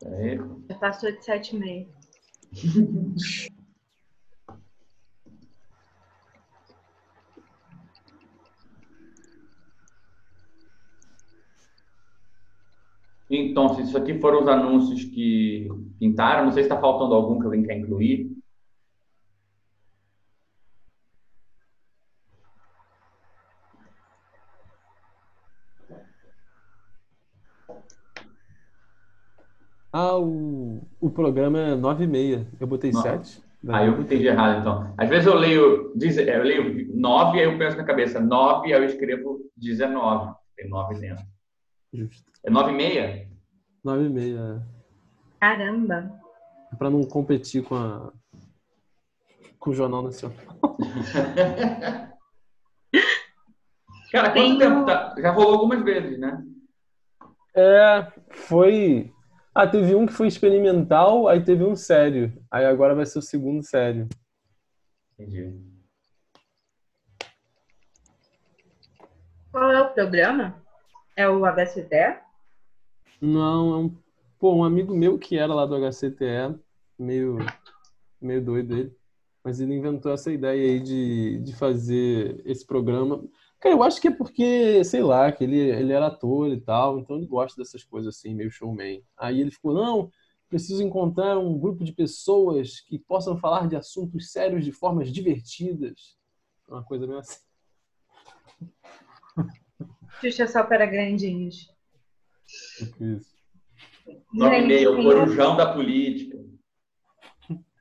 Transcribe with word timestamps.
Peraí. 0.00 0.38
Já 0.68 0.78
passou 0.78 1.12
de 1.12 1.18
7,5. 1.24 1.88
Então, 13.32 13.74
se 13.74 13.82
isso 13.82 13.96
aqui 13.96 14.18
foram 14.18 14.42
os 14.42 14.48
anúncios 14.48 15.04
que 15.04 15.68
pintaram, 16.00 16.46
não 16.46 16.52
sei 16.52 16.64
se 16.64 16.68
está 16.68 16.80
faltando 16.80 17.14
algum 17.14 17.38
que 17.38 17.44
alguém 17.44 17.62
quer 17.62 17.78
incluir. 17.78 18.28
Ah, 29.92 30.18
o, 31.00 31.10
programa 31.10 31.58
é 31.58 31.74
9 31.74 32.04
e 32.04 32.06
meia. 32.06 32.46
Eu 32.58 32.66
botei 32.66 32.90
Não. 32.92 33.02
7. 33.02 33.42
Ah, 33.68 33.84
eu 33.84 34.00
entendi 34.00 34.26
errado, 34.26 34.60
então. 34.60 34.94
Às 34.96 35.08
vezes 35.08 35.26
eu 35.26 35.34
leio, 35.34 35.92
diz- 35.94 36.16
eu 36.16 36.42
leio 36.42 36.88
9, 36.94 37.38
aí 37.38 37.44
eu 37.44 37.58
penso 37.58 37.76
na 37.76 37.84
cabeça 37.84 38.18
9, 38.18 38.72
aí 38.72 38.80
eu 38.80 38.84
escrevo 38.86 39.38
19. 39.56 40.34
Tem 40.56 40.68
9 40.68 40.94
dentro. 40.98 41.24
Justo. 41.92 42.30
É 42.44 42.50
9 42.50 42.70
e 42.72 42.74
meia? 42.74 43.28
9 43.84 44.04
e 44.06 44.08
meia. 44.08 44.66
Caramba. 45.38 46.10
É 46.72 46.76
pra 46.76 46.88
não 46.88 47.02
competir 47.04 47.62
com 47.62 47.74
a 47.74 48.12
com 49.58 49.70
o 49.70 49.74
Jornal 49.74 50.02
Nacional. 50.02 50.38
Cara, 54.10 54.30
quanto 54.30 54.32
Tem 54.32 54.58
tempo 54.58 54.84
tá? 54.86 55.14
Já 55.18 55.30
rolou 55.30 55.52
algumas 55.54 55.82
vezes, 55.84 56.18
né? 56.18 56.42
É, 57.54 58.06
foi. 58.30 59.12
Ah, 59.52 59.66
teve 59.66 59.94
um 59.96 60.06
que 60.06 60.12
foi 60.12 60.28
experimental, 60.28 61.26
aí 61.26 61.44
teve 61.44 61.64
um 61.64 61.74
sério. 61.74 62.32
Aí 62.50 62.64
agora 62.64 62.94
vai 62.94 63.04
ser 63.04 63.18
o 63.18 63.22
segundo 63.22 63.62
sério. 63.64 64.08
Entendi. 65.18 65.52
Qual 69.50 69.72
é 69.72 69.82
o 69.82 69.92
programa? 69.92 70.62
É 71.16 71.28
o 71.28 71.44
HCT? 71.44 72.20
Não, 73.20 73.74
é 73.74 73.76
um, 73.78 73.96
pô, 74.38 74.54
um 74.54 74.64
amigo 74.64 74.94
meu 74.94 75.18
que 75.18 75.36
era 75.36 75.52
lá 75.52 75.66
do 75.66 75.76
HCTE, 75.76 76.56
meio, 76.96 77.38
meio 78.20 78.42
doido 78.42 78.76
ele, 78.76 78.96
mas 79.42 79.60
ele 79.60 79.74
inventou 79.74 80.12
essa 80.12 80.30
ideia 80.32 80.62
aí 80.62 80.80
de, 80.80 81.40
de 81.40 81.54
fazer 81.56 82.40
esse 82.46 82.64
programa. 82.64 83.22
Cara, 83.60 83.74
eu 83.74 83.82
acho 83.82 84.00
que 84.00 84.08
é 84.08 84.10
porque, 84.10 84.82
sei 84.84 85.02
lá, 85.02 85.30
que 85.30 85.44
ele, 85.44 85.58
ele 85.58 85.92
era 85.92 86.06
ator 86.06 86.48
e 86.48 86.58
tal, 86.58 86.98
então 86.98 87.16
ele 87.16 87.26
gosta 87.26 87.60
dessas 87.60 87.84
coisas 87.84 88.16
assim, 88.16 88.34
meio 88.34 88.50
showman. 88.50 89.04
Aí 89.18 89.38
ele 89.38 89.50
ficou, 89.50 89.74
não, 89.74 90.10
preciso 90.48 90.82
encontrar 90.82 91.38
um 91.38 91.58
grupo 91.58 91.84
de 91.84 91.92
pessoas 91.92 92.80
que 92.80 92.98
possam 92.98 93.38
falar 93.38 93.68
de 93.68 93.76
assuntos 93.76 94.32
sérios 94.32 94.64
de 94.64 94.72
formas 94.72 95.12
divertidas. 95.12 96.16
Uma 96.66 96.82
coisa 96.82 97.06
meio 97.06 97.18
assim. 97.18 97.44
Xuxa 100.20 100.46
só 100.46 100.64
para 100.64 100.86
grandinhos. 100.86 101.70
tipo 102.78 103.04
isso. 103.04 103.38
9 104.32 104.56
e 104.56 104.66
meia, 104.66 104.90
o 104.90 105.02
corujão 105.02 105.54
da 105.54 105.72
política. 105.72 106.38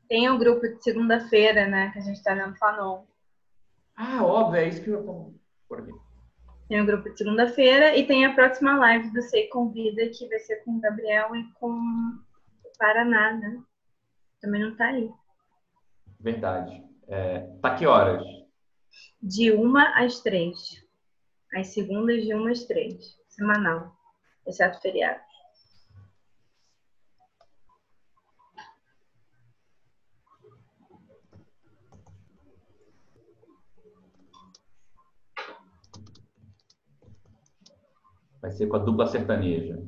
tem 0.09 0.29
o 0.29 0.37
grupo 0.37 0.67
de 0.67 0.83
segunda-feira, 0.83 1.67
né? 1.67 1.89
Que 1.91 1.99
a 1.99 2.01
gente 2.01 2.21
tá 2.21 2.35
vendo 2.35 2.55
Fanon. 2.57 3.05
Ah, 3.95 4.23
óbvio, 4.23 4.59
é 4.59 4.67
isso 4.67 4.83
que 4.83 4.89
eu 4.89 5.38
por 5.69 5.79
aqui. 5.79 5.93
Tem 6.67 6.81
o 6.81 6.85
grupo 6.85 7.09
de 7.09 7.17
segunda-feira 7.17 7.95
e 7.95 8.05
tem 8.05 8.25
a 8.25 8.33
próxima 8.33 8.77
live 8.77 9.11
do 9.11 9.21
Sei 9.21 9.47
Convida, 9.47 10.09
que 10.09 10.27
vai 10.27 10.39
ser 10.39 10.57
com 10.63 10.71
o 10.71 10.81
Gabriel 10.81 11.35
e 11.35 11.43
com 11.53 11.71
o 11.71 12.77
Paraná, 12.77 13.33
né? 13.33 13.61
Também 14.41 14.61
não 14.61 14.75
tá 14.75 14.87
aí. 14.87 15.09
Verdade. 16.19 16.83
É, 17.07 17.39
tá 17.61 17.75
que 17.75 17.87
horas? 17.87 18.23
De 19.21 19.51
uma 19.51 20.03
às 20.03 20.19
três. 20.21 20.57
Às 21.55 21.67
segundas, 21.67 22.23
de 22.23 22.33
uma 22.33 22.51
às 22.51 22.65
três. 22.65 23.17
Semanal. 23.29 23.95
Exceto 24.45 24.79
feriado. 24.81 25.21
Vai 38.41 38.51
ser 38.51 38.67
com 38.67 38.77
a 38.77 38.79
dupla 38.79 39.05
sertaneja. 39.07 39.83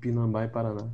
Pinambá 0.00 0.44
e 0.44 0.48
Paraná. 0.48 0.90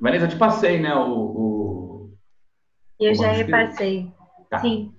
Vanessa, 0.00 0.24
eu 0.24 0.30
te 0.30 0.36
passei, 0.38 0.80
né, 0.80 0.94
o... 0.94 1.10
o... 1.10 2.18
Eu 2.98 3.12
O 3.12 3.14
já 3.14 3.30
repassei. 3.32 4.12
Tá, 4.50 4.58
Sim. 4.58 4.96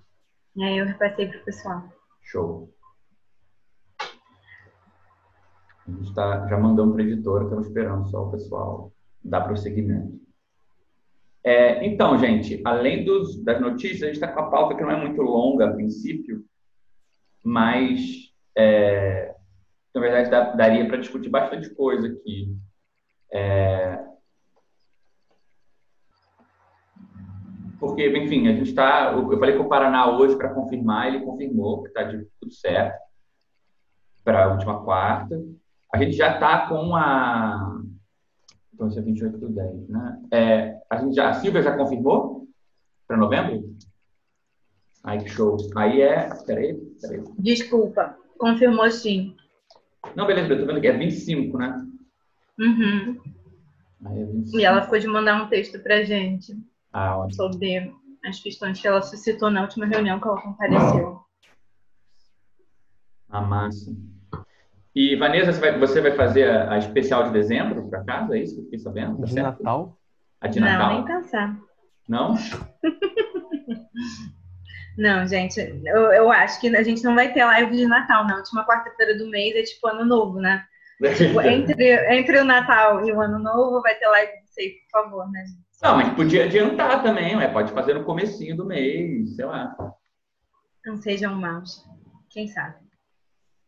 E 0.55 0.63
aí 0.63 0.77
eu 0.77 0.85
repassei 0.85 1.27
pro 1.27 1.43
pessoal. 1.43 1.83
show. 2.21 2.73
A 3.99 5.91
gente 5.91 6.13
tá, 6.13 6.47
já 6.47 6.57
mandamos 6.57 6.93
para 6.95 7.03
a 7.03 7.07
editora, 7.07 7.43
estamos 7.43 7.67
esperando 7.67 8.09
só 8.09 8.27
o 8.27 8.31
pessoal 8.31 8.93
dar 9.23 9.41
prosseguimento. 9.41 10.21
É, 11.43 11.85
então, 11.85 12.17
gente, 12.17 12.61
além 12.63 13.03
dos, 13.03 13.43
das 13.43 13.59
notícias, 13.59 14.03
a 14.03 14.05
gente 14.05 14.15
está 14.15 14.27
com 14.31 14.39
a 14.39 14.49
pauta 14.49 14.75
que 14.75 14.81
não 14.81 14.91
é 14.91 14.95
muito 14.95 15.21
longa 15.21 15.67
a 15.67 15.73
princípio, 15.73 16.45
mas, 17.43 18.31
é, 18.57 19.35
na 19.93 20.01
verdade, 20.01 20.29
dá- 20.29 20.53
daria 20.53 20.87
para 20.87 20.97
discutir 20.97 21.29
bastante 21.29 21.69
coisa 21.75 22.07
aqui. 22.07 22.55
É, 23.31 23.99
porque, 27.83 28.07
enfim, 28.17 28.47
a 28.47 28.53
gente 28.53 28.69
está. 28.69 29.11
Eu 29.11 29.37
falei 29.37 29.57
com 29.57 29.63
o 29.65 29.69
Paraná 29.69 30.09
hoje 30.09 30.37
para 30.37 30.53
confirmar, 30.53 31.07
ele 31.07 31.25
confirmou 31.25 31.81
que 31.81 31.89
está 31.89 32.05
tudo 32.39 32.53
certo 32.53 32.97
para 34.23 34.45
a 34.45 34.53
última 34.53 34.81
quarta. 34.85 35.37
A 35.93 35.97
gente 35.97 36.13
já 36.15 36.35
está 36.35 36.69
com 36.69 36.95
a. 36.95 37.82
Então, 38.87 38.99
é 38.99 39.01
28 39.01 39.37
do 39.37 39.49
10, 39.49 39.89
né? 39.89 40.21
É, 40.31 40.81
a, 40.89 40.97
gente 40.97 41.15
já, 41.15 41.29
a 41.29 41.33
Silvia 41.33 41.61
já 41.61 41.75
confirmou 41.77 42.47
para 43.07 43.17
novembro? 43.17 43.75
Ai, 45.03 45.19
que 45.19 45.29
show. 45.29 45.57
Aí 45.75 46.01
é. 46.01 46.29
Peraí, 46.45 46.75
peraí. 47.01 47.23
Desculpa. 47.39 48.17
Confirmou 48.37 48.89
sim. 48.91 49.35
Não, 50.15 50.25
beleza, 50.27 50.53
eu 50.53 50.59
tô 50.59 50.65
vendo 50.65 50.77
aqui. 50.77 50.87
É 50.87 50.97
25, 50.97 51.57
né? 51.57 51.85
Uhum. 52.59 53.21
Aí 54.05 54.21
é 54.21 54.25
25. 54.25 54.59
E 54.59 54.65
ela 54.65 54.81
ficou 54.81 54.99
de 54.99 55.07
mandar 55.07 55.41
um 55.41 55.47
texto 55.47 55.79
pra 55.79 56.03
gente 56.03 56.53
Ah, 56.91 57.17
ótimo. 57.19 57.35
sobre 57.35 57.93
as 58.25 58.39
questões 58.39 58.81
que 58.81 58.87
ela 58.87 59.01
suscitou 59.01 59.49
na 59.49 59.61
última 59.61 59.85
reunião 59.85 60.19
que 60.19 60.27
ela 60.27 60.41
compareceu. 60.41 61.21
A 63.29 63.41
massa. 63.41 63.95
E, 64.95 65.15
Vanessa, 65.15 65.51
você 65.51 65.59
vai, 65.59 65.79
você 65.79 66.01
vai 66.01 66.11
fazer 66.11 66.49
a, 66.49 66.73
a 66.73 66.77
especial 66.77 67.23
de 67.23 67.31
dezembro, 67.31 67.83
por 67.83 67.95
acaso? 67.95 68.33
É 68.33 68.39
isso 68.39 68.53
que 68.55 68.61
eu 68.61 68.65
fiquei 68.65 68.79
sabendo? 68.79 69.17
Tá 69.17 69.25
De 69.25 69.33
certo? 69.33 69.63
Natal? 69.63 69.97
A 70.39 70.47
de 70.47 70.59
Não, 70.59 70.67
Natal? 70.67 70.93
nem 70.93 71.05
pensar. 71.05 71.57
Não? 72.07 72.35
Não, 74.95 75.25
gente, 75.25 75.59
eu, 75.59 76.01
eu 76.13 76.31
acho 76.31 76.61
que 76.61 76.67
a 76.75 76.83
gente 76.83 77.03
não 77.03 77.15
vai 77.15 77.33
ter 77.33 77.43
live 77.43 77.75
de 77.75 77.87
Natal 77.87 78.27
na 78.27 78.37
última 78.37 78.63
quarta-feira 78.63 79.17
do 79.17 79.27
mês, 79.27 79.55
é 79.55 79.63
tipo 79.63 79.87
ano 79.87 80.05
novo, 80.05 80.39
né? 80.39 80.63
Tipo, 81.17 81.41
entre, 81.49 82.15
entre 82.15 82.39
o 82.39 82.45
Natal 82.45 83.03
e 83.03 83.11
o 83.11 83.19
ano 83.19 83.39
novo 83.39 83.81
vai 83.81 83.95
ter 83.95 84.07
live 84.07 84.31
de 84.41 84.53
sei, 84.53 84.73
por 84.91 85.01
favor, 85.01 85.31
né? 85.31 85.43
gente? 85.45 85.63
Não, 85.81 85.97
mas 85.97 86.13
podia 86.13 86.45
adiantar 86.45 87.01
também, 87.01 87.35
ué. 87.35 87.47
pode 87.47 87.73
fazer 87.73 87.95
no 87.95 88.03
comecinho 88.05 88.55
do 88.55 88.65
mês, 88.65 89.35
sei 89.35 89.45
lá. 89.45 89.75
Não 90.85 90.95
sejam 90.97 91.33
maus. 91.35 91.83
Quem 92.29 92.47
sabe? 92.47 92.75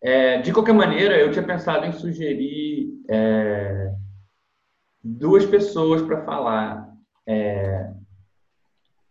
É, 0.07 0.39
de 0.39 0.53
qualquer 0.53 0.73
maneira, 0.73 1.17
eu 1.17 1.31
tinha 1.31 1.43
pensado 1.43 1.83
em 1.83 1.91
sugerir 1.91 2.93
é, 3.09 3.91
duas 5.03 5.47
pessoas 5.47 6.03
para 6.03 6.23
falar, 6.23 6.93
é, 7.25 7.91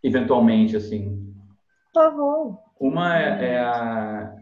eventualmente, 0.01 0.77
assim. 0.77 1.35
Por 1.93 2.01
favor. 2.01 2.59
Uma 2.79 3.19
é 3.19 3.45
é 3.45 3.59
a 3.59 4.35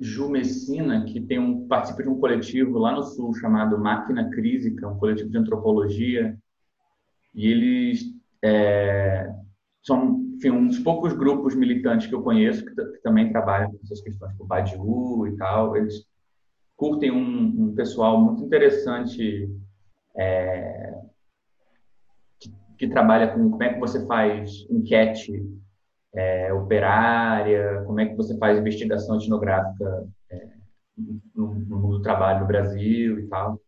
Ju 0.00 0.30
Messina, 0.30 1.04
que 1.04 1.20
tem 1.20 1.38
um, 1.38 1.68
participa 1.68 2.02
de 2.02 2.08
um 2.08 2.18
coletivo 2.18 2.78
lá 2.78 2.92
no 2.92 3.02
Sul 3.02 3.34
chamado 3.34 3.78
Máquina 3.78 4.30
Crísica, 4.30 4.88
um 4.88 4.98
coletivo 4.98 5.28
de 5.28 5.36
antropologia. 5.36 6.38
E 7.34 7.48
eles 7.48 8.00
é, 8.42 9.30
são 9.82 10.15
enfim, 10.36 10.66
dos 10.66 10.78
poucos 10.80 11.12
grupos 11.14 11.54
militantes 11.54 12.06
que 12.06 12.14
eu 12.14 12.22
conheço 12.22 12.64
que, 12.64 12.74
que 12.74 13.02
também 13.02 13.30
trabalham 13.30 13.70
com 13.70 13.78
essas 13.82 14.02
questões, 14.02 14.36
com 14.36 14.46
Badiou 14.46 15.26
e 15.26 15.36
tal. 15.36 15.76
Eles 15.76 16.06
curtem 16.76 17.10
um, 17.10 17.68
um 17.68 17.74
pessoal 17.74 18.20
muito 18.20 18.44
interessante 18.44 19.50
é, 20.16 20.94
que 22.38 22.52
que 22.78 22.88
trabalha 22.88 23.28
com 23.28 23.50
como 23.50 23.62
é 23.62 23.72
que 23.72 23.80
você 23.80 24.06
faz 24.06 24.66
enquete 24.68 25.42
é, 26.14 26.52
operária, 26.52 27.82
como 27.86 28.00
é 28.00 28.06
que 28.06 28.16
você 28.16 28.36
faz 28.38 28.58
investigação 28.58 29.16
etnográfica 29.16 30.06
é, 30.30 30.48
no, 31.34 31.54
no, 31.54 31.78
mundo 31.78 31.98
do 31.98 32.02
trabalho 32.02 32.40
no 32.40 32.46
Brasil 32.46 33.20
e 33.20 33.26
tal. 33.28 33.58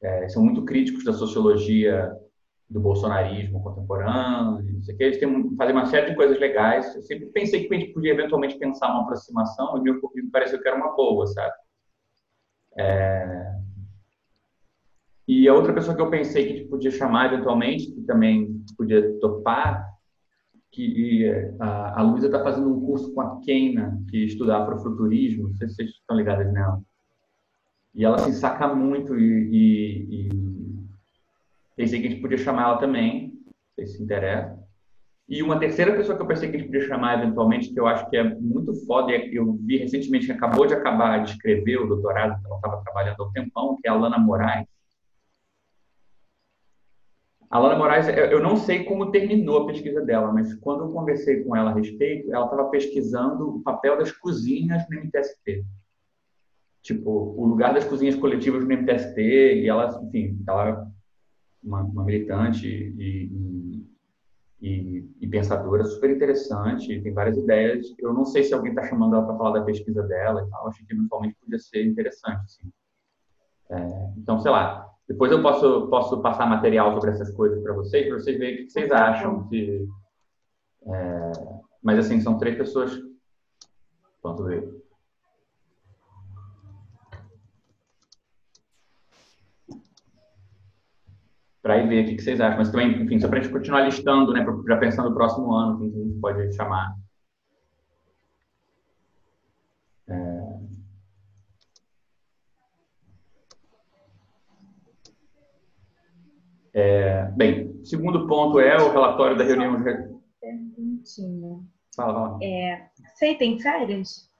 É, 0.00 0.28
são 0.28 0.42
muito 0.42 0.64
críticos 0.64 1.04
da 1.04 1.12
sociologia 1.12 2.12
do 2.72 2.80
bolsonarismo 2.80 3.62
contemporâneo, 3.62 4.74
não 4.74 4.82
sei 4.82 4.94
o 4.94 4.98
que. 4.98 5.04
Eles 5.04 5.18
têm, 5.18 5.56
fazem 5.56 5.74
uma 5.74 5.86
série 5.86 6.10
de 6.10 6.16
coisas 6.16 6.38
legais. 6.40 6.94
Eu 6.96 7.02
sempre 7.02 7.26
pensei 7.26 7.66
que 7.66 7.74
a 7.74 7.78
gente 7.78 7.92
podia 7.92 8.12
eventualmente 8.12 8.58
pensar 8.58 8.90
uma 8.90 9.02
aproximação 9.02 9.76
e 9.76 9.80
me 9.82 10.30
pareceu 10.30 10.60
que 10.60 10.68
era 10.68 10.76
uma 10.76 10.96
boa, 10.96 11.26
sabe? 11.26 11.52
É... 12.78 13.52
E 15.28 15.48
a 15.48 15.54
outra 15.54 15.72
pessoa 15.72 15.94
que 15.94 16.02
eu 16.02 16.10
pensei 16.10 16.46
que 16.46 16.52
a 16.52 16.56
gente 16.56 16.68
podia 16.68 16.90
chamar 16.90 17.32
eventualmente, 17.32 17.92
que 17.92 18.00
também 18.02 18.64
podia 18.76 19.18
topar, 19.20 19.92
que 20.70 21.30
a, 21.60 22.00
a 22.00 22.02
Luísa 22.02 22.26
está 22.26 22.42
fazendo 22.42 22.74
um 22.74 22.80
curso 22.80 23.12
com 23.12 23.20
a 23.20 23.40
Keina, 23.40 24.02
que 24.08 24.24
estuda 24.24 24.56
afrofuturismo, 24.56 25.48
não 25.48 25.54
sei 25.54 25.68
se 25.68 25.76
vocês 25.76 25.90
estão 25.90 26.16
ligados 26.16 26.50
nela. 26.52 26.82
E 27.94 28.04
ela 28.04 28.18
se 28.18 28.30
assim, 28.30 28.40
saca 28.40 28.74
muito 28.74 29.18
e, 29.18 29.48
e, 29.50 30.28
e, 30.28 30.28
pensei 31.76 32.00
que 32.00 32.06
a 32.06 32.10
gente 32.10 32.22
podia 32.22 32.38
chamar 32.38 32.62
ela 32.62 32.78
também, 32.78 33.32
sei 33.74 33.86
se 33.86 34.02
interessa. 34.02 34.60
E 35.28 35.42
uma 35.42 35.58
terceira 35.58 35.94
pessoa 35.94 36.16
que 36.16 36.22
eu 36.22 36.26
pensei 36.26 36.50
que 36.50 36.56
a 36.56 36.58
gente 36.58 36.68
podia 36.68 36.86
chamar 36.86 37.22
eventualmente, 37.22 37.72
que 37.72 37.80
eu 37.80 37.86
acho 37.86 38.08
que 38.10 38.16
é 38.16 38.24
muito 38.24 38.74
foda, 38.86 39.12
e 39.12 39.36
eu 39.36 39.54
vi 39.54 39.78
recentemente 39.78 40.26
que 40.26 40.32
acabou 40.32 40.66
de 40.66 40.74
acabar 40.74 41.22
de 41.24 41.30
escrever 41.30 41.78
o 41.78 41.86
doutorado, 41.86 42.40
que 42.40 42.46
ela 42.46 42.56
estava 42.56 42.82
trabalhando 42.82 43.22
há 43.22 43.26
um 43.26 43.32
tempão, 43.32 43.78
que 43.80 43.88
é 43.88 43.90
a 43.90 43.94
Lana 43.94 44.18
Moraes 44.18 44.66
a 47.52 47.58
Lana 47.58 47.76
Moraes, 47.76 48.08
eu 48.08 48.42
não 48.42 48.56
sei 48.56 48.82
como 48.82 49.10
terminou 49.10 49.64
a 49.64 49.66
pesquisa 49.66 50.00
dela, 50.00 50.32
mas 50.32 50.54
quando 50.54 50.84
eu 50.84 50.90
conversei 50.90 51.44
com 51.44 51.54
ela 51.54 51.70
a 51.70 51.74
respeito, 51.74 52.32
ela 52.32 52.46
estava 52.46 52.70
pesquisando 52.70 53.56
o 53.56 53.62
papel 53.62 53.98
das 53.98 54.10
cozinhas 54.10 54.82
no 54.88 54.98
MTST. 54.98 55.62
Tipo, 56.80 57.10
o 57.10 57.44
lugar 57.44 57.74
das 57.74 57.84
cozinhas 57.84 58.16
coletivas 58.16 58.64
no 58.64 58.72
MTST, 58.72 59.20
e 59.20 59.68
ela, 59.68 60.02
enfim, 60.02 60.42
ela 60.48 60.90
uma, 61.62 61.82
uma 61.82 62.04
militante 62.04 62.66
e, 62.66 63.86
e, 64.60 65.08
e, 65.20 65.26
pensadora 65.28 65.84
super 65.84 66.10
interessante, 66.10 67.00
tem 67.00 67.12
várias 67.12 67.36
ideias. 67.36 67.94
Eu 67.98 68.12
não 68.12 68.24
sei 68.24 68.44
se 68.44 68.54
alguém 68.54 68.72
está 68.72 68.86
chamando 68.86 69.14
ela 69.14 69.26
para 69.26 69.36
falar 69.36 69.58
da 69.58 69.64
pesquisa 69.64 70.02
dela 70.02 70.44
e 70.44 70.50
tal, 70.50 70.68
acho 70.68 70.84
que 70.84 70.92
eventualmente 70.92 71.36
podia 71.40 71.58
ser 71.58 71.84
interessante. 71.84 72.44
Assim. 72.44 72.72
É, 73.70 74.12
então, 74.16 74.38
sei 74.40 74.50
lá, 74.50 74.88
depois 75.08 75.32
eu 75.32 75.42
posso, 75.42 75.88
posso 75.88 76.20
passar 76.20 76.46
material 76.46 76.92
sobre 76.94 77.10
essas 77.10 77.30
coisas 77.34 77.62
para 77.62 77.72
vocês, 77.72 78.06
para 78.06 78.18
vocês 78.18 78.38
verem 78.38 78.54
o 78.54 78.66
que 78.66 78.70
vocês 78.70 78.90
acham. 78.90 79.48
Se, 79.48 79.88
é, 80.86 81.32
mas, 81.82 81.98
assim, 81.98 82.20
são 82.20 82.38
três 82.38 82.56
pessoas. 82.56 82.92
Vamos 84.22 84.46
ver. 84.46 84.81
Para 91.62 91.78
ir 91.78 91.88
ver 91.88 92.04
o 92.04 92.16
que 92.16 92.22
vocês 92.22 92.40
acham. 92.40 92.58
Mas 92.58 92.70
também, 92.70 93.02
enfim, 93.02 93.20
só 93.20 93.28
para 93.28 93.38
a 93.38 93.42
gente 93.42 93.52
continuar 93.52 93.82
listando, 93.82 94.32
né, 94.32 94.44
já 94.66 94.76
pensando 94.76 95.10
no 95.10 95.14
próximo 95.14 95.52
ano, 95.52 95.78
quem 95.78 95.88
a 95.88 96.04
gente 96.04 96.20
pode 96.20 96.52
chamar. 96.54 96.96
É... 100.08 100.42
É, 106.74 107.24
bem, 107.32 107.84
segundo 107.84 108.26
ponto 108.26 108.58
é 108.58 108.76
o 108.78 108.90
relatório 108.90 109.36
da 109.36 109.44
reunião. 109.44 109.82
Perguntinha. 110.40 111.60
Fala, 111.94 112.14
fala. 112.14 112.38
É, 112.42 112.88
você 113.14 113.34
tem 113.34 113.60
férias? 113.60 114.32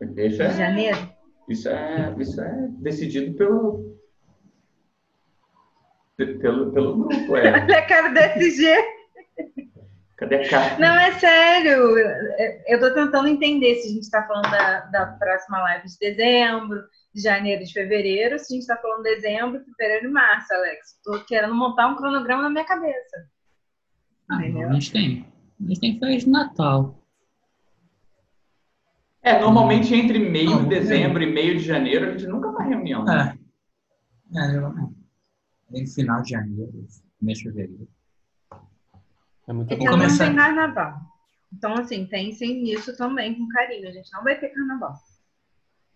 É, 0.00 0.28
janeiro? 0.30 0.98
Isso 1.48 1.68
é, 1.68 2.14
isso 2.18 2.40
é 2.40 2.68
decidido 2.78 3.36
pelo, 3.36 3.89
pelo, 6.26 6.72
pelo 6.72 6.96
grupo. 6.96 7.36
É. 7.36 7.52
Olha 7.62 7.78
a 7.78 7.86
cara 7.86 8.08
do 8.08 8.18
SG. 8.18 8.66
Cadê 10.16 10.36
a 10.36 10.48
cara? 10.48 10.78
Não, 10.78 10.94
é 11.00 11.12
sério. 11.18 11.98
Eu 12.66 12.74
estou 12.74 12.92
tentando 12.92 13.28
entender 13.28 13.76
se 13.76 13.88
a 13.88 13.90
gente 13.92 14.02
está 14.02 14.26
falando 14.26 14.50
da, 14.50 14.80
da 14.80 15.06
próxima 15.06 15.60
live 15.62 15.86
de 15.86 15.98
dezembro, 15.98 16.82
de 17.14 17.22
janeiro, 17.22 17.64
de 17.64 17.72
fevereiro, 17.72 18.38
se 18.38 18.52
a 18.52 18.54
gente 18.54 18.62
está 18.62 18.76
falando 18.76 19.02
de 19.02 19.14
dezembro, 19.14 19.64
fevereiro 19.64 20.08
e 20.08 20.12
março, 20.12 20.52
Alex. 20.52 20.94
Estou 20.96 21.24
querendo 21.24 21.54
montar 21.54 21.88
um 21.88 21.96
cronograma 21.96 22.42
na 22.42 22.50
minha 22.50 22.64
cabeça. 22.64 23.26
Ah, 24.28 24.36
a 24.36 24.72
gente 24.72 24.92
tem. 24.92 25.26
A 25.60 25.68
gente 25.68 25.80
tem 25.80 25.98
férias 25.98 26.24
de 26.24 26.30
Natal. 26.30 27.00
É, 29.22 29.38
normalmente 29.38 29.94
entre 29.94 30.18
meio 30.18 30.60
de 30.60 30.66
dezembro 30.66 31.22
é. 31.22 31.26
e 31.26 31.32
meio 31.32 31.58
de 31.58 31.64
janeiro 31.64 32.06
a 32.06 32.10
gente 32.12 32.26
nunca 32.26 32.52
faz 32.52 32.68
reunião. 32.68 33.04
Né? 33.04 33.34
É. 33.36 33.40
É, 34.32 34.56
eu, 34.56 34.72
é. 35.72 35.86
final 35.86 36.22
de 36.22 36.30
janeiro, 36.30 36.86
mês 37.20 37.38
de 37.38 37.44
fevereiro. 37.44 37.88
É 39.48 39.52
muito 39.52 39.76
bom. 39.76 39.84
não 39.96 40.16
tem 40.16 40.36
carnaval. 40.36 41.00
Então, 41.52 41.74
assim, 41.74 42.06
pensem 42.06 42.62
nisso 42.62 42.96
também 42.96 43.34
com 43.34 43.48
carinho. 43.48 43.88
A 43.88 43.92
gente 43.92 44.12
não 44.12 44.22
vai 44.22 44.38
ter 44.38 44.50
carnaval 44.50 44.94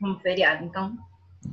como 0.00 0.19
feriado. 0.21 0.65
Então, 0.65 0.97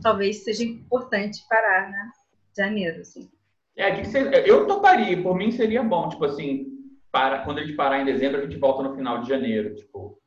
talvez 0.02 0.44
seja 0.44 0.64
importante 0.64 1.46
parar, 1.48 1.90
né? 1.90 2.12
Janeiro, 2.58 3.02
assim. 3.02 3.30
É, 3.76 4.50
eu 4.50 4.68
toparia, 4.68 5.22
por 5.22 5.36
mim 5.36 5.52
seria 5.52 5.82
bom, 5.82 6.10
tipo 6.10 6.26
assim, 6.26 6.68
para, 7.12 7.44
quando 7.44 7.60
a 7.60 7.64
gente 7.64 7.76
parar 7.76 8.02
em 8.02 8.06
dezembro, 8.06 8.40
a 8.40 8.44
gente 8.44 8.58
volta 8.58 8.84
no 8.84 8.96
final 8.96 9.22
de 9.22 9.30
janeiro, 9.30 9.76
tipo. 9.76 10.20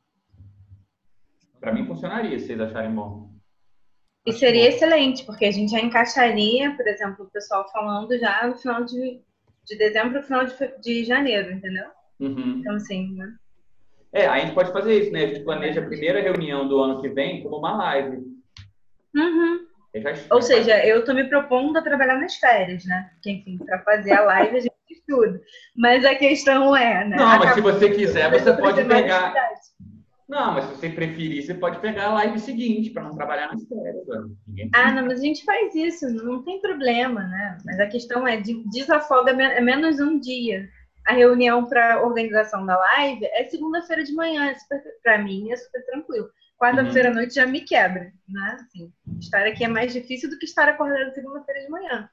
Para 1.59 1.73
mim 1.73 1.85
funcionaria, 1.85 2.37
se 2.37 2.47
vocês 2.47 2.59
acharem 2.59 2.93
bom. 2.93 3.24
E 4.25 4.33
seria 4.33 4.69
excelente, 4.69 5.23
porque 5.23 5.45
a 5.45 5.51
gente 5.51 5.71
já 5.71 5.79
encaixaria, 5.79 6.71
por 6.75 6.87
exemplo, 6.87 7.25
o 7.25 7.29
pessoal 7.29 7.69
falando 7.71 8.17
já 8.17 8.47
no 8.47 8.55
final 8.55 8.83
de, 8.83 9.21
de 9.65 9.77
dezembro, 9.77 10.19
no 10.19 10.23
final 10.23 10.45
de, 10.45 10.53
de 10.81 11.03
janeiro, 11.03 11.51
entendeu? 11.51 11.85
Uhum. 12.19 12.57
Então, 12.59 12.75
assim, 12.75 13.15
né? 13.15 13.35
É, 14.11 14.25
a 14.25 14.39
gente 14.39 14.53
pode 14.53 14.71
fazer 14.71 14.97
isso, 14.97 15.11
né? 15.11 15.25
A 15.25 15.27
gente 15.27 15.43
planeja 15.43 15.81
a 15.81 15.85
primeira 15.85 16.21
reunião 16.21 16.67
do 16.67 16.79
ano 16.79 17.01
que 17.01 17.09
vem 17.09 17.43
como 17.43 17.57
uma 17.57 17.75
live. 17.77 18.17
Uhum. 19.15 19.65
Ou 20.31 20.41
seja, 20.41 20.85
eu 20.85 20.99
estou 20.99 21.13
me 21.13 21.25
propondo 21.25 21.77
a 21.77 21.81
trabalhar 21.81 22.17
nas 22.19 22.35
férias, 22.35 22.83
né? 22.85 23.09
Porque, 23.13 23.31
enfim, 23.31 23.57
para 23.57 23.79
fazer 23.83 24.13
a 24.13 24.21
live 24.21 24.57
a 24.57 24.61
gente 24.61 24.75
estuda. 24.89 25.41
Mas 25.75 26.03
a 26.03 26.15
questão 26.15 26.75
é, 26.75 27.05
né? 27.07 27.15
Não, 27.15 27.39
mas 27.39 27.53
se 27.53 27.61
você 27.61 27.89
quiser, 27.91 28.29
você 28.31 28.53
pode 28.53 28.83
pegar. 28.85 29.33
Não, 30.27 30.53
mas 30.53 30.65
se 30.65 30.75
você 30.75 30.89
preferir, 30.89 31.43
você 31.43 31.53
pode 31.53 31.79
pegar 31.79 32.05
a 32.05 32.13
live 32.13 32.39
seguinte 32.39 32.89
para 32.89 33.03
não 33.03 33.15
trabalhar 33.15 33.47
nas 33.47 33.63
férias. 33.67 34.03
Ah, 34.73 34.91
não, 34.91 35.05
mas 35.05 35.19
a 35.19 35.23
gente 35.23 35.45
faz 35.45 35.75
isso, 35.75 36.09
não 36.09 36.43
tem 36.43 36.59
problema, 36.59 37.23
né? 37.23 37.57
Mas 37.63 37.79
a 37.79 37.87
questão 37.87 38.27
é, 38.27 38.41
desafoga 38.71 39.31
é 39.31 39.61
menos 39.61 39.99
um 39.99 40.19
dia 40.19 40.67
a 41.05 41.13
reunião 41.13 41.65
para 41.65 42.03
organização 42.03 42.65
da 42.65 42.75
live 42.77 43.25
é 43.25 43.43
segunda-feira 43.45 44.03
de 44.03 44.13
manhã, 44.13 44.51
é 44.51 44.55
para 45.03 45.19
mim 45.19 45.51
é 45.51 45.55
super 45.55 45.85
tranquilo. 45.85 46.29
Quarta-feira 46.57 47.09
à 47.09 47.11
uhum. 47.11 47.17
noite 47.17 47.35
já 47.35 47.45
me 47.45 47.61
quebra, 47.61 48.11
né? 48.27 48.57
Assim, 48.59 48.91
estar 49.19 49.45
aqui 49.45 49.63
é 49.63 49.67
mais 49.67 49.93
difícil 49.93 50.29
do 50.29 50.39
que 50.39 50.45
estar 50.45 50.67
acordado 50.67 51.13
segunda-feira 51.13 51.61
de 51.61 51.69
manhã. 51.69 52.09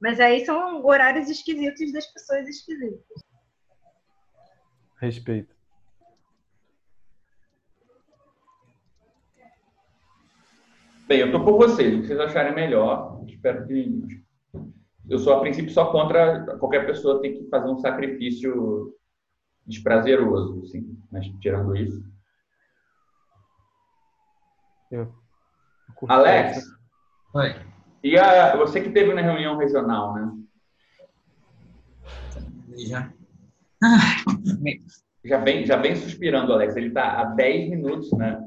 Mas 0.00 0.20
aí 0.20 0.44
são 0.44 0.84
horários 0.84 1.28
esquisitos 1.28 1.92
das 1.92 2.06
pessoas 2.06 2.48
esquisitas. 2.48 3.20
Respeito. 4.96 5.53
Bem, 11.06 11.20
eu 11.20 11.26
estou 11.26 11.44
por 11.44 11.56
vocês. 11.58 11.94
O 11.94 12.00
que 12.00 12.06
vocês 12.06 12.20
acharem 12.20 12.54
melhor. 12.54 13.22
Espero 13.28 13.66
que 13.66 14.24
eu 15.08 15.18
sou 15.18 15.34
a 15.34 15.40
princípio 15.40 15.70
só 15.70 15.92
contra 15.92 16.56
qualquer 16.56 16.86
pessoa 16.86 17.20
ter 17.20 17.32
que 17.32 17.48
fazer 17.48 17.68
um 17.68 17.78
sacrifício 17.78 18.94
desprazeroso, 19.66 20.62
assim, 20.62 20.98
mas 21.10 21.26
tirando 21.40 21.76
isso. 21.76 22.02
Eu. 24.90 25.12
Alex. 26.08 26.64
Oi. 27.34 27.54
E 28.02 28.18
a, 28.18 28.56
você 28.56 28.80
que 28.80 28.90
teve 28.90 29.12
na 29.12 29.20
reunião 29.20 29.56
regional, 29.56 30.14
né? 30.14 30.32
Já. 32.76 33.12
já 35.24 35.38
vem, 35.38 35.66
já 35.66 35.76
vem 35.76 35.96
suspirando, 35.96 36.52
Alex. 36.52 36.76
Ele 36.76 36.88
está 36.88 37.20
há 37.20 37.24
10 37.24 37.70
minutos, 37.70 38.10
né? 38.12 38.42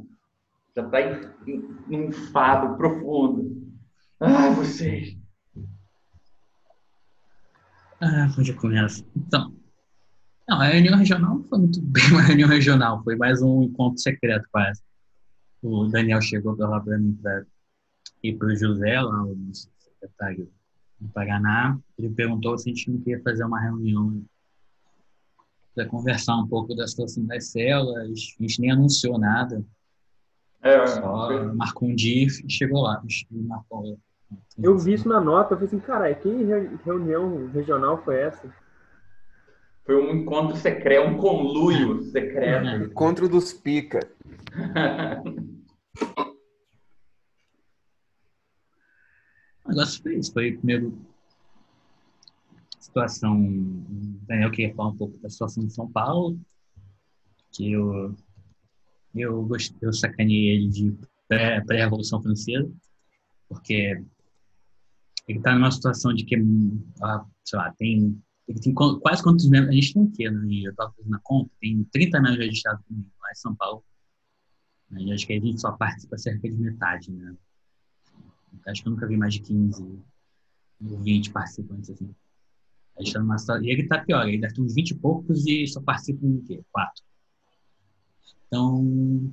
Já 0.78 0.86
está 0.86 1.02
em, 1.02 1.52
em, 1.52 1.78
em 1.90 2.08
um 2.08 2.12
fado 2.12 2.78
profundo. 2.78 3.68
Ah, 4.20 4.52
vocês. 4.52 5.18
Ah, 8.00 8.32
onde 8.38 8.52
eu 8.52 8.58
começo? 8.58 9.04
Então, 9.16 9.52
não, 10.48 10.62
a 10.62 10.66
reunião 10.66 10.96
regional 10.96 11.38
não 11.38 11.44
foi 11.46 11.58
muito 11.58 11.82
bem 11.82 12.04
uma 12.14 12.22
reunião 12.22 12.48
regional, 12.48 13.04
foi 13.04 13.16
mais 13.16 13.42
um 13.42 13.64
encontro 13.64 14.00
secreto 14.00 14.48
quase. 14.52 14.84
O 15.64 15.88
Daniel 15.88 16.22
chegou 16.22 16.56
lá 16.56 16.80
para 16.80 17.00
mim 17.00 17.18
para 17.24 17.44
ir 18.22 18.38
para 18.38 18.48
o 18.50 18.56
José, 18.56 19.02
lá 19.02 19.24
o 19.24 19.36
secretário 19.54 20.48
no 21.02 21.10
Paraná. 21.10 21.76
Ele 21.98 22.12
perguntou 22.12 22.56
se 22.56 22.70
a 22.70 22.74
gente 22.76 22.92
não 22.92 23.00
queria 23.00 23.24
fazer 23.24 23.44
uma 23.44 23.60
reunião 23.60 24.24
para 25.74 25.88
conversar 25.88 26.38
um 26.38 26.48
pouco 26.48 26.76
da 26.76 26.88
situação 26.88 27.26
das 27.26 27.48
células. 27.48 28.04
A 28.04 28.44
gente 28.44 28.62
nem 28.62 28.70
anunciou 28.70 29.18
nada. 29.18 29.66
É, 30.68 30.88
Só 30.88 31.54
marcou 31.54 31.88
um 31.88 31.96
dia 31.96 32.28
e 32.28 32.50
chegou 32.52 32.82
lá. 32.82 33.02
Marcou, 33.32 33.98
eu 34.62 34.78
vi 34.78 34.94
isso 34.94 35.08
na 35.08 35.22
nota, 35.22 35.54
eu 35.54 35.58
falei 35.58 35.68
assim, 35.68 35.80
cara, 35.80 36.14
que 36.14 36.30
reunião 36.84 37.50
regional 37.52 38.04
foi 38.04 38.18
essa? 38.20 38.54
Foi 39.86 39.96
um 39.96 40.14
encontro 40.14 40.58
secreto, 40.58 41.08
um 41.08 41.16
conluio 41.16 42.04
secreto. 42.12 42.84
Encontro 42.84 43.30
dos 43.30 43.54
pica. 43.54 44.00
o 49.64 49.70
negócio 49.70 50.04
foi 50.04 50.16
isso. 50.16 50.34
Foi 50.34 50.52
primeiro 50.52 50.98
situação. 52.80 53.40
O 53.40 54.20
Daniel 54.28 54.52
queria 54.52 54.76
falar 54.76 54.90
um 54.90 54.98
pouco 54.98 55.18
da 55.20 55.30
situação 55.30 55.66
de 55.66 55.74
São 55.74 55.90
Paulo, 55.90 56.38
que 57.54 57.72
eu 57.72 58.14
eu, 59.14 59.44
gostei, 59.46 59.78
eu 59.82 59.94
sacaneei 59.94 60.50
ele 60.50 60.70
de 60.70 60.98
pré-revolução 61.28 62.22
francesa, 62.22 62.72
porque 63.50 64.02
ele 65.28 65.40
está 65.40 65.54
numa 65.54 65.72
situação 65.72 66.14
de 66.14 66.24
que, 66.24 66.36
ah, 67.02 67.26
sei 67.44 67.60
lá, 67.60 67.74
tem, 67.78 68.22
tem 68.62 68.74
quase 68.74 69.22
quantos 69.22 69.50
membros, 69.50 69.70
a 69.70 69.74
gente 69.74 69.94
tem 69.94 70.04
o 70.04 70.12
quê, 70.12 70.30
né? 70.30 70.48
Eu 70.64 70.72
estava 70.72 70.94
fazendo 70.94 71.16
a 71.16 71.20
conta, 71.20 71.52
tem 71.60 71.84
30 71.92 72.22
membros 72.22 72.46
registrados 72.46 72.84
lá 72.90 73.32
em 73.32 73.36
São 73.36 73.56
Paulo, 73.56 73.84
né? 74.90 75.02
e 75.02 75.14
acho 75.14 75.28
que 75.28 75.34
a 75.34 75.40
gente 75.40 75.60
só 75.60 75.72
participa 75.74 76.18
cerca 76.18 76.50
de 76.50 76.56
metade, 76.56 77.12
né? 77.12 77.36
Acho 78.68 78.82
que 78.82 78.88
eu 78.88 78.94
nunca 78.94 79.08
vi 79.08 79.18
mais 79.18 79.34
de 79.34 79.42
15 79.42 79.84
ou 80.82 81.00
20 81.00 81.32
participantes, 81.32 81.90
assim. 81.90 82.14
A 82.98 83.04
gente 83.04 83.14
tá 83.14 83.20
numa 83.20 83.36
e 83.62 83.70
ele 83.70 83.84
está 83.84 84.04
pior, 84.04 84.28
ele 84.28 84.40
deve 84.40 84.54
ter 84.54 84.62
uns 84.62 84.74
20 84.74 84.92
e 84.92 84.96
poucos 84.96 85.46
e 85.46 85.68
só 85.68 85.82
participam 85.82 86.28
o 86.28 86.44
quê? 86.44 86.64
Quatro. 86.72 87.04
Então, 88.48 89.32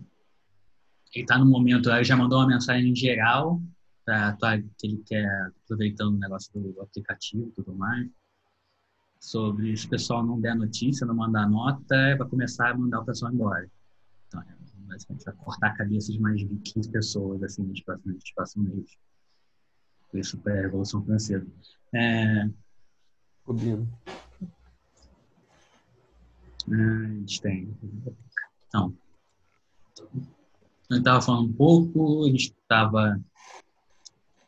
ele 1.15 1.25
está 1.25 1.39
no 1.39 1.47
momento, 1.47 1.91
ele 1.91 2.05
já 2.05 2.17
mandou 2.17 2.39
uma 2.41 2.49
mensagem 2.49 2.95
geral, 2.95 3.63
pra, 4.05 4.37
que 4.79 4.87
ele 4.87 5.03
quer, 5.07 5.53
aproveitando 5.65 6.15
o 6.15 6.19
negócio 6.19 6.53
do 6.53 6.81
aplicativo 6.81 7.49
e 7.49 7.53
tudo 7.53 7.75
mais, 7.75 8.09
sobre 9.21 9.77
se 9.77 9.87
o 9.87 9.91
pessoal 9.91 10.25
não 10.25 10.41
der 10.41 10.55
notícia, 10.55 11.07
não 11.07 11.15
mandar 11.15 11.49
nota, 11.49 12.17
vai 12.19 12.29
começar 12.29 12.71
a 12.71 12.77
mandar 12.77 13.01
o 13.01 13.05
pessoal 13.05 13.33
embora. 13.33 13.71
Então, 14.29 14.43
é, 14.43 14.55
basicamente, 14.87 15.25
vai 15.25 15.35
cortar 15.37 15.69
a 15.69 15.77
cabeça 15.77 16.13
de 16.13 16.21
mais 16.21 16.41
de 16.41 16.47
15 16.47 16.91
pessoas, 16.91 17.43
assim, 17.43 17.63
nos 17.63 17.81
próximos, 17.81 18.15
nos 18.17 18.33
próximos 18.33 18.69
meses. 18.69 18.99
Por 20.11 20.21
isso, 20.21 20.41
é 20.47 20.59
a 20.59 20.63
Revolução 20.63 21.05
Francesa. 21.05 21.47
É... 21.95 22.49
Rubino. 23.47 23.89
a 26.71 27.07
gente 27.07 27.43
tem. 27.43 27.77
Então, 28.69 28.97
gente 30.95 30.99
estava 30.99 31.21
falando 31.21 31.49
um 31.49 31.53
pouco, 31.53 32.25
a 32.25 32.29
gente 32.29 32.55
estava. 32.61 33.21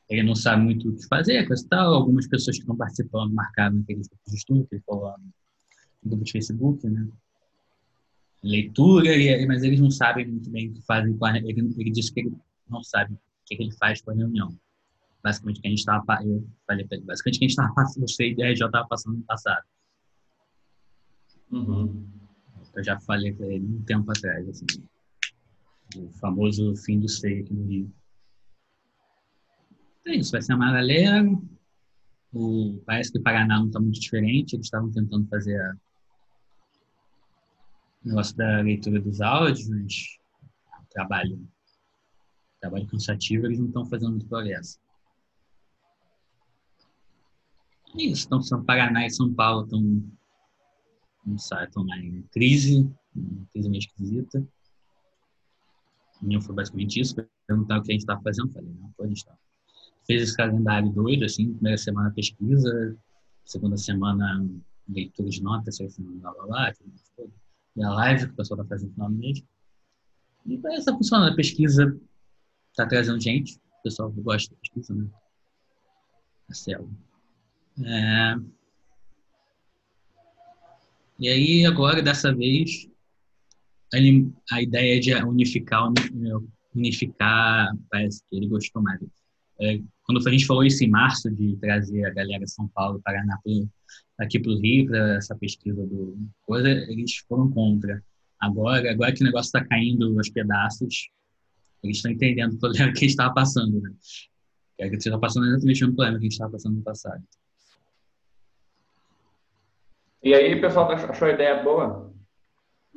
Ele 0.08 0.22
não 0.22 0.34
sabe 0.34 0.62
muito 0.62 0.88
o 0.88 0.96
que 0.96 1.06
fazer, 1.08 1.46
coisa 1.46 1.64
e 1.64 1.68
tal. 1.68 1.94
Algumas 1.94 2.28
pessoas 2.28 2.56
que 2.56 2.62
estão 2.62 2.76
participando 2.76 3.32
marcaram 3.34 3.76
naqueles 3.76 4.06
grupos 4.06 4.32
de 4.32 4.38
estudo, 4.38 4.66
que 4.66 4.76
ele 4.76 4.84
falou 4.86 5.14
no 6.02 6.10
grupo 6.10 6.24
de 6.24 6.32
Facebook, 6.32 6.86
né? 6.88 7.08
Leitura, 8.42 9.10
mas 9.48 9.64
eles 9.64 9.80
não 9.80 9.90
sabem 9.90 10.26
muito 10.28 10.48
bem 10.50 10.68
o 10.68 10.74
que 10.74 10.82
fazem 10.82 11.16
com 11.16 11.24
a 11.26 11.36
ele, 11.36 11.74
ele 11.76 11.90
disse 11.90 12.12
que 12.12 12.20
ele 12.20 12.36
não 12.68 12.82
sabe 12.84 13.14
o 13.14 13.18
que 13.44 13.54
ele 13.54 13.72
faz 13.72 14.00
com 14.00 14.12
a 14.12 14.14
reunião. 14.14 14.56
Basicamente, 15.24 15.60
que 15.60 15.66
a 15.66 15.70
gente 15.70 15.80
estava. 15.80 16.22
Eu 16.22 16.46
falei 16.64 16.86
para 16.86 16.98
ele, 16.98 17.06
basicamente, 17.06 17.38
que 17.38 17.44
a 17.44 17.48
gente 17.48 17.58
estava 17.58 17.74
passando, 17.74 18.02
eu 18.04 18.08
sei, 18.08 18.36
a 18.42 18.54
já 18.54 18.66
estava 18.66 18.86
passando 18.86 19.16
no 19.16 19.22
passado. 19.24 19.64
Uhum. 21.50 22.06
Eu 22.76 22.84
já 22.84 23.00
falei 23.00 23.32
para 23.32 23.46
ele 23.46 23.64
um 23.64 23.82
tempo 23.82 24.08
atrás, 24.12 24.48
assim 24.48 24.66
o 25.95 26.11
famoso 26.12 26.75
fim 26.76 26.99
do 26.99 27.09
seio 27.09 27.45
aqui 27.45 27.55
no 27.55 27.64
Rio. 27.66 27.93
É 30.07 30.14
isso, 30.14 30.33
vai 30.33 30.43
ser 30.43 30.55
uma 30.55 30.73
galera. 30.73 31.25
O, 32.33 32.81
parece 32.85 33.12
que 33.12 33.19
o 33.19 33.23
Paraná 33.23 33.59
não 33.59 33.66
está 33.66 33.81
muito 33.81 34.00
diferente, 34.00 34.55
eles 34.55 34.66
estavam 34.66 34.90
tentando 34.90 35.26
fazer 35.28 35.61
a, 35.61 35.76
o 38.05 38.09
negócio 38.09 38.37
da 38.37 38.61
leitura 38.61 39.00
dos 39.00 39.21
áudios, 39.21 39.69
mas 39.69 40.19
trabalho, 40.90 41.49
trabalho 42.61 42.87
cansativo, 42.87 43.47
eles 43.47 43.59
não 43.59 43.69
estão 43.69 43.87
fazendo 43.87 44.11
muito 44.11 44.26
progresso. 44.26 44.78
É 47.97 48.02
isso, 48.02 48.26
então 48.26 48.43
São 48.43 48.62
Paraná 48.64 49.07
e 49.07 49.11
São 49.11 49.33
Paulo 49.33 49.64
estão, 49.64 49.81
não 51.25 51.38
sabe, 51.38 51.64
estão 51.64 51.87
em 51.97 52.23
crise, 52.31 52.88
uma 53.14 53.47
crise 53.47 53.69
meio 53.71 53.81
esquisita 53.81 54.47
reunião 56.20 56.40
foi 56.40 56.54
basicamente 56.54 57.00
isso, 57.00 57.14
perguntar 57.46 57.78
o 57.78 57.82
que 57.82 57.92
a 57.92 57.94
gente 57.94 58.02
estava 58.02 58.23
fazendo, 58.23 58.52
falei, 58.52 58.70
não, 58.80 58.90
pô, 58.96 59.04
a 59.04 59.08
gente 59.08 59.25
tá. 59.25 59.35
fez 60.06 60.23
esse 60.23 60.37
calendário 60.37 60.90
doido, 60.90 61.25
assim, 61.25 61.52
primeira 61.54 61.78
semana 61.78 62.11
pesquisa, 62.11 62.96
segunda 63.44 63.76
semana 63.76 64.44
leitura 64.88 65.28
de 65.28 65.42
notas, 65.42 65.64
terceira 65.64 65.92
semana 65.92 66.20
blá 66.20 66.32
blá 66.32 66.46
blá, 66.46 66.73
e 67.76 67.85
a 67.85 67.90
live 67.90 68.26
que 68.26 68.32
o 68.32 68.37
pessoal 68.37 68.61
está 68.61 68.75
fazendo 68.75 68.88
no 68.88 68.94
final 68.94 69.11
do 69.11 69.16
mês. 69.16 69.42
E 70.46 70.61
essa 70.68 70.92
funciona, 70.92 71.30
a 71.30 71.37
pesquisa 71.37 71.99
está 72.70 72.87
trazendo 72.87 73.20
gente, 73.20 73.56
o 73.56 73.82
pessoal 73.82 74.11
gosta 74.12 74.54
de 74.54 74.61
pesquisa, 74.61 74.94
né? 74.94 75.08
Célula. 76.50 76.88
É... 77.85 78.37
E 81.18 81.28
aí, 81.28 81.66
agora, 81.66 82.02
dessa 82.02 82.35
vez, 82.35 82.88
a 84.52 84.62
ideia 84.62 85.00
de 85.00 85.14
unificar, 85.14 85.93
unificar, 86.75 87.73
parece 87.90 88.23
que 88.28 88.37
ele 88.37 88.49
gostou 88.49 88.83
mais. 88.83 89.00
É, 89.61 89.81
quando 90.05 90.26
a 90.26 90.31
gente 90.31 90.47
falou 90.47 90.64
isso 90.64 90.85
em 90.85 90.88
março, 90.88 91.31
de 91.31 91.57
trazer 91.57 92.05
a 92.05 92.11
galera 92.11 92.45
de 92.45 92.50
São 92.50 92.69
Paulo, 92.69 93.00
Paraná, 93.02 93.38
aqui 94.19 94.38
para 94.38 94.52
o 94.52 94.59
Rio, 94.59 94.87
para 94.87 95.16
essa 95.16 95.35
pesquisa 95.35 95.87
do 95.87 96.16
coisa, 96.43 96.69
eles 96.69 97.16
foram 97.28 97.50
contra. 97.50 98.02
Agora, 98.38 98.90
agora 98.90 99.12
que 99.12 99.23
o 99.23 99.26
negócio 99.26 99.49
está 99.49 99.64
caindo 99.64 100.16
aos 100.16 100.28
pedaços, 100.28 101.09
eles 101.83 101.97
estão 101.97 102.11
entendendo 102.11 102.55
o 102.55 102.59
problema 102.59 102.93
que 102.93 102.99
a 102.99 103.00
gente 103.00 103.11
estava 103.11 103.33
passando. 103.33 103.81
Né? 103.81 103.90
Que 104.76 104.83
a 104.83 104.87
gente 104.87 104.99
estava 104.99 105.19
passando 105.19 105.47
exatamente 105.47 105.85
o 105.85 105.95
problema 105.95 106.19
que 106.19 106.19
a 106.19 106.23
gente 106.25 106.33
estava 106.33 106.52
passando 106.52 106.76
no 106.76 106.83
passado. 106.83 107.25
E 110.23 110.35
aí, 110.35 110.61
pessoal 110.61 110.90
achou 110.90 111.28
a 111.28 111.33
ideia 111.33 111.62
boa? 111.62 112.12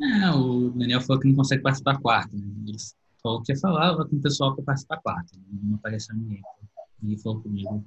É, 0.01 0.31
o 0.31 0.69
Daniel 0.69 1.01
falou 1.01 1.21
que 1.21 1.27
não 1.27 1.35
consegue 1.35 1.61
participar 1.61 1.99
quarta. 1.99 2.35
Né? 2.35 2.43
Ele 2.67 2.77
falou 3.21 3.41
que 3.43 3.55
falava 3.57 4.07
com 4.07 4.15
o 4.15 4.21
pessoal 4.21 4.55
para 4.55 4.63
participar 4.63 5.01
quarta. 5.01 5.37
Não 5.63 5.75
apareceu 5.75 6.15
ninguém. 6.15 6.41
Ninguém 7.01 7.17
falou 7.17 7.41
comigo 7.41 7.85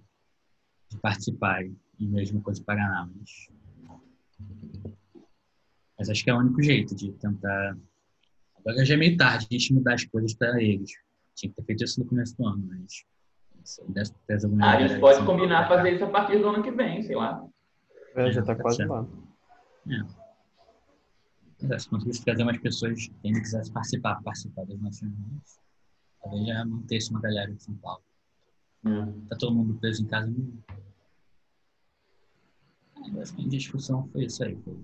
de 0.91 0.99
participar. 0.99 1.65
E 1.65 2.07
mesmo 2.07 2.43
coisa 2.43 2.63
para 2.63 2.77
Paraná. 2.77 3.09
Mas... 3.17 3.49
mas 5.99 6.11
acho 6.11 6.23
que 6.23 6.31
é 6.31 6.35
o 6.35 6.39
único 6.39 6.63
jeito 6.63 6.95
de 6.95 7.13
tentar. 7.13 7.77
Agora 8.59 8.85
já 8.85 8.95
é 8.95 8.97
meio 8.97 9.17
tarde 9.17 9.47
a 9.51 9.55
gente 9.55 9.73
mudar 9.73 9.95
as 9.95 10.05
coisas 10.05 10.35
para 10.35 10.63
eles. 10.63 10.91
Tinha 11.35 11.51
que 11.51 11.57
ter 11.57 11.65
feito 11.65 11.85
isso 11.85 12.01
no 12.01 12.07
começo 12.07 12.37
do 12.37 12.47
ano, 12.47 12.69
mas. 12.69 13.05
Ah, 14.61 14.77
a 14.77 14.89
gente 14.89 15.01
pode 15.01 15.25
combinar 15.25 15.69
fazer 15.69 15.95
isso 15.95 16.05
a 16.05 16.11
partir 16.11 16.39
do 16.39 16.49
ano 16.49 16.63
que 16.63 16.73
vem, 16.73 17.01
sei 17.03 17.15
lá. 17.15 17.47
É, 18.17 18.31
já 18.33 18.41
está 18.41 18.57
quase 18.57 18.85
lá. 18.85 19.07
É 19.89 20.22
se 21.79 21.89
conseguisse 21.89 22.25
trazer 22.25 22.45
mais 22.45 22.59
pessoas 22.59 23.07
que 23.07 23.29
ainda 23.29 23.41
quisessem 23.41 23.73
participar, 23.73 24.23
participar 24.23 24.65
das 24.67 24.81
nossas 24.81 25.01
reuniões, 25.01 25.61
talvez 26.23 26.47
já 26.47 26.65
mantesse 26.65 27.11
uma 27.11 27.21
galera 27.21 27.53
de 27.53 27.63
São 27.63 27.75
Paulo. 27.77 28.03
Hum. 28.85 29.27
Tá 29.29 29.37
todo 29.37 29.55
mundo 29.55 29.75
preso 29.75 30.03
em 30.03 30.07
casa 30.07 30.27
mesmo. 30.27 30.63
É, 33.07 33.11
basicamente 33.11 33.55
a 33.55 33.59
discussão 33.59 34.09
foi 34.09 34.25
isso 34.25 34.45
aí. 34.45 34.57
Foi... 34.57 34.79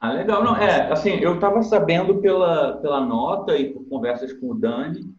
Ah, 0.00 0.12
legal. 0.12 0.42
Não, 0.42 0.56
é, 0.56 0.90
assim, 0.92 1.10
eu 1.10 1.34
estava 1.34 1.62
sabendo 1.62 2.20
pela, 2.20 2.78
pela 2.78 3.04
nota 3.04 3.56
e 3.56 3.72
por 3.72 3.84
conversas 3.88 4.32
com 4.32 4.50
o 4.50 4.54
Dani, 4.54 5.14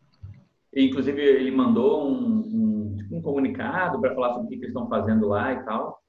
e, 0.74 0.86
inclusive 0.86 1.22
ele 1.22 1.52
mandou 1.52 2.10
um, 2.10 2.40
um, 2.40 2.98
tipo, 2.98 3.16
um 3.16 3.22
comunicado 3.22 4.00
para 4.00 4.14
falar 4.14 4.34
sobre 4.34 4.46
o 4.46 4.50
que, 4.50 4.58
que 4.58 4.66
eles 4.66 4.76
estão 4.76 4.90
fazendo 4.90 5.28
lá 5.28 5.54
e 5.54 5.64
tal. 5.64 6.02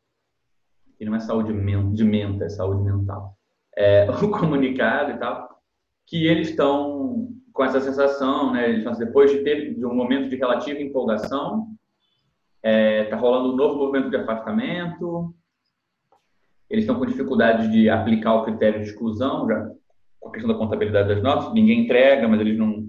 Que 0.99 1.05
não 1.05 1.15
é 1.15 1.21
saúde 1.21 1.53
de 1.53 2.05
mente, 2.05 2.43
é 2.43 2.49
saúde 2.49 2.83
mental 2.83 3.37
é, 3.77 4.09
o 4.11 4.31
comunicado 4.31 5.13
e 5.13 5.19
tal, 5.19 5.61
que 6.07 6.27
eles 6.27 6.51
estão 6.51 7.29
com 7.53 7.65
essa 7.65 7.81
sensação, 7.81 8.53
né? 8.53 8.69
Eles, 8.69 8.99
depois 8.99 9.31
de 9.31 9.43
ter 9.43 9.75
de 9.75 9.87
um 9.87 9.95
momento 9.95 10.29
de 10.29 10.37
relativa 10.37 10.81
empolgação, 10.81 11.69
está 12.63 13.17
é, 13.17 13.19
rolando 13.19 13.53
um 13.53 13.57
novo 13.57 13.79
movimento 13.79 14.11
de 14.11 14.17
afastamento. 14.17 15.35
Eles 16.69 16.83
estão 16.83 16.99
com 16.99 17.07
dificuldade 17.07 17.71
de 17.71 17.89
aplicar 17.89 18.35
o 18.35 18.45
critério 18.45 18.83
de 18.83 18.91
exclusão, 18.91 19.47
já 19.47 19.71
com 20.21 20.29
a 20.29 20.33
questão 20.33 20.53
da 20.53 20.59
contabilidade 20.59 21.09
das 21.09 21.23
notas. 21.23 21.53
Ninguém 21.55 21.85
entrega, 21.85 22.27
mas 22.27 22.41
eles 22.41 22.59
não, 22.59 22.89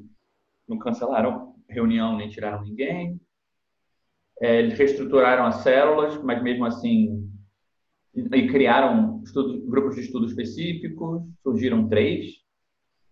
não 0.67 0.79
cancelaram 0.79 1.56
reunião 1.70 2.17
nem 2.17 2.29
tiraram 2.29 2.63
ninguém. 2.63 3.20
É, 4.41 4.60
eles 4.60 4.77
reestruturaram 4.77 5.46
as 5.46 5.58
células, 5.58 6.22
mas 6.24 6.41
mesmo 6.41 6.65
assim 6.65 7.29
e 8.18 8.48
criaram 8.48 9.22
grupos 9.68 9.96
de 9.96 10.02
estudo 10.02 10.26
específicos, 10.26 11.22
surgiram 11.44 11.88
três, 11.88 12.32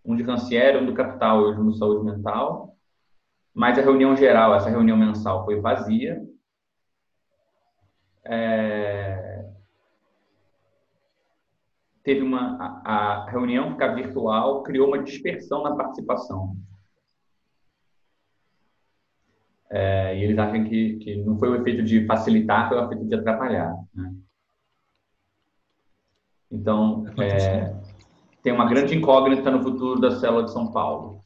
um 0.04 0.16
de 0.16 0.22
Rancière, 0.22 0.78
um 0.78 0.86
do 0.86 0.94
Capital 0.94 1.52
e 1.52 1.56
um 1.56 1.70
de 1.70 1.78
Saúde 1.78 2.04
Mental, 2.04 2.76
mas 3.54 3.78
a 3.78 3.82
reunião 3.82 4.16
geral, 4.16 4.54
essa 4.54 4.68
reunião 4.68 4.96
mensal, 4.96 5.44
foi 5.44 5.60
vazia. 5.60 6.20
É... 8.24 9.46
Teve 12.02 12.22
uma 12.22 12.56
a, 12.84 12.92
a 12.92 13.30
reunião 13.30 13.72
ficar 13.72 13.94
virtual 13.94 14.62
criou 14.62 14.88
uma 14.88 15.02
dispersão 15.02 15.62
na 15.62 15.74
participação. 15.74 16.56
É, 19.68 20.16
e 20.16 20.22
eles 20.22 20.38
acham 20.38 20.64
que, 20.64 20.96
que 20.98 21.16
não 21.24 21.36
foi 21.38 21.48
o 21.48 21.56
efeito 21.56 21.82
de 21.82 22.06
facilitar, 22.06 22.68
foi 22.68 22.78
o 22.78 22.84
efeito 22.84 23.06
de 23.06 23.14
atrapalhar. 23.14 23.74
Né? 23.92 24.14
Então, 26.50 27.04
é, 27.18 27.74
tem 28.42 28.52
uma 28.52 28.68
grande 28.68 28.94
incógnita 28.94 29.50
no 29.50 29.62
futuro 29.62 30.00
da 30.00 30.18
célula 30.18 30.44
de 30.44 30.52
São 30.52 30.70
Paulo. 30.70 31.24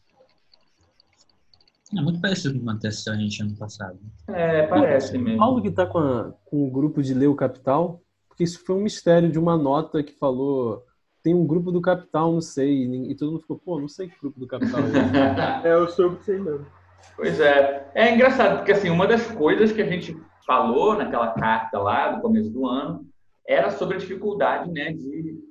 É 1.96 2.00
muito 2.00 2.20
parecido 2.20 2.54
com 2.54 2.60
o 2.60 2.62
que 2.62 2.70
aconteceu 2.70 3.12
a 3.12 3.16
gente 3.16 3.42
ano 3.42 3.56
passado. 3.56 3.98
É, 4.28 4.66
parece 4.66 5.18
mesmo. 5.18 5.38
Paulo 5.38 5.60
que 5.60 5.68
está 5.68 5.86
com, 5.86 6.32
com 6.44 6.66
o 6.66 6.70
grupo 6.70 7.02
de 7.02 7.12
Leu 7.12 7.34
Capital, 7.34 8.00
porque 8.28 8.44
isso 8.44 8.64
foi 8.64 8.76
um 8.76 8.82
mistério 8.82 9.30
de 9.30 9.38
uma 9.38 9.56
nota 9.56 10.02
que 10.02 10.12
falou 10.12 10.84
tem 11.22 11.34
um 11.34 11.46
grupo 11.46 11.70
do 11.70 11.82
Capital, 11.82 12.32
não 12.32 12.40
sei, 12.40 12.84
e, 12.84 13.14
todo 13.14 13.32
mundo 13.32 13.42
ficou, 13.42 13.58
pô, 13.58 13.78
não 13.78 13.88
sei 13.88 14.08
que 14.08 14.18
grupo 14.18 14.40
do 14.40 14.46
Capital 14.46 14.80
é. 14.80 15.68
é, 15.68 15.74
eu 15.74 15.86
soube 15.88 16.16
que 16.16 16.24
sei 16.24 16.38
mesmo. 16.38 16.66
Pois 17.14 17.38
é. 17.38 17.90
É 17.94 18.14
engraçado, 18.14 18.58
porque 18.58 18.72
assim, 18.72 18.88
uma 18.88 19.06
das 19.06 19.26
coisas 19.32 19.72
que 19.72 19.82
a 19.82 19.86
gente 19.86 20.16
falou 20.46 20.96
naquela 20.96 21.32
carta 21.32 21.78
lá 21.78 22.12
do 22.12 22.22
começo 22.22 22.50
do 22.50 22.66
ano 22.66 23.06
era 23.50 23.70
sobre 23.72 23.96
a 23.96 23.98
dificuldade 23.98 24.70
né, 24.70 24.92
de, 24.92 25.42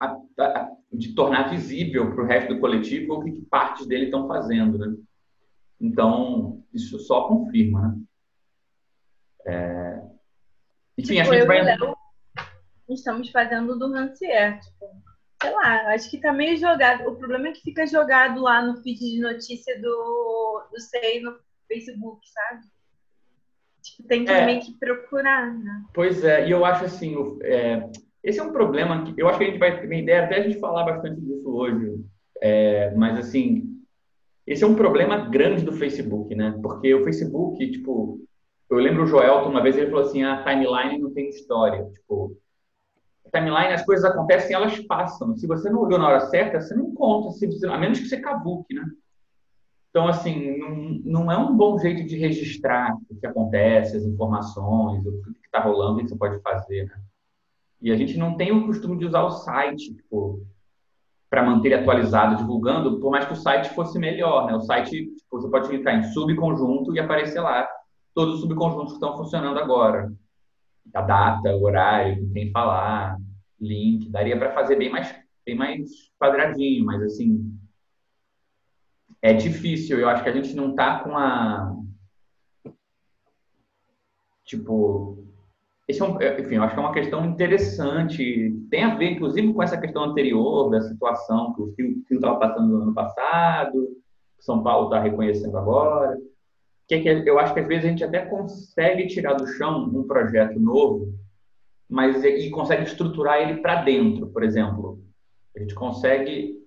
a, 0.00 0.06
a, 0.40 0.70
de 0.92 1.14
tornar 1.14 1.50
visível 1.50 2.12
para 2.12 2.24
o 2.24 2.26
resto 2.26 2.52
do 2.52 2.60
coletivo 2.60 3.14
o 3.14 3.22
que, 3.22 3.30
que 3.30 3.42
partes 3.42 3.86
dele 3.86 4.06
estão 4.06 4.26
fazendo. 4.26 4.76
Né? 4.76 4.96
Então, 5.80 6.64
isso 6.74 6.98
só 6.98 7.28
confirma. 7.28 7.88
Né? 7.88 8.02
É... 9.46 10.02
Enfim, 10.98 11.14
tipo, 11.14 11.30
a 11.30 11.34
gente 11.36 11.46
vai... 11.46 11.62
Léo, 11.62 11.96
estamos 12.88 13.30
fazendo 13.30 13.78
do 13.78 13.92
Rancière. 13.92 14.58
Tipo, 14.58 14.86
sei 15.40 15.52
lá, 15.52 15.94
acho 15.94 16.10
que 16.10 16.16
está 16.16 16.32
meio 16.32 16.56
jogado. 16.56 17.08
O 17.08 17.16
problema 17.16 17.48
é 17.48 17.52
que 17.52 17.62
fica 17.62 17.86
jogado 17.86 18.40
lá 18.42 18.66
no 18.66 18.82
feed 18.82 18.98
de 18.98 19.20
notícia 19.20 19.80
do, 19.80 20.68
do 20.72 20.80
SEI 20.80 21.20
no 21.20 21.38
Facebook, 21.68 22.20
sabe? 22.28 22.66
Tipo, 23.82 24.08
tem 24.08 24.24
que 24.24 24.30
é. 24.30 24.46
meio 24.46 24.60
que 24.60 24.72
procurar, 24.78 25.52
né? 25.52 25.82
Pois 25.92 26.24
é, 26.24 26.46
e 26.46 26.50
eu 26.50 26.64
acho 26.64 26.84
assim, 26.84 27.16
é, 27.42 27.88
esse 28.22 28.38
é 28.38 28.42
um 28.42 28.52
problema 28.52 29.04
que 29.04 29.20
eu 29.20 29.28
acho 29.28 29.38
que 29.38 29.44
a 29.44 29.46
gente 29.48 29.58
vai 29.58 29.80
ter 29.80 29.92
ideia 29.92 30.24
até 30.24 30.36
a 30.36 30.42
gente 30.42 30.60
falar 30.60 30.84
bastante 30.84 31.20
disso 31.20 31.48
hoje, 31.48 32.04
é, 32.40 32.94
mas 32.94 33.18
assim, 33.18 33.80
esse 34.46 34.62
é 34.62 34.66
um 34.66 34.74
problema 34.74 35.28
grande 35.28 35.64
do 35.64 35.72
Facebook, 35.72 36.34
né? 36.34 36.58
Porque 36.62 36.94
o 36.94 37.04
Facebook, 37.04 37.70
tipo, 37.70 38.20
eu 38.70 38.78
lembro 38.78 39.04
o 39.04 39.06
Joelton 39.06 39.50
uma 39.50 39.62
vez 39.62 39.76
ele 39.76 39.90
falou 39.90 40.04
assim, 40.04 40.22
a 40.22 40.42
timeline 40.44 40.98
não 40.98 41.12
tem 41.12 41.28
história, 41.28 41.84
tipo, 41.92 42.36
timeline 43.32 43.72
as 43.72 43.84
coisas 43.84 44.04
acontecem, 44.04 44.54
elas 44.54 44.78
passam. 44.80 45.36
Se 45.36 45.46
você 45.46 45.70
não 45.70 45.80
olhou 45.80 45.98
na 45.98 46.06
hora 46.06 46.20
certa, 46.26 46.60
você 46.60 46.74
não 46.74 46.94
conta, 46.94 47.30
se 47.30 47.46
você, 47.46 47.66
a 47.66 47.78
menos 47.78 47.98
que 47.98 48.08
você 48.08 48.20
cavuque, 48.20 48.74
né? 48.74 48.84
Então, 49.92 50.08
assim, 50.08 50.56
não, 50.56 51.24
não 51.24 51.32
é 51.32 51.36
um 51.36 51.54
bom 51.54 51.78
jeito 51.78 52.08
de 52.08 52.16
registrar 52.16 52.96
o 53.10 53.14
que 53.14 53.26
acontece, 53.26 53.94
as 53.94 54.04
informações, 54.04 55.04
o 55.04 55.22
que 55.22 55.44
está 55.44 55.60
rolando, 55.60 55.98
o 55.98 56.02
que 56.02 56.08
você 56.08 56.16
pode 56.16 56.40
fazer. 56.40 56.86
Né? 56.86 56.94
E 57.82 57.92
a 57.92 57.96
gente 57.96 58.16
não 58.16 58.34
tem 58.34 58.50
o 58.50 58.64
costume 58.64 58.96
de 58.96 59.04
usar 59.04 59.22
o 59.22 59.30
site 59.30 59.94
tipo, 59.94 60.46
para 61.28 61.44
manter 61.44 61.74
atualizado, 61.74 62.36
divulgando, 62.36 62.98
por 63.00 63.10
mais 63.10 63.26
que 63.26 63.34
o 63.34 63.36
site 63.36 63.68
fosse 63.74 63.98
melhor. 63.98 64.46
Né? 64.46 64.54
O 64.54 64.62
site, 64.62 65.14
tipo, 65.14 65.30
você 65.30 65.50
pode 65.50 65.68
clicar 65.68 65.98
em 65.98 66.04
subconjunto 66.04 66.94
e 66.94 66.98
aparecer 66.98 67.40
lá 67.40 67.68
todos 68.14 68.36
os 68.36 68.40
subconjuntos 68.40 68.92
que 68.92 68.94
estão 68.94 69.14
funcionando 69.14 69.58
agora. 69.58 70.10
A 70.94 71.02
data, 71.02 71.54
o 71.54 71.64
horário, 71.64 72.18
com 72.18 72.32
quem 72.32 72.50
falar, 72.50 73.18
link. 73.60 74.08
Daria 74.08 74.38
para 74.38 74.54
fazer 74.54 74.76
bem 74.76 74.88
mais, 74.88 75.14
bem 75.44 75.54
mais 75.54 75.90
quadradinho, 76.18 76.86
mas 76.86 77.02
assim 77.02 77.60
é 79.22 79.32
difícil. 79.32 80.00
Eu 80.00 80.08
acho 80.08 80.24
que 80.24 80.28
a 80.28 80.32
gente 80.32 80.54
não 80.54 80.70
está 80.70 80.98
com 80.98 81.16
a. 81.16 81.74
Tipo. 84.44 85.18
Esse 85.88 86.00
é 86.00 86.04
um, 86.04 86.20
é, 86.20 86.40
enfim, 86.40 86.56
eu 86.56 86.62
acho 86.62 86.74
que 86.74 86.80
é 86.80 86.82
uma 86.82 86.92
questão 86.92 87.24
interessante. 87.24 88.52
Tem 88.70 88.84
a 88.84 88.94
ver, 88.94 89.12
inclusive, 89.12 89.52
com 89.52 89.62
essa 89.62 89.80
questão 89.80 90.04
anterior 90.04 90.70
da 90.70 90.80
situação 90.80 91.54
que 91.54 91.62
o 91.62 91.72
Fio 91.74 92.02
estava 92.10 92.38
passando 92.38 92.68
no 92.68 92.82
ano 92.82 92.94
passado, 92.94 93.88
que 94.38 94.44
São 94.44 94.62
Paulo 94.62 94.86
está 94.86 95.00
reconhecendo 95.00 95.56
agora. 95.56 96.18
Que, 96.88 96.94
é 96.94 97.22
que 97.22 97.28
eu 97.28 97.38
acho 97.38 97.54
que 97.54 97.60
às 97.60 97.66
vezes 97.66 97.84
a 97.84 97.88
gente 97.88 98.04
até 98.04 98.24
consegue 98.26 99.06
tirar 99.06 99.34
do 99.34 99.46
chão 99.46 99.84
um 99.84 100.06
projeto 100.06 100.58
novo, 100.58 101.14
mas 101.88 102.22
e 102.24 102.50
consegue 102.50 102.84
estruturar 102.84 103.40
ele 103.40 103.60
para 103.60 103.82
dentro, 103.82 104.26
por 104.28 104.42
exemplo. 104.42 105.00
A 105.56 105.60
gente 105.60 105.74
consegue 105.74 106.62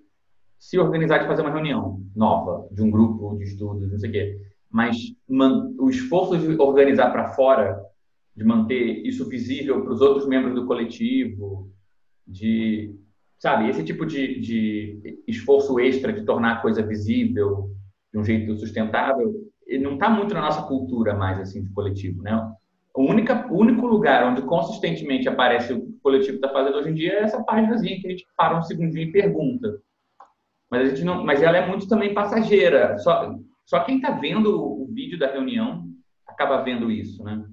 se 0.59 0.79
organizar 0.79 1.19
de 1.19 1.27
fazer 1.27 1.41
uma 1.41 1.51
reunião 1.51 2.01
nova, 2.15 2.67
de 2.71 2.81
um 2.81 2.89
grupo 2.89 3.37
de 3.37 3.43
estudos, 3.43 3.91
não 3.91 3.99
sei 3.99 4.09
o 4.09 4.13
quê. 4.13 4.41
Mas 4.69 4.97
man, 5.27 5.73
o 5.79 5.89
esforço 5.89 6.37
de 6.37 6.59
organizar 6.59 7.11
para 7.11 7.29
fora, 7.29 7.79
de 8.35 8.43
manter 8.43 9.05
isso 9.05 9.27
visível 9.27 9.81
para 9.81 9.93
os 9.93 10.01
outros 10.01 10.27
membros 10.27 10.55
do 10.55 10.65
coletivo, 10.65 11.71
de, 12.27 12.93
sabe, 13.39 13.69
esse 13.69 13.83
tipo 13.83 14.05
de, 14.05 14.39
de 14.39 15.23
esforço 15.27 15.79
extra 15.79 16.11
de 16.11 16.25
tornar 16.25 16.53
a 16.53 16.61
coisa 16.61 16.81
visível 16.81 17.69
de 18.11 18.19
um 18.19 18.23
jeito 18.23 18.55
sustentável, 18.57 19.33
não 19.81 19.93
está 19.93 20.09
muito 20.09 20.33
na 20.33 20.41
nossa 20.41 20.63
cultura 20.63 21.13
mais, 21.13 21.39
assim, 21.39 21.63
de 21.63 21.69
coletivo, 21.71 22.21
né? 22.21 22.53
O, 22.93 23.03
única, 23.03 23.51
único 23.51 23.85
lugar 23.87 24.25
onde 24.25 24.41
consistentemente 24.43 25.27
aparece 25.27 25.73
o 25.73 25.93
coletivo 26.01 26.35
está 26.35 26.49
fazendo 26.49 26.77
hoje 26.77 26.89
em 26.89 26.93
dia 26.93 27.13
é 27.13 27.23
essa 27.23 27.43
páginazinha 27.43 27.99
que 27.99 28.07
a 28.07 28.09
gente 28.09 28.25
para 28.37 28.57
um 28.57 28.63
segundinho 28.63 29.09
e 29.09 29.11
pergunta 29.11 29.81
mas 30.69 30.81
a 30.81 30.89
gente 30.89 31.03
não, 31.03 31.23
mas 31.23 31.41
ela 31.41 31.57
é 31.57 31.67
muito 31.67 31.87
também 31.87 32.13
passageira. 32.13 32.97
Só, 32.99 33.35
só 33.65 33.83
quem 33.83 33.97
está 33.97 34.11
vendo 34.11 34.61
o 34.61 34.87
vídeo 34.87 35.17
da 35.17 35.31
reunião 35.31 35.87
acaba 36.25 36.61
vendo 36.61 36.91
isso, 36.91 37.23
né? 37.23 37.45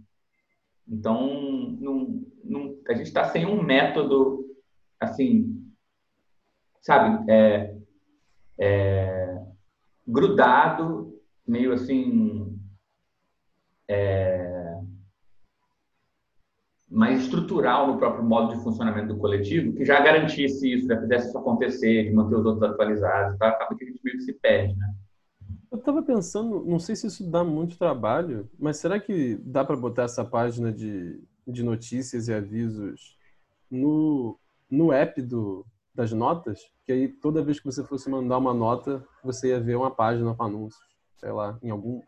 Então, 0.89 1.77
não, 1.81 2.25
não, 2.45 2.77
a 2.89 2.95
gente 2.95 3.07
está 3.07 3.25
sem 3.25 3.47
um 3.47 3.63
método, 3.63 4.45
assim, 5.01 5.63
sabe, 6.81 7.31
é, 7.31 7.77
é, 8.59 9.43
grudado, 10.07 11.21
meio 11.47 11.73
assim, 11.73 12.59
é, 13.89 14.52
mais 16.93 17.23
estrutural 17.23 17.87
no 17.87 17.97
próprio 17.97 18.23
modo 18.23 18.55
de 18.55 18.63
funcionamento 18.63 19.15
do 19.15 19.19
coletivo, 19.19 19.73
que 19.73 19.85
já 19.85 19.99
garantisse 20.01 20.71
isso, 20.71 20.87
já 20.87 21.01
fizesse 21.01 21.29
isso 21.29 21.39
acontecer, 21.39 22.05
de 22.05 22.13
manter 22.13 22.37
os 22.37 22.45
outros 22.45 22.71
atualizados, 22.71 23.39
tá? 23.39 23.49
acaba 23.49 23.75
que 23.75 23.85
a 23.85 23.87
gente 23.87 24.01
meio 24.05 24.19
que 24.19 24.25
se 24.25 24.35
perde, 24.35 24.77
né? 24.77 24.95
Eu 25.71 25.79
estava 25.79 26.03
pensando, 26.03 26.63
não 26.67 26.79
sei 26.79 26.95
se 26.95 27.07
isso 27.07 27.25
dá 27.31 27.43
muito 27.43 27.79
trabalho, 27.79 28.47
mas 28.59 28.77
será 28.77 29.01
que 29.01 29.37
dá 29.43 29.65
para 29.65 29.75
botar 29.75 30.03
essa 30.03 30.23
página 30.23 30.71
de, 30.71 31.19
de 31.49 31.63
notícias 31.63 32.29
e 32.29 32.35
avisos 32.35 33.17
no, 33.71 34.39
no 34.71 34.93
app 34.93 35.23
do, 35.23 35.65
das 35.95 36.13
notas? 36.13 36.61
Que 36.85 36.93
aí 36.93 37.09
toda 37.09 37.43
vez 37.43 37.59
que 37.59 37.65
você 37.65 37.83
fosse 37.83 38.11
mandar 38.11 38.37
uma 38.37 38.53
nota, 38.53 39.03
você 39.25 39.49
ia 39.49 39.61
ver 39.61 39.77
uma 39.77 39.91
página 39.91 40.35
com 40.35 40.45
anúncios, 40.45 40.85
sei 41.17 41.33
lá, 41.33 41.59
em, 41.63 41.71
algum, 41.71 42.03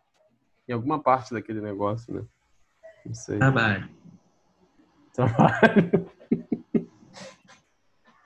em 0.69 0.73
alguma 0.75 1.03
parte 1.03 1.33
daquele 1.33 1.63
negócio, 1.63 2.13
né? 2.13 2.23
Não 3.07 3.15
sei. 3.15 3.39
Trabalho 3.39 3.89
trabalho. 5.15 6.07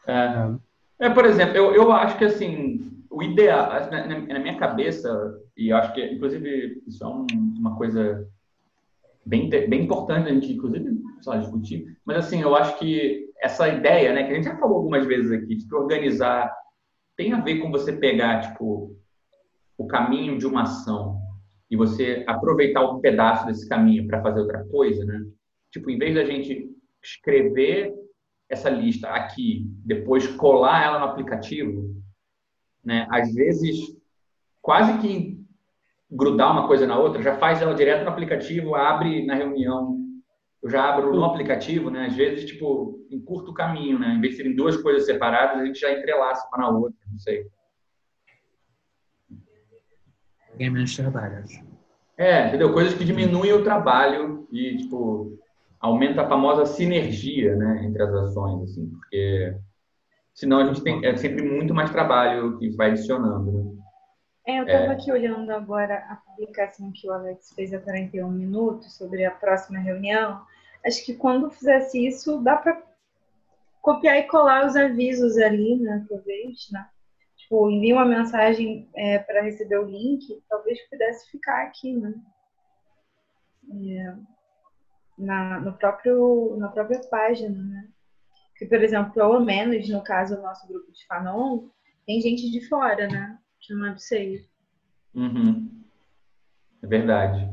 É, 0.06 0.56
é, 1.06 1.10
por 1.10 1.24
exemplo, 1.24 1.56
eu, 1.56 1.74
eu 1.74 1.92
acho 1.92 2.18
que 2.18 2.24
assim, 2.24 3.04
o 3.10 3.22
ideal, 3.22 3.68
na, 3.90 4.06
na 4.06 4.38
minha 4.38 4.58
cabeça, 4.58 5.38
e 5.56 5.72
acho 5.72 5.92
que, 5.92 6.04
inclusive, 6.04 6.82
isso 6.86 7.04
é 7.04 7.06
um, 7.06 7.26
uma 7.58 7.76
coisa 7.76 8.26
bem, 9.24 9.48
bem 9.48 9.82
importante 9.82 10.28
a 10.28 10.32
gente, 10.32 10.52
inclusive, 10.52 10.98
discutir, 11.40 11.98
mas 12.04 12.16
assim, 12.16 12.40
eu 12.40 12.56
acho 12.56 12.78
que 12.78 13.28
essa 13.40 13.68
ideia, 13.68 14.12
né, 14.12 14.24
que 14.24 14.32
a 14.32 14.34
gente 14.34 14.46
já 14.46 14.56
falou 14.56 14.78
algumas 14.78 15.06
vezes 15.06 15.30
aqui, 15.30 15.56
de 15.56 15.74
organizar 15.74 16.52
tem 17.16 17.32
a 17.32 17.40
ver 17.40 17.58
com 17.58 17.70
você 17.70 17.92
pegar, 17.92 18.40
tipo, 18.40 18.96
o 19.76 19.86
caminho 19.86 20.38
de 20.38 20.46
uma 20.46 20.62
ação 20.62 21.20
e 21.70 21.76
você 21.76 22.24
aproveitar 22.26 22.88
um 22.88 23.00
pedaço 23.00 23.46
desse 23.46 23.68
caminho 23.68 24.06
para 24.06 24.22
fazer 24.22 24.40
outra 24.40 24.64
coisa, 24.66 25.04
né? 25.04 25.26
Tipo, 25.72 25.90
em 25.90 25.98
vez 25.98 26.14
da 26.14 26.24
gente 26.24 26.70
escrever 27.02 27.94
essa 28.48 28.70
lista 28.70 29.08
aqui, 29.08 29.66
depois 29.84 30.26
colar 30.26 30.84
ela 30.84 30.98
no 30.98 31.04
aplicativo, 31.06 31.94
né? 32.84 33.06
Às 33.10 33.34
vezes, 33.34 33.96
quase 34.62 34.98
que 34.98 35.38
grudar 36.10 36.52
uma 36.52 36.66
coisa 36.66 36.86
na 36.86 36.98
outra, 36.98 37.22
já 37.22 37.36
faz 37.36 37.60
ela 37.60 37.74
direto 37.74 38.04
no 38.04 38.10
aplicativo, 38.10 38.74
abre 38.74 39.26
na 39.26 39.34
reunião. 39.34 39.98
Eu 40.62 40.70
já 40.70 40.88
abro 40.88 41.14
no 41.14 41.24
aplicativo, 41.24 41.90
né? 41.90 42.06
Às 42.06 42.14
vezes, 42.14 42.44
tipo, 42.46 43.06
encurto 43.10 43.50
o 43.50 43.54
caminho, 43.54 43.98
né? 43.98 44.14
Em 44.14 44.20
vez 44.20 44.32
de 44.32 44.38
serem 44.38 44.56
duas 44.56 44.76
coisas 44.76 45.04
separadas, 45.04 45.60
a 45.60 45.64
gente 45.64 45.78
já 45.78 45.92
entrelaça 45.92 46.48
uma 46.48 46.58
na 46.58 46.70
outra, 46.70 46.98
não 47.10 47.18
sei. 47.18 47.46
Ganha 50.56 50.70
menos 50.70 50.96
trabalho. 50.96 51.44
É, 52.16 52.48
entendeu? 52.48 52.72
Coisas 52.72 52.94
que 52.94 53.04
diminuem 53.04 53.52
o 53.52 53.62
trabalho 53.62 54.48
e, 54.50 54.78
tipo, 54.78 55.38
aumenta 55.80 56.22
a 56.22 56.28
famosa 56.28 56.66
sinergia, 56.66 57.56
né? 57.56 57.84
Entre 57.84 58.02
as 58.02 58.12
ações, 58.12 58.70
assim, 58.70 58.88
porque 58.88 59.56
senão 60.34 60.58
a 60.58 60.66
gente 60.66 60.82
tem 60.82 61.04
é 61.04 61.16
sempre 61.16 61.42
muito 61.42 61.74
mais 61.74 61.90
trabalho 61.90 62.58
que 62.58 62.70
vai 62.70 62.90
adicionando, 62.90 63.52
né? 63.52 63.78
É, 64.46 64.60
eu 64.60 64.64
estava 64.64 64.84
é. 64.84 64.90
aqui 64.92 65.12
olhando 65.12 65.50
agora 65.50 65.96
a 66.08 66.16
publicação 66.16 66.90
que 66.90 67.06
o 67.06 67.12
Alex 67.12 67.52
fez 67.54 67.74
há 67.74 67.78
41 67.78 68.30
minutos 68.30 68.96
sobre 68.96 69.22
a 69.26 69.30
próxima 69.30 69.78
reunião. 69.78 70.40
Acho 70.86 71.04
que 71.04 71.14
quando 71.14 71.50
fizesse 71.50 72.06
isso, 72.06 72.38
dá 72.38 72.56
para 72.56 72.80
copiar 73.82 74.16
e 74.16 74.22
colar 74.22 74.66
os 74.66 74.74
avisos 74.74 75.36
ali, 75.36 75.78
né? 75.78 76.02
Talvez, 76.08 76.70
né? 76.72 76.88
Tipo, 77.36 77.70
envia 77.70 77.94
uma 77.94 78.06
mensagem 78.06 78.88
é, 78.94 79.18
para 79.18 79.42
receber 79.42 79.78
o 79.78 79.84
link, 79.84 80.42
talvez 80.48 80.80
pudesse 80.88 81.30
ficar 81.30 81.64
aqui, 81.64 81.94
né? 81.94 82.14
É, 83.70 84.14
na, 85.18 85.60
no 85.60 85.72
próprio, 85.74 86.56
na 86.58 86.68
própria 86.68 87.00
página, 87.10 87.62
né? 87.62 87.88
Que, 88.56 88.66
por 88.66 88.82
exemplo, 88.82 89.12
pelo 89.12 89.40
menos 89.40 89.88
no 89.88 90.02
caso 90.02 90.36
do 90.36 90.42
nosso 90.42 90.66
grupo 90.66 90.90
de 90.92 91.06
Fanon, 91.06 91.68
tem 92.06 92.20
gente 92.20 92.50
de 92.50 92.66
fora, 92.68 93.06
né? 93.06 93.38
que 93.60 93.74
não 93.74 93.86
é 93.86 93.92
do 93.92 94.00
seio. 94.00 94.44
Uhum. 95.14 95.84
É 96.82 96.86
verdade. 96.86 97.50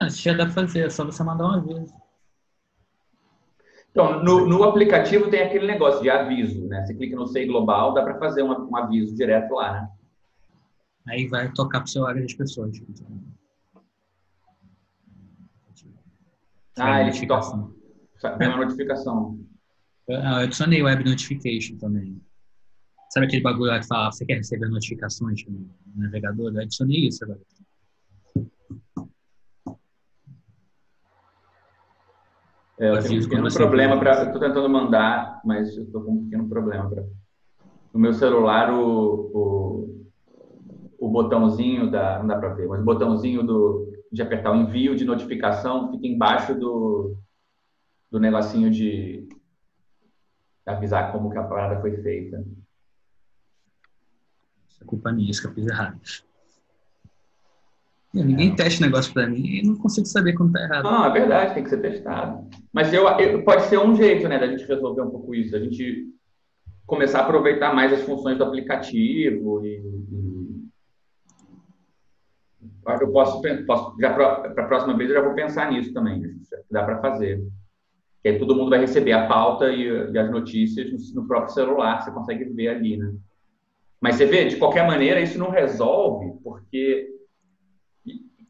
Ah, 0.00 0.08
já 0.08 0.32
dá 0.32 0.44
pra 0.44 0.54
fazer, 0.54 0.86
é 0.86 0.90
só 0.90 1.04
você 1.04 1.22
mandar 1.22 1.44
um 1.44 1.52
aviso. 1.52 1.94
Então, 3.90 4.22
no, 4.22 4.46
no, 4.46 4.62
aplicativo 4.62 5.30
tem 5.30 5.42
aquele 5.42 5.66
negócio 5.66 6.02
de 6.02 6.10
aviso, 6.10 6.68
né? 6.68 6.84
Você 6.84 6.94
clica 6.94 7.16
no 7.16 7.26
SEI 7.26 7.46
Global, 7.46 7.94
dá 7.94 8.02
para 8.02 8.18
fazer 8.18 8.42
um, 8.42 8.68
um, 8.68 8.76
aviso 8.76 9.16
direto 9.16 9.54
lá, 9.54 9.72
né? 9.72 9.88
Aí 11.08 11.26
vai 11.26 11.50
tocar 11.52 11.80
pro 11.80 11.88
celular 11.88 12.14
das 12.14 12.34
pessoas. 12.34 12.78
Ah, 16.78 17.00
ele 17.00 17.26
toca. 17.26 17.70
Vem 18.38 18.48
uma 18.48 18.64
notificação. 18.64 19.38
Eu 20.08 20.20
adicionei 20.20 20.82
Web 20.82 21.04
Notification 21.04 21.76
também. 21.76 22.20
Sabe 23.10 23.26
aquele 23.26 23.42
bagulho 23.42 23.70
lá 23.70 23.78
que 23.78 23.86
fala, 23.86 24.10
você 24.10 24.24
quer 24.24 24.36
receber 24.36 24.68
notificações 24.68 25.44
no 25.46 25.68
navegador? 25.96 26.52
Eu 26.54 26.62
adicionei 26.62 27.08
isso 27.08 27.24
agora. 27.24 27.40
É, 32.78 32.90
eu 32.90 33.02
tenho 33.02 33.20
um 33.20 33.24
pequeno 33.24 33.52
problema 33.52 33.98
para. 33.98 34.24
Estou 34.24 34.40
tentando 34.40 34.68
mandar, 34.68 35.40
mas 35.44 35.76
estou 35.76 36.02
com 36.04 36.12
um 36.12 36.24
pequeno 36.24 36.48
problema 36.48 36.88
para. 36.88 37.04
No 37.92 37.98
meu 37.98 38.12
celular, 38.12 38.72
o, 38.72 39.30
o, 39.34 40.06
o 40.98 41.08
botãozinho 41.08 41.90
da. 41.90 42.20
Não 42.20 42.28
dá 42.28 42.38
para 42.38 42.54
ver, 42.54 42.68
mas 42.68 42.80
o 42.80 42.84
botãozinho 42.84 43.42
do, 43.42 43.87
de 44.10 44.22
apertar 44.22 44.52
o 44.52 44.56
envio 44.56 44.96
de 44.96 45.04
notificação 45.04 45.90
fica 45.90 46.06
embaixo 46.06 46.54
do, 46.54 47.16
do 48.10 48.18
negocinho 48.18 48.70
de 48.70 49.28
avisar 50.66 51.12
como 51.12 51.30
que 51.30 51.38
a 51.38 51.44
parada 51.44 51.80
foi 51.80 51.96
feita. 52.02 52.44
É 54.80 54.84
culpa 54.84 55.12
minha, 55.12 55.30
isso 55.30 55.40
que 55.42 55.48
eu 55.48 55.54
fiz 55.54 55.66
errado. 55.66 56.00
Ninguém 58.12 58.52
é. 58.52 58.54
testa 58.54 58.84
negócio 58.84 59.12
para 59.12 59.26
mim 59.26 59.44
e 59.46 59.62
não 59.62 59.76
consigo 59.76 60.06
saber 60.06 60.32
quando 60.32 60.52
tá 60.52 60.62
errado. 60.62 60.84
Não, 60.84 61.04
é 61.04 61.10
verdade, 61.10 61.54
tem 61.54 61.62
que 61.62 61.68
ser 61.68 61.80
testado. 61.80 62.48
Mas 62.72 62.92
eu, 62.92 63.06
eu, 63.18 63.44
pode 63.44 63.64
ser 63.64 63.78
um 63.78 63.94
jeito, 63.94 64.26
né, 64.28 64.38
da 64.38 64.46
gente 64.46 64.66
resolver 64.66 65.02
um 65.02 65.10
pouco 65.10 65.34
isso, 65.34 65.54
a 65.54 65.58
gente 65.58 66.08
começar 66.86 67.20
a 67.20 67.22
aproveitar 67.24 67.74
mais 67.74 67.92
as 67.92 68.02
funções 68.02 68.38
do 68.38 68.44
aplicativo 68.44 69.64
e, 69.64 69.76
e... 70.10 70.17
eu 73.00 73.12
posso, 73.12 73.42
posso 73.66 73.96
já 74.00 74.12
para 74.12 74.62
a 74.62 74.66
próxima 74.66 74.96
vez 74.96 75.10
eu 75.10 75.16
já 75.16 75.22
vou 75.22 75.34
pensar 75.34 75.70
nisso 75.70 75.92
também, 75.92 76.18
né? 76.18 76.34
dá 76.70 76.84
para 76.84 77.00
fazer. 77.00 77.42
Que 78.22 78.30
aí 78.30 78.38
todo 78.38 78.54
mundo 78.54 78.70
vai 78.70 78.80
receber 78.80 79.12
a 79.12 79.26
pauta 79.26 79.70
e, 79.70 79.86
e 79.86 80.18
as 80.18 80.30
notícias 80.30 80.90
no, 80.90 81.22
no 81.22 81.28
próprio 81.28 81.54
celular, 81.54 82.00
você 82.00 82.10
consegue 82.10 82.44
ver 82.44 82.68
ali, 82.68 82.96
né? 82.96 83.12
Mas 84.00 84.16
você 84.16 84.26
vê, 84.26 84.46
de 84.46 84.56
qualquer 84.56 84.86
maneira, 84.86 85.20
isso 85.20 85.38
não 85.38 85.50
resolve, 85.50 86.32
porque. 86.42 87.08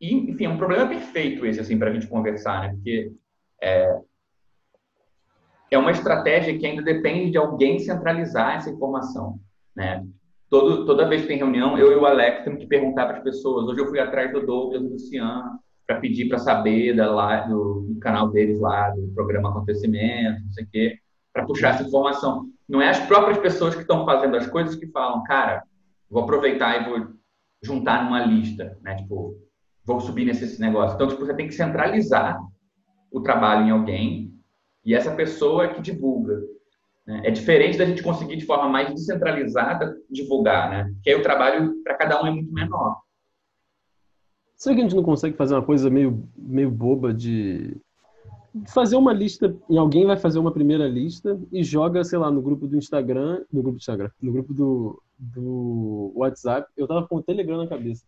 Enfim, 0.01 0.44
é 0.44 0.48
um 0.48 0.59
problema 0.59 0.87
perfeito 0.87 1.44
esse, 1.44 1.59
assim, 1.59 1.77
para 1.77 1.90
a 1.90 1.92
gente 1.92 2.07
conversar, 2.07 2.61
né? 2.61 2.68
Porque 2.68 3.12
é, 3.61 3.98
é 5.70 5.79
uma 5.79 5.90
estratégia 5.90 6.57
que 6.57 6.64
ainda 6.64 6.83
depende 6.83 7.33
de 7.33 7.38
alguém 7.38 7.79
centralizar 7.79 8.57
essa 8.57 8.70
informação, 8.70 9.40
né? 9.74 10.07
Todo, 10.51 10.87
toda 10.87 11.09
vez 11.09 11.23
que 11.23 11.29
tem 11.29 11.37
reunião, 11.37 11.77
eu 11.77 11.93
e 11.93 11.97
o 11.97 12.07
Alex 12.07 12.43
temos 12.43 12.61
que 12.61 12.67
perguntar 12.67 13.07
para 13.07 13.19
as 13.19 13.23
pessoas. 13.23 13.67
Hoje 13.67 13.81
eu 13.81 13.87
fui 13.87 14.01
atrás 14.01 14.33
do 14.33 14.45
Douglas 14.45 14.83
do 14.83 14.89
Luciano 14.89 15.59
para 15.87 16.01
pedir 16.01 16.29
para 16.29 16.39
saber 16.39 16.95
da, 16.95 17.47
do, 17.47 17.81
do, 17.81 17.99
canal 18.01 18.31
deles 18.31 18.59
lá, 18.59 18.91
do 18.91 19.09
programa 19.15 19.51
Acontecimento, 19.51 20.43
não 20.43 20.53
sei 20.53 20.65
o 20.65 20.69
quê, 20.71 20.99
para 21.33 21.45
puxar 21.45 21.75
essa 21.75 21.83
informação. 21.83 22.47
Não 22.69 22.81
é 22.81 22.89
as 22.89 22.99
próprias 23.01 23.39
pessoas 23.39 23.75
que 23.75 23.83
estão 23.83 24.05
fazendo 24.05 24.37
as 24.37 24.47
coisas 24.47 24.75
que 24.75 24.87
falam, 24.87 25.23
cara, 25.25 25.63
vou 26.11 26.23
aproveitar 26.23 26.81
e 26.81 26.89
vou 26.89 27.09
juntar 27.63 28.05
numa 28.05 28.25
lista, 28.25 28.79
né? 28.83 28.97
Tipo, 28.97 29.37
vou 29.85 30.01
subir 30.01 30.25
nesse 30.25 30.61
negócio. 30.61 30.95
Então, 30.95 31.09
tipo, 31.09 31.25
você 31.25 31.35
tem 31.35 31.47
que 31.47 31.55
centralizar 31.55 32.39
o 33.11 33.21
trabalho 33.21 33.67
em 33.67 33.71
alguém 33.71 34.35
e 34.85 34.95
essa 34.95 35.15
pessoa 35.15 35.65
é 35.65 35.75
que 35.75 35.83
divulga. 35.83 36.39
Né? 37.09 37.23
É 37.25 37.31
diferente 37.31 37.79
da 37.79 37.87
gente 37.87 38.03
conseguir 38.03 38.37
de 38.37 38.44
forma 38.44 38.68
mais 38.68 38.92
descentralizada 38.92 39.97
divulgar, 40.11 40.68
né? 40.68 40.94
Que 41.03 41.09
aí 41.09 41.16
o 41.16 41.23
trabalho 41.23 41.83
para 41.83 41.94
cada 41.94 42.23
um 42.23 42.27
é 42.27 42.31
muito 42.31 42.53
menor. 42.53 43.01
Será 44.55 44.75
que 44.75 44.83
a 44.83 44.85
gente 44.85 44.94
não 44.97 45.03
consegue 45.03 45.35
fazer 45.35 45.55
uma 45.55 45.64
coisa 45.64 45.88
meio, 45.88 46.29
meio 46.37 46.71
boba 46.71 47.14
de 47.14 47.81
fazer 48.66 48.97
uma 48.97 49.12
lista, 49.12 49.57
e 49.71 49.79
alguém 49.79 50.05
vai 50.05 50.16
fazer 50.18 50.38
uma 50.38 50.53
primeira 50.53 50.87
lista 50.87 51.40
e 51.51 51.62
joga, 51.62 52.05
sei 52.05 52.18
lá, 52.18 52.31
no 52.31 52.42
grupo 52.42 52.66
do 52.66 52.77
Instagram, 52.77 53.42
no 53.51 53.62
grupo 53.62 53.79
do 53.79 53.81
Instagram, 53.81 54.11
no 54.21 54.33
grupo 54.33 54.53
do, 54.53 55.03
do 55.16 56.12
WhatsApp. 56.14 56.68
Eu 56.77 56.87
tava 56.87 57.07
com 57.07 57.16
o 57.16 57.23
Telegram 57.23 57.57
na 57.57 57.68
cabeça, 57.68 58.05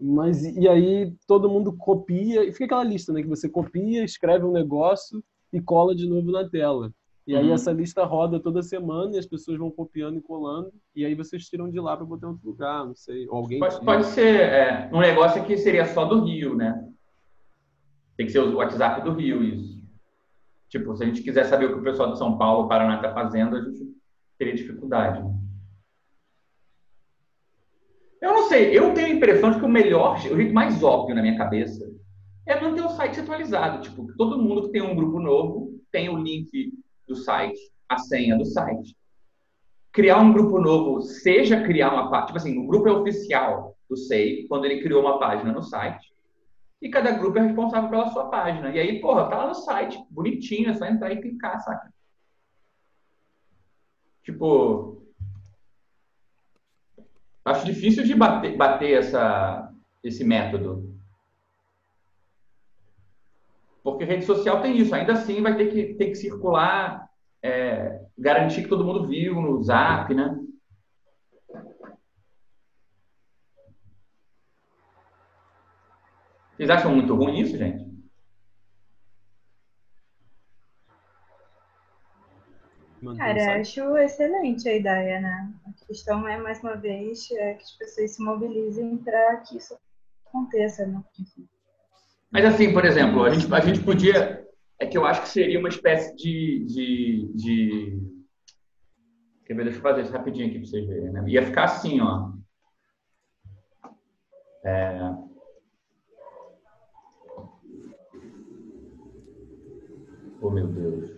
mas 0.00 0.42
e 0.42 0.66
aí 0.66 1.12
todo 1.26 1.50
mundo 1.50 1.76
copia 1.76 2.44
e 2.44 2.52
fica 2.52 2.64
aquela 2.64 2.84
lista, 2.84 3.12
né, 3.12 3.20
que 3.20 3.28
você 3.28 3.48
copia, 3.48 4.04
escreve 4.04 4.44
um 4.44 4.52
negócio 4.52 5.22
e 5.52 5.60
cola 5.60 5.94
de 5.94 6.08
novo 6.08 6.30
na 6.30 6.48
tela. 6.48 6.90
E 7.26 7.34
aí 7.34 7.48
uhum. 7.48 7.54
essa 7.54 7.72
lista 7.72 8.04
roda 8.04 8.38
toda 8.38 8.62
semana 8.62 9.16
e 9.16 9.18
as 9.18 9.26
pessoas 9.26 9.58
vão 9.58 9.68
copiando 9.68 10.18
e 10.18 10.22
colando 10.22 10.72
e 10.94 11.04
aí 11.04 11.14
vocês 11.14 11.48
tiram 11.48 11.68
de 11.68 11.80
lá 11.80 11.96
para 11.96 12.06
botar 12.06 12.28
em 12.28 12.30
outro 12.30 12.46
lugar, 12.46 12.86
não 12.86 12.94
sei, 12.94 13.26
ou 13.28 13.38
alguém 13.38 13.58
pode, 13.58 13.84
pode 13.84 14.06
ser 14.06 14.40
é, 14.42 14.90
um 14.92 15.00
negócio 15.00 15.44
que 15.44 15.56
seria 15.56 15.86
só 15.86 16.04
do 16.04 16.24
Rio, 16.24 16.54
né? 16.54 16.88
Tem 18.16 18.26
que 18.26 18.32
ser 18.32 18.38
o 18.38 18.56
WhatsApp 18.56 19.02
do 19.02 19.12
Rio, 19.12 19.42
isso. 19.42 19.84
Tipo, 20.68 20.96
se 20.96 21.02
a 21.02 21.06
gente 21.06 21.22
quiser 21.22 21.44
saber 21.44 21.66
o 21.66 21.74
que 21.74 21.80
o 21.80 21.82
pessoal 21.82 22.12
de 22.12 22.18
São 22.18 22.38
Paulo, 22.38 22.68
Paraná 22.68 22.96
está 22.96 23.12
fazendo, 23.12 23.56
a 23.56 23.62
gente 23.62 23.92
teria 24.38 24.54
dificuldade. 24.54 25.22
Eu 28.20 28.32
não 28.32 28.48
sei, 28.48 28.76
eu 28.76 28.94
tenho 28.94 29.08
a 29.08 29.10
impressão 29.10 29.50
de 29.50 29.58
que 29.58 29.64
o 29.64 29.68
melhor, 29.68 30.14
o 30.14 30.36
jeito 30.36 30.54
mais 30.54 30.82
óbvio 30.82 31.14
na 31.14 31.22
minha 31.22 31.36
cabeça 31.36 31.92
é 32.46 32.58
manter 32.60 32.82
o 32.82 32.90
site 32.90 33.20
atualizado. 33.20 33.82
Tipo, 33.82 34.06
todo 34.16 34.40
mundo 34.40 34.62
que 34.62 34.72
tem 34.72 34.82
um 34.82 34.94
grupo 34.94 35.18
novo 35.18 35.78
tem 35.90 36.08
o 36.08 36.16
link 36.16 36.72
do 37.06 37.16
site, 37.16 37.58
a 37.88 37.98
senha 37.98 38.36
do 38.36 38.44
site. 38.44 38.96
Criar 39.92 40.18
um 40.18 40.32
grupo 40.32 40.58
novo, 40.58 41.00
seja 41.00 41.62
criar 41.62 41.92
uma 41.92 42.10
página, 42.10 42.26
tipo 42.26 42.38
assim, 42.38 42.58
o 42.58 42.66
grupo 42.66 42.88
é 42.88 42.92
oficial 42.92 43.76
do 43.88 43.96
SEI, 43.96 44.46
quando 44.48 44.64
ele 44.64 44.82
criou 44.82 45.00
uma 45.00 45.18
página 45.18 45.52
no 45.52 45.62
site 45.62 46.16
e 46.80 46.90
cada 46.90 47.12
grupo 47.12 47.38
é 47.38 47.42
responsável 47.42 47.88
pela 47.88 48.10
sua 48.10 48.28
página. 48.28 48.70
E 48.70 48.78
aí, 48.78 49.00
porra, 49.00 49.28
tá 49.28 49.36
lá 49.36 49.48
no 49.48 49.54
site, 49.54 49.98
bonitinho, 50.10 50.70
é 50.70 50.74
só 50.74 50.86
entrar 50.86 51.12
e 51.12 51.20
clicar, 51.20 51.60
saca? 51.60 51.92
Tipo, 54.22 55.02
acho 57.44 57.64
difícil 57.64 58.04
de 58.04 58.14
bater, 58.14 58.56
bater 58.56 58.98
essa, 58.98 59.72
esse 60.02 60.24
método. 60.24 60.95
Porque 63.86 64.04
rede 64.04 64.24
social 64.24 64.60
tem 64.60 64.76
isso, 64.76 64.92
ainda 64.92 65.12
assim 65.12 65.40
vai 65.40 65.56
ter 65.56 65.68
que, 65.70 65.94
ter 65.94 66.06
que 66.06 66.16
circular, 66.16 67.08
é, 67.40 68.04
garantir 68.18 68.62
que 68.64 68.68
todo 68.68 68.84
mundo 68.84 69.06
viu 69.06 69.40
no 69.40 69.62
zap, 69.62 70.12
né? 70.12 70.36
Vocês 76.56 76.68
acham 76.68 76.92
muito 76.92 77.14
ruim 77.14 77.38
isso, 77.38 77.56
gente? 77.56 77.86
Cara, 83.16 83.60
acho 83.60 83.96
excelente 83.98 84.68
a 84.68 84.74
ideia, 84.74 85.20
né? 85.20 85.54
A 85.64 85.86
questão 85.86 86.26
é, 86.26 86.36
mais 86.36 86.60
uma 86.60 86.74
vez, 86.74 87.30
é 87.30 87.54
que 87.54 87.62
as 87.62 87.72
pessoas 87.78 88.16
se 88.16 88.20
mobilizem 88.20 88.96
para 88.98 89.36
que 89.42 89.58
isso 89.58 89.78
aconteça, 90.26 90.84
né? 90.84 91.04
Mas 92.36 92.44
assim, 92.44 92.70
por 92.70 92.84
exemplo, 92.84 93.24
a 93.24 93.30
gente, 93.30 93.50
a 93.50 93.60
gente 93.60 93.80
podia. 93.80 94.44
É 94.78 94.84
que 94.84 94.98
eu 94.98 95.06
acho 95.06 95.22
que 95.22 95.28
seria 95.30 95.58
uma 95.58 95.70
espécie 95.70 96.14
de. 96.14 96.66
de, 96.66 97.32
de... 97.34 97.98
Quer 99.46 99.54
ver? 99.54 99.64
Deixa 99.64 99.78
eu 99.78 99.82
fazer 99.82 100.02
isso 100.02 100.12
rapidinho 100.12 100.48
aqui 100.48 100.58
para 100.58 100.68
vocês 100.68 100.86
verem. 100.86 101.12
Né? 101.12 101.24
Ia 101.28 101.46
ficar 101.46 101.64
assim, 101.64 101.98
ó. 101.98 102.32
É... 104.66 105.14
Oh, 110.42 110.50
meu 110.50 110.66
Deus. 110.66 111.16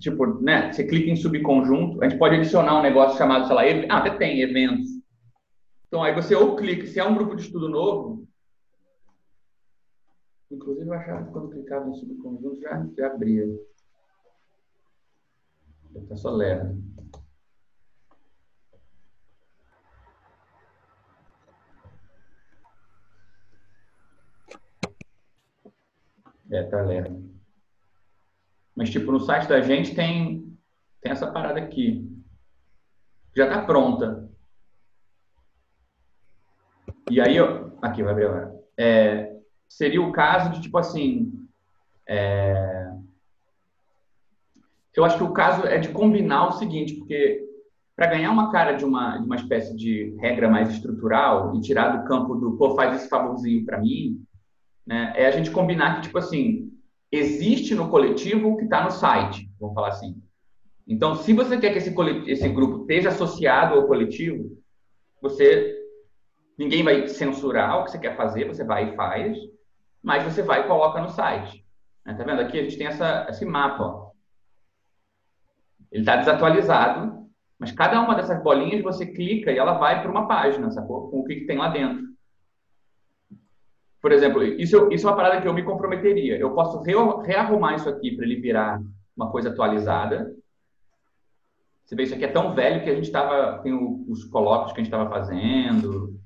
Tipo, 0.00 0.42
né? 0.42 0.72
Você 0.72 0.82
clica 0.84 1.10
em 1.12 1.14
subconjunto, 1.14 2.02
a 2.02 2.08
gente 2.08 2.18
pode 2.18 2.34
adicionar 2.34 2.80
um 2.80 2.82
negócio 2.82 3.16
chamado, 3.16 3.46
sei 3.46 3.54
lá, 3.54 3.64
ev... 3.64 3.86
ah, 3.88 3.98
até 3.98 4.10
tem 4.10 4.40
eventos. 4.40 4.93
Então 5.94 6.02
aí 6.02 6.12
você 6.12 6.34
ou 6.34 6.56
clica, 6.56 6.88
se 6.88 6.98
é 6.98 7.04
um 7.04 7.14
grupo 7.14 7.36
de 7.36 7.42
estudo 7.42 7.68
novo, 7.68 8.26
inclusive 10.50 10.88
eu 10.88 10.92
achava 10.92 11.24
que 11.24 11.30
quando 11.30 11.50
clicava 11.50 11.88
em 11.88 11.94
subconjunto 11.94 12.60
já, 12.60 12.84
já 12.98 13.06
abria. 13.06 13.46
Tá 16.08 16.16
só 16.16 16.30
lerdo. 16.30 16.82
É, 26.50 26.64
tá 26.64 26.82
lerdo. 26.82 27.32
Mas, 28.74 28.90
tipo, 28.90 29.12
no 29.12 29.20
site 29.20 29.46
da 29.46 29.60
gente 29.60 29.94
tem, 29.94 30.58
tem 31.00 31.12
essa 31.12 31.30
parada 31.30 31.60
aqui. 31.60 32.04
Já 33.36 33.48
tá 33.48 33.64
pronta. 33.64 34.33
E 37.10 37.20
aí, 37.20 37.36
aqui, 37.82 38.02
vai 38.02 38.12
abrir 38.12 38.26
agora. 38.26 38.54
É, 38.76 39.36
seria 39.68 40.02
o 40.02 40.12
caso 40.12 40.52
de, 40.52 40.62
tipo 40.62 40.78
assim, 40.78 41.32
é, 42.08 42.90
eu 44.96 45.04
acho 45.04 45.16
que 45.16 45.24
o 45.24 45.32
caso 45.32 45.66
é 45.66 45.78
de 45.78 45.88
combinar 45.88 46.48
o 46.48 46.52
seguinte, 46.52 46.94
porque 46.94 47.44
para 47.96 48.06
ganhar 48.06 48.30
uma 48.30 48.50
cara 48.50 48.72
de 48.72 48.84
uma, 48.84 49.18
de 49.18 49.26
uma 49.26 49.36
espécie 49.36 49.76
de 49.76 50.16
regra 50.18 50.48
mais 50.48 50.70
estrutural 50.70 51.54
e 51.54 51.60
tirar 51.60 51.96
do 51.96 52.08
campo 52.08 52.34
do, 52.34 52.56
pô, 52.56 52.74
faz 52.74 52.96
esse 52.96 53.08
favorzinho 53.08 53.64
para 53.64 53.80
mim, 53.80 54.24
né, 54.86 55.12
é 55.16 55.26
a 55.26 55.30
gente 55.30 55.50
combinar 55.50 55.96
que, 55.96 56.02
tipo 56.02 56.18
assim, 56.18 56.72
existe 57.10 57.74
no 57.74 57.88
coletivo 57.88 58.50
o 58.50 58.56
que 58.56 58.64
está 58.64 58.84
no 58.84 58.90
site, 58.90 59.48
vamos 59.60 59.74
falar 59.74 59.88
assim. 59.88 60.20
Então, 60.86 61.14
se 61.14 61.32
você 61.32 61.56
quer 61.58 61.72
que 61.72 61.78
esse, 61.78 61.94
esse 62.26 62.48
grupo 62.48 62.82
esteja 62.82 63.08
associado 63.08 63.74
ao 63.74 63.86
coletivo, 63.86 64.58
você 65.22 65.73
ninguém 66.58 66.82
vai 66.82 67.08
censurar 67.08 67.78
o 67.80 67.84
que 67.84 67.90
você 67.90 67.98
quer 67.98 68.16
fazer, 68.16 68.46
você 68.46 68.64
vai 68.64 68.90
e 68.90 68.96
faz, 68.96 69.36
mas 70.02 70.22
você 70.22 70.42
vai 70.42 70.60
e 70.60 70.66
coloca 70.68 71.00
no 71.00 71.08
site. 71.08 71.64
Né? 72.04 72.14
Tá 72.14 72.24
vendo? 72.24 72.40
Aqui 72.40 72.58
a 72.58 72.62
gente 72.62 72.76
tem 72.76 72.86
essa, 72.86 73.26
esse 73.28 73.44
mapa. 73.44 73.82
Ó. 73.82 74.10
Ele 75.90 76.02
está 76.02 76.16
desatualizado, 76.16 77.26
mas 77.58 77.72
cada 77.72 78.00
uma 78.00 78.14
dessas 78.14 78.42
bolinhas 78.42 78.82
você 78.82 79.06
clica 79.06 79.50
e 79.50 79.58
ela 79.58 79.74
vai 79.74 80.02
para 80.02 80.10
uma 80.10 80.26
página, 80.26 80.70
sacou? 80.70 81.08
Com 81.10 81.20
o 81.20 81.24
que, 81.24 81.36
que 81.36 81.46
tem 81.46 81.56
lá 81.56 81.68
dentro. 81.68 82.04
Por 84.00 84.12
exemplo, 84.12 84.42
isso, 84.42 84.92
isso 84.92 85.06
é 85.06 85.10
uma 85.10 85.16
parada 85.16 85.40
que 85.40 85.48
eu 85.48 85.54
me 85.54 85.62
comprometeria. 85.62 86.36
Eu 86.36 86.52
posso 86.52 86.82
rearrumar 86.82 87.76
isso 87.76 87.88
aqui 87.88 88.14
para 88.14 88.26
ele 88.26 88.40
virar 88.40 88.78
uma 89.16 89.30
coisa 89.30 89.48
atualizada. 89.48 90.34
Você 91.84 91.94
vê, 91.94 92.02
isso 92.02 92.14
aqui 92.14 92.24
é 92.24 92.28
tão 92.28 92.54
velho 92.54 92.82
que 92.82 92.90
a 92.90 92.94
gente 92.94 93.04
estava. 93.04 93.62
Tem 93.62 93.72
os 93.72 94.24
colóquios 94.24 94.72
que 94.72 94.80
a 94.80 94.84
gente 94.84 94.92
estava 94.92 95.08
fazendo. 95.08 96.20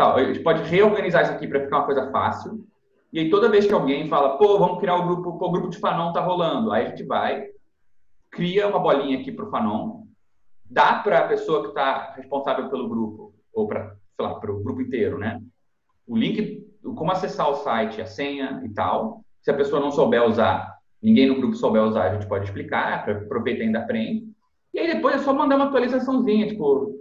Tal. 0.00 0.16
A 0.16 0.24
gente 0.24 0.40
pode 0.40 0.62
reorganizar 0.62 1.24
isso 1.24 1.32
aqui 1.32 1.46
para 1.46 1.60
ficar 1.60 1.80
uma 1.80 1.84
coisa 1.84 2.10
fácil. 2.10 2.66
E 3.12 3.18
aí, 3.18 3.28
toda 3.28 3.50
vez 3.50 3.66
que 3.66 3.74
alguém 3.74 4.08
fala, 4.08 4.38
pô, 4.38 4.58
vamos 4.58 4.78
criar 4.80 4.96
o 4.96 5.02
grupo, 5.02 5.38
pô, 5.38 5.48
o 5.48 5.52
grupo 5.52 5.68
de 5.68 5.76
Fanon 5.76 6.10
tá 6.10 6.22
rolando. 6.22 6.72
Aí 6.72 6.86
a 6.86 6.88
gente 6.88 7.04
vai, 7.04 7.48
cria 8.30 8.66
uma 8.66 8.78
bolinha 8.78 9.18
aqui 9.18 9.30
para 9.30 9.44
o 9.44 9.50
Fanon, 9.50 10.04
dá 10.64 10.94
para 10.94 11.18
a 11.18 11.28
pessoa 11.28 11.60
que 11.60 11.68
está 11.68 12.14
responsável 12.16 12.70
pelo 12.70 12.88
grupo, 12.88 13.34
ou 13.52 13.68
para, 13.68 13.94
sei 14.16 14.24
lá, 14.24 14.36
para 14.36 14.50
o 14.50 14.62
grupo 14.62 14.80
inteiro, 14.80 15.18
né? 15.18 15.38
O 16.06 16.16
link 16.16 16.66
como 16.94 17.12
acessar 17.12 17.50
o 17.50 17.56
site, 17.56 18.00
a 18.00 18.06
senha 18.06 18.62
e 18.64 18.70
tal. 18.70 19.22
Se 19.42 19.50
a 19.50 19.54
pessoa 19.54 19.82
não 19.82 19.90
souber 19.90 20.26
usar, 20.26 20.78
ninguém 21.02 21.28
no 21.28 21.36
grupo 21.36 21.56
souber 21.56 21.82
usar, 21.82 22.04
a 22.04 22.14
gente 22.14 22.26
pode 22.26 22.46
explicar, 22.46 23.06
aproveita 23.06 23.62
e 23.62 23.66
ainda 23.66 23.80
aprende. 23.80 24.32
E 24.72 24.78
aí 24.78 24.94
depois 24.94 25.16
é 25.16 25.18
só 25.18 25.34
mandar 25.34 25.56
uma 25.56 25.66
atualizaçãozinha, 25.66 26.46
tipo, 26.46 26.99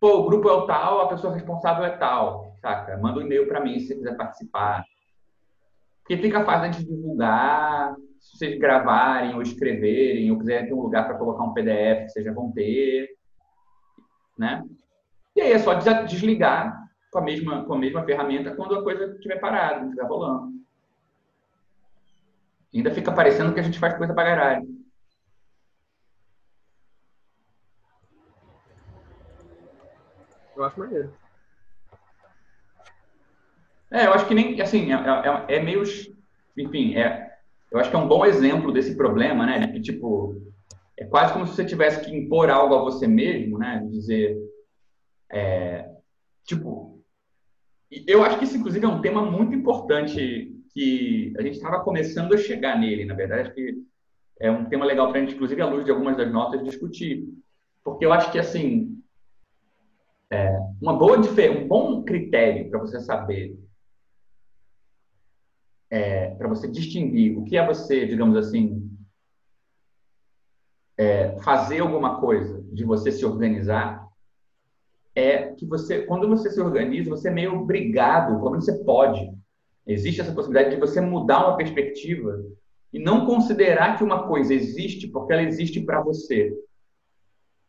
pô, 0.00 0.18
o 0.18 0.24
grupo 0.24 0.48
é 0.48 0.52
o 0.52 0.66
tal, 0.66 1.00
a 1.00 1.08
pessoa 1.08 1.34
responsável 1.34 1.84
é 1.84 1.96
tal, 1.96 2.54
saca? 2.60 2.96
Manda 2.98 3.18
um 3.18 3.22
e-mail 3.22 3.46
para 3.48 3.60
mim 3.60 3.78
se 3.78 3.88
você 3.88 3.94
quiser 3.94 4.16
participar. 4.16 4.84
Porque 6.02 6.16
fica 6.18 6.44
fácil 6.44 6.72
gente 6.72 6.86
divulgar, 6.86 7.96
se 8.20 8.36
vocês 8.36 8.58
gravarem 8.58 9.34
ou 9.34 9.42
escreverem, 9.42 10.30
ou 10.30 10.38
quiserem 10.38 10.68
ter 10.68 10.74
um 10.74 10.82
lugar 10.82 11.06
para 11.06 11.18
colocar 11.18 11.42
um 11.42 11.52
PDF, 11.52 12.08
vocês 12.08 12.24
já 12.24 12.32
vão 12.32 12.52
ter, 12.52 13.08
né? 14.38 14.64
E 15.34 15.40
aí 15.40 15.52
é 15.52 15.58
só 15.58 15.74
desligar 15.74 16.86
com 17.10 17.18
a 17.18 17.22
mesma, 17.22 17.64
com 17.64 17.74
a 17.74 17.78
mesma 17.78 18.04
ferramenta 18.04 18.54
quando 18.54 18.74
a 18.74 18.82
coisa 18.82 19.14
estiver 19.14 19.40
parada, 19.40 19.80
não 19.80 19.88
estiver 19.88 20.06
rolando. 20.06 20.52
ainda 22.74 22.90
fica 22.90 23.12
parecendo 23.12 23.52
que 23.54 23.60
a 23.60 23.62
gente 23.62 23.78
faz 23.78 23.96
coisa 23.96 24.14
para 24.14 24.28
caralho. 24.28 24.75
Eu 30.56 30.64
acho 30.64 30.80
maneiro. 30.80 31.12
É, 33.90 34.06
eu 34.06 34.12
acho 34.12 34.26
que 34.26 34.34
nem, 34.34 34.60
assim, 34.60 34.92
é, 34.92 34.96
é, 34.96 35.56
é 35.56 35.62
meio, 35.62 35.82
enfim, 36.56 36.96
é, 36.96 37.36
eu 37.70 37.78
acho 37.78 37.90
que 37.90 37.96
é 37.96 37.98
um 37.98 38.08
bom 38.08 38.24
exemplo 38.24 38.72
desse 38.72 38.96
problema, 38.96 39.46
né? 39.46 39.66
Que, 39.68 39.80
tipo, 39.80 40.42
é 40.96 41.04
quase 41.04 41.32
como 41.32 41.46
se 41.46 41.54
você 41.54 41.64
tivesse 41.64 42.00
que 42.04 42.16
impor 42.16 42.50
algo 42.50 42.74
a 42.74 42.82
você 42.82 43.06
mesmo, 43.06 43.58
né? 43.58 43.86
Dizer, 43.90 44.36
é, 45.30 45.88
tipo, 46.44 47.02
eu 48.06 48.24
acho 48.24 48.38
que 48.38 48.44
isso, 48.44 48.56
inclusive, 48.56 48.84
é 48.84 48.88
um 48.88 49.00
tema 49.00 49.22
muito 49.22 49.54
importante 49.54 50.52
que 50.72 51.32
a 51.38 51.42
gente 51.42 51.56
estava 51.56 51.80
começando 51.80 52.34
a 52.34 52.38
chegar 52.38 52.78
nele, 52.78 53.04
na 53.04 53.14
verdade, 53.14 53.52
que 53.52 53.74
é 54.40 54.50
um 54.50 54.64
tema 54.66 54.84
legal 54.84 55.08
para 55.08 55.18
a 55.18 55.20
gente, 55.20 55.34
inclusive, 55.34 55.62
à 55.62 55.66
luz 55.66 55.84
de 55.84 55.90
algumas 55.90 56.16
das 56.16 56.30
notas, 56.30 56.64
discutir. 56.64 57.28
Porque 57.84 58.04
eu 58.04 58.12
acho 58.12 58.32
que, 58.32 58.38
assim, 58.38 58.95
é 60.30 60.58
uma 60.80 60.96
boa, 60.96 61.18
um 61.18 61.68
bom 61.68 62.02
critério 62.02 62.68
para 62.68 62.80
você 62.80 63.00
saber, 63.00 63.58
é, 65.88 66.30
para 66.30 66.48
você 66.48 66.66
distinguir 66.68 67.38
o 67.38 67.44
que 67.44 67.56
é 67.56 67.66
você, 67.66 68.06
digamos 68.06 68.36
assim, 68.36 68.90
é, 70.98 71.38
fazer 71.40 71.80
alguma 71.80 72.20
coisa, 72.20 72.62
de 72.72 72.84
você 72.84 73.12
se 73.12 73.24
organizar, 73.24 74.06
é 75.14 75.52
que 75.52 75.64
você, 75.64 76.02
quando 76.02 76.28
você 76.28 76.50
se 76.50 76.60
organiza, 76.60 77.08
você 77.08 77.28
é 77.28 77.32
meio 77.32 77.54
obrigado, 77.60 78.38
pelo 78.38 78.50
menos 78.50 78.64
você 78.64 78.84
pode. 78.84 79.30
Existe 79.86 80.20
essa 80.20 80.34
possibilidade 80.34 80.74
de 80.74 80.80
você 80.80 81.00
mudar 81.00 81.46
uma 81.46 81.56
perspectiva 81.56 82.44
e 82.92 82.98
não 82.98 83.24
considerar 83.24 83.96
que 83.96 84.04
uma 84.04 84.26
coisa 84.26 84.52
existe 84.52 85.06
porque 85.08 85.32
ela 85.32 85.42
existe 85.42 85.80
para 85.80 86.02
você. 86.02 86.52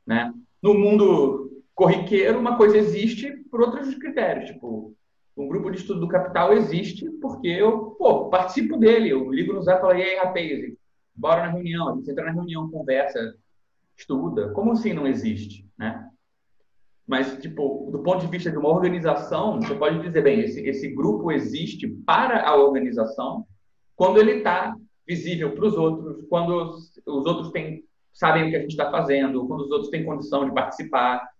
Né? 0.05 0.33
No 0.61 0.73
mundo 0.73 1.46
corriqueiro, 1.77 2.39
uma 2.39 2.57
coisa 2.57 2.75
existe 2.75 3.31
por 3.51 3.61
outros 3.61 3.93
critérios. 3.93 4.49
Tipo, 4.49 4.95
um 5.37 5.47
grupo 5.47 5.69
de 5.69 5.77
estudo 5.77 5.99
do 5.99 6.07
capital 6.07 6.51
existe 6.51 7.07
porque 7.21 7.47
eu 7.47 7.91
pô, 7.91 8.29
participo 8.29 8.77
dele. 8.77 9.09
Eu 9.09 9.31
ligo 9.31 9.53
no 9.53 9.61
Zap 9.61 9.77
e 9.77 9.81
falo, 9.81 9.93
e 9.93 10.01
aí, 10.01 10.17
rapaz, 10.17 10.73
bora 11.15 11.45
na 11.45 11.51
reunião. 11.51 11.89
A 11.89 11.95
gente 11.95 12.09
entra 12.09 12.25
na 12.25 12.31
reunião, 12.31 12.71
conversa, 12.71 13.35
estuda. 13.95 14.49
Como 14.53 14.71
assim 14.71 14.91
não 14.91 15.05
existe? 15.05 15.69
Né? 15.77 16.09
Mas, 17.05 17.37
tipo, 17.37 17.89
do 17.91 17.99
ponto 17.99 18.25
de 18.25 18.31
vista 18.31 18.49
de 18.49 18.57
uma 18.57 18.69
organização, 18.69 19.61
você 19.61 19.75
pode 19.75 20.01
dizer, 20.01 20.23
bem, 20.23 20.39
esse, 20.39 20.59
esse 20.67 20.89
grupo 20.89 21.31
existe 21.31 21.87
para 21.87 22.43
a 22.43 22.55
organização 22.55 23.45
quando 23.95 24.17
ele 24.17 24.39
está 24.39 24.75
visível 25.07 25.53
para 25.53 25.65
os 25.65 25.77
outros, 25.77 26.25
quando 26.27 26.55
os, 26.55 26.97
os 27.05 27.25
outros 27.27 27.51
têm, 27.51 27.83
sabem 28.11 28.47
o 28.47 28.49
que 28.49 28.55
a 28.55 28.61
gente 28.61 28.71
está 28.71 28.89
fazendo, 28.89 29.47
quando 29.47 29.61
os 29.61 29.71
outros 29.71 29.91
têm 29.91 30.03
condição 30.03 30.43
de 30.43 30.53
participar. 30.55 31.36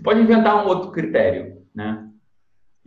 Você 0.00 0.04
pode 0.04 0.20
inventar 0.20 0.64
um 0.64 0.66
outro 0.66 0.90
critério, 0.92 1.62
né? 1.74 2.08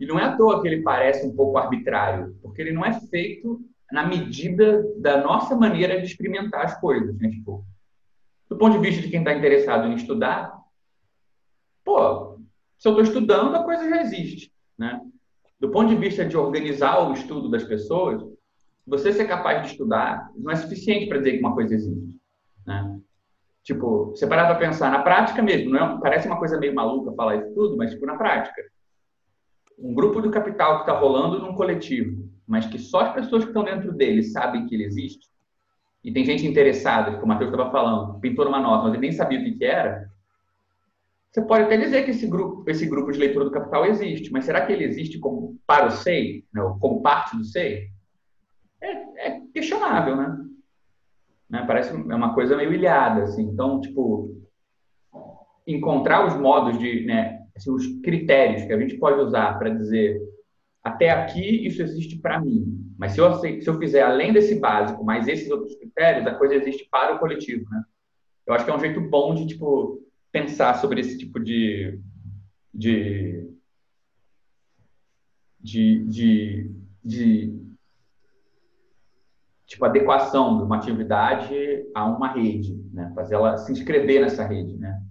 E 0.00 0.04
não 0.04 0.18
é 0.18 0.24
à 0.24 0.36
toa 0.36 0.60
que 0.60 0.66
ele 0.66 0.82
parece 0.82 1.24
um 1.24 1.34
pouco 1.34 1.56
arbitrário, 1.56 2.36
porque 2.42 2.60
ele 2.60 2.72
não 2.72 2.84
é 2.84 2.92
feito 3.08 3.60
na 3.92 4.04
medida 4.04 4.84
da 4.98 5.22
nossa 5.22 5.54
maneira 5.54 6.00
de 6.00 6.06
experimentar 6.06 6.64
as 6.64 6.80
coisas. 6.80 7.16
Né? 7.16 7.30
Tipo, 7.30 7.64
do 8.48 8.58
ponto 8.58 8.72
de 8.72 8.84
vista 8.84 9.00
de 9.00 9.08
quem 9.08 9.20
está 9.20 9.32
interessado 9.32 9.86
em 9.86 9.94
estudar, 9.94 10.58
pô, 11.84 12.40
se 12.76 12.88
eu 12.88 12.98
estou 12.98 13.02
estudando, 13.04 13.54
a 13.54 13.62
coisa 13.62 13.88
já 13.88 14.02
existe, 14.02 14.52
né? 14.76 15.00
Do 15.60 15.70
ponto 15.70 15.90
de 15.90 15.96
vista 15.96 16.24
de 16.24 16.36
organizar 16.36 17.08
o 17.08 17.12
estudo 17.12 17.48
das 17.48 17.62
pessoas, 17.62 18.24
você 18.84 19.12
ser 19.12 19.28
capaz 19.28 19.62
de 19.62 19.68
estudar 19.68 20.28
não 20.34 20.50
é 20.50 20.56
suficiente 20.56 21.06
para 21.06 21.18
dizer 21.18 21.34
que 21.34 21.38
uma 21.38 21.54
coisa 21.54 21.76
existe? 21.76 22.13
Tipo, 23.64 24.10
você 24.10 24.26
parar 24.26 24.44
para 24.46 24.56
pensar 24.56 24.90
na 24.90 25.02
prática 25.02 25.42
mesmo, 25.42 25.70
não 25.70 25.96
é, 25.96 26.00
parece 26.00 26.26
uma 26.28 26.38
coisa 26.38 26.58
meio 26.58 26.74
maluca 26.74 27.14
falar 27.14 27.36
isso 27.36 27.54
tudo, 27.54 27.76
mas 27.76 27.90
tipo 27.90 28.04
na 28.04 28.14
prática. 28.14 28.62
Um 29.78 29.94
grupo 29.94 30.20
do 30.20 30.30
capital 30.30 30.76
que 30.76 30.80
está 30.82 30.92
rolando 30.92 31.40
num 31.40 31.54
coletivo, 31.54 32.28
mas 32.46 32.66
que 32.66 32.78
só 32.78 33.00
as 33.00 33.14
pessoas 33.14 33.42
que 33.42 33.50
estão 33.50 33.64
dentro 33.64 33.90
dele 33.92 34.22
sabem 34.22 34.66
que 34.66 34.74
ele 34.74 34.84
existe, 34.84 35.28
e 36.04 36.12
tem 36.12 36.24
gente 36.26 36.46
interessada, 36.46 37.16
que 37.16 37.24
o 37.24 37.26
Matheus 37.26 37.50
estava 37.50 37.70
falando, 37.70 38.20
pintou 38.20 38.44
numa 38.44 38.60
nota, 38.60 38.84
mas 38.84 38.92
ele 38.92 39.00
nem 39.00 39.12
sabia 39.12 39.40
o 39.40 39.42
que, 39.42 39.52
que 39.52 39.64
era, 39.64 40.10
você 41.34 41.42
pode 41.42 41.64
até 41.64 41.76
dizer 41.76 42.04
que 42.04 42.12
esse 42.12 42.28
grupo, 42.28 42.70
esse 42.70 42.86
grupo 42.86 43.10
de 43.10 43.18
leitura 43.18 43.46
do 43.46 43.50
capital 43.50 43.86
existe, 43.86 44.30
mas 44.30 44.44
será 44.44 44.64
que 44.64 44.72
ele 44.72 44.84
existe 44.84 45.18
como 45.18 45.58
para 45.66 45.86
o 45.86 45.90
SEI, 45.90 46.44
né, 46.54 46.62
como 46.78 47.02
parte 47.02 47.36
do 47.36 47.44
SEI? 47.44 47.88
É, 48.80 49.26
é 49.26 49.40
questionável, 49.52 50.16
né? 50.16 50.36
Né? 51.48 51.64
Parece 51.66 51.90
é 51.90 52.14
uma 52.14 52.34
coisa 52.34 52.56
meio 52.56 52.72
ilhada, 52.72 53.22
assim. 53.22 53.42
Então, 53.42 53.80
tipo, 53.80 54.36
encontrar 55.66 56.26
os 56.26 56.34
modos 56.36 56.78
de, 56.78 57.04
né, 57.04 57.40
assim, 57.56 57.70
os 57.70 57.86
critérios 58.02 58.64
que 58.64 58.72
a 58.72 58.78
gente 58.78 58.96
pode 58.96 59.20
usar 59.20 59.58
para 59.58 59.70
dizer 59.70 60.20
até 60.82 61.10
aqui 61.10 61.66
isso 61.66 61.82
existe 61.82 62.18
para 62.18 62.38
mim, 62.38 62.94
mas 62.98 63.12
se 63.12 63.20
eu, 63.20 63.32
se 63.34 63.66
eu 63.66 63.78
fizer 63.78 64.02
além 64.02 64.34
desse 64.34 64.60
básico, 64.60 65.02
mais 65.02 65.26
esses 65.26 65.50
outros 65.50 65.74
critérios, 65.76 66.26
a 66.26 66.34
coisa 66.34 66.54
existe 66.54 66.86
para 66.90 67.14
o 67.14 67.18
coletivo, 67.18 67.64
né? 67.70 67.82
Eu 68.46 68.52
acho 68.52 68.66
que 68.66 68.70
é 68.70 68.76
um 68.76 68.80
jeito 68.80 69.00
bom 69.00 69.34
de, 69.34 69.46
tipo, 69.46 70.02
pensar 70.30 70.74
sobre 70.74 71.00
esse 71.00 71.16
tipo 71.16 71.40
de, 71.40 71.98
de, 72.72 73.48
de, 75.58 76.04
de, 76.04 76.70
de 77.02 77.63
tipo 79.66 79.84
adequação 79.84 80.58
de 80.58 80.64
uma 80.64 80.76
atividade 80.76 81.54
a 81.94 82.04
uma 82.06 82.28
rede, 82.28 82.74
né? 82.92 83.12
Fazer 83.14 83.34
ela 83.34 83.56
se 83.56 83.72
inscrever 83.72 84.20
nessa 84.20 84.46
rede, 84.46 84.76
né? 84.76 85.02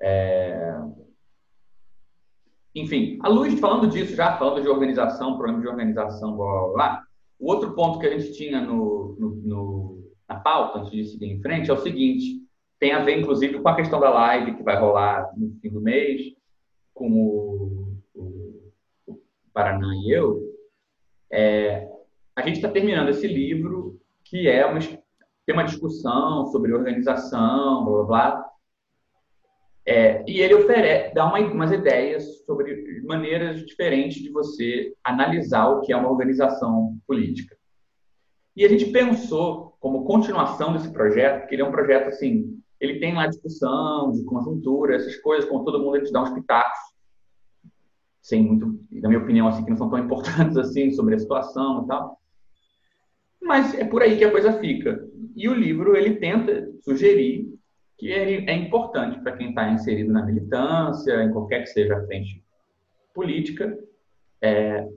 É... 0.00 0.80
Enfim, 2.74 3.18
a 3.22 3.28
luz, 3.28 3.58
falando 3.58 3.88
disso 3.88 4.14
já, 4.14 4.36
falando 4.38 4.62
de 4.62 4.68
organização, 4.68 5.36
problema 5.36 5.60
de 5.60 5.68
organização, 5.68 6.36
blá, 6.36 6.46
blá, 6.46 6.72
blá, 6.72 7.02
o 7.38 7.50
outro 7.50 7.74
ponto 7.74 7.98
que 7.98 8.06
a 8.06 8.18
gente 8.18 8.32
tinha 8.32 8.60
no, 8.60 9.16
no, 9.18 9.30
no 9.36 10.10
na 10.28 10.36
pauta, 10.36 10.78
antes 10.78 10.92
de 10.92 11.04
seguir 11.06 11.26
em 11.26 11.42
frente, 11.42 11.70
é 11.70 11.74
o 11.74 11.82
seguinte: 11.82 12.40
tem 12.78 12.92
a 12.92 13.02
ver, 13.02 13.18
inclusive, 13.18 13.58
com 13.58 13.68
a 13.68 13.74
questão 13.74 13.98
da 13.98 14.10
live 14.10 14.56
que 14.56 14.62
vai 14.62 14.78
rolar 14.78 15.28
no 15.36 15.58
fim 15.60 15.70
do 15.70 15.80
mês, 15.80 16.22
com 16.94 17.10
o, 17.10 17.96
o, 18.14 19.20
Paraná 19.52 19.92
e 19.96 20.12
eu. 20.12 20.49
É, 21.32 21.88
a 22.34 22.42
gente 22.42 22.56
está 22.56 22.68
terminando 22.68 23.08
esse 23.08 23.26
livro, 23.26 24.00
que 24.24 24.48
é 24.48 24.64
uma, 24.66 24.78
tem 24.80 25.54
uma 25.54 25.64
discussão 25.64 26.46
sobre 26.46 26.72
organização, 26.72 27.84
blá 27.84 27.94
blá 27.94 28.04
blá. 28.04 28.50
É, 29.86 30.22
e 30.28 30.40
ele 30.40 30.54
oferece, 30.54 31.14
dá 31.14 31.26
uma, 31.26 31.38
umas 31.38 31.72
ideias 31.72 32.44
sobre 32.44 33.02
maneiras 33.02 33.64
diferentes 33.64 34.22
de 34.22 34.30
você 34.30 34.94
analisar 35.02 35.68
o 35.68 35.80
que 35.80 35.92
é 35.92 35.96
uma 35.96 36.10
organização 36.10 36.96
política. 37.06 37.56
E 38.54 38.64
a 38.64 38.68
gente 38.68 38.86
pensou, 38.86 39.76
como 39.80 40.04
continuação 40.04 40.72
desse 40.72 40.92
projeto, 40.92 41.46
que 41.48 41.54
ele 41.54 41.62
é 41.62 41.64
um 41.64 41.70
projeto 41.70 42.08
assim, 42.08 42.60
ele 42.78 42.98
tem 42.98 43.14
lá 43.14 43.26
discussão 43.26 44.12
de 44.12 44.24
conjuntura, 44.24 44.96
essas 44.96 45.16
coisas, 45.16 45.48
com 45.48 45.64
todo 45.64 45.78
mundo 45.80 45.96
a 45.96 45.98
gente 45.98 46.12
dá 46.12 46.22
uns 46.22 46.30
pitacos, 46.30 46.78
sem 48.20 48.42
muito, 48.44 48.78
na 48.92 49.08
minha 49.08 49.20
opinião, 49.20 49.48
assim, 49.48 49.64
que 49.64 49.70
não 49.70 49.76
são 49.76 49.90
tão 49.90 49.98
importantes 49.98 50.56
assim, 50.58 50.90
sobre 50.90 51.14
a 51.14 51.18
situação 51.18 51.84
e 51.84 51.88
tal. 51.88 52.20
Mas 53.40 53.74
é 53.74 53.84
por 53.84 54.02
aí 54.02 54.18
que 54.18 54.24
a 54.24 54.30
coisa 54.30 54.52
fica. 54.54 55.08
E 55.34 55.48
o 55.48 55.54
livro, 55.54 55.96
ele 55.96 56.16
tenta 56.16 56.70
sugerir 56.82 57.48
que 57.96 58.08
ele 58.08 58.48
é 58.50 58.54
importante 58.54 59.20
para 59.20 59.36
quem 59.36 59.50
está 59.50 59.70
inserido 59.70 60.12
na 60.12 60.24
militância, 60.24 61.22
em 61.22 61.32
qualquer 61.32 61.60
que 61.60 61.68
seja 61.68 61.96
a 61.96 62.06
frente 62.06 62.42
política, 63.14 63.78
é, 64.40 64.88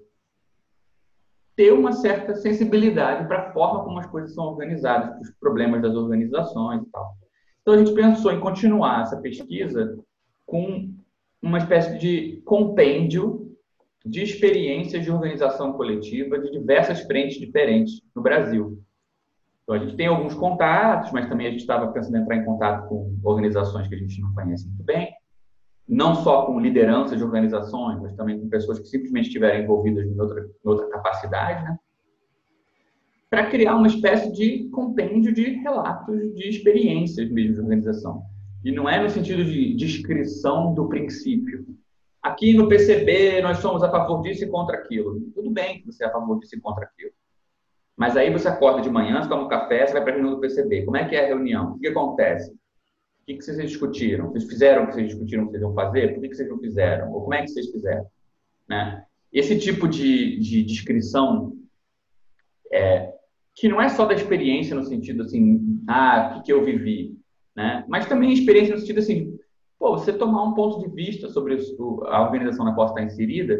ter 1.55 1.71
uma 1.71 1.91
certa 1.91 2.35
sensibilidade 2.35 3.27
para 3.27 3.49
a 3.49 3.53
forma 3.53 3.83
como 3.83 3.99
as 3.99 4.05
coisas 4.07 4.33
são 4.33 4.45
organizadas, 4.45 5.19
os 5.21 5.35
problemas 5.35 5.81
das 5.81 5.95
organizações 5.95 6.81
e 6.81 6.89
tal. 6.91 7.15
Então, 7.61 7.73
a 7.73 7.77
gente 7.77 7.93
pensou 7.93 8.31
em 8.31 8.39
continuar 8.39 9.03
essa 9.03 9.17
pesquisa 9.17 9.97
com 10.45 10.93
uma 11.43 11.59
espécie 11.59 11.97
de 11.99 12.41
compêndio 12.45 13.55
de 14.05 14.23
experiências 14.23 15.03
de 15.03 15.11
organização 15.11 15.73
coletiva 15.73 16.39
de 16.39 16.51
diversas 16.51 17.01
frentes 17.01 17.39
diferentes 17.39 18.01
no 18.15 18.21
Brasil. 18.21 18.81
Então, 19.63 19.75
a 19.75 19.79
gente 19.79 19.95
tem 19.95 20.07
alguns 20.07 20.33
contatos, 20.33 21.11
mas 21.11 21.29
também 21.29 21.47
a 21.47 21.51
gente 21.51 21.61
estava 21.61 21.91
pensando 21.91 22.17
em 22.17 22.21
entrar 22.21 22.35
em 22.35 22.45
contato 22.45 22.87
com 22.87 23.15
organizações 23.23 23.87
que 23.87 23.95
a 23.95 23.97
gente 23.97 24.19
não 24.19 24.33
conhece 24.33 24.67
muito 24.67 24.83
bem 24.83 25.13
não 25.87 26.15
só 26.15 26.45
com 26.45 26.59
lideranças 26.59 27.17
de 27.17 27.23
organizações, 27.23 28.01
mas 28.01 28.15
também 28.15 28.39
com 28.39 28.49
pessoas 28.49 28.79
que 28.79 28.87
simplesmente 28.87 29.27
estiverem 29.27 29.63
envolvidas 29.63 30.05
em 30.05 30.19
outra, 30.19 30.41
em 30.41 30.69
outra 30.69 30.87
capacidade, 30.89 31.63
né? 31.63 31.77
para 33.29 33.49
criar 33.49 33.75
uma 33.75 33.87
espécie 33.87 34.31
de 34.31 34.69
compêndio 34.69 35.33
de 35.33 35.43
relatos 35.61 36.35
de 36.35 36.49
experiências 36.49 37.29
mesmo 37.31 37.55
de 37.55 37.61
organização. 37.61 38.23
E 38.63 38.71
não 38.71 38.89
é 38.89 39.01
no 39.01 39.09
sentido 39.09 39.43
de 39.43 39.75
descrição 39.75 40.73
do 40.73 40.87
princípio. 40.87 41.65
Aqui 42.21 42.53
no 42.53 42.69
PCB 42.69 43.41
nós 43.41 43.57
somos 43.57 43.83
a 43.83 43.91
favor 43.91 44.21
disso 44.21 44.45
e 44.45 44.47
contra 44.47 44.77
aquilo. 44.77 45.19
Tudo 45.35 45.51
bem 45.51 45.81
que 45.81 45.87
você 45.87 46.05
é 46.05 46.07
a 46.07 46.11
favor 46.11 46.39
disso 46.39 46.55
e 46.55 46.61
contra 46.61 46.85
aquilo. 46.85 47.11
Mas 47.95 48.15
aí 48.15 48.31
você 48.31 48.47
acorda 48.47 48.81
de 48.81 48.89
manhã, 48.89 49.21
você 49.21 49.29
toma 49.29 49.43
um 49.43 49.49
café, 49.49 49.85
você 49.85 49.93
vai 49.93 50.01
para 50.01 50.13
a 50.13 50.15
reunião 50.15 50.35
do 50.35 50.41
PCB. 50.41 50.85
Como 50.85 50.97
é 50.97 51.07
que 51.07 51.15
é 51.15 51.25
a 51.25 51.27
reunião? 51.27 51.73
O 51.73 51.79
que 51.79 51.87
acontece? 51.87 52.51
O 52.51 53.25
que, 53.25 53.41
vocês 53.41 53.57
discutiram? 53.69 54.31
Vocês 54.31 54.45
fizeram 54.45 54.83
o 54.83 54.87
que 54.87 54.93
vocês 54.93 55.07
discutiram 55.07 55.45
que 55.45 55.51
vocês 55.51 55.61
iam 55.61 55.73
fazer? 55.73 56.13
Por 56.13 56.21
que, 56.21 56.29
que 56.29 56.35
vocês 56.35 56.49
não 56.49 56.59
fizeram? 56.59 57.11
Ou 57.11 57.21
como 57.21 57.33
é 57.33 57.41
que 57.41 57.49
vocês 57.49 57.69
fizeram? 57.69 58.05
Né? 58.67 59.05
Esse 59.31 59.57
tipo 59.57 59.87
de, 59.87 60.39
de 60.39 60.63
descrição 60.63 61.55
é, 62.71 63.13
que 63.55 63.69
não 63.69 63.81
é 63.81 63.89
só 63.89 64.05
da 64.05 64.13
experiência 64.13 64.75
no 64.75 64.83
sentido 64.83 65.23
assim, 65.23 65.81
ah, 65.87 66.31
o 66.31 66.33
que, 66.37 66.45
que 66.45 66.53
eu 66.53 66.65
vivi, 66.65 67.17
né? 67.55 67.85
Mas 67.87 68.07
também 68.07 68.33
experiência 68.33 68.73
no 68.73 68.81
sentido 68.81 68.99
assim, 68.99 69.37
pô, 69.77 69.97
você 69.97 70.13
tomar 70.13 70.43
um 70.43 70.53
ponto 70.53 70.79
de 70.79 70.93
vista 70.93 71.29
sobre 71.29 71.57
a 72.07 72.21
organização 72.21 72.65
na 72.65 72.73
qual 72.73 72.87
está 72.87 73.03
inserida, 73.03 73.59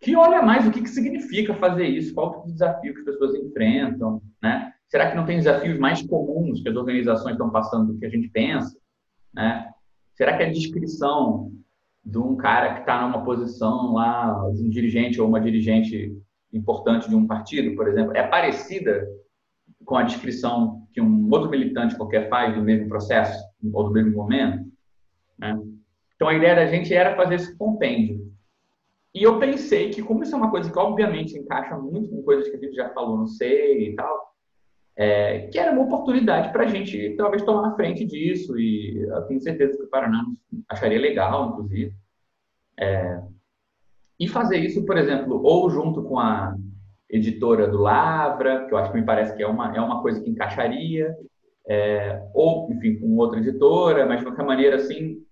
que 0.00 0.16
olha 0.16 0.42
mais 0.42 0.66
o 0.66 0.70
que, 0.70 0.82
que 0.82 0.90
significa 0.90 1.54
fazer 1.54 1.86
isso, 1.86 2.14
qual 2.14 2.34
é 2.34 2.38
o 2.38 2.52
desafio 2.52 2.92
que 2.92 3.00
as 3.00 3.06
pessoas 3.06 3.34
enfrentam, 3.34 4.20
né? 4.42 4.72
Será 4.92 5.08
que 5.08 5.16
não 5.16 5.24
tem 5.24 5.38
desafios 5.38 5.78
mais 5.78 6.02
comuns 6.02 6.60
que 6.60 6.68
as 6.68 6.76
organizações 6.76 7.32
estão 7.32 7.48
passando 7.48 7.94
do 7.94 7.98
que 7.98 8.04
a 8.04 8.10
gente 8.10 8.28
pensa? 8.28 8.76
Né? 9.32 9.66
Será 10.12 10.36
que 10.36 10.42
a 10.42 10.50
descrição 10.50 11.50
de 12.04 12.18
um 12.18 12.36
cara 12.36 12.74
que 12.74 12.80
está 12.80 13.00
numa 13.00 13.24
posição 13.24 13.94
lá, 13.94 14.50
de 14.54 14.62
um 14.62 14.68
dirigente 14.68 15.18
ou 15.18 15.26
uma 15.26 15.40
dirigente 15.40 16.14
importante 16.52 17.08
de 17.08 17.16
um 17.16 17.26
partido, 17.26 17.74
por 17.74 17.88
exemplo, 17.88 18.14
é 18.14 18.22
parecida 18.22 19.08
com 19.82 19.96
a 19.96 20.02
descrição 20.02 20.81
que 20.92 21.00
um 21.00 21.28
outro 21.30 21.50
militante 21.50 21.96
qualquer 21.96 22.28
faz 22.28 22.54
do 22.54 22.62
mesmo 22.62 22.88
processo 22.88 23.42
ou 23.72 23.84
do 23.84 23.90
mesmo 23.90 24.12
momento? 24.12 24.64
Né? 25.38 25.60
Então, 26.14 26.28
a 26.28 26.34
ideia 26.34 26.54
da 26.54 26.66
gente 26.66 26.92
era 26.94 27.16
fazer 27.16 27.36
esse 27.36 27.56
compêndio. 27.56 28.30
E 29.14 29.22
eu 29.22 29.38
pensei 29.38 29.90
que, 29.90 30.02
como 30.02 30.22
isso 30.22 30.34
é 30.34 30.38
uma 30.38 30.50
coisa 30.50 30.70
que, 30.70 30.78
obviamente, 30.78 31.38
encaixa 31.38 31.76
muito 31.76 32.08
com 32.08 32.22
coisas 32.22 32.48
que 32.48 32.56
a 32.56 32.60
gente 32.60 32.74
já 32.74 32.88
falou 32.90 33.18
no 33.18 33.26
SEI 33.26 33.90
e 33.90 33.94
tal, 33.94 34.32
é, 34.96 35.48
que 35.48 35.58
era 35.58 35.72
uma 35.72 35.82
oportunidade 35.82 36.52
para 36.52 36.64
a 36.64 36.68
gente 36.68 37.14
talvez 37.16 37.42
tomar 37.42 37.74
frente 37.74 38.04
disso 38.04 38.58
e 38.58 39.02
eu 39.02 39.22
tenho 39.22 39.40
certeza 39.40 39.76
que 39.76 39.84
o 39.84 39.88
Paraná 39.88 40.24
acharia 40.68 41.00
legal, 41.00 41.50
inclusive. 41.50 41.94
É, 42.78 43.20
e 44.18 44.28
fazer 44.28 44.58
isso, 44.58 44.84
por 44.84 44.96
exemplo, 44.96 45.42
ou 45.42 45.68
junto 45.68 46.02
com 46.04 46.18
a 46.18 46.56
editora 47.12 47.68
do 47.68 47.78
Lavra, 47.78 48.66
que 48.66 48.72
eu 48.72 48.78
acho 48.78 48.90
que 48.90 48.98
me 48.98 49.04
parece 49.04 49.36
que 49.36 49.42
é 49.42 49.46
uma, 49.46 49.76
é 49.76 49.80
uma 49.80 50.00
coisa 50.00 50.20
que 50.20 50.30
encaixaria, 50.30 51.14
é, 51.68 52.22
ou, 52.34 52.72
enfim, 52.72 52.98
com 52.98 53.16
outra 53.18 53.38
editora, 53.38 54.06
mas 54.06 54.18
de 54.18 54.24
qualquer 54.24 54.44
maneira, 54.44 54.76
assim, 54.76 55.22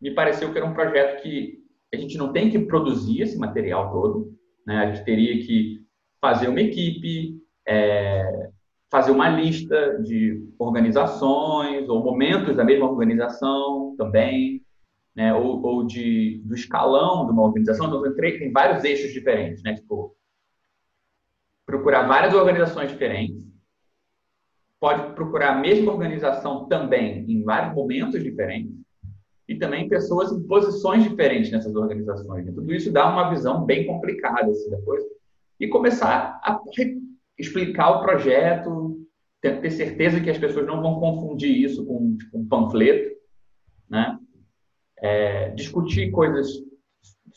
me 0.00 0.12
pareceu 0.12 0.52
que 0.52 0.58
era 0.58 0.66
um 0.66 0.74
projeto 0.74 1.20
que 1.20 1.58
a 1.92 1.96
gente 1.96 2.16
não 2.16 2.32
tem 2.32 2.50
que 2.50 2.58
produzir 2.60 3.22
esse 3.22 3.36
material 3.36 3.90
todo, 3.90 4.32
né? 4.66 4.78
a 4.78 4.92
gente 4.92 5.04
teria 5.04 5.44
que 5.44 5.80
fazer 6.20 6.48
uma 6.48 6.60
equipe, 6.60 7.36
é, 7.66 8.50
fazer 8.90 9.10
uma 9.10 9.28
lista 9.28 10.00
de 10.02 10.46
organizações 10.58 11.88
ou 11.88 12.02
momentos 12.02 12.56
da 12.56 12.64
mesma 12.64 12.88
organização 12.88 13.94
também, 13.96 14.62
né? 15.16 15.34
ou, 15.34 15.60
ou 15.62 15.86
de, 15.86 16.40
do 16.44 16.54
escalão 16.54 17.26
de 17.26 17.32
uma 17.32 17.42
organização. 17.42 17.86
Então, 17.86 18.06
entrei, 18.06 18.38
tem 18.38 18.52
vários 18.52 18.84
eixos 18.84 19.12
diferentes, 19.12 19.62
né? 19.62 19.74
Tipo, 19.74 20.14
procurar 21.68 22.08
várias 22.08 22.32
organizações 22.32 22.90
diferentes, 22.90 23.46
pode 24.80 25.14
procurar 25.14 25.54
a 25.54 25.60
mesma 25.60 25.92
organização 25.92 26.66
também 26.66 27.30
em 27.30 27.42
vários 27.42 27.74
momentos 27.74 28.22
diferentes, 28.22 28.72
e 29.46 29.54
também 29.54 29.86
pessoas 29.86 30.32
em 30.32 30.42
posições 30.46 31.02
diferentes 31.04 31.50
nessas 31.50 31.74
organizações. 31.74 32.46
Né? 32.46 32.52
Tudo 32.52 32.72
isso 32.72 32.90
dá 32.90 33.06
uma 33.10 33.28
visão 33.28 33.66
bem 33.66 33.86
complicada 33.86 34.50
assim, 34.50 34.70
depois. 34.70 35.02
E 35.60 35.68
começar 35.68 36.40
a 36.42 36.58
explicar 37.38 37.90
o 37.90 38.00
projeto 38.00 38.98
ter 39.42 39.70
certeza 39.70 40.20
que 40.20 40.30
as 40.30 40.38
pessoas 40.38 40.66
não 40.66 40.80
vão 40.80 40.98
confundir 40.98 41.54
isso 41.54 41.84
com 41.84 42.16
tipo, 42.16 42.38
um 42.38 42.48
panfleto, 42.48 43.14
né? 43.88 44.18
É, 45.00 45.50
discutir 45.50 46.10
coisas 46.10 46.48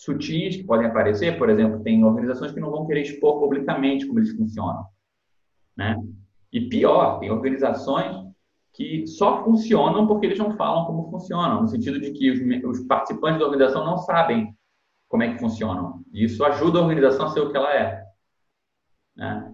sutis 0.01 0.55
que 0.55 0.63
podem 0.63 0.87
aparecer, 0.87 1.37
por 1.37 1.47
exemplo, 1.47 1.83
tem 1.83 2.03
organizações 2.03 2.51
que 2.51 2.59
não 2.59 2.71
vão 2.71 2.87
querer 2.87 3.03
expor 3.03 3.39
publicamente 3.39 4.07
como 4.07 4.17
eles 4.17 4.35
funcionam, 4.35 4.83
né? 5.77 5.95
E 6.51 6.67
pior, 6.67 7.19
tem 7.19 7.29
organizações 7.29 8.15
que 8.73 9.05
só 9.05 9.43
funcionam 9.43 10.07
porque 10.07 10.25
eles 10.25 10.39
não 10.39 10.57
falam 10.57 10.85
como 10.85 11.11
funcionam, 11.11 11.61
no 11.61 11.67
sentido 11.67 11.99
de 11.99 12.11
que 12.13 12.31
os, 12.31 12.79
os 12.79 12.87
participantes 12.87 13.39
da 13.39 13.45
organização 13.45 13.85
não 13.85 13.99
sabem 13.99 14.55
como 15.07 15.21
é 15.21 15.33
que 15.33 15.39
funcionam. 15.39 16.03
E 16.11 16.23
isso 16.23 16.43
ajuda 16.43 16.79
a 16.79 16.81
organização 16.81 17.27
a 17.27 17.29
ser 17.29 17.41
o 17.41 17.51
que 17.51 17.57
ela 17.57 17.73
é. 17.73 18.03
Né? 19.15 19.53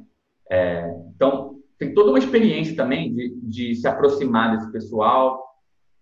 é 0.50 0.96
então, 1.14 1.60
tem 1.78 1.94
toda 1.94 2.12
uma 2.12 2.20
experiência 2.20 2.76
também 2.76 3.14
de, 3.14 3.36
de 3.42 3.76
se 3.76 3.86
aproximar 3.86 4.56
desse 4.56 4.72
pessoal 4.72 5.44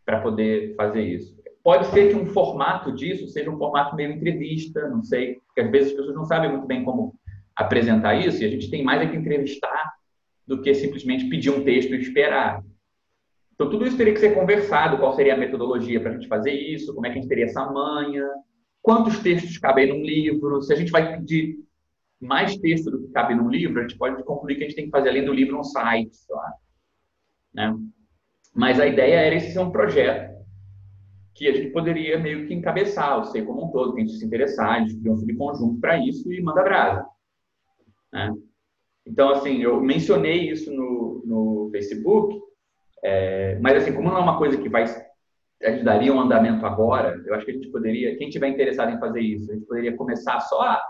para 0.06 0.22
poder 0.22 0.76
fazer 0.76 1.02
isso. 1.02 1.35
Pode 1.66 1.88
ser 1.88 2.10
que 2.10 2.16
um 2.16 2.28
formato 2.28 2.92
disso 2.92 3.28
seja 3.28 3.50
um 3.50 3.58
formato 3.58 3.96
meio 3.96 4.12
entrevista, 4.12 4.88
não 4.88 5.02
sei, 5.02 5.42
porque 5.48 5.62
às 5.62 5.72
vezes 5.72 5.90
as 5.90 5.98
pessoas 5.98 6.16
não 6.16 6.24
sabem 6.24 6.52
muito 6.52 6.68
bem 6.68 6.84
como 6.84 7.16
apresentar 7.56 8.14
isso 8.14 8.44
e 8.44 8.46
a 8.46 8.50
gente 8.50 8.70
tem 8.70 8.84
mais 8.84 9.02
é 9.02 9.08
que 9.08 9.18
entrevistar 9.18 9.96
do 10.46 10.62
que 10.62 10.72
simplesmente 10.76 11.28
pedir 11.28 11.50
um 11.50 11.64
texto 11.64 11.96
e 11.96 12.00
esperar. 12.00 12.64
Então, 13.56 13.68
tudo 13.68 13.84
isso 13.84 13.98
teria 13.98 14.14
que 14.14 14.20
ser 14.20 14.36
conversado, 14.36 15.00
qual 15.00 15.16
seria 15.16 15.34
a 15.34 15.38
metodologia 15.38 16.00
para 16.00 16.12
a 16.12 16.14
gente 16.14 16.28
fazer 16.28 16.52
isso, 16.52 16.94
como 16.94 17.08
é 17.08 17.10
que 17.10 17.18
a 17.18 17.22
gente 17.22 17.30
teria 17.30 17.46
essa 17.46 17.66
manha, 17.66 18.30
quantos 18.80 19.18
textos 19.18 19.58
cabem 19.58 19.88
num 19.88 20.04
livro, 20.04 20.62
se 20.62 20.72
a 20.72 20.76
gente 20.76 20.92
vai 20.92 21.18
pedir 21.18 21.58
mais 22.22 22.56
texto 22.58 22.92
do 22.92 23.02
que 23.02 23.12
cabe 23.12 23.34
num 23.34 23.50
livro, 23.50 23.80
a 23.80 23.82
gente 23.82 23.98
pode 23.98 24.24
concluir 24.24 24.58
que 24.58 24.66
a 24.66 24.68
gente 24.68 24.76
tem 24.76 24.86
que 24.86 24.92
fazer 24.92 25.10
além 25.10 25.26
do 25.26 25.34
livro 25.34 25.60
um 25.60 25.64
site, 25.64 26.16
sei 26.16 26.36
lá. 26.36 26.54
Né? 27.56 27.76
Mas 28.54 28.80
a 28.80 28.86
ideia 28.86 29.16
era 29.16 29.34
esse 29.34 29.52
ser 29.52 29.60
um 29.60 29.72
projeto 29.72 30.35
que 31.36 31.50
a 31.50 31.54
gente 31.54 31.72
poderia 31.72 32.18
meio 32.18 32.48
que 32.48 32.54
encabeçar, 32.54 33.20
o 33.20 33.26
sei 33.26 33.44
como 33.44 33.66
um 33.66 33.72
todo, 33.72 33.94
quem 33.94 34.08
se 34.08 34.26
interessar, 34.26 34.70
a 34.70 34.80
gente 34.80 34.98
cria 34.98 35.12
um 35.12 35.18
subconjunto 35.18 35.82
para 35.82 35.98
isso 35.98 36.32
e 36.32 36.42
manda 36.42 36.64
brasa. 36.64 37.06
Né? 38.12 38.34
Então, 39.06 39.30
assim, 39.30 39.62
eu 39.62 39.82
mencionei 39.82 40.50
isso 40.50 40.74
no, 40.74 41.22
no 41.26 41.70
Facebook, 41.72 42.40
é, 43.04 43.60
mas, 43.60 43.78
assim, 43.78 43.94
como 43.94 44.10
não 44.10 44.18
é 44.18 44.22
uma 44.22 44.38
coisa 44.38 44.58
que 44.58 44.70
vai 44.70 44.86
ajudaria 45.64 46.14
um 46.14 46.20
andamento 46.20 46.66
agora, 46.66 47.22
eu 47.26 47.34
acho 47.34 47.46
que 47.46 47.52
a 47.52 47.54
gente 47.54 47.70
poderia, 47.70 48.16
quem 48.18 48.30
tiver 48.30 48.50
interessado 48.50 48.94
em 48.94 49.00
fazer 49.00 49.22
isso, 49.22 49.52
a 49.52 49.56
gente 49.56 49.66
poderia 49.66 49.96
começar 49.96 50.40
só 50.42 50.62
a 50.62 50.82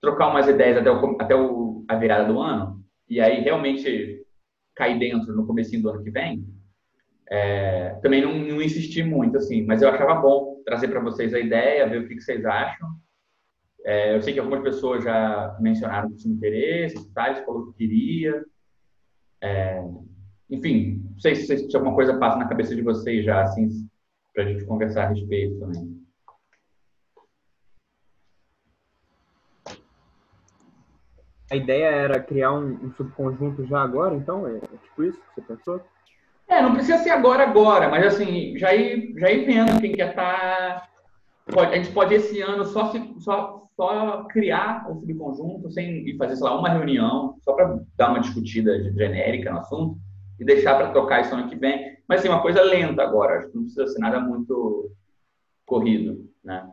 trocar 0.00 0.28
umas 0.28 0.48
ideias 0.48 0.78
até, 0.78 0.90
o, 0.90 1.16
até 1.20 1.36
o, 1.36 1.84
a 1.88 1.94
virada 1.96 2.30
do 2.30 2.40
ano, 2.40 2.82
e 3.08 3.20
aí 3.20 3.40
realmente 3.40 4.24
cair 4.74 4.98
dentro 4.98 5.34
no 5.34 5.46
começo 5.46 5.80
do 5.80 5.90
ano 5.90 6.02
que 6.02 6.10
vem. 6.10 6.44
É, 7.30 7.90
também 8.02 8.20
não, 8.20 8.36
não 8.36 8.60
insisti 8.60 9.02
muito, 9.02 9.36
assim, 9.38 9.64
mas 9.64 9.82
eu 9.82 9.88
achava 9.88 10.20
bom 10.20 10.60
trazer 10.64 10.88
para 10.88 11.00
vocês 11.00 11.32
a 11.32 11.38
ideia, 11.38 11.88
ver 11.88 12.00
o 12.00 12.08
que, 12.08 12.16
que 12.16 12.20
vocês 12.20 12.44
acham. 12.44 12.88
É, 13.84 14.16
eu 14.16 14.22
sei 14.22 14.34
que 14.34 14.40
algumas 14.40 14.62
pessoas 14.62 15.04
já 15.04 15.56
mencionaram 15.60 16.10
que 16.10 16.16
tinham 16.16 16.36
interesse, 16.36 17.12
Thales 17.14 17.44
falou 17.44 17.66
que 17.66 17.78
queria. 17.78 18.44
É, 19.40 19.82
enfim, 20.50 21.02
não 21.10 21.20
sei 21.20 21.36
se, 21.36 21.70
se 21.70 21.76
alguma 21.76 21.94
coisa 21.94 22.18
passa 22.18 22.36
na 22.36 22.48
cabeça 22.48 22.74
de 22.74 22.82
vocês 22.82 23.24
já, 23.24 23.42
assim, 23.42 23.88
para 24.34 24.44
a 24.44 24.46
gente 24.46 24.64
conversar 24.64 25.04
a 25.04 25.08
respeito 25.08 25.58
também. 25.58 26.00
A 31.50 31.56
ideia 31.56 31.86
era 31.86 32.22
criar 32.22 32.52
um, 32.52 32.74
um, 32.74 32.92
subconjunto 32.92 33.66
já 33.66 33.82
agora, 33.82 34.14
então? 34.14 34.46
É, 34.46 34.56
é, 34.56 34.60
tipo 34.60 35.02
isso 35.02 35.20
que 35.20 35.34
você 35.34 35.42
pensou? 35.42 35.82
É, 36.50 36.60
não 36.60 36.74
precisa 36.74 36.98
ser 36.98 37.10
agora, 37.10 37.44
agora, 37.44 37.88
mas 37.88 38.04
assim, 38.04 38.58
já 38.58 38.74
ir, 38.74 39.14
já 39.16 39.30
ir 39.30 39.46
vendo 39.46 39.80
quem 39.80 39.92
quer 39.92 40.10
estar. 40.10 40.88
Tá, 41.46 41.60
a 41.60 41.76
gente 41.76 41.92
pode 41.92 42.12
esse 42.12 42.42
ano 42.42 42.64
só, 42.64 42.90
se, 42.90 43.14
só, 43.20 43.68
só 43.76 44.24
criar 44.24 44.84
o 44.90 44.98
subconjunto 44.98 45.70
sem 45.70 46.08
e 46.08 46.16
fazer, 46.16 46.34
sei 46.34 46.44
lá, 46.44 46.58
uma 46.58 46.68
reunião, 46.68 47.36
só 47.42 47.52
para 47.52 47.80
dar 47.96 48.10
uma 48.10 48.18
discutida 48.18 48.82
genérica 48.92 49.52
no 49.52 49.60
assunto 49.60 49.96
e 50.40 50.44
deixar 50.44 50.74
para 50.74 50.90
tocar 50.90 51.20
isso 51.20 51.32
ano 51.32 51.48
que 51.48 51.54
vem. 51.54 51.96
Mas, 52.08 52.18
assim, 52.18 52.28
uma 52.28 52.42
coisa 52.42 52.62
lenta 52.62 53.00
agora. 53.00 53.38
Acho 53.38 53.48
que 53.48 53.54
não 53.54 53.62
precisa 53.62 53.86
ser 53.86 54.00
nada 54.00 54.18
muito 54.18 54.90
corrido, 55.64 56.28
né? 56.42 56.68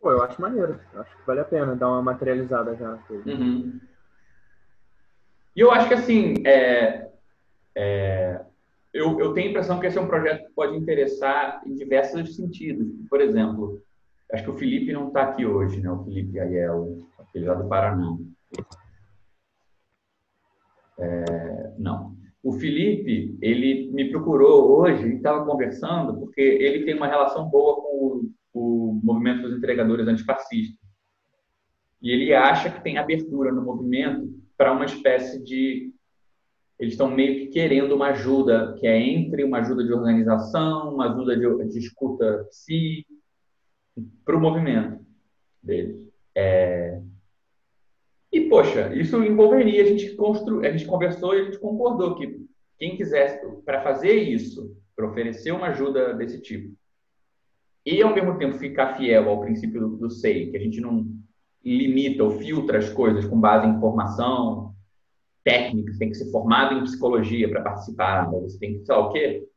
Pô, 0.00 0.10
eu 0.10 0.22
acho 0.24 0.42
maneiro. 0.42 0.80
Acho 0.96 1.16
que 1.16 1.24
vale 1.24 1.38
a 1.38 1.44
pena 1.44 1.76
dar 1.76 1.86
uma 1.86 2.02
materializada 2.02 2.74
já. 2.74 2.98
Uhum. 3.10 3.78
E 5.54 5.60
eu 5.60 5.70
acho 5.70 5.86
que, 5.86 5.94
assim, 5.94 6.34
é, 6.44 7.08
é, 7.78 8.40
eu, 8.92 9.20
eu 9.20 9.32
tenho 9.32 9.48
a 9.48 9.50
impressão 9.50 9.78
que 9.78 9.86
esse 9.86 9.96
é 9.96 10.00
um 10.00 10.08
projeto 10.08 10.46
que 10.46 10.52
pode 10.52 10.76
interessar 10.76 11.62
em 11.64 11.74
diversos 11.74 12.34
sentidos. 12.34 12.88
Por 13.08 13.20
exemplo, 13.20 13.80
acho 14.32 14.42
que 14.42 14.50
o 14.50 14.58
Felipe 14.58 14.92
não 14.92 15.08
está 15.08 15.22
aqui 15.22 15.46
hoje, 15.46 15.80
né? 15.80 15.88
O 15.88 16.02
Felipe 16.02 16.40
Aiello, 16.40 17.08
aquele 17.20 17.46
lá 17.46 17.54
do 17.54 17.68
Paraná. 17.68 18.16
É, 20.98 21.72
não. 21.78 22.16
O 22.42 22.52
Felipe, 22.52 23.38
ele 23.40 23.92
me 23.92 24.10
procurou 24.10 24.80
hoje 24.80 25.06
e 25.06 25.16
estava 25.16 25.44
conversando 25.44 26.18
porque 26.18 26.40
ele 26.40 26.84
tem 26.84 26.94
uma 26.94 27.06
relação 27.06 27.48
boa 27.48 27.76
com 27.76 28.32
o, 28.52 28.90
o 28.90 29.00
movimento 29.04 29.42
dos 29.42 29.56
entregadores 29.56 30.08
antifascistas. 30.08 30.88
E 32.02 32.10
ele 32.10 32.34
acha 32.34 32.70
que 32.70 32.82
tem 32.82 32.98
abertura 32.98 33.52
no 33.52 33.62
movimento 33.62 34.28
para 34.56 34.72
uma 34.72 34.84
espécie 34.84 35.42
de. 35.44 35.92
Eles 36.78 36.94
estão 36.94 37.10
meio 37.10 37.40
que 37.40 37.46
querendo 37.48 37.94
uma 37.94 38.08
ajuda, 38.08 38.74
que 38.78 38.86
é 38.86 38.96
entre 38.96 39.42
uma 39.44 39.58
ajuda 39.58 39.84
de 39.84 39.92
organização, 39.92 40.94
uma 40.94 41.10
ajuda 41.10 41.36
de, 41.36 41.72
de 41.72 41.78
escuta 41.78 42.46
si, 42.50 43.04
para 44.24 44.36
o 44.36 44.40
movimento 44.40 45.04
deles. 45.62 46.06
É, 46.36 47.00
e, 48.32 48.42
poxa, 48.42 48.94
isso 48.94 49.22
envolveria, 49.24 49.82
a 49.82 49.86
gente, 49.86 50.14
constru... 50.14 50.64
a 50.64 50.70
gente 50.70 50.84
conversou 50.84 51.34
e 51.34 51.40
a 51.40 51.44
gente 51.44 51.58
concordou 51.58 52.14
que 52.14 52.46
quem 52.78 52.96
quisesse, 52.96 53.40
para 53.64 53.82
fazer 53.82 54.12
isso, 54.12 54.76
para 54.94 55.08
oferecer 55.08 55.50
uma 55.50 55.68
ajuda 55.68 56.14
desse 56.14 56.40
tipo, 56.40 56.76
e 57.84 58.02
ao 58.02 58.14
mesmo 58.14 58.36
tempo 58.36 58.58
ficar 58.58 58.96
fiel 58.96 59.28
ao 59.28 59.40
princípio 59.40 59.80
do, 59.80 59.96
do 59.96 60.10
SEI, 60.10 60.50
que 60.50 60.56
a 60.56 60.60
gente 60.60 60.80
não 60.80 61.06
limita 61.64 62.22
ou 62.22 62.32
filtra 62.32 62.78
as 62.78 62.90
coisas 62.90 63.24
com 63.24 63.40
base 63.40 63.66
em 63.66 63.80
formação 63.80 64.67
técnica, 65.48 65.92
você 65.92 65.98
tem 65.98 66.10
que 66.10 66.16
ser 66.16 66.30
formado 66.30 66.74
em 66.74 66.82
psicologia 66.82 67.48
para 67.48 67.62
participar, 67.62 68.30
você 68.30 68.58
tem 68.58 68.74
que, 68.74 68.84
sei 68.84 68.94
lá 68.94 69.00
o 69.00 69.12
quê, 69.12 69.48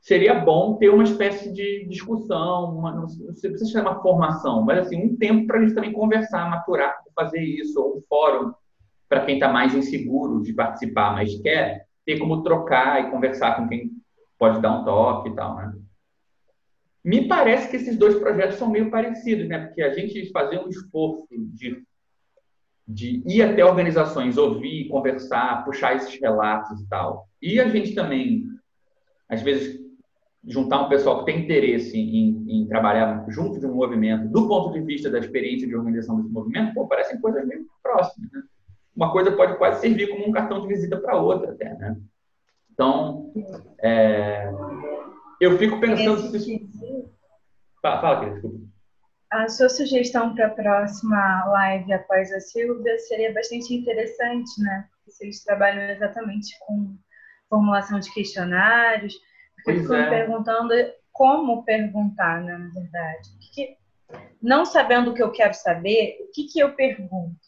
seria 0.00 0.34
bom 0.34 0.76
ter 0.76 0.88
uma 0.88 1.02
espécie 1.02 1.52
de 1.52 1.84
discussão, 1.86 2.78
uma, 2.78 2.92
não 2.94 3.06
sei 3.08 3.56
se 3.58 3.70
chama 3.70 4.00
formação, 4.00 4.62
mas 4.62 4.78
assim, 4.78 5.04
um 5.04 5.14
tempo 5.16 5.46
para 5.46 5.58
a 5.58 5.62
gente 5.62 5.74
também 5.74 5.92
conversar, 5.92 6.48
maturar, 6.48 6.96
fazer 7.14 7.40
isso, 7.40 7.78
ou 7.78 7.98
um 7.98 8.02
fórum 8.08 8.52
para 9.08 9.26
quem 9.26 9.34
está 9.34 9.52
mais 9.52 9.74
inseguro 9.74 10.42
de 10.42 10.54
participar, 10.54 11.12
mas 11.12 11.38
quer 11.42 11.86
ter 12.06 12.18
como 12.18 12.42
trocar 12.42 13.06
e 13.06 13.10
conversar 13.10 13.56
com 13.56 13.68
quem 13.68 13.90
pode 14.38 14.60
dar 14.60 14.80
um 14.80 14.84
toque 14.84 15.28
e 15.28 15.34
tal, 15.34 15.56
né? 15.56 15.74
Me 17.04 17.28
parece 17.28 17.68
que 17.68 17.76
esses 17.76 17.96
dois 17.96 18.16
projetos 18.16 18.56
são 18.56 18.70
meio 18.70 18.90
parecidos, 18.90 19.46
né? 19.46 19.66
Porque 19.66 19.82
a 19.82 19.92
gente 19.92 20.30
fazer 20.32 20.58
um 20.58 20.68
esforço 20.68 21.26
de, 21.30 21.84
de 22.86 23.22
ir 23.26 23.42
até 23.42 23.64
organizações, 23.64 24.38
ouvir, 24.38 24.88
conversar, 24.88 25.64
puxar 25.64 25.96
esses 25.96 26.20
relatos 26.20 26.80
e 26.80 26.88
tal. 26.88 27.28
E 27.42 27.58
a 27.58 27.68
gente 27.68 27.94
também, 27.94 28.44
às 29.28 29.42
vezes, 29.42 29.80
juntar 30.46 30.82
um 30.82 30.88
pessoal 30.88 31.18
que 31.18 31.32
tem 31.32 31.42
interesse 31.42 31.98
em, 31.98 32.44
em, 32.48 32.66
trabalhar 32.68 33.26
junto 33.28 33.58
de 33.58 33.66
um 33.66 33.74
movimento, 33.74 34.28
do 34.28 34.46
ponto 34.46 34.72
de 34.72 34.80
vista 34.80 35.10
da 35.10 35.18
experiência 35.18 35.66
de 35.66 35.74
organização 35.74 36.16
desse 36.16 36.32
movimento, 36.32 36.74
pô, 36.74 36.86
parecem 36.86 37.20
coisas 37.20 37.44
meio 37.44 37.66
próximas. 37.82 38.30
Né? 38.30 38.42
Uma 38.94 39.10
coisa 39.10 39.32
pode 39.32 39.58
quase 39.58 39.80
servir 39.80 40.08
como 40.08 40.28
um 40.28 40.32
cartão 40.32 40.60
de 40.60 40.68
visita 40.68 40.96
para 40.96 41.20
outra, 41.20 41.50
até. 41.50 41.74
Né? 41.74 41.96
Então, 42.72 43.32
é, 43.82 44.48
eu 45.40 45.58
fico 45.58 45.80
pensando 45.80 46.20
se. 46.38 46.68
Fala, 47.82 48.00
fala 48.00 48.16
aqui, 48.18 48.30
desculpa. 48.30 48.75
A 49.30 49.48
sua 49.48 49.68
sugestão 49.68 50.34
para 50.34 50.46
a 50.46 50.50
próxima 50.50 51.44
live 51.46 51.92
após 51.92 52.32
a 52.32 52.40
Silvia 52.40 52.98
seria 52.98 53.32
bastante 53.34 53.74
interessante, 53.74 54.60
né? 54.62 54.88
Vocês 55.04 55.42
trabalham 55.42 55.82
exatamente 55.90 56.56
com 56.60 56.96
formulação 57.48 57.98
de 57.98 58.12
questionários 58.12 59.14
eu 59.66 59.80
fico 59.80 59.94
é. 59.94 60.04
me 60.04 60.10
perguntando 60.10 60.72
como 61.12 61.64
perguntar, 61.64 62.42
né, 62.42 62.56
na 62.56 62.68
verdade. 62.68 63.30
Que, 63.52 63.76
não 64.40 64.64
sabendo 64.64 65.10
o 65.10 65.14
que 65.14 65.22
eu 65.22 65.32
quero 65.32 65.54
saber, 65.54 66.18
o 66.20 66.30
que, 66.32 66.44
que 66.44 66.60
eu 66.60 66.74
pergunto? 66.74 67.40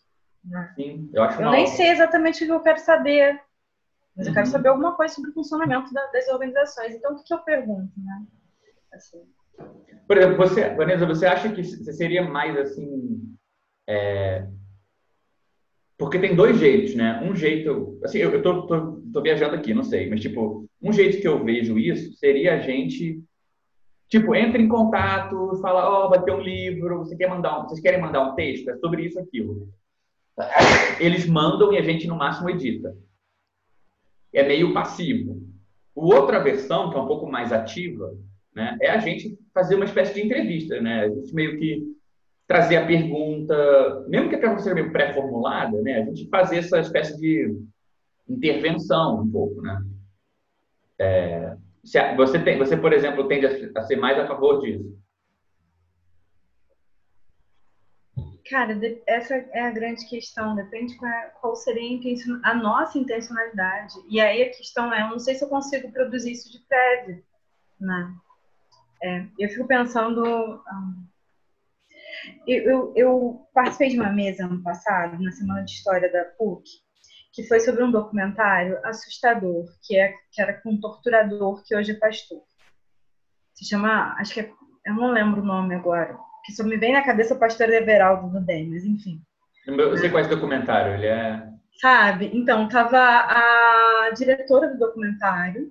Né? 0.45 0.73
Sim, 0.75 1.11
eu 1.13 1.23
acho 1.23 1.41
Eu 1.41 1.51
nem 1.51 1.67
sei 1.67 1.89
exatamente 1.89 2.43
o 2.43 2.47
que 2.47 2.53
eu 2.53 2.61
quero 2.61 2.81
saber, 2.81 3.41
mas 4.17 4.27
uhum. 4.27 4.31
eu 4.31 4.35
quero 4.35 4.47
uhum. 4.47 4.53
saber 4.53 4.69
alguma 4.69 4.97
coisa 4.97 5.15
sobre 5.15 5.31
o 5.31 5.35
funcionamento 5.35 5.93
da, 5.93 6.07
das 6.07 6.29
organizações. 6.29 6.95
Então, 6.95 7.13
o 7.13 7.17
que, 7.17 7.25
que 7.25 7.35
eu 7.35 7.39
pergunto? 7.41 7.93
Né? 7.97 8.27
Assim. 8.93 9.23
Por 10.07 10.17
exemplo, 10.17 10.37
você, 10.37 10.75
Vanessa, 10.75 11.07
você 11.07 11.27
acha 11.27 11.53
que 11.53 11.63
seria 11.65 12.23
mais 12.23 12.57
assim. 12.57 13.35
É, 13.89 14.47
Porque 15.97 16.19
tem 16.19 16.35
dois 16.35 16.59
jeitos, 16.59 16.95
né? 16.95 17.21
Um 17.23 17.35
jeito, 17.35 17.99
assim, 18.05 18.19
eu, 18.19 18.31
eu 18.33 18.43
tô, 18.43 18.67
tô, 18.67 19.03
tô 19.13 19.23
viajando 19.23 19.55
aqui, 19.55 19.75
não 19.75 19.83
sei, 19.83 20.09
mas 20.09 20.21
tipo, 20.21 20.67
um 20.83 20.93
jeito 20.93 21.21
que 21.21 21.29
eu 21.29 21.45
vejo 21.45 21.79
isso 21.79 22.13
seria 22.15 22.55
a 22.55 22.59
gente 22.59 23.23
Tipo, 24.09 24.35
entra 24.35 24.61
em 24.61 24.69
contato, 24.69 25.61
fala, 25.61 25.87
ó, 25.87 26.07
oh, 26.07 26.09
vai 26.09 26.23
ter 26.23 26.33
um 26.33 26.41
livro, 26.41 26.99
você 26.99 27.15
quer 27.15 27.29
mandar 27.29 27.61
um, 27.61 27.69
vocês 27.69 27.81
querem 27.81 28.01
mandar 28.01 28.23
um 28.23 28.35
texto? 28.35 28.71
É 28.71 28.77
sobre 28.79 29.05
isso, 29.05 29.21
aquilo. 29.21 29.69
Eles 30.99 31.27
mandam 31.27 31.73
e 31.73 31.77
a 31.77 31.83
gente, 31.83 32.07
no 32.07 32.17
máximo, 32.17 32.49
edita. 32.49 32.97
É 34.33 34.43
meio 34.43 34.73
passivo. 34.73 35.43
O 35.95 36.15
outra 36.15 36.43
versão, 36.43 36.91
que 36.91 36.97
é 36.97 37.01
um 37.01 37.07
pouco 37.07 37.31
mais 37.31 37.53
ativa, 37.53 38.17
né, 38.55 38.79
é 38.81 38.89
a 38.91 38.99
gente 38.99 39.39
fazer 39.59 39.75
uma 39.75 39.87
espécie 39.87 40.15
de 40.15 40.25
entrevista, 40.25 40.81
né? 40.81 41.01
A 41.01 41.09
gente 41.09 41.35
meio 41.35 41.59
que 41.59 41.83
trazer 42.47 42.77
a 42.77 42.87
pergunta, 42.87 44.07
mesmo 44.07 44.29
que 44.29 44.37
a 44.37 44.39
pergunta 44.39 44.63
seja 44.63 44.75
meio 44.75 44.93
pré-formulada, 44.93 45.83
né? 45.83 46.03
A 46.03 46.05
gente 46.05 46.29
fazer 46.29 46.59
essa 46.59 46.79
espécie 46.79 47.19
de 47.19 47.59
intervenção 48.29 49.21
um 49.21 49.29
pouco, 49.29 49.61
né? 49.61 49.83
É, 51.01 51.57
você, 52.17 52.39
tem, 52.39 52.57
você, 52.57 52.77
por 52.77 52.93
exemplo, 52.93 53.27
tende 53.27 53.47
a, 53.47 53.83
ser 53.83 53.97
mais 53.97 54.17
a 54.17 54.29
favor 54.29 54.61
disso? 54.61 54.97
Cara, 58.49 58.79
essa 59.09 59.35
é 59.35 59.63
a 59.63 59.73
grande 59.73 60.09
questão. 60.09 60.55
Depende 60.55 60.97
qual 61.41 61.57
seria 61.57 61.99
a, 62.45 62.55
nossa 62.55 62.97
intencionalidade. 62.97 63.95
E 64.09 64.21
aí 64.21 64.43
a 64.43 64.51
questão 64.51 64.93
é, 64.95 65.03
eu 65.03 65.09
não 65.09 65.19
sei 65.19 65.35
se 65.35 65.45
eu 65.45 65.49
consigo 65.49 65.93
produzir 65.93 66.33
isso 66.33 66.51
de 66.51 66.61
prévio. 66.67 67.23
Né? 67.81 68.15
É, 69.03 69.27
eu 69.39 69.49
fico 69.49 69.67
pensando... 69.67 70.63
Eu, 72.47 72.63
eu, 72.65 72.93
eu, 72.97 73.49
participei 73.55 73.91
de 73.91 74.01
uma 74.01 74.13
mesa 74.13 74.45
ano 74.45 74.63
passado, 74.63 75.23
na 75.23 75.31
Semana 75.31 75.65
de 75.65 75.71
História 75.71 76.11
da 76.11 76.25
PUC, 76.25 76.65
que 77.33 77.45
foi 77.45 77.61
sobre 77.61 77.85
um 77.85 77.91
documentário 77.91 78.79
assustador, 78.85 79.67
que, 79.83 79.97
é, 79.97 80.13
que 80.33 80.43
era 80.43 80.55
com 80.55 80.71
um 80.73 80.81
torturador 80.81 81.63
que 81.65 81.77
hoje 81.77 81.93
é 81.93 81.95
pastor. 81.95 82.43
Se 83.55 83.65
chama, 83.65 84.15
acho 84.19 84.35
que 84.35 84.41
é, 84.41 84.53
eu 84.87 84.95
não 84.95 85.13
lembro 85.13 85.43
o 85.43 85.45
nome 85.45 85.75
agora, 85.75 86.19
que 86.45 86.53
só 86.53 86.65
me 86.65 86.77
vem 86.77 86.93
na 86.93 87.05
cabeça 87.05 87.35
o 87.35 87.39
pastor 87.39 87.69
Everaldo 87.69 88.31
do 88.31 88.45
DEM, 88.45 88.71
mas 88.71 88.85
enfim. 88.85 89.23
Eu 89.67 89.97
sei 89.99 90.09
qual 90.09 90.19
é 90.19 90.21
esse 90.23 90.31
documentário, 90.31 90.95
ele 90.95 91.07
é... 91.07 91.47
Sabe? 91.81 92.31
Então, 92.33 92.69
tava 92.69 92.99
a 92.99 94.11
diretora 94.11 94.69
do 94.69 94.79
documentário, 94.79 95.71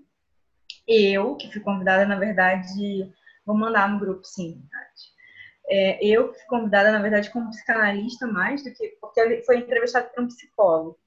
eu, 0.87 1.35
que 1.35 1.51
fui 1.51 1.61
convidada, 1.61 2.05
na 2.05 2.17
verdade, 2.17 3.11
vou 3.45 3.57
mandar 3.57 3.89
no 3.89 3.99
grupo, 3.99 4.23
sim, 4.23 4.61
é, 5.69 6.03
eu 6.05 6.33
fui 6.33 6.43
convidada, 6.47 6.91
na 6.91 7.01
verdade, 7.01 7.29
como 7.29 7.49
psicanalista 7.49 8.25
mais 8.25 8.63
do 8.63 8.71
que 8.73 8.97
porque 9.01 9.43
foi 9.45 9.57
entrevistado 9.57 10.09
por 10.09 10.23
um 10.23 10.27
psicólogo. 10.27 10.97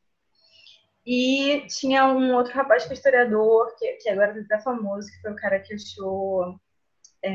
E 1.06 1.66
tinha 1.66 2.06
um 2.06 2.34
outro 2.34 2.52
rapaz 2.52 2.84
que 2.84 2.90
é 2.90 2.94
historiador, 2.94 3.74
que, 3.78 3.92
que 3.94 4.08
agora 4.10 4.38
está 4.38 4.60
famoso, 4.60 5.10
que 5.10 5.20
foi 5.22 5.32
o 5.32 5.36
cara 5.36 5.58
que 5.58 5.74
achou 5.74 6.60
é, 7.22 7.32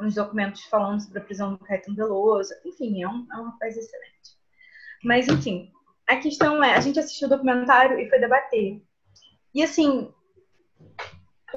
uns 0.00 0.14
documentos 0.14 0.64
falando 0.64 1.00
sobre 1.02 1.18
a 1.18 1.24
prisão 1.24 1.52
do 1.52 1.58
Caetano 1.58 1.96
Veloso. 1.96 2.54
Enfim, 2.64 3.02
é 3.02 3.08
um, 3.08 3.26
é 3.30 3.36
um 3.36 3.50
rapaz 3.50 3.76
excelente. 3.76 4.38
Mas, 5.04 5.28
enfim, 5.28 5.70
a 6.06 6.16
questão 6.16 6.64
é, 6.64 6.74
a 6.74 6.80
gente 6.80 6.98
assistiu 6.98 7.26
o 7.26 7.30
documentário 7.30 8.00
e 8.00 8.08
foi 8.08 8.18
debater. 8.18 8.82
E, 9.54 9.62
assim, 9.62 10.12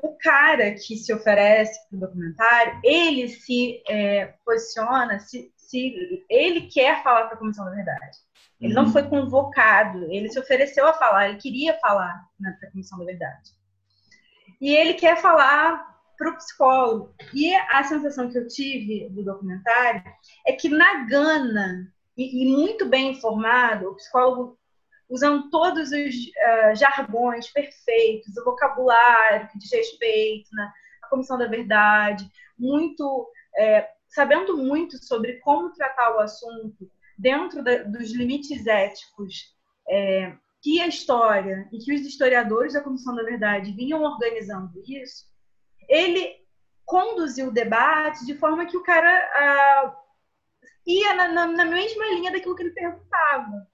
o 0.02 0.18
cara 0.18 0.72
que 0.74 0.96
se 0.98 1.14
oferece 1.14 1.80
para 1.90 1.98
o 1.98 2.00
documentário, 2.00 2.80
ele 2.84 3.28
se 3.28 3.82
é, 3.88 4.34
posiciona, 4.46 5.20
se, 5.20 5.52
se 5.56 6.24
ele 6.30 6.68
quer 6.68 7.04
falar 7.04 7.26
para 7.26 7.36
a 7.36 7.38
Comissão 7.38 7.66
da 7.66 7.72
Verdade. 7.72 8.18
Ele 8.60 8.74
não 8.74 8.86
uhum. 8.86 8.92
foi 8.92 9.04
convocado, 9.04 10.06
ele 10.12 10.30
se 10.30 10.40
ofereceu 10.40 10.88
a 10.88 10.94
falar, 10.94 11.30
ele 11.30 11.38
queria 11.38 11.78
falar 11.80 12.26
na 12.40 12.54
Comissão 12.72 12.98
da 12.98 13.06
Verdade. 13.06 13.52
E 14.62 14.74
ele 14.74 14.94
quer 14.94 15.18
falar 15.18 15.94
para 16.18 16.30
o 16.30 16.38
psicólogo. 16.38 17.14
E 17.34 17.54
a 17.54 17.84
sensação 17.84 18.30
que 18.30 18.38
eu 18.38 18.48
tive 18.48 19.10
do 19.10 19.24
documentário 19.24 20.04
é 20.46 20.54
que 20.54 20.70
na 20.70 21.06
Gana, 21.06 21.92
e, 22.16 22.44
e 22.44 22.56
muito 22.56 22.86
bem 22.86 23.12
informado, 23.12 23.90
o 23.90 23.96
psicólogo 23.96 24.58
usando 25.14 25.50
todos 25.50 25.92
os 25.92 26.16
uh, 26.16 26.76
jargões 26.76 27.48
perfeitos, 27.52 28.36
o 28.36 28.44
vocabulário 28.44 29.48
que 29.50 29.60
diz 29.60 29.72
respeito 29.72 30.50
né, 30.54 30.72
Comissão 31.14 31.38
da 31.38 31.46
Verdade, 31.46 32.28
muito 32.58 33.30
é, 33.56 33.88
sabendo 34.10 34.58
muito 34.58 34.98
sobre 35.04 35.34
como 35.42 35.72
tratar 35.74 36.16
o 36.16 36.20
assunto, 36.20 36.90
dentro 37.18 37.64
da, 37.64 37.84
dos 37.84 38.12
limites 38.12 38.66
éticos 38.66 39.54
é, 39.88 40.34
que 40.62 40.82
a 40.82 40.88
história 40.88 41.70
e 41.72 41.78
que 41.78 41.94
os 41.94 42.02
historiadores 42.02 42.74
da 42.74 42.82
Comissão 42.82 43.16
da 43.16 43.22
Verdade 43.22 43.74
vinham 43.74 44.02
organizando 44.02 44.82
isso, 44.88 45.26
ele 45.88 46.42
conduziu 46.86 47.50
o 47.50 47.54
debate 47.54 48.26
de 48.26 48.34
forma 48.36 48.66
que 48.66 48.78
o 48.78 48.84
cara 48.84 49.10
ah, 49.10 49.96
ia 50.88 51.14
na, 51.14 51.28
na, 51.28 51.48
na, 51.48 51.66
mesma 51.66 52.06
linha 52.08 52.32
daquilo 52.32 52.56
que 52.56 52.64
ele 52.64 52.72
perguntava. 52.72 53.68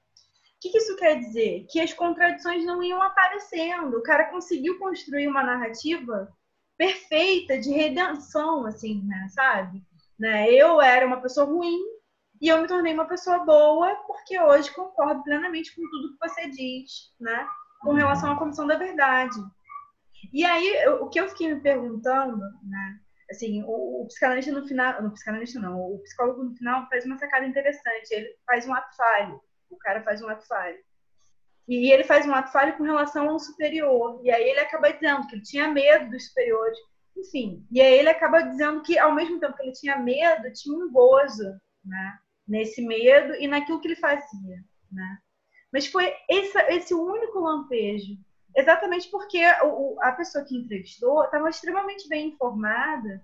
O 0.59 0.61
que, 0.71 0.77
isso 0.77 0.97
quer 0.97 1.15
dizer? 1.19 1.65
Que 1.69 1.79
as 1.79 1.93
contradições 1.93 2.65
não 2.65 2.83
iam 2.83 3.01
aparecendo. 3.01 3.97
O 3.97 4.03
cara 4.03 4.25
conseguiu 4.29 4.77
construir 4.77 5.27
uma 5.27 5.41
narrativa 5.41 6.29
perfeita 6.77 7.57
de 7.57 7.71
redenção, 7.71 8.65
assim, 8.65 9.01
né, 9.05 9.27
sabe? 9.29 9.81
Né? 10.19 10.51
Eu 10.51 10.81
era 10.81 11.07
uma 11.07 11.21
pessoa 11.21 11.45
ruim, 11.45 11.79
e 12.41 12.47
eu 12.47 12.61
me 12.61 12.67
tornei 12.67 12.93
uma 12.93 13.07
pessoa 13.07 13.39
boa 13.39 13.95
porque 14.07 14.39
hoje 14.39 14.73
concordo 14.73 15.23
plenamente 15.23 15.75
com 15.75 15.81
tudo 15.89 16.13
que 16.13 16.27
você 16.27 16.49
diz, 16.49 17.13
né? 17.19 17.45
Com 17.81 17.93
relação 17.93 18.31
à 18.31 18.37
comissão 18.37 18.65
da 18.65 18.77
verdade. 18.77 19.37
E 20.33 20.45
aí, 20.45 20.67
eu, 20.83 21.03
o 21.03 21.09
que 21.09 21.19
eu 21.19 21.27
fiquei 21.29 21.53
me 21.53 21.61
perguntando, 21.61 22.39
né? 22.63 22.99
Assim, 23.29 23.61
o, 23.63 24.03
o 24.03 24.07
psicanalista 24.07 24.51
no 24.53 24.65
final, 24.65 25.01
no 25.03 25.11
psicanalista 25.11 25.59
não, 25.59 25.79
o 25.79 25.99
psicólogo 25.99 26.43
no 26.43 26.55
final 26.55 26.87
faz 26.89 27.05
uma 27.05 27.17
sacada 27.17 27.45
interessante. 27.45 28.11
Ele 28.11 28.29
faz 28.45 28.65
um 28.65 28.73
ato 28.73 28.95
falho. 28.95 29.41
O 29.69 29.77
cara 29.77 30.03
faz 30.03 30.21
um 30.21 30.29
ato 30.29 30.45
falho. 30.47 30.77
E 31.67 31.91
ele 31.91 32.03
faz 32.03 32.25
um 32.25 32.33
ato 32.33 32.51
falho 32.51 32.75
com 32.77 32.83
relação 32.83 33.29
ao 33.29 33.39
superior. 33.39 34.21
E 34.23 34.31
aí 34.31 34.49
ele 34.49 34.59
acaba 34.59 34.91
dizendo 34.91 35.27
que 35.27 35.35
ele 35.35 35.43
tinha 35.43 35.67
medo 35.67 36.09
dos 36.09 36.27
superiores. 36.27 36.77
Enfim, 37.15 37.65
e 37.71 37.81
aí 37.81 37.99
ele 37.99 38.09
acaba 38.09 38.41
dizendo 38.41 38.81
que, 38.81 38.97
ao 38.97 39.13
mesmo 39.13 39.39
tempo 39.39 39.55
que 39.55 39.63
ele 39.63 39.73
tinha 39.73 39.97
medo, 39.97 40.51
tinha 40.53 40.75
um 40.75 40.91
gozo, 40.91 41.59
né? 41.83 42.19
nesse 42.49 42.81
medo 42.81 43.35
e 43.35 43.47
naquilo 43.47 43.79
que 43.79 43.87
ele 43.87 43.95
fazia, 43.95 44.63
né? 44.91 45.19
Mas 45.71 45.85
foi 45.85 46.11
esse, 46.27 46.57
esse 46.63 46.93
único 46.95 47.39
lampejo, 47.39 48.17
exatamente 48.55 49.07
porque 49.11 49.39
o, 49.63 49.95
a 50.01 50.11
pessoa 50.13 50.43
que 50.43 50.57
entrevistou 50.57 51.23
estava 51.23 51.47
extremamente 51.47 52.09
bem 52.09 52.29
informada, 52.29 53.23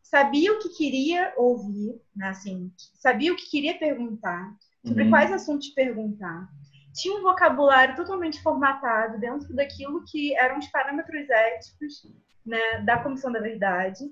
sabia 0.00 0.52
o 0.52 0.60
que 0.60 0.68
queria 0.68 1.34
ouvir, 1.36 2.00
né? 2.14 2.28
assim, 2.28 2.72
sabia 2.94 3.32
o 3.32 3.36
que 3.36 3.50
queria 3.50 3.76
perguntar, 3.76 4.56
sobre 4.84 5.04
uhum. 5.04 5.10
quais 5.10 5.32
assuntos 5.32 5.68
perguntar. 5.70 6.48
Tinha 6.92 7.18
um 7.18 7.22
vocabulário 7.22 7.96
totalmente 7.96 8.42
formatado 8.42 9.18
dentro 9.18 9.54
daquilo 9.54 10.04
que 10.04 10.36
eram 10.36 10.58
os 10.58 10.66
parâmetros 10.68 11.28
éticos 11.30 12.06
né, 12.44 12.80
da 12.84 13.02
Comissão 13.02 13.32
da 13.32 13.40
Verdade. 13.40 14.04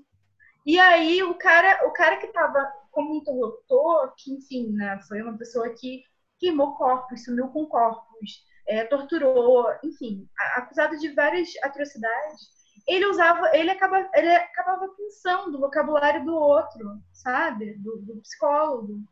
E 0.65 0.79
aí 0.79 1.21
o 1.23 1.35
cara, 1.35 1.87
o 1.87 1.91
cara 1.91 2.17
que 2.17 2.27
estava 2.27 2.71
como 2.91 3.15
interlocutor, 3.15 4.13
que 4.17 4.33
enfim, 4.33 4.71
né, 4.71 4.99
foi 5.07 5.21
uma 5.21 5.37
pessoa 5.37 5.69
que 5.69 6.03
queimou 6.39 6.75
corpos, 6.75 7.23
sumiu 7.23 7.47
com 7.49 7.65
corpos, 7.67 8.43
é, 8.67 8.83
torturou, 8.85 9.67
enfim, 9.83 10.27
acusado 10.55 10.97
de 10.97 11.09
várias 11.13 11.49
atrocidades, 11.63 12.49
ele 12.87 13.05
usava, 13.05 13.55
ele 13.55 13.69
acaba, 13.69 14.09
ele 14.13 14.35
acabava 14.35 14.87
pensando 14.97 15.55
o 15.55 15.61
vocabulário 15.61 16.25
do 16.25 16.35
outro, 16.35 16.99
sabe, 17.13 17.73
do, 17.77 17.97
do 17.97 18.21
psicólogo. 18.21 19.03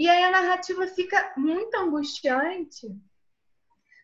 E 0.00 0.08
aí 0.08 0.24
a 0.24 0.30
narrativa 0.30 0.86
fica 0.86 1.30
muito 1.36 1.74
angustiante 1.76 2.86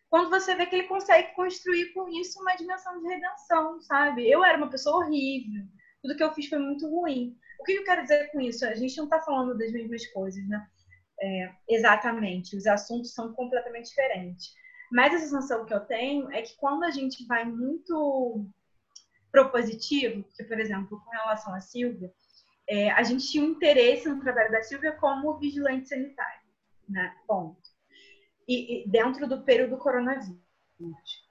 quando 0.07 0.29
você 0.29 0.53
vê 0.53 0.67
que 0.67 0.75
ele 0.75 0.87
consegue 0.87 1.33
construir 1.33 1.91
com 1.91 2.07
isso 2.07 2.39
uma 2.39 2.53
dimensão 2.53 3.01
de 3.01 3.07
redenção, 3.07 3.81
sabe? 3.81 4.29
Eu 4.29 4.45
era 4.45 4.59
uma 4.59 4.69
pessoa 4.69 4.97
horrível, 4.97 5.65
tudo 6.03 6.15
que 6.15 6.21
eu 6.21 6.31
fiz 6.35 6.47
foi 6.49 6.59
muito 6.59 6.87
ruim. 6.87 7.35
O 7.59 7.63
que 7.63 7.71
eu 7.71 7.83
quero 7.83 8.03
dizer 8.03 8.31
com 8.31 8.39
isso? 8.39 8.63
A 8.63 8.75
gente 8.75 8.95
não 8.95 9.05
está 9.05 9.19
falando 9.21 9.57
das 9.57 9.71
mesmas 9.71 10.05
coisas, 10.11 10.47
né? 10.47 10.67
É, 11.19 11.51
exatamente, 11.67 12.55
os 12.55 12.67
assuntos 12.67 13.15
são 13.15 13.33
completamente 13.33 13.89
diferentes. 13.89 14.53
Mas 14.91 15.15
a 15.15 15.17
sensação 15.17 15.65
que 15.65 15.73
eu 15.73 15.79
tenho 15.79 16.31
é 16.31 16.43
que 16.43 16.55
quando 16.57 16.83
a 16.83 16.91
gente 16.91 17.25
vai 17.25 17.43
muito 17.43 18.45
propositivo, 19.31 20.23
que, 20.35 20.43
por 20.43 20.59
exemplo, 20.59 21.01
com 21.03 21.09
relação 21.09 21.55
à 21.55 21.59
Silvia, 21.59 22.13
é, 22.69 22.91
a 22.91 23.03
gente 23.03 23.29
tinha 23.29 23.43
um 23.43 23.51
interesse 23.51 24.07
no 24.07 24.21
trabalho 24.21 24.51
da 24.51 24.61
Silvia 24.61 24.91
como 24.93 25.37
vigilante 25.37 25.89
sanitário, 25.89 26.41
né? 26.87 27.15
Ponto. 27.27 27.69
E, 28.47 28.83
e 28.83 28.89
dentro 28.89 29.27
do 29.27 29.43
período 29.43 29.71
do 29.71 29.77
coronavírus. 29.77 30.37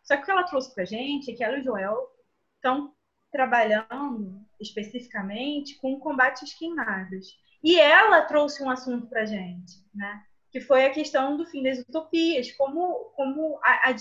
Só 0.03 0.17
que 0.17 0.23
o 0.23 0.25
que 0.25 0.31
ela 0.31 0.45
trouxe 0.45 0.75
para 0.75 0.83
a 0.83 0.87
gente 0.87 1.31
é 1.31 1.35
que 1.35 1.43
ela 1.43 1.59
e 1.59 1.61
o 1.61 1.65
Joel 1.65 2.09
estão 2.57 2.95
trabalhando 3.31 4.41
especificamente 4.61 5.77
com 5.79 5.99
combate 6.01 6.45
às. 6.45 7.39
E 7.63 7.79
ela 7.79 8.23
trouxe 8.23 8.63
um 8.63 8.71
assunto 8.71 9.07
para 9.09 9.27
gente, 9.27 9.85
né? 9.95 10.25
que 10.57 10.61
foi 10.63 10.87
a 10.87 10.93
questão 10.93 11.37
do 11.37 11.45
fim 11.45 11.63
das 11.63 11.81
utopias, 11.81 12.51
como, 12.53 13.13
como 13.15 13.61
a, 13.63 13.91
a, 13.91 13.95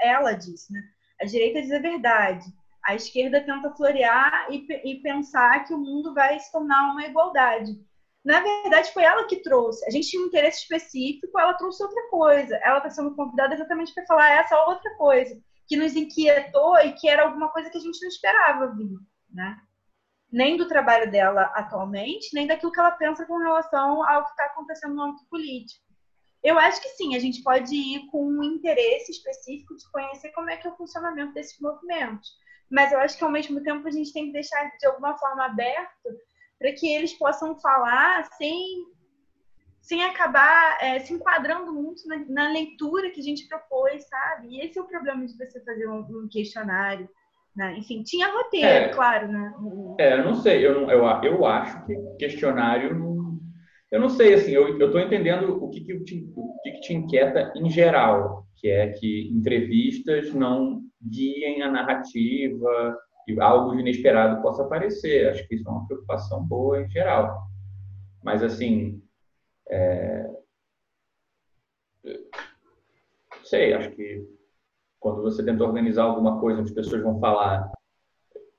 ela 0.00 0.32
disse, 0.32 0.72
né? 0.72 0.82
A 1.20 1.24
direita 1.24 1.62
diz 1.62 1.70
a 1.70 1.78
verdade, 1.78 2.44
a 2.84 2.94
esquerda 2.94 3.40
tenta 3.40 3.74
florear 3.74 4.48
e, 4.50 4.66
e 4.84 5.02
pensar 5.02 5.64
que 5.64 5.72
o 5.72 5.78
mundo 5.78 6.12
vai 6.14 6.38
se 6.38 6.50
tornar 6.50 6.92
uma 6.92 7.04
igualdade. 7.04 7.72
Na 8.24 8.40
verdade, 8.40 8.92
foi 8.92 9.02
ela 9.02 9.26
que 9.26 9.42
trouxe. 9.42 9.84
A 9.86 9.90
gente 9.90 10.08
tinha 10.08 10.22
um 10.22 10.26
interesse 10.26 10.62
específico, 10.62 11.38
ela 11.38 11.54
trouxe 11.54 11.82
outra 11.82 12.08
coisa. 12.08 12.56
Ela 12.62 12.78
está 12.78 12.90
sendo 12.90 13.14
convidada 13.14 13.54
exatamente 13.54 13.92
para 13.92 14.06
falar 14.06 14.30
essa 14.30 14.56
outra 14.66 14.94
coisa, 14.96 15.36
que 15.66 15.76
nos 15.76 15.96
inquietou 15.96 16.76
e 16.78 16.92
que 16.92 17.08
era 17.08 17.24
alguma 17.24 17.48
coisa 17.48 17.68
que 17.70 17.78
a 17.78 17.80
gente 17.80 18.00
não 18.00 18.08
esperava 18.08 18.74
vir, 18.74 18.96
né? 19.30 19.56
Nem 20.30 20.56
do 20.56 20.68
trabalho 20.68 21.10
dela 21.10 21.42
atualmente, 21.54 22.32
nem 22.32 22.46
daquilo 22.46 22.72
que 22.72 22.80
ela 22.80 22.92
pensa 22.92 23.26
com 23.26 23.38
relação 23.38 24.08
ao 24.08 24.24
que 24.24 24.30
está 24.30 24.44
acontecendo 24.46 24.94
no 24.94 25.02
âmbito 25.02 25.26
político. 25.28 25.82
Eu 26.42 26.58
acho 26.58 26.80
que 26.80 26.88
sim, 26.90 27.14
a 27.14 27.18
gente 27.18 27.42
pode 27.42 27.74
ir 27.74 28.06
com 28.06 28.26
um 28.26 28.42
interesse 28.42 29.12
específico 29.12 29.76
de 29.76 29.90
conhecer 29.90 30.30
como 30.32 30.50
é 30.50 30.56
que 30.56 30.66
é 30.66 30.70
o 30.70 30.76
funcionamento 30.76 31.32
desses 31.34 31.58
movimentos. 31.60 32.30
Mas 32.72 32.90
eu 32.90 32.98
acho 32.98 33.18
que 33.18 33.24
ao 33.24 33.30
mesmo 33.30 33.62
tempo 33.62 33.86
a 33.86 33.90
gente 33.90 34.12
tem 34.12 34.26
que 34.26 34.32
deixar 34.32 34.70
de 34.78 34.86
alguma 34.86 35.16
forma 35.18 35.44
aberto 35.44 36.08
para 36.58 36.72
que 36.72 36.92
eles 36.92 37.12
possam 37.12 37.58
falar 37.60 38.24
sem, 38.38 38.86
sem 39.80 40.02
acabar 40.04 40.78
é, 40.80 40.98
se 40.98 41.12
enquadrando 41.12 41.72
muito 41.72 42.06
na, 42.08 42.18
na, 42.28 42.52
leitura 42.52 43.10
que 43.10 43.20
a 43.20 43.24
gente 43.24 43.46
propôs, 43.46 44.08
sabe? 44.08 44.48
E 44.48 44.60
esse 44.60 44.78
é 44.78 44.82
o 44.82 44.86
problema 44.86 45.26
de 45.26 45.36
você 45.36 45.62
fazer 45.62 45.86
um, 45.88 45.98
um 45.98 46.28
questionário. 46.30 47.08
Né? 47.54 47.76
Enfim, 47.76 48.02
tinha 48.02 48.32
roteiro, 48.32 48.66
é, 48.66 48.88
claro, 48.88 49.28
né? 49.28 49.54
É, 50.00 50.14
eu 50.14 50.24
não 50.24 50.34
sei, 50.36 50.66
eu, 50.66 50.88
eu, 50.88 51.04
eu 51.22 51.44
acho 51.44 51.84
que 51.84 51.94
questionário 52.18 53.12
eu 53.92 54.00
não 54.00 54.08
sei, 54.08 54.32
assim, 54.32 54.52
eu 54.52 54.78
estou 54.78 54.98
entendendo 54.98 55.62
o 55.62 55.68
que, 55.68 55.82
que, 55.82 56.00
te, 56.00 56.32
o 56.34 56.58
que, 56.62 56.70
que 56.72 56.80
te 56.80 56.94
inquieta 56.94 57.52
em 57.54 57.68
geral, 57.68 58.46
que 58.56 58.70
é 58.70 58.88
que 58.88 59.28
entrevistas 59.30 60.32
não 60.32 60.81
guiem 61.08 61.62
a 61.62 61.70
narrativa, 61.70 62.98
que 63.24 63.40
algo 63.40 63.78
inesperado 63.78 64.42
possa 64.42 64.62
aparecer. 64.62 65.28
Acho 65.28 65.46
que 65.46 65.54
isso 65.54 65.68
é 65.68 65.70
uma 65.70 65.86
preocupação 65.86 66.44
boa 66.44 66.82
em 66.82 66.88
geral. 66.90 67.46
Mas, 68.22 68.42
assim, 68.42 69.02
é... 69.68 70.30
sei, 73.44 73.74
acho 73.74 73.90
que 73.92 74.26
quando 75.00 75.22
você 75.22 75.44
tenta 75.44 75.64
organizar 75.64 76.04
alguma 76.04 76.40
coisa 76.40 76.60
onde 76.60 76.70
as 76.70 76.74
pessoas 76.74 77.02
vão 77.02 77.18
falar 77.18 77.72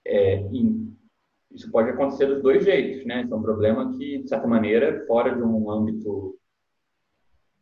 é, 0.06 0.36
em... 0.36 0.94
isso 1.52 1.72
pode 1.72 1.90
acontecer 1.90 2.26
dos 2.26 2.42
dois 2.42 2.66
jeitos, 2.66 3.06
né? 3.06 3.22
Isso 3.22 3.34
é 3.34 3.38
um 3.38 3.42
problema 3.42 3.92
que, 3.98 4.24
de 4.24 4.28
certa 4.28 4.48
maneira, 4.48 5.06
fora 5.08 5.34
de 5.36 5.42
um 5.42 5.70
âmbito, 5.72 6.38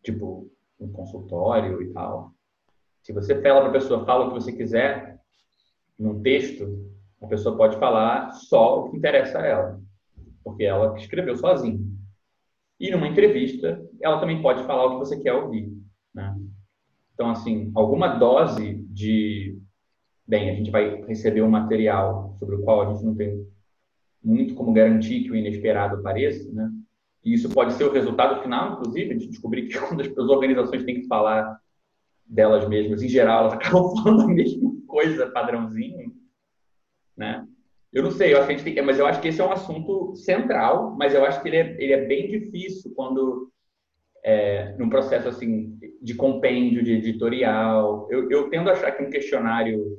tipo, 0.03 0.51
um 0.79 0.91
consultório 0.91 1.81
e 1.81 1.93
tal, 1.93 2.33
se 3.01 3.11
você 3.13 3.41
fala 3.41 3.61
para 3.61 3.69
a 3.69 3.73
pessoa, 3.73 4.05
fala 4.05 4.25
o 4.25 4.27
que 4.29 4.41
você 4.41 4.51
quiser, 4.51 5.19
num 5.97 6.21
texto, 6.21 6.89
a 7.21 7.27
pessoa 7.27 7.55
pode 7.55 7.77
falar 7.77 8.31
só 8.31 8.79
o 8.79 8.89
que 8.89 8.97
interessa 8.97 9.39
a 9.39 9.45
ela, 9.45 9.81
porque 10.43 10.63
ela 10.63 10.97
escreveu 10.97 11.35
sozinha. 11.35 11.79
E 12.79 12.89
numa 12.89 13.07
entrevista, 13.07 13.79
ela 14.01 14.19
também 14.19 14.41
pode 14.41 14.63
falar 14.63 14.85
o 14.85 14.91
que 14.93 15.05
você 15.05 15.19
quer 15.19 15.33
ouvir. 15.33 15.71
Né? 16.13 16.35
Então, 17.13 17.29
assim, 17.29 17.71
alguma 17.75 18.07
dose 18.17 18.83
de. 18.89 19.59
Bem, 20.27 20.49
a 20.49 20.55
gente 20.55 20.71
vai 20.71 21.03
receber 21.03 21.43
um 21.43 21.49
material 21.49 22.35
sobre 22.39 22.55
o 22.55 22.63
qual 22.63 22.81
a 22.81 22.93
gente 22.93 23.05
não 23.05 23.15
tem 23.15 23.45
muito 24.23 24.55
como 24.55 24.73
garantir 24.73 25.23
que 25.23 25.31
o 25.31 25.35
inesperado 25.35 25.97
apareça, 25.97 26.51
né? 26.51 26.71
E 27.23 27.33
isso 27.33 27.49
pode 27.49 27.73
ser 27.73 27.83
o 27.83 27.91
resultado 27.91 28.41
final, 28.41 28.73
inclusive, 28.73 29.15
de 29.15 29.27
descobrir 29.27 29.67
que 29.67 29.77
quando 29.77 30.01
as 30.01 30.29
organizações 30.29 30.83
têm 30.83 31.01
que 31.01 31.07
falar 31.07 31.59
delas 32.25 32.67
mesmas, 32.67 33.01
em 33.01 33.09
geral, 33.09 33.41
elas 33.41 33.53
acabam 33.59 33.95
falando 33.95 34.21
a 34.23 34.27
mesma 34.27 34.71
coisa, 34.87 35.29
padrãozinho, 35.31 36.13
né? 37.17 37.45
Eu 37.93 38.03
não 38.03 38.11
sei, 38.11 38.33
eu 38.33 38.37
acho 38.37 38.47
que 38.47 38.53
a 38.53 38.57
gente 38.57 38.73
tem, 38.73 38.83
mas 38.83 38.97
eu 38.97 39.05
acho 39.05 39.19
que 39.19 39.27
esse 39.27 39.41
é 39.41 39.43
um 39.43 39.51
assunto 39.51 40.15
central, 40.15 40.95
mas 40.97 41.13
eu 41.13 41.25
acho 41.25 41.41
que 41.41 41.49
ele 41.49 41.57
é, 41.57 41.75
ele 41.77 41.93
é 41.93 42.05
bem 42.05 42.29
difícil 42.29 42.93
quando 42.95 43.51
é, 44.23 44.75
num 44.77 44.89
processo 44.89 45.27
assim 45.27 45.77
de 46.01 46.15
compêndio, 46.15 46.83
de 46.83 46.93
editorial. 46.93 48.07
Eu, 48.09 48.29
eu 48.31 48.49
tendo 48.49 48.69
a 48.69 48.73
achar 48.73 48.91
que 48.91 49.03
um 49.03 49.09
questionário 49.09 49.97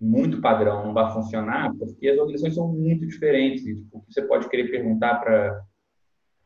muito 0.00 0.40
padrão 0.40 0.86
não 0.86 0.94
vai 0.94 1.12
funcionar, 1.12 1.74
porque 1.76 2.08
as 2.08 2.18
organizações 2.18 2.54
são 2.54 2.68
muito 2.68 3.06
diferentes. 3.06 3.66
E, 3.66 3.76
tipo, 3.76 4.02
você 4.08 4.22
pode 4.22 4.48
querer 4.48 4.70
perguntar 4.70 5.16
para 5.16 5.62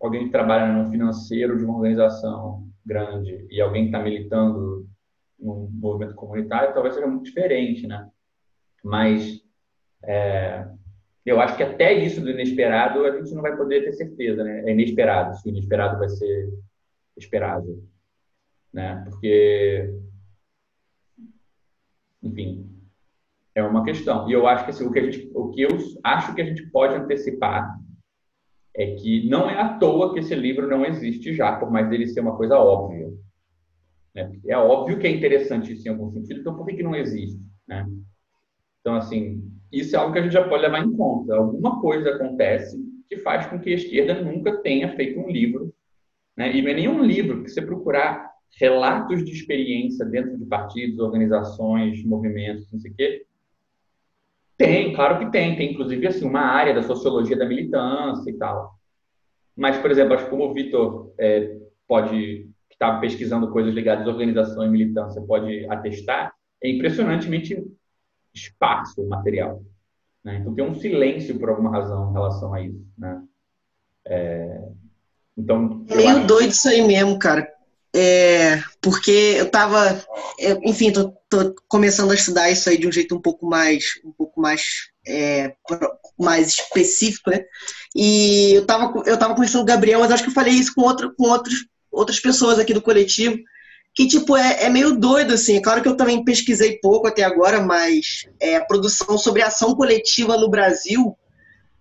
alguém 0.00 0.24
que 0.24 0.32
trabalha 0.32 0.72
no 0.72 0.90
financeiro 0.90 1.56
de 1.56 1.64
uma 1.64 1.76
organização 1.76 2.66
grande 2.84 3.46
e 3.50 3.60
alguém 3.60 3.84
que 3.84 3.88
está 3.88 4.02
militando 4.02 4.86
num 5.44 5.68
movimento 5.70 6.14
comunitário, 6.14 6.72
talvez 6.72 6.94
seja 6.94 7.06
muito 7.06 7.24
diferente, 7.24 7.86
né? 7.86 8.08
Mas 8.82 9.40
é, 10.02 10.66
eu 11.24 11.40
acho 11.40 11.56
que 11.56 11.62
até 11.62 11.92
isso 11.92 12.20
do 12.20 12.30
inesperado 12.30 13.04
a 13.04 13.16
gente 13.16 13.34
não 13.34 13.42
vai 13.42 13.56
poder 13.56 13.84
ter 13.84 13.92
certeza, 13.92 14.42
né? 14.42 14.62
É 14.66 14.72
inesperado, 14.72 15.36
se 15.36 15.48
o 15.48 15.50
inesperado 15.50 15.98
vai 15.98 16.08
ser 16.08 16.52
esperado, 17.16 17.86
né? 18.72 19.04
Porque, 19.08 19.94
enfim, 22.22 22.70
é 23.54 23.62
uma 23.62 23.84
questão. 23.84 24.28
E 24.28 24.32
eu 24.32 24.46
acho 24.46 24.64
que 24.64 24.70
assim, 24.70 24.86
o 24.86 24.90
que 24.90 25.10
gente, 25.10 25.30
o 25.34 25.50
que 25.50 25.62
eu 25.62 25.70
acho 26.02 26.34
que 26.34 26.42
a 26.42 26.44
gente 26.44 26.66
pode 26.70 26.94
antecipar 26.94 27.78
é 28.76 28.96
que 28.96 29.28
não 29.28 29.48
é 29.48 29.60
à 29.60 29.78
toa 29.78 30.12
que 30.12 30.18
esse 30.18 30.34
livro 30.34 30.66
não 30.66 30.84
existe 30.84 31.32
já, 31.32 31.56
por 31.56 31.70
mais 31.70 31.88
dele 31.88 32.08
ser 32.08 32.20
uma 32.20 32.36
coisa 32.36 32.58
óbvia. 32.58 33.08
Né? 34.14 34.38
É 34.46 34.56
óbvio 34.56 34.98
que 34.98 35.06
é 35.06 35.10
interessante 35.10 35.72
isso 35.72 35.86
em 35.86 35.90
algum 35.90 36.10
sentido, 36.10 36.40
então 36.40 36.56
por 36.56 36.66
que, 36.66 36.76
que 36.76 36.82
não 36.82 36.94
existe? 36.94 37.40
Né? 37.66 37.86
Então, 38.80 38.96
assim, 38.96 39.42
isso 39.72 39.96
é 39.96 39.98
algo 39.98 40.12
que 40.12 40.18
a 40.18 40.22
gente 40.22 40.32
já 40.32 40.46
pode 40.46 40.62
levar 40.62 40.80
em 40.80 40.92
conta. 40.92 41.34
Alguma 41.34 41.80
coisa 41.80 42.10
acontece 42.10 42.78
que 43.08 43.16
faz 43.18 43.46
com 43.46 43.58
que 43.58 43.70
a 43.70 43.74
esquerda 43.74 44.20
nunca 44.22 44.58
tenha 44.58 44.94
feito 44.94 45.18
um 45.18 45.28
livro, 45.28 45.74
né? 46.36 46.54
e 46.54 46.62
não 46.62 46.70
é 46.70 46.74
nenhum 46.74 47.02
livro 47.02 47.42
que 47.42 47.50
você 47.50 47.62
procurar 47.62 48.32
relatos 48.58 49.24
de 49.24 49.32
experiência 49.32 50.04
dentro 50.06 50.38
de 50.38 50.44
partidos, 50.44 50.98
organizações, 50.98 52.04
movimentos, 52.04 52.70
não 52.72 52.78
sei 52.78 52.90
o 52.90 52.94
quê. 52.94 53.26
Tem, 54.56 54.94
claro 54.94 55.18
que 55.18 55.32
tem. 55.32 55.56
Tem, 55.56 55.72
inclusive, 55.72 56.06
assim, 56.06 56.24
uma 56.24 56.40
área 56.40 56.72
da 56.72 56.82
sociologia 56.82 57.36
da 57.36 57.46
militância 57.46 58.30
e 58.30 58.34
tal. 58.34 58.78
Mas, 59.56 59.76
por 59.78 59.90
exemplo, 59.90 60.14
acho 60.14 60.24
que 60.24 60.30
como 60.30 60.44
o 60.44 60.54
Vitor 60.54 61.12
é, 61.18 61.58
pode, 61.86 62.48
que 62.74 62.84
está 62.84 62.98
pesquisando 62.98 63.50
coisas 63.50 63.72
ligadas 63.72 64.06
à 64.06 64.10
organização 64.10 64.64
e 64.64 64.68
militância, 64.68 65.22
pode 65.22 65.64
atestar, 65.66 66.34
é 66.62 66.68
impressionantemente 66.68 67.64
esparso 68.34 69.02
o 69.02 69.08
material. 69.08 69.62
Né? 70.24 70.38
Então 70.38 70.54
tem 70.54 70.64
um 70.64 70.74
silêncio 70.74 71.38
por 71.38 71.50
alguma 71.50 71.70
razão 71.70 72.10
em 72.10 72.12
relação 72.12 72.52
a 72.52 72.60
isso. 72.60 72.84
Né? 72.98 73.22
É... 74.06 74.68
Então, 75.36 75.84
Meio 75.88 76.18
acho... 76.18 76.26
doido 76.26 76.50
isso 76.50 76.68
aí 76.68 76.82
mesmo, 76.82 77.18
cara. 77.18 77.48
É, 77.96 78.60
porque 78.82 79.36
eu 79.38 79.48
tava, 79.48 80.04
enfim, 80.64 80.90
tô, 80.90 81.12
tô, 81.28 81.54
começando 81.68 82.10
a 82.10 82.14
estudar 82.14 82.50
isso 82.50 82.68
aí 82.68 82.76
de 82.76 82.88
um 82.88 82.92
jeito 82.92 83.14
um 83.14 83.20
pouco 83.20 83.46
mais, 83.46 84.00
um 84.04 84.10
pouco 84.10 84.40
mais, 84.40 84.62
é, 85.06 85.54
mais 86.18 86.48
específico, 86.48 87.30
né? 87.30 87.44
E 87.94 88.54
eu 88.54 88.66
tava, 88.66 88.92
eu 89.06 89.16
tava 89.16 89.34
conversando 89.34 89.60
com 89.60 89.70
o 89.70 89.72
Gabriel, 89.72 90.00
mas 90.00 90.10
acho 90.10 90.24
que 90.24 90.28
eu 90.28 90.34
falei 90.34 90.54
isso 90.54 90.74
com, 90.74 90.80
outro, 90.80 91.14
com 91.14 91.28
outros, 91.28 91.66
outras 91.94 92.20
pessoas 92.20 92.58
aqui 92.58 92.74
do 92.74 92.82
coletivo, 92.82 93.36
que, 93.94 94.06
tipo, 94.08 94.36
é, 94.36 94.64
é 94.64 94.68
meio 94.68 94.98
doido, 94.98 95.32
assim. 95.34 95.56
É 95.56 95.60
claro 95.60 95.80
que 95.80 95.88
eu 95.88 95.96
também 95.96 96.24
pesquisei 96.24 96.78
pouco 96.80 97.06
até 97.06 97.22
agora, 97.22 97.60
mas 97.60 98.26
é, 98.40 98.56
a 98.56 98.64
produção 98.64 99.16
sobre 99.16 99.42
ação 99.42 99.74
coletiva 99.74 100.36
no 100.36 100.50
Brasil 100.50 101.16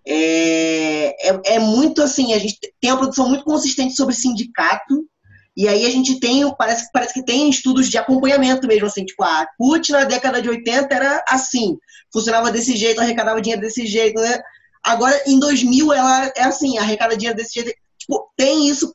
é, 0.06 1.30
é, 1.30 1.40
é, 1.54 1.58
muito, 1.58 2.02
assim, 2.02 2.34
a 2.34 2.38
gente 2.38 2.58
tem 2.80 2.90
uma 2.90 2.98
produção 2.98 3.28
muito 3.28 3.44
consistente 3.44 3.94
sobre 3.94 4.14
sindicato, 4.14 5.08
e 5.56 5.68
aí 5.68 5.86
a 5.86 5.90
gente 5.90 6.18
tem, 6.20 6.44
parece, 6.56 6.90
parece 6.92 7.14
que 7.14 7.24
tem 7.24 7.48
estudos 7.48 7.88
de 7.88 7.96
acompanhamento 7.96 8.66
mesmo, 8.66 8.86
assim, 8.86 9.04
tipo, 9.04 9.22
a 9.22 9.46
CUT 9.56 9.92
na 9.92 10.04
década 10.04 10.42
de 10.42 10.48
80 10.48 10.94
era 10.94 11.24
assim, 11.28 11.78
funcionava 12.12 12.50
desse 12.50 12.76
jeito, 12.76 13.00
arrecadava 13.00 13.40
dinheiro 13.40 13.62
desse 13.62 13.86
jeito, 13.86 14.20
né? 14.20 14.40
Agora, 14.84 15.18
em 15.26 15.38
2000, 15.38 15.92
ela 15.92 16.32
é 16.36 16.42
assim, 16.42 16.76
arrecada 16.76 17.16
dinheiro 17.16 17.36
desse 17.36 17.54
jeito. 17.54 17.72
Tipo, 17.98 18.30
tem 18.36 18.68
isso, 18.68 18.94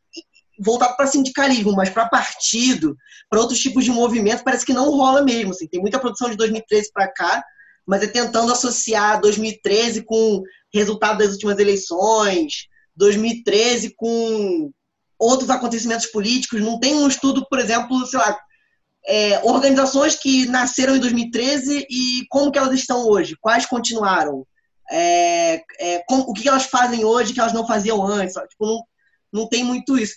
voltado 0.59 0.95
para 0.97 1.07
sindicalismo, 1.07 1.71
mas 1.73 1.89
para 1.89 2.09
partido, 2.09 2.95
para 3.29 3.39
outros 3.39 3.59
tipos 3.59 3.85
de 3.85 3.91
movimento, 3.91 4.43
parece 4.43 4.65
que 4.65 4.73
não 4.73 4.91
rola 4.91 5.23
mesmo. 5.23 5.51
Assim. 5.51 5.67
Tem 5.67 5.79
muita 5.79 5.99
produção 5.99 6.29
de 6.29 6.35
2013 6.35 6.91
para 6.91 7.07
cá, 7.07 7.43
mas 7.85 8.03
é 8.03 8.07
tentando 8.07 8.51
associar 8.51 9.21
2013 9.21 10.03
com 10.03 10.43
resultado 10.73 11.19
das 11.19 11.31
últimas 11.31 11.57
eleições, 11.57 12.67
2013 12.95 13.95
com 13.95 14.71
outros 15.17 15.49
acontecimentos 15.49 16.07
políticos. 16.07 16.61
Não 16.61 16.79
tem 16.79 16.93
um 16.95 17.07
estudo, 17.07 17.45
por 17.49 17.59
exemplo, 17.59 18.05
sei 18.05 18.19
lá, 18.19 18.37
é, 19.07 19.39
organizações 19.43 20.15
que 20.15 20.45
nasceram 20.47 20.95
em 20.95 20.99
2013 20.99 21.87
e 21.89 22.25
como 22.29 22.51
que 22.51 22.59
elas 22.59 22.73
estão 22.77 23.07
hoje, 23.07 23.35
quais 23.39 23.65
continuaram, 23.65 24.45
é, 24.91 25.63
é, 25.79 26.03
o 26.09 26.33
que 26.33 26.47
elas 26.47 26.65
fazem 26.65 27.05
hoje 27.05 27.33
que 27.33 27.39
elas 27.39 27.53
não 27.53 27.65
faziam 27.65 28.05
antes. 28.05 28.33
Tipo, 28.33 28.65
não, 28.65 28.83
não 29.31 29.49
tem 29.49 29.63
muito 29.63 29.97
isso. 29.97 30.15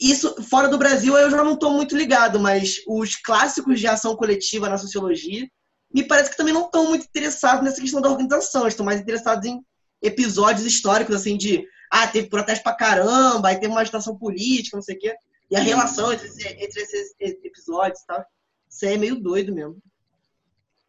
Isso, 0.00 0.42
fora 0.42 0.68
do 0.68 0.78
Brasil, 0.78 1.16
eu 1.16 1.30
já 1.30 1.42
não 1.44 1.54
estou 1.54 1.70
muito 1.70 1.96
ligado, 1.96 2.40
mas 2.40 2.76
os 2.86 3.16
clássicos 3.16 3.78
de 3.78 3.86
ação 3.86 4.16
coletiva 4.16 4.68
na 4.68 4.78
sociologia 4.78 5.48
me 5.92 6.02
parece 6.02 6.30
que 6.30 6.36
também 6.36 6.52
não 6.52 6.66
estão 6.66 6.88
muito 6.88 7.06
interessados 7.06 7.64
nessa 7.64 7.80
questão 7.80 8.00
da 8.00 8.10
organização, 8.10 8.66
estão 8.66 8.84
mais 8.84 9.00
interessados 9.00 9.46
em 9.46 9.64
episódios 10.02 10.66
históricos, 10.66 11.14
assim, 11.14 11.36
de 11.36 11.64
ah, 11.90 12.08
teve 12.08 12.28
protesto 12.28 12.64
pra 12.64 12.74
caramba, 12.74 13.48
aí 13.48 13.54
teve 13.60 13.72
uma 13.72 13.80
agitação 13.80 14.18
política, 14.18 14.76
não 14.76 14.82
sei 14.82 14.96
o 14.96 14.98
quê. 14.98 15.14
E 15.50 15.56
a 15.56 15.60
relação 15.60 16.12
entre, 16.12 16.28
entre 16.28 16.80
esses 16.82 17.14
episódios 17.20 18.00
e 18.00 18.06
tal. 18.06 18.24
Isso 18.68 18.84
aí 18.84 18.94
é 18.94 18.98
meio 18.98 19.20
doido 19.20 19.54
mesmo. 19.54 19.76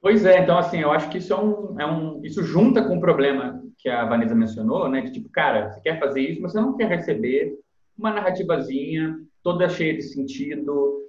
Pois 0.02 0.26
é, 0.26 0.40
então 0.40 0.58
assim, 0.58 0.80
eu 0.80 0.92
acho 0.92 1.10
que 1.10 1.20
isso 1.20 1.34
é 1.34 1.40
um, 1.40 1.80
é 1.80 1.86
um 1.86 2.24
isso 2.24 2.44
junta 2.44 2.84
com 2.84 2.98
o 2.98 3.00
problema 3.00 3.64
que 3.78 3.90
a 3.90 4.06
Vanessa 4.06 4.34
mencionou, 4.34 4.90
né? 4.90 5.02
De 5.02 5.12
tipo, 5.12 5.30
cara, 5.30 5.72
você 5.72 5.82
quer 5.82 6.00
fazer 6.00 6.22
isso, 6.22 6.42
mas 6.42 6.52
você 6.52 6.60
não 6.60 6.76
quer 6.76 6.88
receber 6.88 7.56
uma 7.98 8.12
narrativazinha 8.12 9.18
toda 9.42 9.70
cheia 9.70 9.94
de 9.94 10.02
sentido, 10.02 11.02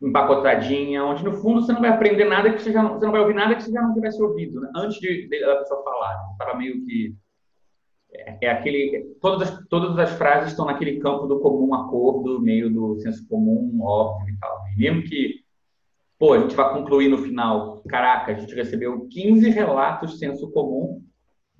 empacotadinha, 0.00 1.04
onde 1.04 1.24
no 1.24 1.32
fundo 1.34 1.62
você 1.62 1.72
não 1.72 1.80
vai 1.80 1.90
aprender 1.90 2.24
nada 2.24 2.52
que 2.52 2.60
você 2.60 2.72
já 2.72 2.82
não, 2.82 2.94
você 2.94 3.04
não 3.04 3.12
vai 3.12 3.20
ouvir 3.20 3.34
nada 3.34 3.54
que 3.54 3.62
você 3.62 3.70
já 3.70 3.80
não 3.80 3.94
tivesse 3.94 4.20
ouvido, 4.20 4.60
né? 4.60 4.70
antes 4.74 4.98
de, 4.98 5.28
de 5.28 5.40
da 5.40 5.56
pessoa 5.56 5.82
falar. 5.84 6.30
Estava 6.32 6.58
meio 6.58 6.84
que 6.84 7.14
é, 8.12 8.46
é, 8.46 8.50
aquele 8.50 9.14
todas 9.20 9.48
as, 9.48 9.66
todas 9.68 9.98
as 9.98 10.10
frases 10.18 10.50
estão 10.50 10.66
naquele 10.66 10.98
campo 10.98 11.26
do 11.26 11.40
comum 11.40 11.72
acordo, 11.74 12.40
meio 12.40 12.68
do 12.68 12.98
senso 12.98 13.26
comum, 13.28 13.78
óbvio 13.80 14.34
e 14.34 14.38
tal. 14.38 14.64
E 14.74 14.78
mesmo 14.78 15.02
que 15.04 15.42
pô, 16.18 16.34
a 16.34 16.38
gente 16.38 16.54
vai 16.54 16.72
concluir 16.72 17.08
no 17.08 17.18
final, 17.18 17.82
caraca, 17.88 18.32
a 18.32 18.34
gente 18.34 18.54
recebeu 18.54 19.08
15 19.08 19.50
relatos 19.50 20.18
senso 20.20 20.50
comum, 20.52 21.02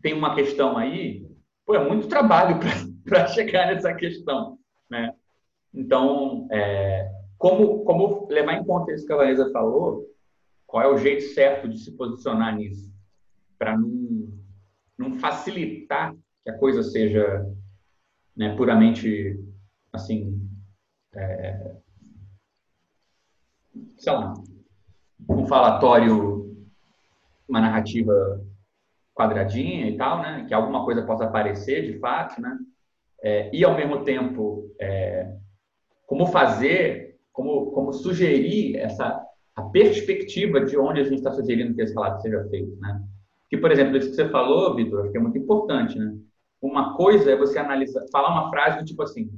tem 0.01 0.15
uma 0.15 0.37
questão 0.37 0.77
aí, 0.77 1.27
pô, 1.67 1.75
é 1.75 1.85
muito 1.85 2.07
trabalho 2.07 2.61
para 2.61 2.71
chegar 3.35 3.67
nessa 3.67 3.95
questão, 3.95 4.59
né? 4.91 5.15
Então, 5.75 6.47
é, 6.51 7.11
como, 7.39 7.85
como 7.85 8.29
levar 8.29 8.55
em 8.55 8.65
conta 8.65 8.93
isso 8.93 9.07
que 9.07 9.13
a 9.13 9.17
Vanessa 9.17 9.51
falou, 9.51 10.07
qual 10.67 10.83
é 10.83 10.89
o 10.89 10.99
jeito 10.99 11.23
certo 11.35 11.69
de 11.69 11.79
se 11.79 11.93
posicionar 11.93 12.57
nisso, 12.57 12.93
para 13.59 13.77
não, 13.77 14.29
não 14.99 15.19
facilitar 15.19 16.15
que 16.43 16.51
a 16.51 16.59
coisa 16.59 16.83
seja 16.83 17.47
né, 18.37 18.55
puramente, 18.57 19.39
assim, 19.93 20.49
é, 21.15 21.77
sei 23.99 24.13
lá, 24.13 24.35
um 25.29 25.47
falatório, 25.47 26.67
uma 27.49 27.61
narrativa 27.61 28.13
quadradinha 29.15 29.89
e 29.89 29.97
tal, 29.97 30.23
né, 30.23 30.45
que 30.47 30.55
alguma 30.55 30.85
coisa 30.85 31.05
possa 31.05 31.25
aparecer 31.25 31.93
de 31.93 31.99
fato, 31.99 32.41
né, 32.41 32.59
é, 33.23 33.51
e 33.53 33.65
ao 33.65 33.77
mesmo 33.77 34.05
tempo 34.05 34.71
é, 34.81 35.35
como 36.07 36.27
fazer, 36.27 37.17
como, 37.33 37.71
como 37.71 37.93
sugerir 37.93 38.77
essa 38.77 39.25
a 39.55 39.63
perspectiva 39.63 40.65
de 40.65 40.77
onde 40.79 41.01
a 41.01 41.05
gente 41.05 41.17
está 41.17 41.31
sugerindo 41.31 41.75
que 41.75 41.83
esse 41.83 41.95
relato 41.95 42.23
seja 42.23 42.43
feito, 42.49 42.75
né? 42.81 43.03
Que, 43.51 43.59
por 43.59 43.71
exemplo, 43.71 43.99
isso 43.99 44.09
que 44.09 44.17
você 44.17 44.29
falou, 44.31 44.75
Vitor, 44.75 45.03
acho 45.03 45.13
que 45.13 45.19
é 45.19 45.21
muito 45.21 45.37
importante, 45.37 45.99
né? 45.99 46.17
Uma 46.61 46.97
coisa 46.97 47.31
é 47.31 47.37
você 47.37 47.59
analisar, 47.59 48.03
falar 48.11 48.31
uma 48.31 48.51
frase 48.51 48.79
do 48.79 48.85
tipo 48.85 49.03
assim: 49.03 49.31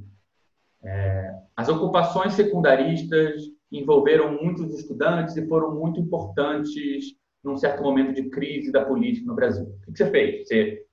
é, 0.83 1.33
as 1.55 1.67
ocupações 1.67 2.33
secundaristas 2.33 3.41
envolveram 3.71 4.41
muitos 4.41 4.73
estudantes 4.73 5.35
e 5.35 5.47
foram 5.47 5.75
muito 5.75 5.99
importantes 5.99 7.15
num 7.43 7.57
certo 7.57 7.83
momento 7.83 8.13
de 8.13 8.29
crise 8.29 8.71
da 8.71 8.85
política 8.85 9.27
no 9.27 9.35
Brasil. 9.35 9.65
O 9.87 9.91
que 9.91 9.97
você 9.97 10.09
fez? 10.09 10.47
Você 10.47 10.85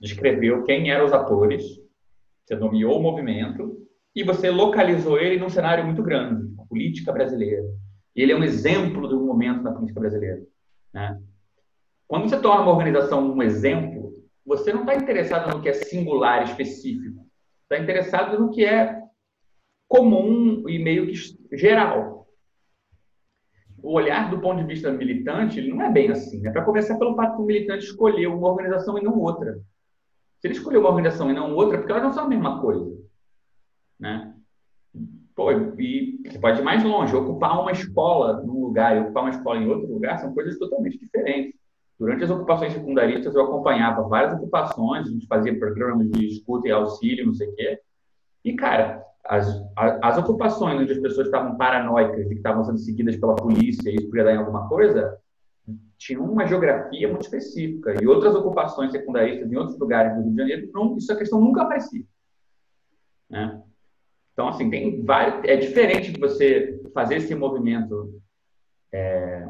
descreveu 0.00 0.62
quem 0.62 0.90
eram 0.90 1.04
os 1.04 1.12
atores, 1.12 1.64
você 2.48 2.56
nomeou 2.56 2.98
o 2.98 3.02
movimento 3.02 3.76
e 4.16 4.24
você 4.24 4.50
localizou 4.50 5.20
ele 5.20 5.38
num 5.38 5.50
cenário 5.50 5.84
muito 5.84 6.02
grande, 6.02 6.50
a 6.58 6.64
política 6.64 7.12
brasileira. 7.12 7.62
E 8.16 8.22
ele 8.22 8.32
é 8.32 8.36
um 8.36 8.42
exemplo 8.42 9.06
do 9.06 9.20
momento 9.20 9.62
na 9.62 9.72
política 9.72 10.00
brasileira. 10.00 10.42
Né? 10.92 11.20
Quando 12.06 12.26
você 12.26 12.40
torna 12.40 12.62
uma 12.62 12.72
organização 12.72 13.30
um 13.30 13.42
exemplo, 13.42 14.14
você 14.46 14.72
não 14.72 14.80
está 14.80 14.94
interessado 14.94 15.54
no 15.54 15.60
que 15.60 15.68
é 15.68 15.74
singular, 15.74 16.42
específico. 16.42 17.26
Está 17.64 17.82
interessado 17.82 18.40
no 18.40 18.50
que 18.50 18.64
é 18.64 18.98
comum 19.86 20.66
e 20.66 20.78
meio 20.78 21.06
que 21.06 21.14
geral. 21.52 22.26
O 23.82 23.92
olhar 23.92 24.30
do 24.30 24.40
ponto 24.40 24.62
de 24.62 24.66
vista 24.66 24.90
militante 24.90 25.58
ele 25.58 25.68
não 25.68 25.82
é 25.82 25.92
bem 25.92 26.10
assim. 26.10 26.46
É 26.46 26.50
para 26.50 26.64
começar 26.64 26.98
pelo 26.98 27.14
fato 27.14 27.36
que 27.36 27.42
o 27.42 27.46
militante 27.46 27.84
escolheu 27.84 28.34
uma 28.34 28.48
organização 28.48 28.98
e 28.98 29.04
não 29.04 29.20
outra. 29.20 29.60
Se 30.40 30.46
ele 30.46 30.54
escolheu 30.54 30.80
uma 30.80 30.90
organização 30.90 31.30
e 31.30 31.34
não 31.34 31.54
outra, 31.54 31.76
é 31.76 31.78
porque 31.78 31.92
elas 31.92 32.04
não 32.04 32.12
são 32.12 32.24
a 32.24 32.28
mesma 32.28 32.60
coisa. 32.60 32.96
Né? 33.98 34.34
Pô, 35.34 35.50
e 35.52 36.20
você 36.26 36.38
pode 36.38 36.60
ir 36.60 36.64
mais 36.64 36.82
longe, 36.82 37.14
ocupar 37.14 37.60
uma 37.60 37.72
escola 37.72 38.42
num 38.42 38.60
lugar 38.60 38.96
e 38.96 39.00
ocupar 39.00 39.24
uma 39.24 39.30
escola 39.30 39.58
em 39.58 39.68
outro 39.68 39.92
lugar 39.92 40.18
são 40.18 40.34
coisas 40.34 40.58
totalmente 40.58 40.98
diferentes. 40.98 41.54
Durante 41.98 42.24
as 42.24 42.30
ocupações 42.30 42.72
secundaristas, 42.72 43.34
eu 43.34 43.42
acompanhava 43.42 44.08
várias 44.08 44.32
ocupações, 44.34 45.08
a 45.08 45.10
gente 45.10 45.26
fazia 45.26 45.58
programas 45.58 46.08
de 46.10 46.26
escuta 46.26 46.68
e 46.68 46.70
auxílio, 46.70 47.26
não 47.26 47.34
sei 47.34 47.48
o 47.48 47.54
quê. 47.56 47.80
E, 48.44 48.54
cara, 48.54 49.04
as, 49.24 49.46
as 49.76 50.18
ocupações 50.18 50.80
onde 50.80 50.92
as 50.92 50.98
pessoas 50.98 51.26
estavam 51.26 51.56
paranoicas 51.56 52.22
de 52.22 52.28
que 52.28 52.34
estavam 52.34 52.64
sendo 52.64 52.78
seguidas 52.78 53.16
pela 53.16 53.34
polícia 53.34 53.90
e 53.90 53.96
isso 53.96 54.06
podia 54.06 54.24
dar 54.24 54.34
em 54.34 54.38
alguma 54.38 54.68
coisa, 54.68 55.18
tinha 55.98 56.20
uma 56.20 56.46
geografia 56.46 57.08
muito 57.08 57.22
específica. 57.22 57.96
E 58.00 58.06
outras 58.06 58.34
ocupações 58.34 58.92
secundaristas 58.92 59.50
em 59.50 59.56
outros 59.56 59.78
lugares 59.78 60.14
do 60.14 60.22
Rio 60.22 60.30
de 60.30 60.36
Janeiro, 60.36 60.70
não, 60.72 60.96
isso 60.96 61.12
a 61.12 61.16
questão 61.16 61.40
nunca 61.40 61.62
aparecia. 61.62 62.04
Né? 63.28 63.60
Então, 64.32 64.48
assim, 64.48 64.70
tem 64.70 65.04
vários, 65.04 65.44
é 65.44 65.56
diferente 65.56 66.12
de 66.12 66.20
você 66.20 66.80
fazer 66.94 67.16
esse 67.16 67.34
movimento 67.34 68.20
é, 68.92 69.48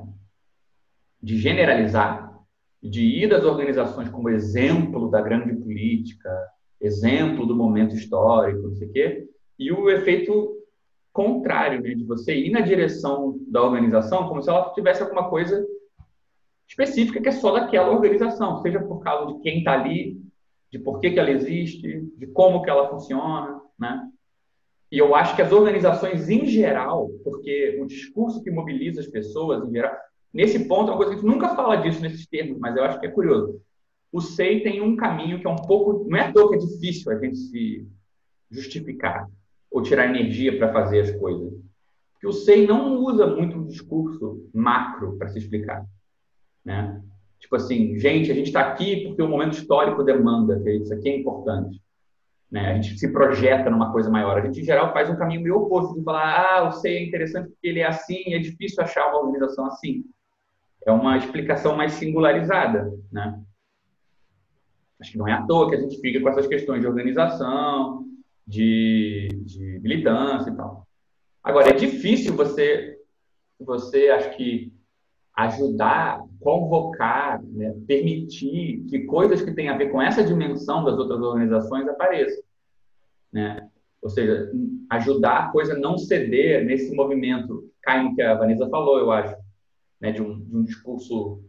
de 1.23 1.37
generalizar, 1.37 2.35
de 2.83 3.03
ir 3.03 3.29
das 3.29 3.45
organizações 3.45 4.09
como 4.09 4.31
exemplo 4.31 5.11
da 5.11 5.21
grande 5.21 5.55
política, 5.55 6.31
exemplo 6.81 7.45
do 7.47 7.55
momento 7.55 7.95
histórico, 7.95 8.69
não 8.69 8.77
sei 8.77 8.89
o 8.89 8.93
quê, 8.93 9.29
e 9.59 9.73
o 9.73 9.91
efeito 9.91 10.57
contrário, 11.13 11.83
né, 11.83 11.95
de 11.95 12.05
você 12.05 12.35
ir 12.35 12.51
na 12.51 12.61
direção 12.61 13.39
da 13.49 13.63
organização 13.63 14.29
como 14.29 14.43
se 14.43 14.49
ela 14.49 14.73
tivesse 14.73 15.03
alguma 15.03 15.29
coisa 15.29 15.67
específica 16.69 17.21
que 17.21 17.29
é 17.29 17.33
só 17.33 17.53
daquela 17.53 17.91
organização, 17.91 18.61
seja 18.61 18.81
por 18.81 19.01
causa 19.01 19.33
de 19.33 19.41
quem 19.41 19.59
está 19.59 19.73
ali, 19.73 20.21
de 20.71 20.79
por 20.79 21.01
que, 21.01 21.11
que 21.11 21.19
ela 21.19 21.31
existe, 21.31 22.03
de 22.17 22.27
como 22.27 22.63
que 22.63 22.69
ela 22.69 22.91
funciona, 22.91 23.61
né? 23.79 24.07
E 24.91 24.99
eu 24.99 25.15
acho 25.15 25.37
que 25.37 25.43
as 25.43 25.53
organizações 25.53 26.29
em 26.29 26.47
geral, 26.47 27.11
porque 27.23 27.79
o 27.81 27.87
discurso 27.87 28.43
que 28.43 28.51
mobiliza 28.51 29.01
as 29.01 29.07
pessoas 29.07 29.67
em 29.67 29.73
geral, 29.73 29.95
nesse 30.33 30.67
ponto 30.67 30.91
é 30.91 30.93
uma 30.93 30.97
coisa 30.97 31.13
que 31.13 31.19
a 31.19 31.21
gente 31.21 31.31
nunca 31.31 31.55
fala 31.55 31.77
disso 31.77 32.01
nesses 32.01 32.27
termos, 32.27 32.59
mas 32.59 32.77
eu 32.77 32.85
acho 32.85 32.99
que 33.01 33.07
é 33.07 33.11
curioso. 33.11 33.61
O 34.11 34.21
SEI 34.21 34.61
tem 34.61 34.81
um 34.81 34.97
caminho 34.97 35.41
que 35.41 35.47
é 35.47 35.51
um 35.51 35.57
pouco, 35.57 36.07
não 36.09 36.17
é 36.17 36.33
toa 36.33 36.51
que 36.51 36.57
é 36.57 36.59
difícil 36.59 37.13
a 37.13 37.19
gente 37.19 37.37
se 37.37 37.87
justificar 38.51 39.29
ou 39.71 39.83
tirar 39.83 40.07
energia 40.07 40.57
para 40.57 40.73
fazer 40.73 41.01
as 41.01 41.11
coisas. 41.17 41.53
Porque 42.13 42.27
o 42.27 42.33
SEI 42.33 42.67
não 42.67 42.97
usa 42.97 43.27
muito 43.27 43.59
o 43.59 43.67
discurso 43.67 44.49
macro 44.55 45.19
para 45.19 45.29
se 45.29 45.39
explicar. 45.39 45.85
Né? 46.65 47.03
Tipo 47.39 47.57
assim, 47.57 47.99
gente, 47.99 48.31
a 48.31 48.35
gente 48.35 48.49
está 48.49 48.61
aqui 48.61 49.07
porque 49.07 49.23
o 49.23 49.29
momento 49.29 49.55
histórico 49.55 50.03
demanda, 50.03 50.61
que 50.61 50.71
isso 50.71 50.93
aqui 50.93 51.09
é 51.09 51.17
importante. 51.17 51.81
Né? 52.51 52.73
A 52.73 52.75
gente 52.75 52.99
se 52.99 53.13
projeta 53.13 53.71
numa 53.71 53.93
coisa 53.93 54.11
maior. 54.11 54.39
A 54.39 54.45
gente, 54.45 54.61
em 54.61 54.65
geral, 54.65 54.93
faz 54.93 55.09
um 55.11 55.17
caminho 55.17 55.43
meio 55.43 55.57
oposto 55.57 55.95
de 55.95 56.03
falar, 56.03 56.57
ah, 56.57 56.69
o 56.69 56.73
SEI 56.73 56.97
é 56.97 57.07
interessante 57.07 57.49
porque 57.49 57.69
ele 57.69 57.81
é 57.81 57.87
assim, 57.87 58.35
é 58.35 58.39
difícil 58.39 58.83
achar 58.83 59.09
uma 59.09 59.21
organização 59.21 59.67
assim. 59.67 60.05
É 60.85 60.91
uma 60.91 61.17
explicação 61.17 61.77
mais 61.77 61.93
singularizada, 61.93 62.91
né? 63.13 63.41
Acho 65.01 65.13
que 65.13 65.19
não 65.19 65.29
é 65.29 65.33
à 65.33 65.43
toa 65.43 65.69
que 65.69 65.77
a 65.77 65.81
gente 65.81 66.01
fica 66.01 66.21
com 66.21 66.29
essas 66.29 66.47
questões 66.47 66.81
de 66.81 66.87
organização, 66.87 68.05
de, 68.47 69.29
de 69.45 69.79
militância 69.81 70.51
e 70.51 70.57
tal. 70.57 70.89
Agora, 71.43 71.71
é 71.71 71.75
difícil 71.75 72.35
você, 72.35 72.99
você 73.61 74.09
acho 74.09 74.37
que 74.37 74.73
ajudar, 75.39 76.21
convocar, 76.41 77.41
né, 77.45 77.73
permitir 77.87 78.85
que 78.89 79.05
coisas 79.05 79.41
que 79.41 79.53
têm 79.53 79.69
a 79.69 79.77
ver 79.77 79.93
com 79.93 80.03
essa 80.03 80.25
dimensão 80.25 80.83
das 80.83 80.99
outras 80.99 81.21
organizações 81.21 81.89
apareçam. 81.89 82.43
Né? 83.33 83.69
Ou 84.03 84.11
seja, 84.11 84.51
ajudar 84.91 85.39
a 85.39 85.49
coisa 85.53 85.79
não 85.79 85.97
ceder 85.97 86.65
nesse 86.65 86.93
movimento, 86.93 87.71
cai 87.81 88.03
no 88.03 88.17
que 88.17 88.23
a 88.23 88.35
Vanessa 88.35 88.69
falou, 88.69 88.99
eu 88.99 89.13
acho, 89.13 89.37
né, 90.01 90.11
de, 90.11 90.21
um, 90.21 90.41
de 90.41 90.57
um 90.57 90.65
discurso 90.65 91.41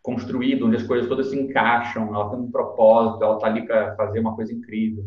construído, 0.00 0.66
onde 0.66 0.76
as 0.76 0.84
coisas 0.84 1.08
todas 1.08 1.30
se 1.30 1.38
encaixam, 1.38 2.14
ela 2.14 2.30
tem 2.30 2.38
um 2.38 2.50
propósito, 2.50 3.24
ela 3.24 3.34
está 3.34 3.48
ali 3.48 3.66
para 3.66 3.96
fazer 3.96 4.20
uma 4.20 4.36
coisa 4.36 4.52
incrível. 4.52 5.04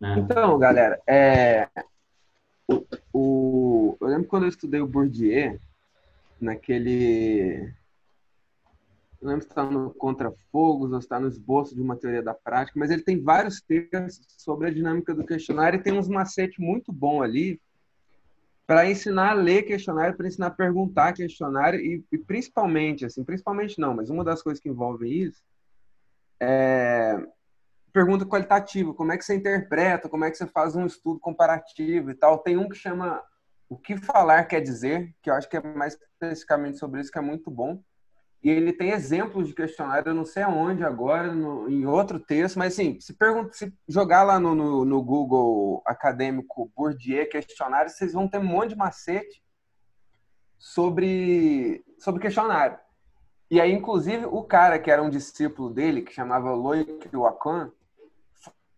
Né? 0.00 0.18
Então, 0.18 0.58
galera, 0.58 1.00
é, 1.08 1.68
o, 3.12 3.96
eu 4.00 4.08
lembro 4.08 4.26
quando 4.26 4.44
eu 4.44 4.48
estudei 4.48 4.80
o 4.80 4.86
Bourdieu, 4.86 5.60
naquele. 6.40 7.72
Não 9.20 9.30
lembro 9.30 9.42
se 9.42 9.48
está 9.48 9.64
no 9.64 9.92
Contra 9.94 10.32
Fogos 10.52 10.92
ou 10.92 10.98
está 10.98 11.18
no 11.18 11.26
esboço 11.26 11.74
de 11.74 11.80
uma 11.80 11.96
teoria 11.96 12.22
da 12.22 12.34
prática, 12.34 12.78
mas 12.78 12.90
ele 12.90 13.02
tem 13.02 13.20
vários 13.20 13.60
textos 13.60 14.26
sobre 14.38 14.68
a 14.68 14.72
dinâmica 14.72 15.12
do 15.12 15.26
questionário 15.26 15.78
e 15.78 15.82
tem 15.82 15.92
uns 15.92 16.08
macetes 16.08 16.58
muito 16.58 16.92
bom 16.92 17.20
ali 17.20 17.60
para 18.64 18.88
ensinar 18.88 19.30
a 19.30 19.34
ler 19.34 19.62
questionário, 19.62 20.16
para 20.16 20.28
ensinar 20.28 20.48
a 20.48 20.50
perguntar 20.50 21.14
questionário 21.14 21.80
e, 21.80 22.04
e, 22.12 22.18
principalmente, 22.18 23.04
assim, 23.04 23.24
principalmente 23.24 23.80
não, 23.80 23.94
mas 23.94 24.10
uma 24.10 24.22
das 24.22 24.42
coisas 24.42 24.62
que 24.62 24.68
envolve 24.68 25.08
isso 25.08 25.42
é 26.38 27.16
pergunta 27.92 28.26
qualitativa, 28.26 28.94
como 28.94 29.10
é 29.10 29.18
que 29.18 29.24
você 29.24 29.34
interpreta, 29.34 30.08
como 30.08 30.24
é 30.24 30.30
que 30.30 30.36
você 30.36 30.46
faz 30.46 30.76
um 30.76 30.86
estudo 30.86 31.18
comparativo 31.18 32.10
e 32.10 32.14
tal. 32.14 32.38
Tem 32.38 32.56
um 32.56 32.68
que 32.68 32.76
chama 32.76 33.22
O 33.68 33.76
que 33.76 33.96
falar 33.96 34.44
quer 34.44 34.60
dizer, 34.60 35.14
que 35.22 35.30
eu 35.30 35.34
acho 35.34 35.48
que 35.48 35.56
é 35.56 35.62
mais 35.62 35.94
especificamente 35.94 36.78
sobre 36.78 37.00
isso, 37.00 37.10
que 37.10 37.18
é 37.18 37.22
muito 37.22 37.50
bom. 37.50 37.82
E 38.42 38.50
ele 38.50 38.72
tem 38.72 38.90
exemplos 38.90 39.48
de 39.48 39.54
questionário, 39.54 40.08
eu 40.08 40.14
não 40.14 40.24
sei 40.24 40.44
aonde 40.44 40.84
agora, 40.84 41.32
no, 41.32 41.68
em 41.68 41.84
outro 41.86 42.20
texto, 42.20 42.58
mas 42.58 42.72
assim, 42.72 42.98
se, 43.00 43.12
pergunta, 43.12 43.52
se 43.52 43.72
jogar 43.88 44.22
lá 44.22 44.38
no, 44.38 44.54
no, 44.54 44.84
no 44.84 45.02
Google 45.02 45.82
acadêmico 45.84 46.70
Bourdieu 46.74 47.28
questionário, 47.28 47.90
vocês 47.90 48.12
vão 48.12 48.28
ter 48.28 48.38
um 48.38 48.44
monte 48.44 48.70
de 48.70 48.76
macete 48.76 49.42
sobre, 50.56 51.84
sobre 51.98 52.22
questionário. 52.22 52.78
E 53.50 53.60
aí, 53.60 53.72
inclusive, 53.72 54.26
o 54.26 54.42
cara 54.44 54.78
que 54.78 54.90
era 54.90 55.02
um 55.02 55.10
discípulo 55.10 55.70
dele, 55.70 56.02
que 56.02 56.12
chamava 56.12 56.54
Loic 56.54 57.08
Wakan, 57.14 57.72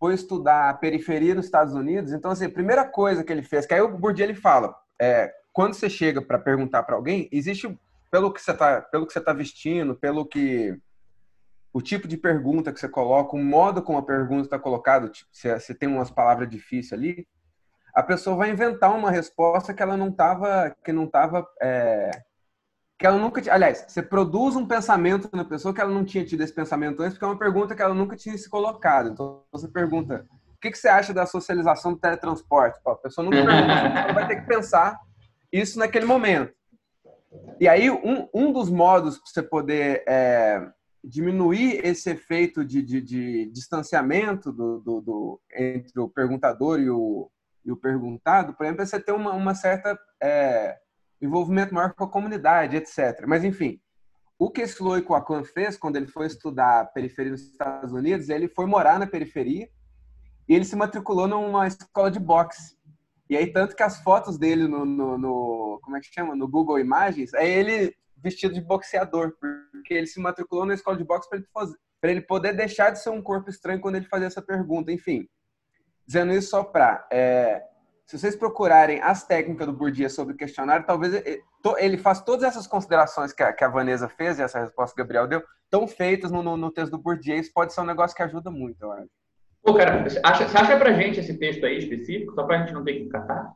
foi 0.01 0.15
estudar 0.15 0.67
a 0.67 0.73
periferia 0.73 1.35
nos 1.35 1.45
Estados 1.45 1.75
Unidos. 1.75 2.11
Então, 2.11 2.31
assim, 2.31 2.45
a 2.45 2.49
primeira 2.49 2.83
coisa 2.83 3.23
que 3.23 3.31
ele 3.31 3.43
fez, 3.43 3.67
que 3.67 3.73
aí 3.75 3.81
o 3.81 3.99
Bourdieu 3.99 4.25
ele 4.25 4.33
fala, 4.33 4.75
é, 4.99 5.31
quando 5.53 5.75
você 5.75 5.87
chega 5.87 6.19
para 6.19 6.39
perguntar 6.39 6.81
para 6.81 6.95
alguém, 6.95 7.29
existe 7.31 7.79
pelo 8.09 8.33
que 8.33 8.41
você 8.41 8.51
tá, 8.51 8.81
pelo 8.81 9.05
que 9.05 9.13
você 9.13 9.21
tá 9.21 9.31
vestindo, 9.31 9.93
pelo 9.93 10.25
que 10.25 10.75
o 11.71 11.83
tipo 11.83 12.07
de 12.07 12.17
pergunta 12.17 12.73
que 12.73 12.79
você 12.79 12.89
coloca, 12.89 13.35
o 13.35 13.43
modo 13.43 13.83
como 13.83 13.99
a 13.99 14.03
pergunta 14.03 14.45
está 14.45 14.57
colocada, 14.57 15.07
tipo, 15.07 15.29
se 15.31 15.75
tem 15.75 15.87
umas 15.87 16.09
palavras 16.09 16.49
difíceis 16.49 16.99
ali, 16.99 17.27
a 17.93 18.01
pessoa 18.01 18.35
vai 18.35 18.49
inventar 18.49 18.97
uma 18.97 19.11
resposta 19.11 19.71
que 19.71 19.83
ela 19.83 19.95
não 19.95 20.07
estava, 20.09 20.75
que 20.83 20.91
não 20.91 21.05
tava, 21.05 21.47
é, 21.61 22.09
que 23.01 23.07
ela 23.07 23.17
nunca, 23.17 23.41
aliás, 23.51 23.83
você 23.87 23.99
produz 23.99 24.55
um 24.55 24.67
pensamento 24.67 25.27
na 25.33 25.43
pessoa 25.43 25.73
que 25.73 25.81
ela 25.81 25.91
não 25.91 26.05
tinha 26.05 26.23
tido 26.23 26.41
esse 26.41 26.53
pensamento 26.53 27.01
antes, 27.01 27.13
porque 27.13 27.25
é 27.25 27.27
uma 27.27 27.39
pergunta 27.39 27.75
que 27.75 27.81
ela 27.81 27.95
nunca 27.95 28.15
tinha 28.15 28.37
se 28.37 28.47
colocado. 28.47 29.09
Então 29.09 29.41
você 29.51 29.67
pergunta, 29.67 30.27
o 30.55 30.59
que, 30.61 30.69
que 30.69 30.77
você 30.77 30.87
acha 30.87 31.11
da 31.11 31.25
socialização 31.25 31.93
do 31.93 31.99
teletransporte? 31.99 32.79
a 32.85 32.95
pessoa 32.95 33.25
nunca 33.25 33.37
pergunta, 33.43 33.99
ela 33.99 34.13
vai 34.13 34.27
ter 34.27 34.35
que 34.35 34.45
pensar 34.45 34.99
isso 35.51 35.79
naquele 35.79 36.05
momento. 36.05 36.53
E 37.59 37.67
aí, 37.67 37.89
um, 37.89 38.29
um 38.31 38.53
dos 38.53 38.69
modos 38.69 39.17
para 39.17 39.25
você 39.25 39.41
poder 39.41 40.03
é, 40.07 40.63
diminuir 41.03 41.83
esse 41.83 42.11
efeito 42.11 42.63
de, 42.63 42.83
de, 42.83 43.01
de 43.01 43.45
distanciamento 43.47 44.51
do, 44.51 44.79
do, 44.79 45.01
do, 45.01 45.41
entre 45.55 45.99
o 45.99 46.07
perguntador 46.07 46.79
e 46.79 46.87
o, 46.91 47.31
e 47.65 47.71
o 47.71 47.77
perguntado, 47.77 48.53
por 48.53 48.63
exemplo, 48.63 48.83
é 48.83 48.85
você 48.85 48.99
ter 48.99 49.11
uma, 49.11 49.33
uma 49.33 49.55
certa 49.55 49.97
é, 50.21 50.77
envolvimento 51.21 51.73
maior 51.73 51.93
com 51.93 52.03
a 52.03 52.09
comunidade, 52.09 52.75
etc. 52.75 53.25
Mas, 53.27 53.43
enfim, 53.43 53.79
o 54.39 54.49
que 54.49 54.61
esse 54.61 54.81
Loic 54.81 55.07
fez 55.53 55.77
quando 55.77 55.97
ele 55.97 56.07
foi 56.07 56.25
estudar 56.25 56.91
periferia 56.93 57.31
nos 57.31 57.43
Estados 57.43 57.93
Unidos, 57.93 58.27
ele 58.27 58.47
foi 58.47 58.65
morar 58.65 58.97
na 58.97 59.05
periferia 59.05 59.69
e 60.49 60.55
ele 60.55 60.65
se 60.65 60.75
matriculou 60.75 61.27
numa 61.27 61.67
escola 61.67 62.09
de 62.09 62.19
boxe. 62.19 62.75
E 63.29 63.37
aí, 63.37 63.53
tanto 63.53 63.75
que 63.75 63.83
as 63.83 64.01
fotos 64.01 64.37
dele 64.37 64.67
no, 64.67 64.83
no, 64.83 65.17
no, 65.17 65.79
como 65.83 65.95
é 65.95 66.01
que 66.01 66.11
chama? 66.11 66.35
No 66.35 66.47
Google 66.47 66.79
Imagens, 66.79 67.33
é 67.33 67.47
ele 67.47 67.95
vestido 68.17 68.53
de 68.53 68.61
boxeador, 68.61 69.33
porque 69.39 69.93
ele 69.93 70.07
se 70.07 70.19
matriculou 70.19 70.65
na 70.65 70.73
escola 70.73 70.97
de 70.97 71.03
boxe 71.03 71.29
para 71.29 71.37
ele, 71.37 71.47
ele 72.03 72.21
poder 72.21 72.53
deixar 72.53 72.89
de 72.89 73.01
ser 73.01 73.09
um 73.09 73.21
corpo 73.21 73.49
estranho 73.49 73.79
quando 73.79 73.95
ele 73.95 74.07
fazia 74.07 74.27
essa 74.27 74.41
pergunta. 74.41 74.91
Enfim, 74.91 75.27
dizendo 76.05 76.33
isso 76.33 76.49
só 76.49 76.63
para. 76.63 77.07
É, 77.11 77.63
se 78.11 78.19
vocês 78.19 78.35
procurarem 78.35 78.99
as 78.99 79.25
técnicas 79.25 79.65
do 79.65 79.71
Bourdieu 79.71 80.09
sobre 80.09 80.33
o 80.33 80.37
questionário, 80.37 80.85
talvez 80.85 81.23
ele 81.77 81.97
faz 81.97 82.21
todas 82.21 82.43
essas 82.43 82.67
considerações 82.67 83.31
que 83.31 83.41
a, 83.41 83.53
que 83.53 83.63
a 83.63 83.69
Vanessa 83.69 84.09
fez 84.09 84.37
e 84.37 84.41
essa 84.41 84.59
resposta 84.59 84.93
que 84.93 85.01
o 85.01 85.05
Gabriel 85.05 85.27
deu, 85.27 85.41
estão 85.63 85.87
feitas 85.87 86.29
no, 86.29 86.43
no, 86.43 86.57
no 86.57 86.69
texto 86.69 86.91
do 86.91 86.97
Bourdieu. 86.97 87.37
Isso 87.37 87.53
pode 87.53 87.73
ser 87.73 87.79
um 87.79 87.85
negócio 87.85 88.13
que 88.13 88.21
ajuda 88.21 88.51
muito, 88.51 88.81
eu 88.81 88.91
acho. 88.91 89.07
Pô, 89.63 89.75
cara, 89.75 90.05
acha, 90.25 90.45
você 90.45 90.57
acha 90.57 90.77
pra 90.77 90.91
gente 90.91 91.21
esse 91.21 91.37
texto 91.37 91.65
aí 91.65 91.77
específico, 91.77 92.35
só 92.35 92.43
pra 92.43 92.57
gente 92.57 92.73
não 92.73 92.83
ter 92.83 92.95
que 92.95 93.07
catar? 93.07 93.53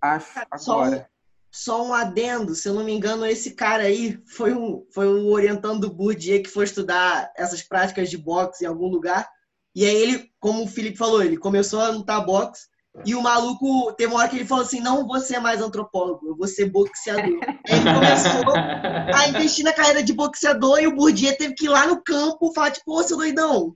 Acho 0.00 0.46
só 0.56 0.84
um, 0.84 1.04
só 1.50 1.86
um 1.86 1.92
adendo, 1.92 2.54
se 2.54 2.66
eu 2.66 2.72
não 2.72 2.84
me 2.84 2.94
engano, 2.94 3.26
esse 3.26 3.54
cara 3.54 3.82
aí 3.82 4.18
foi 4.26 4.54
um, 4.54 4.86
foi 4.94 5.06
um 5.06 5.26
orientando 5.26 5.80
do 5.80 5.94
Bourdieu 5.94 6.42
que 6.42 6.48
foi 6.48 6.64
estudar 6.64 7.30
essas 7.36 7.62
práticas 7.62 8.08
de 8.08 8.16
boxe 8.16 8.64
em 8.64 8.66
algum 8.66 8.88
lugar. 8.88 9.28
E 9.74 9.84
aí 9.84 9.94
ele, 9.94 10.30
como 10.40 10.64
o 10.64 10.68
Felipe 10.68 10.96
falou, 10.96 11.22
ele 11.22 11.36
começou 11.36 11.80
a 11.80 11.90
lutar 11.90 12.24
boxe 12.24 12.72
e 13.04 13.14
o 13.14 13.22
maluco, 13.22 13.92
teve 13.94 14.12
uma 14.12 14.20
hora 14.20 14.28
que 14.28 14.36
ele 14.36 14.44
falou 14.44 14.62
assim: 14.62 14.80
não 14.80 15.06
vou 15.06 15.18
ser 15.18 15.40
mais 15.40 15.60
antropólogo, 15.60 16.28
eu 16.28 16.36
vou 16.36 16.46
ser 16.46 16.66
boxeador. 16.70 17.24
Aí 17.68 17.80
ele 17.80 17.92
começou 17.92 18.54
a 18.54 19.28
investir 19.28 19.64
na 19.64 19.72
carreira 19.72 20.02
de 20.02 20.12
boxeador 20.12 20.78
e 20.78 20.86
o 20.86 20.94
Bourdieu 20.94 21.36
teve 21.36 21.54
que 21.54 21.66
ir 21.66 21.68
lá 21.68 21.86
no 21.86 22.00
campo 22.02 22.52
falar, 22.54 22.70
tipo, 22.70 22.92
ô, 22.92 23.02
seu 23.02 23.16
doidão. 23.16 23.74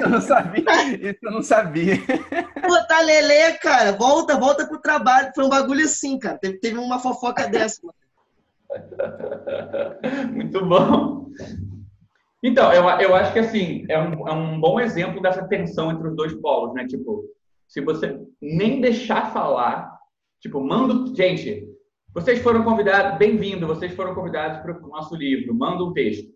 eu 0.00 0.08
não 0.08 0.20
sabia, 0.20 0.64
isso 1.10 1.18
eu 1.22 1.32
não 1.32 1.42
sabia. 1.42 1.96
Pô, 2.62 2.86
tá 2.86 3.00
lelê, 3.00 3.52
cara, 3.54 3.92
volta, 3.92 4.38
volta 4.38 4.66
pro 4.66 4.80
trabalho. 4.80 5.32
Foi 5.34 5.44
um 5.44 5.48
bagulho 5.48 5.84
assim, 5.84 6.18
cara. 6.18 6.38
Teve, 6.38 6.58
teve 6.58 6.78
uma 6.78 7.00
fofoca 7.00 7.48
dessa. 7.48 7.80
Muito 10.32 10.64
bom. 10.64 11.26
Então, 12.42 12.72
eu, 12.72 12.82
eu 13.00 13.14
acho 13.14 13.32
que 13.32 13.38
assim, 13.38 13.84
é 13.88 13.98
um, 13.98 14.28
é 14.28 14.32
um 14.32 14.60
bom 14.60 14.80
exemplo 14.80 15.22
dessa 15.22 15.46
tensão 15.46 15.92
entre 15.92 16.08
os 16.08 16.16
dois 16.16 16.34
polos, 16.34 16.74
né? 16.74 16.86
Tipo, 16.86 17.24
se 17.68 17.80
você 17.80 18.20
nem 18.40 18.80
deixar 18.80 19.32
falar, 19.32 19.96
tipo, 20.40 20.60
manda. 20.60 21.14
Gente, 21.14 21.68
vocês 22.12 22.42
foram 22.42 22.64
convidados, 22.64 23.16
bem-vindo, 23.16 23.66
vocês 23.66 23.94
foram 23.94 24.14
convidados 24.14 24.60
para 24.60 24.76
o 24.76 24.88
nosso 24.88 25.14
livro, 25.14 25.54
manda 25.54 25.84
um 25.84 25.92
texto. 25.92 26.28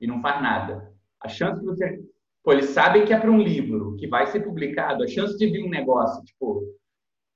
E 0.00 0.06
não 0.06 0.22
faz 0.22 0.42
nada. 0.42 0.90
A 1.20 1.28
chance 1.28 1.60
de 1.60 1.66
você. 1.66 2.00
Pô, 2.42 2.52
eles 2.52 2.70
sabem 2.70 3.04
que 3.04 3.12
é 3.12 3.18
para 3.18 3.30
um 3.30 3.40
livro 3.40 3.96
que 3.96 4.06
vai 4.06 4.26
ser 4.26 4.40
publicado, 4.40 5.04
a 5.04 5.06
chance 5.06 5.36
de 5.38 5.46
vir 5.46 5.64
um 5.64 5.70
negócio, 5.70 6.22
tipo, 6.24 6.62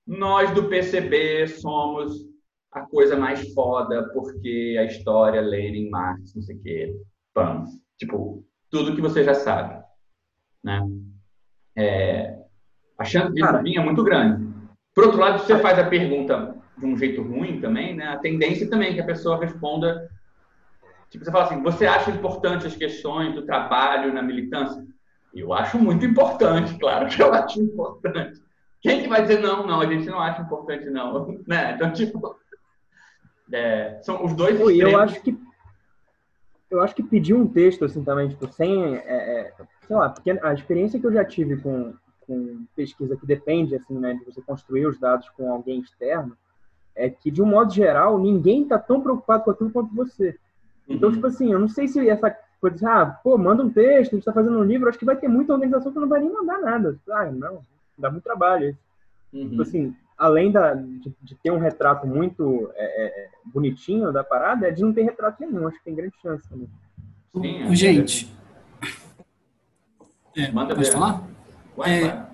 nós 0.07 0.51
do 0.55 0.69
PCB 0.69 1.47
somos 1.49 2.27
a 2.73 2.83
coisa 2.83 3.17
mais 3.17 3.53
foda 3.55 4.11
porque 4.13 4.77
a 4.79 4.85
história, 4.85 5.41
Lenin, 5.41 5.89
Marx, 5.89 6.35
não 6.35 6.43
sei 6.43 6.57
o 6.57 6.63
quê, 6.63 6.97
pans. 7.33 7.71
Tipo, 7.99 8.45
tudo 8.71 8.95
que 8.95 9.01
você 9.01 9.25
já 9.25 9.35
sabe, 9.35 9.83
né? 10.63 10.81
É, 11.77 12.39
a 12.99 13.05
chance 13.05 13.33
de 13.33 13.43
vir 13.63 13.77
é 13.77 13.85
muito 13.85 14.03
grande. 14.03 14.47
Por 14.95 15.05
outro 15.05 15.21
lado, 15.21 15.41
se 15.41 15.47
você 15.47 15.59
faz 15.59 15.79
a 15.79 15.89
pergunta 15.89 16.57
de 16.77 16.87
um 16.87 16.97
jeito 16.97 17.23
ruim 17.23 17.61
também, 17.61 17.95
né? 17.95 18.09
A 18.09 18.19
tendência 18.19 18.69
também 18.69 18.91
é 18.91 18.95
que 18.95 19.01
a 19.01 19.07
pessoa 19.07 19.39
responda 19.39 20.09
Tipo, 21.11 21.25
você 21.25 21.31
fala 21.31 21.45
assim, 21.45 21.63
você 21.63 21.87
acha 21.87 22.11
importante 22.11 22.67
as 22.67 22.77
questões 22.77 23.35
do 23.35 23.43
trabalho 23.43 24.13
na 24.13 24.23
militância? 24.23 24.85
Eu 25.35 25.53
acho 25.53 25.79
muito 25.79 26.05
importante, 26.05 26.77
claro 26.79 27.09
que 27.09 27.23
eu 27.23 27.33
acho 27.33 27.61
importante. 27.61 28.43
Quem 28.81 29.03
que 29.03 29.09
vai 29.09 29.23
dizer 29.23 29.41
não, 29.41 29.67
não, 29.67 29.81
a 29.81 29.87
gente 29.87 30.07
não 30.07 30.21
acha 30.21 30.43
importante 30.43 30.89
não, 30.91 31.41
né? 31.47 31.73
Então, 31.75 31.93
tipo, 31.93 32.37
é, 33.53 33.99
são 34.03 34.25
os 34.25 34.35
dois 34.35 34.61
extremos. 34.61 34.93
Eu 34.93 35.01
acho 35.01 35.21
que 35.23 35.37
eu 36.71 36.81
acho 36.81 36.95
que 36.95 37.03
pedir 37.03 37.35
um 37.35 37.47
texto, 37.47 37.85
assim, 37.85 38.05
também, 38.05 38.29
tipo, 38.29 38.47
sem, 38.53 38.97
é, 38.97 38.99
é, 38.99 39.53
sei 39.87 39.97
lá, 39.97 40.09
porque 40.11 40.31
a 40.31 40.53
experiência 40.53 41.01
que 41.01 41.07
eu 41.07 41.13
já 41.13 41.25
tive 41.25 41.57
com, 41.57 41.95
com 42.27 42.65
pesquisa 42.77 43.17
que 43.17 43.27
depende, 43.27 43.75
assim, 43.75 43.99
né, 43.99 44.15
de 44.15 44.25
você 44.25 44.43
construir 44.43 44.87
os 44.87 44.99
dados 44.99 45.29
com 45.31 45.51
alguém 45.51 45.81
externo, 45.81 46.37
é 46.95 47.09
que, 47.09 47.31
de 47.31 47.41
um 47.41 47.47
modo 47.47 47.73
geral, 47.73 48.19
ninguém 48.19 48.63
está 48.63 48.79
tão 48.79 49.01
preocupado 49.01 49.45
com 49.45 49.51
aquilo 49.51 49.71
quanto 49.71 49.95
você. 49.95 50.37
Então, 50.89 51.09
uhum. 51.09 51.15
tipo 51.15 51.27
assim, 51.27 51.53
eu 51.53 51.59
não 51.59 51.69
sei 51.69 51.87
se 51.87 52.09
essa 52.09 52.37
coisa 52.61 52.77
de, 52.77 52.85
ah, 52.85 53.07
pô, 53.23 53.39
manda 53.39 53.63
um 53.63 53.71
texto, 53.71 54.13
a 54.13 54.17
gente 54.17 54.19
está 54.19 54.33
fazendo 54.33 54.59
um 54.59 54.65
livro, 54.65 54.89
acho 54.89 54.99
que 54.99 55.05
vai 55.05 55.17
ter 55.17 55.29
muita 55.29 55.53
organização 55.53 55.93
que 55.93 55.99
não 55.99 56.09
vai 56.09 56.21
nem 56.21 56.33
mandar 56.33 56.59
nada. 56.61 56.99
Ah, 57.11 57.31
não, 57.31 57.63
dá 57.97 58.11
muito 58.11 58.25
trabalho. 58.25 58.77
Uhum. 59.33 59.49
Tipo 59.51 59.63
assim, 59.63 59.97
além 60.19 60.51
da, 60.51 60.75
de, 60.75 61.15
de, 61.23 61.35
ter 61.37 61.53
um 61.53 61.59
retrato 61.59 62.07
muito 62.07 62.71
é, 62.75 63.07
é, 63.07 63.29
bonitinho 63.45 64.13
da 64.13 64.25
parada, 64.25 64.67
é 64.67 64.71
de 64.71 64.83
não 64.83 64.93
ter 64.93 65.03
retrato 65.03 65.41
nenhum. 65.41 65.69
Acho 65.69 65.79
que 65.79 65.85
tem 65.85 65.95
grande 65.95 66.15
chance 66.21 66.49
também. 66.49 66.69
Sim, 67.35 67.63
é 67.63 67.75
Gente, 67.75 68.39
é, 70.39 70.53
Manda 70.53 70.75
pode 70.75 70.87
ver. 70.87 70.93
falar? 70.93 71.29
É, 71.85 72.27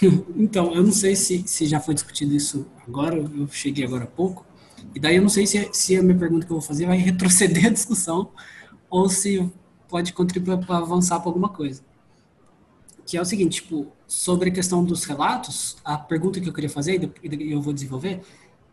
então, 0.36 0.72
eu 0.72 0.82
não 0.82 0.92
sei 0.92 1.16
se, 1.16 1.46
se 1.46 1.66
já 1.66 1.80
foi 1.80 1.94
discutido 1.94 2.34
isso 2.34 2.70
agora, 2.86 3.16
eu 3.16 3.48
cheguei 3.48 3.84
agora 3.84 4.04
há 4.04 4.06
pouco, 4.06 4.46
e 4.94 5.00
daí 5.00 5.16
eu 5.16 5.22
não 5.22 5.28
sei 5.28 5.46
se, 5.46 5.68
se 5.72 5.96
a 5.96 6.02
minha 6.02 6.16
pergunta 6.16 6.46
que 6.46 6.52
eu 6.52 6.58
vou 6.58 6.66
fazer 6.66 6.86
vai 6.86 6.96
retroceder 6.98 7.66
a 7.66 7.70
discussão 7.70 8.30
ou 8.88 9.08
se 9.08 9.50
pode 9.88 10.12
contribuir 10.12 10.64
para 10.64 10.78
avançar 10.78 11.18
para 11.18 11.28
alguma 11.28 11.48
coisa. 11.48 11.82
Que 13.06 13.16
é 13.16 13.20
o 13.20 13.24
seguinte, 13.24 13.62
tipo, 13.62 13.92
sobre 14.06 14.50
a 14.50 14.52
questão 14.52 14.84
dos 14.84 15.04
relatos, 15.04 15.76
a 15.84 15.96
pergunta 15.96 16.40
que 16.40 16.48
eu 16.48 16.52
queria 16.52 16.68
fazer, 16.68 17.10
e 17.22 17.52
eu 17.52 17.62
vou 17.62 17.72
desenvolver, 17.72 18.20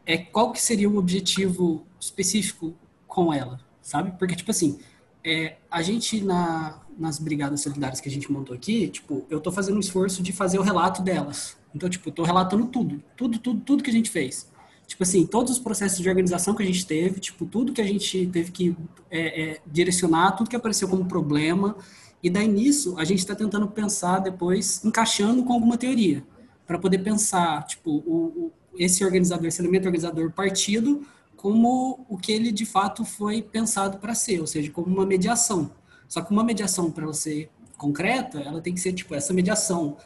é 0.06 0.18
qual 0.18 0.52
que 0.52 0.62
seria 0.62 0.90
o 0.90 0.98
objetivo 0.98 1.86
específico 2.00 2.74
com 3.08 3.32
ela, 3.34 3.60
sabe? 3.82 4.12
Porque, 4.18 4.36
tipo 4.36 4.52
assim, 4.52 4.80
é, 5.24 5.58
a 5.70 5.82
gente 5.82 6.22
na, 6.22 6.82
nas 6.98 7.20
brigadas 7.20 7.62
solidárias 7.62 8.02
que 8.02 8.10
a 8.10 8.12
gente 8.12 8.32
montou 8.32 8.56
aqui, 8.56 8.88
tipo, 8.88 9.26
eu 9.30 9.40
tô 9.40 9.52
fazendo 9.52 9.78
um 9.78 9.80
esforço 9.80 10.22
de 10.22 10.34
fazer 10.34 10.60
o 10.60 10.64
relato 10.64 11.02
delas. 11.02 11.56
Então, 11.74 11.90
tipo, 11.90 12.10
eu 12.10 12.14
tô 12.14 12.24
relatando 12.24 12.66
tudo, 12.68 13.02
tudo, 13.16 13.40
tudo, 13.40 13.62
tudo 13.62 13.84
que 13.84 13.90
a 13.90 13.94
gente 13.94 14.10
fez. 14.10 14.52
Tipo 14.86 15.04
assim, 15.04 15.26
todos 15.26 15.54
os 15.54 15.60
processos 15.60 16.00
de 16.00 16.10
organização 16.10 16.54
que 16.54 16.62
a 16.62 16.66
gente 16.66 16.86
teve, 16.86 17.20
tipo, 17.20 17.46
tudo 17.46 17.72
que 17.72 17.82
a 17.82 17.86
gente 17.86 18.28
teve 18.28 18.52
que 18.52 18.76
é, 19.10 19.44
é, 19.44 19.62
direcionar, 19.66 20.34
tudo 20.34 20.50
que 20.50 20.56
apareceu 20.56 20.88
como 20.88 21.06
problema. 21.06 21.76
E 22.24 22.30
daí 22.30 22.48
nisso, 22.48 22.96
a 22.98 23.04
gente 23.04 23.20
está 23.20 23.36
tentando 23.36 23.68
pensar 23.68 24.20
depois, 24.20 24.84
encaixando 24.86 25.44
com 25.44 25.52
alguma 25.52 25.78
teoria, 25.78 26.24
para 26.66 26.80
poder 26.80 27.00
pensar, 27.00 27.66
tipo, 27.66 27.92
o, 27.92 28.26
o, 28.26 28.52
esse 28.78 29.04
organizador, 29.04 29.46
esse 29.46 29.62
elemento 29.62 29.86
organizador 29.86 30.32
partido, 30.32 31.06
como 31.36 32.06
o 32.08 32.18
que 32.18 32.32
ele 32.32 32.54
de 32.54 32.66
fato 32.66 33.04
foi 33.04 33.42
pensado 33.42 33.98
para 33.98 34.16
ser, 34.16 34.40
ou 34.40 34.48
seja, 34.48 34.72
como 34.72 34.88
uma 34.88 35.06
mediação. 35.06 35.72
Só 36.08 36.22
que 36.22 36.32
uma 36.32 36.44
mediação 36.44 36.90
para 36.90 37.12
ser 37.12 37.50
concreta, 37.78 38.40
ela 38.40 38.62
tem 38.62 38.74
que 38.74 38.80
ser 38.80 38.94
tipo 38.94 39.14
essa 39.14 39.34
mediação 39.34 39.98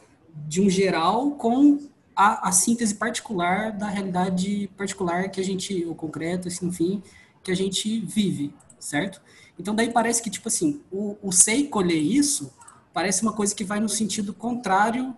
de 0.48 0.60
um 0.60 0.68
geral 0.68 1.30
com 1.32 1.78
a, 2.16 2.48
a, 2.48 2.52
síntese 2.52 2.96
particular 2.96 3.70
da 3.70 3.88
realidade 3.88 4.68
particular 4.76 5.28
que 5.30 5.40
a 5.40 5.44
gente, 5.44 5.84
o 5.84 5.94
concreto, 5.94 6.48
assim, 6.48 6.66
enfim, 6.66 7.00
que 7.44 7.52
a 7.52 7.54
gente 7.54 8.00
vive, 8.00 8.52
certo? 8.80 9.22
Então 9.58 9.74
daí 9.74 9.90
parece 9.90 10.22
que, 10.22 10.30
tipo 10.30 10.48
assim, 10.48 10.80
o, 10.90 11.16
o 11.22 11.32
sei 11.32 11.66
colher 11.66 12.00
isso 12.00 12.52
parece 12.92 13.22
uma 13.22 13.32
coisa 13.32 13.54
que 13.54 13.64
vai 13.64 13.80
no 13.80 13.88
sentido 13.88 14.32
contrário, 14.32 15.14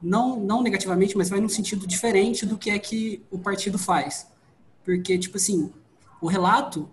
não, 0.00 0.38
não 0.38 0.62
negativamente, 0.62 1.16
mas 1.16 1.28
vai 1.28 1.40
no 1.40 1.48
sentido 1.48 1.86
diferente 1.86 2.46
do 2.46 2.56
que 2.56 2.70
é 2.70 2.78
que 2.78 3.22
o 3.30 3.38
partido 3.38 3.78
faz. 3.78 4.26
Porque, 4.84 5.18
tipo 5.18 5.36
assim, 5.36 5.72
o 6.20 6.26
relato, 6.26 6.88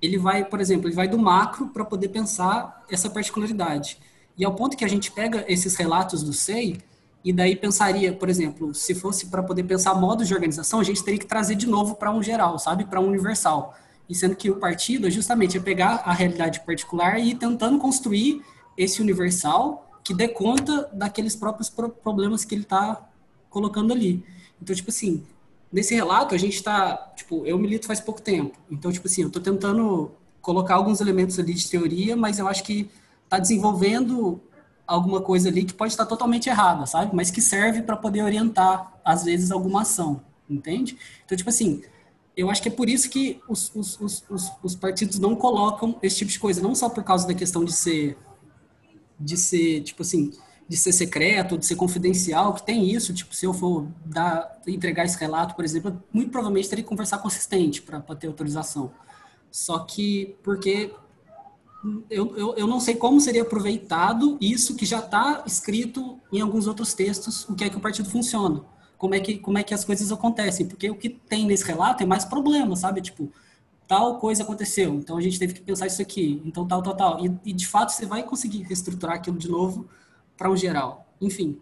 ele 0.00 0.18
vai, 0.18 0.44
por 0.44 0.60
exemplo, 0.60 0.88
ele 0.88 0.94
vai 0.94 1.08
do 1.08 1.18
macro 1.18 1.68
para 1.68 1.84
poder 1.84 2.08
pensar 2.08 2.84
essa 2.90 3.10
particularidade. 3.10 3.98
E 4.36 4.44
ao 4.44 4.54
ponto 4.54 4.76
que 4.76 4.84
a 4.84 4.88
gente 4.88 5.10
pega 5.10 5.44
esses 5.48 5.76
relatos 5.76 6.22
do 6.22 6.32
SEI, 6.32 6.78
e 7.24 7.32
daí 7.32 7.56
pensaria, 7.56 8.12
por 8.12 8.28
exemplo, 8.28 8.74
se 8.74 8.94
fosse 8.94 9.26
para 9.26 9.42
poder 9.42 9.62
pensar 9.62 9.94
modos 9.94 10.28
de 10.28 10.34
organização, 10.34 10.78
a 10.78 10.84
gente 10.84 11.02
teria 11.02 11.18
que 11.18 11.26
trazer 11.26 11.54
de 11.54 11.66
novo 11.66 11.94
para 11.94 12.12
um 12.12 12.22
geral, 12.22 12.58
sabe? 12.58 12.84
Para 12.84 13.00
um 13.00 13.06
universal. 13.06 13.74
E 14.08 14.14
sendo 14.14 14.36
que 14.36 14.50
o 14.50 14.56
partido, 14.56 15.10
justamente, 15.10 15.56
é 15.56 15.60
pegar 15.60 16.02
a 16.04 16.12
realidade 16.12 16.60
particular 16.60 17.18
e 17.18 17.30
ir 17.30 17.34
tentando 17.36 17.78
construir 17.78 18.42
esse 18.76 19.00
universal 19.00 19.88
que 20.02 20.12
dê 20.12 20.28
conta 20.28 20.90
daqueles 20.92 21.34
próprios 21.34 21.70
problemas 21.70 22.44
que 22.44 22.54
ele 22.54 22.62
está 22.62 23.08
colocando 23.48 23.92
ali. 23.92 24.24
Então, 24.60 24.76
tipo 24.76 24.90
assim, 24.90 25.24
nesse 25.72 25.94
relato 25.94 26.34
a 26.34 26.38
gente 26.38 26.54
está, 26.54 27.12
tipo, 27.16 27.46
eu 27.46 27.58
milito 27.58 27.86
faz 27.86 28.00
pouco 28.00 28.20
tempo. 28.20 28.58
Então, 28.70 28.92
tipo 28.92 29.06
assim, 29.06 29.22
eu 29.22 29.28
estou 29.28 29.42
tentando 29.42 30.12
colocar 30.42 30.74
alguns 30.74 31.00
elementos 31.00 31.38
ali 31.38 31.54
de 31.54 31.68
teoria, 31.68 32.14
mas 32.14 32.38
eu 32.38 32.46
acho 32.46 32.62
que 32.62 32.90
está 33.24 33.38
desenvolvendo 33.38 34.40
alguma 34.86 35.22
coisa 35.22 35.48
ali 35.48 35.64
que 35.64 35.72
pode 35.72 35.92
estar 35.92 36.04
totalmente 36.04 36.48
errada, 36.48 36.84
sabe? 36.84 37.16
Mas 37.16 37.30
que 37.30 37.40
serve 37.40 37.82
para 37.82 37.96
poder 37.96 38.22
orientar, 38.22 38.92
às 39.02 39.24
vezes, 39.24 39.50
alguma 39.50 39.82
ação, 39.82 40.20
entende? 40.48 40.98
Então, 41.24 41.36
tipo 41.36 41.48
assim, 41.48 41.82
eu 42.36 42.50
acho 42.50 42.62
que 42.62 42.68
é 42.68 42.72
por 42.72 42.88
isso 42.88 43.08
que 43.08 43.40
os, 43.48 43.70
os, 43.74 44.00
os, 44.00 44.52
os, 44.62 44.74
partidos 44.74 45.18
não 45.18 45.36
colocam 45.36 45.98
esse 46.02 46.16
tipo 46.16 46.30
de 46.30 46.38
coisa, 46.38 46.60
não 46.60 46.74
só 46.74 46.88
por 46.88 47.04
causa 47.04 47.26
da 47.26 47.34
questão 47.34 47.64
de 47.64 47.72
ser, 47.72 48.18
de 49.18 49.36
ser, 49.36 49.82
tipo 49.82 50.02
assim, 50.02 50.32
de 50.68 50.76
ser 50.76 50.92
secreto, 50.92 51.58
de 51.58 51.66
ser 51.66 51.76
confidencial, 51.76 52.54
que 52.54 52.62
tem 52.64 52.90
isso, 52.90 53.12
tipo, 53.12 53.34
se 53.34 53.46
eu 53.46 53.52
for 53.52 53.86
dar, 54.04 54.60
entregar 54.66 55.04
esse 55.04 55.18
relato, 55.18 55.54
por 55.54 55.64
exemplo, 55.64 56.02
muito 56.12 56.30
provavelmente 56.30 56.68
teria 56.68 56.82
que 56.82 56.88
conversar 56.88 57.18
com 57.18 57.24
o 57.24 57.28
assistente 57.28 57.82
para 57.82 58.00
ter 58.00 58.26
autorização. 58.26 58.92
Só 59.50 59.78
que, 59.80 60.36
porque 60.42 60.92
eu, 62.10 62.36
eu, 62.36 62.54
eu 62.56 62.66
não 62.66 62.80
sei 62.80 62.96
como 62.96 63.20
seria 63.20 63.42
aproveitado 63.42 64.38
isso 64.40 64.74
que 64.74 64.86
já 64.86 64.98
está 64.98 65.44
escrito 65.46 66.18
em 66.32 66.40
alguns 66.40 66.66
outros 66.66 66.94
textos, 66.94 67.48
o 67.48 67.54
que 67.54 67.64
é 67.64 67.70
que 67.70 67.76
o 67.76 67.80
partido 67.80 68.10
funciona, 68.10 68.64
como 69.04 69.14
é 69.14 69.20
que, 69.20 69.38
como 69.38 69.58
é 69.58 69.62
que 69.62 69.74
as 69.74 69.84
coisas 69.84 70.10
acontecem, 70.10 70.66
porque 70.66 70.88
o 70.88 70.94
que 70.94 71.10
tem 71.10 71.44
nesse 71.44 71.62
relato 71.62 72.02
é 72.02 72.06
mais 72.06 72.24
problema, 72.24 72.74
sabe? 72.74 73.02
Tipo, 73.02 73.30
tal 73.86 74.18
coisa 74.18 74.42
aconteceu, 74.42 74.94
então 74.94 75.18
a 75.18 75.20
gente 75.20 75.38
teve 75.38 75.52
que 75.52 75.60
pensar 75.60 75.86
isso 75.86 76.00
aqui, 76.00 76.40
então 76.42 76.66
tal, 76.66 76.82
tal, 76.82 76.96
tal. 76.96 77.22
E, 77.22 77.30
e 77.44 77.52
de 77.52 77.66
fato 77.66 77.90
você 77.90 78.06
vai 78.06 78.22
conseguir 78.22 78.62
reestruturar 78.62 79.16
aquilo 79.16 79.36
de 79.36 79.46
novo 79.46 79.86
para 80.38 80.50
um 80.50 80.56
geral. 80.56 81.06
Enfim, 81.20 81.60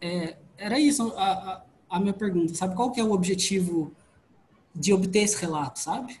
é, 0.00 0.38
era 0.56 0.80
isso 0.80 1.12
a, 1.18 1.32
a, 1.32 1.62
a 1.90 2.00
minha 2.00 2.14
pergunta, 2.14 2.54
sabe? 2.54 2.74
Qual 2.74 2.90
que 2.90 2.98
é 2.98 3.04
o 3.04 3.12
objetivo 3.12 3.92
de 4.74 4.94
obter 4.94 5.24
esse 5.24 5.38
relato, 5.38 5.78
sabe? 5.78 6.18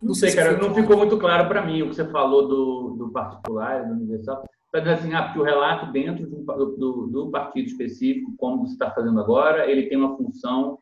Não 0.00 0.14
sei, 0.14 0.32
cara, 0.32 0.56
não 0.56 0.72
ficou 0.72 0.96
muito 0.96 1.18
claro 1.18 1.48
para 1.48 1.66
mim 1.66 1.82
o 1.82 1.88
que 1.88 1.96
você 1.96 2.08
falou 2.08 2.46
do, 2.46 2.90
do 2.90 3.08
particular, 3.08 3.84
do 3.84 3.94
universal. 3.94 4.44
Assim, 4.74 5.14
ah, 5.14 5.22
porque 5.22 5.38
o 5.38 5.44
relato 5.44 5.92
dentro 5.92 6.26
do, 6.26 6.42
do, 6.76 7.06
do 7.06 7.30
partido 7.30 7.68
específico, 7.68 8.34
como 8.36 8.66
você 8.66 8.72
está 8.72 8.90
fazendo 8.90 9.20
agora, 9.20 9.70
ele 9.70 9.86
tem 9.86 9.96
uma 9.96 10.16
função 10.16 10.78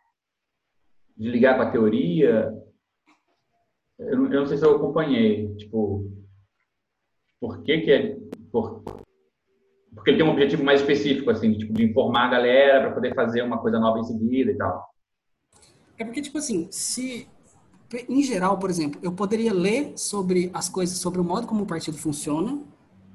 de 1.15 1.29
ligar 1.29 1.57
com 1.57 1.63
a 1.63 1.71
teoria. 1.71 2.53
Eu 3.99 4.17
não, 4.17 4.33
eu 4.33 4.41
não 4.41 4.47
sei 4.47 4.57
se 4.57 4.65
eu 4.65 4.77
acompanhei. 4.77 5.55
Tipo, 5.57 6.11
por 7.39 7.63
que, 7.63 7.83
que 7.83 7.93
é. 7.93 8.17
Por, 8.51 8.83
porque 9.95 10.11
ele 10.11 10.17
tem 10.17 10.27
um 10.27 10.33
objetivo 10.33 10.65
mais 10.65 10.81
específico, 10.81 11.31
assim, 11.31 11.53
tipo, 11.53 11.75
de 11.75 11.85
informar 11.85 12.27
a 12.27 12.31
galera 12.31 12.81
para 12.81 12.93
poder 12.93 13.15
fazer 13.15 13.43
uma 13.43 13.59
coisa 13.59 13.79
nova 13.79 13.99
em 13.99 14.05
seguida 14.05 14.51
e 14.51 14.57
tal. 14.57 14.89
É 15.99 16.05
porque, 16.05 16.23
tipo 16.23 16.39
assim, 16.39 16.67
se 16.71 17.29
em 18.09 18.23
geral, 18.23 18.59
por 18.59 18.71
exemplo, 18.71 18.99
eu 19.03 19.13
poderia 19.13 19.53
ler 19.53 19.93
sobre 19.97 20.51
as 20.55 20.69
coisas, 20.69 20.99
sobre 20.99 21.21
o 21.21 21.25
modo 21.25 21.47
como 21.47 21.65
o 21.65 21.67
partido 21.67 21.99
funciona. 21.99 22.63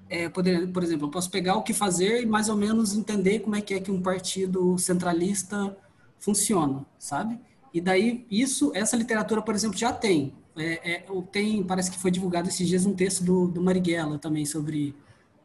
É, 0.10 0.30
poder, 0.30 0.68
por 0.72 0.84
exemplo, 0.84 1.08
eu 1.08 1.12
posso 1.12 1.30
pegar 1.30 1.56
o 1.56 1.64
que 1.64 1.74
fazer 1.74 2.22
e 2.22 2.26
mais 2.26 2.50
ou 2.50 2.56
menos 2.56 2.96
entender 2.96 3.40
como 3.40 3.56
é 3.56 3.62
que 3.62 3.74
é 3.74 3.80
que 3.80 3.92
um 3.92 4.02
partido 4.02 4.78
centralista 4.78 5.76
funciona, 6.20 6.86
sabe? 6.98 7.40
E 7.74 7.82
daí 7.82 8.26
isso, 8.32 8.72
essa 8.74 8.96
literatura, 8.96 9.42
por 9.42 9.54
exemplo, 9.54 9.78
já 9.78 9.92
tem. 9.92 10.34
É, 10.56 10.94
é, 10.94 11.06
tem, 11.32 11.64
parece 11.64 11.92
que 11.92 12.00
foi 12.00 12.10
divulgado 12.10 12.48
esses 12.48 12.68
dias 12.68 12.86
um 12.86 12.94
texto 12.94 13.24
do, 13.24 13.48
do 13.48 13.62
Marighella 13.62 14.18
também 14.18 14.46
sobre 14.46 14.96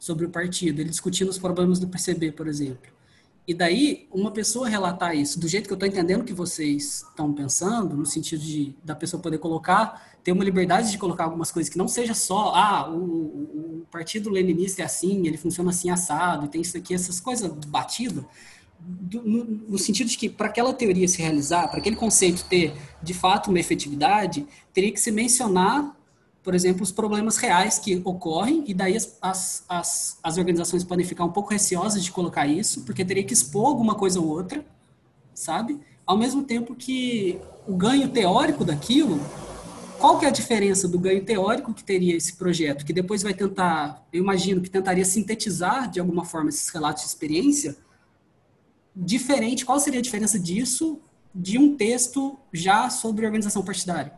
sobre 0.03 0.27
o 0.27 0.31
partido, 0.31 0.81
ele 0.81 0.91
discutindo 0.91 1.29
os 1.29 1.39
problemas 1.39 1.79
do 1.79 1.87
PCB, 1.87 2.33
por 2.33 2.49
exemplo. 2.49 2.91
E 3.47 3.55
daí, 3.55 4.09
uma 4.11 4.33
pessoa 4.33 4.69
relatar 4.69 5.17
isso 5.17 5.39
do 5.39 5.47
jeito 5.47 5.69
que 5.69 5.73
eu 5.73 5.77
estou 5.77 5.89
entendendo 5.89 6.25
que 6.25 6.33
vocês 6.33 7.05
estão 7.09 7.33
pensando, 7.33 7.97
no 7.97 8.05
sentido 8.05 8.43
de 8.43 8.75
da 8.83 8.97
pessoa 8.97 9.23
poder 9.23 9.39
colocar, 9.39 10.12
ter 10.23 10.33
uma 10.33 10.45
liberdade 10.45 10.91
de 10.91 10.99
colocar 10.99 11.25
algumas 11.25 11.51
coisas 11.51 11.71
que 11.71 11.79
não 11.79 11.89
seja 11.89 12.15
só, 12.15 12.55
ah, 12.55 12.91
o, 12.91 13.83
o 13.83 13.87
partido 13.91 14.31
leninista 14.31 14.83
é 14.83 14.85
assim, 14.85 15.27
ele 15.27 15.37
funciona 15.37 15.71
assim 15.71 15.91
assado, 15.91 16.49
tem 16.49 16.61
isso 16.61 16.77
aqui, 16.77 16.95
essas 16.95 17.21
coisas 17.21 17.53
batidas, 17.67 18.25
no, 19.13 19.45
no, 19.45 19.79
sentido 19.79 20.09
de 20.09 20.19
que 20.19 20.29
para 20.29 20.47
aquela 20.47 20.73
teoria 20.73 21.07
se 21.07 21.21
realizar, 21.21 21.69
para 21.69 21.79
aquele 21.79 21.95
conceito 21.95 22.45
ter 22.45 22.75
de 23.03 23.15
fato 23.15 23.49
uma 23.49 23.61
efetividade, 23.61 24.47
teria 24.73 24.93
que 24.93 25.01
se 25.01 25.11
mencionar 25.11 25.97
por 26.43 26.55
exemplo, 26.55 26.83
os 26.83 26.91
problemas 26.91 27.37
reais 27.37 27.79
que 27.79 28.03
ocorrem, 28.05 28.65
e 28.67 28.75
daí 28.75 28.97
as, 28.97 29.17
as, 29.23 29.65
as, 29.69 30.19
as, 30.23 30.39
organizações 30.39 30.83
podem 30.83 31.07
ficar 31.07 31.25
um 31.25 31.31
pouco 31.31 31.51
receosas 31.51 32.03
de 32.03 32.11
colocar 32.11 32.47
isso, 32.47 32.83
porque 32.83 33.05
teria 33.05 33.23
que 33.23 33.33
expor 33.33 33.67
alguma 33.67 33.95
coisa 33.95 34.21
ou 34.21 34.27
outra, 34.27 34.65
sabe? 35.33 35.79
Ao 36.05 36.19
mesmo 36.19 36.43
tempo 36.43 36.75
que 36.75 37.39
o 37.67 37.77
ganho 37.77 38.09
teórico 38.09 38.65
daquilo, 38.65 39.21
qual 40.03 40.19
que 40.19 40.25
é 40.25 40.29
a 40.29 40.33
diferença 40.33 40.89
do 40.89 40.99
ganho 40.99 41.25
teórico 41.25 41.73
que 41.73 41.85
teria 41.85 42.17
esse 42.17 42.37
projeto, 42.37 42.85
que 42.85 42.93
depois 42.93 43.23
vai 43.23 43.33
tentar, 43.33 44.05
eu 44.13 44.21
imagino 44.21 44.61
que 44.61 44.69
tentaria 44.69 45.05
sintetizar 45.05 45.89
de 45.89 46.01
alguma 46.01 46.25
forma 46.25 46.49
esses 46.49 46.69
relatos 46.71 47.05
de 47.05 47.09
experiência, 47.09 47.77
diferente, 48.97 49.65
qual 49.65 49.79
seria 49.79 50.01
a 50.01 50.03
diferença 50.03 50.41
disso 50.41 51.01
de 51.33 51.57
um 51.57 51.77
texto 51.77 52.37
já 52.53 52.91
sobre 52.91 53.25
organização 53.25 53.65
partidária? 53.65 54.13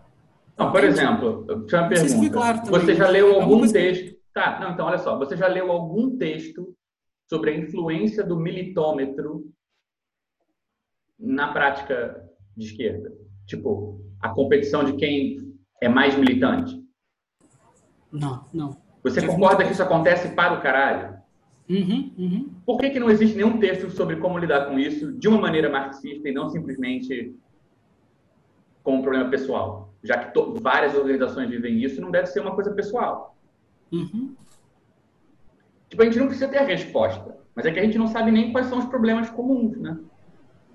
Não, 0.56 0.72
por 0.72 0.82
exemplo, 0.82 1.44
eu 1.50 1.66
tinha 1.66 1.82
uma 1.82 1.88
pergunta. 1.90 2.30
Claro 2.30 2.60
você 2.64 2.94
já 2.94 3.08
leu 3.10 3.34
algum 3.34 3.70
texto? 3.70 4.16
Tá, 4.32 4.58
não, 4.60 4.72
então 4.72 4.86
olha 4.86 4.98
só. 4.98 5.18
Você 5.18 5.36
já 5.36 5.48
leu 5.48 5.70
algum 5.70 6.16
texto 6.16 6.74
sobre 7.28 7.50
a 7.50 7.58
influência 7.58 8.24
do 8.24 8.40
militômetro 8.40 9.52
na 11.18 11.52
prática 11.52 12.26
de 12.56 12.68
esquerda? 12.68 13.12
Tipo, 13.46 14.00
a 14.18 14.30
competição 14.30 14.82
de 14.82 14.94
quem 14.94 15.53
é 15.84 15.88
mais 15.88 16.16
militante? 16.16 16.82
Não, 18.10 18.44
não. 18.52 18.76
Você 19.02 19.20
já 19.20 19.26
concorda 19.26 19.64
que 19.64 19.72
isso 19.72 19.82
acontece 19.82 20.28
para 20.34 20.54
o 20.54 20.62
caralho? 20.62 21.14
Uhum, 21.68 22.14
uhum. 22.18 22.50
Por 22.64 22.78
que, 22.78 22.90
que 22.90 23.00
não 23.00 23.10
existe 23.10 23.36
nenhum 23.36 23.58
texto 23.58 23.90
sobre 23.90 24.16
como 24.16 24.38
lidar 24.38 24.66
com 24.66 24.78
isso 24.78 25.12
de 25.12 25.28
uma 25.28 25.40
maneira 25.40 25.70
marxista 25.70 26.28
e 26.28 26.32
não 26.32 26.48
simplesmente 26.48 27.34
como 28.82 28.98
um 28.98 29.02
problema 29.02 29.30
pessoal? 29.30 29.94
já 30.04 30.18
que 30.18 30.38
várias 30.60 30.94
organizações 30.94 31.48
vivem 31.48 31.82
isso, 31.82 32.00
não 32.00 32.10
deve 32.10 32.26
ser 32.26 32.40
uma 32.40 32.54
coisa 32.54 32.70
pessoal. 32.72 33.34
Uhum. 33.90 34.36
Tipo, 35.88 36.02
a 36.02 36.04
gente 36.04 36.18
não 36.18 36.26
precisa 36.26 36.48
ter 36.48 36.58
a 36.58 36.64
resposta, 36.64 37.38
mas 37.54 37.64
é 37.64 37.72
que 37.72 37.80
a 37.80 37.82
gente 37.82 37.96
não 37.96 38.06
sabe 38.06 38.30
nem 38.30 38.52
quais 38.52 38.66
são 38.66 38.78
os 38.78 38.84
problemas 38.84 39.30
comuns, 39.30 39.78
né? 39.78 39.98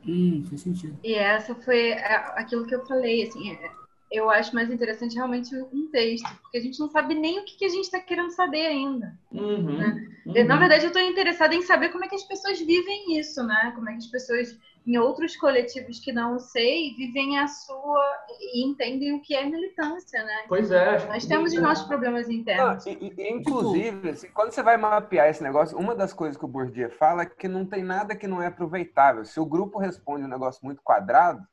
Hum, 0.07 0.43
faz 0.49 0.61
sentido. 0.61 0.97
E 1.03 1.13
essa 1.13 1.53
foi 1.53 1.93
aquilo 1.93 2.65
que 2.65 2.73
eu 2.73 2.83
falei, 2.87 3.27
assim, 3.27 3.51
é, 3.51 3.71
eu 4.11 4.29
acho 4.29 4.55
mais 4.55 4.71
interessante 4.71 5.15
realmente 5.15 5.55
um 5.55 5.89
texto, 5.91 6.27
porque 6.41 6.57
a 6.57 6.61
gente 6.61 6.79
não 6.79 6.89
sabe 6.89 7.13
nem 7.13 7.39
o 7.39 7.45
que, 7.45 7.57
que 7.57 7.65
a 7.65 7.69
gente 7.69 7.83
está 7.83 7.99
querendo 7.99 8.31
saber 8.31 8.65
ainda. 8.65 9.15
Uhum, 9.31 9.77
né? 9.77 10.09
uhum. 10.25 10.45
Na 10.45 10.57
verdade, 10.57 10.85
eu 10.85 10.87
estou 10.87 11.01
interessada 11.01 11.53
em 11.53 11.61
saber 11.61 11.89
como 11.89 12.05
é 12.05 12.07
que 12.07 12.15
as 12.15 12.23
pessoas 12.23 12.59
vivem 12.59 13.19
isso, 13.19 13.43
né? 13.43 13.71
Como 13.75 13.87
é 13.87 13.93
que 13.93 13.99
as 13.99 14.07
pessoas 14.07 14.57
em 14.87 14.97
outros 14.97 15.35
coletivos 15.35 15.99
que 15.99 16.11
não 16.11 16.39
sei 16.39 16.95
vivem 16.95 17.37
a 17.37 17.47
sua 17.47 18.03
e 18.39 18.65
entendem 18.65 19.13
o 19.13 19.21
que 19.21 19.35
é 19.35 19.45
militância, 19.45 20.23
né? 20.23 20.45
Pois 20.47 20.71
é. 20.71 21.05
Nós 21.07 21.27
temos 21.27 21.53
os 21.53 21.61
nossos 21.61 21.85
problemas 21.85 22.27
internos. 22.27 22.85
Não, 22.85 22.93
e, 22.93 23.13
e, 23.15 23.29
inclusive, 23.29 24.09
assim, 24.09 24.29
quando 24.33 24.51
você 24.51 24.63
vai 24.63 24.77
mapear 24.77 25.29
esse 25.29 25.43
negócio, 25.43 25.77
uma 25.77 25.93
das 25.93 26.13
coisas 26.13 26.35
que 26.35 26.45
o 26.45 26.47
Bourdieu 26.47 26.89
fala 26.89 27.21
é 27.21 27.25
que 27.27 27.47
não 27.47 27.65
tem 27.65 27.83
nada 27.83 28.15
que 28.15 28.27
não 28.27 28.41
é 28.41 28.47
aproveitável. 28.47 29.23
Se 29.25 29.39
o 29.39 29.45
grupo 29.45 29.77
responde 29.77 30.25
um 30.25 30.29
negócio 30.29 30.65
muito 30.65 30.81
quadrado, 30.81 31.45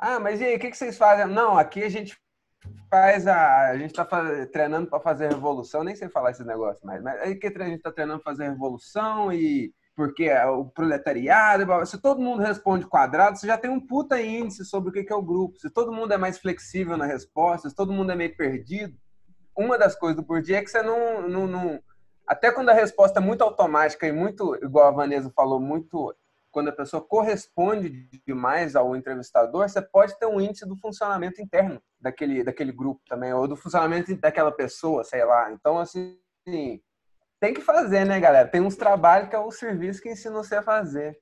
ah, 0.00 0.18
mas 0.18 0.40
e 0.40 0.44
aí, 0.44 0.56
o 0.56 0.58
que, 0.58 0.70
que 0.70 0.76
vocês 0.76 0.96
fazem? 0.96 1.26
Não, 1.26 1.58
aqui 1.58 1.82
a 1.84 1.88
gente 1.88 2.18
faz 2.90 3.26
a. 3.26 3.68
A 3.68 3.78
gente 3.78 3.90
está 3.90 4.06
treinando 4.46 4.88
para 4.88 5.00
fazer 5.00 5.28
revolução, 5.28 5.84
nem 5.84 5.94
sei 5.94 6.08
falar 6.08 6.30
esse 6.30 6.44
negócio 6.44 6.84
mais, 6.86 7.02
mas 7.02 7.20
aí 7.20 7.34
que 7.36 7.46
a 7.46 7.64
gente 7.64 7.76
está 7.76 7.92
treinando 7.92 8.20
para 8.20 8.32
fazer 8.32 8.48
revolução 8.48 9.32
e 9.32 9.72
porque 9.94 10.24
é 10.24 10.46
o 10.46 10.64
proletariado, 10.64 11.86
se 11.86 12.00
todo 12.00 12.22
mundo 12.22 12.42
responde 12.42 12.86
quadrado, 12.86 13.36
você 13.36 13.46
já 13.46 13.58
tem 13.58 13.70
um 13.70 13.78
puta 13.78 14.18
índice 14.18 14.64
sobre 14.64 14.88
o 14.88 14.92
que 14.92 15.12
é 15.12 15.14
o 15.14 15.22
grupo. 15.22 15.58
Se 15.58 15.68
todo 15.68 15.92
mundo 15.92 16.14
é 16.14 16.16
mais 16.16 16.38
flexível 16.38 16.96
na 16.96 17.04
resposta, 17.04 17.68
se 17.68 17.76
todo 17.76 17.92
mundo 17.92 18.10
é 18.10 18.16
meio 18.16 18.34
perdido, 18.34 18.96
uma 19.54 19.76
das 19.76 19.94
coisas 19.94 20.16
do 20.16 20.22
Bourdieu 20.22 20.56
é 20.56 20.62
que 20.62 20.70
você 20.70 20.80
não, 20.82 21.28
não, 21.28 21.46
não, 21.46 21.82
Até 22.26 22.50
quando 22.50 22.70
a 22.70 22.74
resposta 22.74 23.20
é 23.20 23.22
muito 23.22 23.42
automática 23.42 24.06
e 24.06 24.12
muito, 24.12 24.56
igual 24.64 24.88
a 24.88 24.90
Vanessa 24.90 25.30
falou, 25.36 25.60
muito. 25.60 26.14
Quando 26.50 26.68
a 26.68 26.72
pessoa 26.72 27.02
corresponde 27.02 28.08
demais 28.26 28.74
ao 28.74 28.96
entrevistador, 28.96 29.68
você 29.68 29.80
pode 29.80 30.18
ter 30.18 30.26
um 30.26 30.40
índice 30.40 30.66
do 30.66 30.76
funcionamento 30.76 31.40
interno 31.40 31.80
daquele, 32.00 32.42
daquele 32.42 32.72
grupo 32.72 33.00
também, 33.08 33.32
ou 33.32 33.46
do 33.46 33.56
funcionamento 33.56 34.14
daquela 34.16 34.50
pessoa, 34.50 35.04
sei 35.04 35.24
lá. 35.24 35.52
Então, 35.52 35.78
assim, 35.78 36.18
tem 37.40 37.54
que 37.54 37.60
fazer, 37.60 38.04
né, 38.04 38.20
galera? 38.20 38.48
Tem 38.48 38.60
uns 38.60 38.76
trabalhos 38.76 39.28
que 39.28 39.36
é 39.36 39.38
o 39.38 39.50
serviço 39.50 40.02
que 40.02 40.10
ensina 40.10 40.34
você 40.34 40.56
a 40.56 40.62
fazer. 40.62 41.18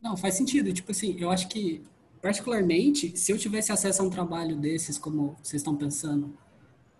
Não, 0.00 0.16
faz 0.16 0.34
sentido. 0.34 0.72
Tipo 0.72 0.92
assim, 0.92 1.16
eu 1.18 1.30
acho 1.30 1.48
que, 1.48 1.84
particularmente, 2.22 3.16
se 3.16 3.32
eu 3.32 3.38
tivesse 3.38 3.72
acesso 3.72 4.02
a 4.02 4.04
um 4.04 4.10
trabalho 4.10 4.56
desses, 4.56 4.96
como 4.96 5.36
vocês 5.42 5.60
estão 5.60 5.76
pensando, 5.76 6.36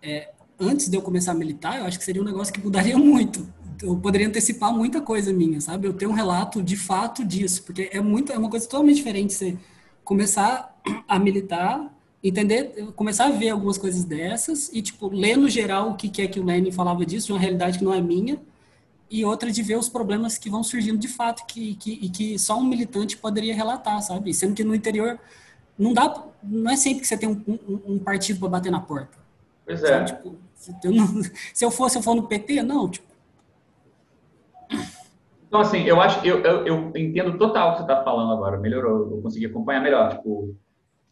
é, 0.03 0.33
antes 0.59 0.89
de 0.89 0.97
eu 0.97 1.03
começar 1.03 1.33
a 1.33 1.35
militar, 1.35 1.79
eu 1.79 1.87
acho 1.87 1.99
que 1.99 2.05
seria 2.05 2.21
um 2.21 2.25
negócio 2.25 2.53
que 2.53 2.61
mudaria 2.61 2.97
muito. 2.99 3.47
Eu 3.83 3.97
poderia 3.97 4.29
antecipar 4.29 4.73
muita 4.73 5.01
coisa 5.01 5.33
minha, 5.33 5.61
sabe? 5.61 5.87
Eu 5.87 5.93
tenho 5.93 6.11
um 6.11 6.15
relato 6.15 6.63
de 6.63 6.77
fato 6.77 7.25
disso, 7.25 7.63
porque 7.63 7.89
é 7.93 8.01
muito, 8.01 8.33
é 8.33 8.39
uma 8.39 8.51
coisa 8.51 8.67
totalmente 8.67 8.97
diferente 8.97 9.33
você 9.33 9.57
começar 10.05 10.81
a 11.09 11.19
militar 11.19 11.91
entender, 12.23 12.93
começar 12.97 13.27
a 13.27 13.31
ver 13.31 13.51
algumas 13.51 13.77
coisas 13.77 14.05
dessas 14.05 14.71
e, 14.73 14.81
tipo, 14.81 15.09
ler 15.09 15.37
no 15.37 15.49
geral 15.49 15.91
o 15.91 15.95
que, 15.95 16.09
que 16.09 16.23
é 16.23 16.27
que 16.27 16.41
o 16.41 16.45
Lenin 16.45 16.73
falava 16.73 17.05
disso, 17.05 17.27
de 17.27 17.33
uma 17.33 17.39
realidade 17.39 17.79
que 17.79 17.85
não 17.85 17.93
é 17.93 18.01
minha, 18.01 18.41
e 19.11 19.25
outra 19.25 19.51
de 19.51 19.63
ver 19.63 19.77
os 19.77 19.91
problemas 19.91 20.39
que 20.39 20.49
vão 20.49 20.63
surgindo 20.65 20.99
de 20.99 21.07
fato 21.07 21.45
que, 21.47 21.75
que, 21.75 21.93
e 21.93 22.09
que 22.09 22.39
só 22.39 22.59
um 22.59 22.65
militante 22.65 23.19
poderia 23.19 23.55
relatar, 23.55 24.01
sabe? 24.03 24.33
Sendo 24.33 24.55
que 24.55 24.65
no 24.65 24.75
interior 24.75 25.19
não 25.79 25.93
dá, 25.93 26.27
não 26.43 26.71
é 26.71 26.77
sempre 26.77 27.01
que 27.01 27.07
você 27.07 27.17
tem 27.17 27.29
um, 27.29 27.43
um, 27.47 27.95
um 27.95 27.99
partido 27.99 28.41
para 28.41 28.49
bater 28.49 28.73
na 28.73 28.81
porta. 28.81 29.19
Pois 29.67 29.85
é. 29.85 30.05
Tipo, 30.05 30.35
se, 30.57 30.75
eu 30.83 30.93
não, 30.93 31.23
se 31.53 31.65
eu 31.65 31.71
for, 31.71 31.91
se 31.91 31.99
eu 31.99 32.03
for 32.03 32.15
no 32.15 32.23
PT, 32.23 32.63
não, 32.63 32.89
tipo. 32.89 33.14
Então, 35.55 35.63
assim, 35.63 35.85
eu 35.85 36.01
acho, 36.01 36.27
eu, 36.27 36.41
eu, 36.43 36.67
eu 36.67 36.93
entendo 36.97 37.39
total 37.39 37.69
o 37.69 37.73
que 37.75 37.77
você 37.77 37.83
está 37.85 38.03
falando 38.03 38.33
agora, 38.33 38.59
melhorou, 38.59 39.09
eu 39.09 39.23
consegui 39.23 39.47
acompanhar 39.47 39.81
melhor, 39.81 40.11
tipo, 40.11 40.53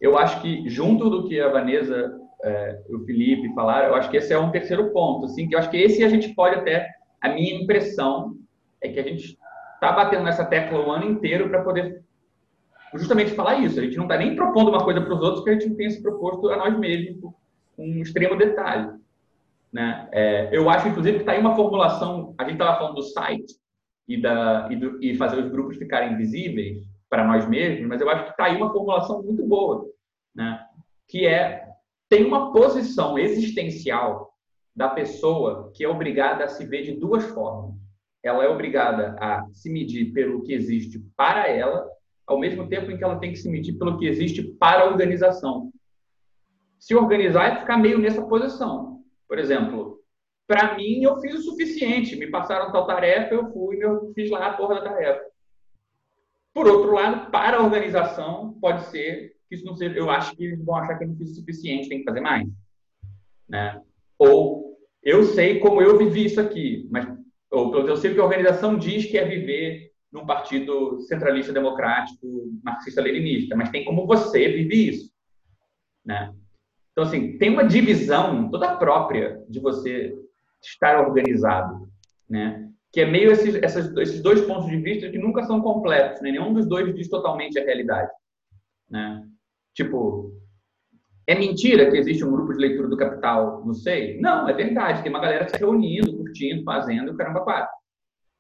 eu 0.01 0.19
acho 0.19 0.43
que, 0.43 0.69
junto 0.69 1.09
do 1.09 1.29
que 1.29 1.41
a 1.41 1.49
Vanessa 1.49 2.13
é, 2.43 2.83
o 2.91 3.05
Felipe 3.05 3.55
falaram, 3.55 3.91
eu 3.91 3.95
acho 3.95 4.11
que 4.11 4.17
esse 4.17 4.33
é 4.33 4.39
um 4.41 4.51
terceiro 4.51 4.91
ponto, 4.93 5.27
assim, 5.27 5.47
que 5.47 5.55
eu 5.55 5.61
acho 5.61 5.71
que 5.71 5.77
esse 5.77 6.03
a 6.03 6.09
gente 6.09 6.35
pode 6.35 6.57
até, 6.57 6.91
a 7.21 7.29
minha 7.29 7.55
impressão 7.55 8.35
é 8.81 8.89
que 8.89 8.99
a 8.99 9.05
gente 9.05 9.39
está 9.75 9.93
batendo 9.93 10.25
nessa 10.25 10.45
tecla 10.45 10.85
o 10.85 10.91
ano 10.91 11.09
inteiro 11.09 11.49
para 11.49 11.63
poder 11.63 12.03
justamente 12.97 13.31
falar 13.37 13.61
isso. 13.61 13.79
A 13.79 13.83
gente 13.85 13.97
não 13.97 14.07
está 14.07 14.17
nem 14.17 14.35
propondo 14.35 14.71
uma 14.71 14.83
coisa 14.83 15.01
para 15.01 15.15
os 15.15 15.23
outros 15.23 15.45
que 15.45 15.51
a 15.51 15.53
gente 15.53 15.73
tenha 15.77 15.89
se 15.89 16.03
proposto 16.03 16.51
a 16.51 16.57
nós 16.57 16.77
mesmos 16.77 17.33
com 17.77 17.87
um 17.87 18.03
extremo 18.03 18.37
detalhe. 18.37 18.91
Né? 19.73 20.09
É, 20.11 20.49
eu 20.51 20.69
acho, 20.69 20.89
inclusive, 20.89 21.19
que 21.19 21.23
está 21.23 21.31
aí 21.31 21.39
uma 21.39 21.55
formulação, 21.55 22.35
a 22.37 22.43
gente 22.43 22.55
estava 22.55 22.77
falando 22.77 22.97
do 22.97 23.03
site 23.03 23.62
e, 24.09 24.21
da, 24.21 24.69
e, 24.71 24.77
do, 24.77 25.03
e 25.03 25.17
fazer 25.17 25.39
os 25.43 25.51
grupos 25.51 25.77
ficarem 25.77 26.17
visíveis, 26.17 26.83
para 27.13 27.27
nós 27.27 27.47
mesmos, 27.47 27.87
mas 27.87 28.01
eu 28.01 28.09
acho 28.09 28.25
que 28.25 28.31
está 28.31 28.47
aí 28.47 28.57
uma 28.57 28.73
formulação 28.73 29.23
muito 29.23 29.45
boa, 29.47 29.87
né? 30.35 30.65
que 31.07 31.27
é 31.27 31.69
tem 32.09 32.25
uma 32.25 32.51
posição 32.55 33.19
existencial 33.19 34.33
da 34.75 34.89
pessoa 34.89 35.71
que 35.75 35.85
é 35.85 35.89
obrigada 35.89 36.45
a 36.45 36.49
se 36.49 36.65
ver 36.65 36.85
de 36.85 36.93
duas 36.93 37.23
formas. 37.25 37.75
Ela 38.23 38.45
é 38.45 38.49
obrigada 38.49 39.15
a 39.21 39.47
se 39.53 39.71
medir 39.71 40.11
pelo 40.13 40.43
que 40.43 40.55
existe 40.55 41.05
para 41.15 41.49
ela, 41.49 41.87
ao 42.27 42.39
mesmo 42.39 42.67
tempo 42.67 42.91
em 42.91 42.97
que 42.97 43.05
ela 43.05 43.19
tem 43.19 43.33
que 43.33 43.39
se 43.39 43.51
medir 43.51 43.75
pelo 43.75 43.99
que 43.99 44.07
existe 44.07 44.43
para 44.43 44.83
a 44.83 44.87
organização. 44.87 45.71
Se 46.79 46.95
organizar 46.95 47.45
é 47.45 47.61
ficar 47.61 47.77
meio 47.77 47.99
nessa 47.99 48.23
posição. 48.23 49.03
Por 49.29 49.39
exemplo, 49.39 49.92
para 50.53 50.77
mim, 50.77 51.03
eu 51.03 51.19
fiz 51.19 51.35
o 51.35 51.43
suficiente. 51.43 52.15
Me 52.15 52.27
passaram 52.27 52.71
tal 52.71 52.87
tarefa, 52.87 53.35
eu 53.35 53.51
fui, 53.51 53.83
eu 53.83 54.13
fiz 54.15 54.31
lá 54.31 54.49
a 54.49 54.53
porra 54.53 54.75
da 54.75 54.83
tarefa. 54.83 55.25
Por 56.53 56.69
outro 56.69 56.93
lado, 56.93 57.31
para 57.31 57.57
a 57.57 57.63
organização, 57.63 58.53
pode 58.61 58.85
ser 58.89 59.35
que 59.49 59.55
isso 59.55 59.65
não 59.65 59.75
seja. 59.75 59.97
Eu 59.97 60.11
acho 60.11 60.37
que 60.37 60.45
eles 60.45 60.63
vão 60.63 60.75
achar 60.75 60.99
que 60.99 61.05
eu 61.05 61.09
não 61.09 61.17
fiz 61.17 61.31
o 61.31 61.35
suficiente, 61.37 61.89
tem 61.89 62.01
que 62.01 62.05
fazer 62.05 62.21
mais. 62.21 62.47
Né? 63.49 63.81
Ou 64.19 64.77
eu 65.03 65.25
sei 65.25 65.59
como 65.59 65.81
eu 65.81 65.97
vivi 65.97 66.27
isso 66.27 66.39
aqui, 66.39 66.87
mas 66.91 67.09
ou 67.51 67.75
eu 67.89 67.97
sei 67.97 68.13
que 68.13 68.21
a 68.21 68.25
organização 68.25 68.77
diz 68.77 69.07
que 69.07 69.17
é 69.17 69.25
viver 69.25 69.91
num 70.13 70.27
partido 70.27 71.01
centralista 71.01 71.53
democrático, 71.53 72.27
marxista-leninista, 72.63 73.57
mas 73.57 73.71
tem 73.71 73.87
como 73.87 74.07
você 74.07 74.49
vive 74.49 74.89
isso, 74.89 75.11
né? 76.05 76.35
Então 76.93 77.05
assim, 77.05 77.39
tem 77.39 77.49
uma 77.51 77.65
divisão 77.65 78.51
toda 78.51 78.77
própria 78.77 79.43
de 79.49 79.59
você 79.59 80.15
estar 80.63 81.01
organizado, 81.01 81.89
né? 82.29 82.69
que 82.93 83.01
é 83.01 83.07
meio 83.07 83.33
esses, 83.33 83.55
esses 83.55 84.23
dois 84.23 84.43
pontos 84.43 84.67
de 84.67 84.77
vista 84.77 85.11
que 85.11 85.19
nunca 85.19 85.43
são 85.45 85.61
completos, 85.63 86.21
né? 86.21 86.31
nenhum 86.31 86.53
dos 86.53 86.67
dois 86.67 86.95
diz 86.95 87.09
totalmente 87.09 87.59
a 87.59 87.65
realidade. 87.65 88.11
Né? 88.91 89.25
Tipo, 89.75 90.31
é 91.27 91.35
mentira 91.35 91.91
que 91.91 91.97
existe 91.97 92.25
um 92.25 92.31
grupo 92.31 92.53
de 92.53 92.59
leitura 92.59 92.89
do 92.89 92.97
Capital 92.97 93.65
não 93.65 93.73
sei? 93.73 94.21
Não, 94.21 94.49
é 94.49 94.53
verdade. 94.53 95.03
Tem 95.03 95.11
uma 95.11 95.21
galera 95.21 95.49
se 95.49 95.57
reunindo, 95.57 96.17
curtindo, 96.17 96.63
fazendo, 96.65 97.17
caramba, 97.17 97.41
quatro. 97.41 97.73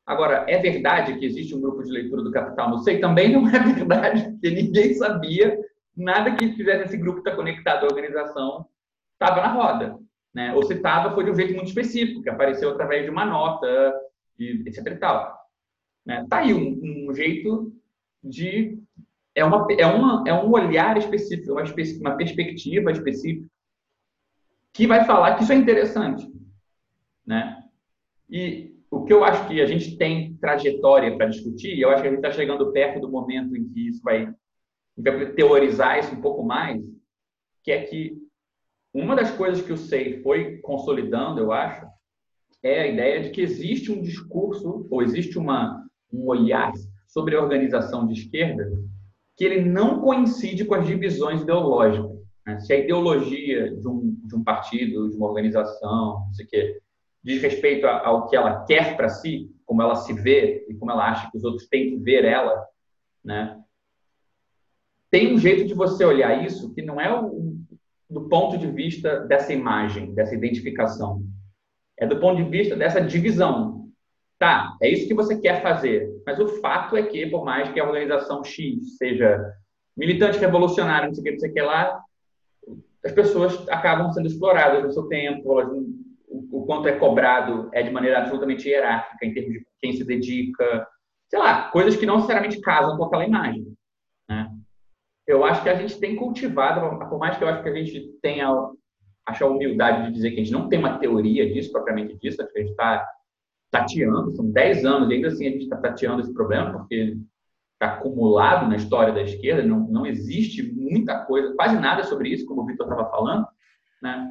Agora, 0.05 0.45
é 0.49 0.59
verdade 0.59 1.19
que 1.19 1.25
existe 1.25 1.55
um 1.55 1.61
grupo 1.61 1.83
de 1.83 1.91
leitura 1.91 2.23
do 2.23 2.33
Capital 2.33 2.71
não 2.71 2.79
sei? 2.79 3.01
Também 3.01 3.33
não 3.33 3.49
é 3.49 3.59
verdade, 3.73 4.31
porque 4.33 4.51
ninguém 4.51 4.95
sabia 4.95 5.57
nada 5.97 6.35
que 6.35 6.53
fizesse 6.53 6.85
esse 6.85 6.97
grupo 6.97 7.19
estar 7.19 7.37
conectado 7.37 7.85
à 7.85 7.87
organização 7.87 8.67
estava 9.15 9.41
na 9.41 9.53
roda. 9.53 9.99
Né? 10.35 10.55
Se 10.63 10.75
estava, 10.75 11.15
foi 11.15 11.25
de 11.25 11.31
um 11.31 11.35
jeito 11.35 11.55
muito 11.55 11.69
específico, 11.69 12.23
que 12.23 12.31
apareceu 12.31 12.71
através 12.71 13.05
de 13.05 13.11
uma 13.11 13.25
nota, 13.25 13.67
e 14.39 14.63
etc 14.67 14.87
e 14.87 14.97
tal. 14.97 15.39
Né? 16.05 16.27
Tá 16.29 16.39
aí 16.39 16.55
um, 16.55 17.09
um, 17.09 17.15
jeito 17.15 17.73
de 18.23 18.79
é 19.35 19.45
uma 19.45 19.67
é 19.79 19.87
uma 19.87 20.25
é 20.27 20.35
um 20.35 20.51
olhar 20.51 20.97
específico, 20.97 21.53
uma, 21.53 21.63
uma 21.63 22.17
perspectiva 22.17 22.91
específica 22.91 23.47
que 24.73 24.87
vai 24.87 25.05
falar 25.05 25.37
que 25.37 25.43
isso 25.43 25.53
é 25.53 25.57
interessante, 25.57 26.27
né? 27.27 27.63
E 28.29 28.75
o 28.91 29.05
que 29.05 29.13
eu 29.13 29.23
acho 29.23 29.47
que 29.47 29.61
a 29.61 29.67
gente 29.67 29.97
tem 29.97 30.35
trajetória 30.37 31.15
para 31.17 31.27
discutir, 31.27 31.79
eu 31.79 31.91
acho 31.91 32.03
que 32.03 32.09
a 32.09 32.11
gente 32.11 32.21
está 32.21 32.33
chegando 32.33 32.73
perto 32.73 33.01
do 33.01 33.11
momento 33.11 33.55
em 33.55 33.69
que 33.69 33.89
isso 33.89 34.03
vai, 34.03 34.33
vai 34.97 35.33
teorizar 35.33 35.99
isso 35.99 36.15
um 36.15 36.21
pouco 36.21 36.43
mais, 36.43 36.83
que 37.63 37.71
é 37.71 37.83
que 37.83 38.22
uma 38.95 39.17
das 39.17 39.31
coisas 39.31 39.65
que 39.65 39.73
o 39.73 39.77
SEI 39.77 40.23
foi 40.23 40.59
consolidando, 40.59 41.41
eu 41.41 41.53
acho, 41.53 41.87
é 42.63 42.83
a 42.83 42.87
ideia 42.87 43.23
de 43.23 43.31
que 43.31 43.41
existe 43.41 43.91
um 43.91 44.03
discurso 44.03 44.87
ou 44.91 45.03
existe 45.03 45.39
uma, 45.39 45.85
um 46.13 46.27
olhar 46.27 46.73
sobre 47.09 47.35
a 47.35 47.43
organização 47.43 48.07
de 48.07 48.13
esquerda 48.13 48.71
que 49.37 49.45
ele 49.45 49.63
não 49.69 50.01
coincide 50.01 50.65
com 50.65 50.75
as 50.75 50.87
divisões 50.87 51.43
ideológicas. 51.43 52.13
Né? 52.47 52.61
Se 52.61 52.73
a 52.73 52.79
ideologia 52.79 53.75
de 53.75 53.89
um, 53.89 54.15
de 54.25 54.37
um 54.37 54.45
partido, 54.45 55.11
de 55.11 55.17
uma 55.17 55.27
organização, 55.27 56.25
não 56.27 56.33
sei 56.33 56.45
o 56.45 56.49
quê, 56.49 56.81
diz 57.25 57.41
respeito 57.41 57.87
ao 57.87 58.29
que 58.29 58.37
ela 58.37 58.65
quer 58.65 58.97
para 58.97 59.09
si, 59.09 59.51
como 59.65 59.81
ela 59.81 59.95
se 59.97 60.13
vê 60.13 60.67
e 60.69 60.75
como 60.75 60.91
ela 60.91 61.11
acha 61.11 61.31
que 61.31 61.37
os 61.39 61.45
outros 61.45 61.67
têm 61.69 61.91
que 61.91 61.97
ver 61.97 62.25
ela, 62.25 62.63
né? 63.25 63.59
tem 65.13 65.35
um 65.35 65.39
jeito 65.39 65.67
de 65.67 65.75
você 65.75 66.05
olhar 66.07 66.43
isso 66.45 66.73
que 66.73 66.81
não 66.81 66.99
é 66.99 67.09
do 68.13 68.29
ponto 68.29 68.59
de 68.59 68.67
vista 68.71 69.21
dessa 69.21 69.53
imagem, 69.53 70.15
dessa 70.15 70.35
identificação, 70.35 71.23
é 71.99 72.07
do 72.07 72.21
ponto 72.21 72.43
de 72.43 72.49
vista 72.49 72.77
dessa 72.77 73.01
divisão. 73.01 73.89
Tá, 74.39 74.77
é 74.83 74.89
isso 74.89 75.07
que 75.07 75.15
você 75.15 75.41
quer 75.41 75.63
fazer. 75.63 76.11
Mas 76.27 76.39
o 76.39 76.49
fato 76.61 76.97
é 76.97 77.03
que, 77.03 77.27
por 77.27 77.45
mais 77.45 77.71
que 77.71 77.81
a 77.81 77.85
organização 77.85 78.43
X 78.43 78.97
seja 78.99 79.41
militante 79.97 80.39
revolucionário, 80.39 81.09
não 81.09 81.15
sei 81.15 81.23
o 81.23 81.25
que, 81.25 81.33
não 81.33 81.39
sei 81.39 81.51
o 81.51 81.55
que 81.55 81.63
lá, 81.63 82.03
as 83.05 83.13
pessoas 83.13 83.69
acabam 83.69 84.13
sendo 84.13 84.27
exploradas 84.27 84.83
no 84.83 84.93
seu 84.93 85.05
tempo, 85.05 85.61
elas, 85.61 85.73
o, 86.29 86.59
o, 86.59 86.67
quanto 86.67 86.89
é 86.89 86.93
cobrado 86.93 87.69
é 87.73 87.83
de 87.83 87.91
maneira 87.91 88.19
absolutamente 88.19 88.69
hierárquica 88.69 89.25
em 89.25 89.33
termos 89.33 89.53
de 89.53 89.67
quem 89.81 89.93
se 89.93 90.05
dedica, 90.05 90.87
sei 91.29 91.39
lá, 91.39 91.71
coisas 91.71 91.97
que 91.97 92.07
não 92.07 92.17
necessariamente 92.17 92.61
casam 92.61 92.97
com 92.97 93.05
aquela 93.05 93.27
imagem. 93.27 93.67
Eu 95.27 95.45
acho 95.45 95.63
que 95.63 95.69
a 95.69 95.75
gente 95.75 95.99
tem 95.99 96.17
cultivado, 96.17 96.99
por 97.09 97.19
mais 97.19 97.37
que 97.37 97.45
eu 97.45 97.49
acho 97.49 97.63
que 97.63 97.69
a 97.69 97.75
gente 97.75 98.19
tenha 98.21 98.49
acho 99.27 99.45
a 99.45 99.49
humildade 99.49 100.07
de 100.07 100.13
dizer 100.13 100.31
que 100.31 100.41
a 100.41 100.45
gente 100.45 100.53
não 100.53 100.69
tem 100.69 100.79
uma 100.79 100.99
teoria 100.99 101.53
disso, 101.53 101.71
propriamente 101.71 102.17
disso, 102.19 102.43
acho 102.43 102.53
que 102.53 102.59
a 102.59 102.63
gente 102.63 102.73
está 102.73 103.07
tateando, 103.71 104.33
são 104.33 104.51
10 104.51 104.85
anos 104.85 105.11
e 105.11 105.15
ainda 105.15 105.29
assim 105.29 105.47
a 105.47 105.51
gente 105.51 105.65
está 105.65 105.77
tateando 105.77 106.21
esse 106.21 106.33
problema, 106.35 106.73
porque 106.73 107.17
está 107.75 107.95
acumulado 107.95 108.69
na 108.69 108.77
história 108.77 109.13
da 109.13 109.23
esquerda, 109.23 109.63
não, 109.63 109.81
não 109.89 110.07
existe 110.07 110.63
muita 110.73 111.25
coisa, 111.25 111.55
quase 111.55 111.79
nada 111.79 112.03
sobre 112.05 112.29
isso, 112.29 112.47
como 112.47 112.63
o 112.63 112.67
Vitor 112.67 112.87
estava 112.87 113.11
falando, 113.11 113.47
né? 114.03 114.29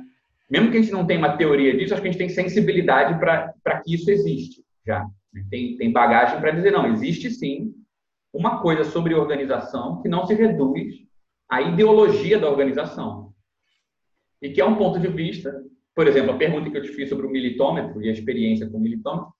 Mesmo 0.49 0.69
que 0.69 0.77
a 0.77 0.81
gente 0.81 0.91
não 0.91 1.07
tenha 1.07 1.19
uma 1.19 1.38
teoria 1.38 1.76
disso, 1.76 1.93
acho 1.93 2.01
que 2.01 2.09
a 2.09 2.11
gente 2.11 2.19
tem 2.19 2.30
sensibilidade 2.30 3.18
para 3.19 3.81
que 3.81 3.95
isso 3.95 4.11
existe 4.11 4.61
já. 4.85 5.05
Né? 5.34 5.45
Tem, 5.49 5.77
tem 5.77 5.91
bagagem 5.93 6.41
para 6.41 6.51
dizer, 6.51 6.72
não, 6.72 6.88
existe 6.88 7.30
sim 7.30 7.73
uma 8.33 8.61
coisa 8.61 8.83
sobre 8.83 9.13
organização 9.13 10.01
que 10.01 10.09
não 10.09 10.25
se 10.25 10.33
reduz 10.33 10.95
à 11.49 11.61
ideologia 11.61 12.39
da 12.39 12.49
organização. 12.49 13.33
E 14.41 14.49
que 14.49 14.61
é 14.61 14.65
um 14.65 14.75
ponto 14.75 14.99
de 14.99 15.07
vista, 15.07 15.63
por 15.93 16.07
exemplo, 16.07 16.31
a 16.31 16.37
pergunta 16.37 16.69
que 16.69 16.77
eu 16.77 16.81
te 16.81 16.89
fiz 16.89 17.09
sobre 17.09 17.27
o 17.27 17.29
militômetro 17.29 18.01
e 18.01 18.09
a 18.09 18.11
experiência 18.11 18.69
com 18.69 18.77
o 18.77 18.81
militômetro, 18.81 19.33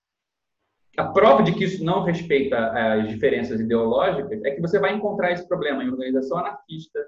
a 0.96 1.04
prova 1.04 1.42
de 1.42 1.52
que 1.54 1.64
isso 1.64 1.82
não 1.82 2.02
respeita 2.02 2.70
as 2.70 3.08
diferenças 3.08 3.58
ideológicas 3.60 4.44
é 4.44 4.50
que 4.50 4.60
você 4.60 4.78
vai 4.78 4.94
encontrar 4.94 5.32
esse 5.32 5.48
problema 5.48 5.82
em 5.82 5.88
organização 5.88 6.38
anarquista, 6.38 7.00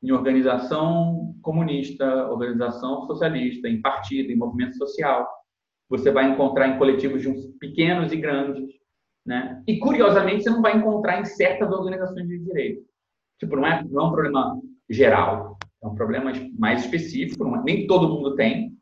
em 0.00 0.12
organização 0.12 1.34
comunista, 1.42 2.28
organização 2.30 3.04
socialista, 3.06 3.68
em 3.68 3.82
partido, 3.82 4.30
em 4.30 4.36
movimento 4.36 4.76
social. 4.76 5.28
Você 5.88 6.12
vai 6.12 6.30
encontrar 6.30 6.68
em 6.68 6.78
coletivos 6.78 7.20
de 7.22 7.28
uns 7.28 7.46
pequenos 7.58 8.12
e 8.12 8.16
grandes, 8.16 8.75
né? 9.26 9.62
E 9.66 9.78
curiosamente 9.78 10.44
você 10.44 10.50
não 10.50 10.62
vai 10.62 10.76
encontrar 10.76 11.20
em 11.20 11.24
certas 11.24 11.70
organizações 11.70 12.28
de 12.28 12.38
direito. 12.38 12.84
Tipo, 13.38 13.56
não 13.56 13.66
é, 13.66 13.84
não 13.84 14.00
é 14.00 14.04
um 14.06 14.12
problema 14.12 14.60
geral, 14.88 15.58
é 15.82 15.86
um 15.86 15.94
problema 15.94 16.32
mais 16.56 16.84
específico. 16.84 17.44
É, 17.46 17.62
nem 17.64 17.86
todo 17.86 18.08
mundo 18.08 18.36
tem, 18.36 18.72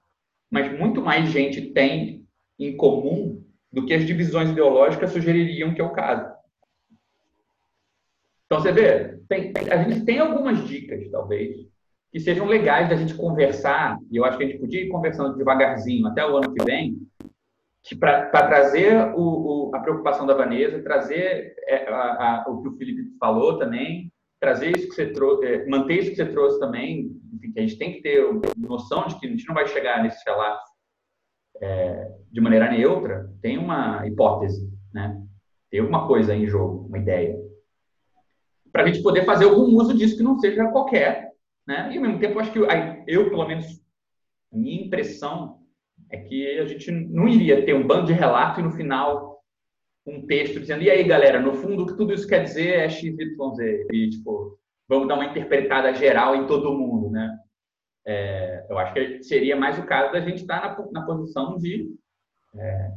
mas 0.50 0.78
muito 0.78 1.00
mais 1.00 1.30
gente 1.30 1.72
tem 1.72 2.24
em 2.58 2.76
comum 2.76 3.42
do 3.72 3.84
que 3.84 3.94
as 3.94 4.06
divisões 4.06 4.50
ideológicas 4.50 5.10
sugeririam 5.10 5.74
que 5.74 5.80
é 5.80 5.84
o 5.84 5.92
caso. 5.92 6.32
Então, 8.46 8.60
você 8.60 8.70
vê, 8.70 9.18
tem, 9.28 9.52
a 9.70 9.82
gente 9.82 10.04
tem 10.04 10.18
algumas 10.18 10.68
dicas, 10.68 11.10
talvez, 11.10 11.56
que 12.12 12.20
sejam 12.20 12.46
legais 12.46 12.88
da 12.88 12.94
gente 12.94 13.14
conversar, 13.14 13.98
e 14.12 14.16
eu 14.16 14.24
acho 14.24 14.38
que 14.38 14.44
a 14.44 14.46
gente 14.46 14.60
podia 14.60 14.82
ir 14.82 14.88
conversando 14.88 15.36
devagarzinho 15.36 16.06
até 16.06 16.24
o 16.24 16.36
ano 16.36 16.54
que 16.54 16.64
vem, 16.64 16.96
para 17.98 18.46
trazer 18.46 19.12
o, 19.14 19.68
o, 19.68 19.74
a 19.74 19.80
preocupação 19.80 20.24
da 20.24 20.32
Vanessa, 20.32 20.82
trazer 20.82 21.54
é, 21.66 21.86
a, 21.86 22.44
a, 22.44 22.44
o 22.48 22.62
que 22.62 22.68
o 22.68 22.76
Felipe 22.78 23.14
falou 23.20 23.58
também, 23.58 24.10
trazer 24.40 24.74
isso 24.74 24.88
que 24.88 24.94
você 24.94 25.12
trouxe, 25.12 25.44
é, 25.44 25.66
manter 25.66 25.98
isso 25.98 26.10
que 26.10 26.16
você 26.16 26.26
trouxe 26.26 26.58
também, 26.58 27.20
enfim, 27.34 27.52
que 27.52 27.58
a 27.58 27.62
gente 27.62 27.76
tem 27.76 27.92
que 27.92 28.00
ter 28.00 28.24
noção 28.56 29.06
de 29.06 29.18
que 29.18 29.26
a 29.26 29.28
gente 29.28 29.46
não 29.46 29.54
vai 29.54 29.66
chegar 29.66 30.02
nesses 30.02 30.22
relatos 30.24 30.64
é, 31.60 32.10
de 32.30 32.40
maneira 32.40 32.70
neutra, 32.70 33.30
tem 33.42 33.58
uma 33.58 34.06
hipótese, 34.06 34.66
né? 34.92 35.22
Tem 35.70 35.80
alguma 35.80 36.06
coisa 36.06 36.34
em 36.34 36.46
jogo, 36.46 36.86
uma 36.86 36.98
ideia. 36.98 37.36
Para 38.72 38.84
a 38.84 38.86
gente 38.86 39.02
poder 39.02 39.24
fazer 39.24 39.44
algum 39.44 39.76
uso 39.76 39.94
disso 39.94 40.16
que 40.16 40.22
não 40.22 40.38
seja 40.38 40.70
qualquer, 40.70 41.32
né? 41.66 41.90
E 41.92 41.96
ao 41.96 42.02
mesmo 42.02 42.18
tempo, 42.18 42.34
eu 42.34 42.40
acho 42.40 42.52
que 42.52 42.58
eu, 43.06 43.28
pelo 43.28 43.46
menos, 43.46 43.66
minha 44.50 44.84
impressão 44.84 45.63
é 46.10 46.16
que 46.18 46.58
a 46.58 46.66
gente 46.66 46.90
não 46.90 47.28
iria 47.28 47.64
ter 47.64 47.74
um 47.74 47.86
bando 47.86 48.06
de 48.06 48.12
relato 48.12 48.60
e 48.60 48.62
no 48.62 48.72
final 48.72 49.34
um 50.06 50.26
texto 50.26 50.60
dizendo 50.60 50.82
e 50.82 50.90
aí, 50.90 51.02
galera, 51.04 51.40
no 51.40 51.54
fundo, 51.54 51.82
o 51.82 51.86
que 51.86 51.96
tudo 51.96 52.12
isso 52.12 52.28
quer 52.28 52.44
dizer 52.44 52.80
é 52.80 52.90
XYZ. 52.90 53.16
E, 53.90 54.10
tipo, 54.10 54.58
vamos 54.86 55.08
dar 55.08 55.14
uma 55.14 55.24
interpretada 55.24 55.94
geral 55.94 56.36
em 56.36 56.46
todo 56.46 56.76
mundo, 56.76 57.10
né? 57.10 57.38
É, 58.06 58.66
eu 58.68 58.78
acho 58.78 58.92
que 58.92 59.22
seria 59.22 59.56
mais 59.56 59.78
o 59.78 59.86
caso 59.86 60.12
da 60.12 60.20
gente 60.20 60.42
estar 60.42 60.76
na, 60.76 61.00
na 61.00 61.06
posição 61.06 61.56
de 61.56 61.90
é, 62.54 62.90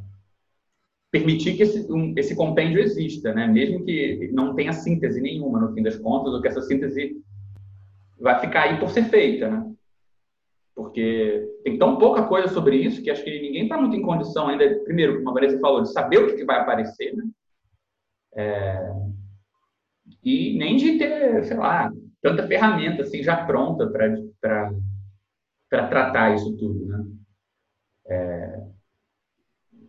permitir 1.10 1.56
que 1.56 1.64
esse, 1.64 1.92
um, 1.92 2.14
esse 2.18 2.36
compêndio 2.36 2.80
exista, 2.80 3.34
né? 3.34 3.48
mesmo 3.48 3.84
que 3.86 4.30
não 4.34 4.54
tenha 4.54 4.74
síntese 4.74 5.22
nenhuma, 5.22 5.60
no 5.60 5.74
fim 5.74 5.82
das 5.82 5.98
contas, 5.98 6.34
ou 6.34 6.42
que 6.42 6.48
essa 6.48 6.62
síntese 6.62 7.22
vai 8.20 8.40
ficar 8.40 8.64
aí 8.64 8.80
por 8.80 8.90
ser 8.90 9.06
feita. 9.06 9.50
Né? 9.50 9.74
Porque 10.78 11.44
tem 11.64 11.76
tão 11.76 11.98
pouca 11.98 12.28
coisa 12.28 12.50
sobre 12.50 12.76
isso 12.76 13.02
que 13.02 13.10
acho 13.10 13.24
que 13.24 13.42
ninguém 13.42 13.64
está 13.64 13.80
muito 13.80 13.96
em 13.96 14.02
condição 14.04 14.48
ainda, 14.48 14.80
primeiro, 14.84 15.18
como 15.18 15.32
a 15.32 15.34
Vanessa 15.34 15.60
falou, 15.60 15.82
de 15.82 15.92
saber 15.92 16.20
o 16.20 16.28
que, 16.28 16.36
que 16.36 16.46
vai 16.46 16.60
aparecer, 16.60 17.16
né? 17.16 17.24
É, 18.36 18.92
e 20.24 20.56
nem 20.56 20.78
de 20.78 21.00
ter, 21.00 21.46
sei 21.46 21.58
lá, 21.58 21.92
tanta 22.22 22.46
ferramenta 22.48 23.02
assim 23.02 23.24
já 23.24 23.44
pronta 23.44 23.88
para 23.90 24.70
tratar 25.68 26.36
isso 26.36 26.56
tudo, 26.56 26.86
né? 26.86 27.06
É, 28.06 28.68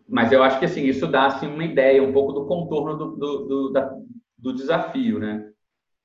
mas 0.09 0.33
eu 0.33 0.43
acho 0.43 0.59
que 0.59 0.65
assim 0.65 0.87
isso 0.87 1.07
dá 1.07 1.27
assim 1.27 1.49
uma 1.49 1.65
ideia 1.67 2.03
um 2.03 2.15
pouco 2.15 2.33
do 2.33 2.47
contorno 2.47 2.97
do, 2.97 3.15
do, 3.15 3.45
do, 3.45 3.73
da, 3.73 3.95
do 4.39 4.55
desafio, 4.55 5.19
né? 5.19 5.53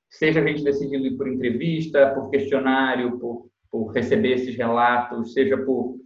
Seja 0.09 0.41
a 0.41 0.45
gente 0.45 0.61
decidindo 0.61 1.15
por 1.15 1.29
entrevista, 1.29 2.13
por 2.13 2.29
questionário, 2.29 3.17
por, 3.17 3.49
por 3.73 3.91
receber 3.91 4.33
esses 4.33 4.55
relatos, 4.55 5.33
seja 5.33 5.57
por 5.57 5.97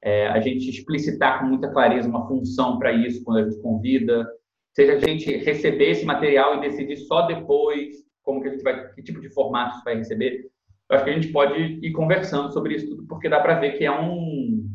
é, 0.00 0.28
a 0.28 0.40
gente 0.40 0.70
explicitar 0.70 1.40
com 1.40 1.46
muita 1.46 1.68
clareza 1.72 2.08
uma 2.08 2.28
função 2.28 2.78
para 2.78 2.92
isso 2.92 3.24
quando 3.24 3.38
a 3.38 3.50
gente 3.50 3.60
convida, 3.60 4.24
seja 4.72 4.92
a 4.92 5.00
gente 5.00 5.36
receber 5.38 5.90
esse 5.90 6.04
material 6.04 6.56
e 6.56 6.60
decidir 6.60 6.96
só 6.98 7.22
depois 7.22 7.96
como 8.22 8.40
que 8.40 8.46
a 8.46 8.52
gente 8.52 8.62
vai, 8.62 8.92
que 8.92 9.02
tipo 9.02 9.20
de 9.20 9.28
formato 9.30 9.82
vai 9.84 9.96
receber 9.96 10.48
eu 10.88 10.96
acho 10.96 11.04
que 11.04 11.10
a 11.10 11.14
gente 11.14 11.28
pode 11.28 11.60
ir 11.60 11.92
conversando 11.92 12.50
sobre 12.52 12.74
isso 12.74 12.88
tudo, 12.88 13.06
porque 13.06 13.28
dá 13.28 13.40
para 13.40 13.60
ver 13.60 13.76
que 13.76 13.84
é 13.84 13.90
um 13.90 14.66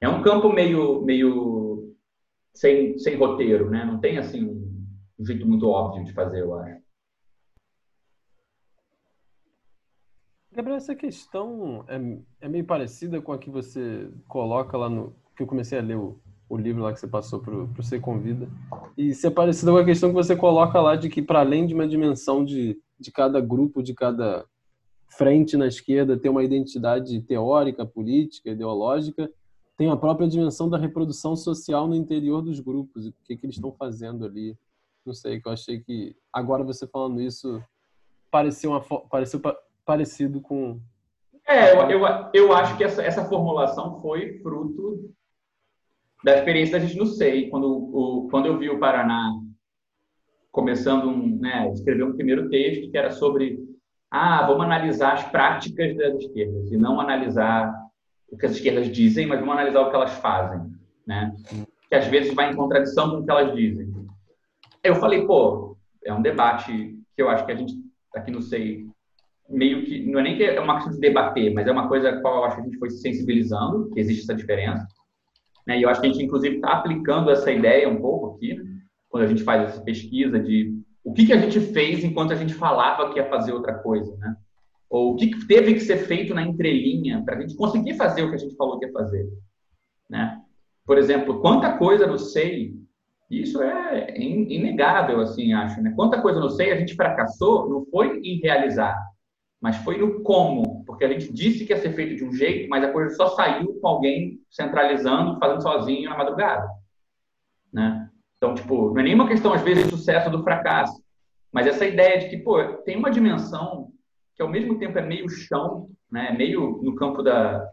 é 0.00 0.08
um 0.08 0.22
campo 0.22 0.52
meio 0.52 1.02
meio 1.02 1.94
sem, 2.52 2.98
sem 2.98 3.16
roteiro, 3.16 3.70
né? 3.70 3.84
Não 3.84 3.98
tem 3.98 4.18
assim 4.18 4.44
um 5.18 5.24
jeito 5.24 5.46
muito 5.46 5.68
óbvio 5.68 6.04
de 6.04 6.12
fazer, 6.12 6.40
eu 6.40 6.54
acho. 6.54 6.79
Gabriel, 10.60 10.76
essa 10.76 10.94
questão 10.94 11.86
é, 11.88 12.18
é 12.42 12.48
meio 12.48 12.66
parecida 12.66 13.18
com 13.22 13.32
a 13.32 13.38
que 13.38 13.48
você 13.48 14.10
coloca 14.28 14.76
lá 14.76 14.90
no. 14.90 15.14
que 15.34 15.42
eu 15.42 15.46
comecei 15.46 15.78
a 15.78 15.82
ler 15.82 15.96
o, 15.96 16.20
o 16.50 16.56
livro 16.58 16.82
lá 16.82 16.92
que 16.92 17.00
você 17.00 17.08
passou 17.08 17.40
para 17.40 17.54
Você 17.78 17.98
Convida. 17.98 18.46
E 18.94 19.14
se 19.14 19.26
é 19.26 19.30
parecida 19.30 19.72
com 19.72 19.78
a 19.78 19.84
questão 19.86 20.10
que 20.10 20.14
você 20.14 20.36
coloca 20.36 20.78
lá 20.78 20.96
de 20.96 21.08
que, 21.08 21.22
para 21.22 21.40
além 21.40 21.66
de 21.66 21.72
uma 21.72 21.88
dimensão 21.88 22.44
de, 22.44 22.78
de 22.98 23.10
cada 23.10 23.40
grupo, 23.40 23.82
de 23.82 23.94
cada 23.94 24.44
frente 25.08 25.56
na 25.56 25.66
esquerda 25.66 26.18
tem 26.18 26.30
uma 26.30 26.44
identidade 26.44 27.22
teórica, 27.22 27.86
política, 27.86 28.50
ideológica, 28.50 29.30
tem 29.78 29.90
a 29.90 29.96
própria 29.96 30.28
dimensão 30.28 30.68
da 30.68 30.76
reprodução 30.76 31.34
social 31.34 31.88
no 31.88 31.94
interior 31.94 32.42
dos 32.42 32.60
grupos, 32.60 33.06
o 33.06 33.14
que, 33.24 33.34
que 33.34 33.46
eles 33.46 33.56
estão 33.56 33.72
fazendo 33.72 34.26
ali. 34.26 34.54
Não 35.06 35.14
sei, 35.14 35.40
que 35.40 35.48
eu 35.48 35.52
achei 35.52 35.80
que 35.80 36.14
agora 36.30 36.62
você 36.62 36.86
falando 36.86 37.18
isso 37.18 37.62
pareceu, 38.30 38.72
uma, 38.72 38.80
pareceu 39.08 39.40
parecido 39.84 40.40
com. 40.40 40.80
É, 41.46 41.72
eu, 41.72 41.90
eu, 41.90 42.06
eu 42.32 42.52
acho 42.52 42.76
que 42.76 42.84
essa, 42.84 43.02
essa 43.02 43.24
formulação 43.24 44.00
foi 44.00 44.38
fruto 44.38 45.10
da 46.22 46.36
experiência 46.36 46.78
da 46.78 46.84
gente 46.84 46.98
no 46.98 47.06
SEI. 47.06 47.48
Quando, 47.48 47.66
o, 47.66 48.28
quando 48.30 48.46
eu 48.46 48.58
vi 48.58 48.68
o 48.68 48.78
Paraná 48.78 49.32
começando 50.50 51.08
um, 51.08 51.38
né, 51.38 51.70
escrever 51.72 52.04
um 52.04 52.14
primeiro 52.14 52.48
texto 52.48 52.90
que 52.90 52.98
era 52.98 53.10
sobre 53.10 53.58
ah, 54.10 54.44
vamos 54.46 54.64
analisar 54.64 55.14
as 55.14 55.24
práticas 55.30 55.96
das 55.96 56.16
esquerdas 56.16 56.70
e 56.72 56.76
não 56.76 57.00
analisar 57.00 57.72
o 58.28 58.36
que 58.36 58.46
as 58.46 58.52
esquerdas 58.52 58.88
dizem, 58.88 59.26
mas 59.26 59.38
vamos 59.38 59.54
analisar 59.54 59.80
o 59.82 59.90
que 59.90 59.96
elas 59.96 60.12
fazem, 60.14 60.72
né? 61.06 61.32
Que 61.88 61.94
às 61.94 62.06
vezes 62.06 62.34
vai 62.34 62.50
em 62.50 62.56
contradição 62.56 63.10
com 63.10 63.16
o 63.18 63.24
que 63.24 63.30
elas 63.30 63.54
dizem. 63.54 63.92
Eu 64.82 64.96
falei, 64.96 65.26
pô, 65.26 65.76
é 66.04 66.12
um 66.12 66.22
debate 66.22 66.72
que 67.14 67.22
eu 67.22 67.28
acho 67.28 67.46
que 67.46 67.52
a 67.52 67.54
gente 67.54 67.74
aqui 68.14 68.30
não 68.32 68.42
sei 68.42 68.88
meio 69.50 69.84
que 69.84 70.06
não 70.06 70.20
é 70.20 70.22
nem 70.22 70.36
que 70.36 70.44
é 70.44 70.60
uma 70.60 70.74
questão 70.74 70.92
de 70.92 71.00
debater, 71.00 71.52
mas 71.52 71.66
é 71.66 71.72
uma 71.72 71.88
coisa 71.88 72.10
a 72.10 72.20
qual 72.20 72.36
eu 72.36 72.44
acho 72.44 72.56
que 72.56 72.62
a 72.62 72.64
gente 72.64 72.78
foi 72.78 72.90
se 72.90 73.00
sensibilizando, 73.00 73.90
que 73.90 74.00
existe 74.00 74.22
essa 74.22 74.34
diferença. 74.34 74.86
Né? 75.66 75.78
E 75.78 75.82
eu 75.82 75.88
acho 75.88 76.00
que 76.00 76.06
a 76.06 76.10
gente, 76.10 76.24
inclusive, 76.24 76.56
está 76.56 76.72
aplicando 76.72 77.30
essa 77.30 77.50
ideia 77.50 77.88
um 77.88 78.00
pouco 78.00 78.36
aqui, 78.36 78.56
quando 79.08 79.24
a 79.24 79.26
gente 79.26 79.42
faz 79.42 79.68
essa 79.68 79.82
pesquisa 79.82 80.38
de 80.38 80.72
o 81.02 81.12
que, 81.12 81.26
que 81.26 81.32
a 81.32 81.38
gente 81.38 81.58
fez 81.60 82.04
enquanto 82.04 82.32
a 82.32 82.36
gente 82.36 82.54
falava 82.54 83.10
que 83.12 83.18
ia 83.18 83.28
fazer 83.28 83.52
outra 83.52 83.74
coisa, 83.74 84.16
né? 84.18 84.36
Ou 84.88 85.12
o 85.12 85.16
que, 85.16 85.28
que 85.28 85.46
teve 85.46 85.74
que 85.74 85.80
ser 85.80 85.98
feito 85.98 86.34
na 86.34 86.42
entrelinha 86.42 87.22
para 87.24 87.36
a 87.36 87.40
gente 87.40 87.56
conseguir 87.56 87.94
fazer 87.94 88.22
o 88.22 88.28
que 88.28 88.34
a 88.34 88.38
gente 88.38 88.56
falou 88.56 88.78
que 88.78 88.86
ia 88.86 88.92
fazer, 88.92 89.28
né? 90.08 90.40
Por 90.84 90.98
exemplo, 90.98 91.40
quanta 91.40 91.76
coisa 91.76 92.06
no 92.06 92.18
SEI, 92.18 92.74
isso 93.30 93.62
é 93.62 94.18
inegável, 94.18 95.20
assim, 95.20 95.52
acho, 95.52 95.80
né? 95.80 95.92
Quanta 95.94 96.20
coisa 96.20 96.40
no 96.40 96.50
SEI 96.50 96.72
a 96.72 96.76
gente 96.76 96.94
fracassou, 96.94 97.68
não 97.68 97.86
foi 97.86 98.20
em 98.20 98.40
realizar, 98.40 98.96
mas 99.60 99.76
foi 99.78 99.98
no 99.98 100.22
como. 100.22 100.84
porque 100.84 101.04
a 101.04 101.08
gente 101.08 101.32
disse 101.32 101.64
que 101.64 101.72
ia 101.72 101.80
ser 101.80 101.92
feito 101.92 102.16
de 102.16 102.24
um 102.24 102.32
jeito, 102.32 102.68
mas 102.68 102.82
a 102.82 102.92
coisa 102.92 103.14
só 103.14 103.28
saiu 103.28 103.74
com 103.80 103.86
alguém 103.86 104.40
centralizando, 104.50 105.38
fazendo 105.38 105.62
sozinho 105.62 106.08
na 106.08 106.16
madrugada, 106.16 106.68
né? 107.72 108.08
Então, 108.36 108.54
tipo, 108.54 108.92
não 108.92 109.00
é 109.00 109.02
nenhuma 109.02 109.28
questão 109.28 109.52
às 109.52 109.62
vezes 109.62 109.84
de 109.84 109.90
sucesso 109.90 110.30
ou 110.30 110.36
do 110.36 110.42
fracasso, 110.42 111.02
mas 111.52 111.66
essa 111.66 111.84
ideia 111.84 112.20
de 112.20 112.28
que, 112.30 112.38
pô, 112.38 112.62
tem 112.84 112.96
uma 112.96 113.10
dimensão 113.10 113.90
que 114.34 114.42
ao 114.42 114.48
mesmo 114.48 114.78
tempo 114.78 114.98
é 114.98 115.02
meio 115.02 115.28
chão, 115.28 115.90
né? 116.10 116.32
Meio 116.32 116.80
no 116.82 116.94
campo 116.94 117.22
da 117.22 117.70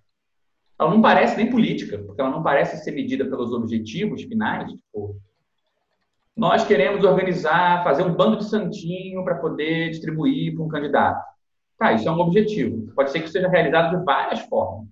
ela 0.79 0.91
não 0.91 1.01
parece 1.01 1.35
nem 1.37 1.49
política, 1.49 1.97
porque 1.97 2.21
ela 2.21 2.29
não 2.29 2.43
parece 2.43 2.83
ser 2.83 2.91
medida 2.91 3.25
pelos 3.25 3.51
objetivos 3.51 4.21
finais, 4.21 4.71
tipo, 4.71 5.19
nós 6.35 6.63
queremos 6.67 7.03
organizar, 7.03 7.83
fazer 7.83 8.03
um 8.03 8.13
bando 8.13 8.37
de 8.37 8.45
santinho 8.45 9.23
para 9.23 9.39
poder 9.39 9.89
distribuir 9.89 10.53
para 10.53 10.63
um 10.63 10.67
candidato. 10.67 11.19
Tá, 11.77 11.93
isso 11.93 12.07
é 12.07 12.11
um 12.11 12.19
objetivo. 12.19 12.91
Pode 12.93 13.11
ser 13.11 13.21
que 13.21 13.29
seja 13.29 13.47
realizado 13.47 13.97
de 13.97 14.03
várias 14.03 14.39
formas. 14.41 14.87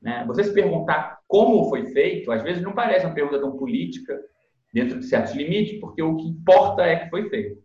Né? 0.00 0.24
Você 0.26 0.44
se 0.44 0.54
perguntar 0.54 1.18
como 1.26 1.68
foi 1.68 1.86
feito, 1.86 2.32
às 2.32 2.42
vezes 2.42 2.62
não 2.62 2.72
parece 2.72 3.04
uma 3.04 3.14
pergunta 3.14 3.40
tão 3.40 3.56
política, 3.56 4.18
dentro 4.72 4.98
de 4.98 5.06
certos 5.06 5.34
limites, 5.34 5.80
porque 5.80 6.02
o 6.02 6.16
que 6.16 6.28
importa 6.28 6.82
é 6.82 6.96
que 6.96 7.10
foi 7.10 7.28
feito. 7.28 7.62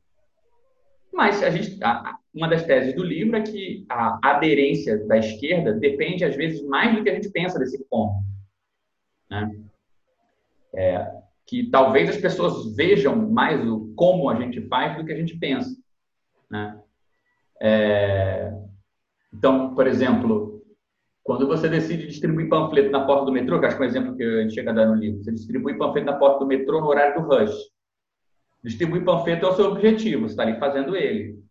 Mas 1.11 1.43
a 1.43 1.49
gente, 1.49 1.79
uma 2.33 2.47
das 2.47 2.65
teses 2.65 2.95
do 2.95 3.03
livro 3.03 3.37
é 3.37 3.41
que 3.41 3.85
a 3.89 4.19
aderência 4.23 5.05
da 5.05 5.17
esquerda 5.17 5.73
depende, 5.73 6.25
às 6.25 6.35
vezes, 6.35 6.65
mais 6.65 6.95
do 6.95 7.03
que 7.03 7.09
a 7.09 7.13
gente 7.13 7.29
pensa 7.29 7.59
desse 7.59 7.85
como. 7.87 8.23
Né? 9.29 9.51
É, 10.75 11.11
que 11.45 11.69
talvez 11.69 12.09
as 12.09 12.17
pessoas 12.17 12.75
vejam 12.75 13.29
mais 13.29 13.63
o 13.65 13.93
como 13.95 14.29
a 14.29 14.39
gente 14.41 14.61
faz 14.67 14.97
do 14.97 15.05
que 15.05 15.11
a 15.11 15.15
gente 15.15 15.37
pensa. 15.37 15.69
Né? 16.49 16.81
É, 17.65 18.51
então, 19.33 19.73
por 19.73 19.87
exemplo, 19.87 20.61
quando 21.23 21.47
você 21.47 21.69
decide 21.69 22.07
distribuir 22.07 22.49
panfleto 22.49 22.91
na 22.91 23.05
porta 23.05 23.25
do 23.25 23.31
metrô, 23.31 23.57
que 23.57 23.65
acho 23.65 23.77
que 23.77 23.83
é 23.83 23.85
um 23.85 23.89
exemplo 23.89 24.17
que 24.17 24.23
a 24.23 24.41
gente 24.41 24.53
chega 24.53 24.71
a 24.71 24.73
dar 24.73 24.87
no 24.87 24.95
livro, 24.95 25.23
você 25.23 25.31
distribui 25.31 25.77
panfleto 25.77 26.05
na 26.05 26.17
porta 26.17 26.39
do 26.39 26.45
metrô 26.45 26.81
no 26.81 26.87
horário 26.87 27.21
do 27.21 27.27
rush. 27.27 27.55
Distribuir 28.61 29.05
panfleto 29.05 29.45
é 29.45 29.49
o 29.49 29.55
seu 29.55 29.71
objetivo, 29.71 30.23
você 30.23 30.33
está 30.33 30.43
ali 30.43 30.59
fazendo 30.59 30.93
ele. 30.93 31.41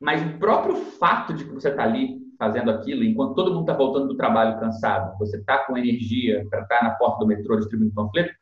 Mas 0.00 0.22
o 0.22 0.38
próprio 0.38 0.76
fato 0.76 1.34
de 1.34 1.44
que 1.44 1.52
você 1.52 1.68
está 1.68 1.82
ali 1.82 2.18
fazendo 2.38 2.70
aquilo, 2.70 3.04
enquanto 3.04 3.34
todo 3.34 3.50
mundo 3.50 3.62
está 3.62 3.74
voltando 3.74 4.08
do 4.08 4.16
trabalho 4.16 4.58
cansado, 4.58 5.18
você 5.18 5.36
está 5.36 5.58
com 5.66 5.76
energia 5.76 6.46
para 6.48 6.62
estar 6.62 6.78
tá 6.78 6.84
na 6.84 6.90
porta 6.92 7.18
do 7.18 7.26
metrô 7.26 7.56
distribuindo 7.56 7.92
panfleto, 7.92 8.32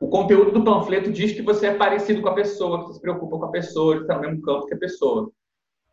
o 0.00 0.08
conteúdo 0.08 0.50
do 0.50 0.64
panfleto 0.64 1.12
diz 1.12 1.32
que 1.32 1.42
você 1.42 1.68
é 1.68 1.74
parecido 1.74 2.20
com 2.20 2.28
a 2.28 2.34
pessoa, 2.34 2.80
que 2.80 2.86
você 2.86 2.94
se 2.94 3.00
preocupa 3.00 3.38
com 3.38 3.44
a 3.44 3.50
pessoa, 3.50 3.96
que 3.96 4.02
está 4.02 4.16
no 4.16 4.22
mesmo 4.22 4.42
campo 4.42 4.66
que 4.66 4.74
a 4.74 4.78
pessoa. 4.78 5.30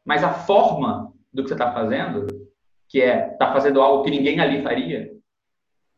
Mas 0.05 0.23
a 0.23 0.34
forma 0.34 1.13
do 1.31 1.43
que 1.43 1.49
você 1.49 1.55
está 1.55 1.71
fazendo, 1.71 2.27
que 2.88 3.01
é 3.01 3.31
estar 3.34 3.47
tá 3.47 3.53
fazendo 3.53 3.81
algo 3.81 4.03
que 4.03 4.11
ninguém 4.11 4.39
ali 4.39 4.61
faria, 4.61 5.11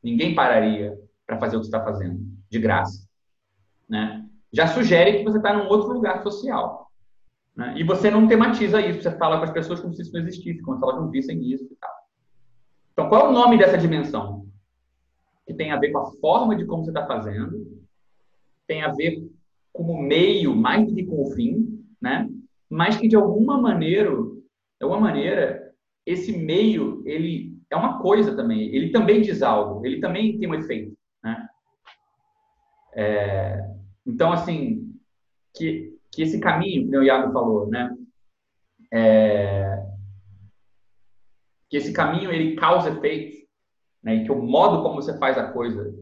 ninguém 0.02 0.36
pararia 0.36 0.98
para 1.26 1.40
fazer 1.40 1.58
o 1.58 1.60
que 1.60 1.66
está 1.66 1.84
fazendo, 1.84 2.20
de 2.50 2.60
graça. 2.60 3.08
Né? 3.90 4.26
Já 4.52 4.68
sugere 4.68 5.18
que 5.18 5.24
você 5.24 5.38
está 5.38 5.54
num 5.54 5.68
outro 5.68 5.92
lugar 5.92 6.22
social. 6.24 6.92
Né? 7.56 7.74
E 7.78 7.84
você 7.84 8.12
não 8.12 8.28
tematiza 8.28 8.80
isso, 8.82 9.02
você 9.02 9.18
fala 9.18 9.38
com 9.38 9.44
as 9.46 9.52
pessoas 9.52 9.80
como 9.80 9.94
se 9.94 10.02
isso 10.02 10.14
não 10.14 10.22
existisse, 10.22 10.62
como 10.62 10.78
se 10.78 10.84
elas 10.84 10.96
não 10.98 11.10
vissem 11.10 11.44
isso 11.52 11.66
e 11.66 11.76
tal. 11.76 11.96
Então, 12.94 13.10
qual 13.10 13.26
é 13.26 13.30
o 13.30 13.34
nome 13.34 13.58
dessa 13.58 13.78
dimensão? 13.78 14.46
Que 15.46 15.54
tem 15.54 15.72
a 15.72 15.78
ver 15.78 15.92
com 15.92 16.00
a 16.00 16.12
forma 16.22 16.56
de 16.56 16.66
como 16.66 16.84
você 16.84 16.92
está 16.92 17.06
fazendo, 17.06 17.84
tem 18.68 18.84
a 18.84 18.92
ver 18.92 19.30
com 19.74 19.84
o 19.84 20.02
meio 20.02 20.56
mais 20.56 20.88
do 20.88 20.96
que 20.96 21.06
com 21.06 21.24
o 21.24 21.32
fim, 21.32 21.84
né? 22.02 22.30
Mas 22.70 22.98
que 22.98 23.08
de 23.08 23.16
alguma 23.16 23.60
maneira, 23.62 24.12
de 24.12 24.84
alguma 24.84 25.00
maneira, 25.02 25.74
esse 26.06 26.36
meio 26.38 27.02
ele 27.06 27.56
é 27.70 27.76
uma 27.76 28.00
coisa 28.00 28.36
também. 28.36 28.74
Ele 28.74 28.92
também 28.92 29.22
diz 29.22 29.42
algo. 29.42 29.86
Ele 29.86 30.00
também 30.00 30.38
tem 30.38 30.50
um 30.50 30.56
efeito, 30.56 30.96
né? 31.24 31.48
É, 32.94 33.70
então 34.06 34.32
assim 34.32 34.94
que 35.54 35.94
que 36.12 36.22
esse 36.22 36.40
caminho 36.40 36.90
que 36.90 36.98
o 36.98 37.04
Iago 37.04 37.34
falou, 37.34 37.68
né? 37.68 37.94
É, 38.92 39.86
que 41.70 41.76
esse 41.76 41.92
caminho 41.92 42.32
ele 42.32 42.56
causa 42.56 42.90
efeitos, 42.90 43.38
né? 44.02 44.16
E 44.16 44.24
que 44.24 44.32
o 44.32 44.42
modo 44.42 44.82
como 44.82 45.02
você 45.02 45.18
faz 45.18 45.38
a 45.38 45.52
coisa 45.52 45.94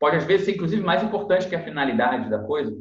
pode 0.00 0.16
às 0.16 0.24
vezes 0.24 0.46
ser 0.46 0.54
inclusive 0.56 0.82
mais 0.82 1.04
importante 1.04 1.48
que 1.48 1.54
a 1.54 1.62
finalidade 1.62 2.28
da 2.28 2.40
coisa, 2.40 2.74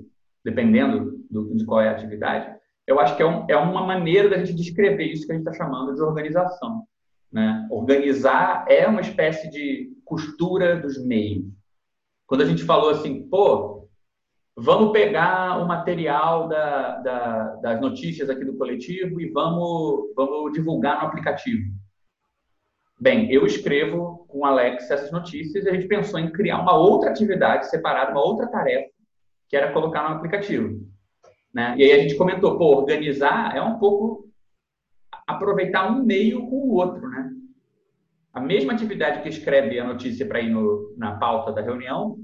dependendo 0.44 1.20
do, 1.30 1.56
de 1.56 1.66
qual 1.66 1.82
é 1.82 1.90
a 1.90 1.92
atividade. 1.92 2.59
Eu 2.90 3.00
acho 3.00 3.16
que 3.16 3.22
é, 3.22 3.26
um, 3.28 3.46
é 3.48 3.56
uma 3.56 3.86
maneira 3.86 4.28
da 4.28 4.40
gente 4.40 4.56
descrever 4.56 5.04
isso 5.04 5.28
que 5.28 5.32
a 5.32 5.36
gente 5.36 5.48
está 5.48 5.56
chamando 5.56 5.94
de 5.94 6.02
organização. 6.02 6.88
Né? 7.32 7.68
Organizar 7.70 8.66
é 8.68 8.88
uma 8.88 9.02
espécie 9.02 9.48
de 9.48 9.96
costura 10.04 10.76
dos 10.76 10.98
meios. 11.06 11.46
Quando 12.26 12.42
a 12.42 12.46
gente 12.46 12.64
falou 12.64 12.90
assim, 12.90 13.30
pô, 13.30 13.88
vamos 14.56 14.92
pegar 14.92 15.62
o 15.62 15.68
material 15.68 16.48
da, 16.48 16.98
da, 16.98 17.44
das 17.58 17.80
notícias 17.80 18.28
aqui 18.28 18.44
do 18.44 18.58
coletivo 18.58 19.22
e 19.22 19.30
vamos, 19.30 20.12
vamos 20.16 20.52
divulgar 20.54 21.00
no 21.00 21.10
aplicativo. 21.10 21.72
Bem, 23.00 23.32
eu 23.32 23.46
escrevo 23.46 24.26
com 24.28 24.40
o 24.40 24.46
Alex 24.46 24.90
essas 24.90 25.12
notícias 25.12 25.64
e 25.64 25.70
a 25.70 25.74
gente 25.74 25.88
pensou 25.88 26.20
em 26.20 26.32
criar 26.32 26.60
uma 26.60 26.76
outra 26.76 27.12
atividade 27.12 27.70
separada, 27.70 28.14
uma 28.14 28.26
outra 28.26 28.48
tarefa, 28.48 28.90
que 29.48 29.56
era 29.56 29.72
colocar 29.74 30.10
no 30.10 30.16
aplicativo. 30.16 30.90
Né? 31.54 31.76
E 31.78 31.84
aí 31.84 31.92
a 31.92 32.00
gente 32.00 32.16
comentou, 32.16 32.58
pô, 32.58 32.78
organizar 32.78 33.56
é 33.56 33.62
um 33.62 33.80
pouco 33.80 34.30
aproveitar 35.28 35.92
um 35.92 36.04
meio 36.04 36.48
com 36.48 36.56
o 36.56 36.74
outro, 36.74 37.08
né? 37.08 37.32
A 38.32 38.40
mesma 38.40 38.74
atividade 38.74 39.22
que 39.22 39.30
escreve 39.30 39.80
a 39.80 39.84
notícia 39.84 40.26
para 40.26 40.40
ir 40.40 40.50
no, 40.50 40.94
na 40.98 41.18
pauta 41.18 41.52
da 41.52 41.62
reunião 41.62 42.18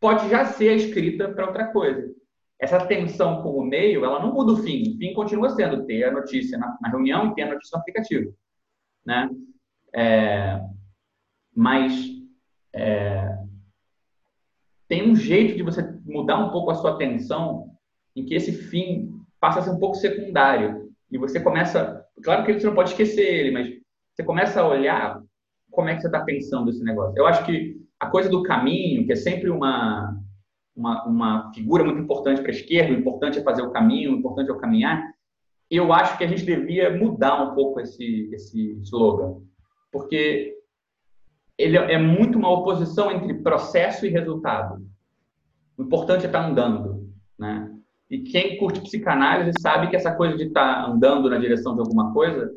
pode 0.00 0.28
já 0.30 0.44
ser 0.46 0.74
escrita 0.74 1.28
para 1.28 1.46
outra 1.46 1.66
coisa. 1.66 2.10
Essa 2.58 2.84
tensão 2.86 3.42
com 3.42 3.50
o 3.50 3.64
meio, 3.64 4.04
ela 4.04 4.20
não 4.20 4.32
muda 4.32 4.52
o 4.52 4.62
fim. 4.62 4.94
O 4.94 4.98
fim 4.98 5.12
continua 5.14 5.50
sendo 5.50 5.84
ter 5.86 6.04
a 6.04 6.12
notícia 6.12 6.58
na, 6.58 6.78
na 6.80 6.88
reunião 6.88 7.28
e 7.28 7.34
ter 7.34 7.42
a 7.42 7.52
notícia 7.52 7.76
no 7.76 7.80
aplicativo, 7.80 8.34
né? 9.04 9.30
É, 9.94 10.60
mas 11.54 11.92
é, 12.74 13.38
tem 14.88 15.08
um 15.08 15.14
jeito 15.14 15.56
de 15.56 15.62
você 15.62 15.82
mudar 16.04 16.38
um 16.38 16.50
pouco 16.50 16.70
a 16.70 16.74
sua 16.74 16.92
atenção 16.94 17.69
em 18.20 18.24
que 18.24 18.34
esse 18.34 18.52
fim 18.52 19.10
passa 19.40 19.60
a 19.60 19.62
ser 19.62 19.70
um 19.70 19.78
pouco 19.78 19.96
secundário. 19.96 20.90
E 21.10 21.18
você 21.18 21.40
começa. 21.40 22.04
Claro 22.22 22.44
que 22.44 22.52
você 22.52 22.66
não 22.66 22.74
pode 22.74 22.90
esquecer 22.90 23.22
ele, 23.22 23.50
mas 23.50 23.68
você 24.14 24.22
começa 24.22 24.60
a 24.60 24.68
olhar 24.68 25.20
como 25.70 25.88
é 25.88 25.94
que 25.94 26.02
você 26.02 26.08
está 26.08 26.20
pensando 26.20 26.70
esse 26.70 26.84
negócio. 26.84 27.16
Eu 27.16 27.26
acho 27.26 27.44
que 27.44 27.76
a 27.98 28.06
coisa 28.06 28.28
do 28.28 28.42
caminho, 28.42 29.04
que 29.06 29.12
é 29.12 29.16
sempre 29.16 29.50
uma, 29.50 30.16
uma, 30.76 31.04
uma 31.04 31.52
figura 31.52 31.84
muito 31.84 32.00
importante 32.00 32.40
para 32.40 32.50
a 32.50 32.54
esquerda, 32.54 32.92
o 32.92 32.98
importante 32.98 33.38
é 33.38 33.42
fazer 33.42 33.62
o 33.62 33.70
caminho, 33.70 34.12
o 34.12 34.18
importante 34.18 34.50
é 34.50 34.52
o 34.52 34.58
caminhar, 34.58 35.12
eu 35.70 35.92
acho 35.92 36.18
que 36.18 36.24
a 36.24 36.26
gente 36.26 36.44
devia 36.44 36.96
mudar 36.96 37.42
um 37.42 37.54
pouco 37.54 37.80
esse, 37.80 38.28
esse 38.32 38.72
slogan 38.82 39.40
porque 39.90 40.56
ele 41.58 41.76
é 41.76 41.98
muito 41.98 42.38
uma 42.38 42.50
oposição 42.50 43.10
entre 43.10 43.34
processo 43.34 44.06
e 44.06 44.10
resultado. 44.10 44.82
O 45.76 45.82
importante 45.82 46.24
é 46.24 46.26
estar 46.26 46.46
andando, 46.46 47.12
né? 47.38 47.76
E 48.10 48.18
quem 48.18 48.58
curte 48.58 48.80
psicanálise 48.80 49.52
sabe 49.60 49.88
que 49.88 49.96
essa 49.96 50.12
coisa 50.14 50.36
de 50.36 50.44
estar 50.44 50.84
andando 50.84 51.30
na 51.30 51.38
direção 51.38 51.74
de 51.74 51.80
alguma 51.80 52.12
coisa, 52.12 52.50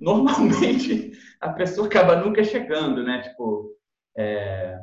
normalmente 0.00 1.12
a 1.40 1.50
pessoa 1.50 1.86
acaba 1.86 2.16
nunca 2.16 2.42
chegando, 2.42 3.04
né? 3.04 3.20
Tipo, 3.20 3.70
é, 4.16 4.78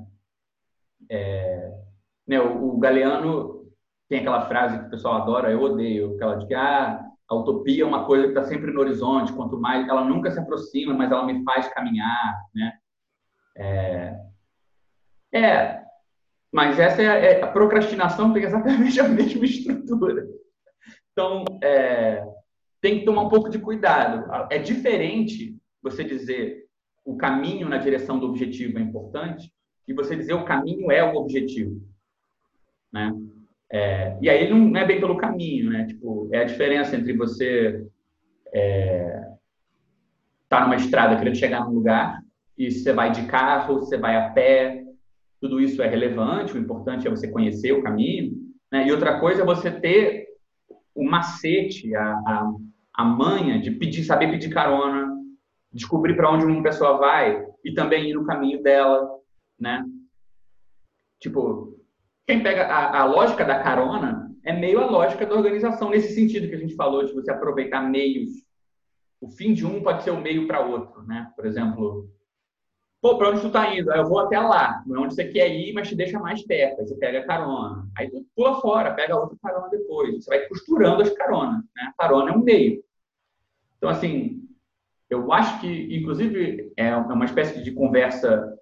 é, 1.10 1.72
né, 2.28 2.40
o, 2.40 2.76
o 2.76 2.78
Galeano 2.78 3.66
tem 4.08 4.20
aquela 4.20 4.46
frase 4.46 4.78
que 4.78 4.86
o 4.86 4.90
pessoal 4.92 5.22
adora, 5.22 5.52
eu 5.52 5.62
odeio, 5.62 6.16
aquela 6.16 6.36
de 6.36 6.46
que 6.46 6.54
ah, 6.54 7.04
a 7.28 7.36
utopia 7.36 7.84
é 7.84 7.88
uma 7.88 8.06
coisa 8.06 8.26
que 8.26 8.30
está 8.32 8.44
sempre 8.44 8.72
no 8.72 8.82
horizonte, 8.82 9.34
quanto 9.34 9.60
mais 9.60 9.88
ela 9.88 10.04
nunca 10.04 10.30
se 10.30 10.40
aproxima, 10.40 10.94
mas 10.94 11.12
ela 11.12 11.26
me 11.26 11.44
faz 11.44 11.68
caminhar, 11.70 12.42
né? 12.54 12.74
É, 13.58 14.16
é 15.34 15.82
mas 16.52 16.80
essa 16.80 17.02
é 17.02 17.08
a, 17.08 17.16
é, 17.16 17.42
a, 17.42 17.48
procrastinação 17.48 18.34
tem 18.34 18.44
exatamente 18.44 19.00
a 19.00 19.08
mesma 19.08 19.46
estrutura. 19.46 20.28
Então, 21.12 21.46
é, 21.64 22.24
tem 22.82 23.00
que 23.00 23.06
tomar 23.06 23.24
um 23.24 23.30
pouco 23.30 23.50
de 23.50 23.60
cuidado. 23.60 24.30
É 24.50 24.58
diferente 24.58 25.56
você 25.82 26.04
dizer 26.04 26.66
o 27.06 27.16
caminho 27.16 27.70
na 27.70 27.78
direção 27.78 28.20
do 28.20 28.28
objetivo 28.28 28.78
é 28.78 28.82
importante 28.82 29.52
e 29.88 29.94
você 29.94 30.16
dizer 30.16 30.34
o 30.34 30.46
caminho 30.46 30.92
é 30.92 31.04
o 31.04 31.16
objetivo, 31.16 31.82
né? 32.92 33.12
É, 33.74 34.18
e 34.22 34.30
aí 34.30 34.50
não 34.50 34.76
é 34.78 34.86
bem 34.86 35.00
pelo 35.00 35.18
caminho, 35.18 35.72
né? 35.72 35.86
Tipo, 35.86 36.30
é 36.34 36.40
a 36.40 36.44
diferença 36.44 36.96
entre 36.96 37.14
você 37.14 37.86
é, 38.54 39.32
tá 40.50 40.62
numa 40.62 40.76
estrada 40.76 41.16
querendo 41.16 41.38
chegar 41.38 41.66
num 41.66 41.74
lugar 41.74 42.22
e 42.58 42.70
você 42.70 42.92
vai 42.92 43.12
de 43.12 43.26
carro, 43.28 43.80
você 43.80 43.98
vai 43.98 44.18
a 44.18 44.30
pé, 44.30 44.84
tudo 45.42 45.60
isso 45.60 45.82
é 45.82 45.88
relevante, 45.88 46.54
o 46.54 46.60
importante 46.60 47.08
é 47.08 47.10
você 47.10 47.28
conhecer 47.28 47.72
o 47.72 47.82
caminho, 47.82 48.34
né? 48.72 48.88
E 48.88 48.92
outra 48.92 49.20
coisa 49.20 49.42
é 49.42 49.46
você 49.46 49.72
ter 49.72 50.28
o 50.94 51.04
macete, 51.04 51.94
a, 51.96 52.14
a, 52.14 52.52
a 52.94 53.04
manha 53.04 53.60
de 53.60 53.72
pedir, 53.72 54.04
saber 54.04 54.30
pedir 54.30 54.54
carona, 54.54 55.10
descobrir 55.74 56.16
para 56.16 56.32
onde 56.32 56.46
uma 56.46 56.62
pessoa 56.62 56.98
vai 56.98 57.44
e 57.66 57.74
também 57.74 58.12
ir 58.12 58.14
no 58.14 58.26
caminho 58.26 58.62
dela, 58.62 59.10
né? 59.60 59.84
Tipo, 61.20 61.76
quem 62.28 62.44
pega 62.44 62.68
a, 62.68 63.02
a 63.02 63.06
lógica 63.06 63.44
da 63.44 63.64
carona 63.64 64.30
é 64.44 64.54
meio 64.54 64.80
a 64.80 64.86
lógica 64.86 65.26
da 65.26 65.36
organização 65.36 65.90
nesse 65.90 66.14
sentido 66.14 66.48
que 66.48 66.56
a 66.56 66.60
gente 66.60 66.76
falou 66.76 67.04
de 67.04 67.14
você 67.14 67.32
aproveitar 67.32 67.82
meios. 67.82 68.30
O 69.20 69.30
fim 69.30 69.54
de 69.54 69.66
um 69.66 69.82
pode 69.82 70.04
ser 70.04 70.12
o 70.12 70.22
meio 70.22 70.48
para 70.48 70.66
outro, 70.66 71.04
né? 71.04 71.32
Por 71.36 71.46
exemplo, 71.46 72.10
pô, 73.02 73.18
para 73.18 73.30
onde 73.30 73.42
tu 73.42 73.50
tá 73.50 73.76
indo? 73.76 73.92
Eu 73.92 74.08
vou 74.08 74.20
até 74.20 74.40
lá, 74.40 74.84
não 74.86 74.98
é 74.98 75.06
onde 75.06 75.16
você 75.16 75.26
quer 75.26 75.50
ir, 75.50 75.74
mas 75.74 75.90
te 75.90 75.96
deixa 75.96 76.20
mais 76.20 76.46
perto. 76.46 76.80
Aí 76.80 76.88
você 76.88 76.96
pega 76.96 77.20
a 77.20 77.26
carona. 77.26 77.88
Aí 77.98 78.10
tu 78.10 78.26
pula 78.36 78.62
fora, 78.62 78.94
pega 78.94 79.18
outra 79.18 79.36
carona 79.42 79.70
depois. 79.70 80.24
Você 80.24 80.30
vai 80.30 80.48
costurando 80.48 81.02
as 81.02 81.10
caronas, 81.10 81.64
né? 81.76 81.84
A 81.90 82.04
carona 82.04 82.32
é 82.32 82.34
um 82.34 82.44
meio. 82.44 82.84
Então, 83.78 83.90
assim, 83.90 84.44
eu 85.10 85.34
acho 85.34 85.60
que, 85.60 85.98
inclusive, 85.98 86.72
é 86.78 86.96
uma 86.96 87.26
espécie 87.26 87.64
de 87.64 87.72
conversa 87.72 88.58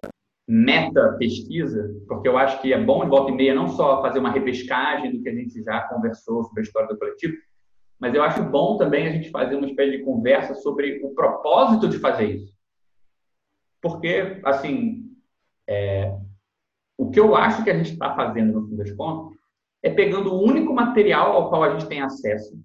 meta-pesquisa, 0.48 1.94
porque 2.08 2.26
eu 2.26 2.36
acho 2.36 2.60
que 2.60 2.72
é 2.72 2.82
bom, 2.82 3.04
de 3.04 3.10
volta 3.10 3.30
e 3.30 3.34
meia, 3.34 3.54
não 3.54 3.68
só 3.68 4.02
fazer 4.02 4.18
uma 4.18 4.32
repescagem 4.32 5.12
do 5.12 5.22
que 5.22 5.28
a 5.28 5.34
gente 5.34 5.62
já 5.62 5.82
conversou 5.82 6.42
sobre 6.42 6.60
a 6.60 6.64
história 6.64 6.88
do 6.88 6.98
coletivo, 6.98 7.36
mas 8.00 8.12
eu 8.14 8.22
acho 8.22 8.42
bom 8.42 8.76
também 8.76 9.06
a 9.06 9.12
gente 9.12 9.30
fazer 9.30 9.54
uma 9.54 9.66
espécie 9.66 9.98
de 9.98 10.02
conversa 10.02 10.54
sobre 10.54 11.00
o 11.04 11.14
propósito 11.14 11.86
de 11.86 11.98
fazer 11.98 12.24
isso. 12.24 12.59
Porque, 13.80 14.40
assim, 14.44 15.04
é, 15.68 16.16
o 16.98 17.10
que 17.10 17.18
eu 17.18 17.34
acho 17.34 17.64
que 17.64 17.70
a 17.70 17.76
gente 17.76 17.92
está 17.92 18.14
fazendo, 18.14 18.60
no 18.60 18.68
fim 18.68 18.76
das 18.76 18.92
contas, 18.92 19.36
é 19.82 19.90
pegando 19.90 20.32
o 20.32 20.42
único 20.42 20.74
material 20.74 21.32
ao 21.32 21.48
qual 21.48 21.64
a 21.64 21.70
gente 21.70 21.88
tem 21.88 22.02
acesso, 22.02 22.60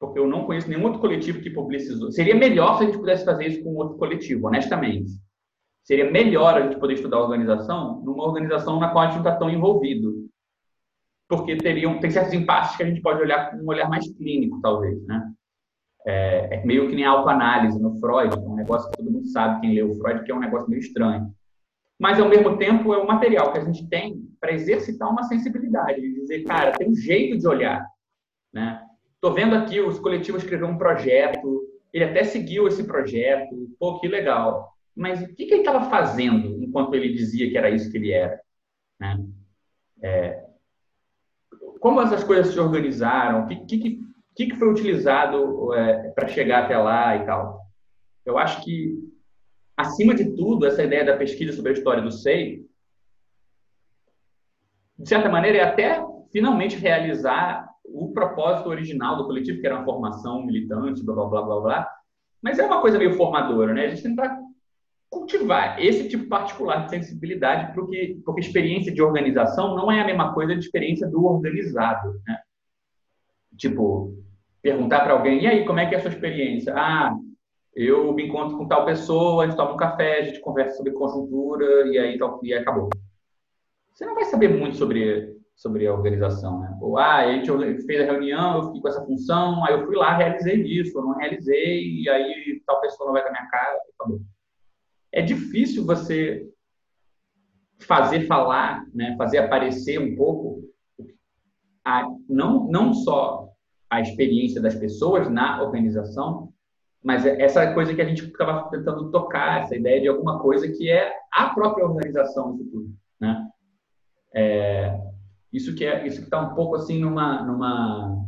porque 0.00 0.18
eu 0.18 0.26
não 0.26 0.46
conheço 0.46 0.68
nenhum 0.68 0.84
outro 0.84 1.00
coletivo 1.00 1.40
que 1.40 1.50
publicizou. 1.50 2.10
Seria 2.10 2.34
melhor 2.34 2.76
se 2.76 2.84
a 2.84 2.86
gente 2.86 2.98
pudesse 2.98 3.24
fazer 3.24 3.46
isso 3.46 3.62
com 3.62 3.74
outro 3.74 3.98
coletivo, 3.98 4.46
honestamente 4.46 5.12
seria 5.84 6.10
melhor 6.10 6.56
a 6.56 6.62
gente 6.62 6.80
poder 6.80 6.94
estudar 6.94 7.20
organização 7.20 8.00
numa 8.02 8.24
organização 8.24 8.80
na 8.80 8.88
qual 8.88 9.04
a 9.04 9.06
gente 9.06 9.16
não 9.16 9.22
está 9.22 9.36
tão 9.36 9.50
envolvido. 9.50 10.26
Porque 11.28 11.56
teriam, 11.56 12.00
tem 12.00 12.10
certos 12.10 12.32
impasses 12.32 12.76
que 12.76 12.82
a 12.82 12.86
gente 12.86 13.00
pode 13.00 13.20
olhar 13.20 13.50
com 13.50 13.58
um 13.58 13.68
olhar 13.68 13.88
mais 13.88 14.10
clínico, 14.16 14.60
talvez, 14.60 15.02
né? 15.06 15.32
É, 16.06 16.56
é 16.56 16.64
meio 16.64 16.88
que 16.88 16.94
nem 16.94 17.04
autoanálise 17.04 17.80
no 17.80 17.98
Freud, 17.98 18.34
é 18.34 18.38
um 18.38 18.54
negócio 18.54 18.90
que 18.90 18.96
todo 18.96 19.10
mundo 19.10 19.26
sabe, 19.28 19.60
quem 19.60 19.74
leu 19.74 19.90
o 19.90 19.94
Freud, 19.94 20.22
que 20.24 20.30
é 20.30 20.34
um 20.34 20.40
negócio 20.40 20.68
meio 20.68 20.80
estranho. 20.80 21.34
Mas, 21.98 22.20
ao 22.20 22.28
mesmo 22.28 22.56
tempo, 22.58 22.92
é 22.92 22.98
um 22.98 23.06
material 23.06 23.52
que 23.52 23.58
a 23.58 23.64
gente 23.64 23.88
tem 23.88 24.22
para 24.40 24.52
exercitar 24.52 25.10
uma 25.10 25.22
sensibilidade, 25.22 26.00
de 26.00 26.14
dizer, 26.14 26.42
cara, 26.44 26.72
tem 26.72 26.90
um 26.90 26.94
jeito 26.94 27.38
de 27.38 27.46
olhar, 27.46 27.86
né? 28.52 28.82
Estou 29.14 29.32
vendo 29.32 29.54
aqui, 29.54 29.80
os 29.80 29.98
coletivos 29.98 30.42
escreveram 30.42 30.72
um 30.72 30.78
projeto, 30.78 31.62
ele 31.92 32.04
até 32.04 32.24
seguiu 32.24 32.66
esse 32.66 32.84
projeto, 32.84 33.54
pô, 33.78 33.98
que 34.00 34.08
legal. 34.08 34.74
Mas 34.94 35.22
o 35.22 35.28
que, 35.28 35.46
que 35.46 35.54
ele 35.54 35.62
estava 35.62 35.88
fazendo 35.88 36.62
enquanto 36.62 36.94
ele 36.94 37.14
dizia 37.14 37.48
que 37.48 37.56
era 37.56 37.70
isso 37.70 37.90
que 37.90 37.96
ele 37.96 38.12
era? 38.12 38.38
Né? 39.00 39.24
É, 40.02 40.44
como 41.80 42.00
essas 42.00 42.24
coisas 42.24 42.52
se 42.52 42.58
organizaram? 42.58 43.44
O 43.44 43.46
que, 43.46 43.78
que, 43.78 44.00
que, 44.34 44.54
foi 44.56 44.70
utilizado 44.70 45.72
é, 45.74 46.10
para 46.10 46.28
chegar 46.28 46.64
até 46.64 46.76
lá 46.76 47.16
e 47.16 47.24
tal? 47.24 47.60
Eu 48.24 48.38
acho 48.38 48.62
que, 48.64 48.94
acima 49.76 50.14
de 50.14 50.34
tudo, 50.34 50.66
essa 50.66 50.82
ideia 50.82 51.04
da 51.04 51.16
pesquisa 51.16 51.52
sobre 51.52 51.70
a 51.70 51.74
história 51.74 52.02
do 52.02 52.10
SEI, 52.10 52.64
de 54.98 55.08
certa 55.08 55.28
maneira, 55.28 55.58
é 55.58 55.62
até 55.62 56.04
finalmente 56.32 56.76
realizar 56.76 57.68
o 57.84 58.12
propósito 58.12 58.68
original 58.68 59.16
do 59.16 59.26
coletivo, 59.26 59.60
que 59.60 59.66
era 59.66 59.76
uma 59.76 59.84
formação 59.84 60.44
militante, 60.44 61.04
blá, 61.04 61.14
blá, 61.14 61.28
blá, 61.28 61.42
blá, 61.42 61.60
blá. 61.60 61.90
Mas 62.42 62.58
é 62.58 62.66
uma 62.66 62.80
coisa 62.80 62.98
meio 62.98 63.14
formadora, 63.14 63.72
né? 63.72 63.86
A 63.86 63.88
gente 63.90 64.02
tentar 64.02 64.38
cultivar 65.10 65.80
esse 65.80 66.08
tipo 66.08 66.28
particular 66.28 66.84
de 66.84 66.90
sensibilidade, 66.90 67.72
porque, 67.72 68.20
porque 68.24 68.40
experiência 68.40 68.92
de 68.92 69.00
organização 69.00 69.76
não 69.76 69.90
é 69.90 70.00
a 70.00 70.06
mesma 70.06 70.34
coisa 70.34 70.54
de 70.54 70.64
experiência 70.64 71.06
do 71.08 71.24
organizado. 71.24 72.20
Né? 72.26 72.38
Tipo, 73.56 74.23
perguntar 74.64 75.00
para 75.00 75.12
alguém, 75.12 75.42
e 75.42 75.46
aí, 75.46 75.64
como 75.64 75.78
é 75.78 75.86
que 75.86 75.94
é 75.94 75.98
a 75.98 76.00
sua 76.00 76.10
experiência? 76.10 76.74
Ah, 76.74 77.14
eu 77.76 78.12
me 78.12 78.26
encontro 78.26 78.56
com 78.56 78.66
tal 78.66 78.84
pessoa, 78.84 79.44
a 79.44 79.46
gente 79.46 79.56
toma 79.56 79.74
um 79.74 79.76
café, 79.76 80.20
a 80.20 80.22
gente 80.22 80.40
conversa 80.40 80.76
sobre 80.76 80.92
conjuntura 80.92 81.86
e 81.86 81.98
aí, 81.98 82.18
e 82.42 82.54
acabou. 82.54 82.88
Você 83.92 84.06
não 84.06 84.14
vai 84.14 84.24
saber 84.24 84.48
muito 84.48 84.76
sobre, 84.76 85.36
sobre 85.54 85.86
a 85.86 85.92
organização, 85.92 86.60
né? 86.60 86.76
Ou, 86.80 86.98
ah, 86.98 87.18
a 87.18 87.32
gente 87.32 87.86
fez 87.86 88.00
a 88.00 88.12
reunião, 88.12 88.56
eu 88.56 88.62
fiquei 88.64 88.80
com 88.80 88.88
essa 88.88 89.04
função, 89.04 89.64
aí 89.64 89.74
eu 89.74 89.86
fui 89.86 89.94
lá, 89.94 90.16
realizei 90.16 90.62
isso, 90.62 90.98
eu 90.98 91.02
não 91.02 91.14
realizei, 91.14 92.00
e 92.00 92.08
aí 92.08 92.62
tal 92.66 92.80
pessoa 92.80 93.06
não 93.06 93.12
vai 93.12 93.22
com 93.22 93.28
a 93.28 93.32
minha 93.32 93.46
cara, 93.46 93.78
acabou 94.00 94.20
é 95.14 95.22
difícil 95.22 95.86
você 95.86 96.44
fazer 97.78 98.26
falar, 98.26 98.84
né, 98.92 99.14
fazer 99.16 99.38
aparecer 99.38 100.00
um 100.00 100.16
pouco 100.16 100.60
a, 101.84 102.02
não, 102.28 102.66
não 102.68 102.92
só 102.92 103.43
a 103.90 104.00
experiência 104.00 104.60
das 104.60 104.74
pessoas 104.74 105.30
na 105.30 105.62
organização, 105.62 106.52
mas 107.02 107.26
é 107.26 107.40
essa 107.40 107.72
coisa 107.74 107.94
que 107.94 108.00
a 108.00 108.04
gente 108.04 108.24
estava 108.24 108.70
tentando 108.70 109.10
tocar, 109.10 109.62
essa 109.62 109.76
ideia 109.76 110.00
de 110.00 110.08
alguma 110.08 110.40
coisa 110.40 110.66
que 110.68 110.90
é 110.90 111.12
a 111.32 111.50
própria 111.50 111.86
organização 111.86 112.54
isso 112.54 112.64
tudo, 112.64 112.94
né? 113.20 113.46
É, 114.34 114.98
isso 115.52 115.74
que 115.74 115.84
é 115.84 116.06
isso 116.06 116.18
que 116.18 116.24
está 116.24 116.40
um 116.40 116.54
pouco 116.54 116.74
assim 116.76 116.98
numa 116.98 117.42
numa 117.44 118.26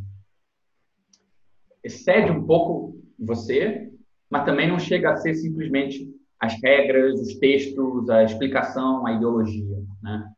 excede 1.82 2.30
um 2.30 2.44
pouco 2.46 3.00
você, 3.18 3.90
mas 4.30 4.44
também 4.44 4.68
não 4.68 4.78
chega 4.78 5.10
a 5.10 5.16
ser 5.16 5.34
simplesmente 5.34 6.14
as 6.38 6.60
regras, 6.62 7.20
os 7.20 7.36
textos, 7.36 8.10
a 8.10 8.24
explicação, 8.24 9.06
a 9.06 9.12
ideologia. 9.12 9.78
Né? 10.02 10.32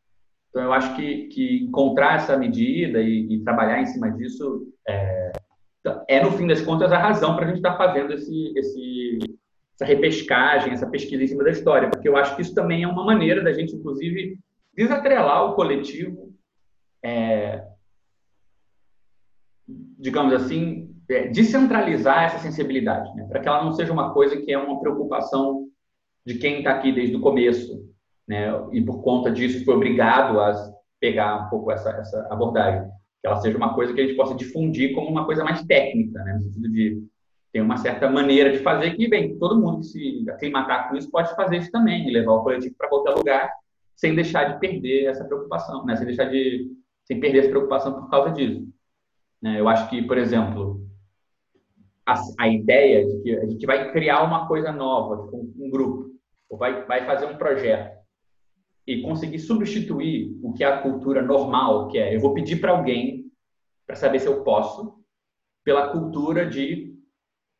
Então, 0.49 0.63
eu 0.63 0.73
acho 0.73 0.95
que, 0.95 1.27
que 1.27 1.63
encontrar 1.63 2.15
essa 2.15 2.35
medida 2.35 2.99
e, 3.01 3.35
e 3.35 3.43
trabalhar 3.43 3.81
em 3.81 3.85
cima 3.85 4.11
disso 4.11 4.67
é, 4.87 5.31
é, 6.07 6.23
no 6.23 6.31
fim 6.31 6.47
das 6.47 6.61
contas, 6.61 6.91
a 6.91 6.97
razão 6.97 7.35
para 7.35 7.45
a 7.45 7.47
gente 7.47 7.57
estar 7.57 7.71
tá 7.71 7.77
fazendo 7.77 8.13
esse, 8.13 8.53
esse, 8.57 9.19
essa 9.73 9.85
repescagem, 9.85 10.73
essa 10.73 10.89
pesquisa 10.89 11.23
em 11.23 11.27
cima 11.27 11.43
da 11.43 11.51
história, 11.51 11.89
porque 11.89 12.07
eu 12.09 12.17
acho 12.17 12.35
que 12.35 12.41
isso 12.41 12.53
também 12.53 12.83
é 12.83 12.87
uma 12.87 13.05
maneira 13.05 13.43
da 13.43 13.53
gente, 13.53 13.75
inclusive, 13.75 14.37
desatrelar 14.75 15.45
o 15.45 15.55
coletivo, 15.55 16.33
é, 17.03 17.65
digamos 19.97 20.33
assim, 20.33 20.93
é, 21.09 21.27
descentralizar 21.27 22.25
essa 22.25 22.39
sensibilidade, 22.39 23.13
né? 23.15 23.25
para 23.25 23.39
que 23.39 23.47
ela 23.47 23.63
não 23.63 23.71
seja 23.71 23.93
uma 23.93 24.13
coisa 24.13 24.37
que 24.37 24.51
é 24.51 24.57
uma 24.57 24.79
preocupação 24.79 25.67
de 26.25 26.35
quem 26.35 26.59
está 26.59 26.71
aqui 26.71 26.91
desde 26.91 27.15
o 27.15 27.21
começo, 27.21 27.87
né? 28.29 28.47
E 28.71 28.81
por 28.81 29.01
conta 29.01 29.31
disso 29.31 29.65
foi 29.65 29.73
obrigado 29.73 30.39
a 30.39 30.53
pegar 30.99 31.47
um 31.47 31.49
pouco 31.49 31.71
essa, 31.71 31.89
essa 31.89 32.27
abordagem, 32.29 32.87
que 33.19 33.27
ela 33.27 33.37
seja 33.37 33.57
uma 33.57 33.73
coisa 33.73 33.91
que 33.91 33.99
a 33.99 34.05
gente 34.05 34.15
possa 34.15 34.35
difundir 34.35 34.93
como 34.93 35.09
uma 35.09 35.25
coisa 35.25 35.43
mais 35.43 35.63
técnica, 35.63 36.23
né? 36.23 36.33
No 36.33 36.41
sentido 36.43 36.69
de 36.69 37.03
ter 37.51 37.61
uma 37.61 37.77
certa 37.77 38.07
maneira 38.07 38.51
de 38.51 38.59
fazer 38.59 38.95
que, 38.95 39.07
bem, 39.07 39.35
todo 39.39 39.59
mundo 39.59 39.79
que 39.79 39.87
se 39.87 40.29
aclimatar 40.29 40.87
com 40.87 40.95
isso 40.95 41.09
pode 41.09 41.35
fazer 41.35 41.57
isso 41.57 41.71
também, 41.71 42.11
levar 42.11 42.33
o 42.33 42.43
coletivo 42.43 42.75
para 42.77 42.87
qualquer 42.87 43.15
lugar, 43.15 43.51
sem 43.95 44.13
deixar 44.13 44.53
de 44.53 44.59
perder 44.59 45.05
essa 45.05 45.25
preocupação, 45.25 45.83
né? 45.83 45.95
Sem 45.95 46.05
deixar 46.05 46.25
de 46.25 46.69
sem 47.05 47.19
perder 47.19 47.39
essa 47.39 47.49
preocupação 47.49 47.93
por 47.93 48.09
causa 48.11 48.29
disso. 48.29 48.67
Né? 49.41 49.59
Eu 49.59 49.67
acho 49.67 49.89
que, 49.89 50.03
por 50.03 50.15
exemplo, 50.19 50.87
a, 52.05 52.13
a 52.37 52.47
ideia 52.47 53.03
de 53.07 53.21
que 53.23 53.35
a 53.35 53.45
gente 53.47 53.65
vai 53.65 53.91
criar 53.91 54.21
uma 54.21 54.47
coisa 54.47 54.71
nova, 54.71 55.27
um, 55.33 55.51
um 55.57 55.69
grupo, 55.71 56.11
ou 56.47 56.55
vai, 56.55 56.85
vai 56.85 57.07
fazer 57.07 57.25
um 57.25 57.35
projeto 57.35 57.98
e 58.89 59.03
conseguir 59.03 59.37
substituir 59.37 60.35
o 60.41 60.51
que 60.51 60.63
é 60.63 60.67
a 60.67 60.81
cultura 60.81 61.21
normal, 61.21 61.89
que 61.89 61.99
é 61.99 62.15
eu 62.15 62.19
vou 62.19 62.33
pedir 62.33 62.59
para 62.59 62.71
alguém 62.71 63.31
para 63.85 63.95
saber 63.95 64.19
se 64.19 64.27
eu 64.27 64.43
posso, 64.43 64.95
pela 65.63 65.89
cultura 65.89 66.49
de 66.49 66.91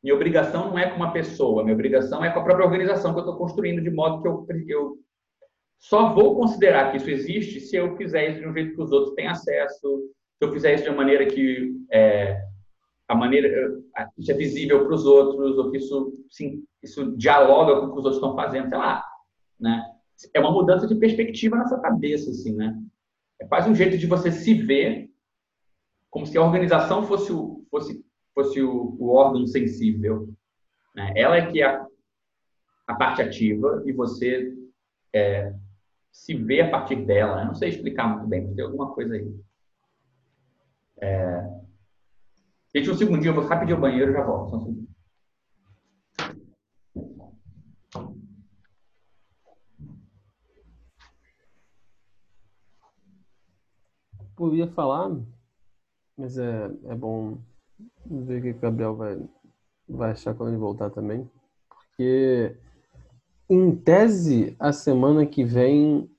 minha 0.02 0.14
obrigação 0.14 0.70
não 0.70 0.78
é 0.78 0.90
com 0.90 0.96
uma 0.96 1.12
pessoa, 1.12 1.62
minha 1.62 1.74
obrigação 1.74 2.24
é 2.24 2.32
com 2.32 2.40
a 2.40 2.42
própria 2.42 2.66
organização 2.66 3.12
que 3.12 3.20
eu 3.20 3.24
estou 3.24 3.36
construindo, 3.36 3.80
de 3.80 3.90
modo 3.92 4.20
que 4.20 4.26
eu, 4.26 4.46
eu 4.66 4.98
só 5.78 6.12
vou 6.12 6.34
considerar 6.34 6.90
que 6.90 6.96
isso 6.96 7.10
existe 7.10 7.60
se 7.60 7.76
eu 7.76 7.96
fizer 7.96 8.30
isso 8.30 8.40
de 8.40 8.48
um 8.48 8.52
jeito 8.52 8.74
que 8.74 8.82
os 8.82 8.90
outros 8.90 9.14
têm 9.14 9.28
acesso, 9.28 10.02
se 10.36 10.44
eu 10.44 10.52
fizer 10.52 10.74
isso 10.74 10.82
de 10.82 10.90
uma 10.90 10.96
maneira 10.96 11.26
que 11.26 11.76
é, 11.92 12.42
a 13.06 13.14
maneira 13.14 13.80
isso 14.18 14.32
é 14.32 14.34
visível 14.34 14.84
para 14.84 14.94
os 14.96 15.06
outros, 15.06 15.56
ou 15.58 15.70
que 15.70 15.76
isso, 15.76 16.12
sim, 16.28 16.64
isso 16.82 17.16
dialoga 17.16 17.80
com 17.80 17.86
o 17.86 17.92
que 17.92 17.98
os 18.00 18.04
outros 18.04 18.16
estão 18.16 18.34
fazendo, 18.34 18.68
sei 18.68 18.78
lá, 18.78 19.04
né? 19.60 19.99
É 20.34 20.40
uma 20.40 20.52
mudança 20.52 20.86
de 20.86 20.94
perspectiva 20.94 21.56
na 21.56 21.66
sua 21.66 21.80
cabeça, 21.80 22.30
assim, 22.30 22.54
né? 22.54 22.80
É 23.40 23.46
quase 23.46 23.70
um 23.70 23.74
jeito 23.74 23.96
de 23.96 24.06
você 24.06 24.30
se 24.30 24.54
ver 24.54 25.10
como 26.10 26.26
se 26.26 26.36
a 26.36 26.42
organização 26.42 27.04
fosse 27.04 27.32
o, 27.32 27.64
fosse, 27.70 28.04
fosse 28.34 28.60
o, 28.60 28.96
o 28.98 29.10
órgão 29.10 29.46
sensível. 29.46 30.28
Né? 30.94 31.12
Ela 31.16 31.36
é 31.36 31.50
que 31.50 31.62
é 31.62 31.66
a, 31.66 31.86
a 32.86 32.94
parte 32.94 33.22
ativa 33.22 33.82
e 33.86 33.92
você 33.92 34.52
é, 35.12 35.54
se 36.10 36.34
vê 36.34 36.60
a 36.60 36.70
partir 36.70 36.96
dela. 36.96 37.40
Eu 37.40 37.46
não 37.46 37.54
sei 37.54 37.70
explicar 37.70 38.08
muito 38.08 38.28
bem, 38.28 38.44
mas 38.44 38.54
tem 38.54 38.64
alguma 38.64 38.92
coisa 38.92 39.14
aí. 39.14 39.34
É, 41.00 41.60
Gente, 42.74 42.88
um 42.88 42.96
segundinho, 42.96 43.30
eu 43.30 43.34
vou 43.34 43.44
rapidinho 43.44 43.76
ao 43.76 43.82
banheiro 43.82 44.12
e 44.12 44.14
já 44.14 44.22
volto. 44.22 44.56
Um 44.56 44.86
podia 54.40 54.66
falar, 54.68 55.14
mas 56.16 56.38
é, 56.38 56.70
é 56.86 56.94
bom 56.94 57.36
ver 58.06 58.38
o 58.38 58.42
que 58.42 58.50
o 58.50 58.58
Gabriel 58.58 58.96
vai, 58.96 59.22
vai 59.86 60.12
achar 60.12 60.34
quando 60.34 60.48
ele 60.48 60.56
voltar 60.56 60.88
também. 60.88 61.28
Porque, 61.68 62.56
em 63.50 63.76
tese, 63.76 64.56
a 64.58 64.72
semana 64.72 65.26
que 65.26 65.44
vem 65.44 66.10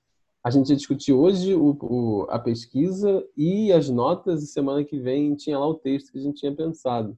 a 0.43 0.49
gente 0.49 0.69
ia 0.69 0.75
discutir 0.75 1.13
hoje 1.13 1.53
o, 1.55 1.77
o, 1.81 2.27
a 2.29 2.37
pesquisa 2.37 3.27
e 3.35 3.71
as 3.71 3.89
notas, 3.89 4.43
e 4.43 4.47
semana 4.47 4.83
que 4.83 4.99
vem 4.99 5.35
tinha 5.35 5.57
lá 5.57 5.67
o 5.67 5.75
texto 5.75 6.11
que 6.11 6.19
a 6.19 6.21
gente 6.21 6.39
tinha 6.39 6.55
pensado. 6.55 7.17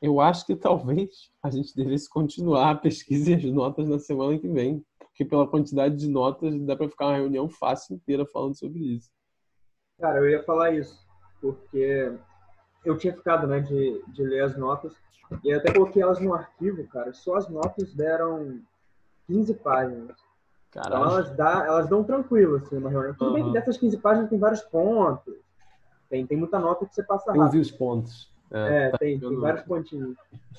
Eu 0.00 0.20
acho 0.20 0.46
que 0.46 0.56
talvez 0.56 1.30
a 1.42 1.50
gente 1.50 1.74
devesse 1.74 2.08
continuar 2.08 2.70
a 2.70 2.74
pesquisa 2.74 3.30
e 3.30 3.34
as 3.34 3.44
notas 3.44 3.88
na 3.88 3.98
semana 3.98 4.38
que 4.38 4.48
vem, 4.48 4.84
porque 4.98 5.24
pela 5.24 5.46
quantidade 5.46 5.96
de 5.96 6.08
notas 6.08 6.60
dá 6.62 6.76
para 6.76 6.88
ficar 6.88 7.06
uma 7.06 7.16
reunião 7.16 7.48
fácil 7.48 7.96
inteira 7.96 8.24
falando 8.26 8.56
sobre 8.56 8.80
isso. 8.80 9.10
Cara, 10.02 10.18
eu 10.18 10.28
ia 10.28 10.42
falar 10.42 10.72
isso, 10.72 10.98
porque 11.40 12.12
eu 12.84 12.98
tinha 12.98 13.14
ficado, 13.14 13.46
né, 13.46 13.60
de, 13.60 14.02
de 14.08 14.24
ler 14.24 14.42
as 14.42 14.56
notas 14.56 14.92
e 15.44 15.52
até 15.52 15.72
coloquei 15.72 16.02
elas 16.02 16.18
no 16.18 16.34
arquivo, 16.34 16.84
cara. 16.88 17.12
Só 17.12 17.36
as 17.36 17.48
notas 17.48 17.94
deram 17.94 18.60
15 19.28 19.54
páginas. 19.54 20.16
Caralho. 20.72 21.04
Então 21.04 21.12
elas, 21.12 21.36
dá, 21.36 21.64
elas 21.66 21.88
dão 21.88 22.02
tranquilo, 22.02 22.56
assim, 22.56 22.78
uma 22.78 22.90
reunião. 22.90 23.14
Tudo 23.14 23.28
uhum. 23.28 23.34
bem 23.34 23.44
que 23.44 23.52
dessas 23.52 23.78
15 23.78 23.96
páginas 23.98 24.28
tem 24.28 24.40
vários 24.40 24.62
pontos. 24.62 25.36
Tem, 26.10 26.26
tem 26.26 26.36
muita 26.36 26.58
nota 26.58 26.84
que 26.84 26.92
você 26.92 27.04
passa 27.04 27.26
rápido. 27.26 27.44
Eu 27.44 27.50
vi 27.52 27.60
os 27.60 27.70
pontos. 27.70 28.28
É, 28.50 28.86
é 28.86 28.90
tá 28.90 28.98
tem, 28.98 29.20
tem 29.20 29.36
vários 29.36 29.62
pontinhos. 29.62 30.16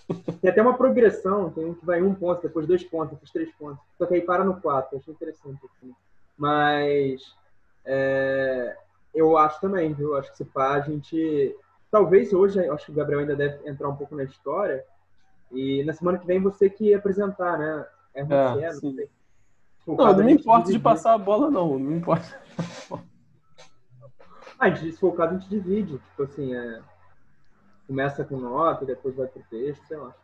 Tem 0.42 0.52
até 0.52 0.62
uma 0.62 0.76
progressão, 0.76 1.50
tem 1.52 1.64
um 1.66 1.74
que 1.74 1.86
vai 1.86 2.02
um 2.02 2.14
ponto, 2.14 2.42
depois 2.42 2.68
dois 2.68 2.84
pontos, 2.84 3.12
depois 3.12 3.32
três 3.32 3.50
pontos. 3.56 3.82
Só 3.98 4.06
que 4.06 4.16
aí 4.16 4.22
para 4.22 4.44
no 4.44 4.60
quatro, 4.60 4.98
achei 4.98 5.14
interessante. 5.14 5.60
Assim. 5.64 5.94
Mas 6.38 7.22
é, 7.86 8.76
eu 9.14 9.38
acho 9.38 9.62
também, 9.62 9.94
viu? 9.94 10.16
Acho 10.16 10.32
que 10.32 10.38
se 10.38 10.46
pá, 10.46 10.76
a 10.76 10.82
gente. 10.82 11.56
Talvez 11.92 12.34
hoje, 12.34 12.60
acho 12.70 12.86
que 12.86 12.92
o 12.92 12.96
Gabriel 12.96 13.20
ainda 13.20 13.36
deve 13.36 13.70
entrar 13.70 13.88
um 13.88 13.96
pouco 13.96 14.16
na 14.16 14.24
história. 14.24 14.84
E 15.52 15.84
na 15.84 15.94
semana 15.94 16.18
que 16.18 16.26
vem 16.26 16.42
você 16.42 16.70
que 16.70 16.94
apresentar, 16.94 17.58
né? 17.60 17.86
É, 18.16 18.22
é 18.22 18.74
não 18.74 18.80
sei. 18.80 19.10
Não, 19.86 19.96
não 19.96 20.24
me 20.24 20.34
importa 20.34 20.72
de 20.72 20.80
passar 20.80 21.14
a 21.14 21.18
bola, 21.18 21.52
não. 21.52 21.78
Não 21.78 21.80
me 21.80 21.98
importa. 21.98 22.42
Ah, 24.60 24.74
se 24.74 24.94
for 24.94 25.10
o 25.10 25.16
caso, 25.16 25.36
a 25.36 25.38
gente 25.38 25.50
divide. 25.50 25.98
Tipo 25.98 26.24
assim, 26.24 26.56
é... 26.56 26.82
começa 27.86 28.24
com 28.24 28.38
nota, 28.38 28.86
depois 28.86 29.16
vai 29.16 29.28
pro 29.28 29.44
texto, 29.50 29.86
sei 29.88 29.98
lá. 29.98 30.16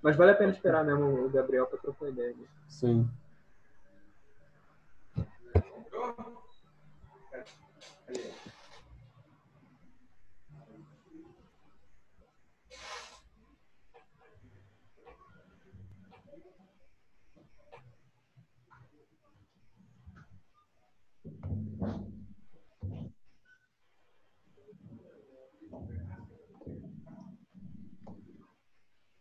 Mas 0.00 0.16
vale 0.16 0.30
a 0.30 0.36
pena 0.36 0.52
esperar 0.52 0.84
mesmo 0.84 1.26
o 1.26 1.28
Gabriel 1.28 1.66
para 1.66 1.78
trocar 1.78 2.08
ideia. 2.08 2.34
Né? 2.34 2.46
Sim. 2.68 3.10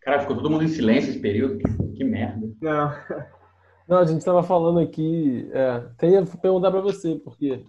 Cara, 0.01 0.21
ficou 0.21 0.35
todo 0.35 0.51
mundo 0.51 0.63
em 0.63 0.67
silêncio 0.67 1.09
esse 1.09 1.19
período. 1.19 1.57
Que, 1.95 2.03
merda. 2.03 2.47
Não. 2.61 2.91
Não, 3.87 3.97
a 3.97 4.05
gente 4.05 4.19
estava 4.19 4.43
falando 4.43 4.79
aqui. 4.79 5.49
É, 5.51 5.69
até 5.69 6.09
ia 6.09 6.23
perguntar 6.23 6.69
para 6.69 6.81
você, 6.81 7.15
porque 7.15 7.65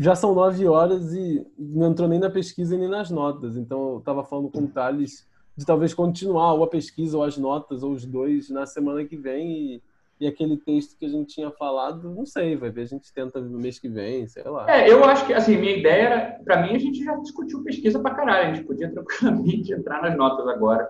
já 0.00 0.14
são 0.14 0.34
nove 0.34 0.66
horas 0.66 1.12
e 1.12 1.46
não 1.58 1.90
entrou 1.90 2.08
nem 2.08 2.18
na 2.18 2.30
pesquisa 2.30 2.74
nem 2.74 2.88
nas 2.88 3.10
notas. 3.10 3.58
Então, 3.58 3.92
eu 3.92 3.98
estava 3.98 4.24
falando 4.24 4.48
com 4.48 4.60
o 4.60 4.68
Thales 4.68 5.28
de 5.54 5.66
talvez 5.66 5.92
continuar 5.92 6.54
ou 6.54 6.64
a 6.64 6.66
pesquisa 6.66 7.18
ou 7.18 7.22
as 7.22 7.36
notas 7.36 7.82
ou 7.82 7.92
os 7.92 8.06
dois 8.06 8.48
na 8.48 8.64
semana 8.64 9.04
que 9.04 9.14
vem 9.14 9.50
e, 9.50 9.82
e 10.18 10.26
aquele 10.26 10.56
texto 10.56 10.96
que 10.98 11.04
a 11.04 11.08
gente 11.08 11.34
tinha 11.34 11.50
falado, 11.50 12.14
não 12.14 12.24
sei, 12.24 12.56
vai 12.56 12.70
ver, 12.70 12.80
a 12.80 12.86
gente 12.86 13.12
tenta 13.12 13.42
no 13.42 13.58
mês 13.58 13.78
que 13.78 13.90
vem, 13.90 14.26
sei 14.26 14.42
lá. 14.44 14.70
É, 14.70 14.90
eu 14.90 15.04
acho 15.04 15.26
que, 15.26 15.34
assim, 15.34 15.58
minha 15.58 15.76
ideia 15.76 16.02
era, 16.02 16.40
para 16.42 16.62
mim, 16.62 16.74
a 16.74 16.78
gente 16.78 17.04
já 17.04 17.14
discutiu 17.16 17.62
pesquisa 17.62 17.98
para 18.00 18.14
caralho, 18.14 18.48
a 18.48 18.54
gente 18.54 18.66
podia 18.66 18.90
tranquilamente 18.90 19.70
entrar 19.74 20.00
nas 20.00 20.16
notas 20.16 20.48
agora. 20.48 20.88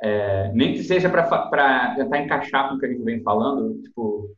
É, 0.00 0.52
nem 0.54 0.74
que 0.74 0.84
seja 0.84 1.10
para 1.10 1.96
tentar 1.96 2.18
encaixar 2.20 2.68
com 2.68 2.76
o 2.76 2.78
que 2.78 2.86
a 2.86 2.88
gente 2.88 3.02
vem 3.02 3.20
falando, 3.20 3.82
tipo, 3.82 4.30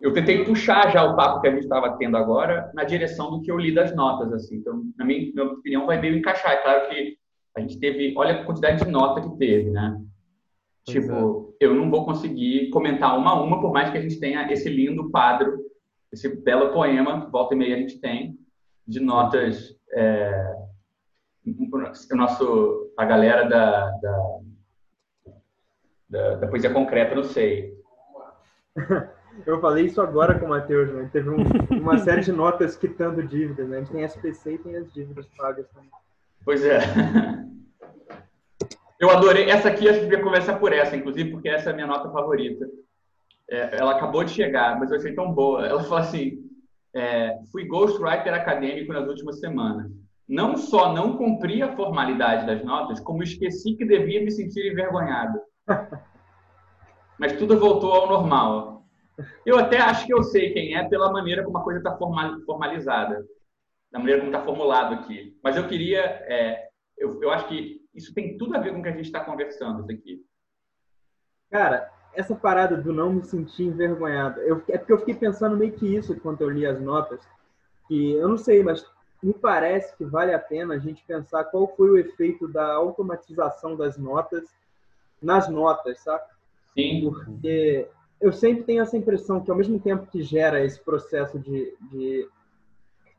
eu 0.00 0.12
tentei 0.12 0.44
puxar 0.44 0.90
já 0.92 1.04
o 1.04 1.16
papo 1.16 1.40
que 1.40 1.48
a 1.48 1.50
gente 1.50 1.62
estava 1.62 1.96
tendo 1.96 2.16
agora 2.16 2.70
na 2.74 2.84
direção 2.84 3.30
do 3.30 3.42
que 3.42 3.50
eu 3.50 3.58
li 3.58 3.74
das 3.74 3.94
notas, 3.94 4.32
assim. 4.32 4.56
Então, 4.56 4.82
na 4.96 5.04
minha, 5.04 5.32
na 5.34 5.44
minha 5.44 5.54
opinião, 5.54 5.86
vai 5.86 6.00
meio 6.00 6.16
encaixar. 6.16 6.52
É 6.52 6.62
claro 6.62 6.88
que 6.88 7.16
a 7.56 7.60
gente 7.60 7.78
teve, 7.78 8.14
olha 8.16 8.34
a 8.34 8.44
quantidade 8.44 8.84
de 8.84 8.90
nota 8.90 9.20
que 9.20 9.36
teve, 9.36 9.70
né? 9.70 10.00
Pois 10.86 10.96
tipo, 10.96 11.54
é. 11.60 11.66
eu 11.66 11.74
não 11.74 11.90
vou 11.90 12.04
conseguir 12.04 12.70
comentar 12.70 13.18
uma 13.18 13.32
a 13.32 13.42
uma, 13.42 13.60
por 13.60 13.72
mais 13.72 13.90
que 13.90 13.98
a 13.98 14.00
gente 14.00 14.20
tenha 14.20 14.50
esse 14.52 14.68
lindo 14.68 15.10
quadro, 15.10 15.58
esse 16.12 16.28
belo 16.42 16.72
poema, 16.72 17.24
que 17.24 17.30
volta 17.30 17.54
e 17.54 17.58
meia 17.58 17.76
a 17.76 17.78
gente 17.78 18.00
tem, 18.00 18.38
de 18.86 19.00
notas. 19.00 19.76
É, 19.92 20.54
o 21.46 22.16
nosso, 22.16 22.92
a 22.96 23.04
galera 23.04 23.48
da, 23.48 23.90
da 24.02 24.38
da, 26.08 26.36
da 26.36 26.48
poesia 26.48 26.72
concreta, 26.72 27.14
não 27.14 27.24
sei. 27.24 27.76
Eu 29.46 29.60
falei 29.60 29.86
isso 29.86 30.00
agora 30.00 30.38
com 30.38 30.46
o 30.46 30.48
Matheus, 30.50 30.92
né? 30.92 31.08
Teve 31.12 31.30
um, 31.30 31.36
uma 31.80 31.98
série 31.98 32.22
de 32.22 32.32
notas 32.32 32.76
quitando 32.76 33.22
dívidas, 33.22 33.68
né? 33.68 33.78
A 33.78 33.80
gente 33.80 33.92
tem 33.92 34.04
SPC 34.04 34.54
e 34.54 34.58
tem 34.58 34.76
as 34.76 34.92
dívidas 34.92 35.26
pagas 35.36 35.66
também. 35.68 35.90
Pois 36.44 36.64
é. 36.64 36.80
Eu 38.98 39.10
adorei. 39.10 39.48
Essa 39.48 39.68
aqui, 39.68 39.88
acho 39.88 40.00
que 40.00 40.06
devia 40.06 40.22
começar 40.22 40.58
por 40.58 40.72
essa, 40.72 40.96
inclusive, 40.96 41.30
porque 41.30 41.48
essa 41.48 41.70
é 41.70 41.72
a 41.72 41.74
minha 41.74 41.86
nota 41.86 42.10
favorita. 42.10 42.66
É, 43.50 43.78
ela 43.78 43.92
acabou 43.92 44.24
de 44.24 44.32
chegar, 44.32 44.78
mas 44.78 44.90
eu 44.90 44.96
achei 44.96 45.14
tão 45.14 45.32
boa. 45.32 45.66
Ela 45.66 45.82
falou 45.84 45.98
assim: 45.98 46.38
é, 46.94 47.38
fui 47.52 47.66
ghostwriter 47.66 48.34
acadêmico 48.34 48.92
nas 48.92 49.08
últimas 49.08 49.38
semanas. 49.38 49.90
Não 50.28 50.56
só 50.56 50.92
não 50.92 51.16
cumpri 51.16 51.62
a 51.62 51.74
formalidade 51.74 52.46
das 52.46 52.62
notas, 52.62 53.00
como 53.00 53.22
esqueci 53.22 53.74
que 53.74 53.84
devia 53.84 54.22
me 54.22 54.30
sentir 54.30 54.70
envergonhado. 54.70 55.40
Mas 57.18 57.32
tudo 57.32 57.58
voltou 57.58 57.92
ao 57.92 58.08
normal. 58.08 58.77
Eu 59.44 59.58
até 59.58 59.78
acho 59.78 60.06
que 60.06 60.14
eu 60.14 60.22
sei 60.22 60.52
quem 60.52 60.76
é 60.76 60.88
pela 60.88 61.12
maneira 61.12 61.44
como 61.44 61.58
a 61.58 61.64
coisa 61.64 61.80
está 61.80 61.96
formalizada, 62.46 63.24
da 63.90 63.98
maneira 63.98 64.20
como 64.20 64.32
está 64.32 64.44
formulado 64.44 64.94
aqui. 64.94 65.36
Mas 65.42 65.56
eu 65.56 65.66
queria, 65.66 66.00
é, 66.00 66.68
eu, 66.96 67.20
eu 67.22 67.30
acho 67.30 67.48
que 67.48 67.80
isso 67.94 68.14
tem 68.14 68.36
tudo 68.36 68.56
a 68.56 68.60
ver 68.60 68.72
com 68.72 68.80
o 68.80 68.82
que 68.82 68.88
a 68.88 68.92
gente 68.92 69.06
está 69.06 69.20
conversando 69.24 69.84
aqui. 69.90 70.24
Cara, 71.50 71.90
essa 72.14 72.34
parada 72.34 72.76
do 72.76 72.92
não 72.92 73.12
me 73.12 73.24
sentir 73.24 73.64
envergonhado, 73.64 74.40
eu, 74.40 74.62
é 74.68 74.78
porque 74.78 74.92
eu 74.92 74.98
fiquei 74.98 75.14
pensando 75.14 75.56
meio 75.56 75.72
que 75.72 75.96
isso 75.96 76.12
enquanto 76.12 76.42
eu 76.42 76.50
li 76.50 76.66
as 76.66 76.80
notas, 76.80 77.20
que 77.86 78.12
eu 78.12 78.28
não 78.28 78.36
sei, 78.36 78.62
mas 78.62 78.84
me 79.22 79.32
parece 79.32 79.96
que 79.96 80.04
vale 80.04 80.32
a 80.32 80.38
pena 80.38 80.74
a 80.74 80.78
gente 80.78 81.04
pensar 81.04 81.44
qual 81.44 81.74
foi 81.76 81.90
o 81.90 81.98
efeito 81.98 82.46
da 82.46 82.74
automatização 82.74 83.76
das 83.76 83.98
notas 83.98 84.44
nas 85.20 85.48
notas, 85.48 85.98
sabe? 86.00 86.24
Sim. 86.74 87.00
Porque 87.02 87.88
eu 88.20 88.32
sempre 88.32 88.64
tenho 88.64 88.82
essa 88.82 88.96
impressão 88.96 89.40
que, 89.40 89.50
ao 89.50 89.56
mesmo 89.56 89.78
tempo 89.78 90.06
que 90.06 90.22
gera 90.22 90.64
esse 90.64 90.80
processo 90.80 91.38
de, 91.38 91.74
de, 91.90 92.28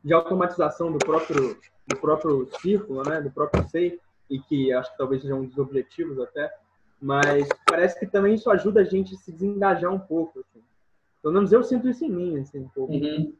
de 0.03 0.13
automatização 0.13 0.91
do 0.91 0.99
próprio, 0.99 1.57
do 1.87 1.97
próprio 1.97 2.47
círculo, 2.59 3.03
né, 3.07 3.21
do 3.21 3.31
próprio 3.31 3.67
SEI, 3.69 3.99
e 4.29 4.39
que 4.39 4.71
acho 4.73 4.91
que 4.91 4.97
talvez 4.97 5.21
seja 5.21 5.35
um 5.35 5.45
dos 5.45 5.57
objetivos 5.57 6.19
até, 6.19 6.51
mas 7.01 7.47
parece 7.65 7.99
que 7.99 8.05
também 8.05 8.35
isso 8.35 8.49
ajuda 8.49 8.81
a 8.81 8.83
gente 8.83 9.15
a 9.15 9.17
se 9.17 9.31
desengajar 9.31 9.91
um 9.91 9.99
pouco. 9.99 10.39
Assim. 10.39 10.61
Pelo 11.21 11.33
menos 11.33 11.51
eu 11.51 11.63
sinto 11.63 11.89
isso 11.89 12.03
em 12.03 12.11
mim, 12.11 12.39
assim, 12.39 12.59
um 12.59 12.69
pouco. 12.69 12.93
Uhum. 12.93 13.33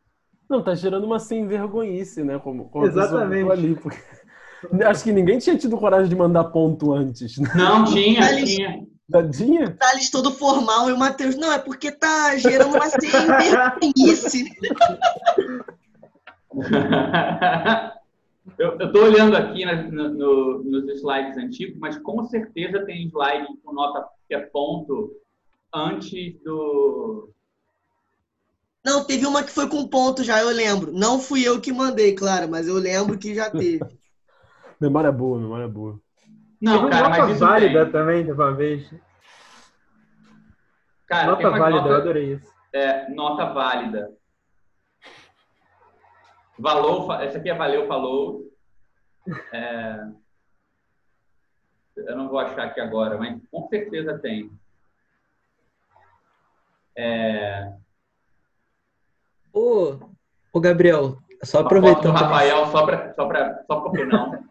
Não, 0.50 0.64
tá 0.64 0.74
gerando 0.74 1.06
uma 1.06 1.20
sem 1.20 1.46
vergonhice, 1.46 2.24
né? 2.24 2.40
Como, 2.40 2.70
como 2.70 2.86
Exatamente. 2.86 3.52
Ali, 3.52 3.76
porque... 3.76 4.00
Acho 4.86 5.04
que 5.04 5.14
ninguém 5.14 5.40
tinha 5.40 5.58
tido 5.58 5.78
coragem 5.78 6.10
de 6.10 6.16
mandar 6.16 6.46
ponto 6.46 6.92
antes. 6.92 7.38
Né? 7.38 7.50
Não, 7.56 7.86
tinha, 7.86 8.44
tinha. 8.44 8.86
Tadinha? 9.12 9.76
Thales 9.80 10.10
todo 10.10 10.32
formal 10.32 10.90
e 10.90 10.94
o 10.94 10.98
Matheus, 10.98 11.36
não, 11.36 11.52
é 11.52 11.60
porque 11.60 11.92
tá 11.92 12.38
gerando 12.38 12.76
uma 12.76 12.90
sem 12.90 13.10
eu, 18.58 18.78
eu 18.80 18.92
tô 18.92 19.04
olhando 19.04 19.36
aqui 19.38 19.64
no, 19.66 20.10
no, 20.10 20.64
nos 20.64 20.88
slides 20.96 21.38
antigos, 21.38 21.78
mas 21.78 21.98
com 21.98 22.24
certeza 22.26 22.86
tem 22.86 23.08
slide 23.08 23.48
com 23.64 23.74
nota 23.74 24.08
que 24.28 24.36
é 24.36 24.40
ponto 24.40 25.12
antes 25.74 26.40
do. 26.44 27.30
Não, 28.84 29.04
teve 29.04 29.26
uma 29.26 29.44
que 29.44 29.52
foi 29.52 29.68
com 29.70 29.88
ponto 29.88 30.24
já, 30.24 30.40
eu 30.42 30.50
lembro. 30.50 30.92
Não 30.92 31.20
fui 31.20 31.48
eu 31.48 31.60
que 31.62 31.72
mandei, 31.72 32.16
claro, 32.16 32.50
mas 32.50 32.68
eu 32.68 32.76
lembro 32.76 33.18
que 33.18 33.36
já 33.36 33.50
teve. 33.50 33.80
Memória 34.80 35.12
boa, 35.12 35.38
memória 35.38 35.68
boa. 35.68 36.00
Não, 36.62 36.78
Teve 36.80 36.90
cara, 36.90 37.10
nota 37.10 37.28
mas 37.28 37.40
válida 37.40 37.84
tem. 37.86 37.92
também 37.92 38.26
de 38.26 38.32
uma 38.32 38.52
vez. 38.54 38.94
Cara, 41.08 41.28
nota 41.28 41.50
válida, 41.50 41.70
nota, 41.82 41.90
eu 41.90 41.96
adorei 41.96 42.34
isso. 42.34 42.54
É, 42.74 43.10
nota 43.10 43.46
válida. 43.54 44.12
Valou, 46.58 47.08
fa- 47.08 47.24
essa 47.24 47.38
aqui 47.38 47.50
é 47.50 47.56
Valeu, 47.56 47.88
falou. 47.88 48.44
É, 49.54 50.08
eu 51.96 52.16
não 52.18 52.28
vou 52.30 52.40
achar 52.40 52.66
aqui 52.66 52.80
agora, 52.82 53.18
mas 53.18 53.40
com 53.50 53.68
certeza 53.70 54.20
tem. 54.20 54.52
É, 56.96 57.72
Ô, 59.54 59.98
ô 60.54 60.60
Gabriel, 60.60 61.18
só 61.44 61.62
aproveitando 61.62 62.14
Rafael, 62.14 62.66
só, 62.68 62.86
pra, 62.86 63.14
só, 63.14 63.26
pra, 63.28 63.64
só 63.66 63.80
porque 63.82 64.04
não. 64.06 64.44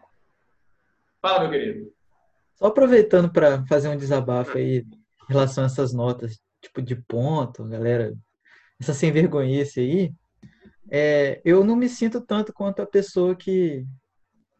Fala, 1.21 1.41
meu 1.41 1.51
querido. 1.51 1.93
Só 2.59 2.67
aproveitando 2.67 3.31
para 3.31 3.65
fazer 3.67 3.89
um 3.89 3.97
desabafo 3.97 4.59
aí 4.59 4.79
em 4.79 4.87
relação 5.29 5.63
a 5.63 5.67
essas 5.67 5.93
notas, 5.93 6.41
tipo 6.61 6.83
de 6.83 6.97
ponto, 6.97 7.65
galera, 7.65 8.13
essa 8.81 8.93
sem 8.93 9.13
vergonhice 9.13 9.81
aí, 9.81 10.13
é, 10.91 11.41
eu 11.45 11.63
não 11.63 11.77
me 11.77 11.89
sinto 11.89 12.21
tanto 12.21 12.53
quanto 12.53 12.83
a 12.83 12.87
pessoa 12.87 13.37
que, 13.37 13.87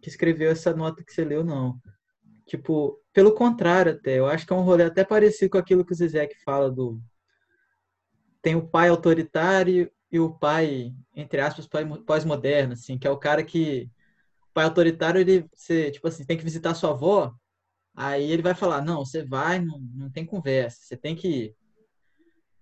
que 0.01 0.09
escreveu 0.09 0.51
essa 0.51 0.73
nota 0.73 1.03
que 1.05 1.13
você 1.13 1.25
leu, 1.25 1.43
não. 1.43 1.77
Tipo, 2.47 3.01
pelo 3.13 3.35
contrário 3.35 3.93
até, 3.93 4.19
eu 4.19 4.27
acho 4.27 4.47
que 4.47 4.53
é 4.53 4.57
um 4.57 4.63
rolê 4.63 4.85
até 4.85 5.05
parecido 5.05 5.51
com 5.51 5.59
aquilo 5.59 5.85
que 5.85 5.93
o 5.93 5.97
Zizek 5.97 6.35
fala 6.45 6.71
do 6.71 7.01
tem 8.41 8.55
o 8.55 8.67
pai 8.67 8.89
autoritário 8.89 9.91
e 10.11 10.21
o 10.21 10.33
pai, 10.33 10.93
entre 11.15 11.41
aspas, 11.41 11.69
pós-moderno, 12.07 12.75
assim, 12.75 12.97
que 12.97 13.07
é 13.07 13.11
o 13.11 13.19
cara 13.19 13.43
que 13.43 13.91
o 14.43 14.53
pai 14.55 14.65
autoritário, 14.65 15.21
ele, 15.21 15.45
você, 15.53 15.91
tipo 15.91 16.07
assim, 16.07 16.25
tem 16.25 16.39
que 16.39 16.45
visitar 16.45 16.75
sua 16.75 16.91
avó, 16.91 17.35
aí 17.99 18.31
ele 18.31 18.43
vai 18.43 18.55
falar, 18.55 18.81
não, 18.81 19.05
você 19.05 19.25
vai, 19.25 19.59
não, 19.59 19.81
não 19.95 20.11
tem 20.11 20.25
conversa, 20.25 20.79
você 20.81 20.97
tem 20.97 21.17
que 21.17 21.29
ir. 21.29 21.57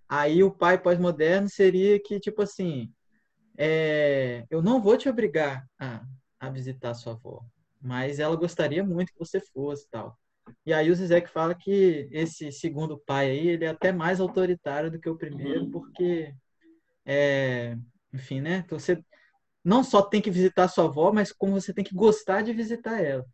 Aí 0.08 0.42
o 0.42 0.50
pai 0.50 0.80
pós-moderno 0.80 1.48
seria 1.48 2.00
que, 2.00 2.18
tipo 2.18 2.40
assim, 2.40 2.90
é, 3.58 4.46
eu 4.48 4.62
não 4.62 4.80
vou 4.80 4.96
te 4.96 5.08
obrigar 5.08 5.66
a, 5.78 6.02
a 6.40 6.48
visitar 6.48 6.94
sua 6.94 7.12
avó, 7.12 7.44
mas 7.82 8.18
ela 8.18 8.34
gostaria 8.34 8.82
muito 8.82 9.12
que 9.12 9.18
você 9.18 9.40
fosse 9.40 9.84
e 9.84 9.88
tal. 9.90 10.18
E 10.64 10.72
aí 10.72 10.90
o 10.90 10.94
Zizek 10.94 11.28
fala 11.28 11.54
que 11.54 12.08
esse 12.10 12.50
segundo 12.50 12.98
pai 12.98 13.30
aí, 13.30 13.48
ele 13.48 13.64
é 13.64 13.68
até 13.68 13.92
mais 13.92 14.20
autoritário 14.20 14.90
do 14.90 14.98
que 14.98 15.08
o 15.08 15.18
primeiro, 15.18 15.64
Uhum. 15.64 15.70
porque, 15.70 16.32
é, 17.04 17.76
enfim, 18.14 18.40
né? 18.40 18.62
Então 18.64 18.78
você 18.78 19.02
não 19.62 19.82
só 19.82 20.00
tem 20.00 20.22
que 20.22 20.30
visitar 20.30 20.68
sua 20.68 20.84
avó, 20.84 21.12
mas 21.12 21.32
como 21.32 21.60
você 21.60 21.74
tem 21.74 21.84
que 21.84 21.94
gostar 21.94 22.42
de 22.42 22.52
visitar 22.52 23.02
ela. 23.02 23.26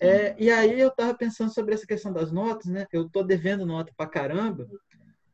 É, 0.00 0.34
e 0.38 0.50
aí 0.50 0.78
eu 0.78 0.90
tava 0.90 1.16
pensando 1.16 1.52
sobre 1.52 1.74
essa 1.74 1.86
questão 1.86 2.12
das 2.12 2.32
notas, 2.32 2.66
né? 2.66 2.86
Eu 2.92 3.08
tô 3.08 3.22
devendo 3.22 3.64
nota 3.64 3.92
pra 3.96 4.06
caramba, 4.06 4.68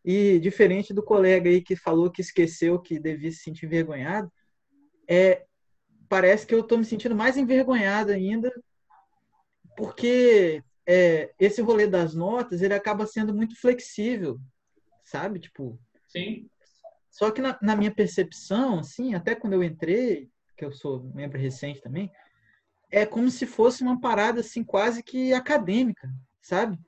e 0.04 0.38
diferente 0.38 0.94
do 0.94 1.02
colega 1.02 1.48
aí 1.48 1.60
que 1.60 1.76
falou 1.76 2.10
que 2.10 2.20
esqueceu 2.20 2.78
que 2.80 2.98
devia 2.98 3.30
se 3.30 3.38
sentir 3.38 3.66
envergonhado, 3.66 4.30
é, 5.08 5.44
parece 6.08 6.46
que 6.46 6.54
eu 6.54 6.62
tô 6.62 6.76
me 6.76 6.84
sentindo 6.84 7.14
mais 7.14 7.36
envergonhado 7.36 8.10
ainda, 8.12 8.50
porque 9.76 10.62
é, 10.86 11.32
esse 11.38 11.60
rolê 11.60 11.86
das 11.86 12.14
notas, 12.14 12.62
ele 12.62 12.74
acaba 12.74 13.06
sendo 13.06 13.34
muito 13.34 13.58
flexível, 13.60 14.38
sabe? 15.04 15.38
Tipo, 15.38 15.78
Sim. 16.08 16.48
só 17.10 17.30
que 17.30 17.40
na, 17.40 17.58
na 17.62 17.76
minha 17.76 17.94
percepção, 17.94 18.80
assim, 18.80 19.14
até 19.14 19.34
quando 19.34 19.52
eu 19.52 19.62
entrei, 19.62 20.30
que 20.56 20.64
eu 20.64 20.72
sou 20.72 21.04
membro 21.14 21.38
recente 21.38 21.80
também, 21.80 22.10
é 22.90 23.06
como 23.06 23.30
se 23.30 23.46
fosse 23.46 23.82
uma 23.82 24.00
parada 24.00 24.40
assim 24.40 24.64
quase 24.64 25.02
que 25.02 25.32
acadêmica, 25.32 26.08
sabe? 26.40 26.78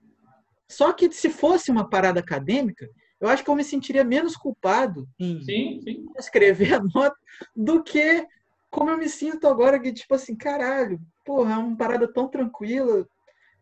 Só 0.69 0.93
que 0.93 1.11
se 1.13 1.31
fosse 1.31 1.71
uma 1.71 1.89
parada 1.89 2.21
acadêmica, 2.21 2.89
eu 3.21 3.29
acho 3.29 3.45
que 3.45 3.51
eu 3.51 3.55
me 3.55 3.65
sentiria 3.65 4.05
menos 4.05 4.37
culpado 4.37 5.09
em 5.19 5.41
Sim, 5.43 5.81
sim. 5.83 6.07
escrever 6.19 6.75
a 6.75 6.81
nota 6.83 7.17
do 7.55 7.83
que 7.83 8.27
como 8.71 8.91
eu 8.91 8.99
me 8.99 9.09
sinto 9.09 9.47
agora 9.47 9.79
que 9.79 9.93
tipo 9.93 10.15
assim, 10.15 10.35
caralho, 10.35 10.99
porra, 11.25 11.53
é 11.55 11.57
uma 11.59 11.77
parada 11.77 12.11
tão 12.11 12.27
tranquila 12.29 13.07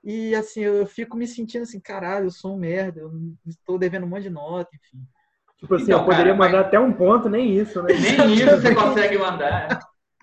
e 0.04 0.34
assim, 0.34 0.60
eu 0.60 0.86
fico 0.86 1.16
me 1.16 1.26
sentindo 1.26 1.62
assim, 1.62 1.80
caralho, 1.80 2.26
eu 2.26 2.30
sou 2.30 2.54
um 2.54 2.58
merda, 2.58 3.00
eu 3.00 3.12
estou 3.46 3.76
devendo 3.78 4.06
um 4.06 4.08
monte 4.08 4.22
de 4.22 4.30
nota, 4.30 4.70
enfim. 4.74 5.02
Tipo 5.58 5.74
assim, 5.74 5.84
Então, 5.84 5.98
eu 5.98 6.04
poderia 6.06 6.32
cara, 6.32 6.38
mas- 6.38 6.52
mandar 6.52 6.60
até 6.66 6.80
um 6.80 6.92
ponto, 6.92 7.28
nem 7.28 7.54
isso, 7.54 7.82
né? 7.82 7.88
Nem 7.92 8.00
isso 8.34 8.46
você 8.50 8.74
consegue 8.74 9.18
mandar. 9.18 9.68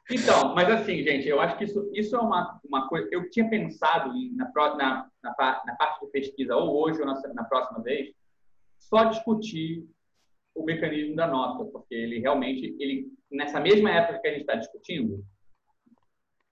Então, 0.09 0.55
mas 0.55 0.69
assim, 0.69 1.03
gente, 1.03 1.27
eu 1.27 1.39
acho 1.41 1.57
que 1.57 1.65
isso, 1.65 1.91
isso 1.93 2.15
é 2.15 2.19
uma, 2.19 2.59
uma 2.63 2.87
coisa. 2.87 3.09
Eu 3.11 3.29
tinha 3.29 3.49
pensado 3.49 4.15
em, 4.15 4.33
na, 4.35 4.49
na, 4.55 5.09
na, 5.21 5.63
na 5.65 5.75
parte 5.75 6.05
de 6.05 6.11
pesquisa, 6.11 6.55
ou 6.55 6.81
hoje 6.81 6.99
ou 7.01 7.05
na, 7.05 7.19
na 7.33 7.43
próxima 7.43 7.81
vez, 7.81 8.13
só 8.79 9.03
discutir 9.05 9.85
o 10.55 10.63
mecanismo 10.63 11.15
da 11.15 11.27
nota, 11.27 11.65
porque 11.65 11.93
ele 11.93 12.19
realmente, 12.19 12.75
ele, 12.79 13.11
nessa 13.29 13.59
mesma 13.59 13.91
época 13.91 14.19
que 14.19 14.27
a 14.27 14.31
gente 14.31 14.41
está 14.41 14.55
discutindo, 14.55 15.23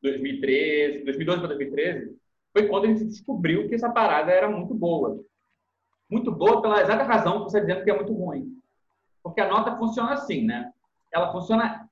2013, 0.01 1.05
2012 1.05 1.39
para 1.39 1.47
2013, 1.47 2.17
foi 2.51 2.67
quando 2.67 2.85
a 2.85 2.87
gente 2.89 3.05
descobriu 3.05 3.67
que 3.67 3.75
essa 3.75 3.89
parada 3.89 4.31
era 4.31 4.49
muito 4.49 4.73
boa. 4.73 5.23
Muito 6.09 6.31
boa 6.31 6.61
pela 6.61 6.81
exata 6.81 7.03
razão 7.03 7.45
que 7.45 7.51
você 7.51 7.57
está 7.57 7.67
dizendo 7.67 7.83
que 7.83 7.89
é 7.89 7.95
muito 7.95 8.13
ruim. 8.13 8.61
Porque 9.23 9.41
a 9.41 9.49
nota 9.49 9.75
funciona 9.77 10.13
assim, 10.13 10.45
né? 10.45 10.71
Ela 11.11 11.31
funciona 11.31 11.89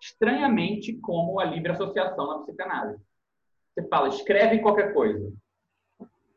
estranhamente 0.00 0.94
como 0.98 1.38
a 1.38 1.44
livre 1.44 1.72
associação 1.72 2.26
na 2.26 2.38
psicanálise. 2.38 3.02
Você 3.74 3.86
fala, 3.88 4.08
escreve 4.08 4.60
qualquer 4.60 4.92
coisa. 4.92 5.32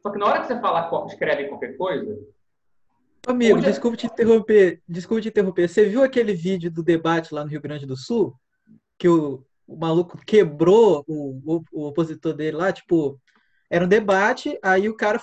Só 0.02 0.12
que 0.12 0.18
na 0.20 0.26
hora 0.26 0.42
que 0.42 0.48
você 0.48 0.60
fala, 0.60 1.08
escreve 1.08 1.48
qualquer 1.48 1.78
coisa, 1.78 2.18
Amigo, 3.26 3.56
Onde 3.58 3.68
é- 3.68 3.70
desculpe 3.70 3.98
te 3.98 4.06
interromper. 4.06 4.82
Desculpe 4.88 5.22
te 5.22 5.30
interromper. 5.30 5.70
Você 5.70 5.86
viu 5.86 6.04
aquele 6.04 6.34
vídeo 6.34 6.70
do 6.70 6.84
debate 6.84 7.34
lá 7.34 7.44
no 7.44 7.50
Rio 7.50 7.62
Grande 7.62 7.86
do 7.86 7.96
Sul? 7.96 8.36
Que 8.98 9.08
o, 9.08 9.46
o 9.66 9.78
maluco 9.78 10.18
quebrou 10.26 11.06
o, 11.08 11.42
o, 11.46 11.64
o 11.72 11.88
opositor 11.88 12.34
dele 12.34 12.58
lá? 12.58 12.74
Tipo, 12.74 13.20
era 13.70 13.86
um 13.86 13.88
debate, 13.88 14.60
aí 14.62 14.90
o 14.90 14.96
cara 14.96 15.22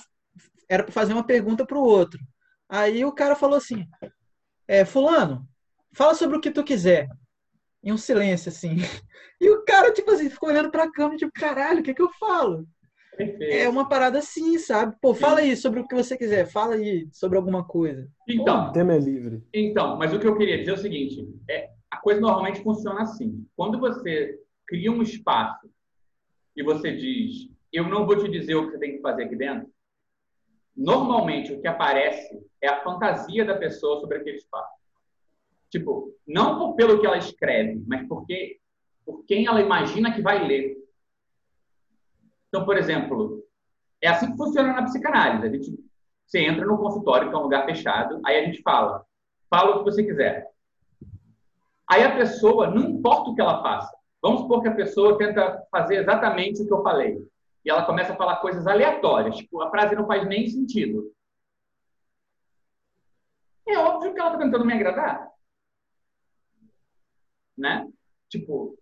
era 0.68 0.82
para 0.82 0.92
fazer 0.92 1.12
uma 1.12 1.24
pergunta 1.24 1.66
pro 1.66 1.82
outro. 1.82 2.20
Aí 2.68 3.04
o 3.04 3.12
cara 3.12 3.36
falou 3.36 3.58
assim: 3.58 3.86
é, 4.66 4.84
Fulano, 4.84 5.46
fala 5.92 6.14
sobre 6.14 6.38
o 6.38 6.40
que 6.40 6.50
tu 6.50 6.64
quiser. 6.64 7.06
Em 7.82 7.92
um 7.92 7.96
silêncio, 7.96 8.48
assim. 8.50 8.76
E 9.40 9.48
o 9.48 9.64
cara, 9.64 9.92
tipo 9.92 10.10
assim, 10.10 10.28
ficou 10.28 10.50
olhando 10.50 10.70
pra 10.70 10.90
câmera, 10.92 11.16
tipo, 11.16 11.32
caralho, 11.32 11.80
o 11.80 11.82
que 11.82 11.94
que 11.94 12.02
eu 12.02 12.10
falo? 12.18 12.66
perfeito. 13.26 13.52
É 13.54 13.68
uma 13.68 13.88
parada 13.88 14.18
assim, 14.18 14.58
sabe? 14.58 14.96
Pô, 15.00 15.14
fala 15.14 15.40
aí 15.40 15.56
sobre 15.56 15.80
o 15.80 15.86
que 15.86 15.94
você 15.94 16.16
quiser, 16.16 16.46
fala 16.46 16.74
aí 16.74 17.08
sobre 17.12 17.36
alguma 17.36 17.64
coisa. 17.64 18.08
Então, 18.28 18.68
O 18.68 18.72
tema 18.72 18.94
é 18.94 18.98
livre. 18.98 19.42
Então, 19.52 19.96
mas 19.96 20.12
o 20.12 20.18
que 20.18 20.26
eu 20.26 20.36
queria 20.36 20.58
dizer 20.58 20.70
é 20.70 20.74
o 20.74 20.78
seguinte: 20.78 21.28
é, 21.48 21.70
a 21.90 21.98
coisa 21.98 22.20
normalmente 22.20 22.62
funciona 22.62 23.02
assim. 23.02 23.46
Quando 23.56 23.78
você 23.78 24.38
cria 24.66 24.90
um 24.90 25.02
espaço 25.02 25.68
e 26.56 26.62
você 26.62 26.96
diz, 26.96 27.50
eu 27.72 27.88
não 27.88 28.06
vou 28.06 28.16
te 28.16 28.30
dizer 28.30 28.54
o 28.54 28.66
que 28.66 28.72
você 28.72 28.78
tem 28.78 28.96
que 28.96 29.02
fazer 29.02 29.24
aqui 29.24 29.36
dentro, 29.36 29.68
normalmente 30.76 31.52
o 31.52 31.60
que 31.60 31.68
aparece 31.68 32.40
é 32.60 32.68
a 32.68 32.82
fantasia 32.82 33.44
da 33.44 33.56
pessoa 33.56 34.00
sobre 34.00 34.18
aquele 34.18 34.36
espaço. 34.36 34.79
Tipo, 35.70 36.12
não 36.26 36.58
por- 36.58 36.74
pelo 36.74 37.00
que 37.00 37.06
ela 37.06 37.18
escreve, 37.18 37.82
mas 37.86 38.06
porque 38.08 38.58
por 39.04 39.24
quem 39.24 39.46
ela 39.46 39.60
imagina 39.60 40.12
que 40.12 40.20
vai 40.20 40.44
ler. 40.44 40.76
Então, 42.48 42.64
por 42.64 42.76
exemplo, 42.76 43.44
é 44.02 44.08
assim 44.08 44.30
que 44.30 44.36
funciona 44.36 44.72
na 44.72 44.82
psicanálise. 44.82 45.46
A 45.46 45.50
gente, 45.50 45.84
você 46.26 46.40
entra 46.40 46.66
no 46.66 46.78
consultório, 46.78 47.28
que 47.28 47.34
é 47.34 47.38
um 47.38 47.42
lugar 47.42 47.64
fechado, 47.64 48.20
aí 48.24 48.38
a 48.38 48.44
gente 48.44 48.62
fala, 48.62 49.04
fala 49.48 49.76
o 49.76 49.78
que 49.78 49.90
você 49.90 50.02
quiser. 50.02 50.48
Aí 51.88 52.02
a 52.02 52.16
pessoa, 52.16 52.68
não 52.68 52.82
importa 52.82 53.30
o 53.30 53.34
que 53.34 53.40
ela 53.40 53.62
faça, 53.62 53.92
vamos 54.22 54.42
supor 54.42 54.62
que 54.62 54.68
a 54.68 54.74
pessoa 54.74 55.18
tenta 55.18 55.60
fazer 55.70 55.96
exatamente 55.96 56.62
o 56.62 56.66
que 56.66 56.72
eu 56.72 56.82
falei. 56.82 57.18
E 57.64 57.70
ela 57.70 57.84
começa 57.84 58.12
a 58.12 58.16
falar 58.16 58.36
coisas 58.36 58.66
aleatórias, 58.66 59.36
tipo, 59.36 59.60
a 59.60 59.70
frase 59.70 59.94
não 59.94 60.06
faz 60.06 60.26
nem 60.26 60.48
sentido. 60.48 61.12
É 63.66 63.78
óbvio 63.78 64.12
que 64.12 64.20
ela 64.20 64.30
está 64.30 64.42
tentando 64.42 64.64
me 64.64 64.72
agradar. 64.72 65.30
Né? 67.60 67.86
Tipo, 68.30 68.78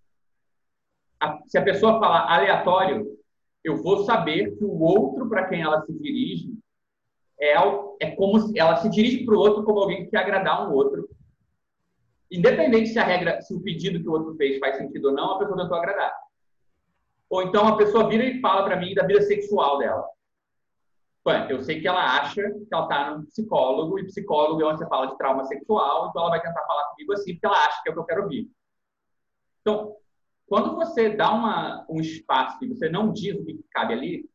a- 1.20 1.40
se 1.46 1.59
a 1.59 1.64
pessoa 1.64 1.98
falar 1.98 2.32
aleatório, 2.32 3.18
eu 3.64 3.82
vou 3.82 4.05
saber 4.05 4.56
que 4.56 4.64
o 4.64 4.80
outro 4.80 5.28
para 5.28 5.48
quem 5.48 5.60
ela 5.60 5.84
se 5.84 5.92
dirige 5.92 6.56
é, 7.40 7.55
é 8.00 8.10
como 8.12 8.38
se 8.38 8.59
ela 8.59 8.76
se 8.76 8.88
dirige 8.88 9.24
para 9.24 9.34
o 9.34 9.38
outro 9.38 9.64
como 9.64 9.80
alguém 9.80 10.05
que 10.05 10.10
quer 10.10 10.18
agradar 10.18 10.68
um 10.68 10.72
outro. 10.72 11.09
Independente 12.30 12.90
se 12.90 12.98
a 12.98 13.05
regra, 13.05 13.40
se 13.42 13.52
o 13.52 13.60
pedido 13.60 14.00
que 14.00 14.09
o 14.09 14.12
outro 14.12 14.36
fez 14.36 14.59
faz 14.60 14.76
sentido 14.76 15.09
ou 15.09 15.14
não, 15.14 15.32
a 15.32 15.38
pessoa 15.38 15.60
tentou 15.60 15.76
agradar. 15.76 16.14
Ou 17.28 17.42
então 17.42 17.66
a 17.66 17.76
pessoa 17.76 18.09
vira 18.09 18.24
e 18.24 18.40
fala 18.40 18.64
para 18.64 18.76
mim 18.76 18.94
da 18.94 19.05
vida 19.05 19.22
sexual 19.22 19.78
dela. 19.78 20.09
Eu 21.50 21.60
sei 21.62 21.80
que 21.80 21.86
ela 21.86 22.20
acha 22.20 22.40
que 22.42 22.66
ela 22.72 22.84
está 22.84 23.10
num 23.10 23.26
psicólogo, 23.26 23.98
e 23.98 24.06
psicólogo 24.06 24.62
é 24.62 24.64
onde 24.64 24.78
você 24.78 24.88
fala 24.88 25.09
de 25.09 25.18
trauma 25.18 25.44
sexual, 25.44 26.09
então 26.09 26.22
ela 26.22 26.30
vai 26.30 26.40
tentar 26.40 26.64
falar 26.64 26.84
comigo 26.90 27.12
assim, 27.12 27.34
porque 27.34 27.46
ela 27.46 27.66
acha 27.66 27.82
que 27.82 27.88
é 27.88 27.92
o 27.92 27.94
que 27.94 28.00
eu 28.00 28.05
quero 28.05 28.22
ouvir. 28.22 28.50
Então, 29.60 29.97
quando 30.47 30.74
você 30.74 31.10
dá 31.10 31.32
uma, 31.32 31.86
um 31.89 32.01
espaço 32.01 32.64
e 32.64 32.68
você 32.68 32.89
não 32.89 33.12
diz 33.12 33.35
o 33.35 33.44
que 33.44 33.62
cabe 33.70 33.93
ali, 33.93 34.30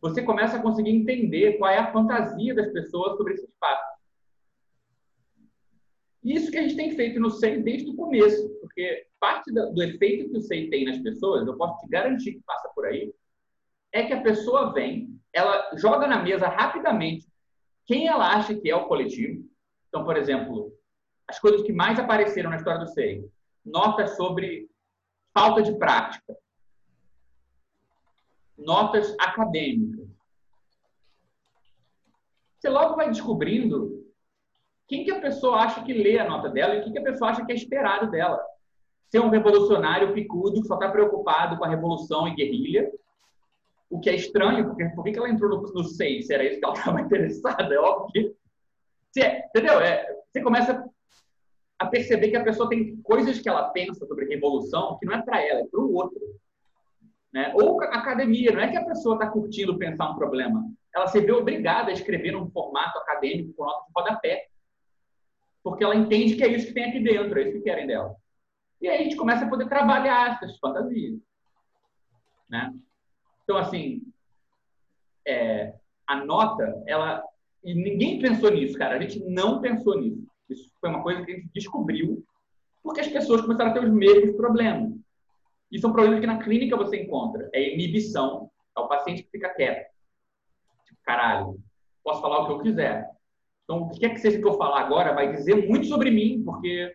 você 0.00 0.22
começa 0.22 0.56
a 0.56 0.62
conseguir 0.62 0.90
entender 0.90 1.58
qual 1.58 1.70
é 1.70 1.78
a 1.78 1.92
fantasia 1.92 2.54
das 2.54 2.72
pessoas 2.72 3.16
sobre 3.16 3.34
esse 3.34 3.44
espaço. 3.44 3.98
Isso 6.24 6.50
que 6.50 6.58
a 6.58 6.62
gente 6.62 6.76
tem 6.76 6.94
feito 6.94 7.20
no 7.20 7.30
SEI 7.30 7.62
desde 7.62 7.90
o 7.90 7.96
começo, 7.96 8.48
porque 8.60 9.06
parte 9.18 9.52
do 9.52 9.82
efeito 9.82 10.30
que 10.30 10.36
o 10.36 10.40
SEI 10.40 10.68
tem 10.68 10.84
nas 10.84 10.98
pessoas, 10.98 11.46
eu 11.46 11.56
posso 11.56 11.80
te 11.80 11.88
garantir 11.88 12.34
que 12.34 12.42
passa 12.46 12.68
por 12.74 12.86
aí, 12.86 13.12
é 13.92 14.04
que 14.04 14.12
a 14.12 14.20
pessoa 14.20 14.72
vem, 14.72 15.18
ela 15.32 15.70
joga 15.76 16.06
na 16.06 16.22
mesa 16.22 16.48
rapidamente 16.48 17.26
quem 17.86 18.06
ela 18.06 18.34
acha 18.34 18.54
que 18.54 18.70
é 18.70 18.76
o 18.76 18.86
coletivo. 18.86 19.42
Então, 19.88 20.04
por 20.04 20.16
exemplo, 20.16 20.72
as 21.26 21.38
coisas 21.38 21.62
que 21.62 21.72
mais 21.72 21.98
apareceram 21.98 22.50
na 22.50 22.56
história 22.56 22.80
do 22.80 22.88
SEI. 22.88 23.24
Notas 23.70 24.16
sobre 24.16 24.68
falta 25.32 25.62
de 25.62 25.76
prática. 25.78 26.36
Notas 28.56 29.14
acadêmicas. 29.18 30.08
Você 32.58 32.68
logo 32.68 32.96
vai 32.96 33.08
descobrindo 33.08 34.04
quem 34.88 35.04
que 35.04 35.10
a 35.10 35.20
pessoa 35.20 35.58
acha 35.58 35.82
que 35.84 35.92
lê 35.92 36.18
a 36.18 36.28
nota 36.28 36.48
dela 36.48 36.74
e 36.74 36.82
quem 36.82 36.92
que 36.92 36.98
a 36.98 37.04
pessoa 37.04 37.30
acha 37.30 37.44
que 37.44 37.52
é 37.52 37.54
esperado 37.54 38.10
dela. 38.10 38.42
Ser 39.10 39.20
um 39.20 39.28
revolucionário 39.28 40.12
picudo 40.12 40.60
que 40.60 40.66
só 40.66 40.74
está 40.74 40.90
preocupado 40.90 41.56
com 41.56 41.64
a 41.64 41.68
revolução 41.68 42.26
e 42.26 42.34
guerrilha, 42.34 42.90
o 43.90 44.00
que 44.00 44.10
é 44.10 44.14
estranho, 44.14 44.66
porque 44.66 44.84
por 44.90 45.04
que 45.04 45.16
ela 45.16 45.30
entrou 45.30 45.62
no, 45.62 45.84
6? 45.84 46.26
Se 46.26 46.34
era 46.34 46.44
isso 46.44 46.58
que 46.58 46.64
ela 46.64 46.74
estava 46.74 47.00
interessada? 47.02 47.74
É 47.74 47.78
óbvio 47.78 48.12
que. 48.12 48.36
Você, 49.10 49.44
entendeu? 49.48 49.80
É, 49.80 50.06
você 50.30 50.42
começa 50.42 50.84
a 51.78 51.86
perceber 51.86 52.30
que 52.30 52.36
a 52.36 52.44
pessoa 52.44 52.68
tem 52.68 53.00
coisas 53.02 53.38
que 53.38 53.48
ela 53.48 53.70
pensa 53.70 54.04
sobre 54.06 54.26
revolução 54.26 54.98
que 54.98 55.06
não 55.06 55.14
é 55.14 55.22
para 55.22 55.40
ela, 55.40 55.60
é 55.60 55.66
para 55.66 55.80
o 55.80 55.94
outro. 55.94 56.20
Né? 57.32 57.52
Ou 57.54 57.80
academia, 57.82 58.50
não 58.52 58.60
é 58.60 58.68
que 58.68 58.76
a 58.76 58.84
pessoa 58.84 59.14
está 59.14 59.30
curtindo 59.30 59.78
pensar 59.78 60.10
um 60.10 60.16
problema. 60.16 60.64
Ela 60.94 61.06
se 61.06 61.20
vê 61.20 61.30
obrigada 61.30 61.90
a 61.90 61.92
escrever 61.92 62.32
num 62.32 62.50
formato 62.50 62.98
acadêmico 62.98 63.52
com 63.54 63.64
nota 63.64 63.86
de 63.86 63.92
rodapé. 63.94 64.48
Porque 65.62 65.84
ela 65.84 65.94
entende 65.94 66.34
que 66.34 66.42
é 66.42 66.48
isso 66.48 66.68
que 66.68 66.74
tem 66.74 66.84
aqui 66.84 67.00
dentro, 67.00 67.38
é 67.38 67.42
isso 67.42 67.52
que 67.52 67.60
querem 67.60 67.86
dela. 67.86 68.14
E 68.80 68.88
aí 68.88 69.00
a 69.00 69.02
gente 69.04 69.16
começa 69.16 69.44
a 69.44 69.48
poder 69.48 69.68
trabalhar 69.68 70.34
essas 70.34 70.58
fantasias. 70.58 71.20
Né? 72.48 72.74
Então, 73.44 73.56
assim, 73.56 74.02
é, 75.26 75.74
a 76.06 76.24
nota, 76.24 76.82
ela. 76.86 77.22
E 77.62 77.74
ninguém 77.74 78.20
pensou 78.20 78.50
nisso, 78.50 78.78
cara. 78.78 78.96
A 78.96 79.00
gente 79.00 79.20
não 79.24 79.60
pensou 79.60 80.00
nisso. 80.00 80.26
Isso 80.48 80.70
foi 80.80 80.90
uma 80.90 81.02
coisa 81.02 81.24
que 81.24 81.32
a 81.32 81.34
gente 81.36 81.50
descobriu 81.54 82.24
porque 82.82 83.00
as 83.00 83.08
pessoas 83.08 83.42
começaram 83.42 83.70
a 83.70 83.74
ter 83.74 83.84
os 83.84 83.90
mesmos 83.90 84.36
problemas. 84.36 84.92
Isso 85.70 85.86
é 85.86 85.88
um 85.88 85.92
problema 85.92 86.20
que 86.20 86.26
na 86.26 86.42
clínica 86.42 86.76
você 86.76 87.02
encontra. 87.02 87.48
É 87.52 87.74
inibição. 87.74 88.50
É 88.76 88.80
o 88.80 88.88
paciente 88.88 89.22
que 89.22 89.30
fica 89.30 89.50
quieto. 89.50 89.92
Tipo, 90.86 90.98
caralho, 91.02 91.58
posso 92.02 92.22
falar 92.22 92.40
o 92.40 92.46
que 92.46 92.52
eu 92.52 92.60
quiser. 92.60 93.10
Então, 93.64 93.82
o 93.82 93.90
que 93.90 94.00
quer 94.00 94.10
que 94.10 94.20
seja 94.20 94.38
que 94.38 94.46
eu 94.46 94.56
falar 94.56 94.80
agora 94.80 95.12
vai 95.12 95.30
dizer 95.30 95.68
muito 95.68 95.86
sobre 95.86 96.10
mim, 96.10 96.42
porque 96.42 96.94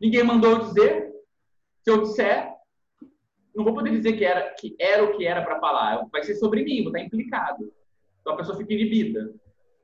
ninguém 0.00 0.24
mandou 0.24 0.52
eu 0.52 0.58
dizer. 0.60 1.10
Se 1.82 1.90
eu 1.90 2.02
disser, 2.02 2.54
não 3.54 3.64
vou 3.64 3.74
poder 3.74 3.90
dizer 3.90 4.14
que 4.14 4.24
era, 4.24 4.54
que 4.54 4.74
era 4.78 5.04
o 5.04 5.16
que 5.16 5.26
era 5.26 5.42
para 5.42 5.60
falar. 5.60 6.06
Vai 6.10 6.22
ser 6.22 6.36
sobre 6.36 6.64
mim, 6.64 6.82
vou 6.82 6.92
estar 6.92 7.00
implicado. 7.00 7.70
Então 8.20 8.32
a 8.32 8.36
pessoa 8.36 8.56
fica 8.56 8.72
inibida. 8.72 9.34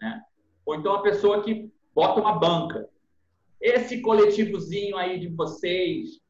Né? 0.00 0.22
Ou 0.64 0.74
então 0.74 0.94
a 0.94 1.02
pessoa 1.02 1.42
que 1.42 1.70
bota 1.96 2.20
uma 2.20 2.38
banca. 2.38 2.88
Esse 3.60 4.02
coletivozinho 4.02 4.96
aí 4.96 5.18
de 5.18 5.28
vocês, 5.28 6.20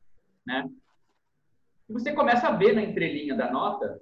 né? 0.46 0.70
E 1.88 1.92
você 1.92 2.12
começa 2.12 2.46
a 2.46 2.56
ver 2.56 2.72
na 2.72 2.82
entrelinha 2.82 3.34
da 3.34 3.50
nota 3.50 4.00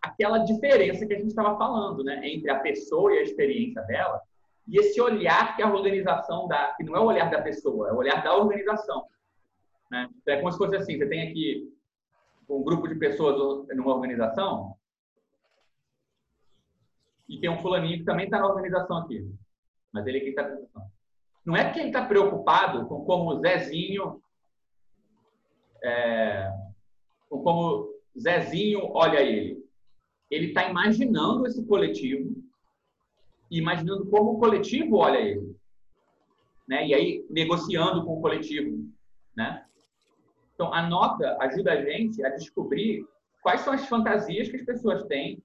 aquela 0.00 0.38
diferença 0.38 1.06
que 1.06 1.14
a 1.14 1.16
gente 1.16 1.28
estava 1.28 1.56
falando, 1.56 2.04
né? 2.04 2.20
Entre 2.28 2.50
a 2.50 2.60
pessoa 2.60 3.12
e 3.14 3.18
a 3.18 3.22
experiência 3.22 3.82
dela 3.82 4.22
e 4.68 4.78
esse 4.78 5.00
olhar 5.00 5.54
que 5.54 5.62
a 5.62 5.72
organização 5.72 6.48
dá, 6.48 6.74
que 6.74 6.82
não 6.82 6.96
é 6.96 7.00
o 7.00 7.04
olhar 7.04 7.30
da 7.30 7.40
pessoa, 7.40 7.88
é 7.88 7.92
o 7.92 7.96
olhar 7.96 8.22
da 8.22 8.36
organização. 8.36 9.06
Né? 9.90 10.08
É 10.26 10.36
como 10.38 10.50
se 10.50 10.58
fosse 10.58 10.76
assim, 10.76 10.98
você 10.98 11.08
tem 11.08 11.28
aqui 11.28 11.72
um 12.48 12.62
grupo 12.64 12.88
de 12.88 12.96
pessoas 12.96 13.66
numa 13.68 13.94
organização 13.94 14.76
e 17.28 17.38
tem 17.40 17.48
um 17.48 17.60
fulaninho 17.60 17.98
que 17.98 18.04
também 18.04 18.24
está 18.24 18.38
na 18.38 18.48
organização 18.48 18.98
aqui. 18.98 19.32
Mas 19.92 20.06
ele 20.06 20.18
é 20.18 20.20
quem 20.20 20.30
está 20.30 20.42
na 20.42 20.48
organização. 20.48 20.95
Não 21.46 21.56
é 21.56 21.72
que 21.72 21.78
ele 21.78 21.88
está 21.88 22.04
preocupado 22.04 22.86
com 22.86 23.04
como 23.04 23.30
o 23.30 23.40
Zezinho 23.40 24.20
é, 25.82 26.50
com 27.30 27.42
como 27.42 27.88
Zezinho 28.18 28.90
olha 28.92 29.20
ele. 29.20 29.64
Ele 30.28 30.48
está 30.48 30.68
imaginando 30.68 31.46
esse 31.46 31.64
coletivo 31.64 32.44
imaginando 33.50 34.06
como 34.06 34.32
o 34.32 34.38
coletivo 34.38 34.96
olha 34.96 35.18
ele. 35.18 35.56
Né? 36.68 36.88
E 36.88 36.94
aí 36.94 37.26
negociando 37.30 38.04
com 38.04 38.18
o 38.18 38.20
coletivo. 38.20 38.90
Né? 39.36 39.64
Então, 40.54 40.72
a 40.72 40.88
nota 40.88 41.36
ajuda 41.40 41.72
a 41.72 41.84
gente 41.84 42.24
a 42.24 42.30
descobrir 42.30 43.06
quais 43.42 43.60
são 43.60 43.72
as 43.72 43.86
fantasias 43.86 44.48
que 44.48 44.56
as 44.56 44.64
pessoas 44.64 45.04
têm 45.04 45.42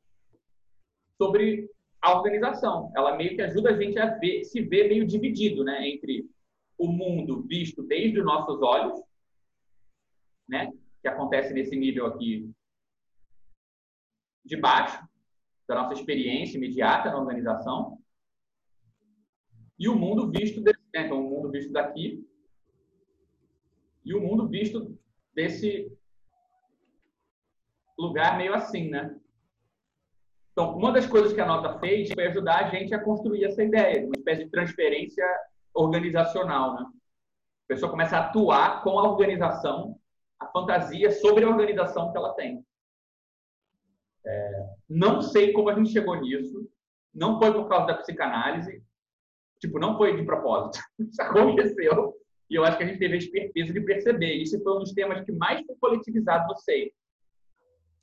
sobre 1.18 1.69
a 2.02 2.18
organização. 2.18 2.91
Ela 2.95 3.15
meio 3.15 3.36
que 3.36 3.41
ajuda 3.41 3.69
a 3.69 3.78
gente 3.78 3.98
a 3.99 4.18
ver, 4.18 4.44
se 4.44 4.61
ver 4.61 4.90
meio 4.90 5.06
dividido, 5.06 5.64
né, 5.64 5.88
entre 5.88 6.30
o 6.78 6.88
mundo 6.88 7.44
visto 7.44 7.84
desde 7.84 8.19
os 8.19 8.26
nossos 8.26 8.61
olhos, 8.61 8.99
né, 10.49 10.72
que 11.02 11.07
acontece 11.07 11.53
nesse 11.53 11.76
nível 11.76 12.07
aqui 12.07 12.52
de 14.44 14.57
baixo, 14.57 15.07
da 15.68 15.76
nossa 15.76 15.94
experiência 15.94 16.57
imediata 16.57 17.11
na 17.11 17.19
organização, 17.19 18.02
e 19.78 19.88
o 19.88 19.95
mundo 19.95 20.32
visto 20.32 20.61
desse, 20.61 20.82
né, 20.94 21.06
então 21.06 21.26
o 21.26 21.30
mundo 21.30 21.52
visto 21.52 21.72
daqui 21.72 22.28
e 24.03 24.14
o 24.15 24.22
mundo 24.22 24.48
visto 24.49 24.99
desse 25.34 25.95
lugar 27.98 28.38
meio 28.38 28.53
assim, 28.53 28.90
né? 28.90 29.20
Então, 30.52 30.76
uma 30.76 30.91
das 30.91 31.07
coisas 31.07 31.34
que 31.34 31.40
a 31.40 31.45
nota 31.45 31.80
fez 31.80 32.10
foi 32.14 32.28
ajudar 32.28 32.65
a 32.65 32.69
gente 32.69 32.94
a 32.94 33.03
construir 33.03 33.45
essa 33.45 33.64
ideia, 33.64 34.06
uma 34.06 34.15
espécie 34.15 34.44
de 34.44 34.52
transferência 34.52 35.26
organizacional, 35.73 36.76
né? 36.76 36.82
A 36.84 37.68
pessoa 37.73 37.90
começa 37.90 38.18
a 38.18 38.26
atuar 38.28 38.84
com 38.84 38.99
a 38.99 39.10
organização, 39.10 39.98
a 40.40 40.48
fantasia 40.48 41.10
sobre 41.11 41.45
a 41.45 41.49
organização 41.49 42.11
que 42.11 42.18
ela 42.18 42.34
tem. 42.34 42.65
É, 44.26 44.65
não 44.90 45.22
sei 45.22 45.53
como 45.53 45.69
a 45.69 45.73
gente 45.73 45.91
chegou 45.91 46.15
nisso, 46.19 46.69
não 47.14 47.40
foi 47.40 47.53
por 47.53 47.68
causa 47.69 47.88
da 47.88 47.98
psicanálise, 47.98 48.84
tipo, 49.60 49.80
não 49.80 49.98
foi 49.98 50.15
de 50.15 50.23
propósito. 50.23 50.84
Isso 50.99 51.22
aconteceu. 51.22 52.14
E 52.49 52.56
eu 52.56 52.65
acho 52.65 52.78
que 52.78 52.84
a 52.84 52.88
gente 52.88 52.99
teve 52.99 53.14
a 53.14 53.18
esperteza 53.18 53.72
de 53.72 53.80
perceber. 53.82 54.34
Isso 54.34 54.61
foi 54.61 54.76
um 54.76 54.80
dos 54.80 54.91
temas 54.91 55.23
que 55.23 55.32
mais 55.32 55.65
foi 55.65 55.76
coletivizado 55.78 56.48
no 56.48 56.56
SEI. 56.57 56.91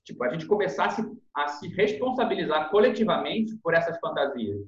Tipo, 0.08 0.24
a 0.24 0.30
gente 0.30 0.46
começar 0.46 0.86
a 1.34 1.48
se, 1.48 1.68
responsabilizar 1.68 2.70
coletivamente 2.70 3.54
por 3.58 3.74
essas 3.74 3.98
fantasias. 4.00 4.58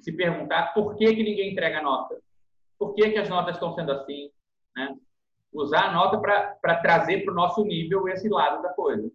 Se 0.00 0.10
perguntar 0.10 0.74
por 0.74 0.96
que, 0.96 1.14
que 1.14 1.22
ninguém 1.22 1.52
entrega 1.52 1.80
nota. 1.80 2.20
Por 2.76 2.94
que, 2.94 3.08
que 3.10 3.18
as 3.18 3.28
notas 3.28 3.54
estão 3.54 3.72
sendo 3.72 3.92
assim. 3.92 4.32
Né? 4.74 4.96
Usar 5.52 5.90
a 5.90 5.92
nota 5.92 6.18
para 6.18 6.82
trazer 6.82 7.24
para 7.24 7.30
o 7.30 7.36
nosso 7.36 7.64
nível 7.64 8.08
esse 8.08 8.28
lado 8.28 8.62
da 8.62 8.70
coisa. 8.70 9.08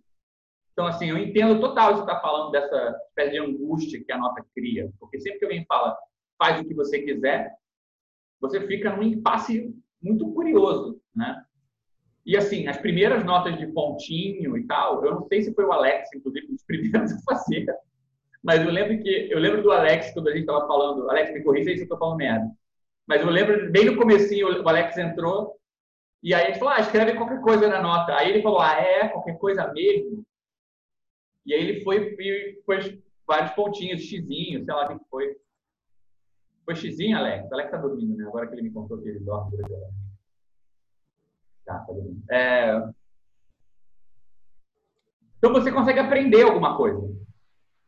Então, 0.71 0.87
assim, 0.87 1.09
eu 1.09 1.17
entendo 1.17 1.59
total 1.59 1.93
você 1.93 2.01
estar 2.01 2.15
tá 2.15 2.21
falando 2.21 2.51
dessa 2.51 2.97
espécie 3.09 3.31
de 3.31 3.39
angústia 3.39 4.01
que 4.01 4.11
a 4.13 4.17
nota 4.17 4.45
cria. 4.55 4.89
Porque 4.97 5.19
sempre 5.19 5.39
que 5.39 5.45
alguém 5.45 5.65
fala, 5.65 5.97
faz 6.37 6.61
o 6.61 6.65
que 6.65 6.73
você 6.73 7.01
quiser, 7.01 7.53
você 8.39 8.65
fica 8.65 8.95
num 8.95 9.03
impasse 9.03 9.75
muito 10.01 10.33
curioso, 10.33 11.01
né? 11.13 11.44
E 12.25 12.35
assim, 12.35 12.67
as 12.67 12.77
primeiras 12.77 13.23
notas 13.23 13.57
de 13.57 13.67
pontinho 13.67 14.57
e 14.57 14.65
tal, 14.65 15.05
eu 15.05 15.13
não 15.15 15.27
sei 15.27 15.43
se 15.43 15.53
foi 15.53 15.65
o 15.65 15.71
Alex, 15.71 16.09
inclusive, 16.13 16.47
um 16.47 16.53
dos 16.53 16.63
primeiros 16.65 17.11
a 17.11 17.19
fazer, 17.21 17.67
mas 18.45 18.61
eu 18.63 18.71
lembro 18.71 19.01
que 19.01 19.27
eu 19.31 19.39
lembro 19.39 19.63
do 19.63 19.71
Alex 19.71 20.11
quando 20.13 20.27
a 20.27 20.31
gente 20.31 20.41
estava 20.41 20.67
falando, 20.67 21.09
Alex 21.09 21.33
me 21.33 21.43
corrija 21.43 21.71
aí 21.71 21.75
se 21.77 21.81
eu 21.81 21.85
estou 21.85 21.97
falando 21.97 22.17
merda. 22.17 22.47
Mas 23.07 23.21
eu 23.21 23.29
lembro 23.29 23.71
bem 23.71 23.85
no 23.85 23.97
comecinho 23.97 24.63
o 24.63 24.69
Alex 24.69 24.95
entrou 24.97 25.55
e 26.21 26.33
aí 26.33 26.43
a 26.43 26.47
gente 26.47 26.59
falou, 26.59 26.73
ah, 26.75 26.79
escreve 26.79 27.15
qualquer 27.15 27.41
coisa 27.41 27.67
na 27.67 27.81
nota. 27.81 28.15
Aí 28.15 28.29
ele 28.29 28.43
falou, 28.43 28.59
ah, 28.59 28.79
é, 28.79 29.07
qualquer 29.09 29.37
coisa 29.37 29.71
mesmo. 29.73 30.23
E 31.43 31.53
aí 31.53 31.59
ele 31.59 31.83
foi 31.83 32.15
e 32.19 32.61
pôs 32.65 32.97
vários 33.27 33.51
pontinhos, 33.51 34.01
xizinho, 34.01 34.63
sei 34.63 34.73
lá 34.73 34.85
o 34.91 34.99
que 34.99 35.05
foi. 35.09 35.35
Foi 36.65 36.75
xizinho, 36.75 37.17
Alex? 37.17 37.51
Alex 37.51 37.71
tá 37.71 37.77
dormindo, 37.77 38.15
né? 38.15 38.25
Agora 38.25 38.47
que 38.47 38.53
ele 38.53 38.63
me 38.63 38.71
contou 38.71 38.99
que 38.99 39.09
ele 39.09 39.19
dorme 39.19 39.51
durante 39.51 39.73
a 39.73 40.04
Tá, 41.65 41.79
tá. 41.79 41.93
É... 42.31 42.89
Então 45.37 45.51
você 45.51 45.71
consegue 45.71 45.99
aprender 45.99 46.43
alguma 46.43 46.77
coisa. 46.77 47.01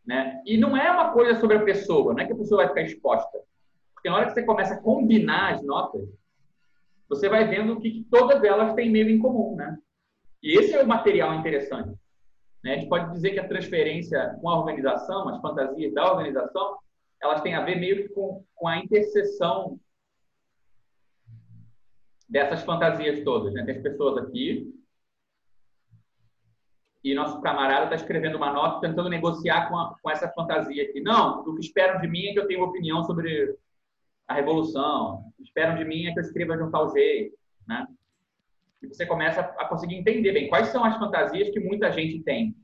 Né? 0.05 0.41
E 0.45 0.57
não 0.57 0.75
é 0.75 0.89
uma 0.89 1.11
coisa 1.11 1.39
sobre 1.39 1.57
a 1.57 1.63
pessoa, 1.63 2.13
não 2.13 2.21
é 2.21 2.25
que 2.25 2.33
a 2.33 2.37
pessoa 2.37 2.63
vai 2.63 2.69
ficar 2.69 2.81
exposta. 2.81 3.39
Porque 3.93 4.09
na 4.09 4.15
hora 4.15 4.25
que 4.27 4.33
você 4.33 4.43
começa 4.43 4.75
a 4.75 4.81
combinar 4.81 5.53
as 5.53 5.63
notas, 5.63 6.07
você 7.09 7.27
vai 7.27 7.47
vendo 7.47 7.79
que 7.79 8.05
todas 8.09 8.43
elas 8.43 8.73
têm 8.73 8.89
meio 8.89 9.09
em 9.09 9.19
comum, 9.19 9.55
né? 9.55 9.77
E 10.41 10.57
esse 10.57 10.73
é 10.73 10.83
o 10.83 10.87
material 10.87 11.33
interessante. 11.33 11.97
Né? 12.63 12.73
A 12.73 12.77
gente 12.77 12.89
pode 12.89 13.11
dizer 13.11 13.31
que 13.31 13.39
a 13.39 13.47
transferência 13.47 14.37
com 14.41 14.49
a 14.49 14.59
organização, 14.59 15.27
as 15.29 15.41
fantasias 15.41 15.93
da 15.93 16.11
organização, 16.11 16.77
elas 17.21 17.41
têm 17.41 17.55
a 17.55 17.63
ver 17.63 17.79
meio 17.79 18.03
que 18.03 18.09
com, 18.09 18.43
com 18.55 18.67
a 18.67 18.77
interseção 18.77 19.79
dessas 22.27 22.63
fantasias 22.63 23.23
todas. 23.23 23.53
Né? 23.53 23.63
Tem 23.63 23.75
as 23.75 23.81
pessoas 23.81 24.17
aqui, 24.17 24.73
e 27.03 27.13
nosso 27.13 27.39
camarada 27.41 27.85
está 27.85 27.95
escrevendo 27.95 28.35
uma 28.35 28.51
nota 28.51 28.85
tentando 28.85 29.09
negociar 29.09 29.69
com, 29.69 29.77
a, 29.77 29.95
com 30.01 30.09
essa 30.09 30.27
fantasia 30.29 30.83
aqui. 30.83 30.99
Não, 30.99 31.41
o 31.41 31.55
que 31.55 31.61
esperam 31.61 32.01
de 32.01 32.07
mim 32.07 32.25
é 32.27 32.33
que 32.33 32.39
eu 32.39 32.47
tenha 32.47 32.63
opinião 32.63 33.03
sobre 33.03 33.55
a 34.27 34.33
revolução. 34.33 35.19
O 35.29 35.33
que 35.37 35.43
esperam 35.43 35.77
de 35.77 35.85
mim 35.85 36.05
é 36.05 36.13
que 36.13 36.19
eu 36.19 36.23
escreva 36.23 36.57
de 36.57 36.63
um 36.63 36.71
tal 36.71 36.91
jeito, 36.91 37.37
né? 37.65 37.87
E 38.81 38.87
você 38.87 39.05
começa 39.05 39.41
a 39.41 39.65
conseguir 39.65 39.95
entender 39.95 40.33
bem 40.33 40.49
quais 40.49 40.67
são 40.67 40.83
as 40.83 40.97
fantasias 40.97 41.49
que 41.49 41.59
muita 41.59 41.91
gente 41.91 42.21
tem. 42.23 42.55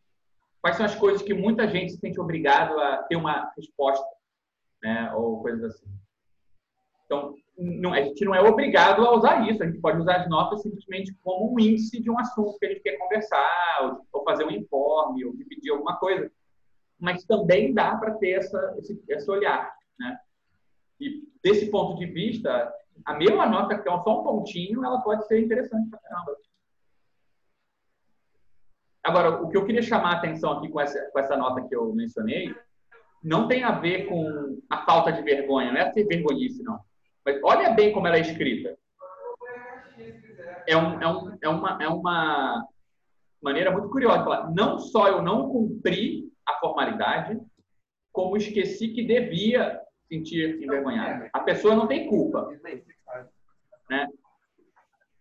Quais 0.61 0.75
são 0.75 0.85
as 0.85 0.95
coisas 0.95 1.21
que 1.21 1.33
muita 1.33 1.67
gente 1.67 1.93
se 1.93 1.97
sente 1.99 2.19
obrigado 2.19 2.77
a 2.79 2.97
ter 3.03 3.15
uma 3.15 3.51
resposta, 3.55 4.05
né? 4.81 5.11
Ou 5.13 5.41
coisas 5.41 5.63
assim. 5.63 5.87
Então, 7.05 7.33
não, 7.57 7.93
a 7.93 8.01
gente 8.01 8.25
não 8.25 8.33
é 8.33 8.41
obrigado 8.41 9.05
a 9.05 9.15
usar 9.15 9.47
isso. 9.47 9.61
A 9.61 9.65
gente 9.65 9.79
pode 9.79 9.99
usar 9.99 10.21
as 10.21 10.29
notas 10.29 10.61
simplesmente 10.61 11.13
como 11.23 11.53
um 11.53 11.59
índice 11.59 12.01
de 12.01 12.09
um 12.09 12.19
assunto 12.19 12.57
que 12.57 12.65
a 12.65 12.69
gente 12.69 12.81
quer 12.81 12.97
conversar, 12.97 13.79
ou, 13.83 14.07
ou 14.11 14.23
fazer 14.23 14.45
um 14.45 14.51
informe, 14.51 15.25
ou 15.25 15.35
dividir 15.35 15.71
alguma 15.71 15.97
coisa. 15.97 16.31
Mas 16.99 17.23
também 17.25 17.73
dá 17.73 17.95
para 17.95 18.15
ter 18.15 18.31
essa, 18.31 18.75
esse, 18.79 19.01
esse 19.07 19.29
olhar. 19.29 19.71
Né? 19.99 20.17
E 20.99 21.23
desse 21.43 21.69
ponto 21.69 21.97
de 21.97 22.05
vista, 22.05 22.73
a 23.05 23.13
mesma 23.13 23.45
nota, 23.45 23.77
que 23.77 23.87
é 23.87 23.91
só 23.91 24.21
um 24.21 24.23
pontinho, 24.23 24.83
ela 24.83 25.01
pode 25.01 25.27
ser 25.27 25.39
interessante 25.39 25.89
para 25.89 25.99
caramba. 25.99 26.37
Agora, 29.03 29.43
o 29.43 29.49
que 29.49 29.57
eu 29.57 29.65
queria 29.65 29.81
chamar 29.81 30.13
a 30.13 30.17
atenção 30.17 30.53
aqui 30.53 30.69
com 30.69 30.79
essa, 30.79 31.09
com 31.11 31.19
essa 31.19 31.35
nota 31.35 31.61
que 31.67 31.75
eu 31.75 31.93
mencionei, 31.93 32.55
não 33.21 33.47
tem 33.47 33.63
a 33.63 33.71
ver 33.71 34.05
com 34.07 34.61
a 34.69 34.85
falta 34.85 35.11
de 35.11 35.21
vergonha, 35.21 35.71
não 35.71 35.81
é 35.81 35.91
ser 35.91 36.05
vergonhice, 36.05 36.63
não 36.63 36.79
mas 37.25 37.39
olha 37.43 37.71
bem 37.71 37.93
como 37.93 38.07
ela 38.07 38.17
é 38.17 38.21
escrita. 38.21 38.77
É, 40.67 40.77
um, 40.77 41.01
é, 41.01 41.07
um, 41.07 41.37
é, 41.41 41.49
uma, 41.49 41.83
é 41.83 41.87
uma 41.87 42.67
maneira 43.41 43.71
muito 43.71 43.89
curiosa 43.89 44.23
falar. 44.23 44.51
Não 44.51 44.79
só 44.79 45.07
eu 45.07 45.21
não 45.21 45.49
cumpri 45.49 46.31
a 46.45 46.53
formalidade, 46.59 47.39
como 48.11 48.37
esqueci 48.37 48.89
que 48.89 49.03
devia 49.03 49.81
sentir 50.07 50.61
envergonhado. 50.61 51.29
A 51.33 51.39
pessoa 51.39 51.75
não 51.75 51.87
tem 51.87 52.07
culpa. 52.07 52.49
Né? 53.89 54.07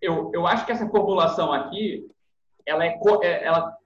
Eu, 0.01 0.31
eu 0.35 0.47
acho 0.47 0.67
que 0.67 0.73
essa 0.73 0.89
formulação 0.89 1.53
aqui, 1.53 2.09
ela, 2.67 2.85
é, 2.85 2.99
é, 3.23 3.45
ela 3.45 3.77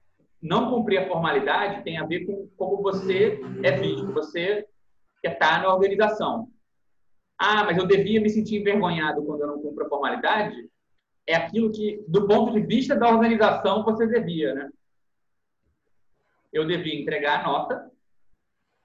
não 0.42 0.70
cumprir 0.70 0.98
a 0.98 1.08
formalidade 1.08 1.84
tem 1.84 1.98
a 1.98 2.06
ver 2.06 2.26
com 2.26 2.48
como 2.56 2.82
você 2.82 3.40
é 3.62 3.72
visto, 3.72 4.12
você 4.12 4.66
que 5.20 5.28
está 5.28 5.58
na 5.58 5.72
organização 5.72 6.50
ah, 7.38 7.64
mas 7.64 7.76
eu 7.76 7.86
devia 7.86 8.20
me 8.20 8.30
sentir 8.30 8.60
envergonhado 8.60 9.24
quando 9.24 9.42
eu 9.42 9.46
não 9.46 9.60
cumpro 9.60 9.84
a 9.84 9.88
formalidade, 9.88 10.70
é 11.26 11.34
aquilo 11.34 11.70
que, 11.70 12.02
do 12.08 12.26
ponto 12.26 12.52
de 12.52 12.60
vista 12.60 12.96
da 12.96 13.08
organização, 13.08 13.84
você 13.84 14.06
devia, 14.06 14.54
né? 14.54 14.70
Eu 16.52 16.66
devia 16.66 16.98
entregar 16.98 17.40
a 17.40 17.42
nota, 17.42 17.92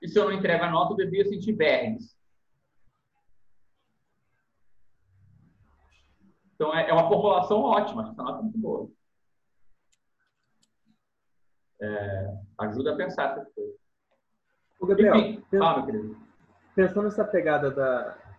e 0.01 0.07
se 0.07 0.19
eu 0.19 0.25
não 0.25 0.33
entrego 0.33 0.63
a 0.63 0.69
nota, 0.69 0.93
eu 0.93 0.97
devia 0.97 1.23
sentir 1.25 1.53
vermes. 1.53 2.17
Então, 6.55 6.75
é, 6.75 6.89
é 6.89 6.93
uma 6.93 7.07
formulação 7.07 7.61
ótima, 7.61 8.09
essa 8.09 8.21
nota 8.21 8.39
é 8.39 8.41
muito 8.41 8.57
boa. 8.57 8.89
É, 11.79 12.37
ajuda 12.59 12.93
a 12.93 12.97
pensar 12.97 13.31
essas 13.31 13.53
coisas. 13.53 13.75
Gabriel, 14.83 15.15
Enfim, 15.15 15.43
fala, 15.57 15.85
querido. 15.85 16.17
Pensando 16.75 17.03
nessa 17.03 17.23
pegada 17.23 17.71
da, 17.71 18.30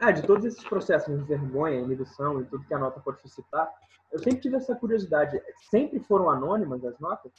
ah, 0.00 0.10
de 0.10 0.22
todos 0.22 0.44
esses 0.44 0.62
processos 0.64 1.16
de 1.18 1.24
vergonha, 1.24 1.80
inibição 1.80 2.40
e 2.40 2.44
tudo 2.44 2.64
que 2.64 2.74
a 2.74 2.78
nota 2.78 3.00
pode 3.00 3.20
suscitar, 3.20 3.72
eu 4.12 4.18
sempre 4.18 4.40
tive 4.40 4.56
essa 4.56 4.74
curiosidade. 4.76 5.40
Sempre 5.70 5.98
foram 6.00 6.30
anônimas 6.30 6.84
as 6.84 6.98
notas? 7.00 7.32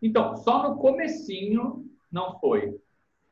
Então, 0.00 0.36
só 0.36 0.68
no 0.68 0.78
comecinho 0.78 1.84
não 2.10 2.38
foi. 2.38 2.80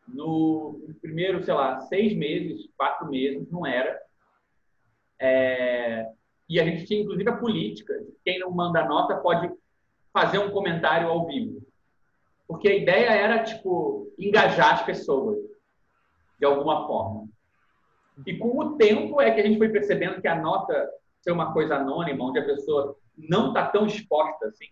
No 0.08 0.80
primeiro, 1.00 1.42
sei 1.44 1.54
lá, 1.54 1.80
seis 1.80 2.16
meses, 2.16 2.68
quatro 2.76 3.08
meses, 3.08 3.48
não 3.50 3.66
era. 3.66 4.00
É... 5.20 6.08
E 6.48 6.60
a 6.60 6.64
gente 6.64 6.86
tinha, 6.86 7.02
inclusive, 7.02 7.28
a 7.28 7.36
política. 7.36 7.94
Quem 8.24 8.38
não 8.38 8.50
manda 8.50 8.86
nota 8.86 9.16
pode 9.16 9.52
fazer 10.12 10.38
um 10.38 10.50
comentário 10.50 11.08
ao 11.08 11.26
vivo. 11.26 11.60
Porque 12.48 12.68
a 12.68 12.76
ideia 12.76 13.10
era, 13.10 13.42
tipo, 13.42 14.12
engajar 14.18 14.74
as 14.74 14.82
pessoas, 14.84 15.38
de 16.38 16.46
alguma 16.46 16.86
forma. 16.86 17.28
E 18.24 18.36
com 18.38 18.58
o 18.58 18.76
tempo 18.76 19.20
é 19.20 19.30
que 19.30 19.40
a 19.40 19.44
gente 19.44 19.58
foi 19.58 19.68
percebendo 19.68 20.20
que 20.20 20.28
a 20.28 20.40
nota 20.40 20.90
ser 21.20 21.32
uma 21.32 21.52
coisa 21.52 21.76
anônima, 21.76 22.24
onde 22.24 22.38
a 22.38 22.44
pessoa 22.44 22.96
não 23.16 23.48
está 23.48 23.66
tão 23.66 23.86
exposta 23.86 24.46
assim. 24.46 24.68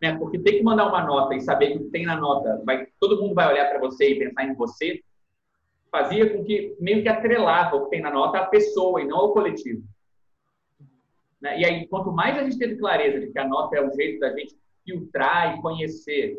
Né? 0.00 0.16
Porque 0.16 0.38
ter 0.38 0.52
que 0.52 0.62
mandar 0.62 0.86
uma 0.86 1.04
nota 1.04 1.34
e 1.34 1.40
saber 1.40 1.76
que 1.76 1.84
tem 1.90 2.06
na 2.06 2.16
nota, 2.16 2.62
vai, 2.64 2.86
todo 2.98 3.20
mundo 3.20 3.34
vai 3.34 3.52
olhar 3.52 3.68
para 3.68 3.78
você 3.78 4.12
e 4.12 4.18
pensar 4.18 4.44
em 4.44 4.54
você, 4.54 5.02
fazia 5.90 6.34
com 6.34 6.42
que 6.42 6.74
meio 6.80 7.02
que 7.02 7.08
atrelava 7.08 7.76
o 7.76 7.84
que 7.84 7.90
tem 7.90 8.00
na 8.00 8.10
nota 8.10 8.38
à 8.38 8.46
pessoa 8.46 9.02
e 9.02 9.06
não 9.06 9.18
ao 9.18 9.32
coletivo. 9.32 9.82
Né? 11.40 11.60
E 11.60 11.64
aí, 11.64 11.86
quanto 11.88 12.10
mais 12.10 12.38
a 12.38 12.44
gente 12.44 12.58
teve 12.58 12.76
clareza 12.76 13.20
de 13.20 13.30
que 13.30 13.38
a 13.38 13.46
nota 13.46 13.76
é 13.76 13.86
o 13.86 13.92
jeito 13.92 14.20
da 14.20 14.32
gente 14.32 14.56
filtrar 14.84 15.56
e 15.56 15.60
conhecer 15.60 16.38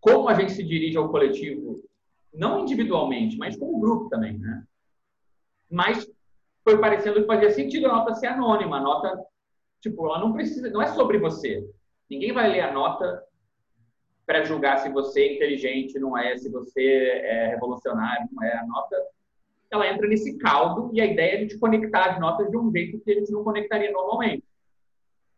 como 0.00 0.28
a 0.28 0.34
gente 0.34 0.52
se 0.52 0.62
dirige 0.62 0.96
ao 0.96 1.08
coletivo 1.08 1.82
não 2.34 2.60
individualmente, 2.60 3.36
mas 3.38 3.56
como 3.56 3.80
grupo 3.80 4.08
também, 4.08 4.36
né? 4.38 4.64
Mas 5.70 6.06
foi 6.62 6.78
parecendo 6.78 7.20
que 7.20 7.26
fazia 7.26 7.50
sentido 7.50 7.86
a 7.86 7.92
nota 7.92 8.14
ser 8.14 8.26
anônima, 8.26 8.78
a 8.78 8.80
nota, 8.80 9.24
tipo, 9.80 10.06
ela 10.06 10.18
não 10.18 10.32
precisa, 10.32 10.68
não 10.70 10.82
é 10.82 10.88
sobre 10.88 11.18
você. 11.18 11.64
Ninguém 12.10 12.32
vai 12.32 12.50
ler 12.50 12.60
a 12.60 12.72
nota 12.72 13.22
para 14.26 14.44
julgar 14.44 14.78
se 14.78 14.88
você 14.88 15.22
é 15.22 15.34
inteligente, 15.34 15.98
não 15.98 16.16
é, 16.16 16.36
se 16.36 16.50
você 16.50 16.82
é 16.82 17.48
revolucionário, 17.48 18.28
não 18.32 18.42
é. 18.42 18.56
A 18.56 18.66
nota, 18.66 18.96
ela 19.70 19.86
entra 19.86 20.08
nesse 20.08 20.38
caldo 20.38 20.90
e 20.92 21.00
a 21.00 21.06
ideia 21.06 21.42
é 21.42 21.44
de 21.44 21.58
conectar 21.58 22.12
as 22.12 22.20
notas 22.20 22.50
de 22.50 22.56
um 22.56 22.70
jeito 22.72 23.00
que 23.00 23.12
a 23.12 23.14
gente 23.14 23.30
não 23.30 23.44
conectaria 23.44 23.92
normalmente. 23.92 24.44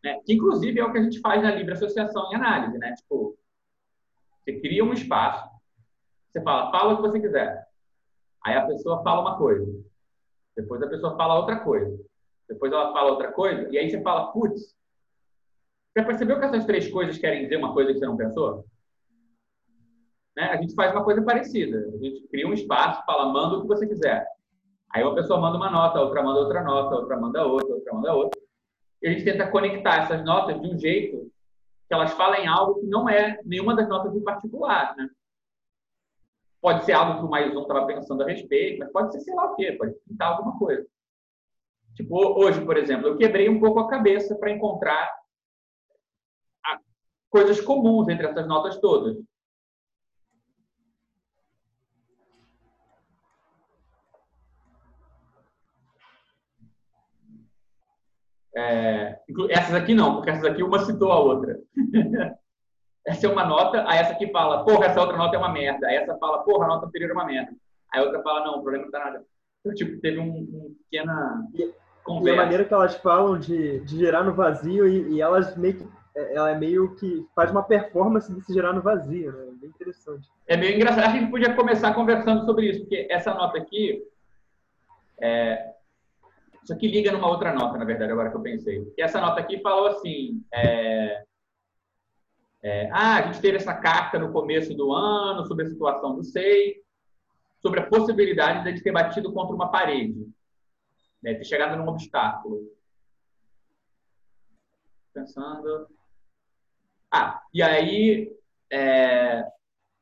Né? 0.03 0.19
Que, 0.25 0.33
inclusive, 0.33 0.79
é 0.79 0.85
o 0.85 0.91
que 0.91 0.97
a 0.97 1.03
gente 1.03 1.19
faz 1.19 1.43
na 1.43 1.53
livre 1.53 1.73
associação 1.73 2.31
e 2.31 2.35
análise, 2.35 2.77
né? 2.77 2.93
Tipo, 2.93 3.37
você 4.43 4.59
cria 4.59 4.83
um 4.83 4.93
espaço 4.93 5.56
você 6.37 6.41
fala, 6.41 6.71
fala 6.71 6.93
o 6.93 6.95
que 6.97 7.01
você 7.01 7.19
quiser. 7.19 7.67
Aí 8.45 8.55
a 8.55 8.65
pessoa 8.65 9.01
fala 9.03 9.21
uma 9.21 9.37
coisa. 9.37 9.65
Depois 10.55 10.81
a 10.81 10.87
pessoa 10.87 11.15
fala 11.15 11.39
outra 11.39 11.59
coisa. 11.59 11.99
Depois 12.47 12.71
ela 12.71 12.93
fala 12.93 13.11
outra 13.11 13.31
coisa. 13.31 13.67
E 13.69 13.77
aí 13.77 13.89
você 13.89 14.01
fala, 14.01 14.31
putz, 14.31 14.75
você 15.91 16.03
percebeu 16.03 16.39
que 16.39 16.45
essas 16.45 16.65
três 16.65 16.89
coisas 16.89 17.17
querem 17.17 17.43
dizer 17.43 17.57
uma 17.57 17.73
coisa 17.73 17.91
que 17.91 17.99
você 17.99 18.05
não 18.05 18.15
pensou? 18.15 18.65
Né? 20.35 20.43
A 20.43 20.57
gente 20.57 20.75
faz 20.75 20.91
uma 20.91 21.03
coisa 21.03 21.21
parecida. 21.21 21.89
A 21.93 21.97
gente 21.97 22.27
cria 22.27 22.47
um 22.47 22.53
espaço, 22.53 23.03
fala, 23.05 23.31
manda 23.31 23.57
o 23.57 23.61
que 23.61 23.67
você 23.67 23.87
quiser. 23.87 24.25
Aí 24.93 25.03
uma 25.03 25.15
pessoa 25.15 25.39
manda 25.39 25.57
uma 25.57 25.69
nota, 25.69 25.99
outra 25.99 26.23
manda 26.23 26.39
outra 26.39 26.63
nota, 26.63 26.95
outra 26.95 27.17
manda 27.17 27.45
outra, 27.45 27.73
outra 27.75 27.93
manda 27.93 28.13
outra. 28.13 28.39
E 29.01 29.07
a 29.07 29.11
gente 29.11 29.25
tenta 29.25 29.49
conectar 29.49 30.03
essas 30.03 30.23
notas 30.23 30.59
de 30.61 30.67
um 30.67 30.77
jeito 30.77 31.29
que 31.87 31.93
elas 31.93 32.13
falem 32.13 32.47
algo 32.47 32.79
que 32.79 32.85
não 32.85 33.09
é 33.09 33.39
nenhuma 33.43 33.75
das 33.75 33.87
notas 33.87 34.15
em 34.15 34.23
particular, 34.23 34.95
né? 34.95 35.09
Pode 36.61 36.85
ser 36.85 36.93
algo 36.93 37.19
que 37.19 37.25
o 37.25 37.29
mais 37.29 37.55
um 37.55 37.61
estava 37.61 37.85
pensando 37.85 38.23
a 38.23 38.27
respeito, 38.27 38.79
mas 38.79 38.91
pode 38.91 39.13
ser 39.13 39.21
sei 39.21 39.33
lá 39.35 39.51
o 39.51 39.55
quê, 39.55 39.73
pode 39.73 39.93
pintar 40.07 40.33
alguma 40.33 40.57
coisa. 40.57 40.85
Tipo, 41.95 42.39
hoje, 42.39 42.63
por 42.63 42.77
exemplo, 42.77 43.07
eu 43.07 43.17
quebrei 43.17 43.49
um 43.49 43.59
pouco 43.59 43.79
a 43.79 43.89
cabeça 43.89 44.35
para 44.35 44.51
encontrar 44.51 45.09
coisas 47.29 47.59
comuns 47.61 48.07
entre 48.07 48.27
essas 48.27 48.47
notas 48.47 48.79
todas. 48.79 49.17
É, 58.55 59.19
essas 59.49 59.75
aqui 59.75 59.93
não, 59.93 60.15
porque 60.15 60.31
essas 60.31 60.45
aqui 60.45 60.63
uma 60.63 60.83
citou 60.83 61.11
a 61.11 61.19
outra. 61.19 61.59
essa 63.07 63.25
é 63.25 63.29
uma 63.29 63.45
nota, 63.45 63.85
aí 63.87 63.99
essa 63.99 64.11
aqui 64.11 64.29
fala, 64.31 64.65
porra, 64.65 64.87
essa 64.87 64.99
outra 64.99 65.15
nota 65.15 65.37
é 65.37 65.39
uma 65.39 65.47
merda. 65.47 65.87
Aí 65.87 65.95
essa 65.95 66.17
fala, 66.17 66.39
porra, 66.39 66.65
a 66.65 66.67
nota 66.67 66.87
anterior 66.87 67.09
é 67.09 67.13
uma 67.13 67.25
merda. 67.25 67.53
Aí 67.93 68.01
a 68.01 68.03
outra 68.03 68.21
fala, 68.21 68.43
não, 68.43 68.59
o 68.59 68.61
problema 68.61 68.83
não 68.83 68.91
tá 68.91 68.99
nada. 68.99 69.23
Então, 69.61 69.73
tipo, 69.73 70.01
teve 70.01 70.19
um, 70.19 70.29
um 70.29 70.75
pequena 70.83 71.41
conversa. 72.03 72.37
E 72.37 72.39
a 72.39 72.43
maneira 72.43 72.65
que 72.65 72.73
elas 72.73 72.97
falam 72.97 73.39
de, 73.39 73.79
de 73.79 73.97
gerar 73.97 74.23
no 74.23 74.33
vazio 74.33 74.85
e, 74.85 75.13
e, 75.13 75.21
elas 75.21 75.55
meio 75.55 75.77
que, 75.77 75.87
é, 76.17 76.35
ela 76.35 76.51
é 76.51 76.55
meio 76.57 76.95
que 76.95 77.25
faz 77.33 77.49
uma 77.49 77.63
performance 77.63 78.33
de 78.33 78.41
se 78.41 78.53
gerar 78.53 78.73
no 78.73 78.81
vazio, 78.81 79.31
né? 79.31 79.43
É 79.47 79.51
bem 79.51 79.69
interessante. 79.69 80.27
É 80.45 80.57
meio 80.57 80.75
engraçado. 80.75 81.05
A 81.05 81.11
gente 81.11 81.31
podia 81.31 81.53
começar 81.53 81.93
conversando 81.93 82.45
sobre 82.45 82.69
isso, 82.69 82.81
porque 82.81 83.07
essa 83.09 83.33
nota 83.33 83.57
aqui, 83.57 84.03
é... 85.21 85.71
isso 86.61 86.73
aqui 86.73 86.89
liga 86.89 87.13
numa 87.13 87.29
outra 87.29 87.53
nota, 87.53 87.77
na 87.77 87.85
verdade, 87.85 88.11
agora 88.11 88.29
que 88.29 88.35
eu 88.35 88.41
pensei. 88.41 88.85
E 88.97 89.01
essa 89.01 89.21
nota 89.21 89.39
aqui 89.39 89.61
falou 89.61 89.87
assim, 89.87 90.43
é... 90.53 91.23
É, 92.63 92.89
ah, 92.91 93.17
a 93.17 93.21
gente 93.23 93.41
teve 93.41 93.57
essa 93.57 93.73
carta 93.73 94.17
no 94.17 94.31
começo 94.31 94.73
do 94.73 94.91
ano 94.91 95.45
sobre 95.45 95.65
a 95.65 95.69
situação 95.69 96.15
do 96.15 96.23
SEI, 96.23 96.81
sobre 97.61 97.79
a 97.79 97.87
possibilidade 97.87 98.63
de 98.63 98.69
a 98.69 98.71
gente 98.71 98.83
ter 98.83 98.91
batido 98.91 99.31
contra 99.31 99.55
uma 99.55 99.69
parede, 99.69 100.27
né, 101.21 101.35
ter 101.35 101.43
chegado 101.43 101.77
num 101.77 101.87
obstáculo. 101.87 102.61
Pensando. 105.13 105.87
Ah, 107.11 107.41
e 107.53 107.61
aí 107.61 108.35
é, 108.71 109.45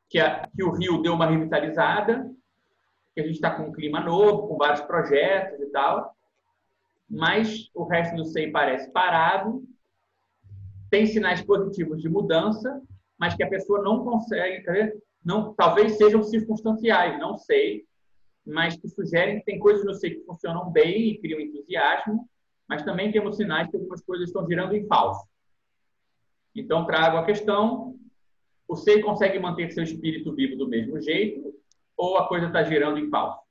que, 0.09 0.19
a, 0.19 0.47
que 0.47 0.63
o 0.63 0.71
Rio 0.71 1.01
deu 1.01 1.13
uma 1.13 1.27
revitalizada, 1.27 2.31
que 3.13 3.21
a 3.21 3.23
gente 3.23 3.35
está 3.35 3.51
com 3.55 3.63
um 3.63 3.71
clima 3.71 3.99
novo, 3.99 4.47
com 4.47 4.57
vários 4.57 4.81
projetos 4.81 5.59
e 5.59 5.67
tal, 5.67 6.15
mas 7.09 7.69
o 7.73 7.83
resto 7.85 8.15
do 8.15 8.25
SEI 8.25 8.51
parece 8.51 8.91
parado, 8.91 9.63
tem 10.95 11.05
sinais 11.05 11.41
positivos 11.41 12.01
de 12.01 12.07
mudança, 12.07 12.81
mas 13.19 13.35
que 13.35 13.43
a 13.43 13.49
pessoa 13.49 13.81
não 13.81 14.05
consegue, 14.05 14.63
não, 15.25 15.53
talvez 15.53 15.97
sejam 15.97 16.23
circunstanciais, 16.23 17.19
não 17.19 17.37
sei, 17.37 17.83
mas 18.45 18.77
que 18.77 18.87
sugerem 18.87 19.39
que 19.39 19.45
tem 19.45 19.59
coisas 19.59 19.85
no 19.85 19.93
SEI 19.93 20.11
que 20.11 20.25
funcionam 20.25 20.71
bem 20.71 21.09
e 21.09 21.17
criam 21.17 21.41
entusiasmo, 21.41 22.29
mas 22.65 22.81
também 22.83 23.11
temos 23.11 23.35
sinais 23.35 23.69
que 23.69 23.75
algumas 23.75 24.01
coisas 24.03 24.29
estão 24.29 24.47
girando 24.47 24.73
em 24.73 24.87
falso. 24.87 25.27
Então, 26.55 26.85
trago 26.85 27.17
a 27.17 27.25
questão: 27.25 27.99
o 28.65 28.77
SEI 28.77 29.01
consegue 29.01 29.37
manter 29.37 29.73
seu 29.73 29.83
espírito 29.83 30.33
vivo 30.33 30.55
do 30.55 30.69
mesmo 30.69 31.01
jeito 31.01 31.53
ou 31.97 32.17
a 32.17 32.29
coisa 32.29 32.47
está 32.47 32.63
girando 32.63 32.99
em 32.99 33.09
falso? 33.09 33.41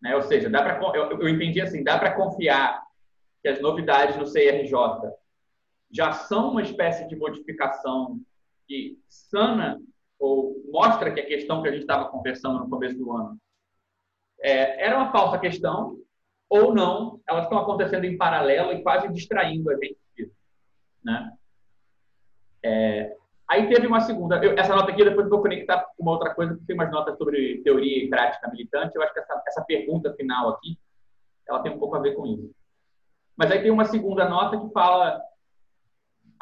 Né? 0.00 0.14
Ou 0.14 0.22
seja, 0.22 0.48
dá 0.48 0.62
pra, 0.62 0.80
eu, 0.94 1.10
eu 1.20 1.28
entendi 1.28 1.60
assim: 1.60 1.82
dá 1.82 1.98
para 1.98 2.14
confiar 2.14 2.80
que 3.42 3.48
as 3.48 3.60
novidades 3.60 4.16
no 4.16 4.30
CRJ 4.30 5.21
já 5.92 6.12
são 6.12 6.50
uma 6.50 6.62
espécie 6.62 7.06
de 7.06 7.14
modificação 7.14 8.18
que 8.66 8.98
sana 9.08 9.80
ou 10.18 10.56
mostra 10.70 11.12
que 11.12 11.20
a 11.20 11.26
questão 11.26 11.62
que 11.62 11.68
a 11.68 11.72
gente 11.72 11.82
estava 11.82 12.08
conversando 12.08 12.60
no 12.60 12.70
começo 12.70 12.96
do 12.96 13.12
ano 13.12 13.38
é, 14.40 14.86
era 14.86 14.96
uma 14.96 15.12
falsa 15.12 15.38
questão 15.38 15.98
ou 16.48 16.74
não, 16.74 17.20
elas 17.26 17.44
estão 17.44 17.58
acontecendo 17.58 18.04
em 18.04 18.16
paralelo 18.16 18.72
e 18.72 18.82
quase 18.82 19.08
distraindo 19.08 19.70
a 19.70 19.74
gente 19.74 19.98
disso. 20.14 20.34
Né? 21.02 21.32
É, 22.62 23.16
aí 23.48 23.68
teve 23.68 23.86
uma 23.86 24.00
segunda, 24.00 24.36
eu, 24.44 24.52
essa 24.58 24.74
nota 24.74 24.90
aqui 24.90 25.04
depois 25.04 25.28
vou 25.28 25.40
conectar 25.40 25.82
com 25.96 26.02
uma 26.02 26.12
outra 26.12 26.34
coisa, 26.34 26.52
porque 26.52 26.66
tem 26.66 26.76
umas 26.76 26.90
notas 26.90 27.16
sobre 27.16 27.62
teoria 27.62 28.04
e 28.04 28.08
prática 28.08 28.50
militante, 28.50 28.94
eu 28.94 29.02
acho 29.02 29.12
que 29.12 29.20
essa, 29.20 29.42
essa 29.46 29.64
pergunta 29.64 30.12
final 30.14 30.50
aqui, 30.50 30.78
ela 31.48 31.62
tem 31.62 31.72
um 31.72 31.78
pouco 31.78 31.96
a 31.96 32.00
ver 32.00 32.14
com 32.14 32.26
isso. 32.26 32.54
Mas 33.36 33.50
aí 33.50 33.62
tem 33.62 33.70
uma 33.70 33.86
segunda 33.86 34.28
nota 34.28 34.60
que 34.60 34.70
fala, 34.72 35.22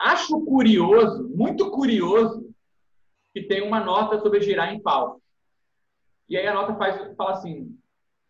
acho 0.01 0.41
curioso, 0.47 1.29
muito 1.29 1.71
curioso, 1.71 2.51
que 3.35 3.43
tem 3.43 3.63
uma 3.63 3.85
nota 3.85 4.19
sobre 4.21 4.41
girar 4.41 4.75
em 4.75 4.81
falso. 4.81 5.21
E 6.29 6.37
aí 6.37 6.47
a 6.47 6.55
nota 6.55 6.75
faz, 6.77 7.15
fala 7.17 7.33
assim, 7.33 7.79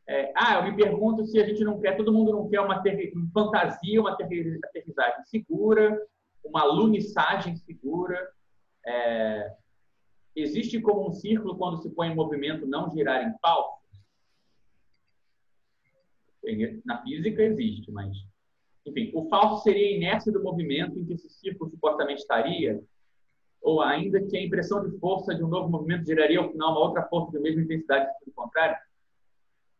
é, 0.09 0.33
ah, 0.35 0.57
eu 0.57 0.65
me 0.65 0.77
pergunto 0.77 1.25
se 1.25 1.39
a 1.39 1.47
gente 1.47 1.63
não 1.63 1.81
quer, 1.81 1.97
todo 1.97 2.13
mundo 2.13 2.33
não 2.33 2.49
quer 2.49 2.61
uma, 2.61 2.83
ter, 2.83 3.13
uma 3.15 3.31
fantasia, 3.31 4.01
uma 4.01 4.13
aterrissagem 4.13 5.25
segura, 5.25 5.97
uma 6.45 6.65
lunissagem 6.65 7.55
segura. 7.57 8.29
É, 8.85 9.55
existe 10.35 10.81
como 10.81 11.09
um 11.09 11.13
círculo 11.13 11.57
quando 11.57 11.81
se 11.81 11.91
põe 11.91 12.09
em 12.09 12.15
movimento 12.15 12.67
não 12.67 12.91
girar 12.91 13.23
em 13.23 13.39
falso? 13.39 13.79
Na 16.85 17.03
física 17.03 17.43
existe, 17.43 17.93
mas 17.93 18.17
enfim, 18.87 19.11
o 19.15 19.29
falso 19.29 19.63
seria 19.63 19.89
a 19.89 19.97
inércia 19.97 20.33
do 20.33 20.43
movimento 20.43 20.99
em 20.99 21.05
que 21.05 21.13
esse 21.13 21.29
círculo 21.29 21.71
supostamente 21.71 22.21
estaria, 22.21 22.83
ou 23.61 23.83
ainda 23.83 24.23
que 24.23 24.37
a 24.37 24.43
impressão 24.43 24.83
de 24.83 24.99
força 24.99 25.35
de 25.35 25.45
um 25.45 25.49
novo 25.49 25.69
movimento 25.69 26.07
geraria 26.07 26.39
ao 26.39 26.51
final 26.51 26.71
uma 26.71 26.81
outra 26.81 27.03
força 27.03 27.33
de 27.33 27.41
mesma 27.41 27.63
intensidade, 27.63 28.09
se 28.25 28.31
contrário. 28.33 28.77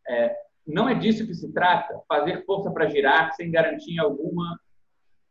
É, 0.07 0.35
não 0.67 0.87
é 0.87 0.93
disso 0.93 1.25
que 1.25 1.33
se 1.33 1.51
trata, 1.51 1.99
fazer 2.07 2.45
força 2.45 2.69
para 2.69 2.89
girar 2.89 3.33
sem 3.33 3.49
garantia 3.49 4.03
alguma 4.03 4.59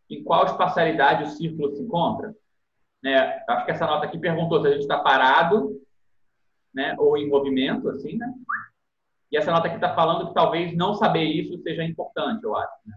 em 0.08 0.24
qual 0.24 0.44
espacialidade 0.44 1.22
o 1.22 1.28
círculo 1.28 1.70
se 1.70 1.82
encontra. 1.82 2.34
Né? 3.02 3.42
Acho 3.48 3.64
que 3.64 3.70
essa 3.70 3.86
nota 3.86 4.06
aqui 4.06 4.18
perguntou 4.18 4.60
se 4.60 4.66
a 4.66 4.72
gente 4.72 4.82
está 4.82 4.98
parado 4.98 5.80
né, 6.74 6.96
ou 6.98 7.16
em 7.16 7.28
movimento, 7.28 7.88
assim, 7.88 8.16
né? 8.16 8.32
E 9.30 9.36
essa 9.36 9.52
nota 9.52 9.68
aqui 9.68 9.76
está 9.76 9.94
falando 9.94 10.28
que 10.28 10.34
talvez 10.34 10.76
não 10.76 10.94
saber 10.94 11.22
isso 11.22 11.56
seja 11.62 11.84
importante, 11.84 12.42
eu 12.42 12.56
acho. 12.56 12.72
Né? 12.84 12.96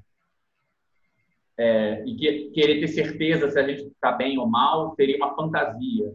É, 1.58 2.04
e 2.06 2.16
que, 2.16 2.50
querer 2.52 2.80
ter 2.80 2.88
certeza 2.88 3.50
se 3.50 3.60
a 3.60 3.68
gente 3.68 3.84
está 3.84 4.12
bem 4.12 4.40
ou 4.40 4.48
mal 4.48 4.96
seria 4.96 5.18
uma 5.18 5.36
fantasia, 5.36 6.12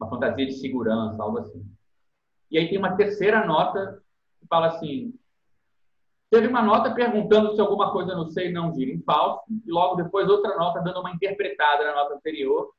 uma 0.00 0.08
fantasia 0.08 0.46
de 0.46 0.54
segurança, 0.54 1.22
algo 1.22 1.38
assim. 1.38 1.64
E 2.50 2.58
aí 2.58 2.68
tem 2.68 2.78
uma 2.78 2.96
terceira 2.96 3.46
nota 3.46 4.02
que 4.40 4.46
fala 4.46 4.68
assim: 4.68 5.14
teve 6.30 6.46
uma 6.46 6.62
nota 6.62 6.94
perguntando 6.94 7.54
se 7.54 7.60
alguma 7.60 7.92
coisa 7.92 8.14
no 8.14 8.30
sei 8.30 8.50
não 8.50 8.74
gira 8.74 8.90
em 8.90 9.02
falso, 9.02 9.42
e 9.66 9.70
logo 9.70 9.96
depois 9.96 10.28
outra 10.28 10.56
nota 10.56 10.80
dando 10.80 11.00
uma 11.00 11.10
interpretada 11.10 11.84
na 11.84 11.94
nota 11.94 12.14
anterior, 12.14 12.72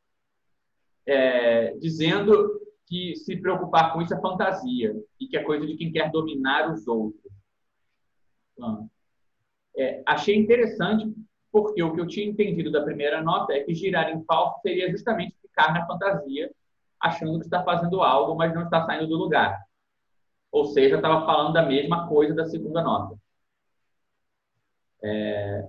é, 1.06 1.76
dizendo 1.78 2.60
que 2.88 3.16
se 3.16 3.38
preocupar 3.38 3.94
com 3.94 4.02
isso 4.02 4.14
é 4.14 4.22
fantasia 4.22 4.96
e 5.20 5.28
que 5.28 5.38
é 5.38 5.44
coisa 5.44 5.66
de 5.66 5.76
quem 5.76 5.92
quer 5.92 6.12
dominar 6.12 6.72
os 6.72 6.88
outros. 6.88 7.32
Então, 8.54 8.90
é, 9.76 10.04
achei 10.06 10.36
interessante 10.36 11.14
porque 11.54 11.84
o 11.84 11.94
que 11.94 12.02
eu 12.02 12.08
tinha 12.08 12.26
entendido 12.26 12.72
da 12.72 12.82
primeira 12.82 13.22
nota 13.22 13.54
é 13.54 13.60
que 13.60 13.76
girar 13.76 14.10
em 14.10 14.24
falso 14.26 14.60
seria 14.64 14.90
justamente 14.90 15.38
ficar 15.40 15.72
na 15.72 15.86
fantasia, 15.86 16.52
achando 17.00 17.38
que 17.38 17.46
está 17.46 17.64
fazendo 17.64 18.02
algo, 18.02 18.36
mas 18.36 18.56
não 18.56 18.64
está 18.64 18.84
saindo 18.88 19.06
do 19.06 19.16
lugar. 19.16 19.62
Ou 20.52 20.66
seja, 20.66 20.96
estava 20.96 21.28
falando 21.28 21.54
da 21.54 21.62
mesma 21.62 22.08
coisa 22.08 22.34
da 22.34 22.46
segunda 22.46 22.82
nota. 22.82 23.16
É, 25.04 25.68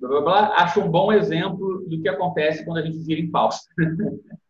blá, 0.00 0.08
blá, 0.08 0.20
blá, 0.22 0.54
acho 0.62 0.80
um 0.80 0.90
bom 0.90 1.12
exemplo 1.12 1.86
do 1.86 2.00
que 2.00 2.08
acontece 2.08 2.64
quando 2.64 2.78
a 2.78 2.82
gente 2.82 3.04
gira 3.04 3.20
em 3.20 3.30
falso. 3.30 3.68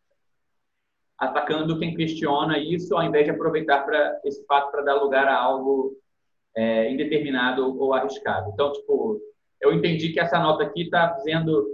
Atacando 1.17 1.77
quem 1.77 1.93
questiona 1.93 2.57
isso, 2.57 2.95
ao 2.95 3.03
invés 3.03 3.25
de 3.25 3.31
aproveitar 3.31 3.83
para 3.83 4.21
esse 4.23 4.45
fato 4.45 4.71
para 4.71 4.83
dar 4.83 4.93
lugar 4.93 5.27
a 5.27 5.37
algo 5.37 5.97
é, 6.55 6.89
indeterminado 6.89 7.77
ou 7.77 7.93
arriscado. 7.93 8.49
Então, 8.53 8.71
tipo, 8.71 9.19
eu 9.61 9.73
entendi 9.73 10.13
que 10.13 10.19
essa 10.19 10.39
nota 10.39 10.63
aqui 10.63 10.83
está 10.83 11.07
dizendo 11.13 11.67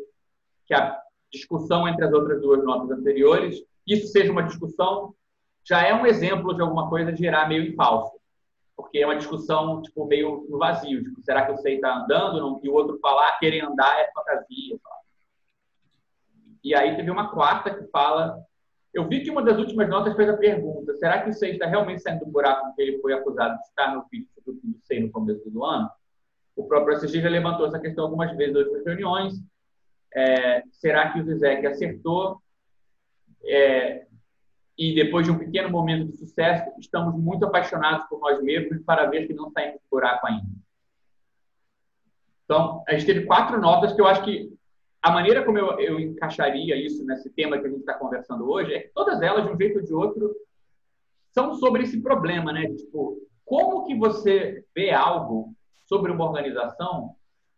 que 0.66 0.74
a 0.74 1.00
discussão 1.32 1.88
entre 1.88 2.06
as 2.06 2.14
outras 2.14 2.42
duas 2.42 2.64
notas 2.64 2.98
anteriores, 2.98 3.62
isso 3.86 4.08
seja 4.08 4.32
uma 4.32 4.44
discussão 4.44 5.14
já 5.68 5.82
é 5.82 5.94
um 5.94 6.06
exemplo 6.06 6.54
de 6.54 6.62
alguma 6.62 6.90
coisa 6.90 7.16
girar 7.16 7.48
meio 7.48 7.64
em 7.64 7.76
falso. 7.76 8.14
Porque 8.78 9.00
é 9.00 9.06
uma 9.06 9.16
discussão 9.16 9.82
tipo, 9.82 10.06
meio 10.06 10.46
no 10.48 10.58
vazio. 10.58 11.04
Tipo, 11.04 11.22
será 11.24 11.46
que 11.46 11.52
eu 11.52 11.58
sei 11.58 11.76
está 11.76 11.96
andando? 11.96 12.40
Não? 12.40 12.62
E 12.64 12.70
o 12.70 12.74
outro 12.74 13.00
falar, 13.00 13.40
querer 13.40 13.62
andar 13.62 14.00
é 14.00 14.12
fantasia. 14.14 14.78
E 16.64 16.76
aí 16.76 16.96
teve 16.96 17.10
uma 17.10 17.32
quarta 17.32 17.74
que 17.74 17.88
fala... 17.90 18.40
Eu 18.94 19.10
vi 19.10 19.22
que 19.22 19.30
uma 19.30 19.44
das 19.44 19.58
últimas 19.58 19.90
notas 19.90 20.16
fez 20.16 20.30
a 20.30 20.38
pergunta, 20.38 20.96
será 20.96 21.22
que 21.22 21.30
o 21.30 21.34
Sei 21.34 21.52
está 21.52 21.66
realmente 21.66 22.02
saindo 22.02 22.24
do 22.24 22.32
buraco 22.32 22.74
que 22.74 22.82
ele 22.82 22.98
foi 23.00 23.12
acusado 23.12 23.58
de 23.58 23.64
estar 23.64 23.94
no 23.94 24.06
vídeo 24.10 24.30
do 24.46 24.80
Sei 24.84 25.02
no 25.02 25.12
começo 25.12 25.50
do 25.50 25.66
ano? 25.66 25.90
O 26.56 26.66
próprio 26.68 26.96
SG 26.96 27.22
já 27.22 27.30
levantou 27.30 27.68
essa 27.68 27.80
questão 27.80 28.06
algumas 28.06 28.36
vezes 28.36 28.56
em 28.56 28.60
outras 28.60 28.86
reuniões. 28.86 29.34
É, 30.14 30.64
será 30.72 31.12
que 31.12 31.20
o 31.20 31.24
Zizek 31.24 31.66
acertou? 31.68 32.42
É, 33.44 34.06
e 34.78 34.94
depois 34.94 35.26
de 35.26 35.32
um 35.32 35.38
pequeno 35.38 35.70
momento 35.70 36.08
de 36.08 36.18
sucesso, 36.18 36.70
estamos 36.80 37.16
muito 37.16 37.46
apaixonados 37.46 38.08
por 38.08 38.20
nós 38.20 38.42
mesmos 38.42 38.82
para 38.84 39.06
ver 39.06 39.28
que 39.28 39.34
não 39.34 39.50
saímos 39.52 39.76
do 39.76 39.90
buraco 39.90 40.28
ainda. 40.28 40.48
Então, 42.44 42.84
a 42.88 42.94
gente 42.94 43.06
teve 43.06 43.26
quatro 43.26 43.60
notas 43.60 43.94
que 43.94 44.02
eu 44.02 44.08
acho 44.08 44.24
que 44.24 44.54
a 45.02 45.12
maneira 45.12 45.44
como 45.44 45.58
eu, 45.58 45.80
eu 45.80 46.00
encaixaria 46.00 46.76
isso 46.76 47.06
nesse 47.06 47.30
tema 47.30 47.58
que 47.60 47.68
a 47.68 47.70
gente 47.70 47.80
está 47.80 47.94
conversando 47.94 48.50
hoje 48.50 48.74
é 48.74 48.80
que 48.80 48.88
todas 48.90 49.22
elas, 49.22 49.46
de 49.46 49.52
um 49.52 49.58
jeito 49.58 49.80
ou 49.80 49.86
de 49.86 49.94
outro, 49.94 50.36
são 51.32 51.54
sobre 51.56 51.84
esse 51.84 52.02
problema, 52.02 52.52
né? 52.52 52.68
Tipo, 52.74 53.18
como 53.46 53.86
que 53.86 53.96
você 53.96 54.66
vê 54.76 54.92
algo 54.92 55.54
sobre 55.86 56.12
uma 56.12 56.26
organização 56.26 57.16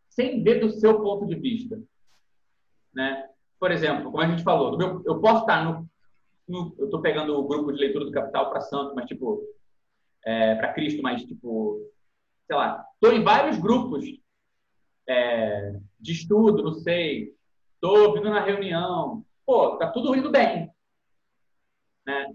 sem 0.10 0.44
ver 0.44 0.60
do 0.60 0.72
seu 0.72 1.02
ponto 1.02 1.26
de 1.26 1.36
vista, 1.36 1.82
né? 2.94 3.30
Por 3.60 3.72
exemplo, 3.72 4.12
como 4.12 4.22
a 4.22 4.28
gente 4.28 4.44
falou, 4.44 4.80
eu 5.06 5.20
posso 5.20 5.42
estar 5.42 5.64
no 5.64 5.88
no, 6.48 6.74
eu 6.78 6.86
estou 6.86 7.02
pegando 7.02 7.38
o 7.38 7.48
grupo 7.48 7.72
de 7.72 7.80
leitura 7.80 8.06
do 8.06 8.12
Capital 8.12 8.50
para 8.50 8.62
Santo, 8.62 8.96
mas 8.96 9.06
tipo, 9.06 9.44
é, 10.24 10.56
para 10.56 10.74
Cristo, 10.74 11.02
mas 11.04 11.24
tipo, 11.24 11.92
sei 12.46 12.56
lá, 12.56 12.86
estou 12.94 13.14
em 13.14 13.24
vários 13.24 13.58
grupos 13.58 14.06
é, 15.08 15.78
de 16.00 16.12
estudo, 16.14 16.64
não 16.64 16.74
sei, 16.74 17.36
estou 17.74 18.14
vindo 18.14 18.30
na 18.30 18.40
reunião, 18.40 19.26
pô, 19.46 19.76
tá 19.78 19.92
tudo 19.92 20.16
indo 20.16 20.32
bem, 20.32 20.72
né? 22.06 22.34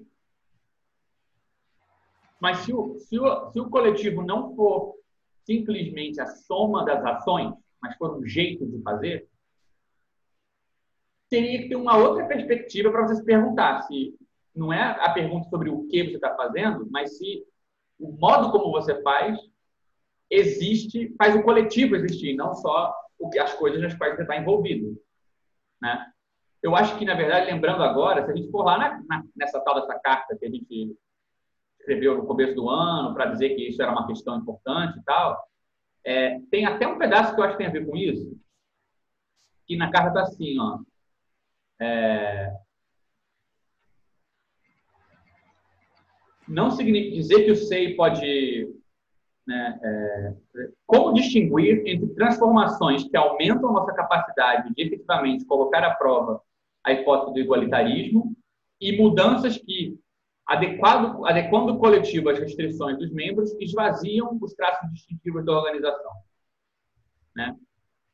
Mas 2.38 2.58
se 2.58 2.74
o, 2.74 2.98
se 2.98 3.18
o, 3.18 3.50
se 3.52 3.60
o 3.60 3.70
coletivo 3.70 4.22
não 4.22 4.54
for 4.54 4.96
simplesmente 5.44 6.20
a 6.20 6.26
soma 6.26 6.84
das 6.84 7.04
ações, 7.04 7.52
mas 7.80 7.96
for 7.96 8.16
um 8.16 8.26
jeito 8.26 8.66
de 8.66 8.80
fazer, 8.82 9.28
teria 11.28 11.62
que 11.62 11.68
ter 11.68 11.76
uma 11.76 11.96
outra 11.96 12.26
perspectiva 12.26 12.90
para 12.90 13.06
você 13.06 13.16
se 13.16 13.24
perguntar 13.24 13.82
se 13.82 14.14
não 14.54 14.72
é 14.72 14.82
a 14.82 15.10
pergunta 15.10 15.48
sobre 15.48 15.70
o 15.70 15.86
que 15.88 16.04
você 16.04 16.16
está 16.16 16.34
fazendo, 16.36 16.86
mas 16.90 17.16
se 17.16 17.44
o 17.98 18.12
modo 18.12 18.50
como 18.50 18.70
você 18.70 19.00
faz 19.02 19.38
existe, 20.30 21.14
faz 21.16 21.34
o 21.34 21.42
coletivo 21.42 21.96
existir, 21.96 22.34
não 22.34 22.54
só 22.54 22.94
o 23.18 23.30
que 23.30 23.38
as 23.38 23.54
coisas 23.54 23.80
nas 23.80 23.94
quais 23.94 24.14
você 24.14 24.22
está 24.22 24.36
envolvido, 24.36 25.00
né? 25.80 26.12
eu 26.62 26.76
acho 26.76 26.96
que, 26.96 27.04
na 27.04 27.14
verdade, 27.14 27.50
lembrando 27.50 27.82
agora, 27.82 28.24
se 28.24 28.30
a 28.30 28.36
gente 28.36 28.50
for 28.50 28.62
lá 28.62 28.78
na, 28.78 29.02
na, 29.08 29.24
nessa 29.34 29.60
tal 29.60 29.74
dessa 29.80 29.98
carta 29.98 30.36
que 30.36 30.46
a 30.46 30.50
gente 30.50 30.96
escreveu 31.82 32.16
no 32.16 32.26
começo 32.26 32.54
do 32.54 32.70
ano 32.70 33.12
para 33.12 33.26
dizer 33.26 33.50
que 33.50 33.68
isso 33.68 33.82
era 33.82 33.90
uma 33.90 34.06
questão 34.06 34.38
importante 34.38 34.98
e 34.98 35.02
tal, 35.02 35.36
é, 36.04 36.40
tem 36.50 36.64
até 36.64 36.86
um 36.86 36.98
pedaço 36.98 37.34
que 37.34 37.40
eu 37.40 37.44
acho 37.44 37.56
que 37.56 37.58
tem 37.58 37.66
a 37.66 37.72
ver 37.72 37.86
com 37.86 37.96
isso, 37.96 38.36
que 39.66 39.76
na 39.76 39.90
carta 39.90 40.08
está 40.08 40.22
assim, 40.22 40.58
ó. 40.58 40.78
É, 41.80 42.52
não 46.46 46.70
significa 46.70 47.16
dizer 47.16 47.44
que 47.44 47.50
o 47.50 47.56
SEI 47.56 47.94
pode. 47.94 48.74
Né, 49.44 49.80
é, 49.82 50.34
como 50.86 51.12
distinguir 51.12 51.82
entre 51.84 52.14
transformações 52.14 53.02
que 53.08 53.16
aumentam 53.16 53.70
a 53.70 53.72
nossa 53.72 53.92
capacidade 53.92 54.72
de 54.72 54.82
efetivamente 54.82 55.44
colocar 55.44 55.82
à 55.82 55.92
prova 55.96 56.40
a 56.84 56.92
hipótese 56.92 57.32
do 57.32 57.40
igualitarismo 57.40 58.36
e 58.80 58.96
mudanças 58.96 59.58
que, 59.58 59.98
adequado, 60.52 61.24
adequando 61.24 61.72
o 61.72 61.78
coletivo 61.78 62.28
às 62.28 62.38
restrições 62.38 62.98
dos 62.98 63.10
membros, 63.10 63.56
esvaziam 63.58 64.38
os 64.40 64.52
traços 64.52 64.90
distintivos 64.92 65.44
da 65.46 65.52
organização. 65.52 66.12
Né? 67.34 67.56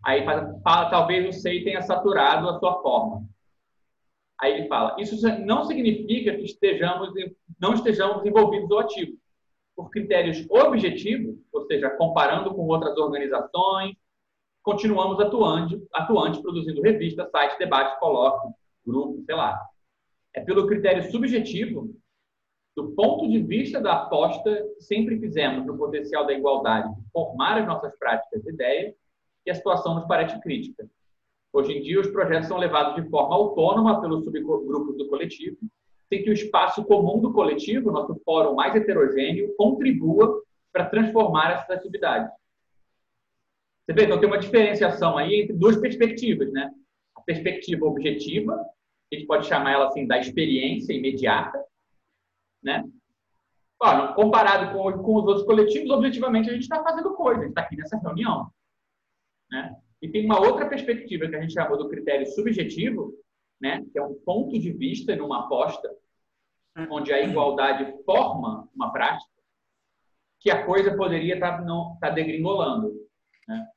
Aí 0.05 0.25
fala, 0.25 0.89
talvez 0.89 1.29
o 1.29 1.41
SEI 1.41 1.65
tenha 1.65 1.83
saturado 1.83 2.49
a 2.49 2.59
sua 2.61 2.81
forma. 2.81 3.29
Aí 4.41 4.53
ele 4.53 4.69
fala: 4.69 4.95
isso 5.01 5.17
não 5.45 5.65
significa 5.65 6.37
que 6.37 6.45
estejamos, 6.45 7.13
não 7.61 7.75
estejamos 7.75 8.25
envolvidos 8.25 8.71
ou 8.71 8.79
ativos. 8.79 9.19
Por 9.75 9.91
critérios 9.91 10.47
objetivos, 10.49 11.37
ou 11.53 11.67
seja, 11.67 11.91
comparando 11.91 12.55
com 12.55 12.67
outras 12.67 12.97
organizações, 12.97 13.97
continuamos 14.63 15.19
atuando, 15.19 15.87
atuantes, 15.93 16.41
produzindo 16.41 16.83
revistas, 16.83 17.29
sites, 17.31 17.59
debates, 17.59 17.99
colóquios, 17.99 18.53
grupos, 18.87 19.25
sei 19.25 19.35
lá. 19.35 19.61
É 20.35 20.41
pelo 20.41 20.67
critério 20.67 21.11
subjetivo, 21.11 21.95
do 22.79 22.93
ponto 22.93 23.29
de 23.29 23.43
vista 23.43 23.81
da 23.81 23.95
aposta 23.95 24.65
que 24.77 24.85
sempre 24.85 25.19
fizemos 25.19 25.67
no 25.67 25.77
potencial 25.77 26.25
da 26.25 26.33
igualdade, 26.33 26.89
formar 27.13 27.59
as 27.59 27.67
nossas 27.67 27.93
práticas 27.99 28.47
e 28.47 28.51
ideias, 28.51 28.95
que 29.45 29.51
a 29.51 29.55
situação 29.57 29.97
nos 29.97 30.07
parece 30.07 30.41
crítica. 30.41 30.89
Hoje 31.53 31.73
em 31.73 31.83
dia, 31.83 32.01
os 32.01 32.07
projetos 32.07 32.47
são 32.47 32.57
levados 32.57 32.95
de 32.95 33.11
forma 33.11 33.35
autônoma 33.35 34.01
pelos 34.01 34.23
subgrupos 34.23 34.97
do 34.97 35.09
coletivo, 35.09 35.57
sem 36.09 36.23
que 36.23 36.31
o 36.31 36.33
espaço 36.33 36.85
comum 36.85 37.19
do 37.21 37.33
coletivo, 37.33 37.91
nosso 37.91 38.15
fórum 38.25 38.55
mais 38.55 38.73
heterogêneo, 38.77 39.53
contribua 39.57 40.41
para 40.73 40.89
transformar 40.89 41.55
essas 41.55 41.71
atividades. 41.71 42.31
Você 43.85 43.93
vê, 43.93 44.05
então 44.05 44.21
tem 44.21 44.29
uma 44.29 44.39
diferenciação 44.39 45.19
aí 45.19 45.41
entre 45.41 45.57
duas 45.57 45.77
perspectivas, 45.77 46.53
né? 46.53 46.71
A 47.17 47.23
perspectiva 47.23 47.87
objetiva, 47.87 48.55
a 48.55 49.17
gente 49.17 49.27
pode 49.27 49.49
chamar 49.49 49.73
ela 49.73 49.89
assim 49.89 50.07
da 50.07 50.17
experiência 50.17 50.93
imediata, 50.93 51.67
né? 52.63 52.85
Comparado 54.17 54.73
com, 54.73 54.93
com 55.03 55.15
os 55.17 55.25
outros 55.25 55.47
coletivos, 55.47 55.91
objetivamente 55.91 56.51
a 56.51 56.53
gente 56.53 56.63
está 56.63 56.83
fazendo 56.83 57.15
coisa, 57.15 57.41
a 57.41 57.43
gente 57.43 57.51
está 57.51 57.63
aqui 57.63 57.77
nessa 57.77 57.97
reunião, 57.99 58.51
né? 59.51 59.77
E 60.01 60.09
tem 60.09 60.25
uma 60.25 60.41
outra 60.41 60.69
perspectiva 60.69 61.29
que 61.29 61.37
a 61.37 61.41
gente 61.41 61.55
chamou 61.55 61.77
do 61.77 61.89
critério 61.89 62.27
subjetivo, 62.27 63.13
né, 63.61 63.85
que 63.93 63.99
é 63.99 64.03
um 64.03 64.15
ponto 64.15 64.59
de 64.59 64.73
vista 64.73 65.15
numa 65.17 65.45
aposta, 65.45 65.91
onde 66.91 67.13
a 67.13 67.21
igualdade 67.21 67.93
forma 68.05 68.69
uma 68.75 68.93
prática, 68.93 69.29
que 70.41 70.51
a 70.51 70.65
coisa 70.65 70.97
poderia 70.97 71.35
estar 71.35 71.59
tá, 71.59 71.97
tá 72.01 72.11
degringolando. 72.11 72.95
Né? 73.49 73.69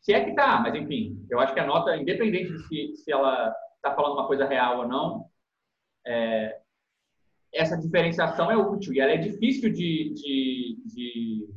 Se 0.00 0.14
é 0.14 0.24
que 0.24 0.30
está, 0.30 0.60
mas 0.60 0.74
enfim, 0.74 1.26
eu 1.28 1.38
acho 1.38 1.52
que 1.52 1.60
a 1.60 1.66
nota, 1.66 1.94
independente 1.96 2.52
de 2.52 2.58
se, 2.66 2.96
se 2.96 3.12
ela 3.12 3.54
está 3.74 3.94
falando 3.94 4.14
uma 4.14 4.26
coisa 4.26 4.46
real 4.46 4.78
ou 4.78 4.88
não, 4.88 5.30
é, 6.06 6.58
essa 7.56 7.76
diferenciação 7.76 8.50
é 8.50 8.56
útil 8.56 8.92
e 8.92 9.00
ela 9.00 9.12
é 9.12 9.16
difícil 9.16 9.72
de, 9.72 10.12
de, 10.14 10.78
de, 10.84 11.48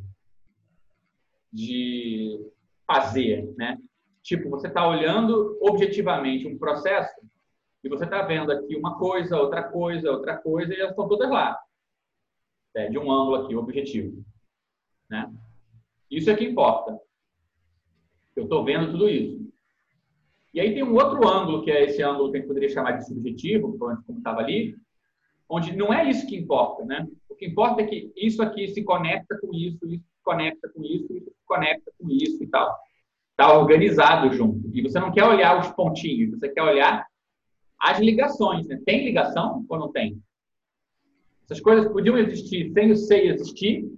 de 1.52 2.52
fazer, 2.88 3.54
né? 3.58 3.78
Tipo, 4.24 4.50
você 4.50 4.68
está 4.68 4.88
olhando 4.88 5.58
objetivamente 5.62 6.48
um 6.48 6.58
processo 6.58 7.14
e 7.84 7.90
você 7.90 8.06
está 8.06 8.22
vendo 8.22 8.52
aqui 8.52 8.76
uma 8.76 8.98
coisa, 8.98 9.38
outra 9.38 9.64
coisa, 9.64 10.12
outra 10.12 10.38
coisa, 10.38 10.74
e 10.74 10.78
elas 10.78 10.92
estão 10.92 11.08
todas 11.08 11.30
lá. 11.30 11.58
É, 12.76 12.90
de 12.90 12.98
um 12.98 13.12
ângulo 13.12 13.36
aqui, 13.36 13.56
objetivo. 13.56 14.24
Né? 15.10 15.32
Isso 16.10 16.30
é 16.30 16.36
que 16.36 16.46
importa. 16.46 17.00
Eu 18.36 18.44
estou 18.44 18.64
vendo 18.64 18.92
tudo 18.92 19.10
isso. 19.10 19.50
E 20.54 20.60
aí 20.60 20.74
tem 20.74 20.84
um 20.84 20.94
outro 20.94 21.28
ângulo, 21.28 21.64
que 21.64 21.72
é 21.72 21.84
esse 21.84 22.02
ângulo 22.02 22.32
que 22.32 22.38
a 22.38 22.40
gente 22.40 22.48
poderia 22.48 22.70
chamar 22.70 22.94
de 22.94 23.08
subjetivo, 23.08 23.78
como 23.78 24.18
estava 24.18 24.40
ali, 24.40 24.76
onde 25.50 25.76
não 25.76 25.92
é 25.92 26.08
isso 26.08 26.28
que 26.28 26.38
importa, 26.38 26.86
né? 26.86 27.08
O 27.28 27.36
que 27.36 27.48
importa 27.48 27.82
é 27.82 27.86
que 27.86 28.14
isso 28.16 28.42
aqui 28.42 28.68
se 28.68 28.84
conecta 28.84 29.38
com 29.42 29.54
isso, 29.54 29.86
isso 29.88 30.04
se 30.04 30.24
conecta 30.24 30.70
com 30.70 30.84
isso, 30.84 31.12
isso 31.12 31.26
se 31.26 31.46
conecta 31.46 31.92
com 31.98 32.10
isso 32.10 32.44
e 32.44 32.48
tal. 32.48 32.78
Está 33.32 33.58
organizado 33.58 34.32
junto. 34.32 34.70
E 34.74 34.82
você 34.82 35.00
não 35.00 35.12
quer 35.12 35.24
olhar 35.24 35.60
os 35.60 35.72
pontinhos, 35.72 36.38
você 36.38 36.50
quer 36.50 36.62
olhar 36.62 37.06
as 37.80 38.00
ligações. 38.00 38.68
Né? 38.68 38.80
Tem 38.86 39.06
ligação 39.06 39.66
ou 39.68 39.80
não 39.80 39.92
tem? 39.92 40.22
Essas 41.46 41.60
coisas 41.60 41.92
podiam 41.92 42.18
existir 42.18 42.72
sem 42.72 42.92
o 42.92 42.96
sei 42.96 43.30
existir 43.30 43.90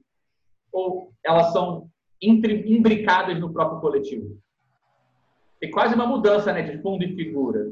ou 0.72 1.12
elas 1.24 1.52
são 1.52 1.90
imbricadas 2.22 3.38
no 3.40 3.52
próprio 3.52 3.82
coletivo? 3.82 4.38
Tem 5.60 5.70
quase 5.70 5.96
uma 5.96 6.08
mudança 6.08 6.54
né, 6.54 6.62
de 6.62 6.82
fundo 6.82 7.04
e 7.04 7.16
figura. 7.16 7.68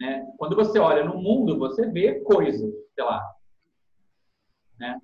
Né? 0.00 0.26
Quando 0.38 0.56
você 0.56 0.78
olha 0.78 1.04
no 1.04 1.20
mundo, 1.20 1.58
você 1.58 1.86
vê 1.90 2.20
coisas, 2.20 2.72
sei 2.98 3.04
lá. 3.04 3.32
Né? 4.76 5.00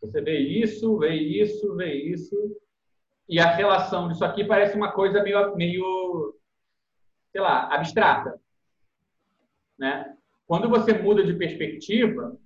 Você 0.00 0.20
vê 0.20 0.38
isso, 0.38 0.96
vê 0.98 1.14
isso, 1.14 1.74
vê 1.74 1.92
isso, 1.92 2.36
e 3.28 3.40
a 3.40 3.50
relação 3.50 4.06
disso 4.08 4.24
aqui 4.24 4.44
parece 4.44 4.76
uma 4.76 4.92
coisa 4.92 5.20
meio, 5.20 5.56
meio 5.56 6.38
sei 7.32 7.40
lá, 7.40 7.74
abstrata. 7.74 8.40
Né? 9.76 10.16
Quando 10.46 10.68
você 10.68 10.92
muda 10.92 11.24
de 11.24 11.34
perspectiva 11.34 12.38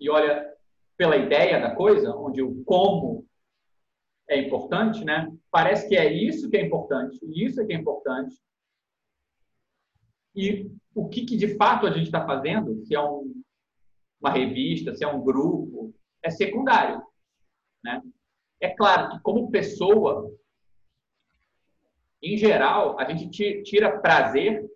e 0.00 0.10
olha 0.10 0.52
pela 0.96 1.16
ideia 1.16 1.60
da 1.60 1.72
coisa, 1.72 2.10
onde 2.16 2.42
o 2.42 2.64
como 2.64 3.24
é 4.28 4.40
importante, 4.40 5.04
né? 5.04 5.30
Parece 5.50 5.88
que 5.88 5.94
é 5.94 6.10
isso 6.12 6.50
que 6.50 6.56
é 6.56 6.62
importante, 6.62 7.20
isso 7.32 7.60
é 7.60 7.66
que 7.66 7.72
é 7.72 7.76
importante. 7.76 8.34
E 10.34 10.72
o 10.94 11.08
que, 11.08 11.24
que 11.24 11.36
de 11.36 11.54
fato 11.56 11.86
a 11.86 11.90
gente 11.90 12.06
está 12.06 12.26
fazendo, 12.26 12.84
se 12.84 12.94
é 12.94 13.00
um, 13.00 13.44
uma 14.20 14.30
revista, 14.30 14.94
se 14.94 15.04
é 15.04 15.08
um 15.08 15.22
grupo, 15.22 15.94
é 16.22 16.30
secundário, 16.30 17.02
né? 17.82 18.02
É 18.60 18.70
claro 18.70 19.10
que, 19.10 19.20
como 19.20 19.50
pessoa, 19.50 20.34
em 22.22 22.36
geral, 22.36 22.98
a 22.98 23.12
gente 23.12 23.62
tira 23.62 24.00
prazer 24.00 24.66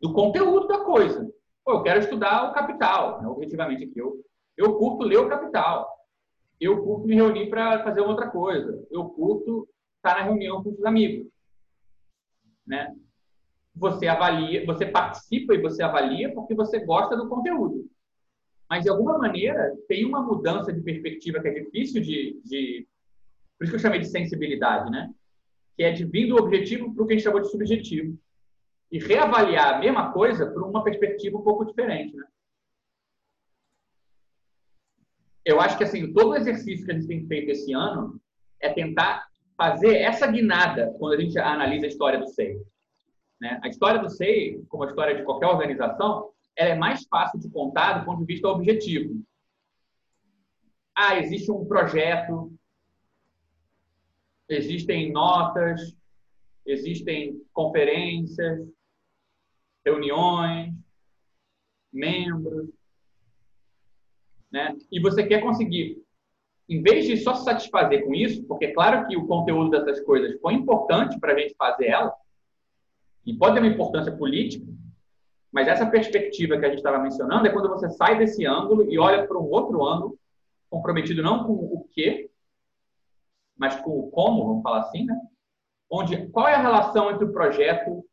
do 0.00 0.12
conteúdo 0.12 0.66
da 0.66 0.82
coisa. 0.84 1.30
Pô, 1.64 1.72
eu 1.72 1.82
quero 1.82 2.00
estudar 2.00 2.50
o 2.50 2.54
capital, 2.54 3.20
né? 3.20 3.28
objetivamente 3.28 3.84
aqui. 3.84 3.98
Eu, 3.98 4.24
eu 4.56 4.78
curto 4.78 5.04
ler 5.04 5.18
o 5.18 5.28
capital. 5.28 5.94
Eu 6.58 6.82
curto 6.82 7.06
me 7.06 7.14
reunir 7.14 7.50
para 7.50 7.84
fazer 7.84 8.00
outra 8.00 8.30
coisa. 8.30 8.86
Eu 8.90 9.10
curto 9.10 9.68
estar 9.96 10.18
na 10.18 10.24
reunião 10.24 10.62
com 10.62 10.70
os 10.70 10.84
amigos. 10.84 11.28
Né? 12.66 12.96
Você 13.74 14.08
avalia, 14.08 14.64
você 14.64 14.86
participa 14.86 15.54
e 15.54 15.60
você 15.60 15.82
avalia 15.82 16.32
porque 16.32 16.54
você 16.54 16.80
gosta 16.80 17.14
do 17.14 17.28
conteúdo 17.28 17.86
mas 18.68 18.82
de 18.82 18.90
alguma 18.90 19.18
maneira 19.18 19.74
tem 19.88 20.04
uma 20.04 20.22
mudança 20.22 20.72
de 20.72 20.80
perspectiva 20.80 21.40
que 21.40 21.48
é 21.48 21.54
difícil 21.60 22.02
de, 22.02 22.40
de 22.44 22.86
por 23.56 23.64
isso 23.64 23.72
que 23.72 23.76
eu 23.76 23.80
chamei 23.80 24.00
de 24.00 24.08
sensibilidade, 24.08 24.90
né? 24.90 25.12
Que 25.76 25.84
é 25.84 25.92
de 25.92 26.04
vir 26.04 26.28
do 26.28 26.36
objetivo 26.36 26.92
para 26.92 27.04
o 27.04 27.06
que 27.06 27.14
a 27.14 27.16
gente 27.16 27.24
chamou 27.24 27.40
de 27.40 27.50
subjetivo 27.50 28.18
e 28.90 28.98
reavaliar 28.98 29.74
a 29.74 29.78
mesma 29.78 30.12
coisa 30.12 30.46
por 30.46 30.62
uma 30.62 30.82
perspectiva 30.82 31.38
um 31.38 31.42
pouco 31.42 31.64
diferente, 31.64 32.14
né? 32.16 32.24
Eu 35.44 35.60
acho 35.60 35.78
que 35.78 35.84
assim 35.84 36.12
todo 36.12 36.30
o 36.30 36.36
exercício 36.36 36.84
que 36.84 36.90
a 36.90 36.94
gente 36.94 37.06
tem 37.06 37.26
feito 37.26 37.50
esse 37.50 37.72
ano 37.72 38.20
é 38.60 38.72
tentar 38.72 39.28
fazer 39.56 39.96
essa 39.96 40.26
guinada 40.26 40.94
quando 40.98 41.14
a 41.14 41.20
gente 41.20 41.38
analisa 41.38 41.86
a 41.86 41.88
história 41.88 42.18
do 42.18 42.28
SEI. 42.28 42.60
Né? 43.40 43.60
A 43.62 43.68
história 43.68 44.00
do 44.00 44.10
SEI, 44.10 44.62
como 44.68 44.84
a 44.84 44.88
história 44.88 45.16
de 45.16 45.22
qualquer 45.22 45.46
organização, 45.46 46.30
ela 46.56 46.70
é 46.70 46.74
mais 46.74 47.04
fácil 47.06 47.38
de 47.38 47.50
contar 47.50 47.98
do 47.98 48.04
ponto 48.06 48.20
de 48.20 48.26
vista 48.26 48.48
objetivo. 48.48 49.22
Ah, 50.94 51.18
existe 51.18 51.52
um 51.52 51.66
projeto, 51.66 52.52
existem 54.48 55.12
notas, 55.12 55.94
existem 56.64 57.40
conferências, 57.52 58.66
reuniões, 59.84 60.74
membros, 61.92 62.70
né? 64.50 64.74
E 64.90 64.98
você 64.98 65.26
quer 65.26 65.42
conseguir, 65.42 66.02
em 66.68 66.82
vez 66.82 67.06
de 67.06 67.18
só 67.18 67.34
se 67.34 67.44
satisfazer 67.44 68.04
com 68.04 68.14
isso, 68.14 68.42
porque 68.44 68.66
é 68.66 68.72
claro 68.72 69.06
que 69.06 69.16
o 69.16 69.26
conteúdo 69.26 69.70
dessas 69.70 70.02
coisas 70.04 70.40
foi 70.40 70.54
importante 70.54 71.20
para 71.20 71.34
a 71.34 71.38
gente 71.38 71.54
fazer 71.56 71.86
ela, 71.86 72.12
e 73.24 73.34
pode 73.36 73.54
ter 73.54 73.60
uma 73.60 73.72
importância 73.72 74.16
política, 74.16 74.66
Mas 75.52 75.68
essa 75.68 75.86
perspectiva 75.86 76.58
que 76.58 76.66
a 76.66 76.68
gente 76.68 76.78
estava 76.78 76.98
mencionando 76.98 77.46
é 77.46 77.50
quando 77.50 77.68
você 77.68 77.88
sai 77.90 78.18
desse 78.18 78.44
ângulo 78.44 78.90
e 78.90 78.98
olha 78.98 79.26
para 79.26 79.38
um 79.38 79.50
outro 79.50 79.84
ângulo, 79.84 80.18
comprometido 80.68 81.22
não 81.22 81.44
com 81.44 81.52
o 81.52 81.88
que, 81.92 82.30
mas 83.56 83.76
com 83.80 83.98
o 83.98 84.10
como, 84.10 84.46
vamos 84.46 84.62
falar 84.62 84.80
assim, 84.80 85.04
né? 85.04 85.18
Onde, 85.90 86.28
qual 86.28 86.48
é 86.48 86.54
a 86.54 86.60
relação 86.60 87.10
entre 87.10 87.24
o 87.24 87.32
projeto, 87.32 88.04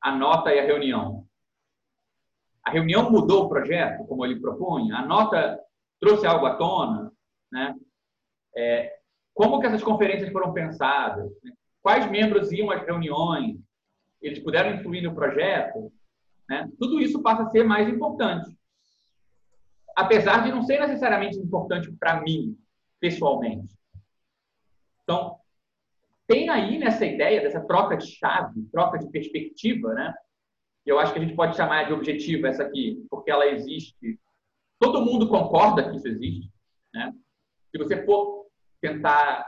a 0.00 0.14
nota 0.14 0.52
e 0.52 0.58
a 0.58 0.64
reunião? 0.64 1.26
A 2.64 2.70
reunião 2.70 3.10
mudou 3.10 3.44
o 3.44 3.48
projeto, 3.48 4.04
como 4.06 4.24
ele 4.24 4.40
propunha? 4.40 4.96
A 4.96 5.06
nota 5.06 5.60
trouxe 6.00 6.26
algo 6.26 6.46
à 6.46 6.56
tona? 6.56 7.12
Né? 7.52 7.74
É, 8.56 8.98
como 9.34 9.60
que 9.60 9.66
essas 9.66 9.82
conferências 9.82 10.32
foram 10.32 10.52
pensadas? 10.52 11.30
Quais 11.80 12.10
membros 12.10 12.50
iam 12.50 12.70
às 12.70 12.82
reuniões? 12.82 13.58
Eles 14.20 14.38
puderam 14.40 14.74
influir 14.74 15.02
no 15.02 15.14
projeto? 15.14 15.92
Né? 16.48 16.68
Tudo 16.78 17.00
isso 17.00 17.22
passa 17.22 17.42
a 17.42 17.50
ser 17.50 17.64
mais 17.64 17.88
importante. 17.88 18.56
Apesar 19.96 20.44
de 20.44 20.50
não 20.50 20.62
ser 20.62 20.80
necessariamente 20.80 21.38
importante 21.38 21.90
para 21.92 22.20
mim, 22.20 22.56
pessoalmente. 23.00 23.76
Então, 25.02 25.38
tem 26.26 26.48
aí 26.48 26.78
nessa 26.78 27.04
ideia 27.04 27.40
dessa 27.40 27.60
troca 27.60 27.96
de 27.96 28.06
chave, 28.06 28.62
troca 28.70 28.98
de 28.98 29.08
perspectiva, 29.10 29.94
né? 29.94 30.14
Eu 30.84 30.98
acho 30.98 31.12
que 31.12 31.18
a 31.18 31.22
gente 31.22 31.34
pode 31.34 31.56
chamar 31.56 31.86
de 31.86 31.92
objetivo 31.92 32.46
essa 32.46 32.62
aqui, 32.62 33.04
porque 33.10 33.30
ela 33.30 33.46
existe. 33.46 34.18
Todo 34.78 35.04
mundo 35.04 35.28
concorda 35.28 35.90
que 35.90 35.96
isso 35.96 36.08
existe, 36.08 36.52
né? 36.94 37.12
Se 37.70 37.78
você 37.78 38.04
for 38.04 38.46
tentar 38.80 39.46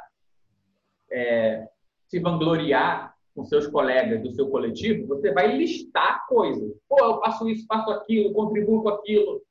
é, 1.10 1.68
se 2.08 2.18
vangloriar 2.18 3.14
com 3.40 3.44
seus 3.44 3.66
colegas 3.66 4.22
do 4.22 4.30
seu 4.32 4.50
coletivo, 4.50 5.06
você 5.06 5.32
vai 5.32 5.56
listar 5.56 6.26
coisas. 6.26 6.76
Pô, 6.86 6.98
eu 7.02 7.20
faço 7.20 7.48
isso, 7.48 7.66
faço 7.66 7.90
aquilo, 7.90 8.34
contribuo 8.34 8.82
com 8.82 8.90
aquilo, 8.90 9.42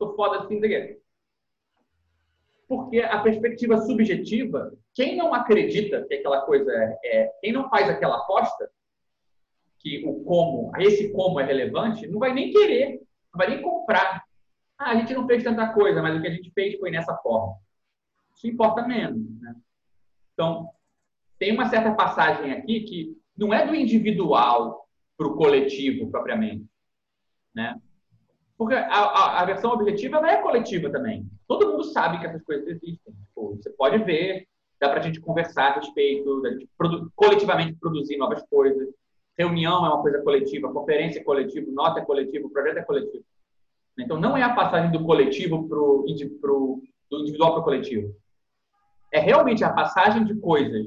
tô 0.00 0.16
foda 0.16 0.40
assim, 0.40 0.60
daqui. 0.60 0.98
Porque 2.66 2.98
a 2.98 3.20
perspectiva 3.20 3.78
subjetiva, 3.78 4.72
quem 4.92 5.16
não 5.16 5.32
acredita 5.32 6.04
que 6.08 6.14
aquela 6.14 6.40
coisa 6.40 6.72
é, 6.72 6.98
é, 7.04 7.32
quem 7.40 7.52
não 7.52 7.70
faz 7.70 7.88
aquela 7.88 8.16
aposta, 8.16 8.68
que 9.78 10.04
o 10.04 10.24
como, 10.24 10.72
esse 10.78 11.12
como 11.12 11.38
é 11.38 11.44
relevante, 11.44 12.08
não 12.08 12.18
vai 12.18 12.34
nem 12.34 12.50
querer, 12.50 13.00
não 13.32 13.38
vai 13.38 13.48
nem 13.48 13.62
comprar. 13.62 14.24
Ah, 14.76 14.90
a 14.90 14.96
gente 14.96 15.14
não 15.14 15.24
fez 15.24 15.44
tanta 15.44 15.72
coisa, 15.72 16.02
mas 16.02 16.16
o 16.16 16.20
que 16.20 16.26
a 16.26 16.32
gente 16.32 16.50
fez 16.50 16.76
foi 16.80 16.90
nessa 16.90 17.16
forma. 17.18 17.54
Isso 18.34 18.48
importa 18.48 18.84
menos. 18.84 19.22
Né? 19.40 19.54
Então, 20.34 20.68
tem 21.38 21.52
uma 21.52 21.68
certa 21.68 21.94
passagem 21.94 22.50
aqui 22.50 22.80
que 22.80 23.25
não 23.36 23.52
é 23.52 23.66
do 23.66 23.74
individual 23.74 24.86
para 25.16 25.26
o 25.26 25.36
coletivo 25.36 26.10
propriamente, 26.10 26.66
né? 27.54 27.80
Porque 28.56 28.74
a, 28.74 28.86
a, 28.88 29.42
a, 29.42 29.44
versão 29.44 29.70
objetiva 29.72 30.16
ela 30.16 30.32
é 30.32 30.42
coletiva 30.42 30.90
também. 30.90 31.28
Todo 31.46 31.70
mundo 31.70 31.84
sabe 31.84 32.18
que 32.18 32.26
essas 32.26 32.42
coisas 32.42 32.66
existem. 32.66 33.14
Tipo, 33.26 33.56
você 33.56 33.68
pode 33.70 33.98
ver, 34.04 34.46
dá 34.80 34.88
para 34.88 35.00
a 35.00 35.02
gente 35.02 35.20
conversar 35.20 35.72
a 35.72 35.74
respeito, 35.74 36.40
da 36.40 36.50
gente 36.50 36.68
produ 36.76 37.12
coletivamente 37.14 37.74
produzir 37.74 38.16
novas 38.16 38.42
coisas. 38.48 38.88
Reunião 39.38 39.84
é 39.84 39.88
uma 39.90 40.00
coisa 40.00 40.22
coletiva, 40.22 40.72
conferência 40.72 41.20
é 41.20 41.24
coletivo, 41.24 41.70
nota 41.70 42.00
é 42.00 42.04
coletivo, 42.04 42.50
projeto 42.50 42.78
é 42.78 42.82
coletivo. 42.82 43.24
Então, 43.98 44.18
não 44.18 44.36
é 44.36 44.42
a 44.42 44.54
passagem 44.54 44.90
do 44.90 45.04
coletivo 45.04 45.68
pro, 45.68 46.06
pro, 46.40 46.82
do 47.10 47.18
individual 47.18 47.52
para 47.52 47.60
o 47.60 47.64
coletivo. 47.64 48.14
É 49.12 49.20
realmente 49.20 49.62
a 49.64 49.72
passagem 49.72 50.24
de 50.24 50.34
coisas 50.36 50.86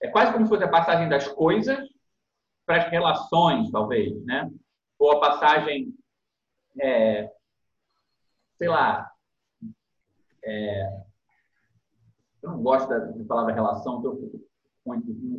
é 0.00 0.08
quase 0.08 0.32
como 0.32 0.44
se 0.44 0.50
fosse 0.50 0.64
a 0.64 0.70
passagem 0.70 1.08
das 1.08 1.26
coisas 1.28 1.78
para 2.64 2.84
as 2.84 2.90
relações, 2.90 3.70
talvez, 3.70 4.24
né? 4.24 4.50
Ou 4.98 5.12
a 5.12 5.20
passagem, 5.20 5.94
é, 6.80 7.30
sei 8.56 8.68
lá, 8.68 9.10
é, 10.44 11.02
eu 12.42 12.50
não 12.50 12.62
gosto 12.62 12.88
da 12.88 13.24
palavra 13.24 13.54
relação, 13.54 13.98
então 13.98 14.12
eu 14.12 14.20
fico, 14.20 14.48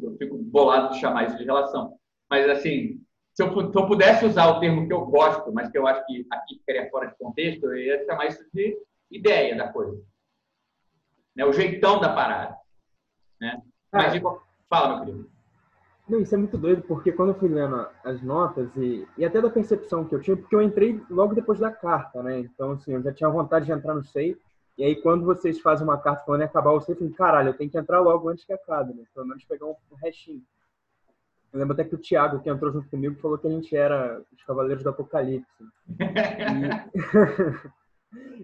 eu 0.04 0.18
fico 0.18 0.38
bolado 0.38 0.94
de 0.94 1.00
chamar 1.00 1.28
isso 1.28 1.38
de 1.38 1.46
relação. 1.46 1.98
Mas, 2.30 2.48
assim, 2.50 3.02
se 3.34 3.44
eu, 3.44 3.72
se 3.72 3.78
eu, 3.78 3.88
pudesse 3.88 4.26
usar 4.26 4.48
o 4.48 4.60
termo 4.60 4.88
que 4.88 4.94
eu 4.94 5.06
gosto, 5.06 5.52
mas 5.54 5.70
que 5.70 5.78
eu 5.78 5.88
acho 5.88 6.06
que 6.06 6.26
aqui 6.32 6.58
ficaria 6.58 6.90
fora 6.90 7.08
de 7.08 7.18
contexto, 7.18 7.64
eu 7.66 7.78
ia 7.78 8.06
chamar 8.06 8.28
isso 8.28 8.44
de 8.54 8.78
ideia 9.10 9.56
da 9.56 9.72
coisa. 9.72 10.02
Né? 11.36 11.46
O 11.46 11.54
jeitão 11.54 12.00
da 12.00 12.14
parada. 12.14 12.58
Né? 13.40 13.62
Mas, 13.92 14.14
de, 14.14 14.22
Fala, 14.70 14.98
meu 14.98 15.06
querido. 15.06 15.30
Não, 16.08 16.20
isso 16.20 16.34
é 16.34 16.38
muito 16.38 16.58
doido, 16.58 16.82
porque 16.84 17.12
quando 17.12 17.30
eu 17.30 17.36
fui 17.36 17.50
lendo 17.50 17.88
as 18.04 18.22
notas 18.22 18.76
e, 18.76 19.08
e 19.18 19.24
até 19.24 19.40
da 19.40 19.50
percepção 19.50 20.06
que 20.06 20.16
eu 20.16 20.20
tinha, 20.20 20.36
porque 20.36 20.56
eu 20.56 20.62
entrei 20.62 21.00
logo 21.10 21.36
depois 21.36 21.60
da 21.60 21.72
carta, 21.72 22.24
né? 22.24 22.40
Então, 22.40 22.72
assim, 22.72 22.94
eu 22.94 23.02
já 23.04 23.14
tinha 23.14 23.30
vontade 23.30 23.66
de 23.66 23.72
entrar 23.72 23.94
no 23.94 24.04
SEI. 24.04 24.36
E 24.76 24.84
aí, 24.84 24.96
quando 25.02 25.26
vocês 25.26 25.60
fazem 25.60 25.86
uma 25.86 26.00
carta 26.00 26.24
falando 26.26 26.42
em 26.42 26.46
acabar 26.46 26.72
o 26.72 26.82
SEI, 26.82 26.94
eu 26.94 26.98
falei, 26.98 27.14
caralho, 27.14 27.50
eu 27.50 27.54
tenho 27.54 27.70
que 27.70 27.78
entrar 27.78 28.00
logo 28.00 28.28
antes 28.28 28.44
que 28.44 28.54
acabe, 28.54 28.94
né? 28.94 29.04
Pelo 29.14 29.28
menos 29.28 29.44
pegar 29.44 29.68
um, 29.68 29.76
um 29.92 29.96
restinho. 30.02 30.42
Eu 31.54 31.60
lembro 31.60 31.74
até 31.74 31.84
que 31.84 31.96
o 31.96 32.00
Thiago, 32.00 32.40
que 32.40 32.50
entrou 32.50 32.72
junto 32.72 32.90
comigo, 32.90 33.20
falou 33.20 33.38
que 33.38 33.48
a 33.48 33.52
gente 33.52 33.76
era 33.76 34.22
os 34.32 34.44
Cavaleiros 34.44 34.84
do 34.84 34.90
Apocalipse. 34.90 35.64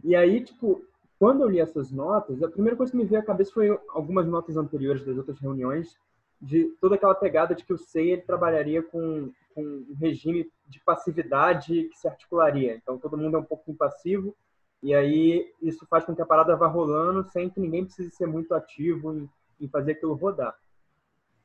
E, 0.03 0.09
e 0.09 0.15
aí, 0.15 0.43
tipo, 0.43 0.83
quando 1.17 1.41
eu 1.41 1.49
li 1.49 1.59
essas 1.59 1.91
notas, 1.91 2.43
a 2.43 2.49
primeira 2.49 2.75
coisa 2.75 2.91
que 2.91 2.97
me 2.97 3.05
veio 3.05 3.21
à 3.21 3.25
cabeça 3.25 3.51
foi 3.51 3.75
algumas 3.89 4.27
notas 4.27 4.57
anteriores 4.57 5.03
das 5.03 5.17
outras 5.17 5.39
reuniões, 5.39 5.97
de 6.45 6.65
toda 6.79 6.93
aquela 6.93 7.15
pegada 7.15 7.55
de 7.55 7.65
que 7.65 7.73
o 7.73 7.77
SEI 7.77 8.11
ele 8.11 8.21
trabalharia 8.21 8.83
com, 8.83 9.31
com 9.55 9.63
um 9.63 9.95
regime 9.99 10.47
de 10.67 10.79
passividade 10.79 11.85
que 11.85 11.97
se 11.97 12.07
articularia. 12.07 12.75
Então, 12.75 12.99
todo 12.99 13.17
mundo 13.17 13.35
é 13.35 13.39
um 13.39 13.43
pouco 13.43 13.71
impassivo, 13.71 14.35
e 14.83 14.93
aí 14.93 15.51
isso 15.59 15.87
faz 15.87 16.05
com 16.05 16.15
que 16.15 16.21
a 16.21 16.25
parada 16.25 16.55
vá 16.55 16.67
rolando 16.67 17.23
sem 17.31 17.49
que 17.49 17.59
ninguém 17.59 17.83
precise 17.83 18.11
ser 18.11 18.27
muito 18.27 18.53
ativo 18.53 19.11
em, 19.11 19.29
em 19.59 19.67
fazer 19.67 19.93
aquilo 19.93 20.13
rodar. 20.13 20.55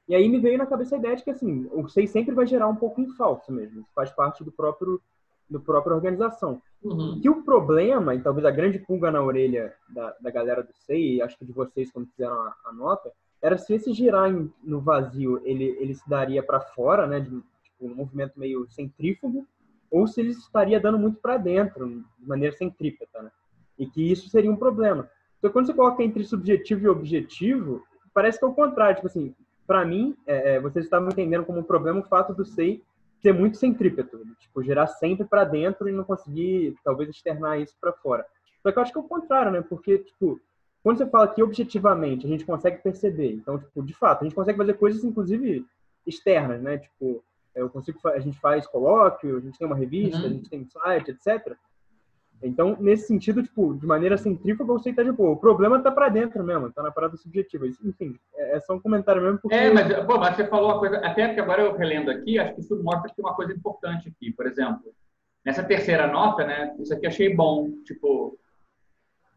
E 0.07 0.15
aí 0.15 0.29
me 0.29 0.39
veio 0.39 0.59
na 0.59 0.67
cabeça 0.67 0.97
a 0.97 0.99
ideia 0.99 1.17
de 1.17 1.25
que 1.25 1.31
assim, 1.31 1.67
o 1.73 1.89
SEI 1.89 2.07
sempre 2.07 2.35
vai 2.35 2.47
gerar 2.47 2.69
um 2.69 2.77
pouco 2.77 3.01
em 3.01 3.09
falso 3.15 3.51
mesmo. 3.51 3.81
Isso 3.81 3.91
faz 3.95 4.11
parte 4.11 4.45
do 4.45 4.53
próprio 4.53 5.01
do 5.49 5.61
própria 5.61 5.97
organização. 5.97 6.63
Uhum. 6.83 7.21
Que 7.21 7.29
o 7.29 7.43
problema, 7.43 8.15
e 8.15 8.23
talvez 8.23 8.47
a 8.47 8.51
grande 8.51 8.79
pulga 8.79 9.11
na 9.11 9.21
orelha 9.21 9.75
da, 9.89 10.15
da 10.21 10.31
galera 10.31 10.63
do 10.63 10.73
SEI, 10.87 11.21
acho 11.23 11.37
que 11.37 11.45
de 11.45 11.53
vocês 11.53 11.91
quando 11.91 12.09
fizeram 12.09 12.35
a, 12.35 12.55
a 12.67 12.73
nota, 12.73 13.11
era 13.43 13.57
se 13.57 13.75
esse 13.75 13.93
girar 13.93 14.31
em, 14.31 14.53
no 14.63 14.81
vazio 14.81 15.41
ele, 15.45 15.65
ele 15.81 15.95
se 15.95 16.09
daria 16.09 16.43
para 16.43 16.61
fora, 16.61 17.07
né, 17.07 17.21
de 17.21 17.31
tipo, 17.31 17.87
um 17.87 17.95
movimento 17.95 18.39
meio 18.39 18.67
centrífugo, 18.71 19.47
ou 19.91 20.07
se 20.07 20.21
ele 20.21 20.31
estaria 20.31 20.79
dando 20.79 20.99
muito 20.99 21.19
para 21.21 21.37
dentro, 21.37 22.05
de 22.19 22.29
maneira 22.29 22.55
centrípeta, 22.55 23.23
né? 23.23 23.31
E 23.79 23.87
que 23.87 24.13
isso 24.13 24.29
seria 24.29 24.51
um 24.51 24.57
problema. 24.57 25.11
Então, 25.39 25.51
quando 25.51 25.67
você 25.67 25.75
coloca 25.75 26.03
entre 26.03 26.23
subjetivo 26.23 26.85
e 26.85 26.89
objetivo, 26.89 27.83
parece 28.15 28.39
que 28.39 28.45
é 28.45 28.49
o 28.49 28.55
contrário. 28.55 28.97
Tipo 28.97 29.09
assim, 29.09 29.35
para 29.67 29.85
mim, 29.85 30.17
é, 30.27 30.55
é, 30.55 30.61
vocês 30.61 30.85
estavam 30.85 31.09
entendendo 31.09 31.45
como 31.45 31.59
um 31.59 31.65
problema 31.65 32.01
o 32.01 32.05
fato 32.05 32.35
do 32.35 32.45
SEI 32.45 32.83
ser 33.21 33.33
muito 33.33 33.57
centrípeto, 33.57 34.19
né? 34.19 34.33
tipo, 34.39 34.63
gerar 34.63 34.87
sempre 34.87 35.27
para 35.27 35.45
dentro 35.45 35.89
e 35.89 35.93
não 35.93 36.05
conseguir, 36.05 36.75
talvez, 36.85 37.11
externar 37.11 37.61
isso 37.61 37.75
para 37.81 37.93
fora. 37.93 38.25
Só 38.63 38.71
que 38.71 38.79
eu 38.79 38.83
acho 38.83 38.93
que 38.93 38.99
é 38.99 39.01
o 39.01 39.09
contrário, 39.09 39.51
né? 39.51 39.63
Porque, 39.63 39.99
tipo, 39.99 40.41
quando 40.83 40.99
você 40.99 41.07
fala 41.07 41.29
que 41.29 41.43
objetivamente 41.43 42.27
a 42.27 42.29
gente 42.29 42.45
consegue 42.45 42.83
perceber, 42.83 43.33
então, 43.33 43.59
tipo, 43.59 43.83
de 43.83 43.95
fato, 43.95 44.23
a 44.23 44.25
gente 44.25 44.35
consegue 44.35 44.59
fazer 44.59 44.75
coisas, 44.75 45.05
inclusive, 45.05 45.67
externas, 46.07 46.61
né? 46.63 46.79
Tipo, 46.79 47.23
eu 47.55 47.69
consigo, 47.69 47.99
a 48.09 48.19
gente 48.19 48.39
faz 48.39 48.67
colóquio, 48.67 49.37
a 49.37 49.41
gente 49.41 49.59
tem 49.59 49.67
uma 49.67 49.77
revista, 49.77 50.19
uhum. 50.19 50.27
a 50.27 50.29
gente 50.29 50.49
tem 50.49 50.61
um 50.61 50.69
site, 50.69 51.11
etc. 51.11 51.57
Então, 52.43 52.77
nesse 52.81 53.07
sentido, 53.07 53.43
tipo, 53.43 53.75
de 53.75 53.87
maneira 53.87 54.17
centrífuga, 54.17 54.73
você 54.73 54.93
tá 54.93 55.03
de 55.03 55.13
boa. 55.13 55.33
O 55.33 55.37
problema 55.37 55.83
tá 55.83 55.91
para 55.91 56.09
dentro 56.09 56.43
mesmo, 56.43 56.73
tá 56.73 56.83
na 56.83 56.91
parada 56.91 57.17
subjetiva. 57.17 57.67
Enfim, 57.67 58.19
é, 58.35 58.57
é 58.57 58.61
só 58.61 58.75
um 58.75 58.81
comentário 58.81 59.21
mesmo. 59.21 59.39
Porque... 59.39 59.55
É, 59.55 59.71
mas, 59.71 60.07
pô, 60.07 60.19
mas 60.19 60.37
você 60.37 60.47
falou 60.47 60.71
uma 60.71 60.79
coisa, 60.79 60.97
até 60.99 61.35
que 61.35 61.41
agora 61.41 61.63
eu 61.63 61.77
relendo 61.77 62.11
aqui, 62.11 62.39
acho 62.39 62.55
que 62.55 62.61
isso 62.61 62.83
mostra 62.83 63.13
que 63.13 63.21
uma 63.21 63.35
coisa 63.35 63.53
importante 63.53 64.09
aqui. 64.09 64.33
Por 64.33 64.47
exemplo, 64.47 64.91
nessa 65.45 65.63
terceira 65.63 66.07
nota, 66.07 66.47
né, 66.47 66.75
isso 66.79 66.95
aqui 66.95 67.07
achei 67.07 67.35
bom. 67.35 67.71
Tipo, 67.85 68.39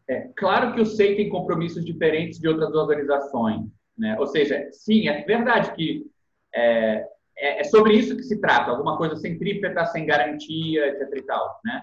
é, 0.08 0.28
claro 0.36 0.74
que 0.74 0.80
o 0.80 0.86
SEI 0.86 1.16
tem 1.16 1.28
compromissos 1.28 1.84
diferentes 1.84 2.38
de 2.38 2.48
outras 2.48 2.74
organizações, 2.74 3.66
né? 3.96 4.16
Ou 4.18 4.26
seja, 4.26 4.68
sim, 4.70 5.08
é 5.08 5.22
verdade 5.24 5.72
que 5.74 6.06
é, 6.54 7.06
é, 7.36 7.60
é 7.60 7.64
sobre 7.64 7.94
isso 7.94 8.16
que 8.16 8.22
se 8.22 8.40
trata, 8.40 8.70
alguma 8.70 8.98
coisa 8.98 9.16
centrípeta, 9.16 9.86
sem 9.86 10.04
garantia, 10.04 10.88
etc 10.88 11.16
e 11.16 11.22
tal, 11.22 11.60
né? 11.64 11.82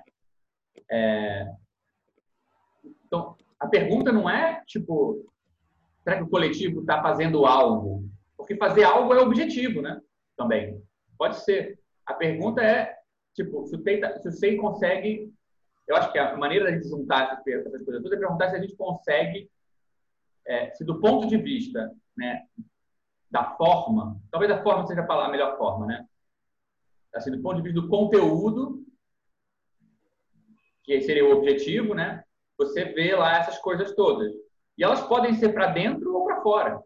É, 0.92 1.52
então, 3.06 3.36
a 3.60 3.68
pergunta 3.68 4.12
não 4.12 4.30
é, 4.30 4.62
tipo, 4.68 5.26
será 6.04 6.18
que 6.18 6.24
o 6.24 6.30
coletivo 6.30 6.82
está 6.82 7.02
fazendo 7.02 7.46
algo? 7.46 8.08
Porque 8.38 8.56
fazer 8.56 8.84
algo 8.84 9.14
é 9.14 9.20
objetivo, 9.20 9.82
né? 9.82 10.00
Também. 10.38 10.82
Pode 11.18 11.38
ser. 11.44 11.80
A 12.06 12.14
pergunta 12.14 12.62
é, 12.62 12.96
tipo, 13.34 13.66
se 13.66 13.76
o 13.76 13.82
SEI, 13.82 14.00
tá, 14.00 14.62
consegue 14.62 15.32
eu 15.88 15.96
acho 15.96 16.12
que 16.12 16.20
a 16.20 16.38
maneira 16.38 16.66
da 16.66 16.72
gente 16.72 16.88
juntar 16.88 17.34
essas, 17.34 17.46
essas 17.46 17.84
coisas 17.84 18.02
todas 18.02 18.18
é 18.18 18.22
perguntar 18.22 18.50
se 18.50 18.56
a 18.56 18.62
gente 18.62 18.76
consegue, 18.76 19.50
é, 20.46 20.72
se 20.72 20.84
do 20.84 21.00
ponto 21.00 21.28
de 21.28 21.38
vista 21.38 21.92
né, 22.16 22.44
da 23.30 23.56
forma, 23.56 24.20
talvez 24.30 24.52
a 24.52 24.62
forma 24.62 24.86
seja 24.86 25.02
a 25.02 25.30
melhor 25.30 25.58
forma, 25.58 25.86
né? 25.86 26.06
Assim, 27.14 27.32
do 27.32 27.42
ponto 27.42 27.58
de 27.58 27.64
vista 27.64 27.82
do 27.82 27.90
conteúdo, 27.90 28.86
que 30.84 31.02
seria 31.02 31.26
o 31.26 31.38
objetivo, 31.38 31.94
né? 31.94 32.24
Você 32.58 32.86
vê 32.86 33.16
lá 33.16 33.38
essas 33.38 33.58
coisas 33.58 33.94
todas. 33.96 34.34
E 34.78 34.84
elas 34.84 35.02
podem 35.08 35.34
ser 35.36 35.54
para 35.54 35.68
dentro 35.68 36.14
ou 36.14 36.26
para 36.26 36.42
fora. 36.42 36.82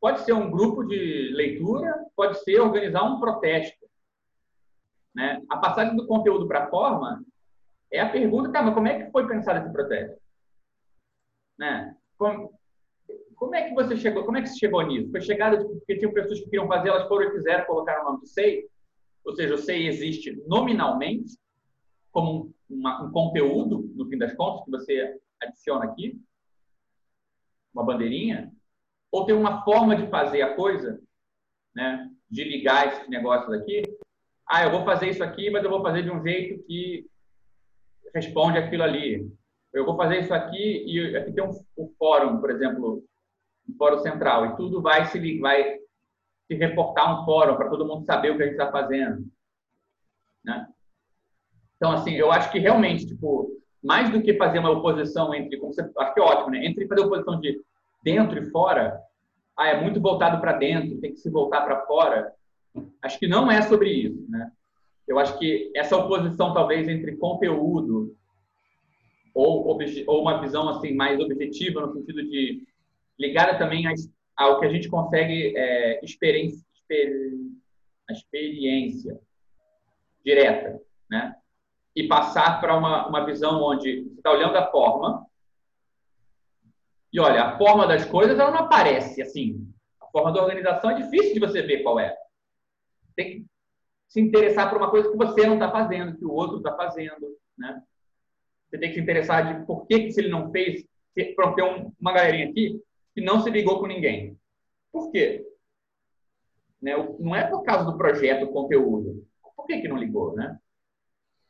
Pode 0.00 0.20
ser 0.20 0.32
um 0.32 0.50
grupo 0.50 0.84
de 0.84 1.30
leitura, 1.34 2.06
pode 2.16 2.38
ser 2.42 2.60
organizar 2.60 3.02
um 3.02 3.20
protesto. 3.20 3.86
Né? 5.14 5.42
A 5.50 5.58
passagem 5.58 5.96
do 5.96 6.06
conteúdo 6.06 6.46
para 6.46 6.64
a 6.64 6.70
forma 6.70 7.22
é 7.92 8.00
a 8.00 8.08
pergunta, 8.08 8.52
tá, 8.52 8.62
mas 8.62 8.74
como 8.74 8.88
é 8.88 9.04
que 9.04 9.10
foi 9.10 9.26
pensado 9.26 9.60
esse 9.60 9.72
protesto? 9.72 10.20
Né? 11.58 11.96
Como, 12.16 12.52
como 13.34 13.54
é 13.54 13.68
que 13.68 13.74
você 13.74 13.96
chegou? 13.96 14.24
Como 14.24 14.38
é 14.38 14.42
que 14.42 14.48
você 14.48 14.58
chegou 14.58 14.82
nisso? 14.82 15.10
Foi 15.10 15.20
chegada 15.20 15.64
porque 15.64 15.98
tinham 15.98 16.12
pessoas 16.12 16.40
que 16.40 16.44
queriam 16.44 16.68
fazer, 16.68 16.90
elas 16.90 17.08
foram 17.08 17.28
e 17.28 17.32
fizeram, 17.32 17.66
colocaram 17.66 18.02
o 18.02 18.04
nome 18.04 18.20
do 18.20 18.26
SEI? 18.26 18.68
Ou 19.24 19.34
seja, 19.34 19.54
o 19.54 19.58
SEI 19.58 19.86
existe 19.86 20.42
nominalmente 20.46 21.36
como 22.12 22.52
uma, 22.68 23.02
um 23.02 23.10
conteúdo, 23.10 23.90
no 23.94 24.06
fim 24.08 24.18
das 24.18 24.34
contas, 24.34 24.64
que 24.64 24.70
você 24.70 25.20
adiciona 25.40 25.84
aqui, 25.84 26.20
uma 27.72 27.84
bandeirinha, 27.84 28.52
ou 29.10 29.24
tem 29.24 29.34
uma 29.34 29.62
forma 29.64 29.96
de 29.96 30.08
fazer 30.08 30.42
a 30.42 30.54
coisa, 30.54 31.00
né, 31.74 32.10
de 32.28 32.44
ligar 32.44 32.88
esses 32.88 33.08
negócios 33.08 33.52
aqui. 33.52 33.82
Ah, 34.46 34.64
eu 34.64 34.70
vou 34.70 34.84
fazer 34.84 35.08
isso 35.08 35.22
aqui, 35.22 35.50
mas 35.50 35.62
eu 35.62 35.70
vou 35.70 35.82
fazer 35.82 36.02
de 36.02 36.10
um 36.10 36.22
jeito 36.22 36.62
que 36.64 37.06
responde 38.14 38.58
aquilo 38.58 38.82
ali. 38.82 39.30
Eu 39.72 39.84
vou 39.84 39.96
fazer 39.96 40.20
isso 40.20 40.34
aqui 40.34 40.84
e 40.86 41.16
aqui 41.16 41.32
tem 41.32 41.44
um, 41.44 41.50
um 41.78 41.88
fórum, 41.98 42.40
por 42.40 42.50
exemplo, 42.50 43.04
um 43.68 43.76
fórum 43.76 44.00
central, 44.00 44.46
e 44.46 44.56
tudo 44.56 44.82
vai 44.82 45.06
se 45.06 45.38
vai 45.38 45.78
se 46.46 46.54
reportar 46.54 47.22
um 47.22 47.24
fórum 47.24 47.56
para 47.56 47.68
todo 47.68 47.86
mundo 47.86 48.04
saber 48.04 48.32
o 48.32 48.36
que 48.36 48.42
a 48.42 48.46
gente 48.46 48.58
está 48.58 48.72
fazendo, 48.72 49.24
né? 50.44 50.66
Então, 51.76 51.92
assim, 51.92 52.12
eu 52.14 52.32
acho 52.32 52.50
que 52.50 52.58
realmente, 52.58 53.06
tipo, 53.06 53.56
mais 53.82 54.10
do 54.10 54.20
que 54.20 54.36
fazer 54.36 54.58
uma 54.58 54.70
oposição 54.70 55.32
entre, 55.32 55.58
como 55.58 55.72
você, 55.72 55.88
acho 55.98 56.14
que 56.14 56.20
é 56.20 56.22
ótimo, 56.22 56.50
né? 56.50 56.66
Entre 56.66 56.86
fazer 56.86 57.02
oposição 57.02 57.40
de 57.40 57.60
dentro 58.02 58.38
e 58.38 58.50
fora, 58.50 59.00
ah, 59.56 59.68
é 59.68 59.80
muito 59.80 60.00
voltado 60.00 60.40
para 60.40 60.52
dentro, 60.52 61.00
tem 61.00 61.12
que 61.12 61.20
se 61.20 61.30
voltar 61.30 61.62
para 61.62 61.86
fora. 61.86 62.34
Acho 63.02 63.18
que 63.18 63.28
não 63.28 63.50
é 63.50 63.62
sobre 63.62 63.90
isso, 63.90 64.26
né? 64.28 64.50
Eu 65.10 65.18
acho 65.18 65.36
que 65.40 65.72
essa 65.74 65.96
oposição, 65.96 66.54
talvez, 66.54 66.86
entre 66.88 67.16
conteúdo 67.16 68.16
ou, 69.34 69.66
ou 70.06 70.22
uma 70.22 70.40
visão 70.40 70.68
assim 70.68 70.94
mais 70.94 71.18
objetiva, 71.18 71.80
no 71.80 71.92
sentido 71.92 72.22
de 72.22 72.64
ligada 73.18 73.58
também 73.58 73.84
ao 74.36 74.60
que 74.60 74.66
a 74.66 74.70
gente 74.70 74.88
consegue 74.88 75.52
é, 75.56 76.04
experiência, 76.04 76.64
experiência 78.08 79.20
direta, 80.24 80.80
né? 81.10 81.34
e 81.96 82.06
passar 82.06 82.60
para 82.60 82.76
uma, 82.76 83.08
uma 83.08 83.26
visão 83.26 83.60
onde 83.64 84.04
você 84.04 84.14
está 84.14 84.30
olhando 84.30 84.56
a 84.56 84.70
forma 84.70 85.26
e 87.12 87.18
olha, 87.18 87.42
a 87.42 87.58
forma 87.58 87.84
das 87.84 88.04
coisas 88.04 88.38
ela 88.38 88.52
não 88.52 88.60
aparece 88.60 89.20
assim. 89.20 89.68
A 90.00 90.06
forma 90.06 90.32
da 90.32 90.40
organização 90.40 90.90
é 90.92 91.02
difícil 91.02 91.34
de 91.34 91.40
você 91.40 91.62
ver 91.62 91.82
qual 91.82 91.98
é. 91.98 92.16
Tem 93.16 93.30
que 93.30 93.49
se 94.10 94.20
interessar 94.20 94.68
por 94.68 94.76
uma 94.76 94.90
coisa 94.90 95.10
que 95.10 95.16
você 95.16 95.46
não 95.46 95.54
está 95.54 95.70
fazendo, 95.70 96.18
que 96.18 96.24
o 96.24 96.32
outro 96.32 96.58
está 96.58 96.76
fazendo, 96.76 97.38
né? 97.56 97.82
Você 98.68 98.78
tem 98.78 98.90
que 98.90 98.96
se 98.96 99.00
interessar 99.00 99.60
de 99.60 99.66
por 99.66 99.86
que, 99.86 100.00
que 100.00 100.12
se 100.12 100.20
ele 100.20 100.28
não 100.28 100.50
fez. 100.50 100.84
Pronto, 101.34 101.54
tem 101.54 101.64
um, 101.64 101.92
uma 101.98 102.12
galerinha 102.12 102.50
aqui 102.50 102.80
que 103.14 103.20
não 103.20 103.40
se 103.40 103.50
ligou 103.50 103.80
com 103.80 103.86
ninguém. 103.86 104.36
Por 104.92 105.10
quê? 105.10 105.46
Né? 106.82 106.92
Não 107.18 107.34
é 107.34 107.46
por 107.46 107.62
causa 107.62 107.84
do 107.84 107.96
projeto, 107.96 108.46
do 108.46 108.52
conteúdo. 108.52 109.26
Por 109.56 109.66
que, 109.66 109.80
que 109.80 109.88
não 109.88 109.98
ligou, 109.98 110.34
né? 110.34 110.58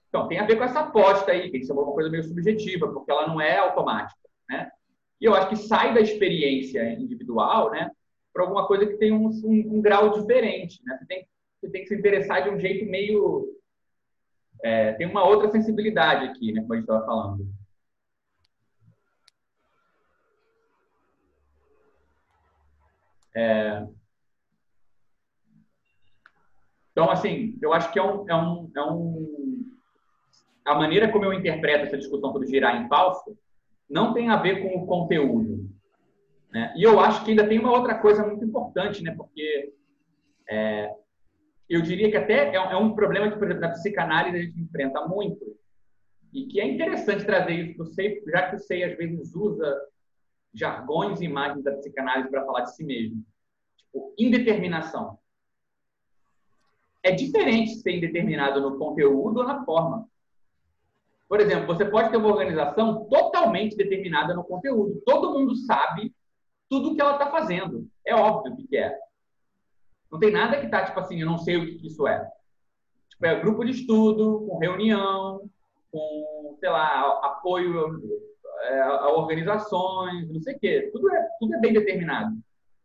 Então, 0.08 0.26
tem 0.28 0.38
a 0.38 0.46
ver 0.46 0.56
com 0.56 0.64
essa 0.64 0.80
aposta 0.80 1.30
aí, 1.30 1.50
que 1.50 1.64
ser 1.64 1.72
uma 1.72 1.84
coisa 1.92 2.10
meio 2.10 2.24
subjetiva, 2.24 2.92
porque 2.92 3.10
ela 3.10 3.28
não 3.28 3.40
é 3.40 3.58
automática, 3.58 4.20
né? 4.48 4.70
E 5.20 5.24
eu 5.24 5.34
acho 5.34 5.48
que 5.48 5.56
sai 5.56 5.94
da 5.94 6.00
experiência 6.00 6.82
individual, 6.94 7.70
né, 7.70 7.90
para 8.32 8.42
alguma 8.42 8.66
coisa 8.66 8.86
que 8.86 8.96
tem 8.96 9.12
um, 9.12 9.28
um, 9.28 9.76
um, 9.76 9.82
grau 9.82 10.10
diferente, 10.10 10.80
né? 10.84 10.98
Você 10.98 11.06
tem, 11.06 11.28
você 11.60 11.70
tem 11.70 11.82
que 11.82 11.88
se 11.88 11.94
interessar 11.94 12.42
de 12.42 12.50
um 12.50 12.58
jeito 12.58 12.88
meio... 12.90 13.48
É, 14.62 14.92
tem 14.94 15.06
uma 15.06 15.24
outra 15.24 15.50
sensibilidade 15.50 16.26
aqui, 16.26 16.52
né, 16.52 16.60
como 16.60 16.74
a 16.74 16.76
gente 16.76 16.84
estava 16.84 17.06
falando. 17.06 17.46
É... 23.34 23.86
Então, 26.92 27.10
assim, 27.10 27.58
eu 27.62 27.72
acho 27.72 27.92
que 27.92 27.98
é 27.98 28.02
um, 28.02 28.28
é 28.28 28.34
um, 28.34 28.70
é 28.76 28.82
um 28.82 29.70
a 30.64 30.74
maneira 30.74 31.10
como 31.10 31.24
eu 31.24 31.32
interpreto 31.32 31.86
essa 31.86 31.96
discussão 31.96 32.32
sobre 32.32 32.48
girar 32.48 32.80
em 32.80 32.88
falso 32.88 33.36
não 33.88 34.12
tem 34.12 34.28
a 34.28 34.36
ver 34.36 34.62
com 34.62 34.76
o 34.76 34.86
conteúdo. 34.86 35.68
Né? 36.52 36.72
E 36.76 36.82
eu 36.82 37.00
acho 37.00 37.24
que 37.24 37.30
ainda 37.30 37.48
tem 37.48 37.58
uma 37.58 37.72
outra 37.72 37.98
coisa 37.98 38.24
muito 38.24 38.44
importante, 38.44 39.02
né? 39.02 39.14
porque 39.16 39.72
é, 40.48 40.94
eu 41.70 41.80
diria 41.80 42.10
que 42.10 42.16
até 42.16 42.48
é, 42.48 42.56
é, 42.56 42.76
um 42.76 42.94
problema 42.94 43.30
que, 43.30 43.38
por 43.38 43.46
exemplo, 43.46 43.60
na 43.60 43.72
psicanálise 43.72 44.36
a 44.36 44.42
gente 44.42 44.60
enfrenta 44.60 45.06
muito 45.06 45.56
e 46.32 46.46
que 46.46 46.60
é 46.60 46.66
interessante 46.66 47.24
trazer 47.24 47.52
isso 47.54 47.76
para 47.76 47.84
o 47.84 47.86
SEI, 47.86 48.22
já 48.26 48.50
que 48.50 48.56
o 48.56 48.58
SEI 48.58 48.84
às 48.84 48.98
vezes 48.98 49.34
usa 49.36 49.80
jargões 50.52 51.20
e 51.20 51.26
imagens 51.26 51.62
da 51.62 51.72
psicanálise 51.76 52.28
para 52.28 52.44
falar 52.44 52.62
de 52.62 52.74
si 52.74 52.84
mesmo. 52.84 53.24
Tipo, 53.76 54.14
indeterminação. 54.18 55.16
É 57.02 57.12
diferente 57.12 57.76
ser 57.76 57.96
indeterminado 57.96 58.60
no 58.60 58.76
conteúdo 58.76 59.38
ou 59.38 59.46
na 59.46 59.64
forma. 59.64 60.08
Por 61.28 61.40
exemplo, 61.40 61.68
você 61.68 61.84
pode 61.84 62.10
ter 62.10 62.16
uma 62.16 62.28
organização 62.28 63.04
totalmente 63.08 63.76
determinada 63.76 64.34
no 64.34 64.42
conteúdo. 64.42 65.00
Todo 65.06 65.38
mundo 65.38 65.54
sabe 65.54 66.12
tudo 66.68 66.90
o 66.90 66.94
que 66.96 67.00
ela 67.00 67.12
está 67.12 67.30
fazendo. 67.30 67.88
É 68.04 68.14
óbvio 68.14 68.56
que 68.56 68.76
é. 68.76 68.98
Não 70.10 70.18
tem 70.18 70.32
nada 70.32 70.58
que 70.58 70.66
está, 70.66 70.84
tipo 70.84 70.98
assim, 70.98 71.20
eu 71.20 71.26
não 71.26 71.38
sei 71.38 71.56
o 71.56 71.78
que 71.78 71.86
isso 71.86 72.06
é. 72.06 72.28
Tipo, 73.10 73.26
é 73.26 73.40
grupo 73.40 73.64
de 73.64 73.70
estudo, 73.70 74.46
com 74.46 74.58
reunião, 74.58 75.48
com, 75.90 76.56
sei 76.58 76.68
lá, 76.68 77.20
apoio 77.22 78.00
é, 78.62 78.80
a 78.80 79.08
organizações, 79.10 80.28
não 80.30 80.40
sei 80.40 80.56
o 80.56 80.58
quê. 80.58 80.90
Tudo 80.92 81.10
é, 81.14 81.28
tudo 81.38 81.54
é 81.54 81.60
bem 81.60 81.72
determinado. 81.72 82.36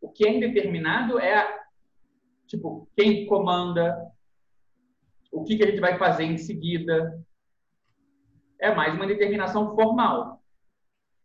O 0.02 0.10
que 0.10 0.28
é 0.28 0.34
indeterminado 0.34 1.20
é, 1.20 1.62
tipo, 2.48 2.88
quem 2.96 3.26
comanda, 3.26 4.12
o 5.32 5.44
que, 5.44 5.58
que 5.58 5.64
a 5.64 5.68
gente 5.68 5.80
vai 5.80 5.98
fazer 5.98 6.24
em 6.24 6.38
seguida, 6.38 7.20
é 8.60 8.74
mais 8.74 8.94
uma 8.94 9.08
determinação 9.08 9.76
formal, 9.76 10.42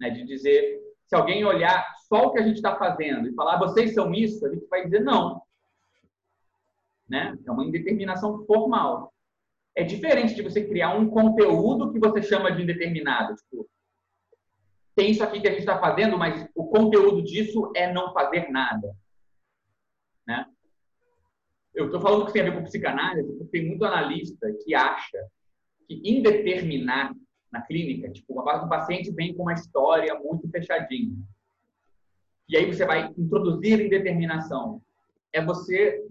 né? 0.00 0.10
de 0.10 0.24
dizer, 0.24 0.80
se 1.06 1.14
alguém 1.14 1.44
olhar 1.44 1.86
só 2.08 2.26
o 2.26 2.32
que 2.32 2.38
a 2.38 2.42
gente 2.42 2.56
está 2.56 2.76
fazendo 2.76 3.28
e 3.28 3.34
falar, 3.34 3.58
vocês 3.58 3.94
são 3.94 4.12
isso, 4.12 4.44
a 4.46 4.52
gente 4.52 4.66
vai 4.66 4.84
dizer 4.84 5.00
não. 5.00 5.42
Né? 7.10 7.36
É 7.44 7.50
uma 7.50 7.64
indeterminação 7.64 8.46
formal. 8.46 9.12
É 9.74 9.82
diferente 9.82 10.34
de 10.34 10.42
você 10.42 10.64
criar 10.64 10.96
um 10.96 11.10
conteúdo 11.10 11.92
que 11.92 11.98
você 11.98 12.22
chama 12.22 12.52
de 12.52 12.62
indeterminado. 12.62 13.34
Tipo, 13.34 13.68
tem 14.94 15.10
isso 15.10 15.24
aqui 15.24 15.40
que 15.40 15.48
a 15.48 15.50
gente 15.50 15.60
está 15.60 15.78
fazendo, 15.78 16.16
mas 16.16 16.48
o 16.54 16.68
conteúdo 16.68 17.22
disso 17.22 17.72
é 17.74 17.92
não 17.92 18.12
fazer 18.12 18.48
nada. 18.50 18.94
Né? 20.26 20.46
Eu 21.74 21.86
estou 21.86 22.00
falando 22.00 22.26
que 22.26 22.32
tem 22.32 22.42
a 22.42 22.44
ver 22.44 22.56
com 22.56 22.64
psicanálise, 22.64 23.32
porque 23.36 23.58
tem 23.58 23.66
muito 23.66 23.84
analista 23.84 24.52
que 24.64 24.74
acha 24.74 25.18
que 25.88 26.00
indeterminar 26.04 27.12
na 27.50 27.62
clínica, 27.62 28.08
tipo, 28.10 28.34
do 28.34 28.68
paciente 28.68 29.10
vem 29.10 29.34
com 29.34 29.42
uma 29.42 29.54
história 29.54 30.14
muito 30.20 30.48
fechadinha. 30.48 31.16
E 32.48 32.56
aí 32.56 32.66
você 32.66 32.84
vai 32.84 33.12
introduzir 33.18 33.80
indeterminação. 33.80 34.80
É 35.32 35.44
você 35.44 36.04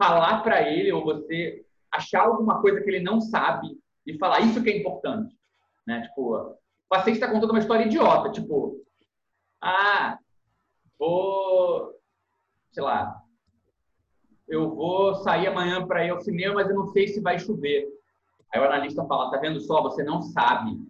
falar 0.00 0.42
para 0.42 0.62
ele 0.62 0.90
ou 0.90 1.04
você 1.04 1.62
achar 1.92 2.22
alguma 2.22 2.62
coisa 2.62 2.80
que 2.80 2.88
ele 2.88 3.00
não 3.00 3.20
sabe 3.20 3.78
e 4.06 4.16
falar 4.16 4.40
isso 4.40 4.62
que 4.62 4.70
é 4.70 4.78
importante, 4.78 5.36
né? 5.86 6.00
Tipo, 6.08 6.36
o 6.36 6.56
paciente 6.88 7.16
está 7.16 7.30
contando 7.30 7.50
uma 7.50 7.58
história 7.58 7.84
idiota, 7.84 8.30
tipo, 8.30 8.82
ah, 9.60 10.18
vou, 10.98 11.94
sei 12.72 12.82
lá, 12.82 13.22
eu 14.48 14.74
vou 14.74 15.16
sair 15.16 15.48
amanhã 15.48 15.86
para 15.86 16.06
ir 16.06 16.10
ao 16.10 16.20
cinema, 16.22 16.54
mas 16.54 16.70
eu 16.70 16.76
não 16.76 16.86
sei 16.86 17.06
se 17.06 17.20
vai 17.20 17.38
chover. 17.38 17.86
Aí 18.52 18.58
o 18.58 18.64
analista 18.64 19.04
fala, 19.04 19.30
tá 19.30 19.36
vendo 19.36 19.60
só, 19.60 19.82
você 19.82 20.02
não 20.02 20.22
sabe, 20.22 20.80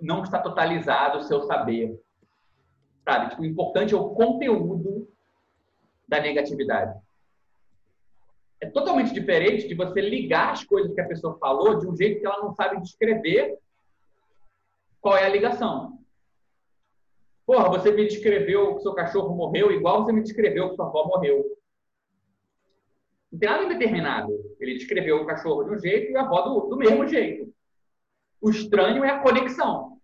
não 0.00 0.22
está 0.22 0.40
totalizado 0.40 1.18
o 1.18 1.22
seu 1.24 1.42
saber. 1.42 2.00
Sabe? 3.04 3.30
Tipo, 3.30 3.42
o 3.42 3.46
importante 3.46 3.92
é 3.92 3.96
o 3.96 4.10
conteúdo 4.10 5.08
da 6.06 6.20
negatividade. 6.20 6.96
É 8.68 8.70
totalmente 8.70 9.14
diferente 9.14 9.66
de 9.66 9.74
você 9.74 9.98
ligar 9.98 10.52
as 10.52 10.62
coisas 10.62 10.92
que 10.92 11.00
a 11.00 11.08
pessoa 11.08 11.38
falou 11.38 11.78
de 11.78 11.86
um 11.86 11.96
jeito 11.96 12.20
que 12.20 12.26
ela 12.26 12.42
não 12.42 12.52
sabe 12.52 12.78
descrever 12.82 13.58
qual 15.00 15.16
é 15.16 15.24
a 15.24 15.28
ligação. 15.30 15.98
Porra, 17.46 17.70
você 17.70 17.90
me 17.90 18.04
descreveu 18.04 18.76
que 18.76 18.82
seu 18.82 18.92
cachorro 18.92 19.34
morreu 19.34 19.72
igual 19.72 20.04
você 20.04 20.12
me 20.12 20.20
descreveu 20.20 20.68
que 20.68 20.76
sua 20.76 20.86
avó 20.86 21.06
morreu. 21.06 21.46
Não 23.32 23.38
tem 23.38 23.48
nada 23.48 23.64
indeterminado. 23.64 24.38
Ele 24.60 24.74
descreveu 24.74 25.22
o 25.22 25.26
cachorro 25.26 25.64
de 25.64 25.70
um 25.70 25.78
jeito 25.78 26.12
e 26.12 26.16
a 26.16 26.20
avó 26.20 26.42
do, 26.42 26.68
do 26.68 26.76
mesmo 26.76 27.06
jeito. 27.06 27.50
O 28.38 28.50
estranho 28.50 29.02
é 29.02 29.08
a 29.08 29.22
conexão. 29.22 29.98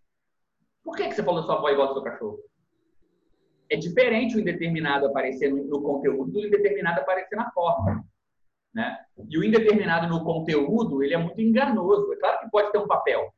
Por 0.83 0.97
que, 0.97 1.07
que 1.09 1.15
você 1.15 1.23
falou 1.23 1.43
sua 1.43 1.57
avó 1.57 1.69
igual 1.69 1.89
ao 1.89 1.95
seu 1.95 2.03
cachorro? 2.03 2.39
É 3.69 3.77
diferente 3.77 4.37
o 4.37 4.41
indeterminado 4.41 5.07
aparecer 5.07 5.53
no, 5.53 5.65
no 5.65 5.83
conteúdo 5.83 6.33
do 6.33 6.47
indeterminado 6.47 7.03
aparecer 7.03 7.37
na 7.37 7.51
forma. 7.51 8.03
Né? 8.75 8.99
E 9.31 9.39
o 9.39 9.45
indeterminado 9.45 10.09
no 10.09 10.25
conteúdo, 10.25 11.03
ele 11.03 11.15
é 11.15 11.19
muito 11.19 11.41
enganoso. 11.41 12.13
É 12.13 12.17
claro 12.17 12.41
que 12.41 12.51
pode 12.51 12.73
ter 12.73 12.79
um 12.79 12.89
papel. 12.89 13.33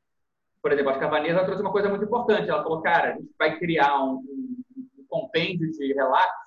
Por 0.62 0.72
exemplo, 0.72 0.90
acho 0.90 0.98
que 0.98 1.04
a 1.04 1.10
Vanessa 1.10 1.44
trouxe 1.44 1.62
uma 1.62 1.72
coisa 1.72 1.88
muito 1.88 2.04
importante. 2.04 2.48
Ela 2.48 2.62
falou, 2.62 2.80
cara, 2.80 3.10
a 3.10 3.16
gente 3.16 3.30
vai 3.38 3.58
criar 3.58 4.02
um, 4.02 4.14
um, 4.14 4.64
um 4.98 5.06
compêndio 5.08 5.70
de 5.70 5.92
relatos. 5.92 6.46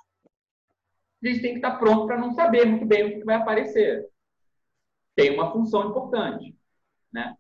A 1.23 1.27
gente 1.27 1.41
tem 1.41 1.51
que 1.51 1.57
estar 1.57 1.77
pronto 1.77 2.07
para 2.07 2.17
não 2.17 2.31
saber 2.31 2.65
muito 2.65 2.85
bem 2.85 3.05
o 3.05 3.19
que 3.19 3.25
vai 3.25 3.35
aparecer. 3.35 4.07
Tem 5.15 5.33
uma 5.33 5.51
função 5.51 5.89
importante, 5.89 6.55
né? 7.11 7.35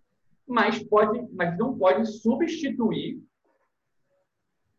Mas 0.45 0.83
pode, 0.83 1.27
mas 1.33 1.57
não 1.57 1.77
pode 1.77 2.05
substituir 2.05 3.21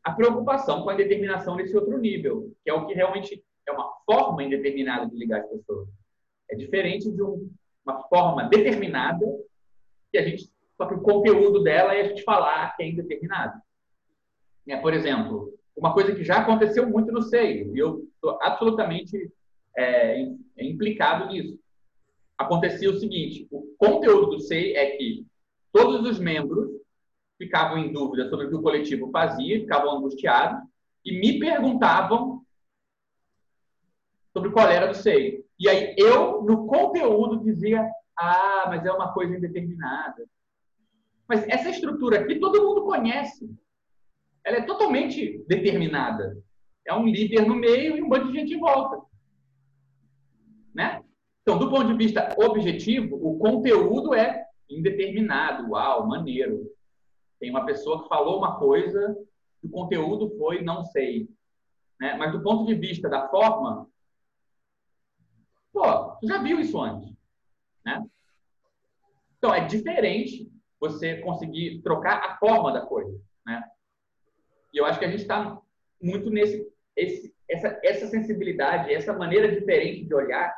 a 0.04 0.12
preocupação 0.12 0.82
com 0.82 0.90
a 0.90 0.94
determinação 0.94 1.56
desse 1.56 1.76
outro 1.76 1.98
nível, 1.98 2.52
que 2.62 2.70
é 2.70 2.74
o 2.74 2.86
que 2.86 2.94
realmente 2.94 3.42
é 3.66 3.72
uma 3.72 3.90
forma 4.04 4.42
indeterminada 4.42 5.06
de 5.06 5.16
ligar 5.16 5.40
as 5.40 5.48
pessoas. 5.48 5.88
É 6.50 6.56
diferente 6.56 7.10
de 7.10 7.22
um, 7.22 7.50
uma 7.84 8.02
forma 8.08 8.48
determinada 8.48 9.24
que 10.10 10.18
a 10.18 10.28
gente 10.28 10.50
só 10.80 10.86
que 10.86 10.94
o 10.94 11.02
conteúdo 11.02 11.62
dela 11.62 11.94
é 11.94 12.00
a 12.00 12.08
gente 12.08 12.22
falar 12.22 12.74
que 12.74 12.82
é 12.82 12.88
indeterminado. 12.88 13.60
É, 14.66 14.78
por 14.78 14.94
exemplo, 14.94 15.52
uma 15.76 15.92
coisa 15.92 16.14
que 16.14 16.24
já 16.24 16.38
aconteceu 16.38 16.88
muito 16.88 17.12
no 17.12 17.20
SEI, 17.20 17.70
e 17.70 17.78
eu 17.78 18.08
estou 18.14 18.38
absolutamente 18.40 19.30
é, 19.76 20.26
implicado 20.58 21.26
nisso. 21.28 21.58
Acontecia 22.38 22.90
o 22.90 22.98
seguinte: 22.98 23.46
o 23.50 23.74
conteúdo 23.76 24.30
do 24.30 24.40
SEI 24.40 24.74
é 24.74 24.96
que 24.96 25.26
todos 25.70 26.08
os 26.08 26.18
membros 26.18 26.70
ficavam 27.36 27.76
em 27.76 27.92
dúvida 27.92 28.30
sobre 28.30 28.46
o 28.46 28.48
que 28.48 28.56
o 28.56 28.62
coletivo 28.62 29.10
fazia, 29.10 29.60
ficavam 29.60 29.98
angustiados 29.98 30.66
e 31.04 31.20
me 31.20 31.38
perguntavam 31.38 32.42
sobre 34.32 34.50
qual 34.50 34.66
era 34.66 34.86
do 34.86 34.94
SEI. 34.94 35.44
E 35.60 35.68
aí 35.68 35.94
eu, 35.98 36.42
no 36.42 36.66
conteúdo, 36.66 37.44
dizia: 37.44 37.86
ah, 38.18 38.64
mas 38.68 38.84
é 38.86 38.90
uma 38.90 39.12
coisa 39.12 39.36
indeterminada. 39.36 40.26
Mas 41.28 41.46
essa 41.46 41.68
estrutura 41.68 42.20
aqui 42.20 42.40
todo 42.40 42.62
mundo 42.62 42.84
conhece. 42.84 43.54
Ela 44.42 44.56
é 44.56 44.62
totalmente 44.62 45.44
determinada. 45.46 46.42
É 46.86 46.94
um 46.94 47.06
líder 47.06 47.46
no 47.46 47.54
meio 47.54 47.98
e 47.98 48.02
um 48.02 48.08
monte 48.08 48.28
de 48.28 48.32
gente 48.32 48.54
em 48.54 48.58
volta. 48.58 49.04
Né? 50.74 51.04
Então, 51.42 51.58
do 51.58 51.68
ponto 51.68 51.88
de 51.88 51.94
vista 51.94 52.34
objetivo, 52.38 53.16
o 53.16 53.38
conteúdo 53.38 54.14
é 54.14 54.46
indeterminado. 54.68 55.70
Uau, 55.70 56.06
maneiro. 56.06 56.66
Tem 57.38 57.50
uma 57.50 57.66
pessoa 57.66 58.02
que 58.02 58.08
falou 58.08 58.38
uma 58.38 58.58
coisa, 58.58 59.16
o 59.62 59.68
conteúdo 59.68 60.36
foi 60.38 60.62
não 60.62 60.84
sei. 60.84 61.28
Né? 62.00 62.16
Mas 62.16 62.32
do 62.32 62.42
ponto 62.42 62.64
de 62.64 62.74
vista 62.74 63.08
da 63.08 63.28
forma, 63.28 63.86
Pô, 65.72 66.16
tu 66.20 66.26
já 66.26 66.42
viu 66.42 66.60
isso 66.60 66.80
antes, 66.80 67.12
né? 67.84 68.04
Então, 69.38 69.54
é 69.54 69.66
diferente 69.66 70.50
você 70.78 71.16
conseguir 71.16 71.80
trocar 71.82 72.24
a 72.24 72.36
forma 72.38 72.72
da 72.72 72.84
coisa, 72.84 73.18
né? 73.46 73.62
E 74.72 74.78
eu 74.78 74.84
acho 74.84 74.98
que 74.98 75.04
a 75.04 75.10
gente 75.10 75.22
está 75.22 75.60
muito 76.00 76.30
nesse 76.30 76.70
esse, 76.96 77.34
essa, 77.48 77.80
essa 77.82 78.06
sensibilidade, 78.06 78.92
essa 78.92 79.12
maneira 79.12 79.50
diferente 79.50 80.04
de 80.04 80.14
olhar, 80.14 80.54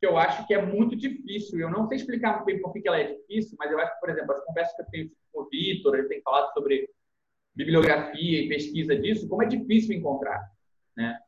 que 0.00 0.06
eu 0.06 0.16
acho 0.16 0.46
que 0.46 0.54
é 0.54 0.64
muito 0.64 0.96
difícil. 0.96 1.60
Eu 1.60 1.70
não 1.70 1.86
sei 1.86 1.96
explicar 1.96 2.34
muito 2.34 2.44
bem 2.44 2.60
por 2.60 2.72
que 2.72 2.86
ela 2.86 2.98
é 2.98 3.14
difícil, 3.14 3.56
mas 3.58 3.70
eu 3.70 3.78
acho 3.78 3.94
que, 3.94 4.00
por 4.00 4.10
exemplo, 4.10 4.32
as 4.32 4.44
conversas 4.44 4.74
que 4.76 4.82
eu 4.82 4.86
tenho 4.86 5.10
com 5.32 5.42
o 5.42 5.48
Vitor, 5.48 5.94
ele 5.94 6.08
tem 6.08 6.22
falado 6.22 6.52
sobre 6.52 6.88
bibliografia 7.54 8.42
e 8.42 8.48
pesquisa 8.48 8.96
disso, 8.96 9.28
como 9.28 9.42
é 9.42 9.46
difícil 9.46 9.96
encontrar, 9.96 10.40
né? 10.96 11.18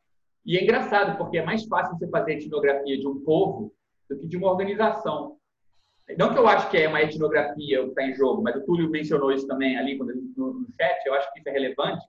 E 0.44 0.56
é 0.56 0.62
engraçado, 0.62 1.16
porque 1.18 1.38
é 1.38 1.44
mais 1.44 1.64
fácil 1.66 1.96
você 1.96 2.08
fazer 2.08 2.34
etnografia 2.34 2.98
de 2.98 3.06
um 3.06 3.20
povo 3.20 3.72
do 4.08 4.18
que 4.18 4.26
de 4.26 4.36
uma 4.36 4.50
organização. 4.50 5.38
Não 6.18 6.32
que 6.32 6.38
eu 6.38 6.48
acho 6.48 6.70
que 6.70 6.76
é 6.76 6.88
uma 6.88 7.02
etnografia 7.02 7.80
o 7.80 7.84
que 7.84 7.90
está 7.90 8.02
em 8.02 8.14
jogo, 8.14 8.42
mas 8.42 8.56
o 8.56 8.64
Túlio 8.64 8.90
mencionou 8.90 9.32
isso 9.32 9.46
também 9.46 9.76
ali 9.76 9.96
no, 9.96 10.66
chat, 10.76 11.06
eu 11.06 11.14
acho 11.14 11.32
que 11.32 11.38
isso 11.38 11.48
é 11.48 11.52
relevante, 11.52 12.04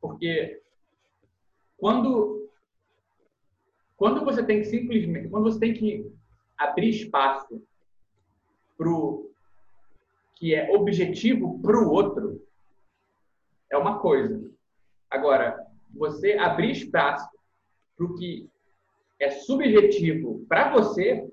porque 0.00 0.60
quando, 1.78 2.48
quando 3.96 4.24
você 4.24 4.44
tem 4.44 4.60
que 4.60 4.66
simplesmente, 4.66 5.28
quando 5.28 5.44
você 5.44 5.58
tem 5.58 5.72
que 5.72 6.12
abrir 6.58 6.90
espaço 6.90 7.62
para 8.76 8.88
o 8.88 9.30
que 10.34 10.54
é 10.54 10.70
objetivo 10.70 11.58
para 11.60 11.78
o 11.78 11.90
outro, 11.90 12.44
é 13.70 13.78
uma 13.78 13.98
coisa. 13.98 14.50
Agora, 15.10 15.64
você 15.94 16.34
abrir 16.34 16.72
espaço 16.72 17.33
para 17.96 18.06
o 18.06 18.14
que 18.16 18.48
é 19.20 19.30
subjetivo 19.30 20.44
para 20.48 20.70
você, 20.72 21.28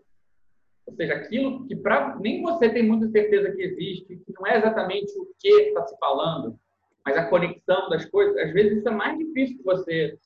ou 0.85 0.93
seja, 0.95 1.13
aquilo 1.13 1.65
que 1.67 1.75
pra, 1.75 2.15
nem 2.19 2.41
você 2.41 2.69
tem 2.69 2.83
muita 2.83 3.09
certeza 3.09 3.51
que 3.51 3.61
existe, 3.61 4.17
que 4.17 4.33
não 4.33 4.47
é 4.47 4.57
exatamente 4.57 5.11
o 5.19 5.27
que 5.39 5.49
está 5.49 5.85
se 5.87 5.97
falando, 5.97 6.59
mas 7.05 7.17
a 7.17 7.27
conexão 7.27 7.89
das 7.89 8.05
coisas, 8.05 8.37
às 8.37 8.53
vezes 8.53 8.79
isso 8.79 8.87
é 8.87 8.91
mais 8.91 9.17
difícil 9.17 9.57
de 9.57 9.63
você 9.63 10.19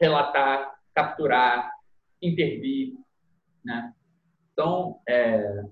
relatar, 0.00 0.74
capturar, 0.94 1.70
intervir, 2.22 2.94
né? 3.64 3.92
Então, 4.52 5.00
é, 5.06 5.64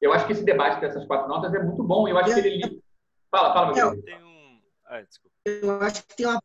eu 0.00 0.12
acho 0.12 0.26
que 0.26 0.32
esse 0.32 0.44
debate 0.44 0.80
dessas 0.80 1.04
quatro 1.06 1.28
notas 1.28 1.52
é 1.54 1.62
muito 1.62 1.82
bom. 1.82 2.06
Eu 2.06 2.18
acho 2.18 2.34
que 2.34 2.46
ele 2.46 2.82
fala, 3.30 3.52
fala, 3.54 3.74
meu. 3.74 4.02
Tem 4.02 4.22
um, 4.22 4.60
ah. 4.86 5.02
Eu 5.44 5.80
acho 5.80 6.06
que 6.06 6.16
tem 6.16 6.26
uma 6.26 6.40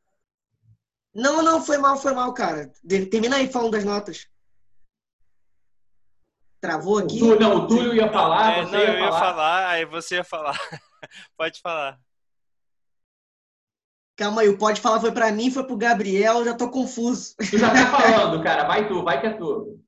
não, 1.13 1.41
não, 1.43 1.63
foi 1.63 1.77
mal, 1.77 1.97
foi 1.97 2.13
mal, 2.13 2.33
cara. 2.33 2.71
Termina 3.11 3.37
aí 3.37 3.51
falando 3.51 3.71
das 3.71 3.83
notas. 3.83 4.27
Travou 6.59 6.97
aqui? 6.97 7.17
O 7.17 7.19
Túlio, 7.19 7.39
não, 7.39 7.55
o 7.57 7.67
Túlio 7.67 7.93
ia 7.93 8.11
falar, 8.11 8.57
é, 8.57 8.65
você 8.65 8.71
não, 8.71 8.79
ia 8.79 8.87
eu 8.87 8.93
ia 8.93 9.07
falar. 9.09 9.19
falar, 9.19 9.69
aí 9.69 9.85
você 9.85 10.15
ia 10.15 10.23
falar. 10.23 10.59
pode 11.37 11.61
falar. 11.61 11.99
Calma 14.15 14.41
aí, 14.41 14.49
o 14.49 14.57
pode 14.57 14.79
falar 14.79 15.01
foi 15.01 15.11
para 15.11 15.31
mim, 15.31 15.51
foi 15.51 15.65
pro 15.65 15.75
Gabriel, 15.75 16.45
já 16.45 16.53
tô 16.53 16.69
confuso. 16.69 17.35
Tu 17.37 17.57
já 17.57 17.69
tá 17.69 17.87
falando, 17.91 18.41
cara. 18.43 18.63
Vai 18.65 18.87
tu, 18.87 19.03
vai 19.03 19.19
que 19.19 19.27
é 19.27 19.33
tu. 19.33 19.79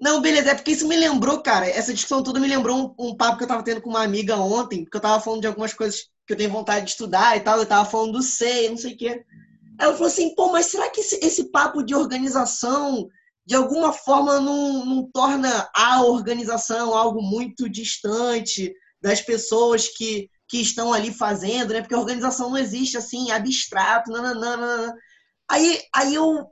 Não, 0.00 0.20
beleza, 0.20 0.50
é 0.50 0.54
porque 0.54 0.72
isso 0.72 0.86
me 0.86 0.96
lembrou, 0.96 1.40
cara, 1.42 1.66
essa 1.66 1.92
discussão 1.92 2.22
toda 2.22 2.38
me 2.38 2.46
lembrou 2.46 2.94
um, 2.98 3.08
um, 3.08 3.16
papo 3.16 3.38
que 3.38 3.44
eu 3.44 3.48
tava 3.48 3.62
tendo 3.62 3.80
com 3.80 3.88
uma 3.88 4.02
amiga 4.02 4.36
ontem, 4.36 4.84
porque 4.84 4.98
eu 4.98 5.00
tava 5.00 5.22
falando 5.22 5.40
de 5.40 5.46
algumas 5.46 5.72
coisas 5.72 6.10
que 6.26 6.34
eu 6.34 6.36
tenho 6.36 6.50
vontade 6.50 6.84
de 6.84 6.90
estudar 6.90 7.34
e 7.36 7.40
tal, 7.40 7.58
eu 7.58 7.66
tava 7.66 7.88
falando 7.88 8.12
do 8.12 8.22
SEI, 8.22 8.68
não 8.68 8.76
sei 8.76 8.92
o 8.92 8.96
quê. 8.96 9.24
Ela 9.78 9.92
falou 9.92 10.06
assim, 10.06 10.34
pô, 10.34 10.50
mas 10.50 10.66
será 10.66 10.88
que 10.90 11.00
esse, 11.00 11.18
esse 11.22 11.50
papo 11.50 11.82
de 11.82 11.94
organização, 11.94 13.08
de 13.44 13.54
alguma 13.54 13.92
forma, 13.92 14.40
não, 14.40 14.84
não 14.84 15.10
torna 15.10 15.68
a 15.74 16.02
organização 16.02 16.94
algo 16.94 17.22
muito 17.22 17.68
distante 17.68 18.72
das 19.00 19.20
pessoas 19.20 19.88
que, 19.88 20.30
que 20.48 20.60
estão 20.60 20.92
ali 20.92 21.12
fazendo, 21.12 21.72
né? 21.72 21.80
Porque 21.80 21.94
a 21.94 22.00
organização 22.00 22.50
não 22.50 22.58
existe 22.58 22.96
assim, 22.96 23.30
abstrato, 23.30 24.10
nananana. 24.10 24.94
Aí, 25.48 25.80
aí 25.94 26.14
eu, 26.14 26.46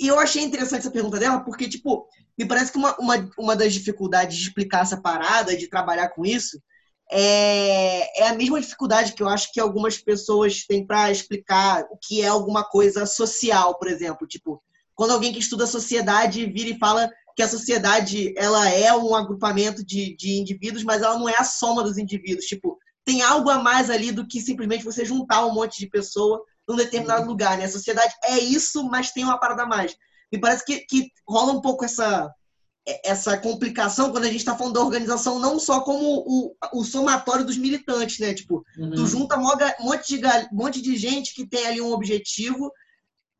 eu 0.00 0.18
achei 0.18 0.42
interessante 0.42 0.80
essa 0.80 0.90
pergunta 0.90 1.18
dela, 1.18 1.40
porque, 1.40 1.68
tipo, 1.68 2.06
me 2.36 2.46
parece 2.46 2.72
que 2.72 2.78
uma, 2.78 2.96
uma, 2.98 3.30
uma 3.38 3.56
das 3.56 3.72
dificuldades 3.72 4.36
de 4.36 4.44
explicar 4.48 4.82
essa 4.82 5.00
parada, 5.00 5.56
de 5.56 5.68
trabalhar 5.68 6.08
com 6.08 6.24
isso, 6.24 6.60
é, 7.10 8.22
é 8.22 8.28
a 8.28 8.34
mesma 8.34 8.60
dificuldade 8.60 9.12
que 9.12 9.22
eu 9.22 9.28
acho 9.28 9.52
que 9.52 9.60
algumas 9.60 9.98
pessoas 9.98 10.64
têm 10.66 10.86
para 10.86 11.10
explicar 11.10 11.84
o 11.90 11.96
que 11.96 12.22
é 12.22 12.26
alguma 12.26 12.64
coisa 12.64 13.06
social, 13.06 13.78
por 13.78 13.88
exemplo. 13.88 14.26
Tipo, 14.26 14.62
quando 14.94 15.12
alguém 15.12 15.32
que 15.32 15.38
estuda 15.38 15.66
sociedade 15.66 16.46
vira 16.46 16.70
e 16.70 16.78
fala 16.78 17.10
que 17.36 17.42
a 17.42 17.48
sociedade 17.48 18.32
ela 18.36 18.68
é 18.68 18.94
um 18.94 19.14
agrupamento 19.14 19.84
de, 19.84 20.16
de 20.16 20.38
indivíduos, 20.38 20.84
mas 20.84 21.02
ela 21.02 21.18
não 21.18 21.28
é 21.28 21.34
a 21.36 21.44
soma 21.44 21.82
dos 21.82 21.98
indivíduos. 21.98 22.46
Tipo, 22.46 22.78
tem 23.04 23.22
algo 23.22 23.50
a 23.50 23.58
mais 23.58 23.90
ali 23.90 24.12
do 24.12 24.26
que 24.26 24.40
simplesmente 24.40 24.84
você 24.84 25.04
juntar 25.04 25.44
um 25.44 25.52
monte 25.52 25.78
de 25.78 25.88
pessoa 25.88 26.42
num 26.66 26.76
determinado 26.76 27.26
lugar. 27.26 27.58
Né? 27.58 27.64
A 27.64 27.70
sociedade 27.70 28.14
é 28.24 28.38
isso, 28.38 28.84
mas 28.84 29.10
tem 29.10 29.24
uma 29.24 29.38
parada 29.38 29.64
a 29.64 29.66
mais. 29.66 29.96
Me 30.32 30.40
parece 30.40 30.64
que, 30.64 30.80
que 30.80 31.10
rola 31.28 31.52
um 31.52 31.60
pouco 31.60 31.84
essa, 31.84 32.32
essa 32.86 33.36
complicação 33.38 34.10
quando 34.10 34.24
a 34.24 34.28
gente 34.28 34.38
está 34.38 34.56
falando 34.56 34.74
da 34.74 34.82
organização 34.82 35.38
não 35.38 35.58
só 35.58 35.80
como 35.80 36.22
o, 36.26 36.54
o 36.72 36.84
somatório 36.84 37.44
dos 37.44 37.56
militantes, 37.56 38.18
né? 38.18 38.34
Tipo, 38.34 38.64
uhum. 38.76 38.90
tu 38.90 39.06
junta 39.06 39.38
um 39.38 39.42
monte 39.80 40.18
de, 40.18 40.28
monte 40.52 40.82
de 40.82 40.96
gente 40.96 41.34
que 41.34 41.46
tem 41.46 41.66
ali 41.66 41.80
um 41.80 41.92
objetivo, 41.92 42.70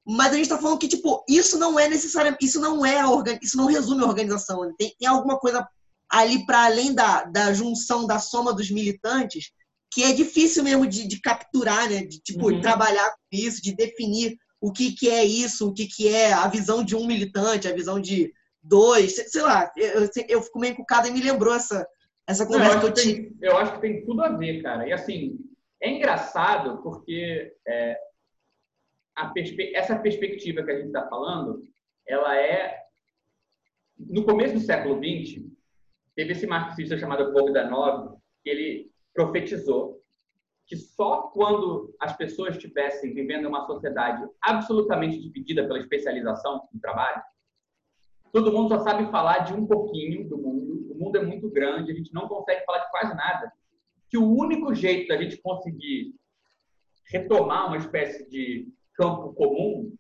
mas 0.07 0.29
a 0.33 0.37
gente 0.37 0.45
está 0.45 0.59
falando 0.59 0.79
que, 0.79 0.89
tipo, 0.89 1.23
isso 1.29 1.59
não 1.59 1.79
é 1.79 1.89
necessariamente, 1.89 2.45
isso 2.45 2.59
não 2.59 2.85
é 2.85 3.03
isso 3.43 3.57
não 3.57 3.67
resume 3.67 4.03
a 4.03 4.07
organização. 4.07 4.65
Né? 4.65 4.73
Tem, 4.79 4.95
tem 4.99 5.09
alguma 5.09 5.39
coisa 5.39 5.67
ali 6.09 6.47
para 6.47 6.65
além 6.65 6.95
da, 6.95 7.25
da 7.25 7.53
junção, 7.53 8.07
da 8.07 8.19
soma 8.19 8.53
dos 8.53 8.71
militantes, 8.71 9.51
que 9.91 10.03
é 10.03 10.13
difícil 10.13 10.65
mesmo 10.65 10.87
de, 10.87 11.07
de 11.07 11.21
capturar, 11.21 11.89
né? 11.91 12.03
De, 12.05 12.19
tipo, 12.19 12.51
uhum. 12.51 12.61
trabalhar 12.63 13.11
com 13.11 13.17
isso, 13.31 13.63
de 13.63 13.75
definir 13.77 14.39
o 14.59 14.73
que, 14.73 14.93
que 14.93 15.11
é 15.11 15.23
isso, 15.23 15.69
o 15.69 15.73
que, 15.75 15.87
que 15.87 16.09
é 16.09 16.33
a 16.33 16.49
visão 16.49 16.83
de 16.83 16.97
um 16.97 17.07
militante, 17.07 17.69
a 17.69 17.75
visão 17.75 18.01
de 18.01 18.33
dois, 18.65 19.15
sei 19.31 19.43
lá, 19.43 19.71
eu, 19.77 20.09
eu 20.29 20.43
fico 20.43 20.59
meio 20.59 20.73
encucado 20.73 21.07
e 21.07 21.11
me 21.13 21.21
lembrou 21.23 21.55
essa, 21.55 21.87
essa 22.27 22.45
Não, 22.45 22.53
eu, 22.53 22.59
conversa 22.59 22.81
que 22.81 22.87
eu 22.87 22.93
tive. 22.95 23.37
eu 23.43 23.57
acho 23.59 23.75
que 23.75 23.81
tem 23.81 24.05
tudo 24.05 24.23
a 24.25 24.31
ver, 24.31 24.63
cara. 24.63 24.89
E 24.89 24.93
assim, 24.93 25.39
é 25.81 25.91
engraçado 25.91 26.83
porque 26.83 27.55
é, 27.67 27.99
perspe- 29.35 29.75
essa 29.75 29.97
perspectiva 29.99 30.63
que 30.63 30.71
a 30.71 30.77
gente 30.77 30.87
está 30.87 31.07
falando, 31.09 31.63
ela 32.07 32.37
é. 32.37 32.83
No 33.97 34.25
começo 34.25 34.55
do 34.55 34.61
século 34.61 34.97
XX, 34.97 35.45
teve 36.17 36.33
esse 36.33 36.47
marxista 36.47 36.99
chamado 36.99 37.33
Bogdanov, 37.33 38.17
que 38.43 38.51
ele 38.51 38.91
profetizou 39.15 40.01
que 40.67 40.77
só 40.77 41.25
quando 41.25 41.95
as 42.01 42.17
pessoas 42.17 42.57
estivessem 42.57 43.13
vivendo 43.13 43.47
uma 43.47 43.67
sociedade 43.67 44.27
absolutamente 44.43 45.21
dividida 45.21 45.63
pela 45.67 45.79
especialização 45.79 46.67
do 46.73 46.81
trabalho, 46.81 47.23
todo 48.35 48.53
mundo 48.53 48.69
só 48.69 48.81
sabe 48.81 49.09
falar 49.13 49.45
de 49.45 49.55
um 49.55 49.65
pouquinho 49.65 50.29
do 50.29 50.37
mundo, 50.37 50.93
o 50.93 50.99
mundo 50.99 51.17
é 51.17 51.23
muito 51.23 51.49
grande, 51.49 51.93
a 51.93 51.95
gente 51.95 52.13
não 52.13 52.27
consegue 52.27 52.65
falar 52.65 52.81
de 52.81 52.91
quase 52.91 53.15
nada, 53.15 53.53
que 54.11 54.19
o 54.19 54.29
único 54.29 54.75
jeito 54.75 55.07
da 55.07 55.23
gente 55.23 55.41
conseguir 55.41 56.13
retomar 57.13 57.69
uma 57.69 57.77
espécie 57.77 58.29
de 58.29 58.69
campo 58.95 59.33
comum 59.35 59.95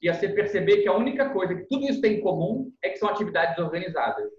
ia 0.00 0.14
ser 0.14 0.30
perceber 0.30 0.78
que 0.78 0.88
a 0.88 0.96
única 0.96 1.28
coisa 1.28 1.54
que 1.54 1.66
tudo 1.66 1.84
isso 1.84 2.00
tem 2.00 2.14
em 2.14 2.20
comum 2.22 2.72
é 2.82 2.88
que 2.88 2.96
são 2.96 3.08
atividades 3.08 3.58
organizadas. 3.58 4.30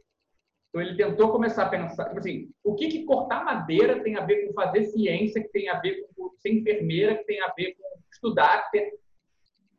Então 0.70 0.82
ele 0.82 0.98
tentou 0.98 1.32
começar 1.32 1.66
a 1.66 1.70
pensar, 1.70 2.06
tipo 2.06 2.20
assim, 2.20 2.50
o 2.64 2.74
que, 2.74 2.88
que 2.88 3.06
cortar 3.06 3.46
madeira 3.46 4.02
tem 4.02 4.16
a 4.16 4.26
ver 4.26 4.48
com 4.48 4.54
fazer 4.54 4.86
ciência, 4.86 5.42
que 5.42 5.50
tem 5.50 5.70
a 5.70 5.80
ver 5.80 6.04
com 6.16 6.32
ser 6.40 6.52
enfermeira, 6.52 7.16
que 7.16 7.26
tem 7.26 7.42
a 7.42 7.54
ver 7.56 7.76
com 7.76 7.84
estudar, 8.12 8.64
que 8.64 8.80
tem... 8.80 8.92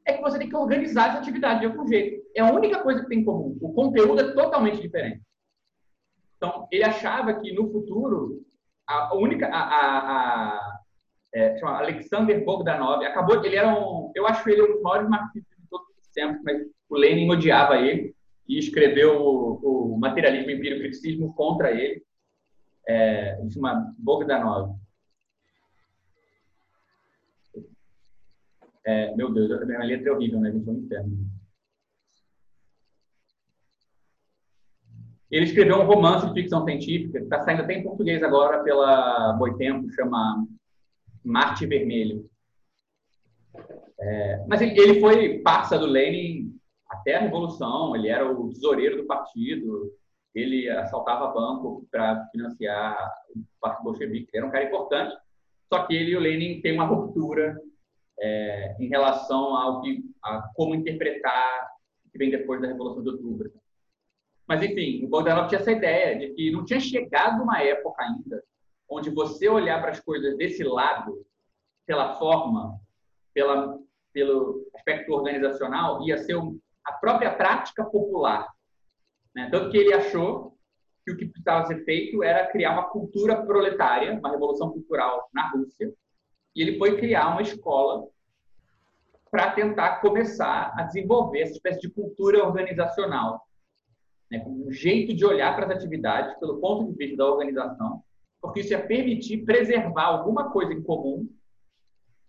é 0.06 0.12
que 0.12 0.22
você 0.22 0.38
tem 0.38 0.48
que 0.48 0.56
organizar 0.56 1.08
essa 1.08 1.18
atividade 1.18 1.60
de 1.60 1.66
algum 1.66 1.86
jeito. 1.86 2.24
É 2.34 2.40
a 2.40 2.52
única 2.52 2.80
coisa 2.80 3.02
que 3.02 3.08
tem 3.08 3.20
em 3.20 3.24
comum. 3.24 3.58
O 3.60 3.74
conteúdo 3.74 4.20
é 4.20 4.32
totalmente 4.32 4.80
diferente. 4.80 5.20
Então 6.36 6.68
ele 6.70 6.84
achava 6.84 7.34
que 7.34 7.52
no 7.52 7.70
futuro 7.70 8.42
a 8.88 9.14
única 9.16 9.48
a, 9.48 9.58
a, 9.58 10.08
a 10.08 10.80
é, 11.34 11.58
chama 11.58 11.78
Alexander 11.78 12.44
Bogdanov 12.44 13.04
acabou 13.04 13.44
ele 13.44 13.56
era 13.56 13.68
um 13.68 14.12
eu 14.14 14.26
acho 14.28 14.48
ele 14.48 14.62
um 14.62 14.74
dos 14.74 14.82
maiores 14.82 15.08
marxistas 15.08 15.58
de 15.58 15.68
todos 15.68 15.88
os 15.98 16.08
tempos, 16.08 16.40
mas 16.44 16.62
o 16.88 16.96
Lenin 16.96 17.28
odiava 17.28 17.76
ele 17.78 18.14
e 18.48 18.58
escreveu 18.58 19.20
o, 19.20 19.94
o 19.94 19.98
materialismo 19.98 20.50
empírico 20.52 20.82
criticismo 20.82 21.34
contra 21.34 21.72
ele. 21.72 22.04
É, 22.88 23.36
chama 23.52 23.92
Bogdanov. 23.98 24.76
É, 28.86 29.12
meu 29.16 29.32
Deus, 29.32 29.50
a 29.50 29.64
minha 29.64 29.82
letra 29.82 30.10
é 30.10 30.12
horrível, 30.12 30.38
né? 30.38 30.52
Gente, 30.52 30.68
é 30.68 30.72
um 30.72 30.78
inferno. 30.78 31.26
Ele 35.28 35.44
escreveu 35.44 35.78
um 35.78 35.86
romance 35.86 36.24
de 36.28 36.32
ficção 36.32 36.64
científica, 36.64 37.18
que 37.18 37.24
está 37.24 37.42
saindo 37.42 37.62
até 37.62 37.74
em 37.74 37.82
português 37.82 38.22
agora 38.22 38.62
pela 38.62 39.32
Boitempo, 39.32 39.90
chama 39.90 40.46
Marte 41.24 41.66
Vermelho. 41.66 42.30
É, 43.98 44.44
mas 44.46 44.60
ele, 44.60 44.78
ele 44.80 45.00
foi 45.00 45.40
parça 45.40 45.76
do 45.76 45.86
Lenin 45.86 46.56
até 46.88 47.16
a 47.16 47.20
Revolução, 47.20 47.96
ele 47.96 48.06
era 48.06 48.30
o 48.30 48.50
tesoureiro 48.50 48.98
do 48.98 49.06
partido, 49.06 49.92
ele 50.32 50.68
assaltava 50.68 51.32
banco 51.34 51.88
para 51.90 52.24
financiar 52.30 52.96
o 53.34 53.40
Partido 53.60 53.82
Bolchevique, 53.82 54.36
era 54.36 54.46
um 54.46 54.50
cara 54.50 54.66
importante, 54.66 55.16
só 55.72 55.84
que 55.84 55.94
ele 55.94 56.12
e 56.12 56.16
o 56.16 56.20
Lenin 56.20 56.60
têm 56.60 56.74
uma 56.74 56.84
ruptura 56.84 57.60
é, 58.18 58.76
em 58.80 58.88
relação 58.88 59.56
ao 59.56 59.80
que, 59.82 60.02
a 60.22 60.42
como 60.54 60.74
interpretar 60.74 61.68
o 62.06 62.10
que 62.10 62.18
vem 62.18 62.30
depois 62.30 62.60
da 62.60 62.68
Revolução 62.68 63.02
de 63.02 63.10
Outubro. 63.10 63.52
Mas, 64.46 64.62
enfim, 64.62 65.04
o 65.04 65.08
Bogdanov 65.08 65.48
tinha 65.48 65.60
essa 65.60 65.72
ideia 65.72 66.18
de 66.18 66.34
que 66.34 66.50
não 66.50 66.64
tinha 66.64 66.78
chegado 66.78 67.42
uma 67.42 67.60
época 67.62 68.02
ainda 68.02 68.42
onde 68.88 69.10
você 69.10 69.48
olhar 69.48 69.80
para 69.80 69.90
as 69.90 70.00
coisas 70.00 70.36
desse 70.36 70.62
lado, 70.62 71.26
pela 71.84 72.14
forma, 72.14 72.78
pela, 73.34 73.78
pelo 74.12 74.64
aspecto 74.74 75.12
organizacional, 75.12 76.02
ia 76.06 76.18
ser 76.18 76.36
a 76.84 76.92
própria 76.92 77.34
prática 77.34 77.84
popular. 77.84 78.48
Né? 79.34 79.48
Tanto 79.50 79.70
que 79.70 79.78
ele 79.78 79.92
achou 79.92 80.56
que 81.04 81.12
o 81.12 81.16
que 81.16 81.26
precisava 81.26 81.66
ser 81.66 81.84
feito 81.84 82.22
era 82.22 82.46
criar 82.50 82.72
uma 82.72 82.88
cultura 82.88 83.44
proletária, 83.44 84.12
uma 84.12 84.30
revolução 84.30 84.70
cultural 84.70 85.28
na 85.32 85.50
Rússia, 85.50 85.92
e 86.56 86.62
ele 86.62 86.78
foi 86.78 86.96
criar 86.96 87.28
uma 87.28 87.42
escola 87.42 88.08
para 89.30 89.52
tentar 89.52 90.00
começar 90.00 90.72
a 90.74 90.84
desenvolver 90.84 91.42
essa 91.42 91.52
espécie 91.52 91.80
de 91.80 91.90
cultura 91.90 92.42
organizacional, 92.42 93.46
né? 94.30 94.42
um 94.46 94.72
jeito 94.72 95.14
de 95.14 95.26
olhar 95.26 95.54
para 95.54 95.66
as 95.66 95.72
atividades 95.72 96.34
pelo 96.38 96.58
ponto 96.58 96.90
de 96.90 96.96
vista 96.96 97.18
da 97.18 97.26
organização, 97.30 98.02
porque 98.40 98.60
isso 98.60 98.72
ia 98.72 98.86
permitir 98.86 99.44
preservar 99.44 100.06
alguma 100.06 100.50
coisa 100.50 100.72
em 100.72 100.82
comum 100.82 101.28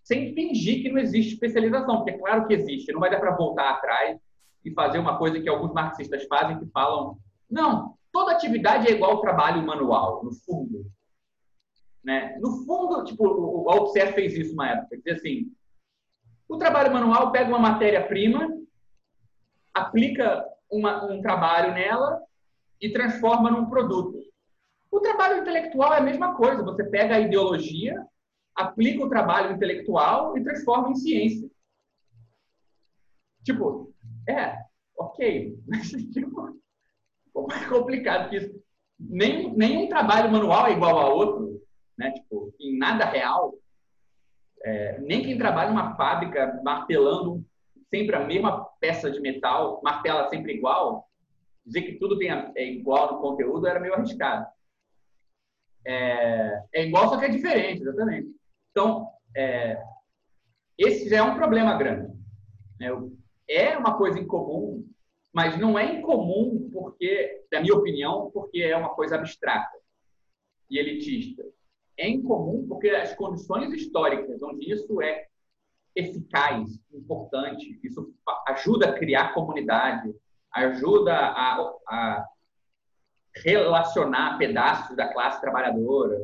sem 0.03 0.33
fingir 0.33 0.81
que 0.81 0.89
não 0.89 0.99
existe 0.99 1.33
especialização, 1.33 1.97
porque 1.97 2.11
é 2.11 2.17
claro 2.17 2.47
que 2.47 2.53
existe, 2.53 2.91
não 2.91 2.99
vai 2.99 3.09
dar 3.09 3.19
para 3.19 3.35
voltar 3.35 3.69
atrás 3.71 4.19
e 4.63 4.71
fazer 4.71 4.99
uma 4.99 5.17
coisa 5.17 5.39
que 5.39 5.47
alguns 5.47 5.73
marxistas 5.73 6.25
fazem, 6.25 6.59
que 6.59 6.65
falam, 6.67 7.17
não, 7.49 7.95
toda 8.11 8.33
atividade 8.33 8.87
é 8.87 8.91
igual 8.91 9.11
ao 9.11 9.21
trabalho 9.21 9.65
manual, 9.65 10.23
no 10.23 10.33
fundo. 10.33 10.85
Né? 12.07 12.37
No 12.39 12.63
fundo, 12.63 13.03
tipo, 13.03 13.27
o 13.27 13.69
Althusser 13.69 14.13
fez 14.13 14.33
isso 14.33 14.53
uma 14.53 14.69
época, 14.69 14.95
dizia 14.95 15.15
assim, 15.15 15.53
o 16.47 16.57
trabalho 16.57 16.93
manual 16.93 17.33
pega 17.33 17.49
uma 17.49 17.59
matéria-prima, 17.59 18.47
aplica 19.73 20.47
uma, 20.71 21.03
um 21.11 21.21
trabalho 21.21 21.73
nela 21.73 22.23
e 22.79 22.93
transforma 22.93 23.51
num 23.51 23.69
produto. 23.69 24.21
O 24.89 25.01
trabalho 25.01 25.41
intelectual 25.41 25.95
é 25.95 25.97
a 25.97 26.01
mesma 26.01 26.33
coisa. 26.37 26.63
Você 26.63 26.85
pega 26.85 27.15
a 27.15 27.19
ideologia, 27.19 28.01
aplica 28.55 29.03
o 29.03 29.09
trabalho 29.09 29.53
intelectual 29.53 30.37
e 30.37 30.43
transforma 30.45 30.91
em 30.91 30.95
ciência. 30.95 31.49
Tipo, 33.43 33.93
é, 34.29 34.57
ok. 34.97 35.59
Mas, 35.67 35.89
tipo, 35.89 36.57
é 37.51 37.65
complicado 37.67 38.29
que 38.29 38.37
isso. 38.37 38.65
Nem, 38.97 39.53
nenhum 39.53 39.89
trabalho 39.89 40.31
manual 40.31 40.67
é 40.67 40.71
igual 40.71 40.97
a 40.97 41.09
outro, 41.13 41.56
né? 41.97 42.11
Tipo, 42.11 42.53
em 42.59 42.77
nada 42.77 43.05
real. 43.05 43.53
É, 44.63 44.99
nem 44.99 45.23
quem 45.23 45.37
trabalha 45.37 45.69
numa 45.69 45.95
fábrica 45.95 46.59
martelando 46.63 47.45
sempre 47.89 48.15
a 48.15 48.25
mesma 48.25 48.65
peça 48.79 49.09
de 49.09 49.19
metal, 49.19 49.81
martela 49.83 50.29
sempre 50.29 50.53
igual, 50.53 51.07
dizer 51.65 51.83
que 51.83 51.93
tudo 51.93 52.17
tem, 52.17 52.29
é 52.29 52.65
igual 52.65 53.13
no 53.13 53.21
conteúdo 53.21 53.67
era 53.67 53.79
meio 53.79 53.93
arriscado. 53.93 54.45
É, 55.85 56.63
é 56.73 56.85
igual, 56.85 57.07
só 57.09 57.17
que 57.17 57.25
é 57.25 57.29
diferente, 57.29 57.81
exatamente. 57.81 58.29
Então, 58.71 59.09
é, 59.35 59.81
esse 60.77 61.09
já 61.09 61.17
é 61.17 61.21
um 61.21 61.35
problema 61.35 61.77
grande. 61.77 62.13
Né? 62.79 62.89
É 63.47 63.77
uma 63.77 63.97
coisa 63.97 64.19
incomum, 64.19 64.85
mas 65.33 65.57
não 65.57 65.79
é 65.79 65.93
incomum 65.93 66.69
porque, 66.71 67.45
na 67.51 67.61
minha 67.61 67.75
opinião, 67.75 68.29
porque 68.31 68.59
é 68.59 68.75
uma 68.75 68.89
coisa 68.89 69.15
abstrata 69.15 69.77
e 70.69 70.77
elitista. 70.77 71.43
É 71.97 72.07
incomum 72.07 72.67
porque 72.67 72.89
as 72.89 73.15
condições 73.15 73.73
históricas 73.73 74.41
onde 74.43 74.71
isso 74.71 75.01
é 75.01 75.27
eficaz, 75.95 76.79
importante, 76.93 77.79
isso 77.83 78.13
ajuda 78.47 78.89
a 78.89 78.93
criar 78.93 79.33
comunidade, 79.33 80.13
ajuda 80.51 81.13
a, 81.15 81.73
a 81.87 82.27
relacionar 83.43 84.37
pedaços 84.37 84.95
da 84.95 85.11
classe 85.11 85.41
trabalhadora, 85.41 86.19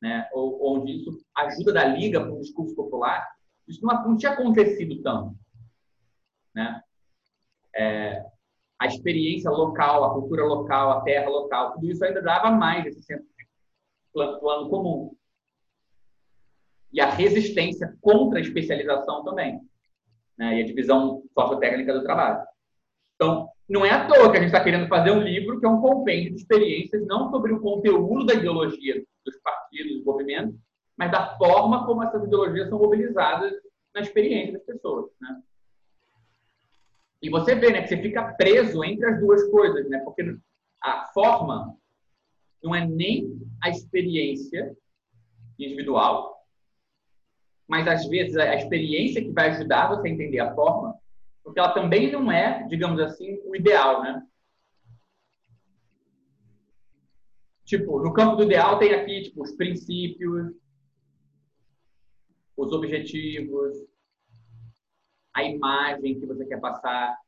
né? 0.00 0.28
Ou, 0.32 0.78
onde 0.78 0.92
isso 0.92 1.20
ajuda 1.36 1.72
da 1.72 1.84
liga 1.84 2.20
para 2.20 2.32
o 2.32 2.40
discurso 2.40 2.74
popular, 2.76 3.26
isso 3.66 3.84
não, 3.84 4.08
não 4.08 4.16
tinha 4.16 4.32
acontecido 4.32 5.02
tanto, 5.02 5.36
né? 6.54 6.80
É, 7.74 8.24
a 8.80 8.86
experiência 8.86 9.50
local, 9.50 10.04
a 10.04 10.14
cultura 10.14 10.44
local, 10.44 10.90
a 10.90 11.00
terra 11.02 11.28
local, 11.28 11.72
tudo 11.72 11.90
isso 11.90 12.04
ainda 12.04 12.22
dava 12.22 12.50
mais 12.50 12.86
esse 12.86 13.12
plano, 14.12 14.68
comum. 14.68 15.16
E 16.92 17.00
a 17.00 17.10
resistência 17.10 17.96
contra 18.00 18.38
a 18.38 18.42
especialização 18.42 19.24
também, 19.24 19.60
né? 20.36 20.58
E 20.58 20.62
a 20.62 20.66
divisão 20.66 21.22
sociotécnica 21.34 21.92
do 21.92 22.02
trabalho. 22.02 22.46
Então, 23.14 23.50
não 23.68 23.84
é 23.84 23.90
à 23.90 24.06
toa 24.06 24.30
que 24.30 24.38
a 24.38 24.40
gente 24.40 24.48
está 24.48 24.64
querendo 24.64 24.88
fazer 24.88 25.10
um 25.10 25.20
livro 25.20 25.60
que 25.60 25.66
é 25.66 25.68
um 25.68 25.80
compêndio 25.80 26.30
de 26.30 26.40
experiências, 26.40 27.06
não 27.06 27.30
sobre 27.30 27.52
o 27.52 27.60
conteúdo 27.60 28.24
da 28.24 28.34
ideologia 28.34 29.04
dos 29.24 29.36
partidos, 29.42 29.96
dos 29.96 30.04
movimentos, 30.04 30.58
mas 30.96 31.12
da 31.12 31.36
forma 31.36 31.84
como 31.84 32.02
essas 32.02 32.24
ideologias 32.24 32.68
são 32.68 32.78
mobilizadas 32.78 33.52
na 33.94 34.00
experiência 34.00 34.54
das 34.54 34.62
pessoas. 34.64 35.10
Né? 35.20 35.42
E 37.20 37.28
você 37.28 37.54
vê 37.54 37.70
né, 37.70 37.82
que 37.82 37.88
você 37.88 38.00
fica 38.00 38.32
preso 38.34 38.82
entre 38.82 39.06
as 39.06 39.20
duas 39.20 39.44
coisas, 39.50 39.88
né? 39.88 39.98
porque 39.98 40.36
a 40.82 41.06
forma 41.12 41.76
não 42.62 42.74
é 42.74 42.86
nem 42.86 43.40
a 43.62 43.68
experiência 43.68 44.76
individual, 45.58 46.36
mas 47.66 47.86
às 47.86 48.06
vezes 48.08 48.36
a 48.36 48.54
experiência 48.54 49.22
que 49.22 49.30
vai 49.30 49.50
ajudar 49.50 49.88
você 49.88 50.08
a 50.08 50.10
entender 50.10 50.40
a 50.40 50.54
forma 50.54 50.98
porque 51.48 51.60
ela 51.60 51.72
também 51.72 52.12
não 52.12 52.30
é, 52.30 52.66
digamos 52.68 53.00
assim, 53.00 53.40
o 53.46 53.56
ideal, 53.56 54.02
né? 54.02 54.22
Tipo, 57.64 58.02
no 58.02 58.12
campo 58.12 58.36
do 58.36 58.42
ideal 58.42 58.78
tem 58.78 58.92
aqui 58.92 59.22
tipo, 59.22 59.42
os 59.42 59.52
princípios, 59.52 60.54
os 62.54 62.70
objetivos, 62.70 63.74
a 65.34 65.42
imagem 65.42 66.20
que 66.20 66.26
você 66.26 66.44
quer 66.44 66.60
passar, 66.60 67.18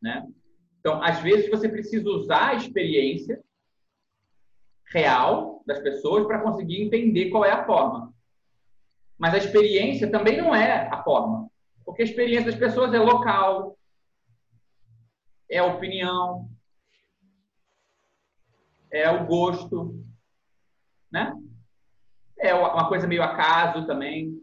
né? 0.00 0.28
Então, 0.80 1.00
às 1.00 1.20
vezes 1.20 1.48
você 1.48 1.68
precisa 1.68 2.08
usar 2.10 2.48
a 2.48 2.54
experiência 2.54 3.41
real 4.92 5.62
das 5.66 5.80
pessoas 5.80 6.26
para 6.26 6.40
conseguir 6.42 6.82
entender 6.82 7.30
qual 7.30 7.44
é 7.44 7.50
a 7.50 7.64
forma. 7.64 8.12
Mas 9.18 9.34
a 9.34 9.38
experiência 9.38 10.10
também 10.10 10.36
não 10.36 10.54
é 10.54 10.88
a 10.88 11.02
forma, 11.02 11.50
porque 11.84 12.02
a 12.02 12.04
experiência 12.04 12.50
das 12.50 12.58
pessoas 12.58 12.92
é 12.92 12.98
local, 12.98 13.78
é 15.48 15.62
opinião, 15.62 16.48
é 18.90 19.10
o 19.10 19.26
gosto, 19.26 20.04
né? 21.10 21.32
É 22.38 22.54
uma 22.54 22.88
coisa 22.88 23.06
meio 23.06 23.22
acaso 23.22 23.86
também. 23.86 24.42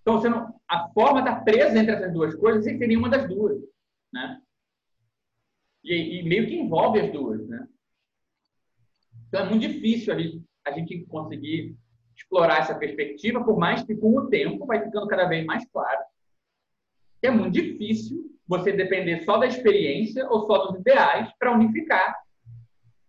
Então, 0.00 0.18
você 0.18 0.28
não, 0.28 0.58
a 0.68 0.88
forma 0.90 1.20
está 1.20 1.36
presa 1.36 1.78
entre 1.78 1.92
essas 1.92 2.12
duas 2.12 2.34
coisas 2.34 2.64
sem 2.64 2.78
ter 2.78 2.86
nenhuma 2.86 3.10
das 3.10 3.28
duas, 3.28 3.60
né? 4.12 4.40
E, 5.82 6.20
e, 6.20 6.22
meio 6.22 6.46
que 6.46 6.56
envolve 6.56 7.00
as 7.00 7.12
duas, 7.12 7.46
né? 7.48 7.66
Então, 9.28 9.46
é 9.46 9.48
muito 9.48 9.66
difícil 9.66 10.12
a 10.12 10.18
gente, 10.18 10.42
a 10.66 10.72
gente 10.72 11.06
conseguir 11.06 11.76
explorar 12.16 12.60
essa 12.60 12.74
perspectiva, 12.74 13.42
por 13.42 13.58
mais 13.58 13.82
que 13.82 13.94
com 13.94 14.16
o 14.16 14.28
tempo 14.28 14.66
vai 14.66 14.84
ficando 14.84 15.06
cada 15.06 15.26
vez 15.26 15.44
mais 15.46 15.64
claro. 15.70 16.00
É 17.22 17.30
muito 17.30 17.54
difícil 17.54 18.30
você 18.46 18.72
depender 18.72 19.22
só 19.24 19.38
da 19.38 19.46
experiência 19.46 20.28
ou 20.28 20.46
só 20.46 20.66
dos 20.66 20.80
ideais 20.80 21.30
para 21.38 21.52
unificar 21.52 22.14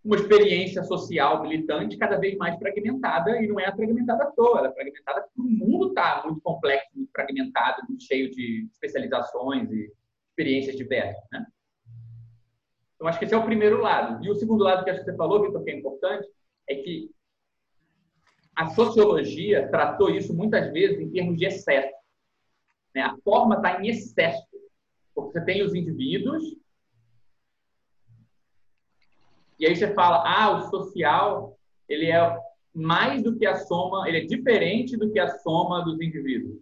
uma 0.04 0.16
experiência 0.16 0.82
social 0.82 1.42
militante 1.42 1.96
cada 1.96 2.16
vez 2.16 2.36
mais 2.36 2.58
fragmentada 2.58 3.40
e 3.40 3.46
não 3.46 3.58
é 3.60 3.70
fragmentada 3.74 4.24
à 4.24 4.30
toa, 4.32 4.58
ela 4.58 4.68
é 4.68 4.72
fragmentada 4.72 5.22
porque 5.22 5.40
o 5.40 5.44
mundo 5.44 5.88
está 5.88 6.22
muito 6.24 6.40
complexo, 6.40 6.90
muito 6.94 7.10
fragmentado, 7.12 7.82
muito 7.88 8.02
cheio 8.02 8.30
de 8.30 8.68
especializações 8.72 9.70
e 9.70 9.92
experiências 10.30 10.76
diversas, 10.76 11.22
né? 11.30 11.46
Então 13.02 13.08
acho 13.08 13.18
que 13.18 13.24
esse 13.24 13.34
é 13.34 13.36
o 13.36 13.44
primeiro 13.44 13.80
lado. 13.80 14.24
E 14.24 14.30
o 14.30 14.34
segundo 14.36 14.62
lado 14.62 14.84
que 14.84 14.90
acho 14.90 15.00
que 15.00 15.06
você 15.06 15.16
falou, 15.16 15.42
Vitor, 15.42 15.64
que 15.64 15.72
é 15.72 15.76
importante, 15.76 16.28
é 16.70 16.76
que 16.76 17.10
a 18.54 18.68
sociologia 18.68 19.68
tratou 19.68 20.08
isso 20.08 20.32
muitas 20.32 20.72
vezes 20.72 21.00
em 21.00 21.10
termos 21.10 21.36
de 21.36 21.44
excesso. 21.44 21.92
Né? 22.94 23.02
A 23.02 23.16
forma 23.24 23.56
está 23.56 23.82
em 23.82 23.88
excesso 23.88 24.46
porque 25.12 25.32
você 25.32 25.44
tem 25.44 25.62
os 25.64 25.74
indivíduos, 25.74 26.44
e 29.58 29.66
aí 29.66 29.74
você 29.74 29.92
fala, 29.94 30.22
ah, 30.24 30.50
o 30.56 30.70
social, 30.70 31.58
ele 31.88 32.08
é 32.08 32.38
mais 32.72 33.20
do 33.20 33.36
que 33.36 33.44
a 33.44 33.56
soma, 33.56 34.08
ele 34.08 34.18
é 34.18 34.24
diferente 34.24 34.96
do 34.96 35.10
que 35.10 35.18
a 35.18 35.28
soma 35.40 35.84
dos 35.84 36.00
indivíduos. 36.00 36.56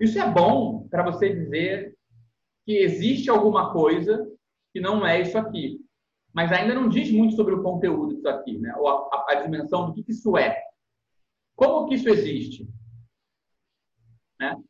Isso 0.00 0.18
é 0.18 0.26
bom 0.28 0.88
para 0.88 1.02
você 1.02 1.28
dizer 1.28 1.93
que 2.64 2.78
existe 2.78 3.28
alguma 3.30 3.72
coisa 3.72 4.30
que 4.72 4.80
não 4.80 5.06
é 5.06 5.20
isso 5.20 5.36
aqui. 5.38 5.80
Mas 6.32 6.50
ainda 6.50 6.74
não 6.74 6.88
diz 6.88 7.10
muito 7.12 7.36
sobre 7.36 7.54
o 7.54 7.62
conteúdo 7.62 8.14
disso 8.14 8.28
aqui, 8.28 8.58
né? 8.58 8.74
ou 8.76 8.88
a, 8.88 9.26
a, 9.28 9.34
dimensão 9.36 9.86
do 9.86 9.94
que 9.94 10.10
isso 10.10 10.36
é. 10.36 10.60
Como 11.54 11.86
que 11.86 11.94
isso 11.94 12.08
existe? 12.08 12.68
Né? 14.40 14.60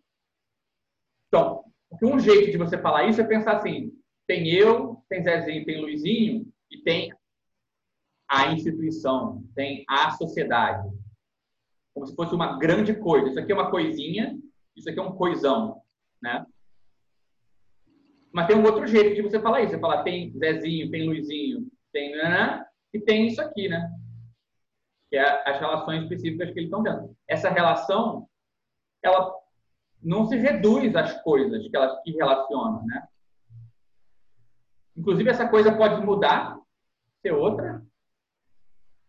Então, 1.28 1.64
um 2.02 2.18
jeito 2.18 2.50
de 2.50 2.58
você 2.58 2.76
falar 2.76 3.08
isso 3.08 3.20
é 3.20 3.24
pensar 3.24 3.56
assim: 3.56 3.90
tem 4.26 4.48
eu, 4.48 5.02
tem 5.08 5.22
Zezinho, 5.22 5.64
tem 5.64 5.80
Luizinho 5.80 6.52
e 6.70 6.82
tem 6.82 7.10
a 8.28 8.52
instituição, 8.52 9.42
tem 9.54 9.84
a 9.88 10.10
sociedade. 10.10 10.86
Como 11.94 12.06
se 12.06 12.14
fosse 12.14 12.34
uma 12.34 12.58
grande 12.58 12.94
coisa. 12.94 13.30
Isso 13.30 13.38
aqui 13.38 13.52
é 13.52 13.54
uma 13.54 13.70
coisinha, 13.70 14.38
isso 14.76 14.90
aqui 14.90 14.98
é 14.98 15.02
um 15.02 15.16
coisão, 15.16 15.80
né? 16.20 16.44
Mas 18.34 18.48
tem 18.48 18.56
um 18.56 18.64
outro 18.64 18.84
jeito 18.84 19.14
de 19.14 19.22
você 19.22 19.38
falar 19.38 19.62
isso. 19.62 19.74
Você 19.74 19.78
fala 19.78 20.02
tem 20.02 20.36
Zezinho, 20.36 20.90
tem 20.90 21.06
Luizinho, 21.06 21.68
tem 21.92 22.16
né, 22.16 22.66
e 22.92 22.98
tem 22.98 23.28
isso 23.28 23.40
aqui, 23.40 23.68
né? 23.68 23.88
Que 25.08 25.16
é 25.16 25.48
as 25.48 25.60
relações 25.60 26.02
específicas 26.02 26.50
que 26.50 26.58
eles 26.58 26.64
estão 26.64 26.82
dando. 26.82 27.16
Essa 27.28 27.48
relação, 27.48 28.28
ela 29.00 29.32
não 30.02 30.26
se 30.26 30.36
reduz 30.36 30.96
às 30.96 31.22
coisas 31.22 31.68
que 31.68 31.76
elas 31.76 32.02
que 32.02 32.10
relacionam, 32.10 32.84
né? 32.84 33.06
Inclusive 34.96 35.30
essa 35.30 35.48
coisa 35.48 35.76
pode 35.76 36.04
mudar, 36.04 36.58
ser 37.22 37.32
outra, 37.32 37.84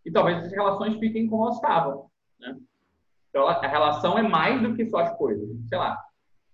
e 0.06 0.12
talvez 0.12 0.38
essas 0.38 0.52
relações 0.52 1.00
fiquem 1.00 1.28
como 1.28 1.46
elas 1.46 1.56
estavam, 1.56 2.12
né? 2.40 2.56
Então 3.32 3.48
a 3.48 3.68
relação 3.68 4.20
é 4.20 4.22
mais 4.22 4.62
do 4.62 4.76
que 4.76 4.86
só 4.86 5.00
as 5.00 5.18
coisas, 5.18 5.50
sei 5.68 5.80
lá. 5.80 6.00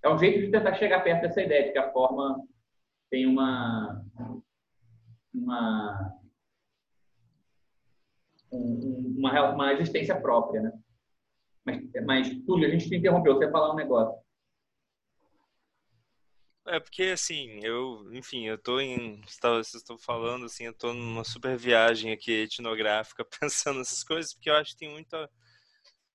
É 0.02 0.10
um 0.10 0.18
jeito 0.18 0.40
de 0.40 0.52
tentar 0.52 0.74
chegar 0.76 1.04
perto 1.04 1.24
dessa 1.24 1.42
ideia 1.42 1.66
de 1.66 1.74
que 1.74 1.78
a 1.78 1.92
forma 1.92 2.42
tem 3.12 3.28
uma 3.28 4.04
uma 5.34 6.18
uma, 8.52 9.54
uma 9.54 9.74
existência 9.74 10.20
própria, 10.20 10.62
né? 10.62 10.72
Mas, 11.64 11.82
mas 12.06 12.46
Túlio, 12.46 12.68
a 12.68 12.72
gente 12.72 12.90
te 12.90 12.96
interrompeu, 12.96 13.36
você 13.36 13.46
ia 13.46 13.52
falar 13.52 13.72
um 13.72 13.76
negócio. 13.76 14.20
É 16.68 16.80
porque 16.80 17.04
assim, 17.04 17.60
eu, 17.64 18.08
enfim, 18.14 18.48
eu 18.48 18.58
tô 18.58 18.80
em, 18.80 19.22
vocês 19.22 19.76
estão 19.76 19.98
falando 19.98 20.46
assim, 20.46 20.66
eu 20.66 20.74
tô 20.74 20.94
numa 20.94 21.24
super 21.24 21.58
viagem 21.58 22.12
aqui 22.12 22.32
etnográfica 22.44 23.26
pensando 23.40 23.80
nessas 23.80 24.04
coisas, 24.04 24.34
porque 24.34 24.50
eu 24.50 24.56
acho 24.56 24.72
que 24.72 24.80
tem 24.80 24.90
muita 24.90 25.30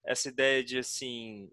essa 0.04 0.28
ideia 0.28 0.62
de 0.62 0.78
assim, 0.78 1.50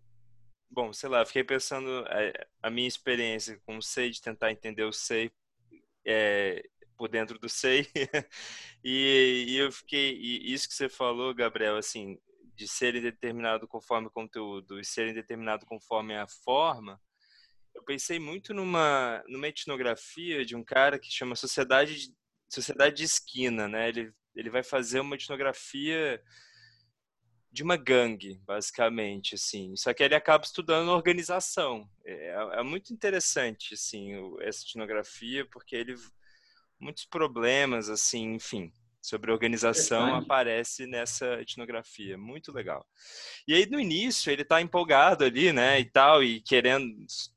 bom, 0.74 0.92
sei 0.92 1.10
lá, 1.10 1.26
fiquei 1.26 1.44
pensando 1.44 2.04
a, 2.08 2.24
é, 2.24 2.48
a 2.62 2.70
minha 2.70 2.88
experiência 2.88 3.60
com 3.66 3.78
o 3.78 3.82
SEI, 3.82 4.10
de 4.10 4.22
tentar 4.22 4.52
entender 4.52 4.84
o 4.84 4.92
SEI 4.92 5.32
é, 6.06 6.68
por 6.98 7.08
dentro 7.08 7.38
do 7.38 7.48
SEI, 7.48 7.88
e, 8.84 9.46
e, 9.50 9.58
eu 9.58 9.72
fiquei, 9.72 10.18
e 10.18 10.52
isso 10.52 10.68
que 10.68 10.74
você 10.74 10.90
falou, 10.90 11.34
Gabriel, 11.34 11.78
assim, 11.78 12.20
de 12.56 12.68
ser 12.68 13.00
determinado 13.00 13.68
conforme 13.68 14.08
o 14.08 14.12
conteúdo 14.12 14.80
e 14.80 14.86
ser 14.86 15.14
determinado 15.14 15.66
conforme 15.66 16.16
a 16.18 16.28
forma, 16.28 17.00
eu 17.76 17.84
pensei 17.84 18.20
muito 18.20 18.54
numa, 18.54 19.24
numa 19.28 19.48
etnografia 19.48 20.46
de 20.46 20.56
um 20.56 20.64
cara 20.64 21.00
que 21.00 21.12
chama 21.12 21.36
Sociedade 21.36 22.08
de, 22.08 22.16
Sociedade 22.48 22.98
de 22.98 23.04
Esquina, 23.04 23.68
né? 23.68 23.90
Ele, 23.90 24.14
ele 24.36 24.50
vai 24.50 24.62
fazer 24.62 25.00
uma 25.00 25.16
etnografia 25.16 26.22
de 27.54 27.62
uma 27.62 27.78
gangue, 27.78 28.42
basicamente, 28.46 29.36
assim. 29.36 29.76
Só 29.76 29.94
que 29.94 30.04
ele 30.04 30.16
acaba 30.16 30.44
estudando 30.44 30.90
organização. 30.90 31.88
É, 32.04 32.36
é 32.54 32.64
muito 32.64 32.92
interessante, 32.92 33.76
assim, 33.76 34.12
essa 34.42 34.66
etnografia, 34.66 35.46
porque 35.52 35.76
ele 35.76 35.96
muitos 36.80 37.06
problemas, 37.06 37.90
assim, 37.90 38.34
enfim 38.34 38.74
sobre 39.04 39.34
organização 39.34 40.16
aparece 40.16 40.88
nessa 40.88 41.42
etnografia. 41.42 42.18
Muito 42.18 42.54
legal. 42.54 42.88
E 43.46 43.54
aí, 43.54 43.66
no 43.70 43.78
início, 43.78 44.32
ele 44.32 44.44
está 44.44 44.62
empolgado 44.62 45.26
ali, 45.26 45.52
né, 45.52 45.78
e 45.80 45.86
tal, 45.86 46.24
e 46.24 46.40
querendo, 46.40 46.88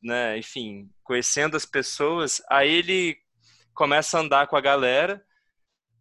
né, 0.01 0.39
enfim, 0.39 0.89
conhecendo 1.03 1.57
as 1.57 1.67
pessoas. 1.67 2.41
Aí 2.49 2.71
ele 2.71 3.19
começa 3.75 4.17
a 4.17 4.21
andar 4.21 4.47
com 4.47 4.57
a 4.57 4.61
galera 4.61 5.21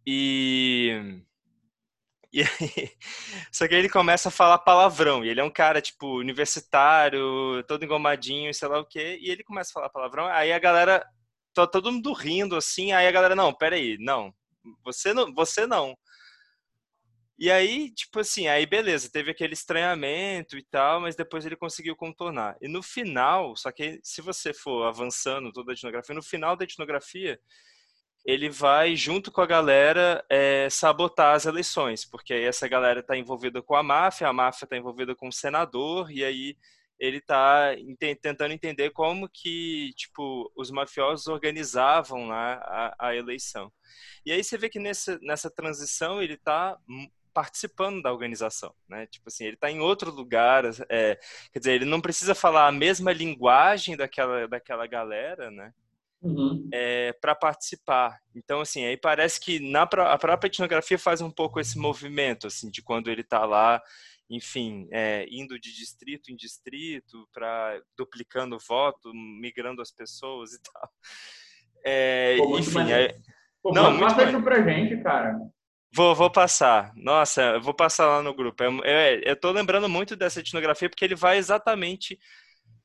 e... 0.06 1.20
E 2.36 2.42
aí, 2.42 2.90
só 3.50 3.66
que 3.66 3.74
aí 3.74 3.80
ele 3.80 3.88
começa 3.88 4.28
a 4.28 4.30
falar 4.30 4.58
palavrão, 4.58 5.24
e 5.24 5.30
ele 5.30 5.40
é 5.40 5.44
um 5.44 5.50
cara, 5.50 5.80
tipo, 5.80 6.18
universitário, 6.18 7.62
todo 7.66 7.82
engomadinho, 7.82 8.52
sei 8.52 8.68
lá 8.68 8.78
o 8.78 8.84
quê, 8.84 9.18
e 9.22 9.30
ele 9.30 9.42
começa 9.42 9.70
a 9.70 9.72
falar 9.72 9.88
palavrão, 9.88 10.26
aí 10.26 10.52
a 10.52 10.58
galera, 10.58 11.02
tá 11.54 11.66
todo 11.66 11.90
mundo 11.90 12.12
rindo, 12.12 12.54
assim, 12.54 12.92
aí 12.92 13.08
a 13.08 13.10
galera, 13.10 13.34
não, 13.34 13.54
peraí, 13.54 13.96
não, 13.98 14.34
você 14.84 15.14
não, 15.14 15.32
você 15.32 15.66
não. 15.66 15.96
E 17.38 17.50
aí, 17.50 17.90
tipo 17.94 18.20
assim, 18.20 18.48
aí 18.48 18.66
beleza, 18.66 19.10
teve 19.10 19.30
aquele 19.30 19.54
estranhamento 19.54 20.58
e 20.58 20.62
tal, 20.62 21.00
mas 21.00 21.16
depois 21.16 21.46
ele 21.46 21.56
conseguiu 21.56 21.96
contornar. 21.96 22.56
E 22.60 22.68
no 22.68 22.82
final, 22.82 23.56
só 23.56 23.72
que 23.72 23.98
se 24.02 24.20
você 24.20 24.52
for 24.52 24.84
avançando 24.84 25.52
toda 25.52 25.72
a 25.72 25.74
etnografia, 25.74 26.14
no 26.14 26.22
final 26.22 26.54
da 26.54 26.64
etnografia, 26.64 27.40
ele 28.26 28.50
vai, 28.50 28.96
junto 28.96 29.30
com 29.30 29.40
a 29.40 29.46
galera, 29.46 30.24
é, 30.28 30.68
sabotar 30.68 31.36
as 31.36 31.46
eleições, 31.46 32.04
porque 32.04 32.34
aí 32.34 32.42
essa 32.42 32.66
galera 32.66 32.98
está 32.98 33.16
envolvida 33.16 33.62
com 33.62 33.76
a 33.76 33.84
máfia, 33.84 34.26
a 34.26 34.32
máfia 34.32 34.64
está 34.64 34.76
envolvida 34.76 35.14
com 35.14 35.28
o 35.28 35.32
senador, 35.32 36.10
e 36.10 36.24
aí 36.24 36.56
ele 36.98 37.18
está 37.18 37.70
tentando 38.20 38.52
entender 38.52 38.90
como 38.90 39.28
que 39.28 39.92
tipo 39.94 40.50
os 40.56 40.70
mafiosos 40.70 41.28
organizavam 41.28 42.26
lá 42.26 42.54
a, 42.98 43.08
a, 43.10 43.14
eleição. 43.14 43.70
E 44.24 44.32
aí 44.32 44.42
você 44.42 44.58
vê 44.58 44.68
que 44.68 44.80
nessa, 44.80 45.18
nessa 45.22 45.50
transição 45.50 46.20
ele 46.20 46.34
está 46.34 46.76
participando 47.34 48.02
da 48.02 48.12
organização, 48.12 48.74
né? 48.88 49.06
Tipo 49.06 49.28
assim, 49.28 49.44
ele 49.44 49.54
está 49.54 49.70
em 49.70 49.78
outro 49.78 50.10
lugar, 50.10 50.64
é, 50.88 51.16
quer 51.52 51.58
dizer, 51.58 51.72
ele 51.74 51.84
não 51.84 52.00
precisa 52.00 52.34
falar 52.34 52.66
a 52.66 52.72
mesma 52.72 53.12
linguagem 53.12 53.96
daquela 53.96 54.48
daquela 54.48 54.86
galera, 54.86 55.50
né? 55.50 55.72
Uhum. 56.26 56.68
é, 56.72 57.12
para 57.20 57.34
participar. 57.34 58.18
Então, 58.34 58.60
assim, 58.60 58.84
aí 58.84 58.96
parece 58.96 59.40
que 59.40 59.58
na 59.60 59.82
a 59.82 60.18
própria 60.18 60.48
etnografia 60.48 60.98
faz 60.98 61.20
um 61.20 61.30
pouco 61.30 61.60
esse 61.60 61.78
movimento, 61.78 62.46
assim, 62.46 62.70
de 62.70 62.82
quando 62.82 63.10
ele 63.10 63.20
está 63.22 63.44
lá, 63.44 63.80
enfim, 64.28 64.88
é, 64.90 65.26
indo 65.30 65.58
de 65.58 65.72
distrito 65.74 66.30
em 66.30 66.36
distrito, 66.36 67.28
para 67.32 67.80
duplicando 67.96 68.56
o 68.56 68.60
voto, 68.66 69.12
migrando 69.14 69.80
as 69.80 69.90
pessoas 69.90 70.52
e 70.52 70.58
tal. 70.72 70.90
É, 71.84 72.36
Pô, 72.38 72.58
enfim, 72.58 72.92
aí- 72.92 73.14
Pô, 73.62 73.72
Não, 73.72 73.90
muito 73.90 74.14
passa 74.14 74.30
isso 74.30 74.42
pra 74.42 74.62
gente, 74.62 75.02
cara. 75.02 75.36
Vou, 75.92 76.14
vou 76.14 76.30
passar. 76.30 76.92
Nossa, 76.94 77.42
eu 77.54 77.60
vou 77.60 77.72
passar 77.74 78.06
lá 78.06 78.22
no 78.22 78.34
grupo. 78.34 78.62
Eu, 78.62 78.84
eu, 78.84 79.20
eu 79.24 79.36
tô 79.36 79.50
lembrando 79.50 79.88
muito 79.88 80.14
dessa 80.14 80.40
etnografia 80.40 80.88
porque 80.90 81.04
ele 81.04 81.14
vai 81.14 81.38
exatamente. 81.38 82.18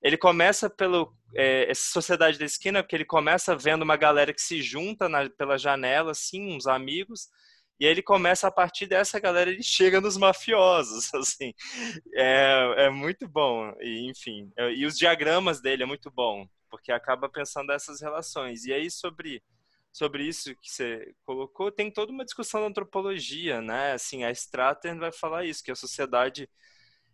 Ele 0.02 0.18
começa 0.18 0.70
pelo 0.70 1.14
é, 1.36 1.72
sociedade 1.76 2.38
da 2.40 2.46
esquina, 2.46 2.84
porque 2.84 2.96
ele 2.96 3.06
começa 3.06 3.56
vendo 3.56 3.84
uma 3.84 3.96
galera 3.98 4.34
que 4.34 4.42
se 4.42 4.62
junta 4.62 5.08
na, 5.10 5.30
pela 5.30 5.58
janela, 5.58 6.12
assim, 6.12 6.56
uns 6.56 6.68
amigos, 6.68 7.30
e 7.80 7.86
aí 7.86 7.92
ele 7.92 8.02
começa 8.04 8.48
a 8.48 8.52
partir 8.52 8.86
dessa 8.88 9.20
galera 9.20 9.50
ele 9.50 9.64
chega 9.64 10.00
nos 10.02 10.18
mafiosos, 10.18 11.14
assim. 11.16 11.54
É, 12.14 12.86
é 12.86 12.90
muito 12.90 13.28
bom. 13.28 13.74
E, 13.82 14.10
enfim, 14.10 14.52
é- 14.58 14.74
e 14.74 14.86
os 14.86 14.98
diagramas 14.98 15.62
dele 15.62 15.84
é 15.84 15.86
muito 15.86 16.10
bom, 16.12 16.48
porque 16.70 16.92
acaba 16.92 17.30
pensando 17.30 17.68
nessas 17.68 18.02
relações. 18.02 18.66
E 18.66 18.74
aí 18.74 18.90
sobre 18.92 19.44
sobre 19.94 20.24
isso 20.26 20.56
que 20.56 20.72
você 20.72 21.14
colocou, 21.26 21.70
tem 21.72 21.92
toda 21.92 22.14
uma 22.14 22.24
discussão 22.24 22.62
da 22.62 22.68
antropologia, 22.68 23.62
né? 23.62 23.92
Assim, 23.94 24.24
a 24.24 24.32
Straten 24.32 24.98
vai 24.98 25.12
falar 25.12 25.44
isso, 25.46 25.62
que 25.64 25.72
a 25.72 25.76
sociedade 25.76 26.50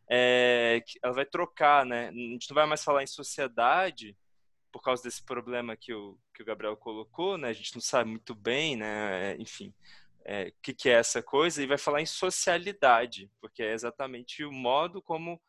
é, 0.09 0.81
ela 1.03 1.13
vai 1.13 1.25
trocar, 1.25 1.85
né? 1.85 2.09
A 2.09 2.11
gente 2.11 2.49
não 2.49 2.55
vai 2.55 2.65
mais 2.65 2.83
falar 2.83 3.03
em 3.03 3.07
sociedade 3.07 4.15
por 4.71 4.81
causa 4.81 5.03
desse 5.03 5.23
problema 5.23 5.75
que 5.75 5.93
o, 5.93 6.17
que 6.33 6.41
o 6.43 6.45
Gabriel 6.45 6.77
colocou, 6.77 7.37
né? 7.37 7.49
A 7.49 7.53
gente 7.53 7.75
não 7.75 7.81
sabe 7.81 8.09
muito 8.09 8.33
bem, 8.35 8.75
né? 8.75 9.35
Enfim, 9.37 9.73
é, 10.25 10.49
o 10.49 10.53
que, 10.61 10.73
que 10.73 10.89
é 10.89 10.93
essa 10.93 11.21
coisa, 11.21 11.61
e 11.61 11.67
vai 11.67 11.77
falar 11.77 12.01
em 12.01 12.05
socialidade, 12.05 13.29
porque 13.41 13.63
é 13.63 13.73
exatamente 13.73 14.43
o 14.43 14.51
modo 14.51 15.01
como 15.01 15.41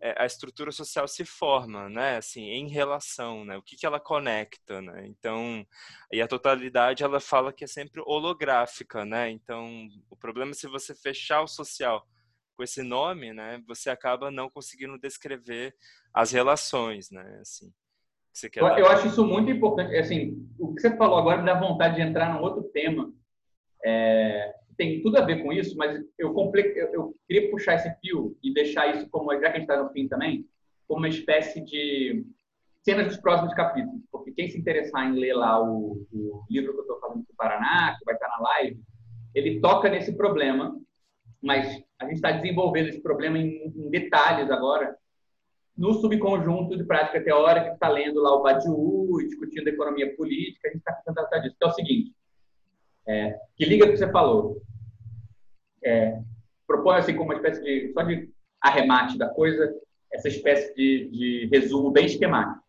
é, 0.00 0.14
a 0.22 0.26
estrutura 0.26 0.72
social 0.72 1.06
se 1.06 1.24
forma, 1.24 1.88
né? 1.90 2.16
Assim, 2.16 2.42
em 2.42 2.68
relação, 2.68 3.44
né? 3.44 3.56
O 3.56 3.62
que, 3.62 3.76
que 3.76 3.86
ela 3.86 4.00
conecta, 4.00 4.80
né? 4.80 5.06
Então, 5.06 5.66
e 6.12 6.22
a 6.22 6.28
totalidade 6.28 7.04
ela 7.04 7.20
fala 7.20 7.52
que 7.52 7.64
é 7.64 7.66
sempre 7.66 8.02
holográfica, 8.06 9.04
né? 9.04 9.30
Então, 9.30 9.88
o 10.08 10.16
problema 10.16 10.52
é 10.52 10.54
se 10.54 10.68
você 10.68 10.94
fechar 10.94 11.42
o 11.42 11.48
social 11.48 12.06
com 12.60 12.64
esse 12.64 12.82
nome, 12.82 13.32
né? 13.32 13.62
Você 13.66 13.88
acaba 13.88 14.30
não 14.30 14.50
conseguindo 14.50 14.98
descrever 14.98 15.74
as 16.12 16.30
relações, 16.30 17.10
né? 17.10 17.38
Assim, 17.40 17.70
que 18.34 18.38
você 18.38 18.50
quer 18.50 18.60
Eu, 18.60 18.68
eu 18.68 18.86
acho 18.88 19.06
isso 19.06 19.24
muito 19.24 19.50
importante. 19.50 19.96
Assim, 19.96 20.46
o 20.58 20.74
que 20.74 20.82
você 20.82 20.94
falou 20.94 21.18
agora 21.18 21.38
me 21.38 21.46
dá 21.46 21.58
vontade 21.58 21.96
de 21.96 22.02
entrar 22.02 22.34
num 22.34 22.42
outro 22.42 22.64
tema. 22.64 23.10
É, 23.82 24.54
tem 24.76 25.00
tudo 25.00 25.16
a 25.16 25.24
ver 25.24 25.42
com 25.42 25.50
isso, 25.50 25.74
mas 25.74 26.04
eu, 26.18 26.34
comple... 26.34 26.60
eu, 26.92 27.14
queria 27.26 27.50
puxar 27.50 27.76
esse 27.76 27.94
fio 27.98 28.36
e 28.42 28.52
deixar 28.52 28.94
isso 28.94 29.08
como, 29.08 29.32
já 29.32 29.40
que 29.40 29.46
a 29.46 29.52
gente 29.52 29.62
está 29.62 29.82
no 29.82 29.90
fim 29.90 30.06
também, 30.06 30.46
como 30.86 31.00
uma 31.00 31.08
espécie 31.08 31.64
de 31.64 32.26
cenas 32.84 33.06
dos 33.06 33.16
próximos 33.16 33.54
capítulos. 33.54 34.02
Porque 34.12 34.32
quem 34.32 34.50
se 34.50 34.58
interessar 34.58 35.08
em 35.08 35.18
ler 35.18 35.32
lá 35.32 35.62
o, 35.62 36.06
o 36.12 36.44
livro 36.50 36.74
que 36.74 36.78
eu 36.78 36.82
estou 36.82 37.00
falando 37.00 37.20
do 37.20 37.34
Paraná, 37.38 37.96
que 37.98 38.04
vai 38.04 38.16
estar 38.16 38.28
na 38.28 38.38
live, 38.38 38.82
ele 39.34 39.60
toca 39.60 39.88
nesse 39.88 40.14
problema, 40.14 40.78
mas 41.42 41.82
a 41.98 42.04
gente 42.04 42.16
está 42.16 42.30
desenvolvendo 42.32 42.88
esse 42.88 43.00
problema 43.00 43.38
em, 43.38 43.72
em 43.74 43.90
detalhes 43.90 44.50
agora, 44.50 44.96
no 45.76 45.94
subconjunto 45.94 46.76
de 46.76 46.84
prática 46.84 47.22
teórica, 47.22 47.68
que 47.68 47.74
está 47.74 47.88
lendo 47.88 48.20
lá 48.20 48.34
o 48.34 48.42
Badiou, 48.42 49.16
discutindo 49.18 49.68
economia 49.68 50.14
política, 50.14 50.68
a 50.68 50.70
gente 50.70 50.80
está 50.80 50.92
tentando 50.92 51.14
tratar 51.14 51.38
disso. 51.38 51.56
Que 51.58 51.64
é 51.64 51.68
o 51.68 51.72
seguinte, 51.72 52.14
é, 53.08 53.38
que 53.56 53.64
liga 53.64 53.86
o 53.86 53.90
que 53.90 53.96
você 53.96 54.10
falou. 54.10 54.60
É, 55.82 56.20
propõe 56.66 56.98
assim 56.98 57.14
como 57.14 57.30
uma 57.30 57.34
espécie 57.34 57.62
de, 57.62 57.92
só 57.92 58.02
de 58.02 58.28
arremate 58.60 59.16
da 59.16 59.28
coisa, 59.28 59.74
essa 60.12 60.28
espécie 60.28 60.74
de, 60.74 61.08
de 61.08 61.48
resumo 61.50 61.90
bem 61.90 62.04
esquemático. 62.04 62.62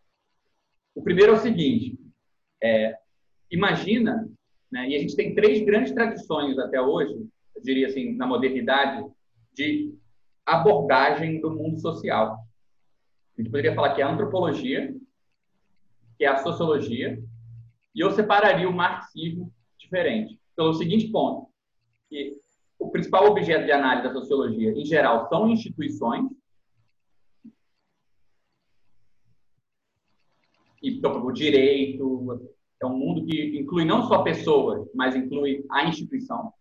O 0.96 1.02
primeiro 1.02 1.34
é 1.34 1.36
o 1.36 1.40
seguinte, 1.40 2.00
é, 2.64 2.98
imagina, 3.50 4.28
né, 4.72 4.88
e 4.88 4.96
a 4.96 5.00
gente 5.00 5.16
tem 5.16 5.36
três 5.36 5.64
grandes 5.66 5.92
tradições 5.92 6.58
até 6.58 6.82
hoje, 6.82 7.28
diria 7.64 7.88
assim, 7.88 8.16
na 8.16 8.26
modernidade, 8.26 9.06
de 9.54 9.94
abordagem 10.46 11.40
do 11.42 11.52
mundo 11.52 11.80
social. 11.80 12.40
A 13.38 13.42
gente 13.42 13.52
poderia 13.52 13.76
falar 13.76 13.94
que 13.94 14.02
é 14.02 14.06
a 14.06 14.12
antropologia, 14.12 14.96
que 16.18 16.26
é 16.26 16.28
a 16.28 16.38
sociologia, 16.38 17.22
e 17.94 18.00
eu 18.00 18.12
separaria 18.12 18.70
o 18.70 18.74
marxismo 18.74 19.54
diferente, 19.78 20.40
pelo 20.56 20.74
seguinte 20.74 21.08
ponto, 21.10 21.50
que 22.10 22.38
o 22.80 22.90
principal 22.90 23.26
objeto 23.26 23.66
de 23.66 23.72
análise 23.72 24.08
da 24.08 24.14
sociologia, 24.14 24.72
em 24.72 24.86
geral, 24.86 25.28
são 25.30 25.50
instituições, 25.50 26.30
e 30.82 30.98
então, 30.98 31.24
o 31.24 31.32
direito 31.32 32.50
é 32.82 32.86
um 32.86 32.98
mundo 32.98 33.26
que 33.26 33.60
inclui 33.60 33.86
não 33.86 34.08
só 34.08 34.24
pessoas, 34.24 34.90
mas 34.96 35.16
inclui 35.16 35.64
a 35.70 35.86
instituição. 35.86 36.52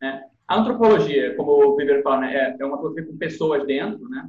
Né? 0.00 0.24
A 0.46 0.60
antropologia, 0.60 1.34
como 1.36 1.50
o 1.52 1.74
Weber 1.74 2.02
fala, 2.02 2.20
né, 2.20 2.34
é, 2.34 2.56
é 2.58 2.64
uma 2.64 2.78
coisa 2.78 3.04
com 3.04 3.16
pessoas 3.16 3.66
dentro, 3.66 4.08
né? 4.08 4.28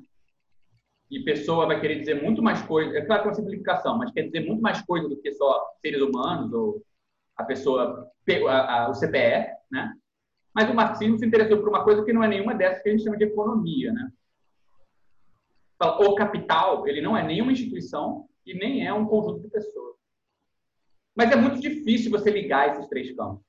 E 1.10 1.24
pessoa 1.24 1.68
vai 1.68 1.80
querer 1.80 2.00
dizer 2.00 2.22
muito 2.22 2.42
mais 2.42 2.62
coisa. 2.64 2.98
É 2.98 3.06
claro 3.06 3.22
que 3.22 3.28
é 3.28 3.32
uma 3.32 3.36
simplificação, 3.36 3.98
mas 3.98 4.12
quer 4.12 4.24
dizer 4.24 4.46
muito 4.46 4.62
mais 4.62 4.82
coisa 4.82 5.08
do 5.08 5.16
que 5.22 5.32
só 5.32 5.66
seres 5.82 6.02
humanos 6.02 6.52
ou 6.52 6.84
a 7.36 7.44
pessoa, 7.44 8.12
a, 8.50 8.74
a, 8.74 8.90
o 8.90 8.94
CPF, 8.94 9.52
né? 9.72 9.94
Mas 10.54 10.70
o 10.70 10.74
marxismo 10.74 11.20
se 11.20 11.26
interessou 11.26 11.60
por 11.60 11.70
uma 11.70 11.84
coisa 11.84 12.04
que 12.04 12.12
não 12.12 12.24
é 12.24 12.28
nenhuma 12.28 12.56
dessas 12.56 12.82
que 12.82 12.90
a 12.90 12.92
gente 12.92 13.04
chama 13.04 13.18
de 13.18 13.26
economia, 13.26 13.94
né? 13.94 14.12
O 15.80 16.16
capital, 16.16 16.88
ele 16.88 17.00
não 17.00 17.16
é 17.16 17.24
nenhuma 17.24 17.52
instituição 17.52 18.28
e 18.44 18.56
nem 18.56 18.86
é 18.86 18.92
um 18.92 19.06
conjunto 19.06 19.42
de 19.42 19.50
pessoas. 19.50 19.96
Mas 21.16 21.32
é 21.32 21.36
muito 21.36 21.62
difícil 21.62 22.10
você 22.10 22.32
ligar 22.32 22.70
esses 22.70 22.88
três 22.88 23.16
campos. 23.16 23.46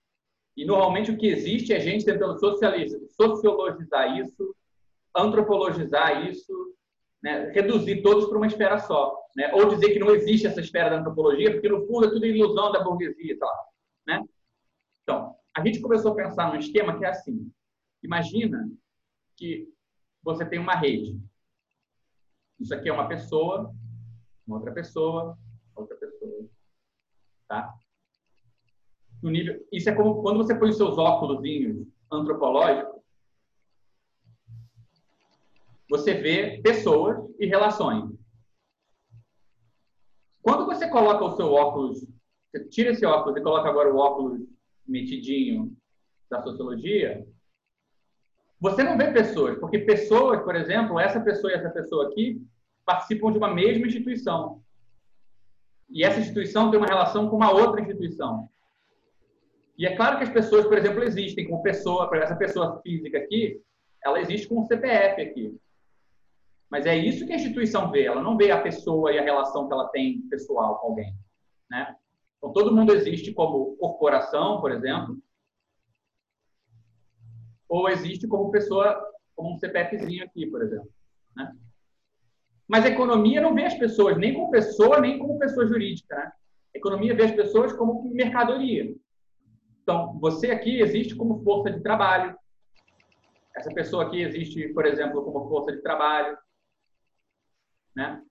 E 0.59 0.65
normalmente 0.65 1.13
o 1.13 1.17
que 1.17 1.29
existe 1.29 1.73
é 1.73 1.79
gente 1.79 2.05
tentando 2.05 2.37
sociologizar 2.37 4.19
isso, 4.19 4.57
antropologizar 5.17 6.29
isso, 6.29 6.53
né? 7.23 7.53
reduzir 7.53 8.03
todos 8.03 8.29
para 8.29 8.37
uma 8.37 8.47
esfera 8.49 8.77
só. 8.81 9.17
Né? 9.37 9.53
Ou 9.55 9.69
dizer 9.69 9.93
que 9.93 10.01
não 10.01 10.11
existe 10.11 10.49
essa 10.49 10.61
esfera 10.61 10.91
da 10.91 10.99
antropologia, 10.99 11.53
porque 11.53 11.69
no 11.69 11.87
fundo 11.87 12.07
é 12.07 12.11
tudo 12.11 12.27
ilusão 12.27 12.73
da 12.73 12.83
burguesia. 12.83 13.39
Tá? 13.39 13.67
Né? 14.05 14.25
Então, 15.05 15.37
a 15.57 15.65
gente 15.65 15.81
começou 15.81 16.11
a 16.11 16.17
pensar 16.17 16.53
num 16.53 16.59
esquema 16.59 16.99
que 16.99 17.05
é 17.05 17.11
assim. 17.11 17.49
Imagina 18.03 18.69
que 19.37 19.73
você 20.25 20.45
tem 20.45 20.59
uma 20.59 20.75
rede. 20.75 21.21
Isso 22.59 22.75
aqui 22.75 22.89
é 22.89 22.93
uma 22.93 23.07
pessoa, 23.07 23.73
uma 24.45 24.57
outra 24.57 24.73
pessoa, 24.73 25.39
outra 25.77 25.97
pessoa. 25.97 26.49
Tá? 27.47 27.73
No 29.23 29.31
nível, 29.31 29.67
isso 29.73 29.89
é 29.91 29.95
como 29.95 30.23
quando 30.23 30.39
você 30.39 30.55
põe 30.55 30.71
os 30.71 30.77
seus 30.77 30.97
óculos 30.97 31.41
antropológicos, 32.11 32.99
você 35.91 36.15
vê 36.15 36.61
pessoas 36.63 37.19
e 37.39 37.47
relações. 37.47 38.13
Quando 40.43 40.67
você 40.67 40.89
coloca 40.89 41.25
o 41.25 41.37
seu 41.37 41.53
óculos, 41.53 42.07
você 42.51 42.65
tira 42.69 42.91
esse 42.91 43.05
óculos 43.05 43.39
e 43.39 43.43
coloca 43.43 43.69
agora 43.69 43.93
o 43.93 43.99
óculos 43.99 44.41
metidinho 44.87 45.77
da 46.31 46.43
sociologia, 46.43 47.27
você 48.61 48.83
não 48.83 48.99
vê 48.99 49.13
pessoas, 49.13 49.59
porque 49.59 49.79
pessoas, 49.79 50.43
por 50.43 50.55
exemplo, 50.57 50.99
essa 50.99 51.21
pessoa 51.21 51.53
e 51.53 51.57
essa 51.57 51.71
pessoa 51.71 52.09
aqui 52.09 52.43
participam 52.85 53.31
de 53.31 53.39
uma 53.39 53.53
mesma 53.53 53.87
instituição. 53.87 54.63
E 55.89 56.03
essa 56.03 56.21
instituição 56.21 56.71
tem 56.71 56.79
uma 56.79 56.89
relação 56.89 57.29
com 57.29 57.37
uma 57.37 57.53
outra 57.53 57.81
instituição. 57.81 58.49
E 59.79 59.87
é 59.87 59.95
claro 59.95 60.19
que 60.19 60.25
as 60.25 60.31
pessoas, 60.31 60.67
por 60.67 60.77
exemplo, 60.77 61.05
existem 61.05 61.49
como 61.49 61.63
pessoa, 61.63 62.11
essa 62.17 62.35
pessoa 62.35 62.81
física 62.83 63.19
aqui, 63.19 63.63
ela 64.05 64.21
existe 64.21 64.49
com 64.49 64.61
o 64.61 64.67
CPF 64.67 65.23
aqui. 65.23 65.57
Mas 66.69 66.85
é 66.85 66.97
isso 66.97 67.25
que 67.25 67.33
a 67.33 67.37
instituição 67.37 67.91
vê, 67.91 68.05
ela 68.05 68.21
não 68.21 68.37
vê 68.37 68.51
a 68.51 68.61
pessoa 68.61 69.13
e 69.13 69.19
a 69.19 69.23
relação 69.23 69.69
que 69.69 69.73
ela 69.73 69.89
tem 69.89 70.21
pessoal 70.23 70.81
com 70.81 70.89
alguém. 70.89 71.15
Né? 71.71 71.97
Então, 72.37 72.53
todo 72.53 72.75
mundo 72.75 72.93
existe 72.93 73.33
como 73.33 73.77
corporação, 73.77 74.61
por 74.61 74.73
exemplo, 74.73 75.17
ou 77.69 77.89
existe 77.89 78.27
como 78.27 78.51
pessoa, 78.51 79.01
como 79.37 79.55
um 79.55 79.59
CPFzinho 79.59 80.25
aqui, 80.25 80.47
por 80.47 80.63
exemplo. 80.63 80.91
Né? 81.37 81.57
Mas 82.67 82.85
a 82.85 82.89
economia 82.89 83.41
não 83.41 83.55
vê 83.55 83.65
as 83.65 83.75
pessoas 83.75 84.17
nem 84.17 84.35
como 84.35 84.51
pessoa, 84.51 85.01
nem 85.01 85.19
como 85.19 85.39
pessoa 85.39 85.67
jurídica. 85.67 86.17
Né? 86.17 86.33
A 86.75 86.79
economia 86.79 87.15
vê 87.15 87.25
as 87.25 87.33
pessoas 87.33 87.73
como 87.73 88.03
mercadoria. 88.13 88.93
Então, 89.89 90.19
você 90.19 90.51
aqui 90.51 90.83
existe 90.83 91.15
como 91.17 91.43
força 91.43 91.71
de 91.71 91.81
trabalho. 91.81 92.37
Essa 93.57 93.73
pessoa 93.73 94.05
aqui 94.05 94.21
existe, 94.21 94.69
por 94.75 94.85
exemplo, 94.85 95.25
como 95.25 95.49
força 95.49 95.75
de 95.75 95.81
trabalho. 95.81 96.37
Né? 97.97 98.23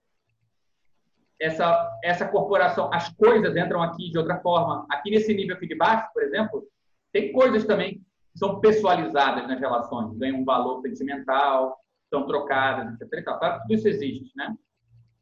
essa, 1.40 1.98
essa 2.04 2.28
corporação, 2.28 2.88
as 2.94 3.08
coisas 3.10 3.56
entram 3.56 3.82
aqui 3.82 4.08
de 4.08 4.18
outra 4.18 4.38
forma. 4.38 4.86
Aqui 4.88 5.10
nesse 5.10 5.34
nível 5.34 5.56
aqui 5.56 5.66
de 5.66 5.74
baixo, 5.74 6.08
por 6.14 6.22
exemplo, 6.22 6.64
tem 7.12 7.32
coisas 7.32 7.64
também 7.64 7.94
que 7.94 8.38
são 8.38 8.60
pessoalizadas 8.60 9.48
nas 9.48 9.58
relações, 9.58 10.16
ganham 10.16 10.38
um 10.38 10.44
valor 10.44 10.80
sentimental, 10.80 11.76
são 12.08 12.24
trocadas, 12.24 12.94
etc. 13.00 13.24
Claro, 13.24 13.62
tudo 13.62 13.74
isso 13.74 13.88
existe, 13.88 14.32
né? 14.36 14.56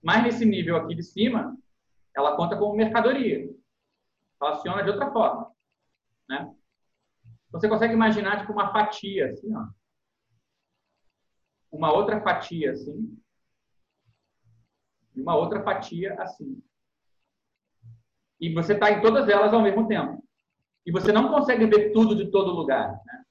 Mas 0.02 0.22
nesse 0.22 0.44
nível 0.44 0.76
aqui 0.76 0.94
de 0.94 1.02
cima, 1.02 1.56
ela 2.14 2.36
conta 2.36 2.58
como 2.58 2.76
mercadoria. 2.76 3.48
Relaciona 4.38 4.82
de 4.82 4.90
outra 4.90 5.10
forma, 5.10 5.50
né? 6.28 6.54
Você 7.50 7.68
consegue 7.68 7.94
imaginar 7.94 8.40
tipo 8.40 8.52
uma 8.52 8.72
fatia 8.72 9.30
assim, 9.30 9.54
ó. 9.54 9.66
Uma 11.70 11.92
outra 11.92 12.20
fatia 12.20 12.72
assim, 12.72 13.18
e 15.14 15.20
uma 15.20 15.34
outra 15.34 15.62
fatia 15.62 16.14
assim. 16.20 16.62
E 18.38 18.52
você 18.52 18.74
está 18.74 18.90
em 18.90 19.00
todas 19.00 19.28
elas 19.28 19.52
ao 19.52 19.62
mesmo 19.62 19.88
tempo. 19.88 20.22
E 20.84 20.92
você 20.92 21.10
não 21.10 21.30
consegue 21.30 21.66
ver 21.66 21.90
tudo 21.90 22.14
de 22.14 22.30
todo 22.30 22.52
lugar. 22.52 22.90
Né? 23.04 23.24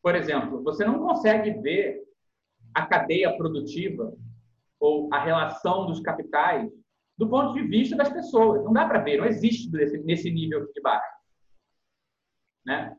Por 0.00 0.16
exemplo, 0.16 0.62
você 0.62 0.84
não 0.84 0.98
consegue 0.98 1.52
ver 1.60 2.02
a 2.74 2.86
cadeia 2.86 3.36
produtiva 3.36 4.12
ou 4.80 5.12
a 5.12 5.22
relação 5.22 5.86
dos 5.86 6.00
capitais 6.00 6.68
do 7.16 7.28
ponto 7.28 7.52
de 7.52 7.62
vista 7.62 7.94
das 7.94 8.12
pessoas. 8.12 8.64
Não 8.64 8.72
dá 8.72 8.88
para 8.88 9.00
ver, 9.00 9.18
não 9.18 9.26
existe 9.26 9.70
nesse, 10.04 10.30
nível 10.30 10.66
de 10.72 10.80
baixo. 10.80 11.11
Né? 12.64 12.96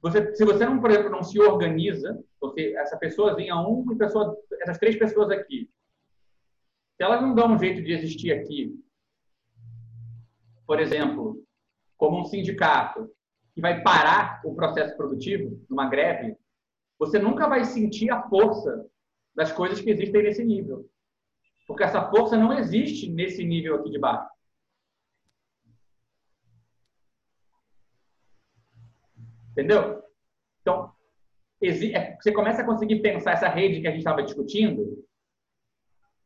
Você, 0.00 0.34
se 0.34 0.44
você 0.44 0.64
não, 0.64 0.80
por 0.80 0.90
exemplo, 0.90 1.10
não 1.10 1.22
se 1.22 1.40
organiza, 1.40 2.22
você, 2.40 2.74
essa 2.76 2.96
pessoazinha 2.96 3.56
um 3.56 3.84
e 3.92 3.96
pessoa, 3.96 4.36
essas 4.60 4.78
três 4.78 4.96
pessoas 4.96 5.30
aqui, 5.30 5.68
se 6.96 7.02
elas 7.02 7.20
não 7.20 7.34
dão 7.34 7.52
um 7.52 7.58
jeito 7.58 7.82
de 7.82 7.92
existir 7.92 8.32
aqui, 8.32 8.78
por 10.66 10.80
exemplo, 10.80 11.42
como 11.96 12.20
um 12.20 12.24
sindicato 12.24 13.10
que 13.54 13.60
vai 13.60 13.82
parar 13.82 14.40
o 14.44 14.54
processo 14.54 14.96
produtivo 14.96 15.60
numa 15.68 15.88
greve, 15.88 16.36
você 16.98 17.18
nunca 17.18 17.48
vai 17.48 17.64
sentir 17.64 18.10
a 18.10 18.28
força 18.28 18.86
das 19.34 19.52
coisas 19.52 19.80
que 19.80 19.90
existem 19.90 20.22
nesse 20.22 20.44
nível. 20.44 20.88
Porque 21.66 21.84
essa 21.84 22.08
força 22.10 22.36
não 22.36 22.52
existe 22.52 23.10
nesse 23.10 23.44
nível 23.44 23.76
aqui 23.76 23.90
de 23.90 23.98
baixo. 23.98 24.28
Entendeu? 29.58 30.00
Então, 30.60 30.92
é, 31.60 32.14
você 32.14 32.30
começa 32.30 32.62
a 32.62 32.64
conseguir 32.64 33.02
pensar 33.02 33.32
essa 33.32 33.48
rede 33.48 33.80
que 33.80 33.88
a 33.88 33.90
gente 33.90 33.98
estava 33.98 34.22
discutindo, 34.22 35.04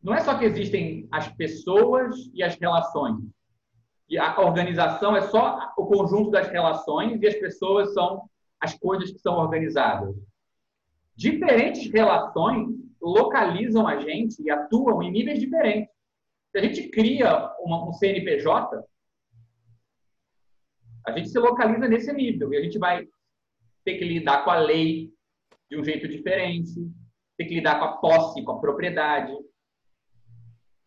não 0.02 0.12
é 0.12 0.20
só 0.20 0.36
que 0.36 0.44
existem 0.44 1.08
as 1.10 1.28
pessoas 1.28 2.14
e 2.34 2.42
as 2.42 2.56
relações. 2.56 3.24
E 4.06 4.18
a 4.18 4.38
organização 4.38 5.16
é 5.16 5.22
só 5.22 5.72
o 5.78 5.86
conjunto 5.86 6.30
das 6.30 6.48
relações 6.48 7.22
e 7.22 7.26
as 7.26 7.34
pessoas 7.36 7.94
são 7.94 8.28
as 8.60 8.78
coisas 8.78 9.10
que 9.10 9.18
são 9.20 9.36
organizadas. 9.38 10.14
Diferentes 11.16 11.90
relações 11.90 12.68
localizam 13.00 13.88
a 13.88 13.96
gente 13.96 14.42
e 14.42 14.50
atuam 14.50 15.02
em 15.02 15.10
níveis 15.10 15.40
diferentes. 15.40 15.94
Se 16.50 16.58
a 16.58 16.62
gente 16.62 16.90
cria 16.90 17.50
uma, 17.60 17.88
um 17.88 17.94
CNPJ, 17.94 18.84
a 21.06 21.12
gente 21.12 21.30
se 21.30 21.38
localiza 21.38 21.88
nesse 21.88 22.12
nível 22.12 22.52
e 22.52 22.58
a 22.58 22.62
gente 22.62 22.78
vai 22.78 23.08
ter 23.84 23.98
que 23.98 24.04
lidar 24.04 24.44
com 24.44 24.50
a 24.50 24.58
lei 24.58 25.12
de 25.70 25.78
um 25.78 25.84
jeito 25.84 26.08
diferente, 26.08 26.74
ter 27.36 27.46
que 27.46 27.54
lidar 27.54 27.78
com 27.78 27.84
a 27.86 27.96
posse, 27.96 28.44
com 28.44 28.52
a 28.52 28.60
propriedade, 28.60 29.32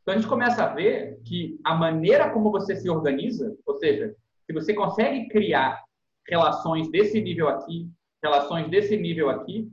então 0.06 0.14
a 0.14 0.18
gente 0.20 0.30
começa 0.30 0.64
a 0.64 0.72
ver 0.72 1.20
que 1.26 1.60
a 1.64 1.74
maneira 1.74 2.30
como 2.30 2.52
você 2.52 2.76
se 2.76 2.88
organiza, 2.88 3.58
ou 3.66 3.76
seja, 3.80 4.16
se 4.46 4.54
você 4.54 4.72
consegue 4.72 5.28
criar 5.30 5.84
relações 6.30 6.92
desse 6.92 7.20
nível 7.20 7.48
aqui, 7.50 7.90
relações 8.24 8.70
desse 8.70 8.96
nível 8.96 9.32
aqui, 9.32 9.68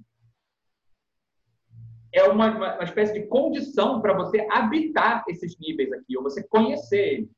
é 2.15 2.23
uma, 2.25 2.77
uma 2.77 2.83
espécie 2.83 3.13
de 3.13 3.27
condição 3.27 4.01
para 4.01 4.15
você 4.15 4.47
habitar 4.51 5.23
esses 5.29 5.59
níveis 5.59 5.93
aqui, 5.93 6.17
ou 6.17 6.23
você 6.23 6.43
conhecer 6.49 7.13
eles. 7.13 7.31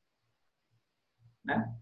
Né? 1.44 1.74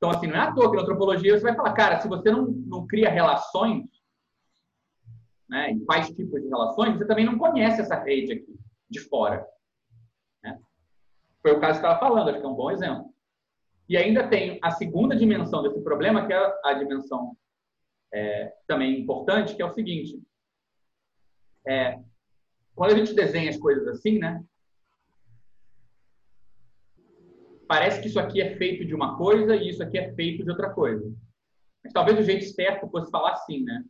Então, 0.00 0.10
assim, 0.10 0.28
não 0.28 0.36
é 0.36 0.38
à 0.38 0.52
toa 0.52 0.70
que 0.70 0.76
na 0.76 0.82
antropologia 0.82 1.36
você 1.36 1.44
vai 1.44 1.54
falar, 1.54 1.74
cara, 1.74 2.00
se 2.00 2.08
você 2.08 2.30
não, 2.30 2.46
não 2.46 2.86
cria 2.86 3.10
relações, 3.10 3.84
né, 5.46 5.72
e 5.72 5.84
faz 5.84 6.08
tipos 6.08 6.40
de 6.40 6.48
relações, 6.48 6.96
você 6.96 7.06
também 7.06 7.26
não 7.26 7.36
conhece 7.36 7.82
essa 7.82 7.96
rede 7.96 8.32
aqui, 8.32 8.58
de 8.88 9.00
fora. 9.00 9.46
Foi 11.42 11.52
o 11.52 11.60
caso 11.60 11.80
que 11.80 11.86
estava 11.86 11.98
falando, 11.98 12.28
acho 12.28 12.40
que 12.40 12.46
é 12.46 12.48
um 12.48 12.54
bom 12.54 12.70
exemplo. 12.70 13.12
E 13.88 13.96
ainda 13.96 14.28
tem 14.28 14.58
a 14.62 14.70
segunda 14.70 15.16
dimensão 15.16 15.62
desse 15.62 15.82
problema, 15.82 16.26
que 16.26 16.32
é 16.32 16.60
a 16.64 16.74
dimensão 16.74 17.36
é, 18.12 18.54
também 18.66 19.00
importante, 19.00 19.56
que 19.56 19.62
é 19.62 19.64
o 19.64 19.72
seguinte. 19.72 20.22
É, 21.66 21.98
quando 22.74 22.92
a 22.92 22.96
gente 22.96 23.14
desenha 23.14 23.50
as 23.50 23.56
coisas 23.56 23.86
assim, 23.88 24.18
né? 24.18 24.44
Parece 27.70 28.00
que 28.00 28.08
isso 28.08 28.18
aqui 28.18 28.42
é 28.42 28.56
feito 28.56 28.84
de 28.84 28.92
uma 28.92 29.16
coisa 29.16 29.54
e 29.54 29.68
isso 29.68 29.80
aqui 29.80 29.96
é 29.96 30.12
feito 30.14 30.42
de 30.42 30.50
outra 30.50 30.74
coisa. 30.74 31.08
Mas 31.84 31.92
talvez 31.92 32.18
o 32.18 32.24
jeito 32.24 32.44
certo 32.46 32.90
fosse 32.90 33.12
falar 33.12 33.34
assim, 33.34 33.62
né? 33.62 33.84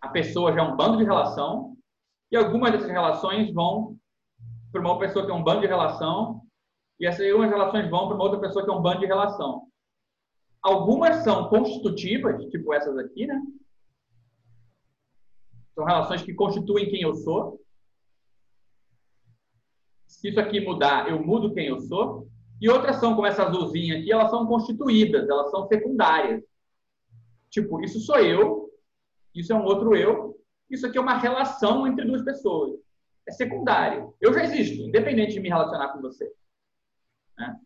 A 0.00 0.06
pessoa 0.10 0.52
já 0.52 0.60
é 0.60 0.62
um 0.62 0.76
bando 0.76 0.98
de 0.98 1.02
relação 1.02 1.76
e 2.30 2.36
algumas 2.36 2.70
dessas 2.70 2.88
relações 2.88 3.52
vão 3.52 3.98
para 4.70 4.80
uma 4.80 5.00
pessoa 5.00 5.26
que 5.26 5.32
é 5.32 5.34
um 5.34 5.42
bando 5.42 5.62
de 5.62 5.66
relação, 5.66 6.46
e 7.00 7.06
essas 7.06 7.26
algumas 7.26 7.50
relações 7.50 7.90
vão 7.90 8.06
para 8.06 8.14
uma 8.14 8.22
outra 8.22 8.38
pessoa 8.38 8.64
que 8.64 8.70
é 8.70 8.72
um 8.72 8.80
bando 8.80 9.00
de 9.00 9.06
relação. 9.06 9.66
Algumas 10.62 11.24
são 11.24 11.48
constitutivas, 11.48 12.40
tipo 12.50 12.72
essas 12.72 12.96
aqui, 12.98 13.26
né? 13.26 13.42
São 15.74 15.84
relações 15.84 16.22
que 16.22 16.32
constituem 16.34 16.88
quem 16.88 17.02
eu 17.02 17.16
sou. 17.16 17.60
Se 20.10 20.28
isso 20.28 20.40
aqui 20.40 20.60
mudar, 20.60 21.08
eu 21.08 21.24
mudo 21.24 21.54
quem 21.54 21.68
eu 21.68 21.78
sou. 21.80 22.28
E 22.60 22.68
outras 22.68 22.96
são, 22.96 23.14
como 23.14 23.26
essa 23.26 23.44
azulzinha 23.44 23.98
aqui, 23.98 24.12
elas 24.12 24.28
são 24.28 24.44
constituídas, 24.44 25.28
elas 25.28 25.50
são 25.50 25.66
secundárias. 25.66 26.42
Tipo, 27.48 27.80
isso 27.80 28.00
sou 28.00 28.18
eu, 28.18 28.68
isso 29.34 29.52
é 29.52 29.56
um 29.56 29.64
outro 29.64 29.96
eu, 29.96 30.36
isso 30.68 30.86
aqui 30.86 30.98
é 30.98 31.00
uma 31.00 31.16
relação 31.16 31.86
entre 31.86 32.04
duas 32.04 32.22
pessoas. 32.22 32.78
É 33.26 33.32
secundário. 33.32 34.12
Eu 34.20 34.34
já 34.34 34.42
existo, 34.42 34.82
independente 34.82 35.32
de 35.32 35.40
me 35.40 35.48
relacionar 35.48 35.88
com 35.92 36.00
você. 36.00 36.30
Né? 37.38 37.56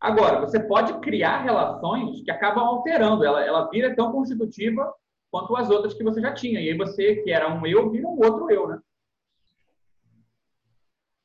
Agora, 0.00 0.40
você 0.40 0.60
pode 0.60 0.92
criar 1.00 1.42
relações 1.42 2.22
que 2.22 2.30
acabam 2.30 2.64
alterando. 2.64 3.24
Ela, 3.24 3.44
ela 3.44 3.70
vira 3.70 3.94
tão 3.94 4.12
constitutiva 4.12 4.92
quanto 5.30 5.56
as 5.56 5.70
outras 5.70 5.94
que 5.94 6.04
você 6.04 6.20
já 6.20 6.34
tinha. 6.34 6.60
E 6.60 6.70
aí 6.70 6.76
você, 6.76 7.16
que 7.16 7.30
era 7.30 7.48
um 7.48 7.64
eu, 7.66 7.88
vira 7.90 8.06
um 8.06 8.18
outro 8.18 8.50
eu, 8.50 8.68
né? 8.68 8.78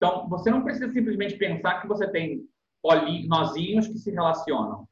Então, 0.04 0.28
você 0.28 0.50
não 0.52 0.64
precisa 0.64 0.92
simplesmente 0.92 1.38
pensar 1.38 1.82
que 1.82 1.88
você 1.88 2.08
tem 2.10 2.46
nozinhos 3.28 3.88
que 3.88 3.98
se 3.98 4.12
relacionam. 4.12 4.88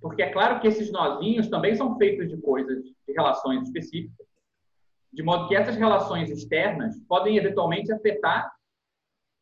Porque 0.00 0.22
é 0.22 0.30
claro 0.30 0.60
que 0.60 0.66
esses 0.66 0.90
nozinhos 0.90 1.48
também 1.48 1.74
são 1.76 1.96
feitos 1.96 2.28
de 2.28 2.36
coisas, 2.38 2.82
de 2.82 3.12
relações 3.14 3.62
específicas 3.62 4.26
de 5.16 5.22
modo 5.22 5.48
que 5.48 5.56
essas 5.56 5.76
relações 5.76 6.30
externas 6.30 6.94
podem 7.08 7.38
eventualmente 7.38 7.90
afetar 7.90 8.52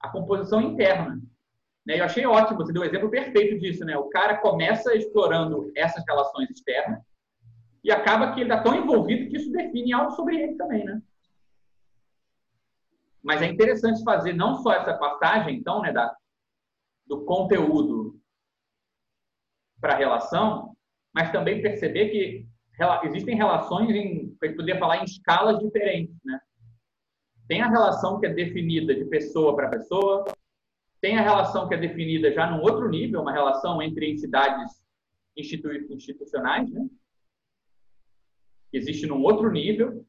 a 0.00 0.08
composição 0.08 0.60
interna. 0.60 1.20
Né? 1.84 1.98
Eu 1.98 2.04
achei 2.04 2.24
ótimo, 2.24 2.58
você 2.58 2.72
deu 2.72 2.82
um 2.82 2.84
exemplo 2.84 3.10
perfeito 3.10 3.58
disso. 3.58 3.84
Né? 3.84 3.96
O 3.96 4.08
cara 4.08 4.36
começa 4.36 4.94
explorando 4.94 5.72
essas 5.76 6.04
relações 6.06 6.48
externas 6.48 7.00
e 7.82 7.90
acaba 7.90 8.32
que 8.32 8.40
ele 8.40 8.52
está 8.52 8.62
tão 8.62 8.76
envolvido 8.76 9.28
que 9.28 9.36
isso 9.36 9.50
define 9.50 9.92
algo 9.92 10.12
sobre 10.12 10.40
ele 10.40 10.54
também. 10.54 10.84
Né? 10.84 11.02
Mas 13.25 13.41
é 13.41 13.47
interessante 13.47 14.05
fazer 14.05 14.35
não 14.35 14.57
só 14.62 14.75
essa 14.75 14.94
passagem, 14.94 15.57
então, 15.57 15.81
né, 15.81 15.93
da, 15.93 16.15
do 17.07 17.25
conteúdo 17.25 18.20
para 19.81 19.94
a 19.94 19.97
relação, 19.97 20.77
mas 21.12 21.33
também 21.33 21.62
perceber 21.62 22.11
que 22.11 22.47
existem 23.05 23.36
relações 23.36 23.89
em, 23.91 24.36
gente 24.43 24.57
poderia 24.57 24.78
falar 24.78 24.99
em 24.99 25.05
escalas 25.05 25.59
diferentes, 25.59 26.15
né? 26.25 26.41
Tem 27.47 27.61
a 27.61 27.69
relação 27.69 28.19
que 28.19 28.27
é 28.27 28.33
definida 28.33 28.94
de 28.94 29.05
pessoa 29.05 29.55
para 29.55 29.69
pessoa, 29.69 30.25
tem 31.01 31.19
a 31.19 31.23
relação 31.23 31.69
que 31.69 31.75
é 31.75 31.78
definida 31.78 32.33
já 32.33 32.51
num 32.51 32.62
outro 32.62 32.89
nível, 32.89 33.20
uma 33.20 33.33
relação 33.33 33.81
entre 33.83 34.11
entidades 34.11 34.83
institu 35.36 35.70
institucionais, 35.93 36.70
né? 36.70 36.89
Que 38.70 38.78
existe 38.78 39.07
num 39.07 39.23
outro 39.23 39.51
nível. 39.51 40.05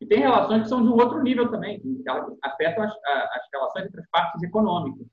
E 0.00 0.06
tem 0.06 0.20
relações 0.20 0.62
que 0.62 0.68
são 0.68 0.82
de 0.82 0.88
um 0.88 0.94
outro 0.94 1.22
nível 1.22 1.50
também, 1.50 1.80
que 1.80 2.04
afetam 2.42 2.84
as, 2.84 2.92
as 2.92 3.48
relações 3.52 3.86
entre 3.86 4.00
as 4.00 4.08
partes 4.10 4.42
econômicas. 4.42 5.06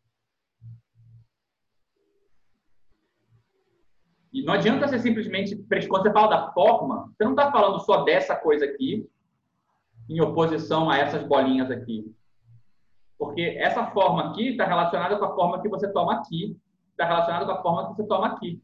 E 4.34 4.44
não 4.44 4.56
adianta 4.56 4.88
você 4.88 4.98
simplesmente, 5.00 5.56
quando 5.88 6.04
você 6.04 6.12
fala 6.12 6.28
da 6.28 6.52
forma, 6.54 7.14
você 7.16 7.24
não 7.24 7.32
está 7.32 7.52
falando 7.52 7.80
só 7.80 8.04
dessa 8.04 8.36
coisa 8.36 8.66
aqui, 8.66 9.08
em 10.10 10.20
oposição 10.22 10.90
a 10.90 10.98
essas 10.98 11.24
bolinhas 11.24 11.70
aqui. 11.70 12.12
Porque 13.18 13.42
essa 13.60 13.86
forma 13.92 14.32
aqui 14.32 14.50
está 14.50 14.66
relacionada 14.66 15.18
com 15.18 15.26
a 15.26 15.36
forma 15.36 15.62
que 15.62 15.70
você 15.70 15.92
toma 15.94 16.16
aqui, 16.16 16.60
está 16.92 17.06
relacionada 17.06 17.46
com 17.46 17.52
a 17.52 17.62
forma 17.62 17.90
que 17.90 17.96
você 17.96 18.08
toma 18.08 18.28
aqui. 18.28 18.62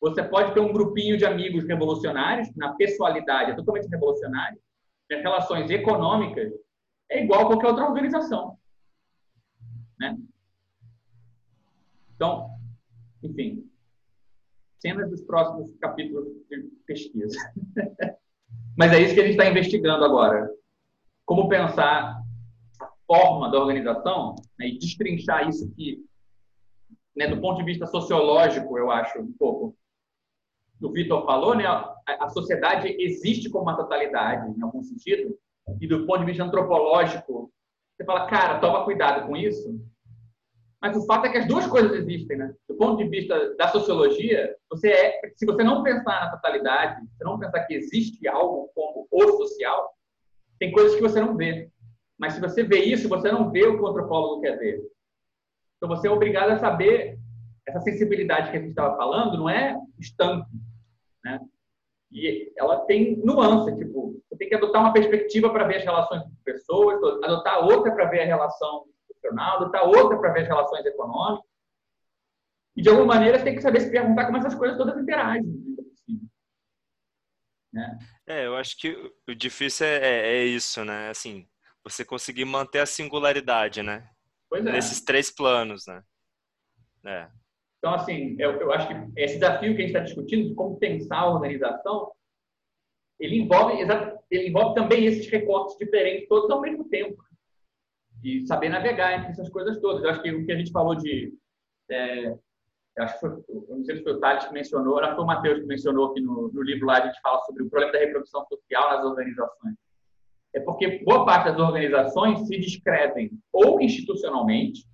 Você 0.00 0.22
pode 0.24 0.52
ter 0.54 0.60
um 0.60 0.72
grupinho 0.72 1.16
de 1.16 1.24
amigos 1.24 1.64
revolucionários, 1.66 2.54
na 2.56 2.74
pessoalidade 2.74 3.52
é 3.52 3.54
totalmente 3.54 3.88
revolucionário, 3.88 4.60
nas 5.10 5.22
relações 5.22 5.70
econômicas, 5.70 6.52
é 7.10 7.24
igual 7.24 7.42
a 7.42 7.46
qualquer 7.46 7.68
outra 7.68 7.88
organização. 7.88 8.56
Né? 9.98 10.16
Então, 12.14 12.50
enfim, 13.22 13.68
cenas 14.78 15.10
dos 15.10 15.22
próximos 15.22 15.76
capítulos 15.78 16.26
de 16.48 16.62
pesquisa. 16.86 17.36
Mas 18.76 18.92
é 18.92 19.00
isso 19.00 19.14
que 19.14 19.20
a 19.20 19.24
gente 19.24 19.32
está 19.32 19.50
investigando 19.50 20.04
agora. 20.04 20.48
Como 21.26 21.48
pensar 21.48 22.22
a 22.80 22.88
forma 23.06 23.50
da 23.50 23.58
organização 23.58 24.36
né, 24.58 24.68
e 24.68 24.78
destrinchar 24.78 25.48
isso 25.48 25.70
que, 25.74 26.04
né, 27.14 27.26
do 27.26 27.40
ponto 27.40 27.58
de 27.58 27.64
vista 27.64 27.86
sociológico, 27.86 28.78
eu 28.78 28.90
acho 28.90 29.20
um 29.20 29.32
pouco, 29.32 29.76
o 30.80 30.92
Vitor 30.92 31.24
falou, 31.26 31.54
né, 31.54 31.66
a, 31.66 32.28
sociedade 32.30 32.94
existe 32.98 33.50
como 33.50 33.64
uma 33.64 33.76
totalidade, 33.76 34.50
em 34.50 34.62
algum 34.62 34.82
sentido, 34.82 35.38
e 35.80 35.86
do 35.86 36.06
ponto 36.06 36.20
de 36.20 36.26
vista 36.26 36.42
antropológico, 36.42 37.52
você 37.96 38.04
fala, 38.04 38.26
cara, 38.26 38.58
toma 38.58 38.84
cuidado 38.84 39.26
com 39.26 39.36
isso. 39.36 39.78
Mas 40.80 40.96
o 40.96 41.04
fato 41.04 41.26
é 41.26 41.28
que 41.30 41.38
as 41.38 41.46
duas 41.46 41.66
coisas 41.66 41.92
existem, 41.92 42.38
né? 42.38 42.54
Do 42.66 42.74
ponto 42.76 42.96
de 42.96 43.08
vista 43.08 43.54
da 43.56 43.68
sociologia, 43.68 44.56
você 44.70 44.88
é, 44.90 45.20
se 45.36 45.44
você 45.44 45.62
não 45.62 45.82
pensar 45.82 46.24
na 46.24 46.30
totalidade, 46.30 47.02
se 47.18 47.22
não 47.22 47.38
pensar 47.38 47.64
que 47.64 47.74
existe 47.74 48.26
algo 48.26 48.70
como 48.74 49.06
o 49.10 49.36
social, 49.36 49.90
tem 50.58 50.72
coisas 50.72 50.94
que 50.94 51.02
você 51.02 51.20
não 51.20 51.36
vê. 51.36 51.70
Mas 52.18 52.32
se 52.32 52.40
você 52.40 52.62
vê 52.62 52.78
isso, 52.78 53.08
você 53.08 53.30
não 53.30 53.50
vê 53.50 53.66
o 53.66 53.76
que 53.76 53.82
o 53.82 53.86
antropólogo 53.86 54.40
quer 54.40 54.56
ver. 54.58 54.80
Então 55.76 55.88
você 55.88 56.08
é 56.08 56.10
obrigado 56.10 56.50
a 56.50 56.58
saber 56.58 57.18
essa 57.68 57.80
sensibilidade 57.80 58.50
que 58.50 58.56
a 58.56 58.60
gente 58.60 58.70
estava 58.70 58.96
falando, 58.96 59.36
não 59.36 59.48
é 59.48 59.76
estanque, 59.98 60.50
né? 61.24 61.40
E 62.12 62.52
ela 62.56 62.84
tem 62.86 63.16
nuance, 63.18 63.76
tipo, 63.76 64.20
você 64.28 64.36
tem 64.36 64.48
que 64.48 64.54
adotar 64.54 64.82
uma 64.82 64.92
perspectiva 64.92 65.50
para 65.50 65.66
ver 65.66 65.76
as 65.76 65.84
relações 65.84 66.22
com 66.22 66.30
pessoas, 66.44 66.98
adotar 67.22 67.64
outra 67.64 67.92
para 67.92 68.06
ver 68.06 68.22
a 68.22 68.26
relação 68.26 68.86
institucional, 69.08 69.56
adotar 69.56 69.86
outra 69.86 70.18
para 70.18 70.32
ver 70.32 70.40
as 70.40 70.48
relações 70.48 70.84
econômicas. 70.84 71.48
E, 72.76 72.82
de 72.82 72.88
alguma 72.88 73.14
maneira, 73.14 73.38
você 73.38 73.44
tem 73.44 73.54
que 73.54 73.62
saber 73.62 73.80
se 73.80 73.90
perguntar 73.90 74.26
como 74.26 74.38
essas 74.38 74.54
coisas 74.54 74.76
todas 74.76 75.00
interagem. 75.00 75.44
Né? 77.72 77.98
É, 78.26 78.46
eu 78.46 78.56
acho 78.56 78.76
que 78.78 79.12
o 79.28 79.34
difícil 79.34 79.86
é, 79.86 79.98
é, 79.98 80.36
é, 80.36 80.44
isso, 80.44 80.84
né? 80.84 81.10
Assim, 81.10 81.48
você 81.84 82.04
conseguir 82.04 82.44
manter 82.44 82.80
a 82.80 82.86
singularidade, 82.86 83.82
né? 83.82 84.08
É. 84.52 84.60
Nesses 84.60 85.00
três 85.00 85.30
planos, 85.30 85.86
né? 85.86 86.02
É. 87.04 87.28
Então, 87.80 87.94
assim, 87.94 88.36
eu, 88.38 88.52
eu 88.60 88.70
acho 88.72 88.88
que 88.88 89.20
esse 89.20 89.38
desafio 89.38 89.74
que 89.74 89.82
a 89.82 89.86
gente 89.86 89.96
está 89.96 90.00
discutindo 90.00 90.48
de 90.48 90.54
como 90.54 90.78
pensar 90.78 91.20
a 91.20 91.30
organização, 91.30 92.12
ele 93.18 93.40
envolve, 93.40 93.74
ele 94.30 94.48
envolve 94.48 94.74
também 94.74 95.06
esses 95.06 95.26
recortes 95.28 95.78
diferentes 95.78 96.28
todos 96.28 96.50
ao 96.50 96.60
mesmo 96.60 96.84
tempo. 96.88 97.16
E 98.22 98.42
saber 98.46 98.68
navegar 98.68 99.18
entre 99.18 99.30
essas 99.30 99.48
coisas 99.48 99.80
todas. 99.80 100.04
Eu 100.04 100.10
acho 100.10 100.22
que 100.22 100.30
o 100.30 100.44
que 100.44 100.52
a 100.52 100.56
gente 100.56 100.70
falou 100.70 100.94
de... 100.94 101.32
É, 101.90 102.36
acho 102.98 103.14
que 103.14 103.20
foi, 103.20 103.30
não 103.68 103.82
sei 103.82 103.96
se 103.96 104.02
foi 104.02 104.12
o 104.12 104.20
Thales 104.20 104.44
que 104.44 104.52
mencionou, 104.52 105.00
não 105.00 105.14
foi 105.14 105.24
o 105.24 105.26
Matheus 105.26 105.60
que 105.60 105.66
mencionou 105.66 106.10
aqui 106.10 106.20
no, 106.20 106.50
no 106.52 106.62
livro 106.62 106.86
lá, 106.86 106.98
a 106.98 107.06
gente 107.06 107.20
fala 107.22 107.40
sobre 107.44 107.62
o 107.62 107.70
problema 107.70 107.92
da 107.92 107.98
reprodução 107.98 108.44
social 108.46 108.90
nas 108.90 109.04
organizações. 109.06 109.74
É 110.54 110.60
porque 110.60 111.02
boa 111.04 111.24
parte 111.24 111.50
das 111.50 111.58
organizações 111.58 112.46
se 112.46 112.58
descrevem 112.58 113.30
ou 113.52 113.80
institucionalmente, 113.80 114.84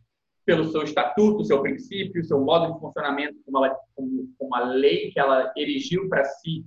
pelo 0.47 0.71
seu 0.71 0.83
estatuto, 0.85 1.45
seu 1.45 1.61
princípio, 1.61 2.25
seu 2.25 2.41
modo 2.41 2.73
de 2.73 2.81
funcionamento, 2.81 3.37
como, 3.45 3.59
ela, 3.59 3.77
como, 3.95 4.33
como 4.39 4.55
a 4.55 4.61
lei 4.61 5.11
que 5.11 5.19
ela 5.19 5.53
erigiu 5.57 6.09
para 6.09 6.25
si 6.25 6.65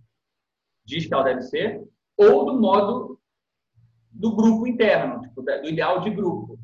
diz 0.85 1.07
que 1.07 1.13
ela 1.13 1.23
deve 1.23 1.41
ser, 1.43 1.81
ou 2.17 2.45
do 2.45 2.59
modo 2.59 3.19
do 4.11 4.35
grupo 4.35 4.67
interno, 4.67 5.21
tipo, 5.21 5.41
do 5.41 5.51
ideal 5.65 6.01
de 6.01 6.09
grupo. 6.09 6.59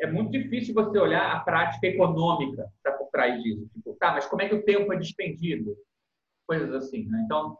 É 0.00 0.06
muito 0.06 0.30
difícil 0.30 0.74
você 0.74 0.98
olhar 0.98 1.32
a 1.32 1.40
prática 1.40 1.86
econômica 1.86 2.70
que 2.84 2.90
por 2.92 3.08
trás 3.10 3.42
disso. 3.42 3.66
Tipo, 3.72 3.94
tá, 3.94 4.12
mas 4.12 4.26
como 4.26 4.42
é 4.42 4.48
que 4.48 4.54
o 4.54 4.64
tempo 4.64 4.92
é 4.92 4.96
dispendido? 4.96 5.76
Coisas 6.46 6.72
assim, 6.74 7.06
né? 7.06 7.22
Então, 7.24 7.56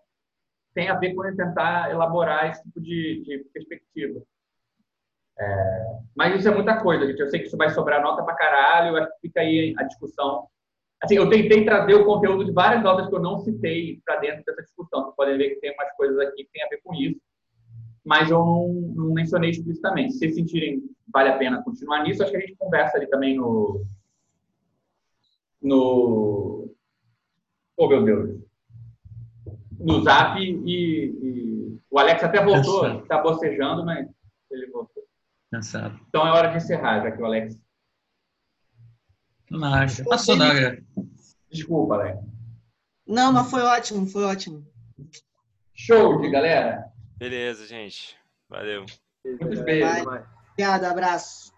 tem 0.75 0.89
a 0.89 0.99
ver 0.99 1.15
com 1.15 1.23
tentar 1.37 1.91
elaborar 1.91 2.51
esse 2.51 2.63
tipo 2.65 2.81
de, 2.81 3.23
de 3.23 3.45
perspectiva. 3.53 4.21
É, 5.41 5.99
mas 6.15 6.39
isso 6.39 6.49
é 6.49 6.55
muita 6.55 6.81
coisa, 6.81 7.07
gente. 7.07 7.21
Eu 7.21 7.29
sei 7.29 7.41
que 7.41 7.47
isso 7.47 7.57
vai 7.57 7.71
sobrar 7.71 8.03
nota 8.03 8.23
pra 8.23 8.35
caralho, 8.35 8.97
acho 8.97 9.11
que 9.15 9.29
fica 9.29 9.41
aí 9.41 9.75
a 9.79 9.85
discussão. 9.85 10.47
Assim, 11.03 11.17
eu 11.17 11.31
tentei 11.31 11.65
trazer 11.65 11.95
o 11.95 12.05
conteúdo 12.05 12.45
de 12.45 12.53
várias 12.53 12.83
notas 12.83 13.09
que 13.09 13.15
eu 13.15 13.21
não 13.21 13.39
citei 13.39 14.01
para 14.05 14.21
dentro 14.21 14.45
dessa 14.45 14.63
discussão. 14.63 15.05
Vocês 15.05 15.17
podem 15.17 15.39
ver 15.39 15.51
que 15.51 15.61
tem 15.61 15.73
umas 15.73 15.91
coisas 15.97 16.19
aqui 16.19 16.45
que 16.45 16.51
tem 16.53 16.63
a 16.63 16.69
ver 16.69 16.81
com 16.85 16.95
isso, 16.95 17.19
mas 18.05 18.31
eu 18.31 18.39
não, 18.39 18.69
não 18.95 19.15
mencionei 19.15 19.51
explicitamente. 19.51 20.13
Se 20.13 20.19
vocês 20.19 20.35
sentirem 20.35 20.83
vale 21.13 21.31
a 21.31 21.39
pena 21.39 21.63
continuar 21.63 22.03
nisso, 22.03 22.23
acho 22.23 22.33
que 22.33 22.37
a 22.37 22.41
gente 22.41 22.57
conversa 22.57 22.97
ali 22.97 23.07
também 23.09 23.37
no. 23.37 23.85
No. 25.63 26.71
Oh, 27.77 27.89
meu 27.89 28.05
Deus. 28.05 28.41
No 29.79 30.03
zap 30.03 30.39
e, 30.39 30.67
e 30.71 31.79
o 31.91 31.99
Alex 31.99 32.23
até 32.23 32.45
voltou, 32.45 33.01
está 33.01 33.23
bocejando, 33.23 33.85
mas 33.85 34.07
ele 34.51 34.67
voltou. 34.71 35.00
Cansado. 35.51 35.99
Então 36.09 36.27
é 36.27 36.31
hora 36.31 36.49
de 36.49 36.59
encerrar, 36.59 37.03
já 37.03 37.11
que 37.11 37.21
o 37.21 37.27
Alex. 37.27 37.61
Não 39.51 39.75
acho. 39.75 40.05
Passou 40.05 40.39
da 40.39 40.49
hora. 40.49 40.85
Desculpa, 41.51 41.95
Alex. 41.95 42.21
Não, 43.07 43.33
mas 43.33 43.51
foi 43.51 43.63
ótimo, 43.63 44.07
foi 44.07 44.23
ótimo. 44.23 44.65
Show 45.75 46.21
de 46.21 46.31
galera. 46.31 46.93
Beleza, 47.17 47.67
gente. 47.67 48.17
Valeu. 48.49 48.87
Muitos 49.25 49.61
beijos. 49.63 50.07
Obrigado, 50.53 50.85
abraço. 50.85 51.53